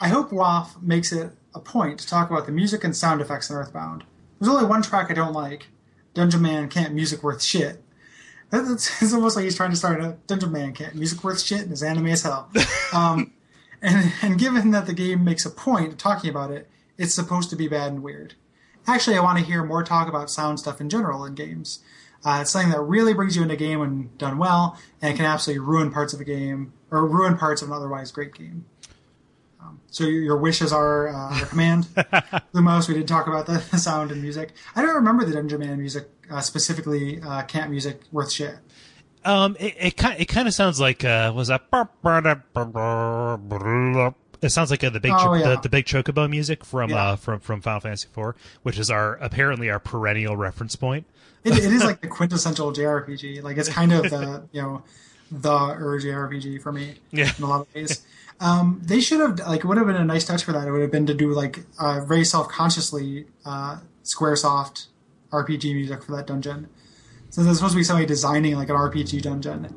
I 0.00 0.08
hope 0.08 0.30
WAF 0.30 0.82
makes 0.82 1.12
it 1.12 1.32
a 1.54 1.60
point 1.60 2.00
to 2.00 2.06
talk 2.06 2.30
about 2.30 2.46
the 2.46 2.52
music 2.52 2.82
and 2.84 2.94
sound 2.96 3.20
effects 3.20 3.48
in 3.50 3.56
Earthbound. 3.56 4.04
There's 4.42 4.52
only 4.52 4.66
one 4.66 4.82
track 4.82 5.08
I 5.08 5.14
don't 5.14 5.34
like. 5.34 5.68
Dungeon 6.14 6.42
Man 6.42 6.68
can't 6.68 6.92
music 6.92 7.22
worth 7.22 7.44
shit. 7.44 7.80
It's, 8.52 8.90
it's 9.02 9.14
almost 9.14 9.36
like 9.36 9.44
he's 9.44 9.54
trying 9.54 9.70
to 9.70 9.76
start 9.76 10.00
a 10.00 10.16
Dungeon 10.26 10.50
Man 10.50 10.72
can't 10.72 10.96
music 10.96 11.22
worth 11.22 11.40
shit 11.40 11.60
and 11.60 11.70
his 11.70 11.84
anime 11.84 12.08
as 12.08 12.24
hell. 12.24 12.50
Um, 12.92 13.32
and, 13.80 14.12
and 14.20 14.38
given 14.38 14.72
that 14.72 14.84
the 14.84 14.92
game 14.92 15.24
makes 15.24 15.46
a 15.46 15.50
point 15.50 15.92
of 15.92 15.96
talking 15.96 16.28
about 16.28 16.50
it, 16.50 16.68
it's 16.98 17.14
supposed 17.14 17.48
to 17.50 17.56
be 17.56 17.68
bad 17.68 17.90
and 17.92 18.02
weird. 18.02 18.34
Actually, 18.86 19.16
I 19.16 19.22
want 19.22 19.38
to 19.38 19.44
hear 19.44 19.64
more 19.64 19.82
talk 19.82 20.08
about 20.08 20.28
sound 20.28 20.58
stuff 20.58 20.78
in 20.78 20.90
general 20.90 21.24
in 21.24 21.34
games. 21.34 21.78
Uh, 22.22 22.40
it's 22.42 22.50
something 22.50 22.70
that 22.70 22.80
really 22.80 23.14
brings 23.14 23.34
you 23.34 23.42
into 23.42 23.54
a 23.54 23.56
game 23.56 23.78
when 23.78 24.10
done 24.18 24.36
well, 24.38 24.76
and 25.00 25.16
can 25.16 25.24
absolutely 25.24 25.60
ruin 25.60 25.90
parts 25.90 26.12
of 26.12 26.20
a 26.20 26.24
game 26.24 26.74
or 26.90 27.06
ruin 27.06 27.38
parts 27.38 27.62
of 27.62 27.68
an 27.68 27.74
otherwise 27.74 28.10
great 28.10 28.34
game. 28.34 28.66
Um, 29.62 29.80
so 29.90 30.04
your, 30.04 30.22
your 30.22 30.36
wishes 30.36 30.72
are 30.72 31.08
uh, 31.08 31.14
our 31.40 31.46
command. 31.46 31.84
Lumos, 32.54 32.88
we 32.88 32.94
did 32.94 33.06
talk 33.08 33.26
about 33.28 33.46
the, 33.46 33.62
the 33.70 33.78
sound 33.88 34.10
and 34.10 34.20
music. 34.22 34.50
I 34.74 34.82
don't 34.82 34.94
remember 34.94 35.24
the 35.24 35.32
Dungeon 35.34 35.60
Man 35.60 35.78
music 35.78 36.08
uh, 36.30 36.40
specifically. 36.40 37.20
Uh, 37.22 37.42
camp 37.42 37.70
music 37.70 38.00
worth 38.10 38.32
shit. 38.32 38.56
Um, 39.24 39.56
it 39.60 39.76
it 39.78 39.96
kind 39.96 40.18
it 40.20 40.24
kind 40.26 40.48
of 40.48 40.54
sounds 40.54 40.80
like 40.80 41.04
uh, 41.04 41.32
was 41.34 41.46
that? 41.48 41.62
It 44.42 44.50
sounds 44.50 44.72
like 44.72 44.82
uh, 44.82 44.90
the 44.90 44.98
big 44.98 45.12
Oh, 45.14 45.18
cho- 45.24 45.34
yeah. 45.34 45.48
the, 45.50 45.60
the 45.60 45.68
big 45.68 45.84
chocobo 45.84 46.28
music 46.28 46.64
from 46.64 46.90
Yeah. 46.90 47.10
uh 47.10 47.16
from 47.16 47.38
from 47.38 47.60
Final 47.60 47.78
Fantasy 47.80 48.08
IV, 48.16 48.34
which 48.64 48.78
is 48.78 48.90
our 48.90 49.14
apparently 49.16 49.70
our 49.70 49.78
perennial 49.78 50.36
reference 50.36 50.74
point. 50.74 51.06
It, 51.44 51.52
it 51.56 51.72
is 51.72 51.84
like 51.84 52.00
the 52.00 52.08
quintessential 52.08 52.72
JRPG. 52.72 53.42
Like 53.44 53.56
it's 53.58 53.68
kind 53.68 53.92
of 53.92 54.02
the 54.10 54.42
you 54.52 54.60
know 54.62 54.82
the 55.30 55.50
ur 55.56 56.00
JRPG 56.00 56.60
for 56.60 56.72
me 56.72 56.94
Yeah. 57.12 57.30
in 57.38 57.44
a 57.44 57.46
lot 57.46 57.60
of 57.60 57.74
ways. 57.74 58.04
Um, 58.42 58.82
they 58.84 59.00
should 59.00 59.20
have 59.20 59.38
like 59.38 59.60
it 59.60 59.66
would 59.66 59.78
have 59.78 59.86
been 59.86 59.94
a 59.94 60.04
nice 60.04 60.24
touch 60.24 60.42
for 60.42 60.50
that. 60.52 60.66
It 60.66 60.72
would 60.72 60.82
have 60.82 60.90
been 60.90 61.06
to 61.06 61.14
do 61.14 61.32
like 61.32 61.60
uh, 61.78 62.00
very 62.04 62.24
self 62.24 62.48
consciously 62.48 63.26
uh, 63.44 63.78
SquareSoft 64.02 64.88
RPG 65.30 65.72
music 65.74 66.02
for 66.02 66.16
that 66.16 66.26
dungeon. 66.26 66.68
Since 67.30 67.46
it's 67.46 67.58
supposed 67.58 67.74
to 67.74 67.78
be 67.78 67.84
somebody 67.84 68.04
designing 68.04 68.56
like 68.56 68.68
an 68.68 68.74
RPG 68.74 69.22
dungeon. 69.22 69.72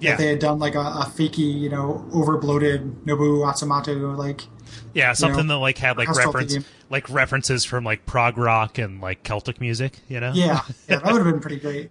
Yeah, 0.00 0.12
If 0.12 0.18
they 0.18 0.26
had 0.28 0.38
done 0.38 0.58
like 0.58 0.74
a, 0.74 0.80
a 0.80 1.12
fakey, 1.14 1.58
you 1.60 1.68
know, 1.68 2.08
over 2.12 2.38
bloated 2.38 3.04
Nobu 3.04 3.44
Atsumoto 3.46 4.16
like 4.16 4.46
yeah, 4.94 5.12
something 5.12 5.46
know, 5.46 5.54
that 5.54 5.60
like 5.60 5.76
had 5.76 5.98
like 5.98 6.08
reference 6.08 6.56
like 6.88 7.10
references 7.10 7.64
from 7.64 7.84
like 7.84 8.06
prog 8.06 8.38
rock 8.38 8.78
and 8.78 9.02
like 9.02 9.24
Celtic 9.24 9.60
music. 9.60 10.00
You 10.08 10.20
know? 10.20 10.32
yeah, 10.34 10.62
yeah, 10.88 11.00
that 11.00 11.12
would 11.12 11.24
have 11.24 11.30
been 11.30 11.40
pretty 11.40 11.56
great. 11.60 11.90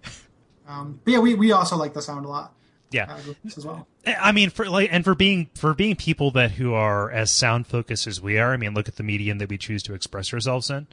Um, 0.66 1.00
but 1.04 1.12
yeah, 1.12 1.20
we, 1.20 1.34
we 1.34 1.52
also 1.52 1.76
like 1.76 1.94
the 1.94 2.02
sound 2.02 2.26
a 2.26 2.28
lot 2.28 2.52
yeah. 2.90 3.18
as 3.44 3.64
well. 3.64 3.86
I 4.06 4.32
mean, 4.32 4.50
for 4.50 4.68
like, 4.68 4.88
and 4.92 5.04
for 5.04 5.14
being 5.14 5.50
for 5.54 5.74
being 5.74 5.96
people 5.96 6.30
that 6.32 6.52
who 6.52 6.74
are 6.74 7.10
as 7.10 7.30
sound 7.30 7.66
focused 7.66 8.06
as 8.06 8.20
we 8.20 8.38
are. 8.38 8.52
I 8.52 8.56
mean, 8.56 8.74
look 8.74 8.88
at 8.88 8.96
the 8.96 9.02
medium 9.02 9.38
that 9.38 9.48
we 9.48 9.58
choose 9.58 9.82
to 9.84 9.94
express 9.94 10.32
ourselves 10.32 10.70
in. 10.70 10.86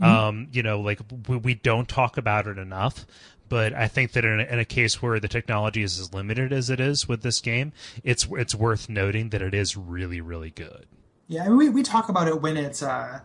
Um, 0.00 0.48
you 0.50 0.62
know, 0.62 0.80
like 0.80 1.00
we, 1.28 1.36
we 1.36 1.54
don't 1.54 1.88
talk 1.88 2.16
about 2.16 2.46
it 2.46 2.58
enough. 2.58 3.06
But 3.48 3.74
I 3.74 3.88
think 3.88 4.12
that 4.12 4.24
in 4.24 4.40
a, 4.40 4.44
in 4.44 4.58
a 4.58 4.64
case 4.64 5.02
where 5.02 5.20
the 5.20 5.28
technology 5.28 5.82
is 5.82 6.00
as 6.00 6.14
limited 6.14 6.52
as 6.52 6.70
it 6.70 6.80
is 6.80 7.06
with 7.06 7.22
this 7.22 7.40
game, 7.40 7.72
it's 8.02 8.26
it's 8.32 8.54
worth 8.54 8.88
noting 8.88 9.28
that 9.28 9.42
it 9.42 9.54
is 9.54 9.76
really 9.76 10.20
really 10.20 10.50
good. 10.50 10.86
Yeah, 11.28 11.44
I 11.44 11.48
mean, 11.48 11.58
we, 11.58 11.68
we 11.68 11.82
talk 11.82 12.08
about 12.08 12.26
it 12.26 12.40
when 12.40 12.56
it's 12.56 12.82
uh, 12.82 13.20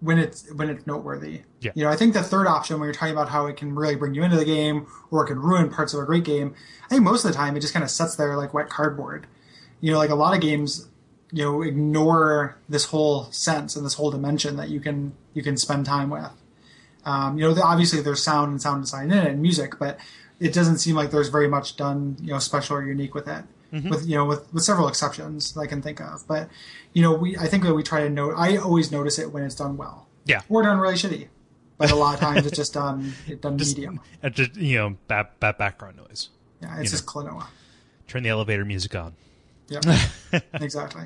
when 0.00 0.18
it's 0.18 0.50
when 0.52 0.70
it's 0.70 0.86
noteworthy. 0.86 1.42
Yeah. 1.60 1.72
You 1.74 1.84
know, 1.84 1.90
I 1.90 1.96
think 1.96 2.14
the 2.14 2.22
third 2.22 2.46
option 2.46 2.78
when 2.78 2.86
you're 2.86 2.94
talking 2.94 3.12
about 3.12 3.28
how 3.28 3.46
it 3.46 3.56
can 3.56 3.74
really 3.74 3.96
bring 3.96 4.14
you 4.14 4.22
into 4.22 4.36
the 4.36 4.44
game 4.44 4.86
or 5.10 5.24
it 5.24 5.28
can 5.28 5.38
ruin 5.40 5.70
parts 5.70 5.92
of 5.94 6.00
a 6.00 6.06
great 6.06 6.24
game, 6.24 6.54
I 6.84 6.88
think 6.88 7.02
most 7.02 7.24
of 7.24 7.30
the 7.32 7.36
time 7.36 7.56
it 7.56 7.60
just 7.60 7.72
kind 7.72 7.82
of 7.84 7.90
sits 7.90 8.16
there 8.16 8.36
like 8.36 8.54
wet 8.54 8.68
cardboard. 8.68 9.26
You 9.80 9.92
know, 9.92 9.98
like 9.98 10.10
a 10.10 10.14
lot 10.14 10.34
of 10.34 10.40
games, 10.40 10.88
you 11.32 11.44
know, 11.44 11.62
ignore 11.62 12.56
this 12.68 12.86
whole 12.86 13.24
sense 13.32 13.76
and 13.76 13.84
this 13.84 13.94
whole 13.94 14.10
dimension 14.10 14.56
that 14.56 14.68
you 14.68 14.80
can 14.80 15.14
you 15.34 15.42
can 15.42 15.56
spend 15.56 15.86
time 15.86 16.10
with. 16.10 16.30
Um, 17.04 17.38
you 17.38 17.44
know, 17.44 17.54
the- 17.54 17.62
obviously 17.64 18.00
there's 18.00 18.22
sound 18.22 18.50
and 18.52 18.62
sound 18.62 18.82
design 18.82 19.10
in 19.10 19.18
it 19.18 19.26
and 19.26 19.42
music, 19.42 19.78
but 19.78 19.98
it 20.40 20.52
doesn't 20.52 20.78
seem 20.78 20.94
like 20.94 21.10
there's 21.10 21.28
very 21.28 21.48
much 21.48 21.76
done, 21.76 22.16
you 22.20 22.30
know, 22.30 22.38
special 22.38 22.76
or 22.76 22.82
unique 22.86 23.14
with 23.14 23.26
it. 23.26 23.44
Mm-hmm. 23.72 23.90
With 23.90 24.06
you 24.08 24.14
know, 24.16 24.24
with, 24.24 24.50
with 24.54 24.62
several 24.62 24.88
exceptions 24.88 25.52
that 25.52 25.60
I 25.60 25.66
can 25.66 25.82
think 25.82 26.00
of, 26.00 26.26
but 26.26 26.48
you 26.94 27.02
know, 27.02 27.12
we 27.12 27.36
I 27.36 27.46
think 27.48 27.64
that 27.64 27.74
we 27.74 27.82
try 27.82 28.00
to 28.00 28.08
note. 28.08 28.32
I 28.36 28.56
always 28.56 28.90
notice 28.90 29.18
it 29.18 29.30
when 29.30 29.42
it's 29.44 29.54
done 29.54 29.76
well, 29.76 30.06
Yeah, 30.24 30.40
or 30.48 30.62
done 30.62 30.78
really 30.78 30.94
shitty. 30.94 31.28
But 31.76 31.90
a 31.90 31.94
lot 31.94 32.14
of 32.14 32.20
times 32.20 32.46
it's 32.46 32.56
just 32.62 32.72
done 32.72 33.12
it 33.26 33.42
done 33.42 33.58
Just- 33.58 33.76
medium. 33.76 34.00
and 34.22 34.34
just 34.34 34.56
you 34.56 34.78
know 34.78 34.96
bad 35.06 35.28
bad 35.38 35.58
background 35.58 35.98
noise. 35.98 36.30
Yeah, 36.62 36.80
it's 36.80 36.90
just 36.92 37.04
Klonoa. 37.06 37.46
Turn 38.06 38.22
the 38.22 38.30
elevator 38.30 38.64
music 38.64 38.94
on. 38.96 39.14
Yeah, 39.68 39.80
exactly. 40.54 41.04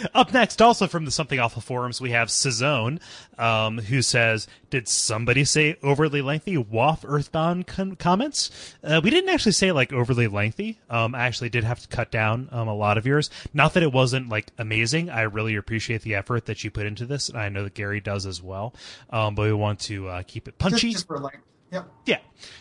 Up 0.14 0.32
next, 0.32 0.60
also 0.62 0.86
from 0.86 1.04
the 1.04 1.10
Something 1.10 1.38
Awful 1.38 1.62
forums, 1.62 2.00
we 2.00 2.10
have 2.10 2.28
Cezone, 2.28 3.00
um, 3.38 3.78
who 3.78 4.02
says, 4.02 4.46
"Did 4.70 4.88
somebody 4.88 5.44
say 5.44 5.76
overly 5.82 6.22
lengthy 6.22 6.56
WAF 6.56 7.00
Earthbound 7.04 7.66
com- 7.66 7.96
comments? 7.96 8.50
Uh, 8.82 9.00
we 9.02 9.10
didn't 9.10 9.30
actually 9.30 9.52
say 9.52 9.72
like 9.72 9.92
overly 9.92 10.28
lengthy. 10.28 10.78
Um, 10.88 11.14
I 11.14 11.26
actually 11.26 11.50
did 11.50 11.64
have 11.64 11.80
to 11.80 11.88
cut 11.88 12.10
down 12.10 12.48
um, 12.52 12.68
a 12.68 12.74
lot 12.74 12.98
of 12.98 13.06
yours. 13.06 13.30
Not 13.52 13.74
that 13.74 13.82
it 13.82 13.92
wasn't 13.92 14.28
like 14.28 14.50
amazing. 14.58 15.10
I 15.10 15.22
really 15.22 15.56
appreciate 15.56 16.02
the 16.02 16.14
effort 16.14 16.46
that 16.46 16.64
you 16.64 16.70
put 16.70 16.86
into 16.86 17.06
this, 17.06 17.28
and 17.28 17.38
I 17.38 17.48
know 17.48 17.64
that 17.64 17.74
Gary 17.74 18.00
does 18.00 18.26
as 18.26 18.42
well. 18.42 18.74
Um, 19.10 19.34
but 19.34 19.42
we 19.42 19.52
want 19.52 19.80
to 19.80 20.08
uh, 20.08 20.22
keep 20.26 20.48
it 20.48 20.58
punchy. 20.58 20.92
just 20.92 21.10
like, 21.10 21.40
yep. 21.70 21.88
Yeah. 22.06 22.18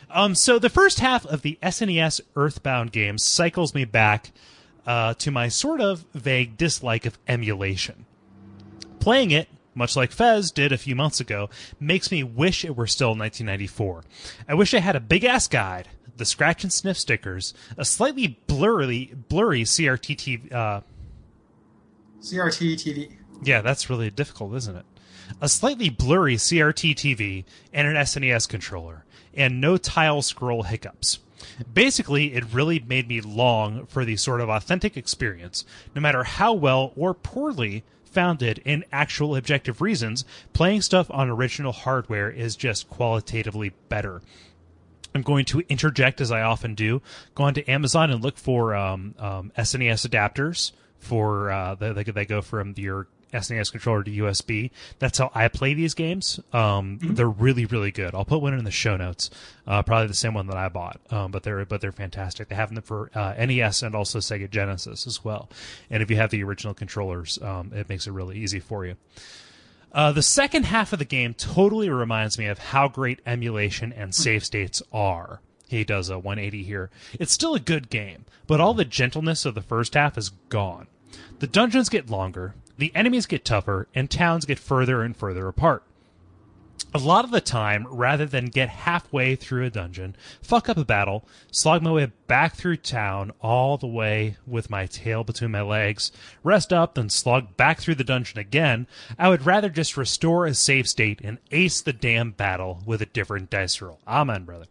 Um, 0.10 0.36
so 0.36 0.60
the 0.60 0.70
first 0.70 1.00
half 1.00 1.26
of 1.26 1.42
the 1.42 1.58
SNES 1.62 2.22
Earthbound 2.36 2.92
game 2.92 3.18
cycles 3.18 3.74
me 3.74 3.86
back 3.86 4.32
uh, 4.86 5.14
to 5.16 5.32
my 5.32 5.48
sort 5.48 5.82
of 5.82 6.06
vague 6.14 6.58
dislike 6.58 7.06
of 7.06 7.18
emulation. 7.28 8.06
Playing 9.00 9.32
it, 9.32 9.48
much 9.76 9.96
like 9.96 10.12
Fez 10.12 10.52
did 10.52 10.72
a 10.72 10.78
few 10.78 10.96
months 10.96 11.20
ago, 11.20 11.50
makes 11.80 12.12
me 12.12 12.24
wish 12.24 12.66
it 12.66 12.76
were 12.76 12.88
still 12.88 13.10
1994. 13.10 14.04
I 14.48 14.54
wish 14.54 14.74
I 14.74 14.80
had 14.80 14.96
a 14.96 15.00
big 15.00 15.24
ass 15.24 15.48
guide, 15.48 15.88
the 16.18 16.26
scratch 16.26 16.64
and 16.64 16.74
sniff 16.74 16.98
stickers, 16.98 17.54
a 17.78 17.86
slightly 17.86 18.40
blurry, 18.48 19.14
blurry 19.30 19.64
CRT 19.64 20.16
TV, 20.18 20.54
uh, 20.54 20.82
CRT 22.22 22.74
TV. 22.74 23.12
yeah, 23.42 23.62
that's 23.62 23.90
really 23.90 24.10
difficult, 24.10 24.54
isn't 24.56 24.76
it? 24.76 24.86
A 25.42 25.48
slightly 25.48 25.90
blurry 25.90 26.36
CRT 26.36 26.96
TV 26.96 27.46
and 27.72 27.88
an 27.88 27.96
SNES 27.96 28.50
controller, 28.50 29.06
and 29.34 29.62
no 29.62 29.78
tile 29.78 30.22
scroll 30.22 30.64
hiccups. 30.64 31.20
Basically, 31.74 32.34
it 32.34 32.54
really 32.54 32.80
made 32.80 33.08
me 33.08 33.22
long 33.22 33.86
for 33.86 34.06
the 34.06 34.18
sort 34.18 34.42
of 34.42 34.50
authentic 34.50 34.98
experience, 34.98 35.66
no 35.96 36.02
matter 36.02 36.24
how 36.24 36.54
well 36.54 36.94
or 36.96 37.14
poorly 37.14 37.84
founded 38.04 38.60
in 38.66 38.84
actual 38.92 39.36
objective 39.36 39.82
reasons, 39.82 40.26
playing 40.54 40.82
stuff 40.82 41.10
on 41.12 41.30
original 41.30 41.72
hardware 41.72 42.30
is 42.30 42.56
just 42.56 42.90
qualitatively 42.90 43.72
better. 43.88 44.22
I'm 45.14 45.22
going 45.22 45.46
to 45.46 45.64
interject 45.70 46.22
as 46.22 46.32
I 46.32 46.42
often 46.42 46.76
do. 46.76 47.02
Go 47.36 47.46
on 47.46 47.54
to 47.56 47.68
Amazon 47.70 48.12
and 48.12 48.24
look 48.24 48.38
for 48.38 48.76
um, 48.76 49.16
um, 49.18 49.52
SNES 49.58 50.08
adapters 50.08 50.72
for 51.00 51.52
uh, 51.52 51.76
they, 51.76 51.94
they 51.94 52.04
they 52.04 52.26
go 52.26 52.42
from 52.42 52.74
your 52.78 53.08
SNES 53.34 53.72
controller 53.72 54.04
to 54.04 54.12
USB. 54.12 54.72
That's 55.00 55.18
how 55.18 55.32
I 55.34 55.48
play 55.48 55.74
these 55.74 55.94
games. 55.94 56.40
Um, 56.54 57.00
They're 57.02 57.30
really 57.30 57.66
really 57.66 57.92
good. 57.92 58.14
I'll 58.16 58.26
put 58.26 58.42
one 58.42 58.54
in 58.54 58.64
the 58.64 58.72
show 58.72 58.98
notes. 58.98 59.30
Uh, 59.68 59.84
probably 59.84 60.08
the 60.08 60.14
same 60.14 60.34
one 60.34 60.48
that 60.48 60.58
I 60.58 60.70
bought. 60.70 61.00
Um, 61.12 61.32
but 61.32 61.44
they're 61.44 61.66
but 61.66 61.82
they're 61.82 61.92
fantastic. 61.92 62.50
They 62.50 62.56
have 62.56 62.74
them 62.74 62.84
for 62.84 63.12
uh, 63.14 63.34
NES 63.38 63.84
and 63.84 63.96
also 63.96 64.20
Sega 64.20 64.50
Genesis 64.50 65.06
as 65.06 65.24
well. 65.24 65.50
And 65.90 66.02
if 66.02 66.10
you 66.10 66.18
have 66.18 66.32
the 66.32 66.44
original 66.44 66.74
controllers, 66.74 67.40
um, 67.42 67.72
it 67.74 67.90
makes 67.90 68.08
it 68.08 68.12
really 68.12 68.38
easy 68.38 68.60
for 68.60 68.86
you. 68.86 68.96
Uh, 69.92 70.12
the 70.12 70.22
second 70.22 70.66
half 70.66 70.94
of 70.94 71.00
the 71.00 71.06
game 71.06 71.34
totally 71.34 71.90
reminds 71.90 72.38
me 72.38 72.46
of 72.46 72.60
how 72.60 72.88
great 72.88 73.20
emulation 73.26 73.92
and 73.94 74.14
save 74.14 74.46
states 74.46 74.84
are. 74.94 75.42
He 75.68 75.84
does 75.84 76.10
a 76.10 76.18
180 76.18 76.64
here. 76.64 76.90
It's 77.14 77.34
still 77.34 77.56
a 77.56 77.60
good 77.60 77.90
game, 77.90 78.26
but 78.48 78.60
all 78.60 78.74
the 78.74 78.86
gentleness 78.86 79.46
of 79.46 79.56
the 79.56 79.62
first 79.62 79.94
half 79.94 80.18
is 80.18 80.30
gone. 80.50 80.88
The 81.40 81.48
dungeons 81.48 81.90
get 81.90 82.10
longer, 82.10 82.54
the 82.80 82.96
enemies 82.96 83.26
get 83.26 83.46
tougher, 83.46 83.88
and 83.94 84.10
towns 84.10 84.46
get 84.46 84.58
further 84.58 85.02
and 85.02 85.16
further 85.16 85.48
apart. 85.48 85.84
A 86.94 86.98
lot 86.98 87.26
of 87.26 87.30
the 87.30 87.42
time, 87.42 87.86
rather 87.92 88.26
than 88.26 88.46
get 88.46 88.70
halfway 88.70 89.36
through 89.36 89.66
a 89.66 89.70
dungeon, 89.70 90.16
fuck 90.42 90.70
up 90.70 90.78
a 90.78 90.86
battle, 90.86 91.28
slog 91.52 91.84
my 91.84 91.92
way 91.92 92.12
back 92.28 92.56
through 92.56 92.78
town 92.78 93.32
all 93.42 93.78
the 93.78 93.86
way 93.86 94.38
with 94.48 94.72
my 94.72 94.88
tail 94.88 95.24
between 95.24 95.52
my 95.52 95.62
legs, 95.62 96.12
rest 96.42 96.74
up, 96.74 96.96
then 96.96 97.10
slog 97.10 97.56
back 97.58 97.80
through 97.80 97.96
the 97.96 98.04
dungeon 98.04 98.40
again, 98.40 98.88
I 99.20 99.30
would 99.30 99.46
rather 99.46 99.70
just 99.70 99.98
restore 99.98 100.48
a 100.48 100.56
save 100.56 100.88
state 100.90 101.20
and 101.22 101.38
ace 101.52 101.82
the 101.82 101.94
damn 101.94 102.32
battle 102.32 102.82
with 102.86 103.04
a 103.04 103.08
different 103.08 103.52
dice 103.52 103.82
roll. 103.82 104.00
Amen, 104.08 104.46
brother. 104.46 104.66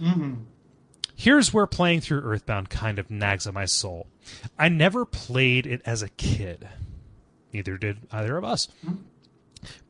Mm-hmm. 0.00 0.34
Here's 1.14 1.52
where 1.52 1.66
playing 1.66 2.00
through 2.00 2.22
Earthbound 2.22 2.70
kind 2.70 2.98
of 2.98 3.10
nags 3.10 3.46
at 3.46 3.52
my 3.52 3.66
soul. 3.66 4.06
I 4.58 4.70
never 4.70 5.04
played 5.04 5.66
it 5.66 5.82
as 5.84 6.02
a 6.02 6.08
kid. 6.08 6.66
Neither 7.52 7.76
did 7.76 7.98
either 8.12 8.36
of 8.36 8.44
us. 8.44 8.68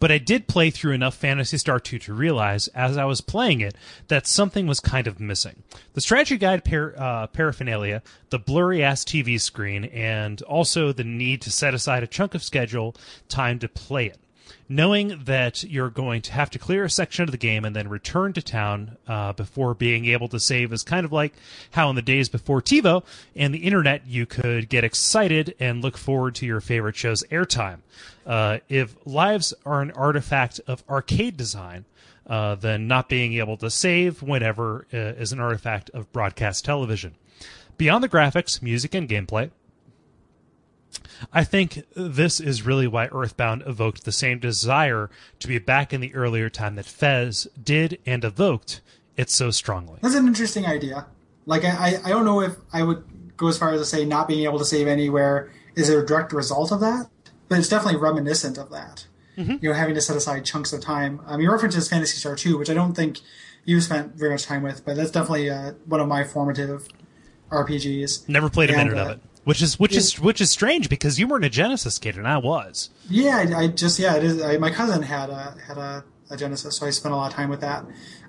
But 0.00 0.10
I 0.10 0.18
did 0.18 0.48
play 0.48 0.70
through 0.70 0.92
enough 0.92 1.14
Phantasy 1.14 1.56
Star 1.56 1.78
2 1.78 2.00
to 2.00 2.14
realize, 2.14 2.66
as 2.68 2.96
I 2.96 3.04
was 3.04 3.20
playing 3.20 3.60
it, 3.60 3.76
that 4.08 4.26
something 4.26 4.66
was 4.66 4.80
kind 4.80 5.06
of 5.06 5.20
missing. 5.20 5.62
The 5.92 6.00
strategy 6.00 6.38
guide 6.38 6.64
par- 6.64 6.94
uh, 6.96 7.26
paraphernalia, 7.28 8.02
the 8.30 8.38
blurry 8.38 8.82
ass 8.82 9.04
TV 9.04 9.40
screen, 9.40 9.84
and 9.84 10.42
also 10.42 10.92
the 10.92 11.04
need 11.04 11.42
to 11.42 11.52
set 11.52 11.74
aside 11.74 12.02
a 12.02 12.08
chunk 12.08 12.34
of 12.34 12.42
schedule 12.42 12.96
time 13.28 13.58
to 13.60 13.68
play 13.68 14.06
it. 14.06 14.18
Knowing 14.72 15.24
that 15.24 15.64
you're 15.64 15.90
going 15.90 16.22
to 16.22 16.30
have 16.30 16.48
to 16.48 16.56
clear 16.56 16.84
a 16.84 16.90
section 16.90 17.24
of 17.24 17.32
the 17.32 17.36
game 17.36 17.64
and 17.64 17.74
then 17.74 17.88
return 17.88 18.32
to 18.32 18.40
town 18.40 18.96
uh, 19.08 19.32
before 19.32 19.74
being 19.74 20.04
able 20.04 20.28
to 20.28 20.38
save 20.38 20.72
is 20.72 20.84
kind 20.84 21.04
of 21.04 21.10
like 21.10 21.34
how 21.72 21.90
in 21.90 21.96
the 21.96 22.02
days 22.02 22.28
before 22.28 22.62
TiVo 22.62 23.04
and 23.34 23.52
the 23.52 23.58
internet 23.58 24.06
you 24.06 24.26
could 24.26 24.68
get 24.68 24.84
excited 24.84 25.56
and 25.58 25.82
look 25.82 25.98
forward 25.98 26.36
to 26.36 26.46
your 26.46 26.60
favorite 26.60 26.94
show's 26.94 27.24
airtime. 27.32 27.78
Uh, 28.24 28.58
if 28.68 28.94
lives 29.04 29.52
are 29.66 29.82
an 29.82 29.90
artifact 29.90 30.60
of 30.68 30.84
arcade 30.88 31.36
design, 31.36 31.84
uh, 32.28 32.54
then 32.54 32.86
not 32.86 33.08
being 33.08 33.34
able 33.34 33.56
to 33.56 33.70
save 33.70 34.22
whenever 34.22 34.86
uh, 34.94 34.96
is 34.96 35.32
an 35.32 35.40
artifact 35.40 35.90
of 35.90 36.12
broadcast 36.12 36.64
television. 36.64 37.16
Beyond 37.76 38.04
the 38.04 38.08
graphics, 38.08 38.62
music, 38.62 38.94
and 38.94 39.08
gameplay, 39.08 39.50
I 41.32 41.44
think 41.44 41.84
this 41.94 42.40
is 42.40 42.62
really 42.64 42.86
why 42.86 43.06
Earthbound 43.06 43.62
evoked 43.66 44.04
the 44.04 44.12
same 44.12 44.38
desire 44.38 45.10
to 45.38 45.48
be 45.48 45.58
back 45.58 45.92
in 45.92 46.00
the 46.00 46.14
earlier 46.14 46.48
time 46.48 46.76
that 46.76 46.86
Fez 46.86 47.46
did 47.62 47.98
and 48.06 48.24
evoked 48.24 48.80
it 49.16 49.28
so 49.30 49.50
strongly. 49.50 49.98
That's 50.02 50.14
an 50.14 50.26
interesting 50.26 50.66
idea. 50.66 51.06
Like, 51.46 51.64
I, 51.64 51.70
I- 51.96 52.00
I 52.04 52.08
don't 52.10 52.24
know 52.24 52.40
if 52.40 52.56
I 52.72 52.82
would 52.82 53.04
go 53.36 53.48
as 53.48 53.58
far 53.58 53.72
as 53.72 53.80
to 53.80 53.84
say 53.86 54.04
not 54.04 54.28
being 54.28 54.44
able 54.44 54.58
to 54.58 54.64
save 54.64 54.86
anywhere 54.86 55.50
is 55.74 55.88
a 55.88 56.04
direct 56.04 56.32
result 56.32 56.72
of 56.72 56.80
that, 56.80 57.08
but 57.48 57.58
it's 57.58 57.68
definitely 57.68 57.98
reminiscent 58.00 58.58
of 58.58 58.70
that. 58.70 59.06
You 59.36 59.58
know, 59.70 59.72
having 59.72 59.94
to 59.94 60.02
set 60.02 60.16
aside 60.18 60.44
chunks 60.44 60.70
of 60.74 60.82
time. 60.82 61.22
Um, 61.26 61.40
your 61.40 61.52
reference 61.52 61.74
is 61.74 61.88
Phantasy 61.88 62.18
Star 62.18 62.36
2, 62.36 62.58
which 62.58 62.68
I 62.68 62.74
don't 62.74 62.92
think 62.92 63.20
you 63.64 63.80
spent 63.80 64.14
very 64.14 64.32
much 64.32 64.44
time 64.44 64.62
with, 64.62 64.84
but 64.84 64.96
that's 64.96 65.10
definitely 65.10 65.48
uh, 65.48 65.72
one 65.86 65.98
of 65.98 66.06
my 66.08 66.24
formative 66.24 66.86
RPGs. 67.50 68.28
Never 68.28 68.48
played 68.50 68.70
a 68.70 68.76
And, 68.76 68.90
minute 68.90 69.00
of 69.00 69.08
uh, 69.08 69.12
it, 69.12 69.20
which 69.44 69.62
is 69.62 69.78
which 69.78 69.96
is 69.96 70.18
which 70.20 70.40
is 70.40 70.50
strange 70.50 70.88
because 70.88 71.18
you 71.18 71.26
weren't 71.26 71.44
a 71.44 71.50
Genesis 71.50 71.98
kid 71.98 72.16
and 72.16 72.26
I 72.28 72.38
was. 72.38 72.90
Yeah, 73.08 73.36
I, 73.36 73.62
I 73.62 73.66
just 73.68 73.98
yeah, 73.98 74.16
it 74.16 74.24
is. 74.24 74.42
I, 74.42 74.58
my 74.58 74.70
cousin 74.70 75.02
had 75.02 75.30
a 75.30 75.56
had 75.66 75.78
a, 75.78 76.04
a 76.30 76.36
Genesis, 76.36 76.76
so 76.76 76.86
I 76.86 76.90
spent 76.90 77.12
a 77.12 77.16
lot 77.16 77.30
of 77.30 77.34
time 77.34 77.48
with 77.50 77.60
that. 77.60 77.84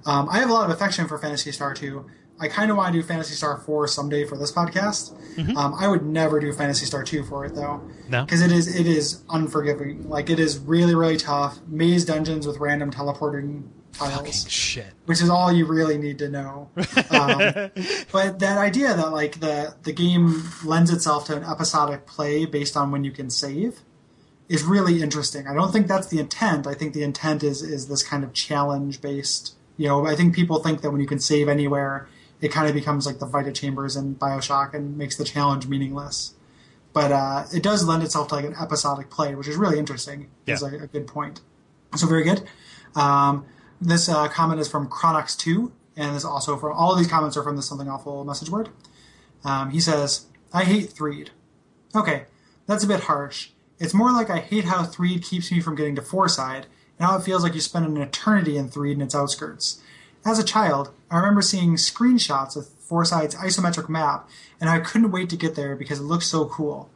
Um, 0.05 0.29
I 0.29 0.39
have 0.39 0.49
a 0.49 0.53
lot 0.53 0.65
of 0.65 0.71
affection 0.71 1.07
for 1.07 1.17
Phantasy 1.17 1.51
Star 1.51 1.73
2. 1.73 2.05
I 2.39 2.47
kind 2.47 2.71
of 2.71 2.77
want 2.77 2.91
to 2.91 2.99
do 2.99 3.05
Phantasy 3.05 3.35
Star 3.35 3.57
4 3.59 3.87
someday 3.87 4.25
for 4.25 4.35
this 4.35 4.51
podcast. 4.51 5.15
Um, 5.55 5.75
I 5.79 5.87
would 5.87 6.03
never 6.03 6.39
do 6.39 6.51
Phantasy 6.51 6.87
Star 6.87 7.03
2 7.03 7.23
for 7.25 7.45
it 7.45 7.53
though, 7.53 7.87
No, 8.09 8.25
because 8.25 8.41
it 8.41 8.51
is 8.51 8.75
it 8.75 8.87
is 8.87 9.23
unforgiving. 9.29 10.09
Like 10.09 10.29
it 10.31 10.39
is 10.39 10.57
really 10.57 10.95
really 10.95 11.17
tough. 11.17 11.59
Maze 11.67 12.05
dungeons 12.05 12.47
with 12.47 12.57
random 12.57 12.89
teleporting 12.89 13.71
tiles 13.93 14.49
shit. 14.49 14.93
which 15.05 15.21
is 15.21 15.29
all 15.29 15.51
you 15.51 15.65
really 15.65 15.97
need 15.97 16.17
to 16.19 16.29
know. 16.29 16.69
Um, 17.09 17.37
but 18.11 18.39
that 18.39 18.57
idea 18.57 18.93
that 18.93 19.11
like 19.11 19.39
the 19.39 19.75
the 19.83 19.93
game 19.93 20.43
lends 20.63 20.91
itself 20.91 21.25
to 21.27 21.37
an 21.37 21.43
episodic 21.43 22.05
play 22.05 22.45
based 22.45 22.75
on 22.77 22.91
when 22.91 23.03
you 23.03 23.11
can 23.11 23.29
save 23.29 23.81
is 24.49 24.63
really 24.63 25.01
interesting. 25.01 25.47
I 25.47 25.53
don't 25.53 25.71
think 25.71 25.87
that's 25.87 26.07
the 26.07 26.19
intent. 26.19 26.67
I 26.67 26.73
think 26.73 26.93
the 26.93 27.03
intent 27.03 27.43
is 27.43 27.61
is 27.61 27.87
this 27.87 28.03
kind 28.03 28.23
of 28.23 28.33
challenge 28.33 29.01
based. 29.01 29.55
You 29.77 29.87
know, 29.87 30.05
I 30.05 30.15
think 30.15 30.35
people 30.35 30.59
think 30.59 30.81
that 30.81 30.91
when 30.91 31.01
you 31.01 31.07
can 31.07 31.19
save 31.19 31.47
anywhere, 31.47 32.07
it 32.41 32.51
kind 32.51 32.67
of 32.67 32.73
becomes 32.73 33.05
like 33.05 33.19
the 33.19 33.25
Vita 33.25 33.51
Chambers 33.51 33.95
in 33.95 34.15
Bioshock 34.15 34.73
and 34.73 34.97
makes 34.97 35.15
the 35.15 35.23
challenge 35.23 35.67
meaningless. 35.67 36.33
But 36.93 37.11
uh, 37.11 37.45
it 37.53 37.63
does 37.63 37.85
lend 37.85 38.03
itself 38.03 38.27
to 38.29 38.35
like 38.35 38.45
an 38.45 38.55
episodic 38.61 39.09
play, 39.09 39.33
which 39.35 39.47
is 39.47 39.55
really 39.55 39.79
interesting. 39.79 40.29
Is 40.45 40.61
a, 40.61 40.83
a 40.83 40.87
good 40.87 41.07
point. 41.07 41.39
So 41.95 42.07
very 42.07 42.23
good. 42.23 42.43
Um, 42.95 43.45
this 43.81 44.07
uh, 44.07 44.27
comment 44.27 44.61
is 44.61 44.69
from 44.69 44.87
Chronox2, 44.87 45.71
and 45.97 46.15
is 46.15 46.23
also 46.23 46.55
from 46.55 46.73
all 46.73 46.93
of 46.93 46.99
these 46.99 47.07
comments 47.07 47.35
are 47.35 47.43
from 47.43 47.55
the 47.55 47.61
Something 47.61 47.89
Awful 47.89 48.23
message 48.23 48.49
board. 48.49 48.69
Um, 49.43 49.71
he 49.71 49.79
says, 49.79 50.27
I 50.53 50.63
hate 50.63 50.91
Threed. 50.91 51.31
Okay, 51.95 52.25
that's 52.67 52.83
a 52.83 52.87
bit 52.87 53.01
harsh. 53.01 53.49
It's 53.79 53.93
more 53.93 54.11
like 54.11 54.29
I 54.29 54.39
hate 54.39 54.65
how 54.65 54.83
Threed 54.83 55.23
keeps 55.23 55.51
me 55.51 55.59
from 55.59 55.75
getting 55.75 55.95
to 55.95 56.01
Fourside, 56.01 56.65
and 56.97 57.07
how 57.07 57.17
it 57.17 57.23
feels 57.23 57.43
like 57.43 57.55
you 57.55 57.61
spend 57.61 57.85
an 57.85 57.97
eternity 57.97 58.55
in 58.55 58.69
Threed 58.69 58.93
and 58.93 59.01
its 59.01 59.15
outskirts. 59.15 59.81
As 60.23 60.37
a 60.37 60.43
child, 60.43 60.91
I 61.09 61.17
remember 61.17 61.41
seeing 61.41 61.73
screenshots 61.75 62.55
of 62.55 62.67
Fourside's 62.67 63.35
isometric 63.35 63.89
map, 63.89 64.29
and 64.59 64.69
I 64.69 64.79
couldn't 64.79 65.11
wait 65.11 65.29
to 65.31 65.35
get 65.35 65.55
there 65.55 65.75
because 65.75 65.99
it 65.99 66.03
looked 66.03 66.25
so 66.25 66.45
cool. 66.45 66.91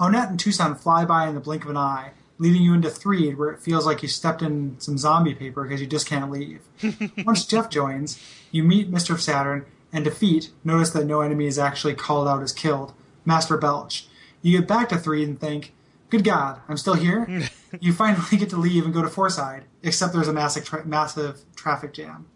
Onett 0.00 0.30
and 0.30 0.38
Twoson 0.38 0.78
fly 0.78 1.04
by 1.04 1.28
in 1.28 1.34
the 1.34 1.40
blink 1.40 1.62
of 1.62 1.70
an 1.70 1.76
eye, 1.76 2.10
leading 2.38 2.62
you 2.62 2.74
into 2.74 2.90
Threed, 2.90 3.38
where 3.38 3.50
it 3.50 3.60
feels 3.60 3.86
like 3.86 4.02
you 4.02 4.08
stepped 4.08 4.42
in 4.42 4.78
some 4.78 4.98
zombie 4.98 5.34
paper 5.34 5.62
because 5.62 5.80
you 5.80 5.86
just 5.86 6.06
can't 6.06 6.30
leave. 6.30 6.60
Once 7.24 7.46
Jeff 7.46 7.70
joins, 7.70 8.22
you 8.50 8.62
meet 8.62 8.90
Mr. 8.90 9.18
Saturn, 9.18 9.64
and 9.92 10.04
defeat, 10.04 10.50
notice 10.64 10.90
that 10.90 11.06
no 11.06 11.20
enemy 11.22 11.46
is 11.46 11.58
actually 11.58 11.94
called 11.94 12.28
out 12.28 12.42
as 12.42 12.52
killed, 12.52 12.92
Master 13.24 13.56
Belch. 13.56 14.06
You 14.42 14.58
get 14.58 14.68
back 14.68 14.88
to 14.90 14.98
Threed 14.98 15.26
and 15.26 15.40
think, 15.40 15.72
Good 16.08 16.22
God, 16.22 16.60
I'm 16.68 16.76
still 16.76 16.94
here. 16.94 17.26
you 17.80 17.92
finally 17.92 18.36
get 18.36 18.50
to 18.50 18.56
leave 18.56 18.84
and 18.84 18.94
go 18.94 19.02
to 19.02 19.08
Fourside, 19.08 19.62
except 19.82 20.12
there's 20.12 20.28
a 20.28 20.32
massive 20.32 20.64
tra- 20.64 20.86
massive 20.86 21.40
traffic 21.56 21.92
jam. 21.92 22.26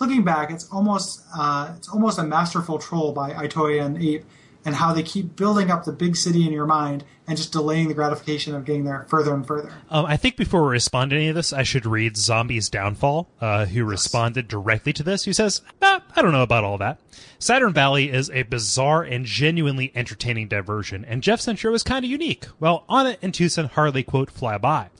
Looking 0.00 0.24
back, 0.24 0.50
it's 0.50 0.68
almost 0.70 1.22
uh, 1.36 1.72
it's 1.76 1.88
almost 1.88 2.18
a 2.18 2.24
masterful 2.24 2.78
troll 2.78 3.12
by 3.12 3.30
Itoi 3.32 3.84
and 3.84 4.02
Ape, 4.02 4.24
and 4.64 4.74
how 4.74 4.92
they 4.92 5.02
keep 5.02 5.36
building 5.36 5.70
up 5.70 5.84
the 5.84 5.92
big 5.92 6.16
city 6.16 6.46
in 6.46 6.52
your 6.52 6.66
mind 6.66 7.04
and 7.26 7.36
just 7.36 7.52
delaying 7.52 7.88
the 7.88 7.94
gratification 7.94 8.54
of 8.54 8.64
getting 8.64 8.84
there 8.84 9.06
further 9.08 9.34
and 9.34 9.46
further. 9.46 9.72
Um, 9.90 10.06
I 10.06 10.16
think 10.16 10.36
before 10.36 10.62
we 10.64 10.70
respond 10.70 11.10
to 11.10 11.16
any 11.16 11.28
of 11.28 11.34
this, 11.34 11.52
I 11.52 11.62
should 11.62 11.86
read 11.86 12.16
Zombie's 12.16 12.68
Downfall, 12.68 13.28
uh, 13.40 13.66
who 13.66 13.84
responded 13.84 14.48
directly 14.48 14.92
to 14.94 15.02
this, 15.02 15.24
who 15.24 15.32
says, 15.32 15.62
ah, 15.80 16.02
I 16.14 16.22
don't 16.22 16.32
know 16.32 16.42
about 16.42 16.64
all 16.64 16.78
that. 16.78 17.00
Saturn 17.38 17.72
Valley 17.72 18.10
is 18.10 18.30
a 18.30 18.42
bizarre 18.42 19.02
and 19.02 19.24
genuinely 19.24 19.92
entertaining 19.94 20.48
diversion, 20.48 21.04
and 21.04 21.22
Jeff 21.22 21.40
Centro 21.40 21.72
is 21.74 21.82
kind 21.82 22.04
of 22.04 22.10
unique. 22.10 22.46
Well, 22.60 22.84
Onett 22.88 23.18
and 23.22 23.32
Twoson 23.32 23.70
hardly, 23.70 24.02
quote, 24.02 24.30
fly 24.30 24.58
by, 24.58 24.90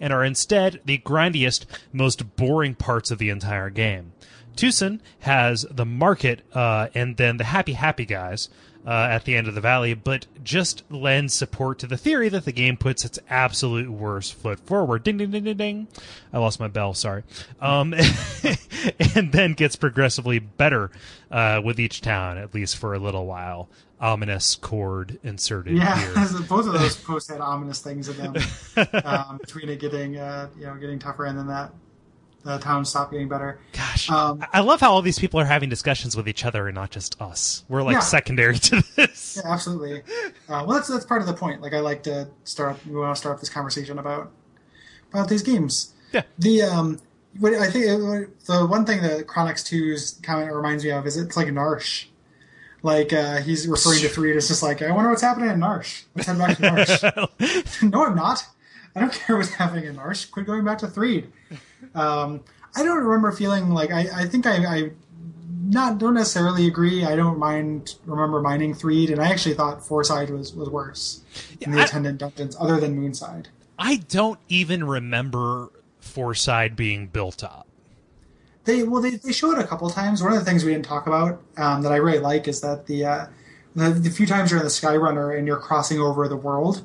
and 0.00 0.12
are 0.12 0.24
instead 0.24 0.80
the 0.84 0.98
grindiest, 0.98 1.66
most 1.92 2.36
boring 2.36 2.74
parts 2.74 3.10
of 3.10 3.18
the 3.18 3.30
entire 3.30 3.70
game. 3.70 4.12
Twoson 4.56 5.00
has 5.20 5.66
the 5.70 5.86
market 5.86 6.42
uh, 6.52 6.88
and 6.94 7.16
then 7.16 7.38
the 7.38 7.44
happy, 7.44 7.72
happy 7.72 8.04
guys, 8.04 8.48
uh, 8.86 8.90
at 9.10 9.24
the 9.24 9.36
end 9.36 9.46
of 9.48 9.54
the 9.54 9.60
valley, 9.60 9.94
but 9.94 10.26
just 10.42 10.82
lends 10.90 11.34
support 11.34 11.78
to 11.80 11.86
the 11.86 11.96
theory 11.96 12.28
that 12.28 12.44
the 12.44 12.52
game 12.52 12.76
puts 12.76 13.04
its 13.04 13.18
absolute 13.30 13.88
worst 13.90 14.34
foot 14.34 14.58
forward. 14.60 15.04
Ding, 15.04 15.18
ding, 15.18 15.30
ding, 15.30 15.44
ding, 15.44 15.56
ding. 15.56 15.88
I 16.32 16.38
lost 16.38 16.58
my 16.58 16.68
bell. 16.68 16.94
Sorry. 16.94 17.22
Um, 17.60 17.94
and 19.14 19.32
then 19.32 19.52
gets 19.54 19.76
progressively 19.76 20.38
better 20.38 20.90
uh, 21.30 21.60
with 21.64 21.78
each 21.78 22.00
town, 22.00 22.38
at 22.38 22.54
least 22.54 22.76
for 22.76 22.94
a 22.94 22.98
little 22.98 23.26
while. 23.26 23.68
Ominous 24.00 24.56
chord 24.56 25.20
inserted 25.22 25.76
Yeah, 25.76 25.96
here. 25.96 26.14
both 26.48 26.66
of 26.66 26.72
those 26.72 26.96
posts 27.04 27.30
had 27.30 27.40
ominous 27.40 27.78
things 27.80 28.08
in 28.08 28.32
them. 28.32 28.34
um, 29.04 29.38
between 29.38 29.68
it 29.68 29.78
getting 29.78 30.16
uh, 30.16 30.48
you 30.58 30.66
know 30.66 30.74
getting 30.74 30.98
tougher 30.98 31.26
and 31.26 31.38
then 31.38 31.46
that 31.46 31.72
the 32.44 32.58
town 32.58 32.84
stopped 32.84 33.12
getting 33.12 33.28
better. 33.28 33.60
Gosh, 33.72 34.10
Um, 34.10 34.44
I 34.52 34.60
love 34.60 34.80
how 34.80 34.90
all 34.92 35.02
these 35.02 35.18
people 35.18 35.38
are 35.40 35.44
having 35.44 35.68
discussions 35.68 36.16
with 36.16 36.28
each 36.28 36.44
other 36.44 36.66
and 36.68 36.74
not 36.74 36.90
just 36.90 37.20
us. 37.20 37.64
We're 37.68 37.82
like 37.82 37.94
Yeah. 37.94 38.00
secondary 38.00 38.58
to 38.58 38.82
this. 38.96 39.38
Yeah, 39.42 39.52
absolutely. 39.52 40.00
Uh, 40.48 40.64
well, 40.66 40.68
that's 40.68 40.88
that's 40.88 41.04
part 41.04 41.20
of 41.20 41.26
the 41.28 41.34
point. 41.34 41.60
Like 41.62 41.72
I 41.74 41.80
like 41.80 42.02
to 42.04 42.28
start. 42.44 42.78
We 42.86 42.94
want 42.96 43.14
to 43.14 43.20
start 43.20 43.38
this 43.40 43.48
conversation 43.48 43.98
about 43.98 44.32
about 45.12 45.28
these 45.28 45.42
games. 45.42 45.92
Yeah. 46.12 46.22
The 46.38 46.62
um, 46.62 47.00
what 47.38 47.54
I 47.54 47.70
think 47.70 47.86
uh, 47.88 48.28
the 48.46 48.66
one 48.66 48.84
thing 48.84 49.02
that 49.02 49.26
Chronix 49.26 49.62
2's 49.64 50.20
comment 50.22 50.52
reminds 50.52 50.84
me 50.84 50.90
of 50.90 51.06
is 51.06 51.16
it's 51.16 51.36
like 51.36 51.48
Narshe. 51.48 52.06
Like 52.82 53.12
uh, 53.12 53.36
he's 53.40 53.68
referring 53.68 54.00
to 54.00 54.08
three. 54.08 54.36
It's 54.36 54.48
just 54.48 54.62
like 54.62 54.82
I 54.82 54.90
wonder 54.90 55.10
what's 55.10 55.22
happening 55.22 55.50
in 55.50 55.60
Narshe. 55.60 56.04
Let's 56.16 56.26
head 56.26 56.38
back 56.38 56.56
to 56.56 56.62
Narshe. 57.40 57.82
no, 57.92 58.04
I'm 58.06 58.16
not. 58.16 58.44
I 58.96 59.00
don't 59.00 59.12
care 59.12 59.36
what's 59.36 59.50
happening 59.54 59.84
in 59.84 59.96
Narshe. 59.96 60.30
Quit 60.30 60.44
going 60.46 60.64
back 60.64 60.78
to 60.78 60.88
Threed. 60.88 61.32
Um, 61.94 62.40
I 62.74 62.82
don't 62.82 63.02
remember 63.04 63.32
feeling 63.32 63.70
like 63.70 63.90
I. 63.90 64.06
I 64.14 64.24
think 64.26 64.46
I, 64.46 64.56
I 64.64 64.90
not 65.64 65.98
don't 65.98 66.14
necessarily 66.14 66.66
agree. 66.66 67.04
I 67.04 67.16
don't 67.16 67.38
mind 67.38 67.96
remember 68.06 68.40
mining 68.40 68.74
Threed, 68.74 69.10
and 69.10 69.20
I 69.20 69.28
actually 69.28 69.54
thought 69.54 69.80
Fourside 69.80 70.30
was 70.30 70.54
was 70.54 70.68
worse 70.68 71.22
in 71.60 71.72
the 71.72 71.80
I- 71.80 71.84
attendant 71.84 72.18
dungeons, 72.18 72.56
other 72.58 72.80
than 72.80 72.98
Moonside. 73.00 73.46
I 73.78 73.96
don't 73.96 74.38
even 74.48 74.84
remember 74.84 75.70
Fourside 76.00 76.76
being 76.76 77.08
built 77.08 77.42
up. 77.42 77.66
They 78.64 78.84
well, 78.84 79.02
they, 79.02 79.16
they 79.16 79.32
show 79.32 79.50
it 79.52 79.58
a 79.58 79.66
couple 79.66 79.90
times. 79.90 80.22
One 80.22 80.32
of 80.32 80.38
the 80.38 80.44
things 80.44 80.64
we 80.64 80.72
didn't 80.72 80.84
talk 80.84 81.06
about 81.06 81.42
um, 81.56 81.82
that 81.82 81.92
I 81.92 81.96
really 81.96 82.20
like 82.20 82.46
is 82.46 82.60
that 82.60 82.86
the, 82.86 83.04
uh, 83.04 83.26
the 83.74 83.90
the 83.90 84.10
few 84.10 84.26
times 84.26 84.50
you're 84.50 84.60
in 84.60 84.64
the 84.64 84.70
Skyrunner 84.70 85.36
and 85.36 85.46
you're 85.46 85.58
crossing 85.58 85.98
over 86.00 86.28
the 86.28 86.36
world, 86.36 86.84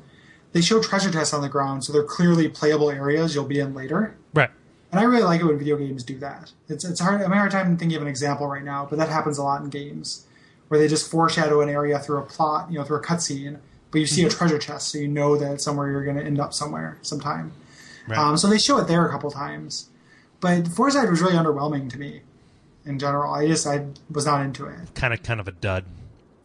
they 0.52 0.60
show 0.60 0.82
treasure 0.82 1.10
chests 1.10 1.32
on 1.32 1.40
the 1.40 1.48
ground, 1.48 1.84
so 1.84 1.92
they're 1.92 2.02
clearly 2.02 2.48
playable 2.48 2.90
areas 2.90 3.34
you'll 3.34 3.44
be 3.44 3.60
in 3.60 3.74
later. 3.74 4.16
Right. 4.34 4.50
And 4.90 4.98
I 4.98 5.04
really 5.04 5.22
like 5.22 5.40
it 5.40 5.44
when 5.44 5.58
video 5.58 5.76
games 5.76 6.02
do 6.02 6.18
that. 6.18 6.52
It's 6.68 6.84
it's 6.84 7.00
hard. 7.00 7.16
I'm 7.16 7.20
having 7.20 7.36
a 7.36 7.40
hard 7.40 7.52
time 7.52 7.76
thinking 7.76 7.96
of 7.96 8.02
an 8.02 8.08
example 8.08 8.46
right 8.46 8.64
now, 8.64 8.86
but 8.88 8.98
that 8.98 9.08
happens 9.10 9.38
a 9.38 9.42
lot 9.42 9.62
in 9.62 9.68
games 9.68 10.26
where 10.68 10.80
they 10.80 10.88
just 10.88 11.10
foreshadow 11.10 11.60
an 11.60 11.68
area 11.68 11.98
through 11.98 12.18
a 12.18 12.22
plot, 12.22 12.70
you 12.70 12.78
know, 12.78 12.84
through 12.84 12.98
a 12.98 13.02
cutscene, 13.02 13.58
but 13.90 13.98
you 13.98 14.06
see 14.06 14.24
a 14.24 14.28
treasure 14.28 14.58
chest, 14.58 14.88
so 14.88 14.98
you 14.98 15.08
know 15.08 15.36
that 15.36 15.52
it's 15.52 15.64
somewhere 15.64 15.90
you're 15.90 16.04
going 16.04 16.16
to 16.16 16.24
end 16.24 16.38
up 16.40 16.52
somewhere 16.52 16.98
sometime. 17.02 17.52
Right. 18.06 18.18
Um, 18.18 18.36
so 18.36 18.48
they 18.48 18.58
show 18.58 18.78
it 18.78 18.86
there 18.86 19.06
a 19.06 19.10
couple 19.10 19.30
times, 19.30 19.88
but 20.40 20.64
Fourside 20.64 21.10
was 21.10 21.20
really 21.20 21.36
underwhelming 21.36 21.90
to 21.90 21.98
me 21.98 22.22
in 22.84 22.98
general. 22.98 23.32
I 23.32 23.46
just 23.46 23.66
I 23.66 23.86
was 24.10 24.26
not 24.26 24.42
into 24.42 24.66
it. 24.66 24.94
kind 24.94 25.12
of 25.12 25.22
kind 25.22 25.40
of 25.40 25.48
a 25.48 25.52
dud. 25.52 25.84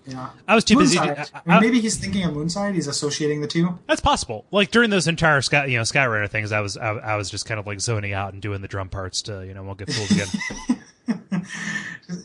Yeah, 0.05 0.29
I 0.47 0.55
was 0.55 0.63
too 0.65 0.77
busy. 0.77 0.97
Moonside. 0.97 1.29
I- 1.47 1.55
I 1.55 1.59
maybe 1.61 1.79
he's 1.79 1.95
thinking 1.97 2.23
of 2.25 2.33
Moonside. 2.33 2.73
He's 2.75 2.87
associating 2.87 3.39
the 3.41 3.47
two. 3.47 3.79
That's 3.87 4.01
possible. 4.01 4.45
Like 4.51 4.69
during 4.71 4.89
those 4.89 5.07
entire 5.07 5.41
Sky, 5.41 5.65
you 5.67 5.77
know, 5.77 5.83
Skyrunner 5.83 6.29
things, 6.29 6.51
I 6.51 6.59
was 6.59 6.75
I, 6.77 6.89
I 6.91 7.15
was 7.15 7.29
just 7.29 7.45
kind 7.45 7.59
of 7.59 7.65
like 7.65 7.79
zoning 7.79 8.11
out 8.13 8.33
and 8.33 8.41
doing 8.41 8.61
the 8.61 8.67
drum 8.67 8.89
parts 8.89 9.21
to 9.23 9.45
you 9.45 9.53
know 9.53 9.63
won't 9.63 9.79
get 9.79 9.91
fooled 9.91 10.11
again. 10.11 10.27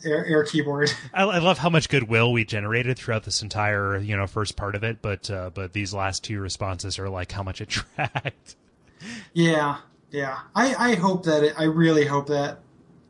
Air, 0.05 0.25
air 0.27 0.45
keyboard. 0.45 0.91
I, 1.15 1.23
I 1.25 1.39
love 1.39 1.59
how 1.59 1.71
much 1.71 1.89
goodwill 1.89 2.33
we 2.33 2.45
generated 2.45 2.99
throughout 2.99 3.25
this 3.25 3.43
entire 3.43 3.99
you 3.99 4.17
know 4.17 4.27
first 4.27 4.57
part 4.57 4.75
of 4.75 4.85
it, 4.85 5.01
but 5.03 5.31
uh, 5.31 5.51
but 5.55 5.73
these 5.73 5.95
last 5.95 6.25
two 6.25 6.41
responses 6.41 6.99
are 6.99 7.09
like 7.09 7.33
how 7.33 7.43
much 7.43 7.61
it 7.61 7.69
dragged. 7.97 8.55
Yeah, 9.33 9.79
yeah. 10.11 10.41
I, 10.55 10.75
I 10.91 10.95
hope 10.97 11.25
that 11.25 11.43
it, 11.43 11.55
I 11.59 11.65
really 11.65 12.05
hope 12.05 12.27
that 12.29 12.59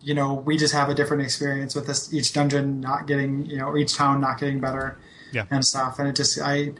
you 0.08 0.14
know 0.14 0.32
we 0.32 0.56
just 0.56 0.72
have 0.72 0.88
a 0.88 0.94
different 0.94 1.22
experience 1.22 1.74
with 1.74 1.86
this 1.86 2.12
each 2.14 2.32
dungeon 2.32 2.80
not 2.80 3.06
getting 3.06 3.44
you 3.44 3.58
know 3.58 3.76
each 3.76 3.94
town 3.94 4.20
not 4.22 4.40
getting 4.40 4.58
better 4.58 4.98
Yeah. 5.32 5.44
and 5.50 5.62
stuff. 5.64 5.98
And 5.98 6.08
it 6.08 6.16
just 6.16 6.40
I 6.40 6.72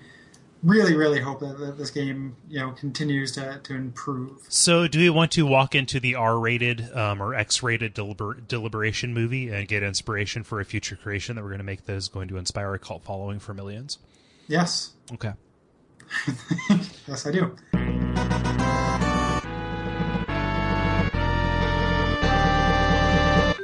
really 0.63 0.97
really 0.97 1.21
hope 1.21 1.39
that, 1.41 1.59
that 1.59 1.77
this 1.79 1.91
game 1.91 2.37
you 2.49 2.59
know 2.59 2.71
continues 2.73 3.33
to 3.33 3.61
to 3.65 3.75
improve. 3.75 4.39
So, 4.49 4.89
do 4.89 4.99
we 4.99 5.11
want 5.11 5.31
to 5.33 5.45
walk 5.45 5.75
into 5.75 6.01
the 6.01 6.15
R-rated 6.15 6.91
um, 6.97 7.21
or 7.23 7.35
X-rated 7.35 7.95
deliber- 7.95 8.41
deliberation 8.49 9.13
movie 9.13 9.51
and 9.51 9.69
get 9.69 9.83
inspiration 9.83 10.43
for 10.43 10.59
a 10.61 10.65
future 10.65 10.97
creation 10.97 11.37
that 11.37 11.43
we're 11.43 11.51
going 11.51 11.59
to 11.59 11.65
make 11.65 11.85
that 11.85 11.93
is 11.97 12.09
going 12.09 12.29
to 12.29 12.39
inspire 12.39 12.73
a 12.73 12.79
cult 12.79 13.05
following 13.05 13.39
for 13.41 13.53
millions? 13.53 13.99
Yes, 14.49 14.93
Okay. 15.13 15.33
yes 17.07 17.27
I 17.27 17.31
do. 17.31 17.55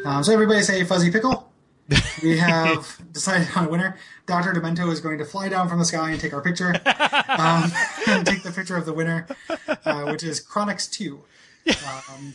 Um, 0.05 0.22
so 0.22 0.32
everybody 0.32 0.62
say 0.62 0.85
fuzzy 0.85 1.10
pickle. 1.10 1.51
We 2.22 2.36
have 2.39 2.98
decided 3.12 3.48
on 3.56 3.66
a 3.66 3.68
winner. 3.68 3.97
Dr. 4.26 4.52
Demento 4.52 4.90
is 4.90 5.01
going 5.01 5.18
to 5.18 5.24
fly 5.24 5.48
down 5.48 5.68
from 5.68 5.78
the 5.78 5.85
sky 5.85 6.10
and 6.10 6.20
take 6.20 6.32
our 6.32 6.40
picture. 6.40 6.70
Um, 7.28 7.70
and 8.06 8.26
take 8.26 8.43
the 8.43 8.52
picture 8.55 8.76
of 8.76 8.86
the 8.86 8.93
winner, 8.93 9.26
uh, 9.85 10.02
which 10.05 10.22
is 10.22 10.44
Chronix 10.44 10.90
2. 10.90 11.20
Um, 11.68 12.35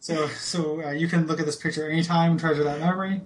so 0.00 0.28
so 0.28 0.82
uh, 0.82 0.90
you 0.92 1.08
can 1.08 1.26
look 1.26 1.40
at 1.40 1.46
this 1.46 1.56
picture 1.56 1.88
anytime, 1.90 2.38
treasure 2.38 2.64
that 2.64 2.80
memory, 2.80 3.20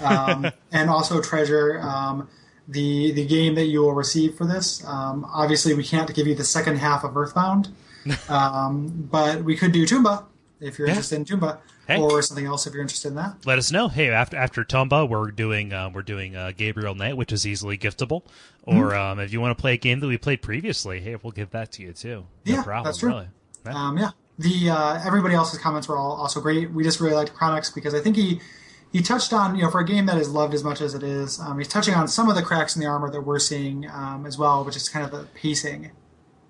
um, 0.00 0.46
and 0.70 0.88
also 0.88 1.20
treasure 1.20 1.80
um, 1.80 2.28
the 2.68 3.10
the 3.12 3.24
game 3.26 3.54
that 3.56 3.66
you 3.66 3.80
will 3.80 3.92
receive 3.94 4.36
for 4.36 4.46
this. 4.46 4.84
Um, 4.86 5.26
obviously, 5.32 5.74
we 5.74 5.82
can't 5.84 6.12
give 6.14 6.26
you 6.28 6.34
the 6.36 6.44
second 6.44 6.76
half 6.76 7.02
of 7.02 7.16
Earthbound, 7.16 7.70
um, 8.28 9.08
but 9.10 9.42
we 9.42 9.56
could 9.56 9.72
do 9.72 9.84
Toomba 9.84 10.24
if 10.60 10.78
you're 10.78 10.86
Yeah. 10.86 10.92
interested 10.94 11.16
in 11.16 11.24
Toomba, 11.24 11.58
Hey. 11.88 11.98
or 12.00 12.22
something 12.22 12.46
else 12.46 12.66
if 12.66 12.72
you're 12.72 12.82
interested 12.82 13.08
in 13.08 13.14
that. 13.16 13.36
let 13.44 13.58
us 13.58 13.72
know. 13.72 13.88
Hey, 13.88 14.10
after 14.10 14.36
after 14.36 14.64
Tomba, 14.64 15.08
we're 15.08 15.30
doing 15.32 15.72
uh, 15.72 15.90
we're 15.92 16.02
doing 16.02 16.36
uh, 16.36 16.52
Gabriel 16.56 16.94
Knight, 16.94 17.16
which 17.16 17.32
is 17.32 17.46
easily 17.46 17.76
giftable. 17.76 18.22
Or 18.64 18.74
Mm-hmm. 18.90 18.96
um, 18.98 19.18
if 19.20 19.32
you 19.32 19.40
want 19.40 19.56
to 19.56 19.60
play 19.60 19.74
a 19.74 19.76
game 19.76 19.98
that 20.00 20.06
we 20.06 20.16
played 20.16 20.42
previously, 20.42 21.00
hey, 21.00 21.16
we'll 21.20 21.32
give 21.32 21.50
that 21.50 21.72
to 21.72 21.82
you 21.82 21.92
too. 21.92 22.26
No 22.46 22.54
Yeah, 22.54 22.62
problem. 22.62 22.84
that's 22.84 22.98
true. 22.98 23.08
Really. 23.10 23.28
Yeah. 23.66 23.72
Um, 23.74 23.98
yeah, 23.98 24.10
the 24.38 24.70
uh, 24.70 25.00
everybody 25.06 25.34
else's 25.34 25.58
comments 25.58 25.88
were 25.88 25.96
all 25.96 26.12
also 26.12 26.40
great. 26.40 26.70
We 26.70 26.84
just 26.84 27.00
really 27.00 27.14
liked 27.14 27.34
Chronix 27.34 27.74
because 27.74 27.94
I 27.94 28.00
think 28.00 28.14
he 28.16 28.40
he 28.92 29.02
touched 29.02 29.32
on 29.32 29.56
you 29.56 29.62
know 29.62 29.70
for 29.70 29.80
a 29.80 29.84
game 29.84 30.06
that 30.06 30.18
is 30.18 30.28
loved 30.30 30.54
as 30.54 30.62
much 30.62 30.80
as 30.80 30.94
it 30.94 31.02
is, 31.02 31.40
um, 31.40 31.58
he's 31.58 31.66
touching 31.68 31.94
on 31.94 32.06
some 32.06 32.28
of 32.28 32.36
the 32.36 32.42
cracks 32.42 32.76
in 32.76 32.80
the 32.82 32.86
armor 32.88 33.10
that 33.10 33.22
we're 33.22 33.38
seeing 33.40 33.88
um, 33.90 34.24
as 34.26 34.38
well, 34.38 34.64
which 34.64 34.76
is 34.76 34.88
kind 34.88 35.04
of 35.04 35.10
the 35.10 35.24
pacing 35.34 35.90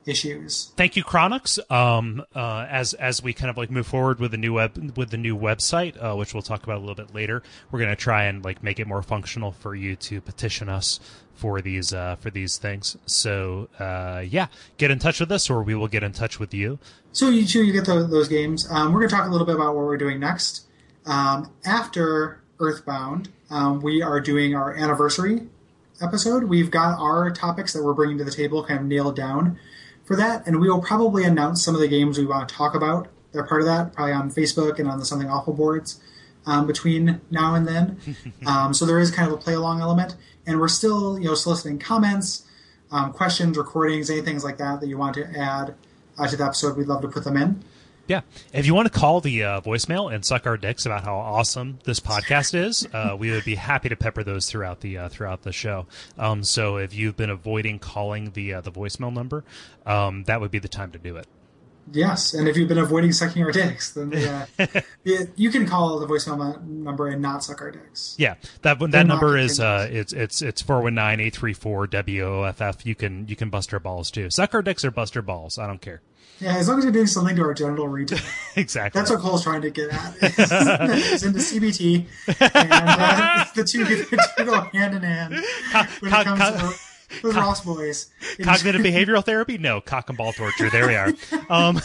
issues. 0.07 0.73
Thank 0.77 0.97
you, 0.97 1.05
Chronix. 1.05 1.59
Um, 1.71 2.25
uh, 2.35 2.67
as 2.69 2.95
as 2.95 3.23
we 3.23 3.33
kind 3.33 3.51
of 3.51 3.57
like 3.57 3.71
move 3.71 3.87
forward 3.87 4.21
with 4.21 4.31
the 4.31 4.37
new 4.37 4.55
web 4.55 4.97
with 4.97 5.11
the 5.11 5.17
new 5.17 5.37
website, 5.37 6.03
uh, 6.03 6.17
which 6.17 6.35
we'll 6.35 6.43
talk 6.43 6.63
about 6.65 6.79
a 6.79 6.81
little 6.81 6.95
bit 6.95 7.15
later, 7.15 7.43
we're 7.71 7.81
gonna 7.81 7.97
try 7.97 8.25
and 8.25 8.45
like 8.45 8.63
make 8.63 8.81
it 8.81 8.87
more 8.87 9.03
functional 9.03 9.53
for 9.53 9.75
you 9.75 9.97
to 9.97 10.21
petition 10.21 10.69
us 10.69 11.01
for 11.35 11.61
these 11.61 11.93
uh, 11.93 12.17
for 12.17 12.31
these 12.31 12.57
things. 12.57 12.97
So 13.07 13.69
uh, 13.79 14.25
yeah, 14.27 14.47
get 14.79 14.91
in 14.91 14.99
touch 14.99 15.21
with 15.21 15.33
us, 15.33 15.51
or 15.51 15.63
we 15.63 15.75
will 15.75 15.89
get 15.89 16.03
in 16.03 16.13
touch 16.13 16.39
with 16.39 16.55
you. 16.55 16.79
So 17.13 17.29
you 17.29 17.47
two, 17.47 17.63
you 17.63 17.73
get 17.73 17.85
tho- 17.85 18.07
those 18.07 18.29
games. 18.29 18.67
Um, 18.71 18.93
we're 18.93 19.01
going 19.01 19.11
to 19.11 19.15
talk 19.17 19.27
a 19.27 19.31
little 19.31 19.47
bit 19.47 19.57
about 19.57 19.75
what 19.75 19.85
we're 19.85 19.99
doing 19.99 20.19
next. 20.19 20.67
Um, 21.05 21.53
after 21.65 22.43
Earthbound, 22.59 23.29
um, 23.51 23.83
we 23.83 24.03
are 24.03 24.21
doing 24.21 24.55
our 24.55 24.73
anniversary 24.73 25.49
episode. 26.01 26.45
We've 26.45 26.71
got 26.71 26.99
our 26.99 27.31
topics 27.31 27.73
that 27.75 27.83
we're 27.83 27.93
bringing 27.93 28.19
to 28.19 28.25
the 28.25 28.31
table 28.31 28.65
kind 28.65 28.81
of 28.81 28.87
nailed 28.87 29.17
down 29.17 29.59
for 30.13 30.17
that, 30.17 30.47
and 30.47 30.61
we 30.61 30.69
will 30.69 30.83
probably 30.83 31.25
announce 31.25 31.65
some 31.65 31.75
of 31.75 31.81
the 31.81 31.89
games 31.89 32.19
we 32.19 32.27
want 32.27 32.49
to 32.49 32.55
talk 32.55 32.75
about. 32.75 33.09
They're 33.33 33.47
part 33.47 33.63
of 33.63 33.67
that, 33.67 33.95
probably 33.95 34.13
on 34.13 34.31
Facebook 34.31 34.79
and 34.79 34.89
on 34.89 34.99
the 34.99 35.05
Something 35.05 35.31
Awful 35.31 35.55
boards 35.55 36.01
um, 36.45 36.67
between 36.67 37.21
now 37.31 37.55
and 37.55 37.67
then. 37.67 37.99
um, 38.47 38.75
so 38.75 38.85
there 38.85 38.99
is 38.99 39.11
kind 39.11 39.27
of 39.27 39.35
a 39.35 39.41
play 39.41 39.55
along 39.55 39.81
element, 39.81 40.17
and 40.47 40.61
we're 40.61 40.69
still, 40.69 41.19
you 41.19 41.27
know, 41.27 41.35
soliciting 41.35 41.79
comments 41.79 42.45
um, 42.93 43.13
questions, 43.13 43.57
recordings, 43.57 44.11
anything 44.11 44.39
like 44.41 44.59
that 44.59 44.81
that 44.81 44.87
you 44.87 44.99
want 44.99 45.15
to 45.15 45.25
add 45.37 45.75
uh, 46.19 46.29
to 46.29 46.37
the 46.37 46.45
episode, 46.45 46.77
we'd 46.77 46.87
love 46.87 47.01
to 47.03 47.09
put 47.09 47.25
them 47.25 47.37
in. 47.37 47.65
Yeah. 48.07 48.23
If 48.53 48.67
you 48.67 48.75
want 48.75 48.93
to 48.93 48.99
call 48.99 49.21
the 49.21 49.45
uh, 49.45 49.61
voicemail 49.61 50.13
and 50.13 50.25
suck 50.25 50.47
our 50.47 50.57
dicks 50.57 50.87
about 50.87 51.05
how 51.05 51.17
awesome 51.17 51.79
this 51.85 52.01
podcast 52.01 52.55
is, 52.55 52.87
uh, 52.93 53.17
we 53.19 53.31
would 53.31 53.45
be 53.45 53.55
happy 53.55 53.89
to 53.89 53.97
pepper 53.97 54.23
those 54.23 54.51
throughout 54.51 54.81
the 54.81 54.99
uh, 54.99 55.09
throughout 55.09 55.43
the 55.43 55.53
show. 55.53 55.87
Um, 56.19 56.45
so 56.45 56.77
if 56.77 56.95
you've 56.95 57.17
been 57.17 57.31
avoiding 57.31 57.79
calling 57.79 58.33
the 58.33 58.55
uh, 58.55 58.61
the 58.61 58.73
voicemail 58.73 59.13
number, 59.13 59.45
um, 59.87 60.25
that 60.25 60.41
would 60.41 60.51
be 60.51 60.59
the 60.59 60.69
time 60.69 60.91
to 60.93 60.99
do 60.99 61.17
it. 61.17 61.27
Yes, 61.91 62.33
and 62.33 62.47
if 62.47 62.57
you've 62.57 62.69
been 62.69 62.79
avoiding 62.79 63.13
sucking 63.13 63.43
our 63.43 63.51
dicks, 63.51 63.93
then 63.93 64.15
uh, 64.15 64.47
yeah, 65.05 65.25
you 65.35 65.51
can 65.51 65.67
call 65.67 65.99
the 65.99 66.07
voicemail 66.07 66.63
number 66.63 67.09
and 67.09 67.21
not 67.21 67.43
suck 67.43 67.61
our 67.61 67.73
dicks. 67.73 68.15
Yeah, 68.19 68.35
that 68.63 68.79
that 68.79 68.91
not 68.91 69.07
number 69.07 69.37
is 69.37 69.59
uh, 69.59 69.89
it's 69.91 70.13
it's 70.13 70.43
it's 70.43 70.63
four 70.63 70.81
one 70.81 70.95
nine 70.95 71.19
eight 71.19 71.35
three 71.35 71.53
four 71.53 71.89
WOFF. 71.89 72.87
You 72.87 72.95
can 72.95 73.27
you 73.27 73.35
can 73.35 73.51
bust 73.51 73.73
our 73.73 73.81
balls 73.81 74.11
too. 74.11 74.31
Suck 74.31 74.55
our 74.55 74.63
dicks 74.63 74.85
or 74.85 74.91
bust 74.91 75.17
our 75.17 75.23
balls. 75.23 75.59
I 75.59 75.67
don't 75.67 75.81
care. 75.81 76.03
Yeah, 76.43 76.57
as 76.57 76.69
long 76.69 76.79
as 76.79 76.85
you're 76.85 76.93
doing 76.93 77.07
something 77.07 77.37
to 77.37 77.43
our 77.43 77.55
genital 77.55 77.87
region. 77.87 78.19
exactly. 78.57 78.99
That's 78.99 79.13
what 79.13 79.21
Kole's 79.21 79.45
trying 79.45 79.63
to 79.63 79.71
get 79.71 79.91
at. 79.91 80.17
It's 80.23 81.23
into 81.23 81.39
CBT, 81.39 82.05
and 82.41 82.73
uh, 82.73 83.45
the 83.55 83.63
two 83.63 83.85
two 83.85 84.45
go 84.45 84.61
hand 84.73 84.95
in 84.97 85.03
hand 85.03 85.35
when 86.01 86.13
it 86.13 86.25
comes 86.25 86.41
co- 86.41 86.51
to 86.51 87.23
the, 87.23 87.29
the 87.29 87.35
Ross 87.41 87.61
boys. 87.61 88.11
Cognitive 88.43 88.81
behavioral 88.83 89.25
therapy? 89.25 89.57
No, 89.57 89.81
cock 89.81 90.09
and 90.09 90.19
ball 90.19 90.33
torture. 90.33 90.69
There 90.69 90.89
we 90.89 90.97
are. 90.97 91.13
Um, 91.49 91.81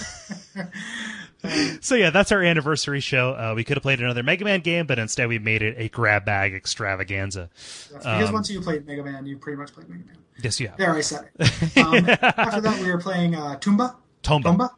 so 1.82 1.94
yeah, 1.94 2.10
that's 2.10 2.32
our 2.32 2.42
anniversary 2.42 3.00
show. 3.00 3.34
Uh, 3.34 3.54
we 3.56 3.64
could 3.64 3.78
have 3.78 3.84
played 3.84 4.00
another 4.00 4.24
Mega 4.24 4.44
Man 4.44 4.62
game, 4.62 4.88
but 4.88 4.98
instead 4.98 5.28
we 5.28 5.38
made 5.38 5.62
it 5.62 5.76
a 5.78 5.88
grab 5.90 6.26
bag 6.26 6.56
extravaganza. 6.56 7.52
because 7.94 8.28
um, 8.28 8.34
once 8.34 8.50
you 8.50 8.60
played 8.62 8.88
Mega 8.88 9.04
Man, 9.04 9.28
you 9.28 9.38
pretty 9.38 9.58
much 9.58 9.72
played 9.72 9.88
Mega 9.88 10.04
Man. 10.04 10.18
Yes, 10.42 10.60
yeah. 10.60 10.74
There, 10.78 10.94
I 10.94 11.02
said 11.02 11.30
it. 11.40 11.78
Um, 11.78 12.10
after 12.10 12.62
that, 12.62 12.82
we 12.82 12.92
were 12.92 13.00
playing 13.00 13.36
uh, 13.36 13.58
Toomba. 13.60 13.96
Tomba. 14.28 14.44
Tomba. 14.44 14.72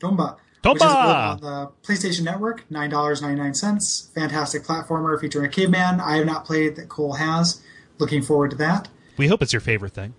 Tomba. 0.00 0.36
Tomba! 0.62 0.72
Which 0.74 0.82
is 0.82 0.88
on 0.88 1.40
the 1.40 1.70
PlayStation 1.82 2.22
Network, 2.22 2.70
nine 2.70 2.90
dollars 2.90 3.20
ninety 3.20 3.40
nine 3.40 3.54
cents. 3.54 4.10
Fantastic 4.14 4.62
platformer 4.62 5.20
featuring 5.20 5.46
a 5.46 5.48
caveman. 5.48 6.00
I 6.00 6.16
have 6.16 6.26
not 6.26 6.44
played 6.44 6.76
that 6.76 6.88
Kole 6.88 7.18
has. 7.18 7.60
Looking 7.98 8.22
forward 8.22 8.52
to 8.52 8.56
that. 8.58 8.88
We 9.16 9.26
hope 9.28 9.42
it's 9.42 9.52
your 9.52 9.60
favorite 9.60 9.92
thing. 9.92 10.14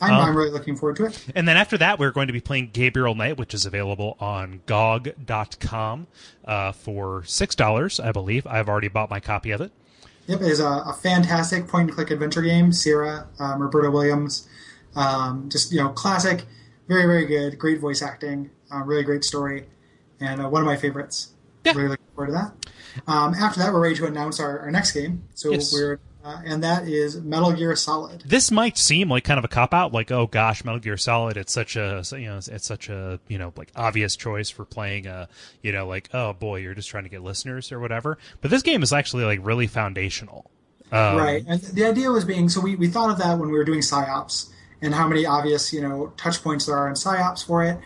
I'm, 0.00 0.12
Um, 0.12 0.20
I'm 0.20 0.36
really 0.36 0.50
looking 0.50 0.76
forward 0.76 0.96
to 0.96 1.06
it. 1.06 1.26
And 1.34 1.46
then 1.48 1.56
after 1.56 1.78
that, 1.78 1.98
we're 1.98 2.10
going 2.10 2.26
to 2.26 2.32
be 2.32 2.40
playing 2.40 2.70
Gabriel 2.72 3.14
Knight, 3.14 3.38
which 3.38 3.54
is 3.54 3.64
available 3.64 4.16
on 4.20 4.60
GOG.com 4.66 6.06
uh, 6.44 6.72
for 6.72 7.22
$6, 7.22 8.04
I 8.04 8.12
believe. 8.12 8.46
I've 8.46 8.68
already 8.68 8.88
bought 8.88 9.10
my 9.10 9.20
copy 9.20 9.50
of 9.52 9.60
it. 9.60 9.72
Yep, 10.26 10.40
it 10.40 10.46
is 10.48 10.60
a, 10.60 10.66
a 10.66 10.92
fantastic 11.00 11.68
point 11.68 11.88
and 11.88 11.94
click 11.94 12.10
adventure 12.10 12.42
game. 12.42 12.72
Sierra, 12.72 13.28
um, 13.38 13.60
Roberta 13.62 13.90
Williams, 13.90 14.48
um, 14.96 15.48
just 15.50 15.70
you 15.72 15.78
know, 15.78 15.90
classic, 15.90 16.44
very 16.88 17.06
very 17.06 17.26
good, 17.26 17.58
great 17.58 17.80
voice 17.80 18.02
acting, 18.02 18.50
uh, 18.72 18.78
really 18.82 19.02
great 19.02 19.24
story, 19.24 19.66
and 20.20 20.40
uh, 20.40 20.48
one 20.48 20.62
of 20.62 20.66
my 20.66 20.76
favorites. 20.76 21.30
Yeah. 21.64 21.72
Really 21.72 21.88
looking 21.88 22.06
forward 22.14 22.26
to 22.26 22.32
that. 22.34 23.10
Um, 23.10 23.34
after 23.34 23.60
that, 23.60 23.72
we're 23.72 23.80
ready 23.80 23.94
to 23.96 24.04
announce 24.06 24.38
our, 24.38 24.58
our 24.60 24.70
next 24.70 24.92
game. 24.92 25.24
So 25.34 25.50
Yes. 25.52 25.72
we're 25.72 25.98
uh, 26.24 26.40
and 26.46 26.64
that 26.64 26.88
is 26.88 27.20
Metal 27.20 27.52
Gear 27.52 27.76
Solid. 27.76 28.22
This 28.24 28.50
might 28.50 28.78
seem 28.78 29.10
like 29.10 29.24
kind 29.24 29.36
of 29.38 29.44
a 29.44 29.48
cop 29.48 29.74
out, 29.74 29.92
like 29.92 30.10
oh 30.10 30.26
gosh, 30.26 30.64
Metal 30.64 30.80
Gear 30.80 30.96
Solid. 30.96 31.36
It's 31.36 31.52
such 31.52 31.76
a 31.76 32.02
you 32.12 32.26
know 32.26 32.38
it's 32.38 32.66
such 32.66 32.88
a 32.88 33.20
you 33.28 33.36
know 33.36 33.52
like 33.56 33.70
obvious 33.76 34.16
choice 34.16 34.48
for 34.48 34.64
playing 34.64 35.06
a 35.06 35.28
you 35.62 35.70
know 35.72 35.86
like 35.86 36.08
oh 36.14 36.32
boy, 36.32 36.60
you're 36.60 36.74
just 36.74 36.88
trying 36.88 37.04
to 37.04 37.10
get 37.10 37.22
listeners 37.22 37.72
or 37.72 37.78
whatever. 37.78 38.16
But 38.40 38.50
this 38.50 38.62
game 38.62 38.82
is 38.82 38.90
actually 38.92 39.24
like 39.24 39.40
really 39.42 39.66
foundational. 39.66 40.50
Um, 40.90 41.16
right. 41.16 41.44
And 41.46 41.60
the 41.60 41.84
idea 41.84 42.10
was 42.10 42.24
being 42.24 42.48
so 42.48 42.60
we, 42.60 42.76
we 42.76 42.88
thought 42.88 43.10
of 43.10 43.18
that 43.18 43.38
when 43.38 43.50
we 43.50 43.58
were 43.58 43.64
doing 43.64 43.82
Psi-Ops 43.82 44.50
and 44.84 44.94
how 44.94 45.08
many 45.08 45.24
obvious, 45.26 45.72
you 45.72 45.80
know, 45.80 46.12
touch 46.16 46.42
points 46.42 46.66
there 46.66 46.76
are 46.76 46.88
in 46.88 46.94
Psi-Ops 46.94 47.42
for 47.42 47.64
it. 47.64 47.78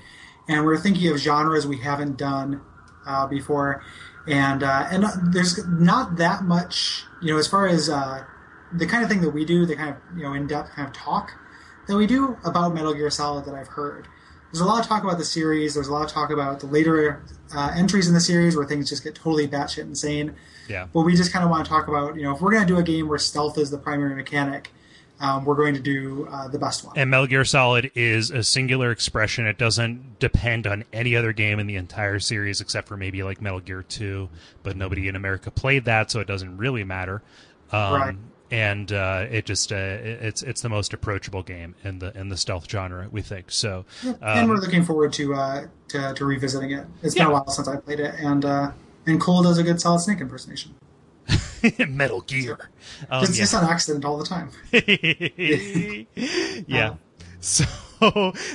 And 0.48 0.66
we 0.66 0.74
are 0.74 0.78
thinking 0.78 1.08
of 1.12 1.18
genres 1.18 1.66
we 1.66 1.78
haven't 1.78 2.16
done 2.18 2.60
uh, 3.06 3.26
before. 3.26 3.82
And 4.26 4.62
uh, 4.62 4.88
and 4.90 5.04
there's 5.32 5.64
not 5.66 6.16
that 6.16 6.42
much, 6.44 7.04
you 7.22 7.32
know, 7.32 7.38
as 7.38 7.46
far 7.46 7.66
as 7.66 7.88
uh, 7.88 8.24
the 8.72 8.86
kind 8.86 9.02
of 9.02 9.08
thing 9.08 9.20
that 9.22 9.30
we 9.30 9.44
do, 9.46 9.64
the 9.64 9.76
kind 9.76 9.90
of, 9.90 9.96
you 10.16 10.22
know, 10.24 10.34
in 10.34 10.46
depth 10.46 10.70
kind 10.74 10.86
of 10.88 10.92
talk 10.94 11.32
that 11.86 11.96
we 11.96 12.06
do 12.06 12.36
about 12.44 12.74
Metal 12.74 12.92
Gear 12.92 13.08
Solid 13.10 13.46
that 13.46 13.54
I've 13.54 13.68
heard. 13.68 14.06
There's 14.52 14.60
a 14.60 14.66
lot 14.66 14.80
of 14.80 14.86
talk 14.86 15.04
about 15.04 15.18
the 15.18 15.24
series. 15.24 15.74
There's 15.74 15.88
a 15.88 15.92
lot 15.92 16.04
of 16.04 16.10
talk 16.10 16.30
about 16.30 16.60
the 16.60 16.66
later 16.66 17.22
uh, 17.54 17.70
entries 17.76 18.08
in 18.08 18.14
the 18.14 18.20
series 18.20 18.56
where 18.56 18.66
things 18.66 18.88
just 18.88 19.04
get 19.04 19.14
totally 19.14 19.46
batshit 19.48 19.82
insane 19.84 20.34
Yeah. 20.68 20.86
but 20.92 21.02
we 21.02 21.14
just 21.14 21.32
kind 21.32 21.44
of 21.44 21.50
want 21.50 21.64
to 21.64 21.68
talk 21.70 21.88
about 21.88 22.16
you 22.16 22.22
know 22.22 22.34
if 22.34 22.40
we're 22.42 22.50
going 22.52 22.66
to 22.66 22.70
do 22.74 22.78
a 22.78 22.82
game 22.82 23.08
where 23.08 23.18
stealth 23.18 23.56
is 23.58 23.70
the 23.70 23.78
primary 23.78 24.14
mechanic 24.14 24.70
um, 25.20 25.44
we're 25.44 25.54
going 25.56 25.74
to 25.74 25.80
do 25.80 26.28
uh, 26.30 26.48
the 26.48 26.58
best 26.58 26.84
one 26.84 26.96
And 26.98 27.10
Metal 27.10 27.26
Gear 27.26 27.44
Solid 27.44 27.90
is 27.94 28.30
a 28.30 28.42
singular 28.42 28.90
expression. 28.90 29.46
It 29.46 29.58
doesn't 29.58 30.18
depend 30.18 30.66
on 30.66 30.84
any 30.92 31.16
other 31.16 31.32
game 31.32 31.58
in 31.58 31.66
the 31.66 31.76
entire 31.76 32.18
series 32.20 32.60
except 32.60 32.88
for 32.88 32.96
maybe 32.96 33.22
like 33.22 33.40
Metal 33.40 33.60
Gear 33.60 33.82
2, 33.82 34.28
but 34.62 34.76
nobody 34.76 35.08
in 35.08 35.16
America 35.16 35.50
played 35.50 35.84
that, 35.86 36.10
so 36.10 36.20
it 36.20 36.26
doesn't 36.26 36.56
really 36.56 36.84
matter. 36.84 37.22
Um, 37.72 37.92
Right. 37.92 38.16
And 38.50 38.90
uh, 38.92 39.26
it 39.30 39.44
just 39.44 39.72
uh, 39.72 39.76
it's 39.76 40.42
it's 40.42 40.62
the 40.62 40.70
most 40.70 40.94
approachable 40.94 41.42
game 41.42 41.74
in 41.84 41.98
the 41.98 42.18
in 42.18 42.30
the 42.30 42.36
stealth 42.38 42.66
genre, 42.70 43.06
we 43.10 43.20
think. 43.20 43.50
So, 43.50 43.84
and 44.02 44.48
we're 44.48 44.54
um, 44.54 44.60
looking 44.62 44.84
forward 44.84 45.12
to 45.14 45.34
uh, 45.34 45.66
to, 45.88 46.14
to 46.14 46.24
revisiting 46.24 46.70
it 46.70 46.86
it's 47.02 47.14
been 47.14 47.24
Yeah. 47.24 47.28
a 47.28 47.32
while 47.32 47.48
since 47.48 47.68
i 47.68 47.76
played 47.76 48.00
it 48.00 48.14
and 48.18 48.44
uh, 48.46 48.70
and 49.06 49.20
Kole 49.20 49.42
does 49.42 49.58
a 49.58 49.62
good 49.62 49.80
solid 49.80 50.00
snake 50.00 50.20
impersonation 50.20 50.74
Metal 51.88 52.20
Gear. 52.22 52.70
Um, 53.10 53.24
it's 53.24 53.36
yeah. 53.36 53.42
just 53.42 53.54
on 53.54 53.64
accident 53.64 54.04
all 54.04 54.16
the 54.18 54.24
time 54.24 54.50
yeah. 56.66 56.94
So 57.40 57.64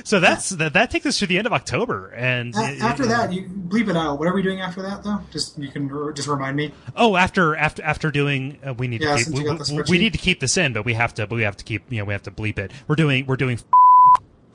so 0.04 0.20
that's 0.20 0.50
that, 0.50 0.72
that 0.74 0.90
takes 0.90 1.06
us 1.06 1.18
to 1.18 1.26
the 1.26 1.38
end 1.38 1.46
of 1.46 1.52
October, 1.52 2.08
and 2.08 2.54
after 2.54 3.06
that 3.06 3.32
you 3.32 3.42
bleep 3.48 3.88
it 3.88 3.96
out 3.96 4.18
what 4.18 4.28
are 4.28 4.34
we 4.34 4.42
doing 4.42 4.60
after 4.60 4.82
that 4.82 5.02
though 5.02 5.20
just 5.30 5.58
you 5.58 5.68
can 5.68 5.88
just 6.14 6.28
remind 6.28 6.56
me 6.56 6.72
Oh, 6.96 7.16
after 7.16 7.54
after 7.56 7.82
after 7.82 8.10
doing, 8.10 8.58
uh, 8.64 8.74
we 8.74 8.88
need 8.88 9.02
Yeah, 9.02 9.16
to 9.16 9.24
keep, 9.24 9.34
we, 9.34 9.40
you 9.40 9.46
got 9.46 9.58
the 9.66 9.86
we- 9.88 9.98
need 9.98 10.12
to 10.12 10.18
keep 10.18 10.40
this 10.40 10.56
in, 10.56 10.72
but 10.72 10.84
we 10.84 10.94
have 10.94 11.14
to, 11.14 11.26
but 11.26 11.36
we 11.36 11.42
have 11.42 11.56
to 11.58 11.64
keep, 11.64 11.90
you 11.90 11.98
know, 11.98 12.04
we 12.04 12.12
have 12.12 12.22
to 12.24 12.30
bleep 12.30 12.58
it. 12.58 12.72
We're 12.88 12.96
doing, 12.96 13.24
we're 13.26 13.36
doing, 13.36 13.58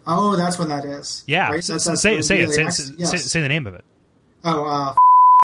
oh 0.06 0.36
that's 0.36 0.58
when 0.60 0.70
that 0.70 0.86
is 0.86 1.24
yeah. 1.28 1.44
right? 1.50 1.64
That's- 1.64 1.86
that's 1.86 2.02
say 2.02 2.18
the- 2.18 2.24
say 2.24 2.42
it, 2.42 2.52
say, 2.52 2.64
yes. 2.98 3.12
say, 3.12 3.18
say 3.18 3.42
the 3.42 3.50
name 3.50 3.66
of 3.68 3.74
it. 3.76 3.86
oh 4.44 4.66
uh, 4.66 4.96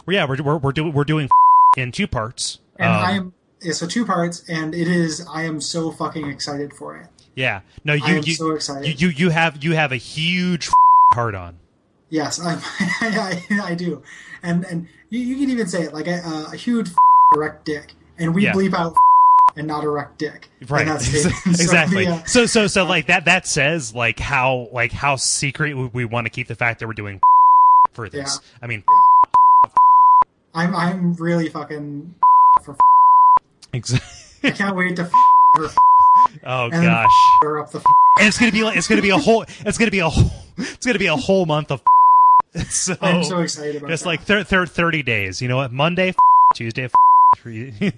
yeah, 0.07 0.26
we're 0.27 0.41
we're, 0.43 0.57
we're 0.57 0.72
doing 0.72 0.93
we're 0.93 1.03
doing 1.06 1.30
in 1.77 1.91
two 1.91 2.07
parts. 2.07 2.60
And 2.77 2.89
Um, 2.89 3.06
i 3.06 3.11
am 3.11 3.34
yeah, 3.61 3.72
so 3.73 3.88
two 3.88 4.06
parts 4.06 4.43
and 4.49 4.76
it 4.76 4.88
is 4.88 5.26
i 5.31 5.43
am 5.43 5.60
so 5.61 5.91
fucking 5.91 6.27
excited 6.30 6.73
for 6.73 6.97
it 6.97 7.07
yeah. 7.38 7.61
No, 7.84 7.91
you 7.93 8.03
I 8.06 8.10
am 8.11 8.23
you, 8.23 8.34
so 8.34 8.52
excited. 8.52 9.02
you 9.02 9.10
you 9.10 9.30
have 9.30 9.61
you 9.61 9.73
have 9.73 9.91
a 9.91 9.97
huge 9.97 10.69
heart 11.14 11.35
on. 11.35 11.57
Yes, 12.10 12.39
I, 12.39 12.57
I, 13.02 13.72
I 13.72 13.76
do, 13.76 14.02
and 14.41 14.64
and 14.64 14.88
you, 15.10 15.19
you 15.19 15.35
can 15.35 15.49
even 15.49 15.68
say 15.68 15.84
it 15.84 15.93
like 15.93 16.07
a, 16.07 16.22
a 16.53 16.56
huge 16.56 16.91
erect 17.35 17.65
dick, 17.65 17.91
and 18.18 18.34
we 18.34 18.43
Yeah. 18.45 18.53
bleep 18.53 18.73
out 18.73 18.95
and 19.57 19.68
not 19.68 19.84
erect 19.84 20.18
dick. 20.18 20.49
Right. 20.69 20.85
that 20.85 21.02
statement. 21.02 21.35
So 21.57 21.64
exactly. 21.64 22.06
the, 22.06 22.11
uh, 22.14 22.23
So 22.23 22.45
so 22.45 22.68
so 22.68 22.85
like 22.85 23.07
that 23.07 23.26
that 23.26 23.45
says 23.47 23.93
like 23.93 24.18
how 24.18 24.69
like 24.72 24.93
how 24.93 25.18
secret 25.18 25.76
we, 25.76 25.88
we 25.88 26.06
want 26.06 26.27
to 26.27 26.31
keep 26.31 26.47
the 26.47 26.56
fact 26.56 26.80
that 26.80 26.88
we're 26.88 26.93
doing 26.93 27.19
for 27.91 28.07
this. 28.07 28.39
Yeah. 28.41 28.60
I 28.61 28.68
mean, 28.68 28.84
I'm 30.53 30.73
I'm 30.73 31.14
really 31.15 31.49
fucking 31.49 32.15
for. 32.66 32.76
exactly. 33.74 34.10
I 34.44 34.52
can't 34.52 34.76
wait 34.76 34.96
to 34.98 35.04
her, 35.06 35.12
Oh 36.44 36.66
and 36.66 36.74
then 36.74 36.84
gosh. 36.86 37.10
her 37.42 37.60
up 37.60 37.72
the. 37.72 37.78
and 38.20 38.28
it's 38.28 38.38
gonna 38.38 38.52
be 38.52 38.64
like 38.64 38.78
it's 38.78 38.88
gonna 38.88 39.02
be 39.02 39.10
a 39.10 39.18
whole 39.18 39.46
it's 39.60 39.78
gonna 39.78 39.92
be 39.92 40.00
a 40.00 40.10
whole 40.10 40.30
it's 40.58 40.86
gonna 40.86 41.00
be 41.00 41.08
a 41.08 41.16
whole 41.16 41.46
month 41.46 41.72
of 41.72 41.82
so, 42.70 42.96
I'm 43.02 43.24
so 43.24 43.40
excited 43.40 43.78
about 43.78 43.90
just 43.90 44.04
that. 44.04 44.10
like 44.10 44.22
thir- 44.22 44.44
thir- 44.44 44.66
30 44.66 45.04
days 45.04 45.42
you 45.42 45.48
know 45.48 45.58
what 45.58 45.72
monday 45.72 46.14
tuesday 46.54 46.88
three- 47.38 47.74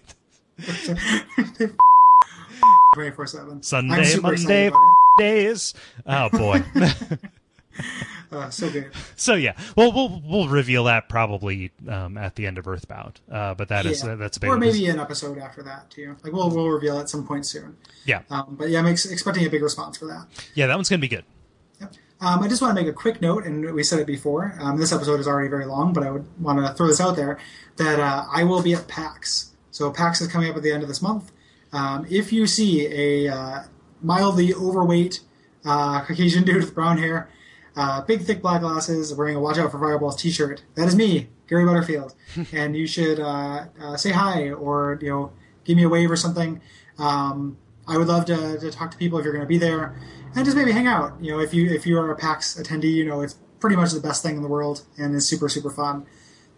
twenty 2.93 3.11
four 3.11 3.27
seven. 3.27 3.61
sunday 3.61 4.15
monday 4.19 4.71
days 5.19 5.73
oh 6.05 6.29
boy 6.29 6.63
Uh, 8.31 8.49
so 8.49 8.69
good. 8.69 8.91
so 9.15 9.35
yeah 9.35 9.55
well 9.77 9.91
we'll 9.91 10.21
we'll 10.25 10.47
reveal 10.49 10.83
that 10.83 11.07
probably 11.07 11.71
um, 11.87 12.17
at 12.17 12.35
the 12.35 12.45
end 12.45 12.57
of 12.57 12.67
earthbound 12.67 13.21
uh, 13.31 13.53
but 13.53 13.69
that 13.69 13.85
is 13.85 14.03
Yeah. 14.03 14.15
that's 14.15 14.37
a 14.37 14.39
big 14.41 14.49
or 14.49 14.57
maybe 14.57 14.85
an 14.87 14.99
episode 14.99 15.37
after 15.37 15.63
that 15.63 15.89
too. 15.89 16.15
Like 16.23 16.33
we'll 16.33 16.49
we'll 16.49 16.69
reveal 16.69 16.99
at 16.99 17.09
some 17.09 17.25
point 17.25 17.45
soon. 17.45 17.77
yeah 18.05 18.21
Um, 18.29 18.55
but 18.59 18.69
yeah, 18.69 18.79
I'm 18.79 18.87
ex- 18.87 19.05
expecting 19.05 19.45
a 19.45 19.49
big 19.49 19.63
response 19.63 19.97
for 19.97 20.05
that. 20.07 20.27
yeah 20.55 20.67
that 20.67 20.75
one's 20.75 20.89
gonna 20.89 20.99
be 20.99 21.07
good 21.07 21.23
Um, 22.19 22.41
I 22.41 22.47
just 22.47 22.61
want 22.63 22.75
to 22.75 22.81
make 22.83 22.89
a 22.89 22.95
quick 22.95 23.21
note, 23.21 23.45
and 23.45 23.73
we 23.75 23.83
said 23.83 23.99
it 23.99 24.07
before. 24.07 24.55
Um, 24.59 24.77
this 24.79 24.91
episode 24.91 25.19
is 25.19 25.27
already 25.27 25.49
very 25.49 25.67
long, 25.67 25.93
but 25.93 26.01
I 26.03 26.09
would 26.09 26.25
want 26.41 26.57
to 26.65 26.73
throw 26.73 26.87
this 26.87 26.99
out 26.99 27.15
there 27.15 27.37
that 27.75 27.99
uh, 27.99 28.25
I 28.33 28.43
will 28.43 28.63
be 28.63 28.73
at 28.73 28.87
PAX. 28.87 29.53
So 29.69 29.91
PAX 29.91 30.19
is 30.19 30.27
coming 30.27 30.49
up 30.49 30.57
at 30.57 30.63
the 30.63 30.71
end 30.71 30.81
of 30.81 30.89
this 30.89 30.99
month. 30.99 31.31
Um, 31.71 32.07
if 32.09 32.33
you 32.33 32.47
see 32.47 32.87
a 32.87 33.31
uh, 33.31 33.63
mildly 34.01 34.51
overweight 34.51 35.19
uh, 35.63 36.01
Caucasian 36.05 36.43
dude 36.47 36.55
with 36.63 36.73
brown 36.73 36.97
hair, 36.97 37.29
uh, 37.77 38.01
big 38.01 38.21
thick 38.21 38.41
black 38.41 38.61
glasses, 38.61 39.13
wearing 39.13 39.35
a 39.35 39.39
"Watch 39.39 39.57
Out 39.57 39.71
for 39.71 39.79
Fireballs" 39.79 40.15
T-shirt, 40.15 40.63
that 40.75 40.87
is 40.87 40.95
me, 40.95 41.29
Gary 41.47 41.63
Butterfield, 41.63 42.15
and 42.51 42.75
you 42.75 42.87
should 42.87 43.19
uh, 43.19 43.65
uh, 43.79 43.95
say 43.95 44.11
hi 44.11 44.49
or 44.49 44.97
you 45.01 45.09
know 45.09 45.31
give 45.63 45.77
me 45.77 45.83
a 45.83 45.89
wave 45.89 46.09
or 46.09 46.15
something. 46.15 46.59
Um, 46.97 47.57
I 47.87 47.97
would 47.97 48.07
love 48.07 48.25
to, 48.25 48.59
to 48.59 48.71
talk 48.71 48.91
to 48.91 48.97
people 48.97 49.19
if 49.19 49.23
you're 49.23 49.33
going 49.33 49.45
to 49.45 49.47
be 49.47 49.59
there, 49.59 49.95
and 50.35 50.43
just 50.43 50.57
maybe 50.57 50.71
hang 50.71 50.87
out. 50.87 51.13
You 51.21 51.31
know, 51.31 51.39
if 51.39 51.53
you 51.53 51.69
if 51.69 51.85
you 51.85 51.99
are 51.99 52.11
a 52.11 52.15
PAX 52.15 52.59
attendee, 52.59 52.93
you 52.93 53.05
know 53.05 53.21
it's 53.21 53.37
pretty 53.59 53.75
much 53.75 53.91
the 53.91 53.99
best 53.99 54.23
thing 54.23 54.35
in 54.35 54.41
the 54.41 54.49
world, 54.49 54.83
and 54.97 55.13
is 55.13 55.27
super 55.27 55.47
super 55.47 55.69
fun. 55.69 56.07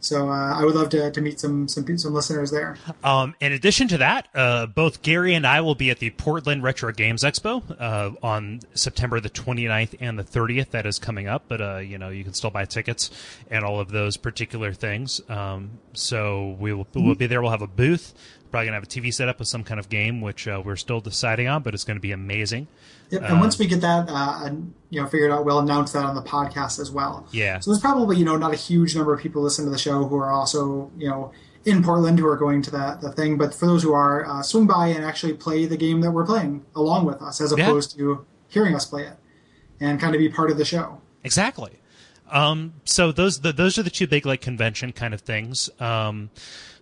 So 0.02 0.30
uh, 0.30 0.54
I 0.54 0.64
would 0.64 0.76
love 0.76 0.90
to, 0.90 1.12
to 1.12 1.22
meet 1.22 1.40
some 1.40 1.68
some 1.68 1.98
some 1.98 2.14
listeners 2.14 2.52
there. 2.52 2.78
Um, 3.04 3.36
in 3.40 3.52
addition 3.52 3.88
to 3.90 3.98
that, 3.98 4.28
uh, 4.34 4.66
both 4.66 5.02
Gary 5.02 5.34
and 5.34 5.46
I 5.46 5.62
will 5.62 5.76
be 5.76 5.90
at 5.90 6.00
the 6.00 6.10
Portland 6.12 6.64
Retro 6.64 6.92
Games 6.94 7.24
Expo 7.24 7.64
uh, 7.80 8.12
on 8.24 8.62
September 8.74 9.20
the 9.20 9.30
29th 9.30 9.96
and 10.00 10.18
the 10.18 10.24
30th. 10.24 10.72
That 10.72 10.86
is 10.86 11.00
coming 11.00 11.28
up, 11.28 11.44
but 11.48 11.62
uh, 11.62 11.78
you 11.78 11.98
know 11.98 12.10
you 12.10 12.24
can 12.24 12.34
still 12.34 12.50
buy 12.50 12.66
tickets 12.66 13.10
and 13.50 13.66
all 13.66 13.80
of 13.80 13.90
those 13.90 14.16
particular 14.16 14.74
things. 14.74 15.22
Um, 15.30 15.72
so 15.94 16.56
we 16.60 16.74
will 16.74 16.88
we'll 16.94 17.16
be 17.16 17.28
there. 17.28 17.42
We'll 17.42 17.52
have 17.52 17.62
a 17.62 17.68
booth. 17.68 18.14
Probably 18.52 18.68
gonna 18.68 18.78
have 18.78 18.84
a 18.84 18.88
TV 18.88 19.14
set 19.14 19.28
up 19.28 19.40
with 19.40 19.48
some 19.48 19.64
kind 19.64 19.80
of 19.80 19.90
game, 19.90 20.22
which 20.22 20.48
uh, 20.48 20.62
we're 20.64 20.76
still 20.76 21.02
deciding 21.02 21.48
on, 21.48 21.62
but 21.62 21.74
it's 21.74 21.84
going 21.84 21.98
to 21.98 22.02
be 22.02 22.12
amazing. 22.14 22.68
Yep. 23.10 23.22
And 23.24 23.40
once 23.40 23.58
we 23.58 23.66
get 23.68 23.82
that, 23.82 24.08
uh, 24.08 24.50
you 24.92 25.02
know, 25.02 25.08
figured 25.08 25.32
out, 25.32 25.44
we'll 25.46 25.60
announce 25.60 25.92
that 25.94 26.04
on 26.06 26.16
the 26.16 26.22
podcast 26.22 26.80
as 26.80 26.92
well. 26.92 27.28
Yeah. 27.32 27.60
So 27.60 27.72
there's 27.72 27.82
probably 27.82 28.18
you 28.18 28.26
know 28.26 28.36
not 28.38 28.54
a 28.54 28.58
huge 28.58 28.96
number 28.96 29.14
of 29.14 29.20
people 29.22 29.42
listening 29.42 29.68
to 29.68 29.72
the 29.72 29.78
show 29.80 30.06
who 30.06 30.16
are 30.18 30.30
also 30.32 30.92
you 30.98 31.10
know 31.10 31.32
in 31.66 31.84
Portland 31.84 32.20
who 32.20 32.28
are 32.28 32.38
going 32.38 32.62
to 32.64 32.72
that 32.72 33.02
the 33.02 33.12
thing. 33.12 33.38
But 33.38 33.54
for 33.54 33.66
those 33.66 33.84
who 33.84 33.94
are, 33.94 34.26
uh, 34.26 34.42
swing 34.44 34.68
by 34.68 34.88
and 34.88 35.04
actually 35.04 35.34
play 35.34 35.66
the 35.66 35.78
game 35.78 36.02
that 36.02 36.12
we're 36.12 36.26
playing 36.26 36.66
along 36.76 37.06
with 37.06 37.22
us, 37.22 37.42
as 37.42 37.54
Yeah. 37.58 37.66
opposed 37.66 37.96
to 37.98 38.26
hearing 38.48 38.76
us 38.76 38.86
play 38.86 39.04
it, 39.06 39.18
and 39.80 40.00
kind 40.00 40.14
of 40.16 40.20
be 40.20 40.30
part 40.30 40.52
of 40.52 40.58
the 40.58 40.66
show. 40.66 41.02
Exactly. 41.24 41.80
Um, 42.32 42.74
so 42.86 43.12
those 43.12 43.40
the, 43.42 43.52
those 43.52 43.78
are 43.80 43.84
the 43.84 43.90
two 43.90 44.06
big 44.08 44.26
like 44.26 44.42
convention 44.42 44.92
kind 44.92 45.14
of 45.16 45.22
things. 45.22 45.70
Um, 45.80 46.30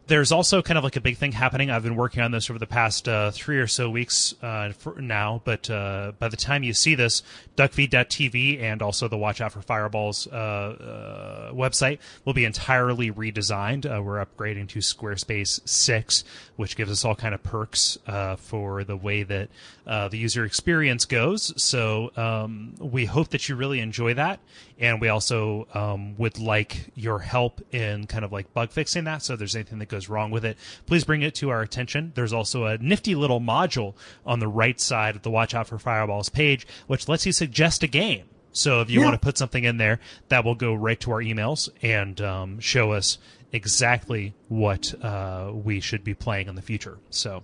there's 0.07 0.31
also 0.31 0.61
kind 0.61 0.77
of 0.77 0.83
like 0.83 0.95
a 0.95 1.01
big 1.01 1.17
thing 1.17 1.33
happening. 1.33 1.69
I've 1.69 1.83
been 1.83 1.97
working 1.97 2.21
on 2.21 2.31
this 2.31 2.49
over 2.49 2.57
the 2.57 2.67
past 2.67 3.09
uh, 3.09 3.31
three 3.31 3.59
or 3.59 3.67
so 3.67 3.89
weeks 3.89 4.33
uh, 4.41 4.71
now, 4.97 5.41
but 5.43 5.69
uh, 5.69 6.13
by 6.17 6.29
the 6.29 6.37
time 6.37 6.63
you 6.63 6.73
see 6.73 6.95
this, 6.95 7.23
duckfeed.tv 7.57 8.61
and 8.61 8.81
also 8.81 9.07
the 9.07 9.17
Watch 9.17 9.41
Out 9.41 9.51
for 9.51 9.61
Fireballs 9.61 10.27
uh, 10.27 10.35
uh, 10.35 11.51
website 11.51 11.99
will 12.23 12.33
be 12.33 12.45
entirely 12.45 13.11
redesigned. 13.11 13.85
Uh, 13.85 14.01
we're 14.01 14.23
upgrading 14.25 14.69
to 14.69 14.79
Squarespace 14.79 15.67
6, 15.67 16.23
which 16.55 16.77
gives 16.77 16.91
us 16.91 17.03
all 17.03 17.15
kind 17.15 17.35
of 17.35 17.43
perks 17.43 17.97
for 18.37 18.83
the 18.85 18.97
way 18.97 19.23
that 19.23 19.49
the 19.85 20.17
user 20.17 20.45
experience 20.45 21.05
goes. 21.05 21.53
So 21.61 22.11
um, 22.15 22.75
we 22.79 23.05
hope 23.05 23.29
that 23.29 23.49
you 23.49 23.55
really 23.55 23.81
enjoy 23.81 24.13
that, 24.13 24.39
and 24.79 25.01
we 25.01 25.09
also 25.09 25.67
um, 25.73 26.15
would 26.17 26.39
like 26.39 26.91
your 26.95 27.19
help 27.19 27.61
in 27.73 28.07
kind 28.07 28.23
of 28.23 28.31
like 28.31 28.53
bug 28.53 28.71
fixing 28.71 29.03
that. 29.05 29.21
So 29.23 29.33
if 29.33 29.39
there's 29.39 29.55
anything 29.55 29.79
that 29.79 29.89
goes 29.89 29.96
wrong 30.09 30.29
with 30.31 30.45
it, 30.45 30.57
please 30.85 31.03
bring 31.03 31.21
it 31.23 31.33
to 31.35 31.49
our 31.49 31.61
attention. 31.61 32.11
There's 32.15 32.33
also 32.33 32.65
a 32.65 32.77
nifty 32.77 33.15
little 33.15 33.41
module 33.41 33.95
on 34.25 34.39
the 34.39 34.47
right 34.47 34.79
side 34.79 35.15
of 35.15 35.23
the 35.23 35.31
Watch 35.31 35.53
Out 35.53 35.67
for 35.67 35.77
Fireballs 35.79 36.29
page, 36.29 36.67
which 36.87 37.07
lets 37.07 37.25
you 37.25 37.31
suggest 37.31 37.83
a 37.83 37.87
game. 37.87 38.25
So 38.51 38.81
if 38.81 38.89
you 38.89 38.99
Yeah. 38.99 39.05
want 39.05 39.21
to 39.21 39.25
put 39.25 39.37
something 39.37 39.63
in 39.63 39.77
there, 39.77 39.99
that 40.29 40.43
will 40.45 40.55
go 40.55 40.73
right 40.73 40.99
to 41.01 41.11
our 41.11 41.21
emails 41.21 41.69
and 41.81 42.19
um, 42.21 42.59
show 42.59 42.91
us 42.91 43.17
exactly 43.51 44.33
what 44.47 44.93
uh, 45.03 45.51
we 45.53 45.79
should 45.79 46.03
be 46.03 46.13
playing 46.13 46.47
in 46.47 46.55
the 46.55 46.61
future. 46.61 46.97
So 47.09 47.43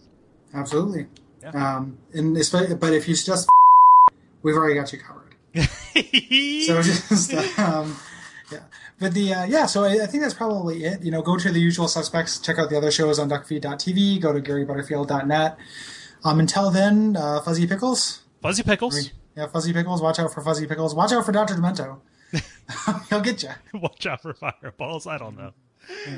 Absolutely. 0.53 1.07
Yeah. 1.41 1.49
Um, 1.77 1.97
and 2.13 2.33
but 2.79 2.93
if 2.93 3.07
you 3.07 3.15
just, 3.15 3.49
we've 4.43 4.55
already 4.55 4.75
got 4.75 4.91
you 4.93 4.99
covered. 4.99 5.35
So 6.65 6.81
just, 6.81 7.33
um, 7.59 7.95
yeah. 8.53 8.63
But 8.99 9.13
the 9.13 9.33
uh, 9.33 9.45
yeah, 9.45 9.65
so 9.65 9.83
I, 9.83 10.03
I 10.03 10.05
think 10.05 10.23
that's 10.23 10.33
probably 10.33 10.83
it. 10.83 11.03
You 11.03 11.11
know, 11.11 11.21
go 11.21 11.37
to 11.37 11.51
the 11.51 11.59
usual 11.59 11.87
suspects. 11.87 12.39
Check 12.39 12.57
out 12.57 12.69
the 12.69 12.77
other 12.77 12.91
shows 12.91 13.19
on 13.19 13.29
duckfeed.tv. 13.29 14.21
Go 14.21 14.33
to 14.33 14.41
GaryButterfield.net. 14.41 15.57
Um, 16.23 16.39
until 16.39 16.71
then, 16.71 17.17
uh, 17.17 17.41
Fuzzy 17.41 17.67
Pickles. 17.67 18.21
Fuzzy 18.41 18.63
Pickles. 18.63 19.11
Yeah, 19.35 19.47
Fuzzy 19.47 19.73
Pickles. 19.73 20.01
Watch 20.01 20.19
out 20.19 20.33
for 20.33 20.41
Fuzzy 20.41 20.67
Pickles. 20.67 20.95
Watch 20.95 21.11
out 21.11 21.25
for 21.25 21.31
Doctor 21.31 21.55
Demento. 21.55 21.99
He'll 23.09 23.21
get 23.21 23.43
you. 23.43 23.49
Watch 23.73 24.05
out 24.05 24.21
for 24.21 24.33
fireballs. 24.33 25.07
I 25.07 25.17
don't 25.17 25.37
know. 25.37 25.53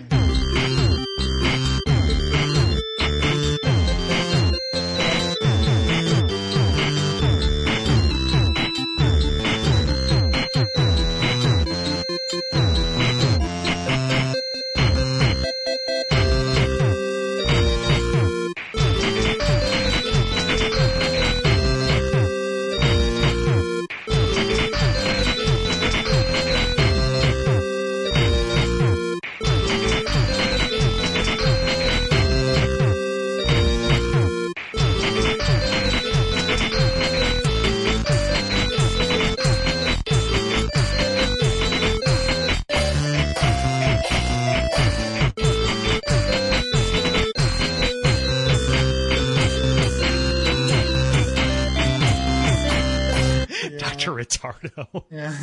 Dr. 0.09 1.94
Ritardo. 54.25 55.03
Yeah. 55.11 55.35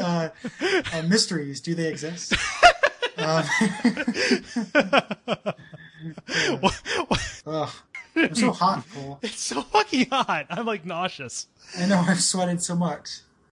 uh, 0.00 0.28
uh, 0.92 1.02
mysteries. 1.02 1.60
Do 1.60 1.74
they 1.74 1.88
exist? 1.88 2.34
Um, 3.20 3.44
ugh. 7.46 7.70
I'm 8.14 8.34
so 8.34 8.52
hot, 8.52 8.84
Kole. 8.94 9.18
it's 9.22 9.40
so 9.40 9.62
fucking 9.62 10.06
hot. 10.10 10.46
I'm 10.50 10.66
like 10.66 10.84
nauseous. 10.86 11.48
I 11.76 11.86
know 11.86 11.98
I've 12.06 12.20
sweated 12.22 12.62
so 12.62 12.76
much. 12.76 13.20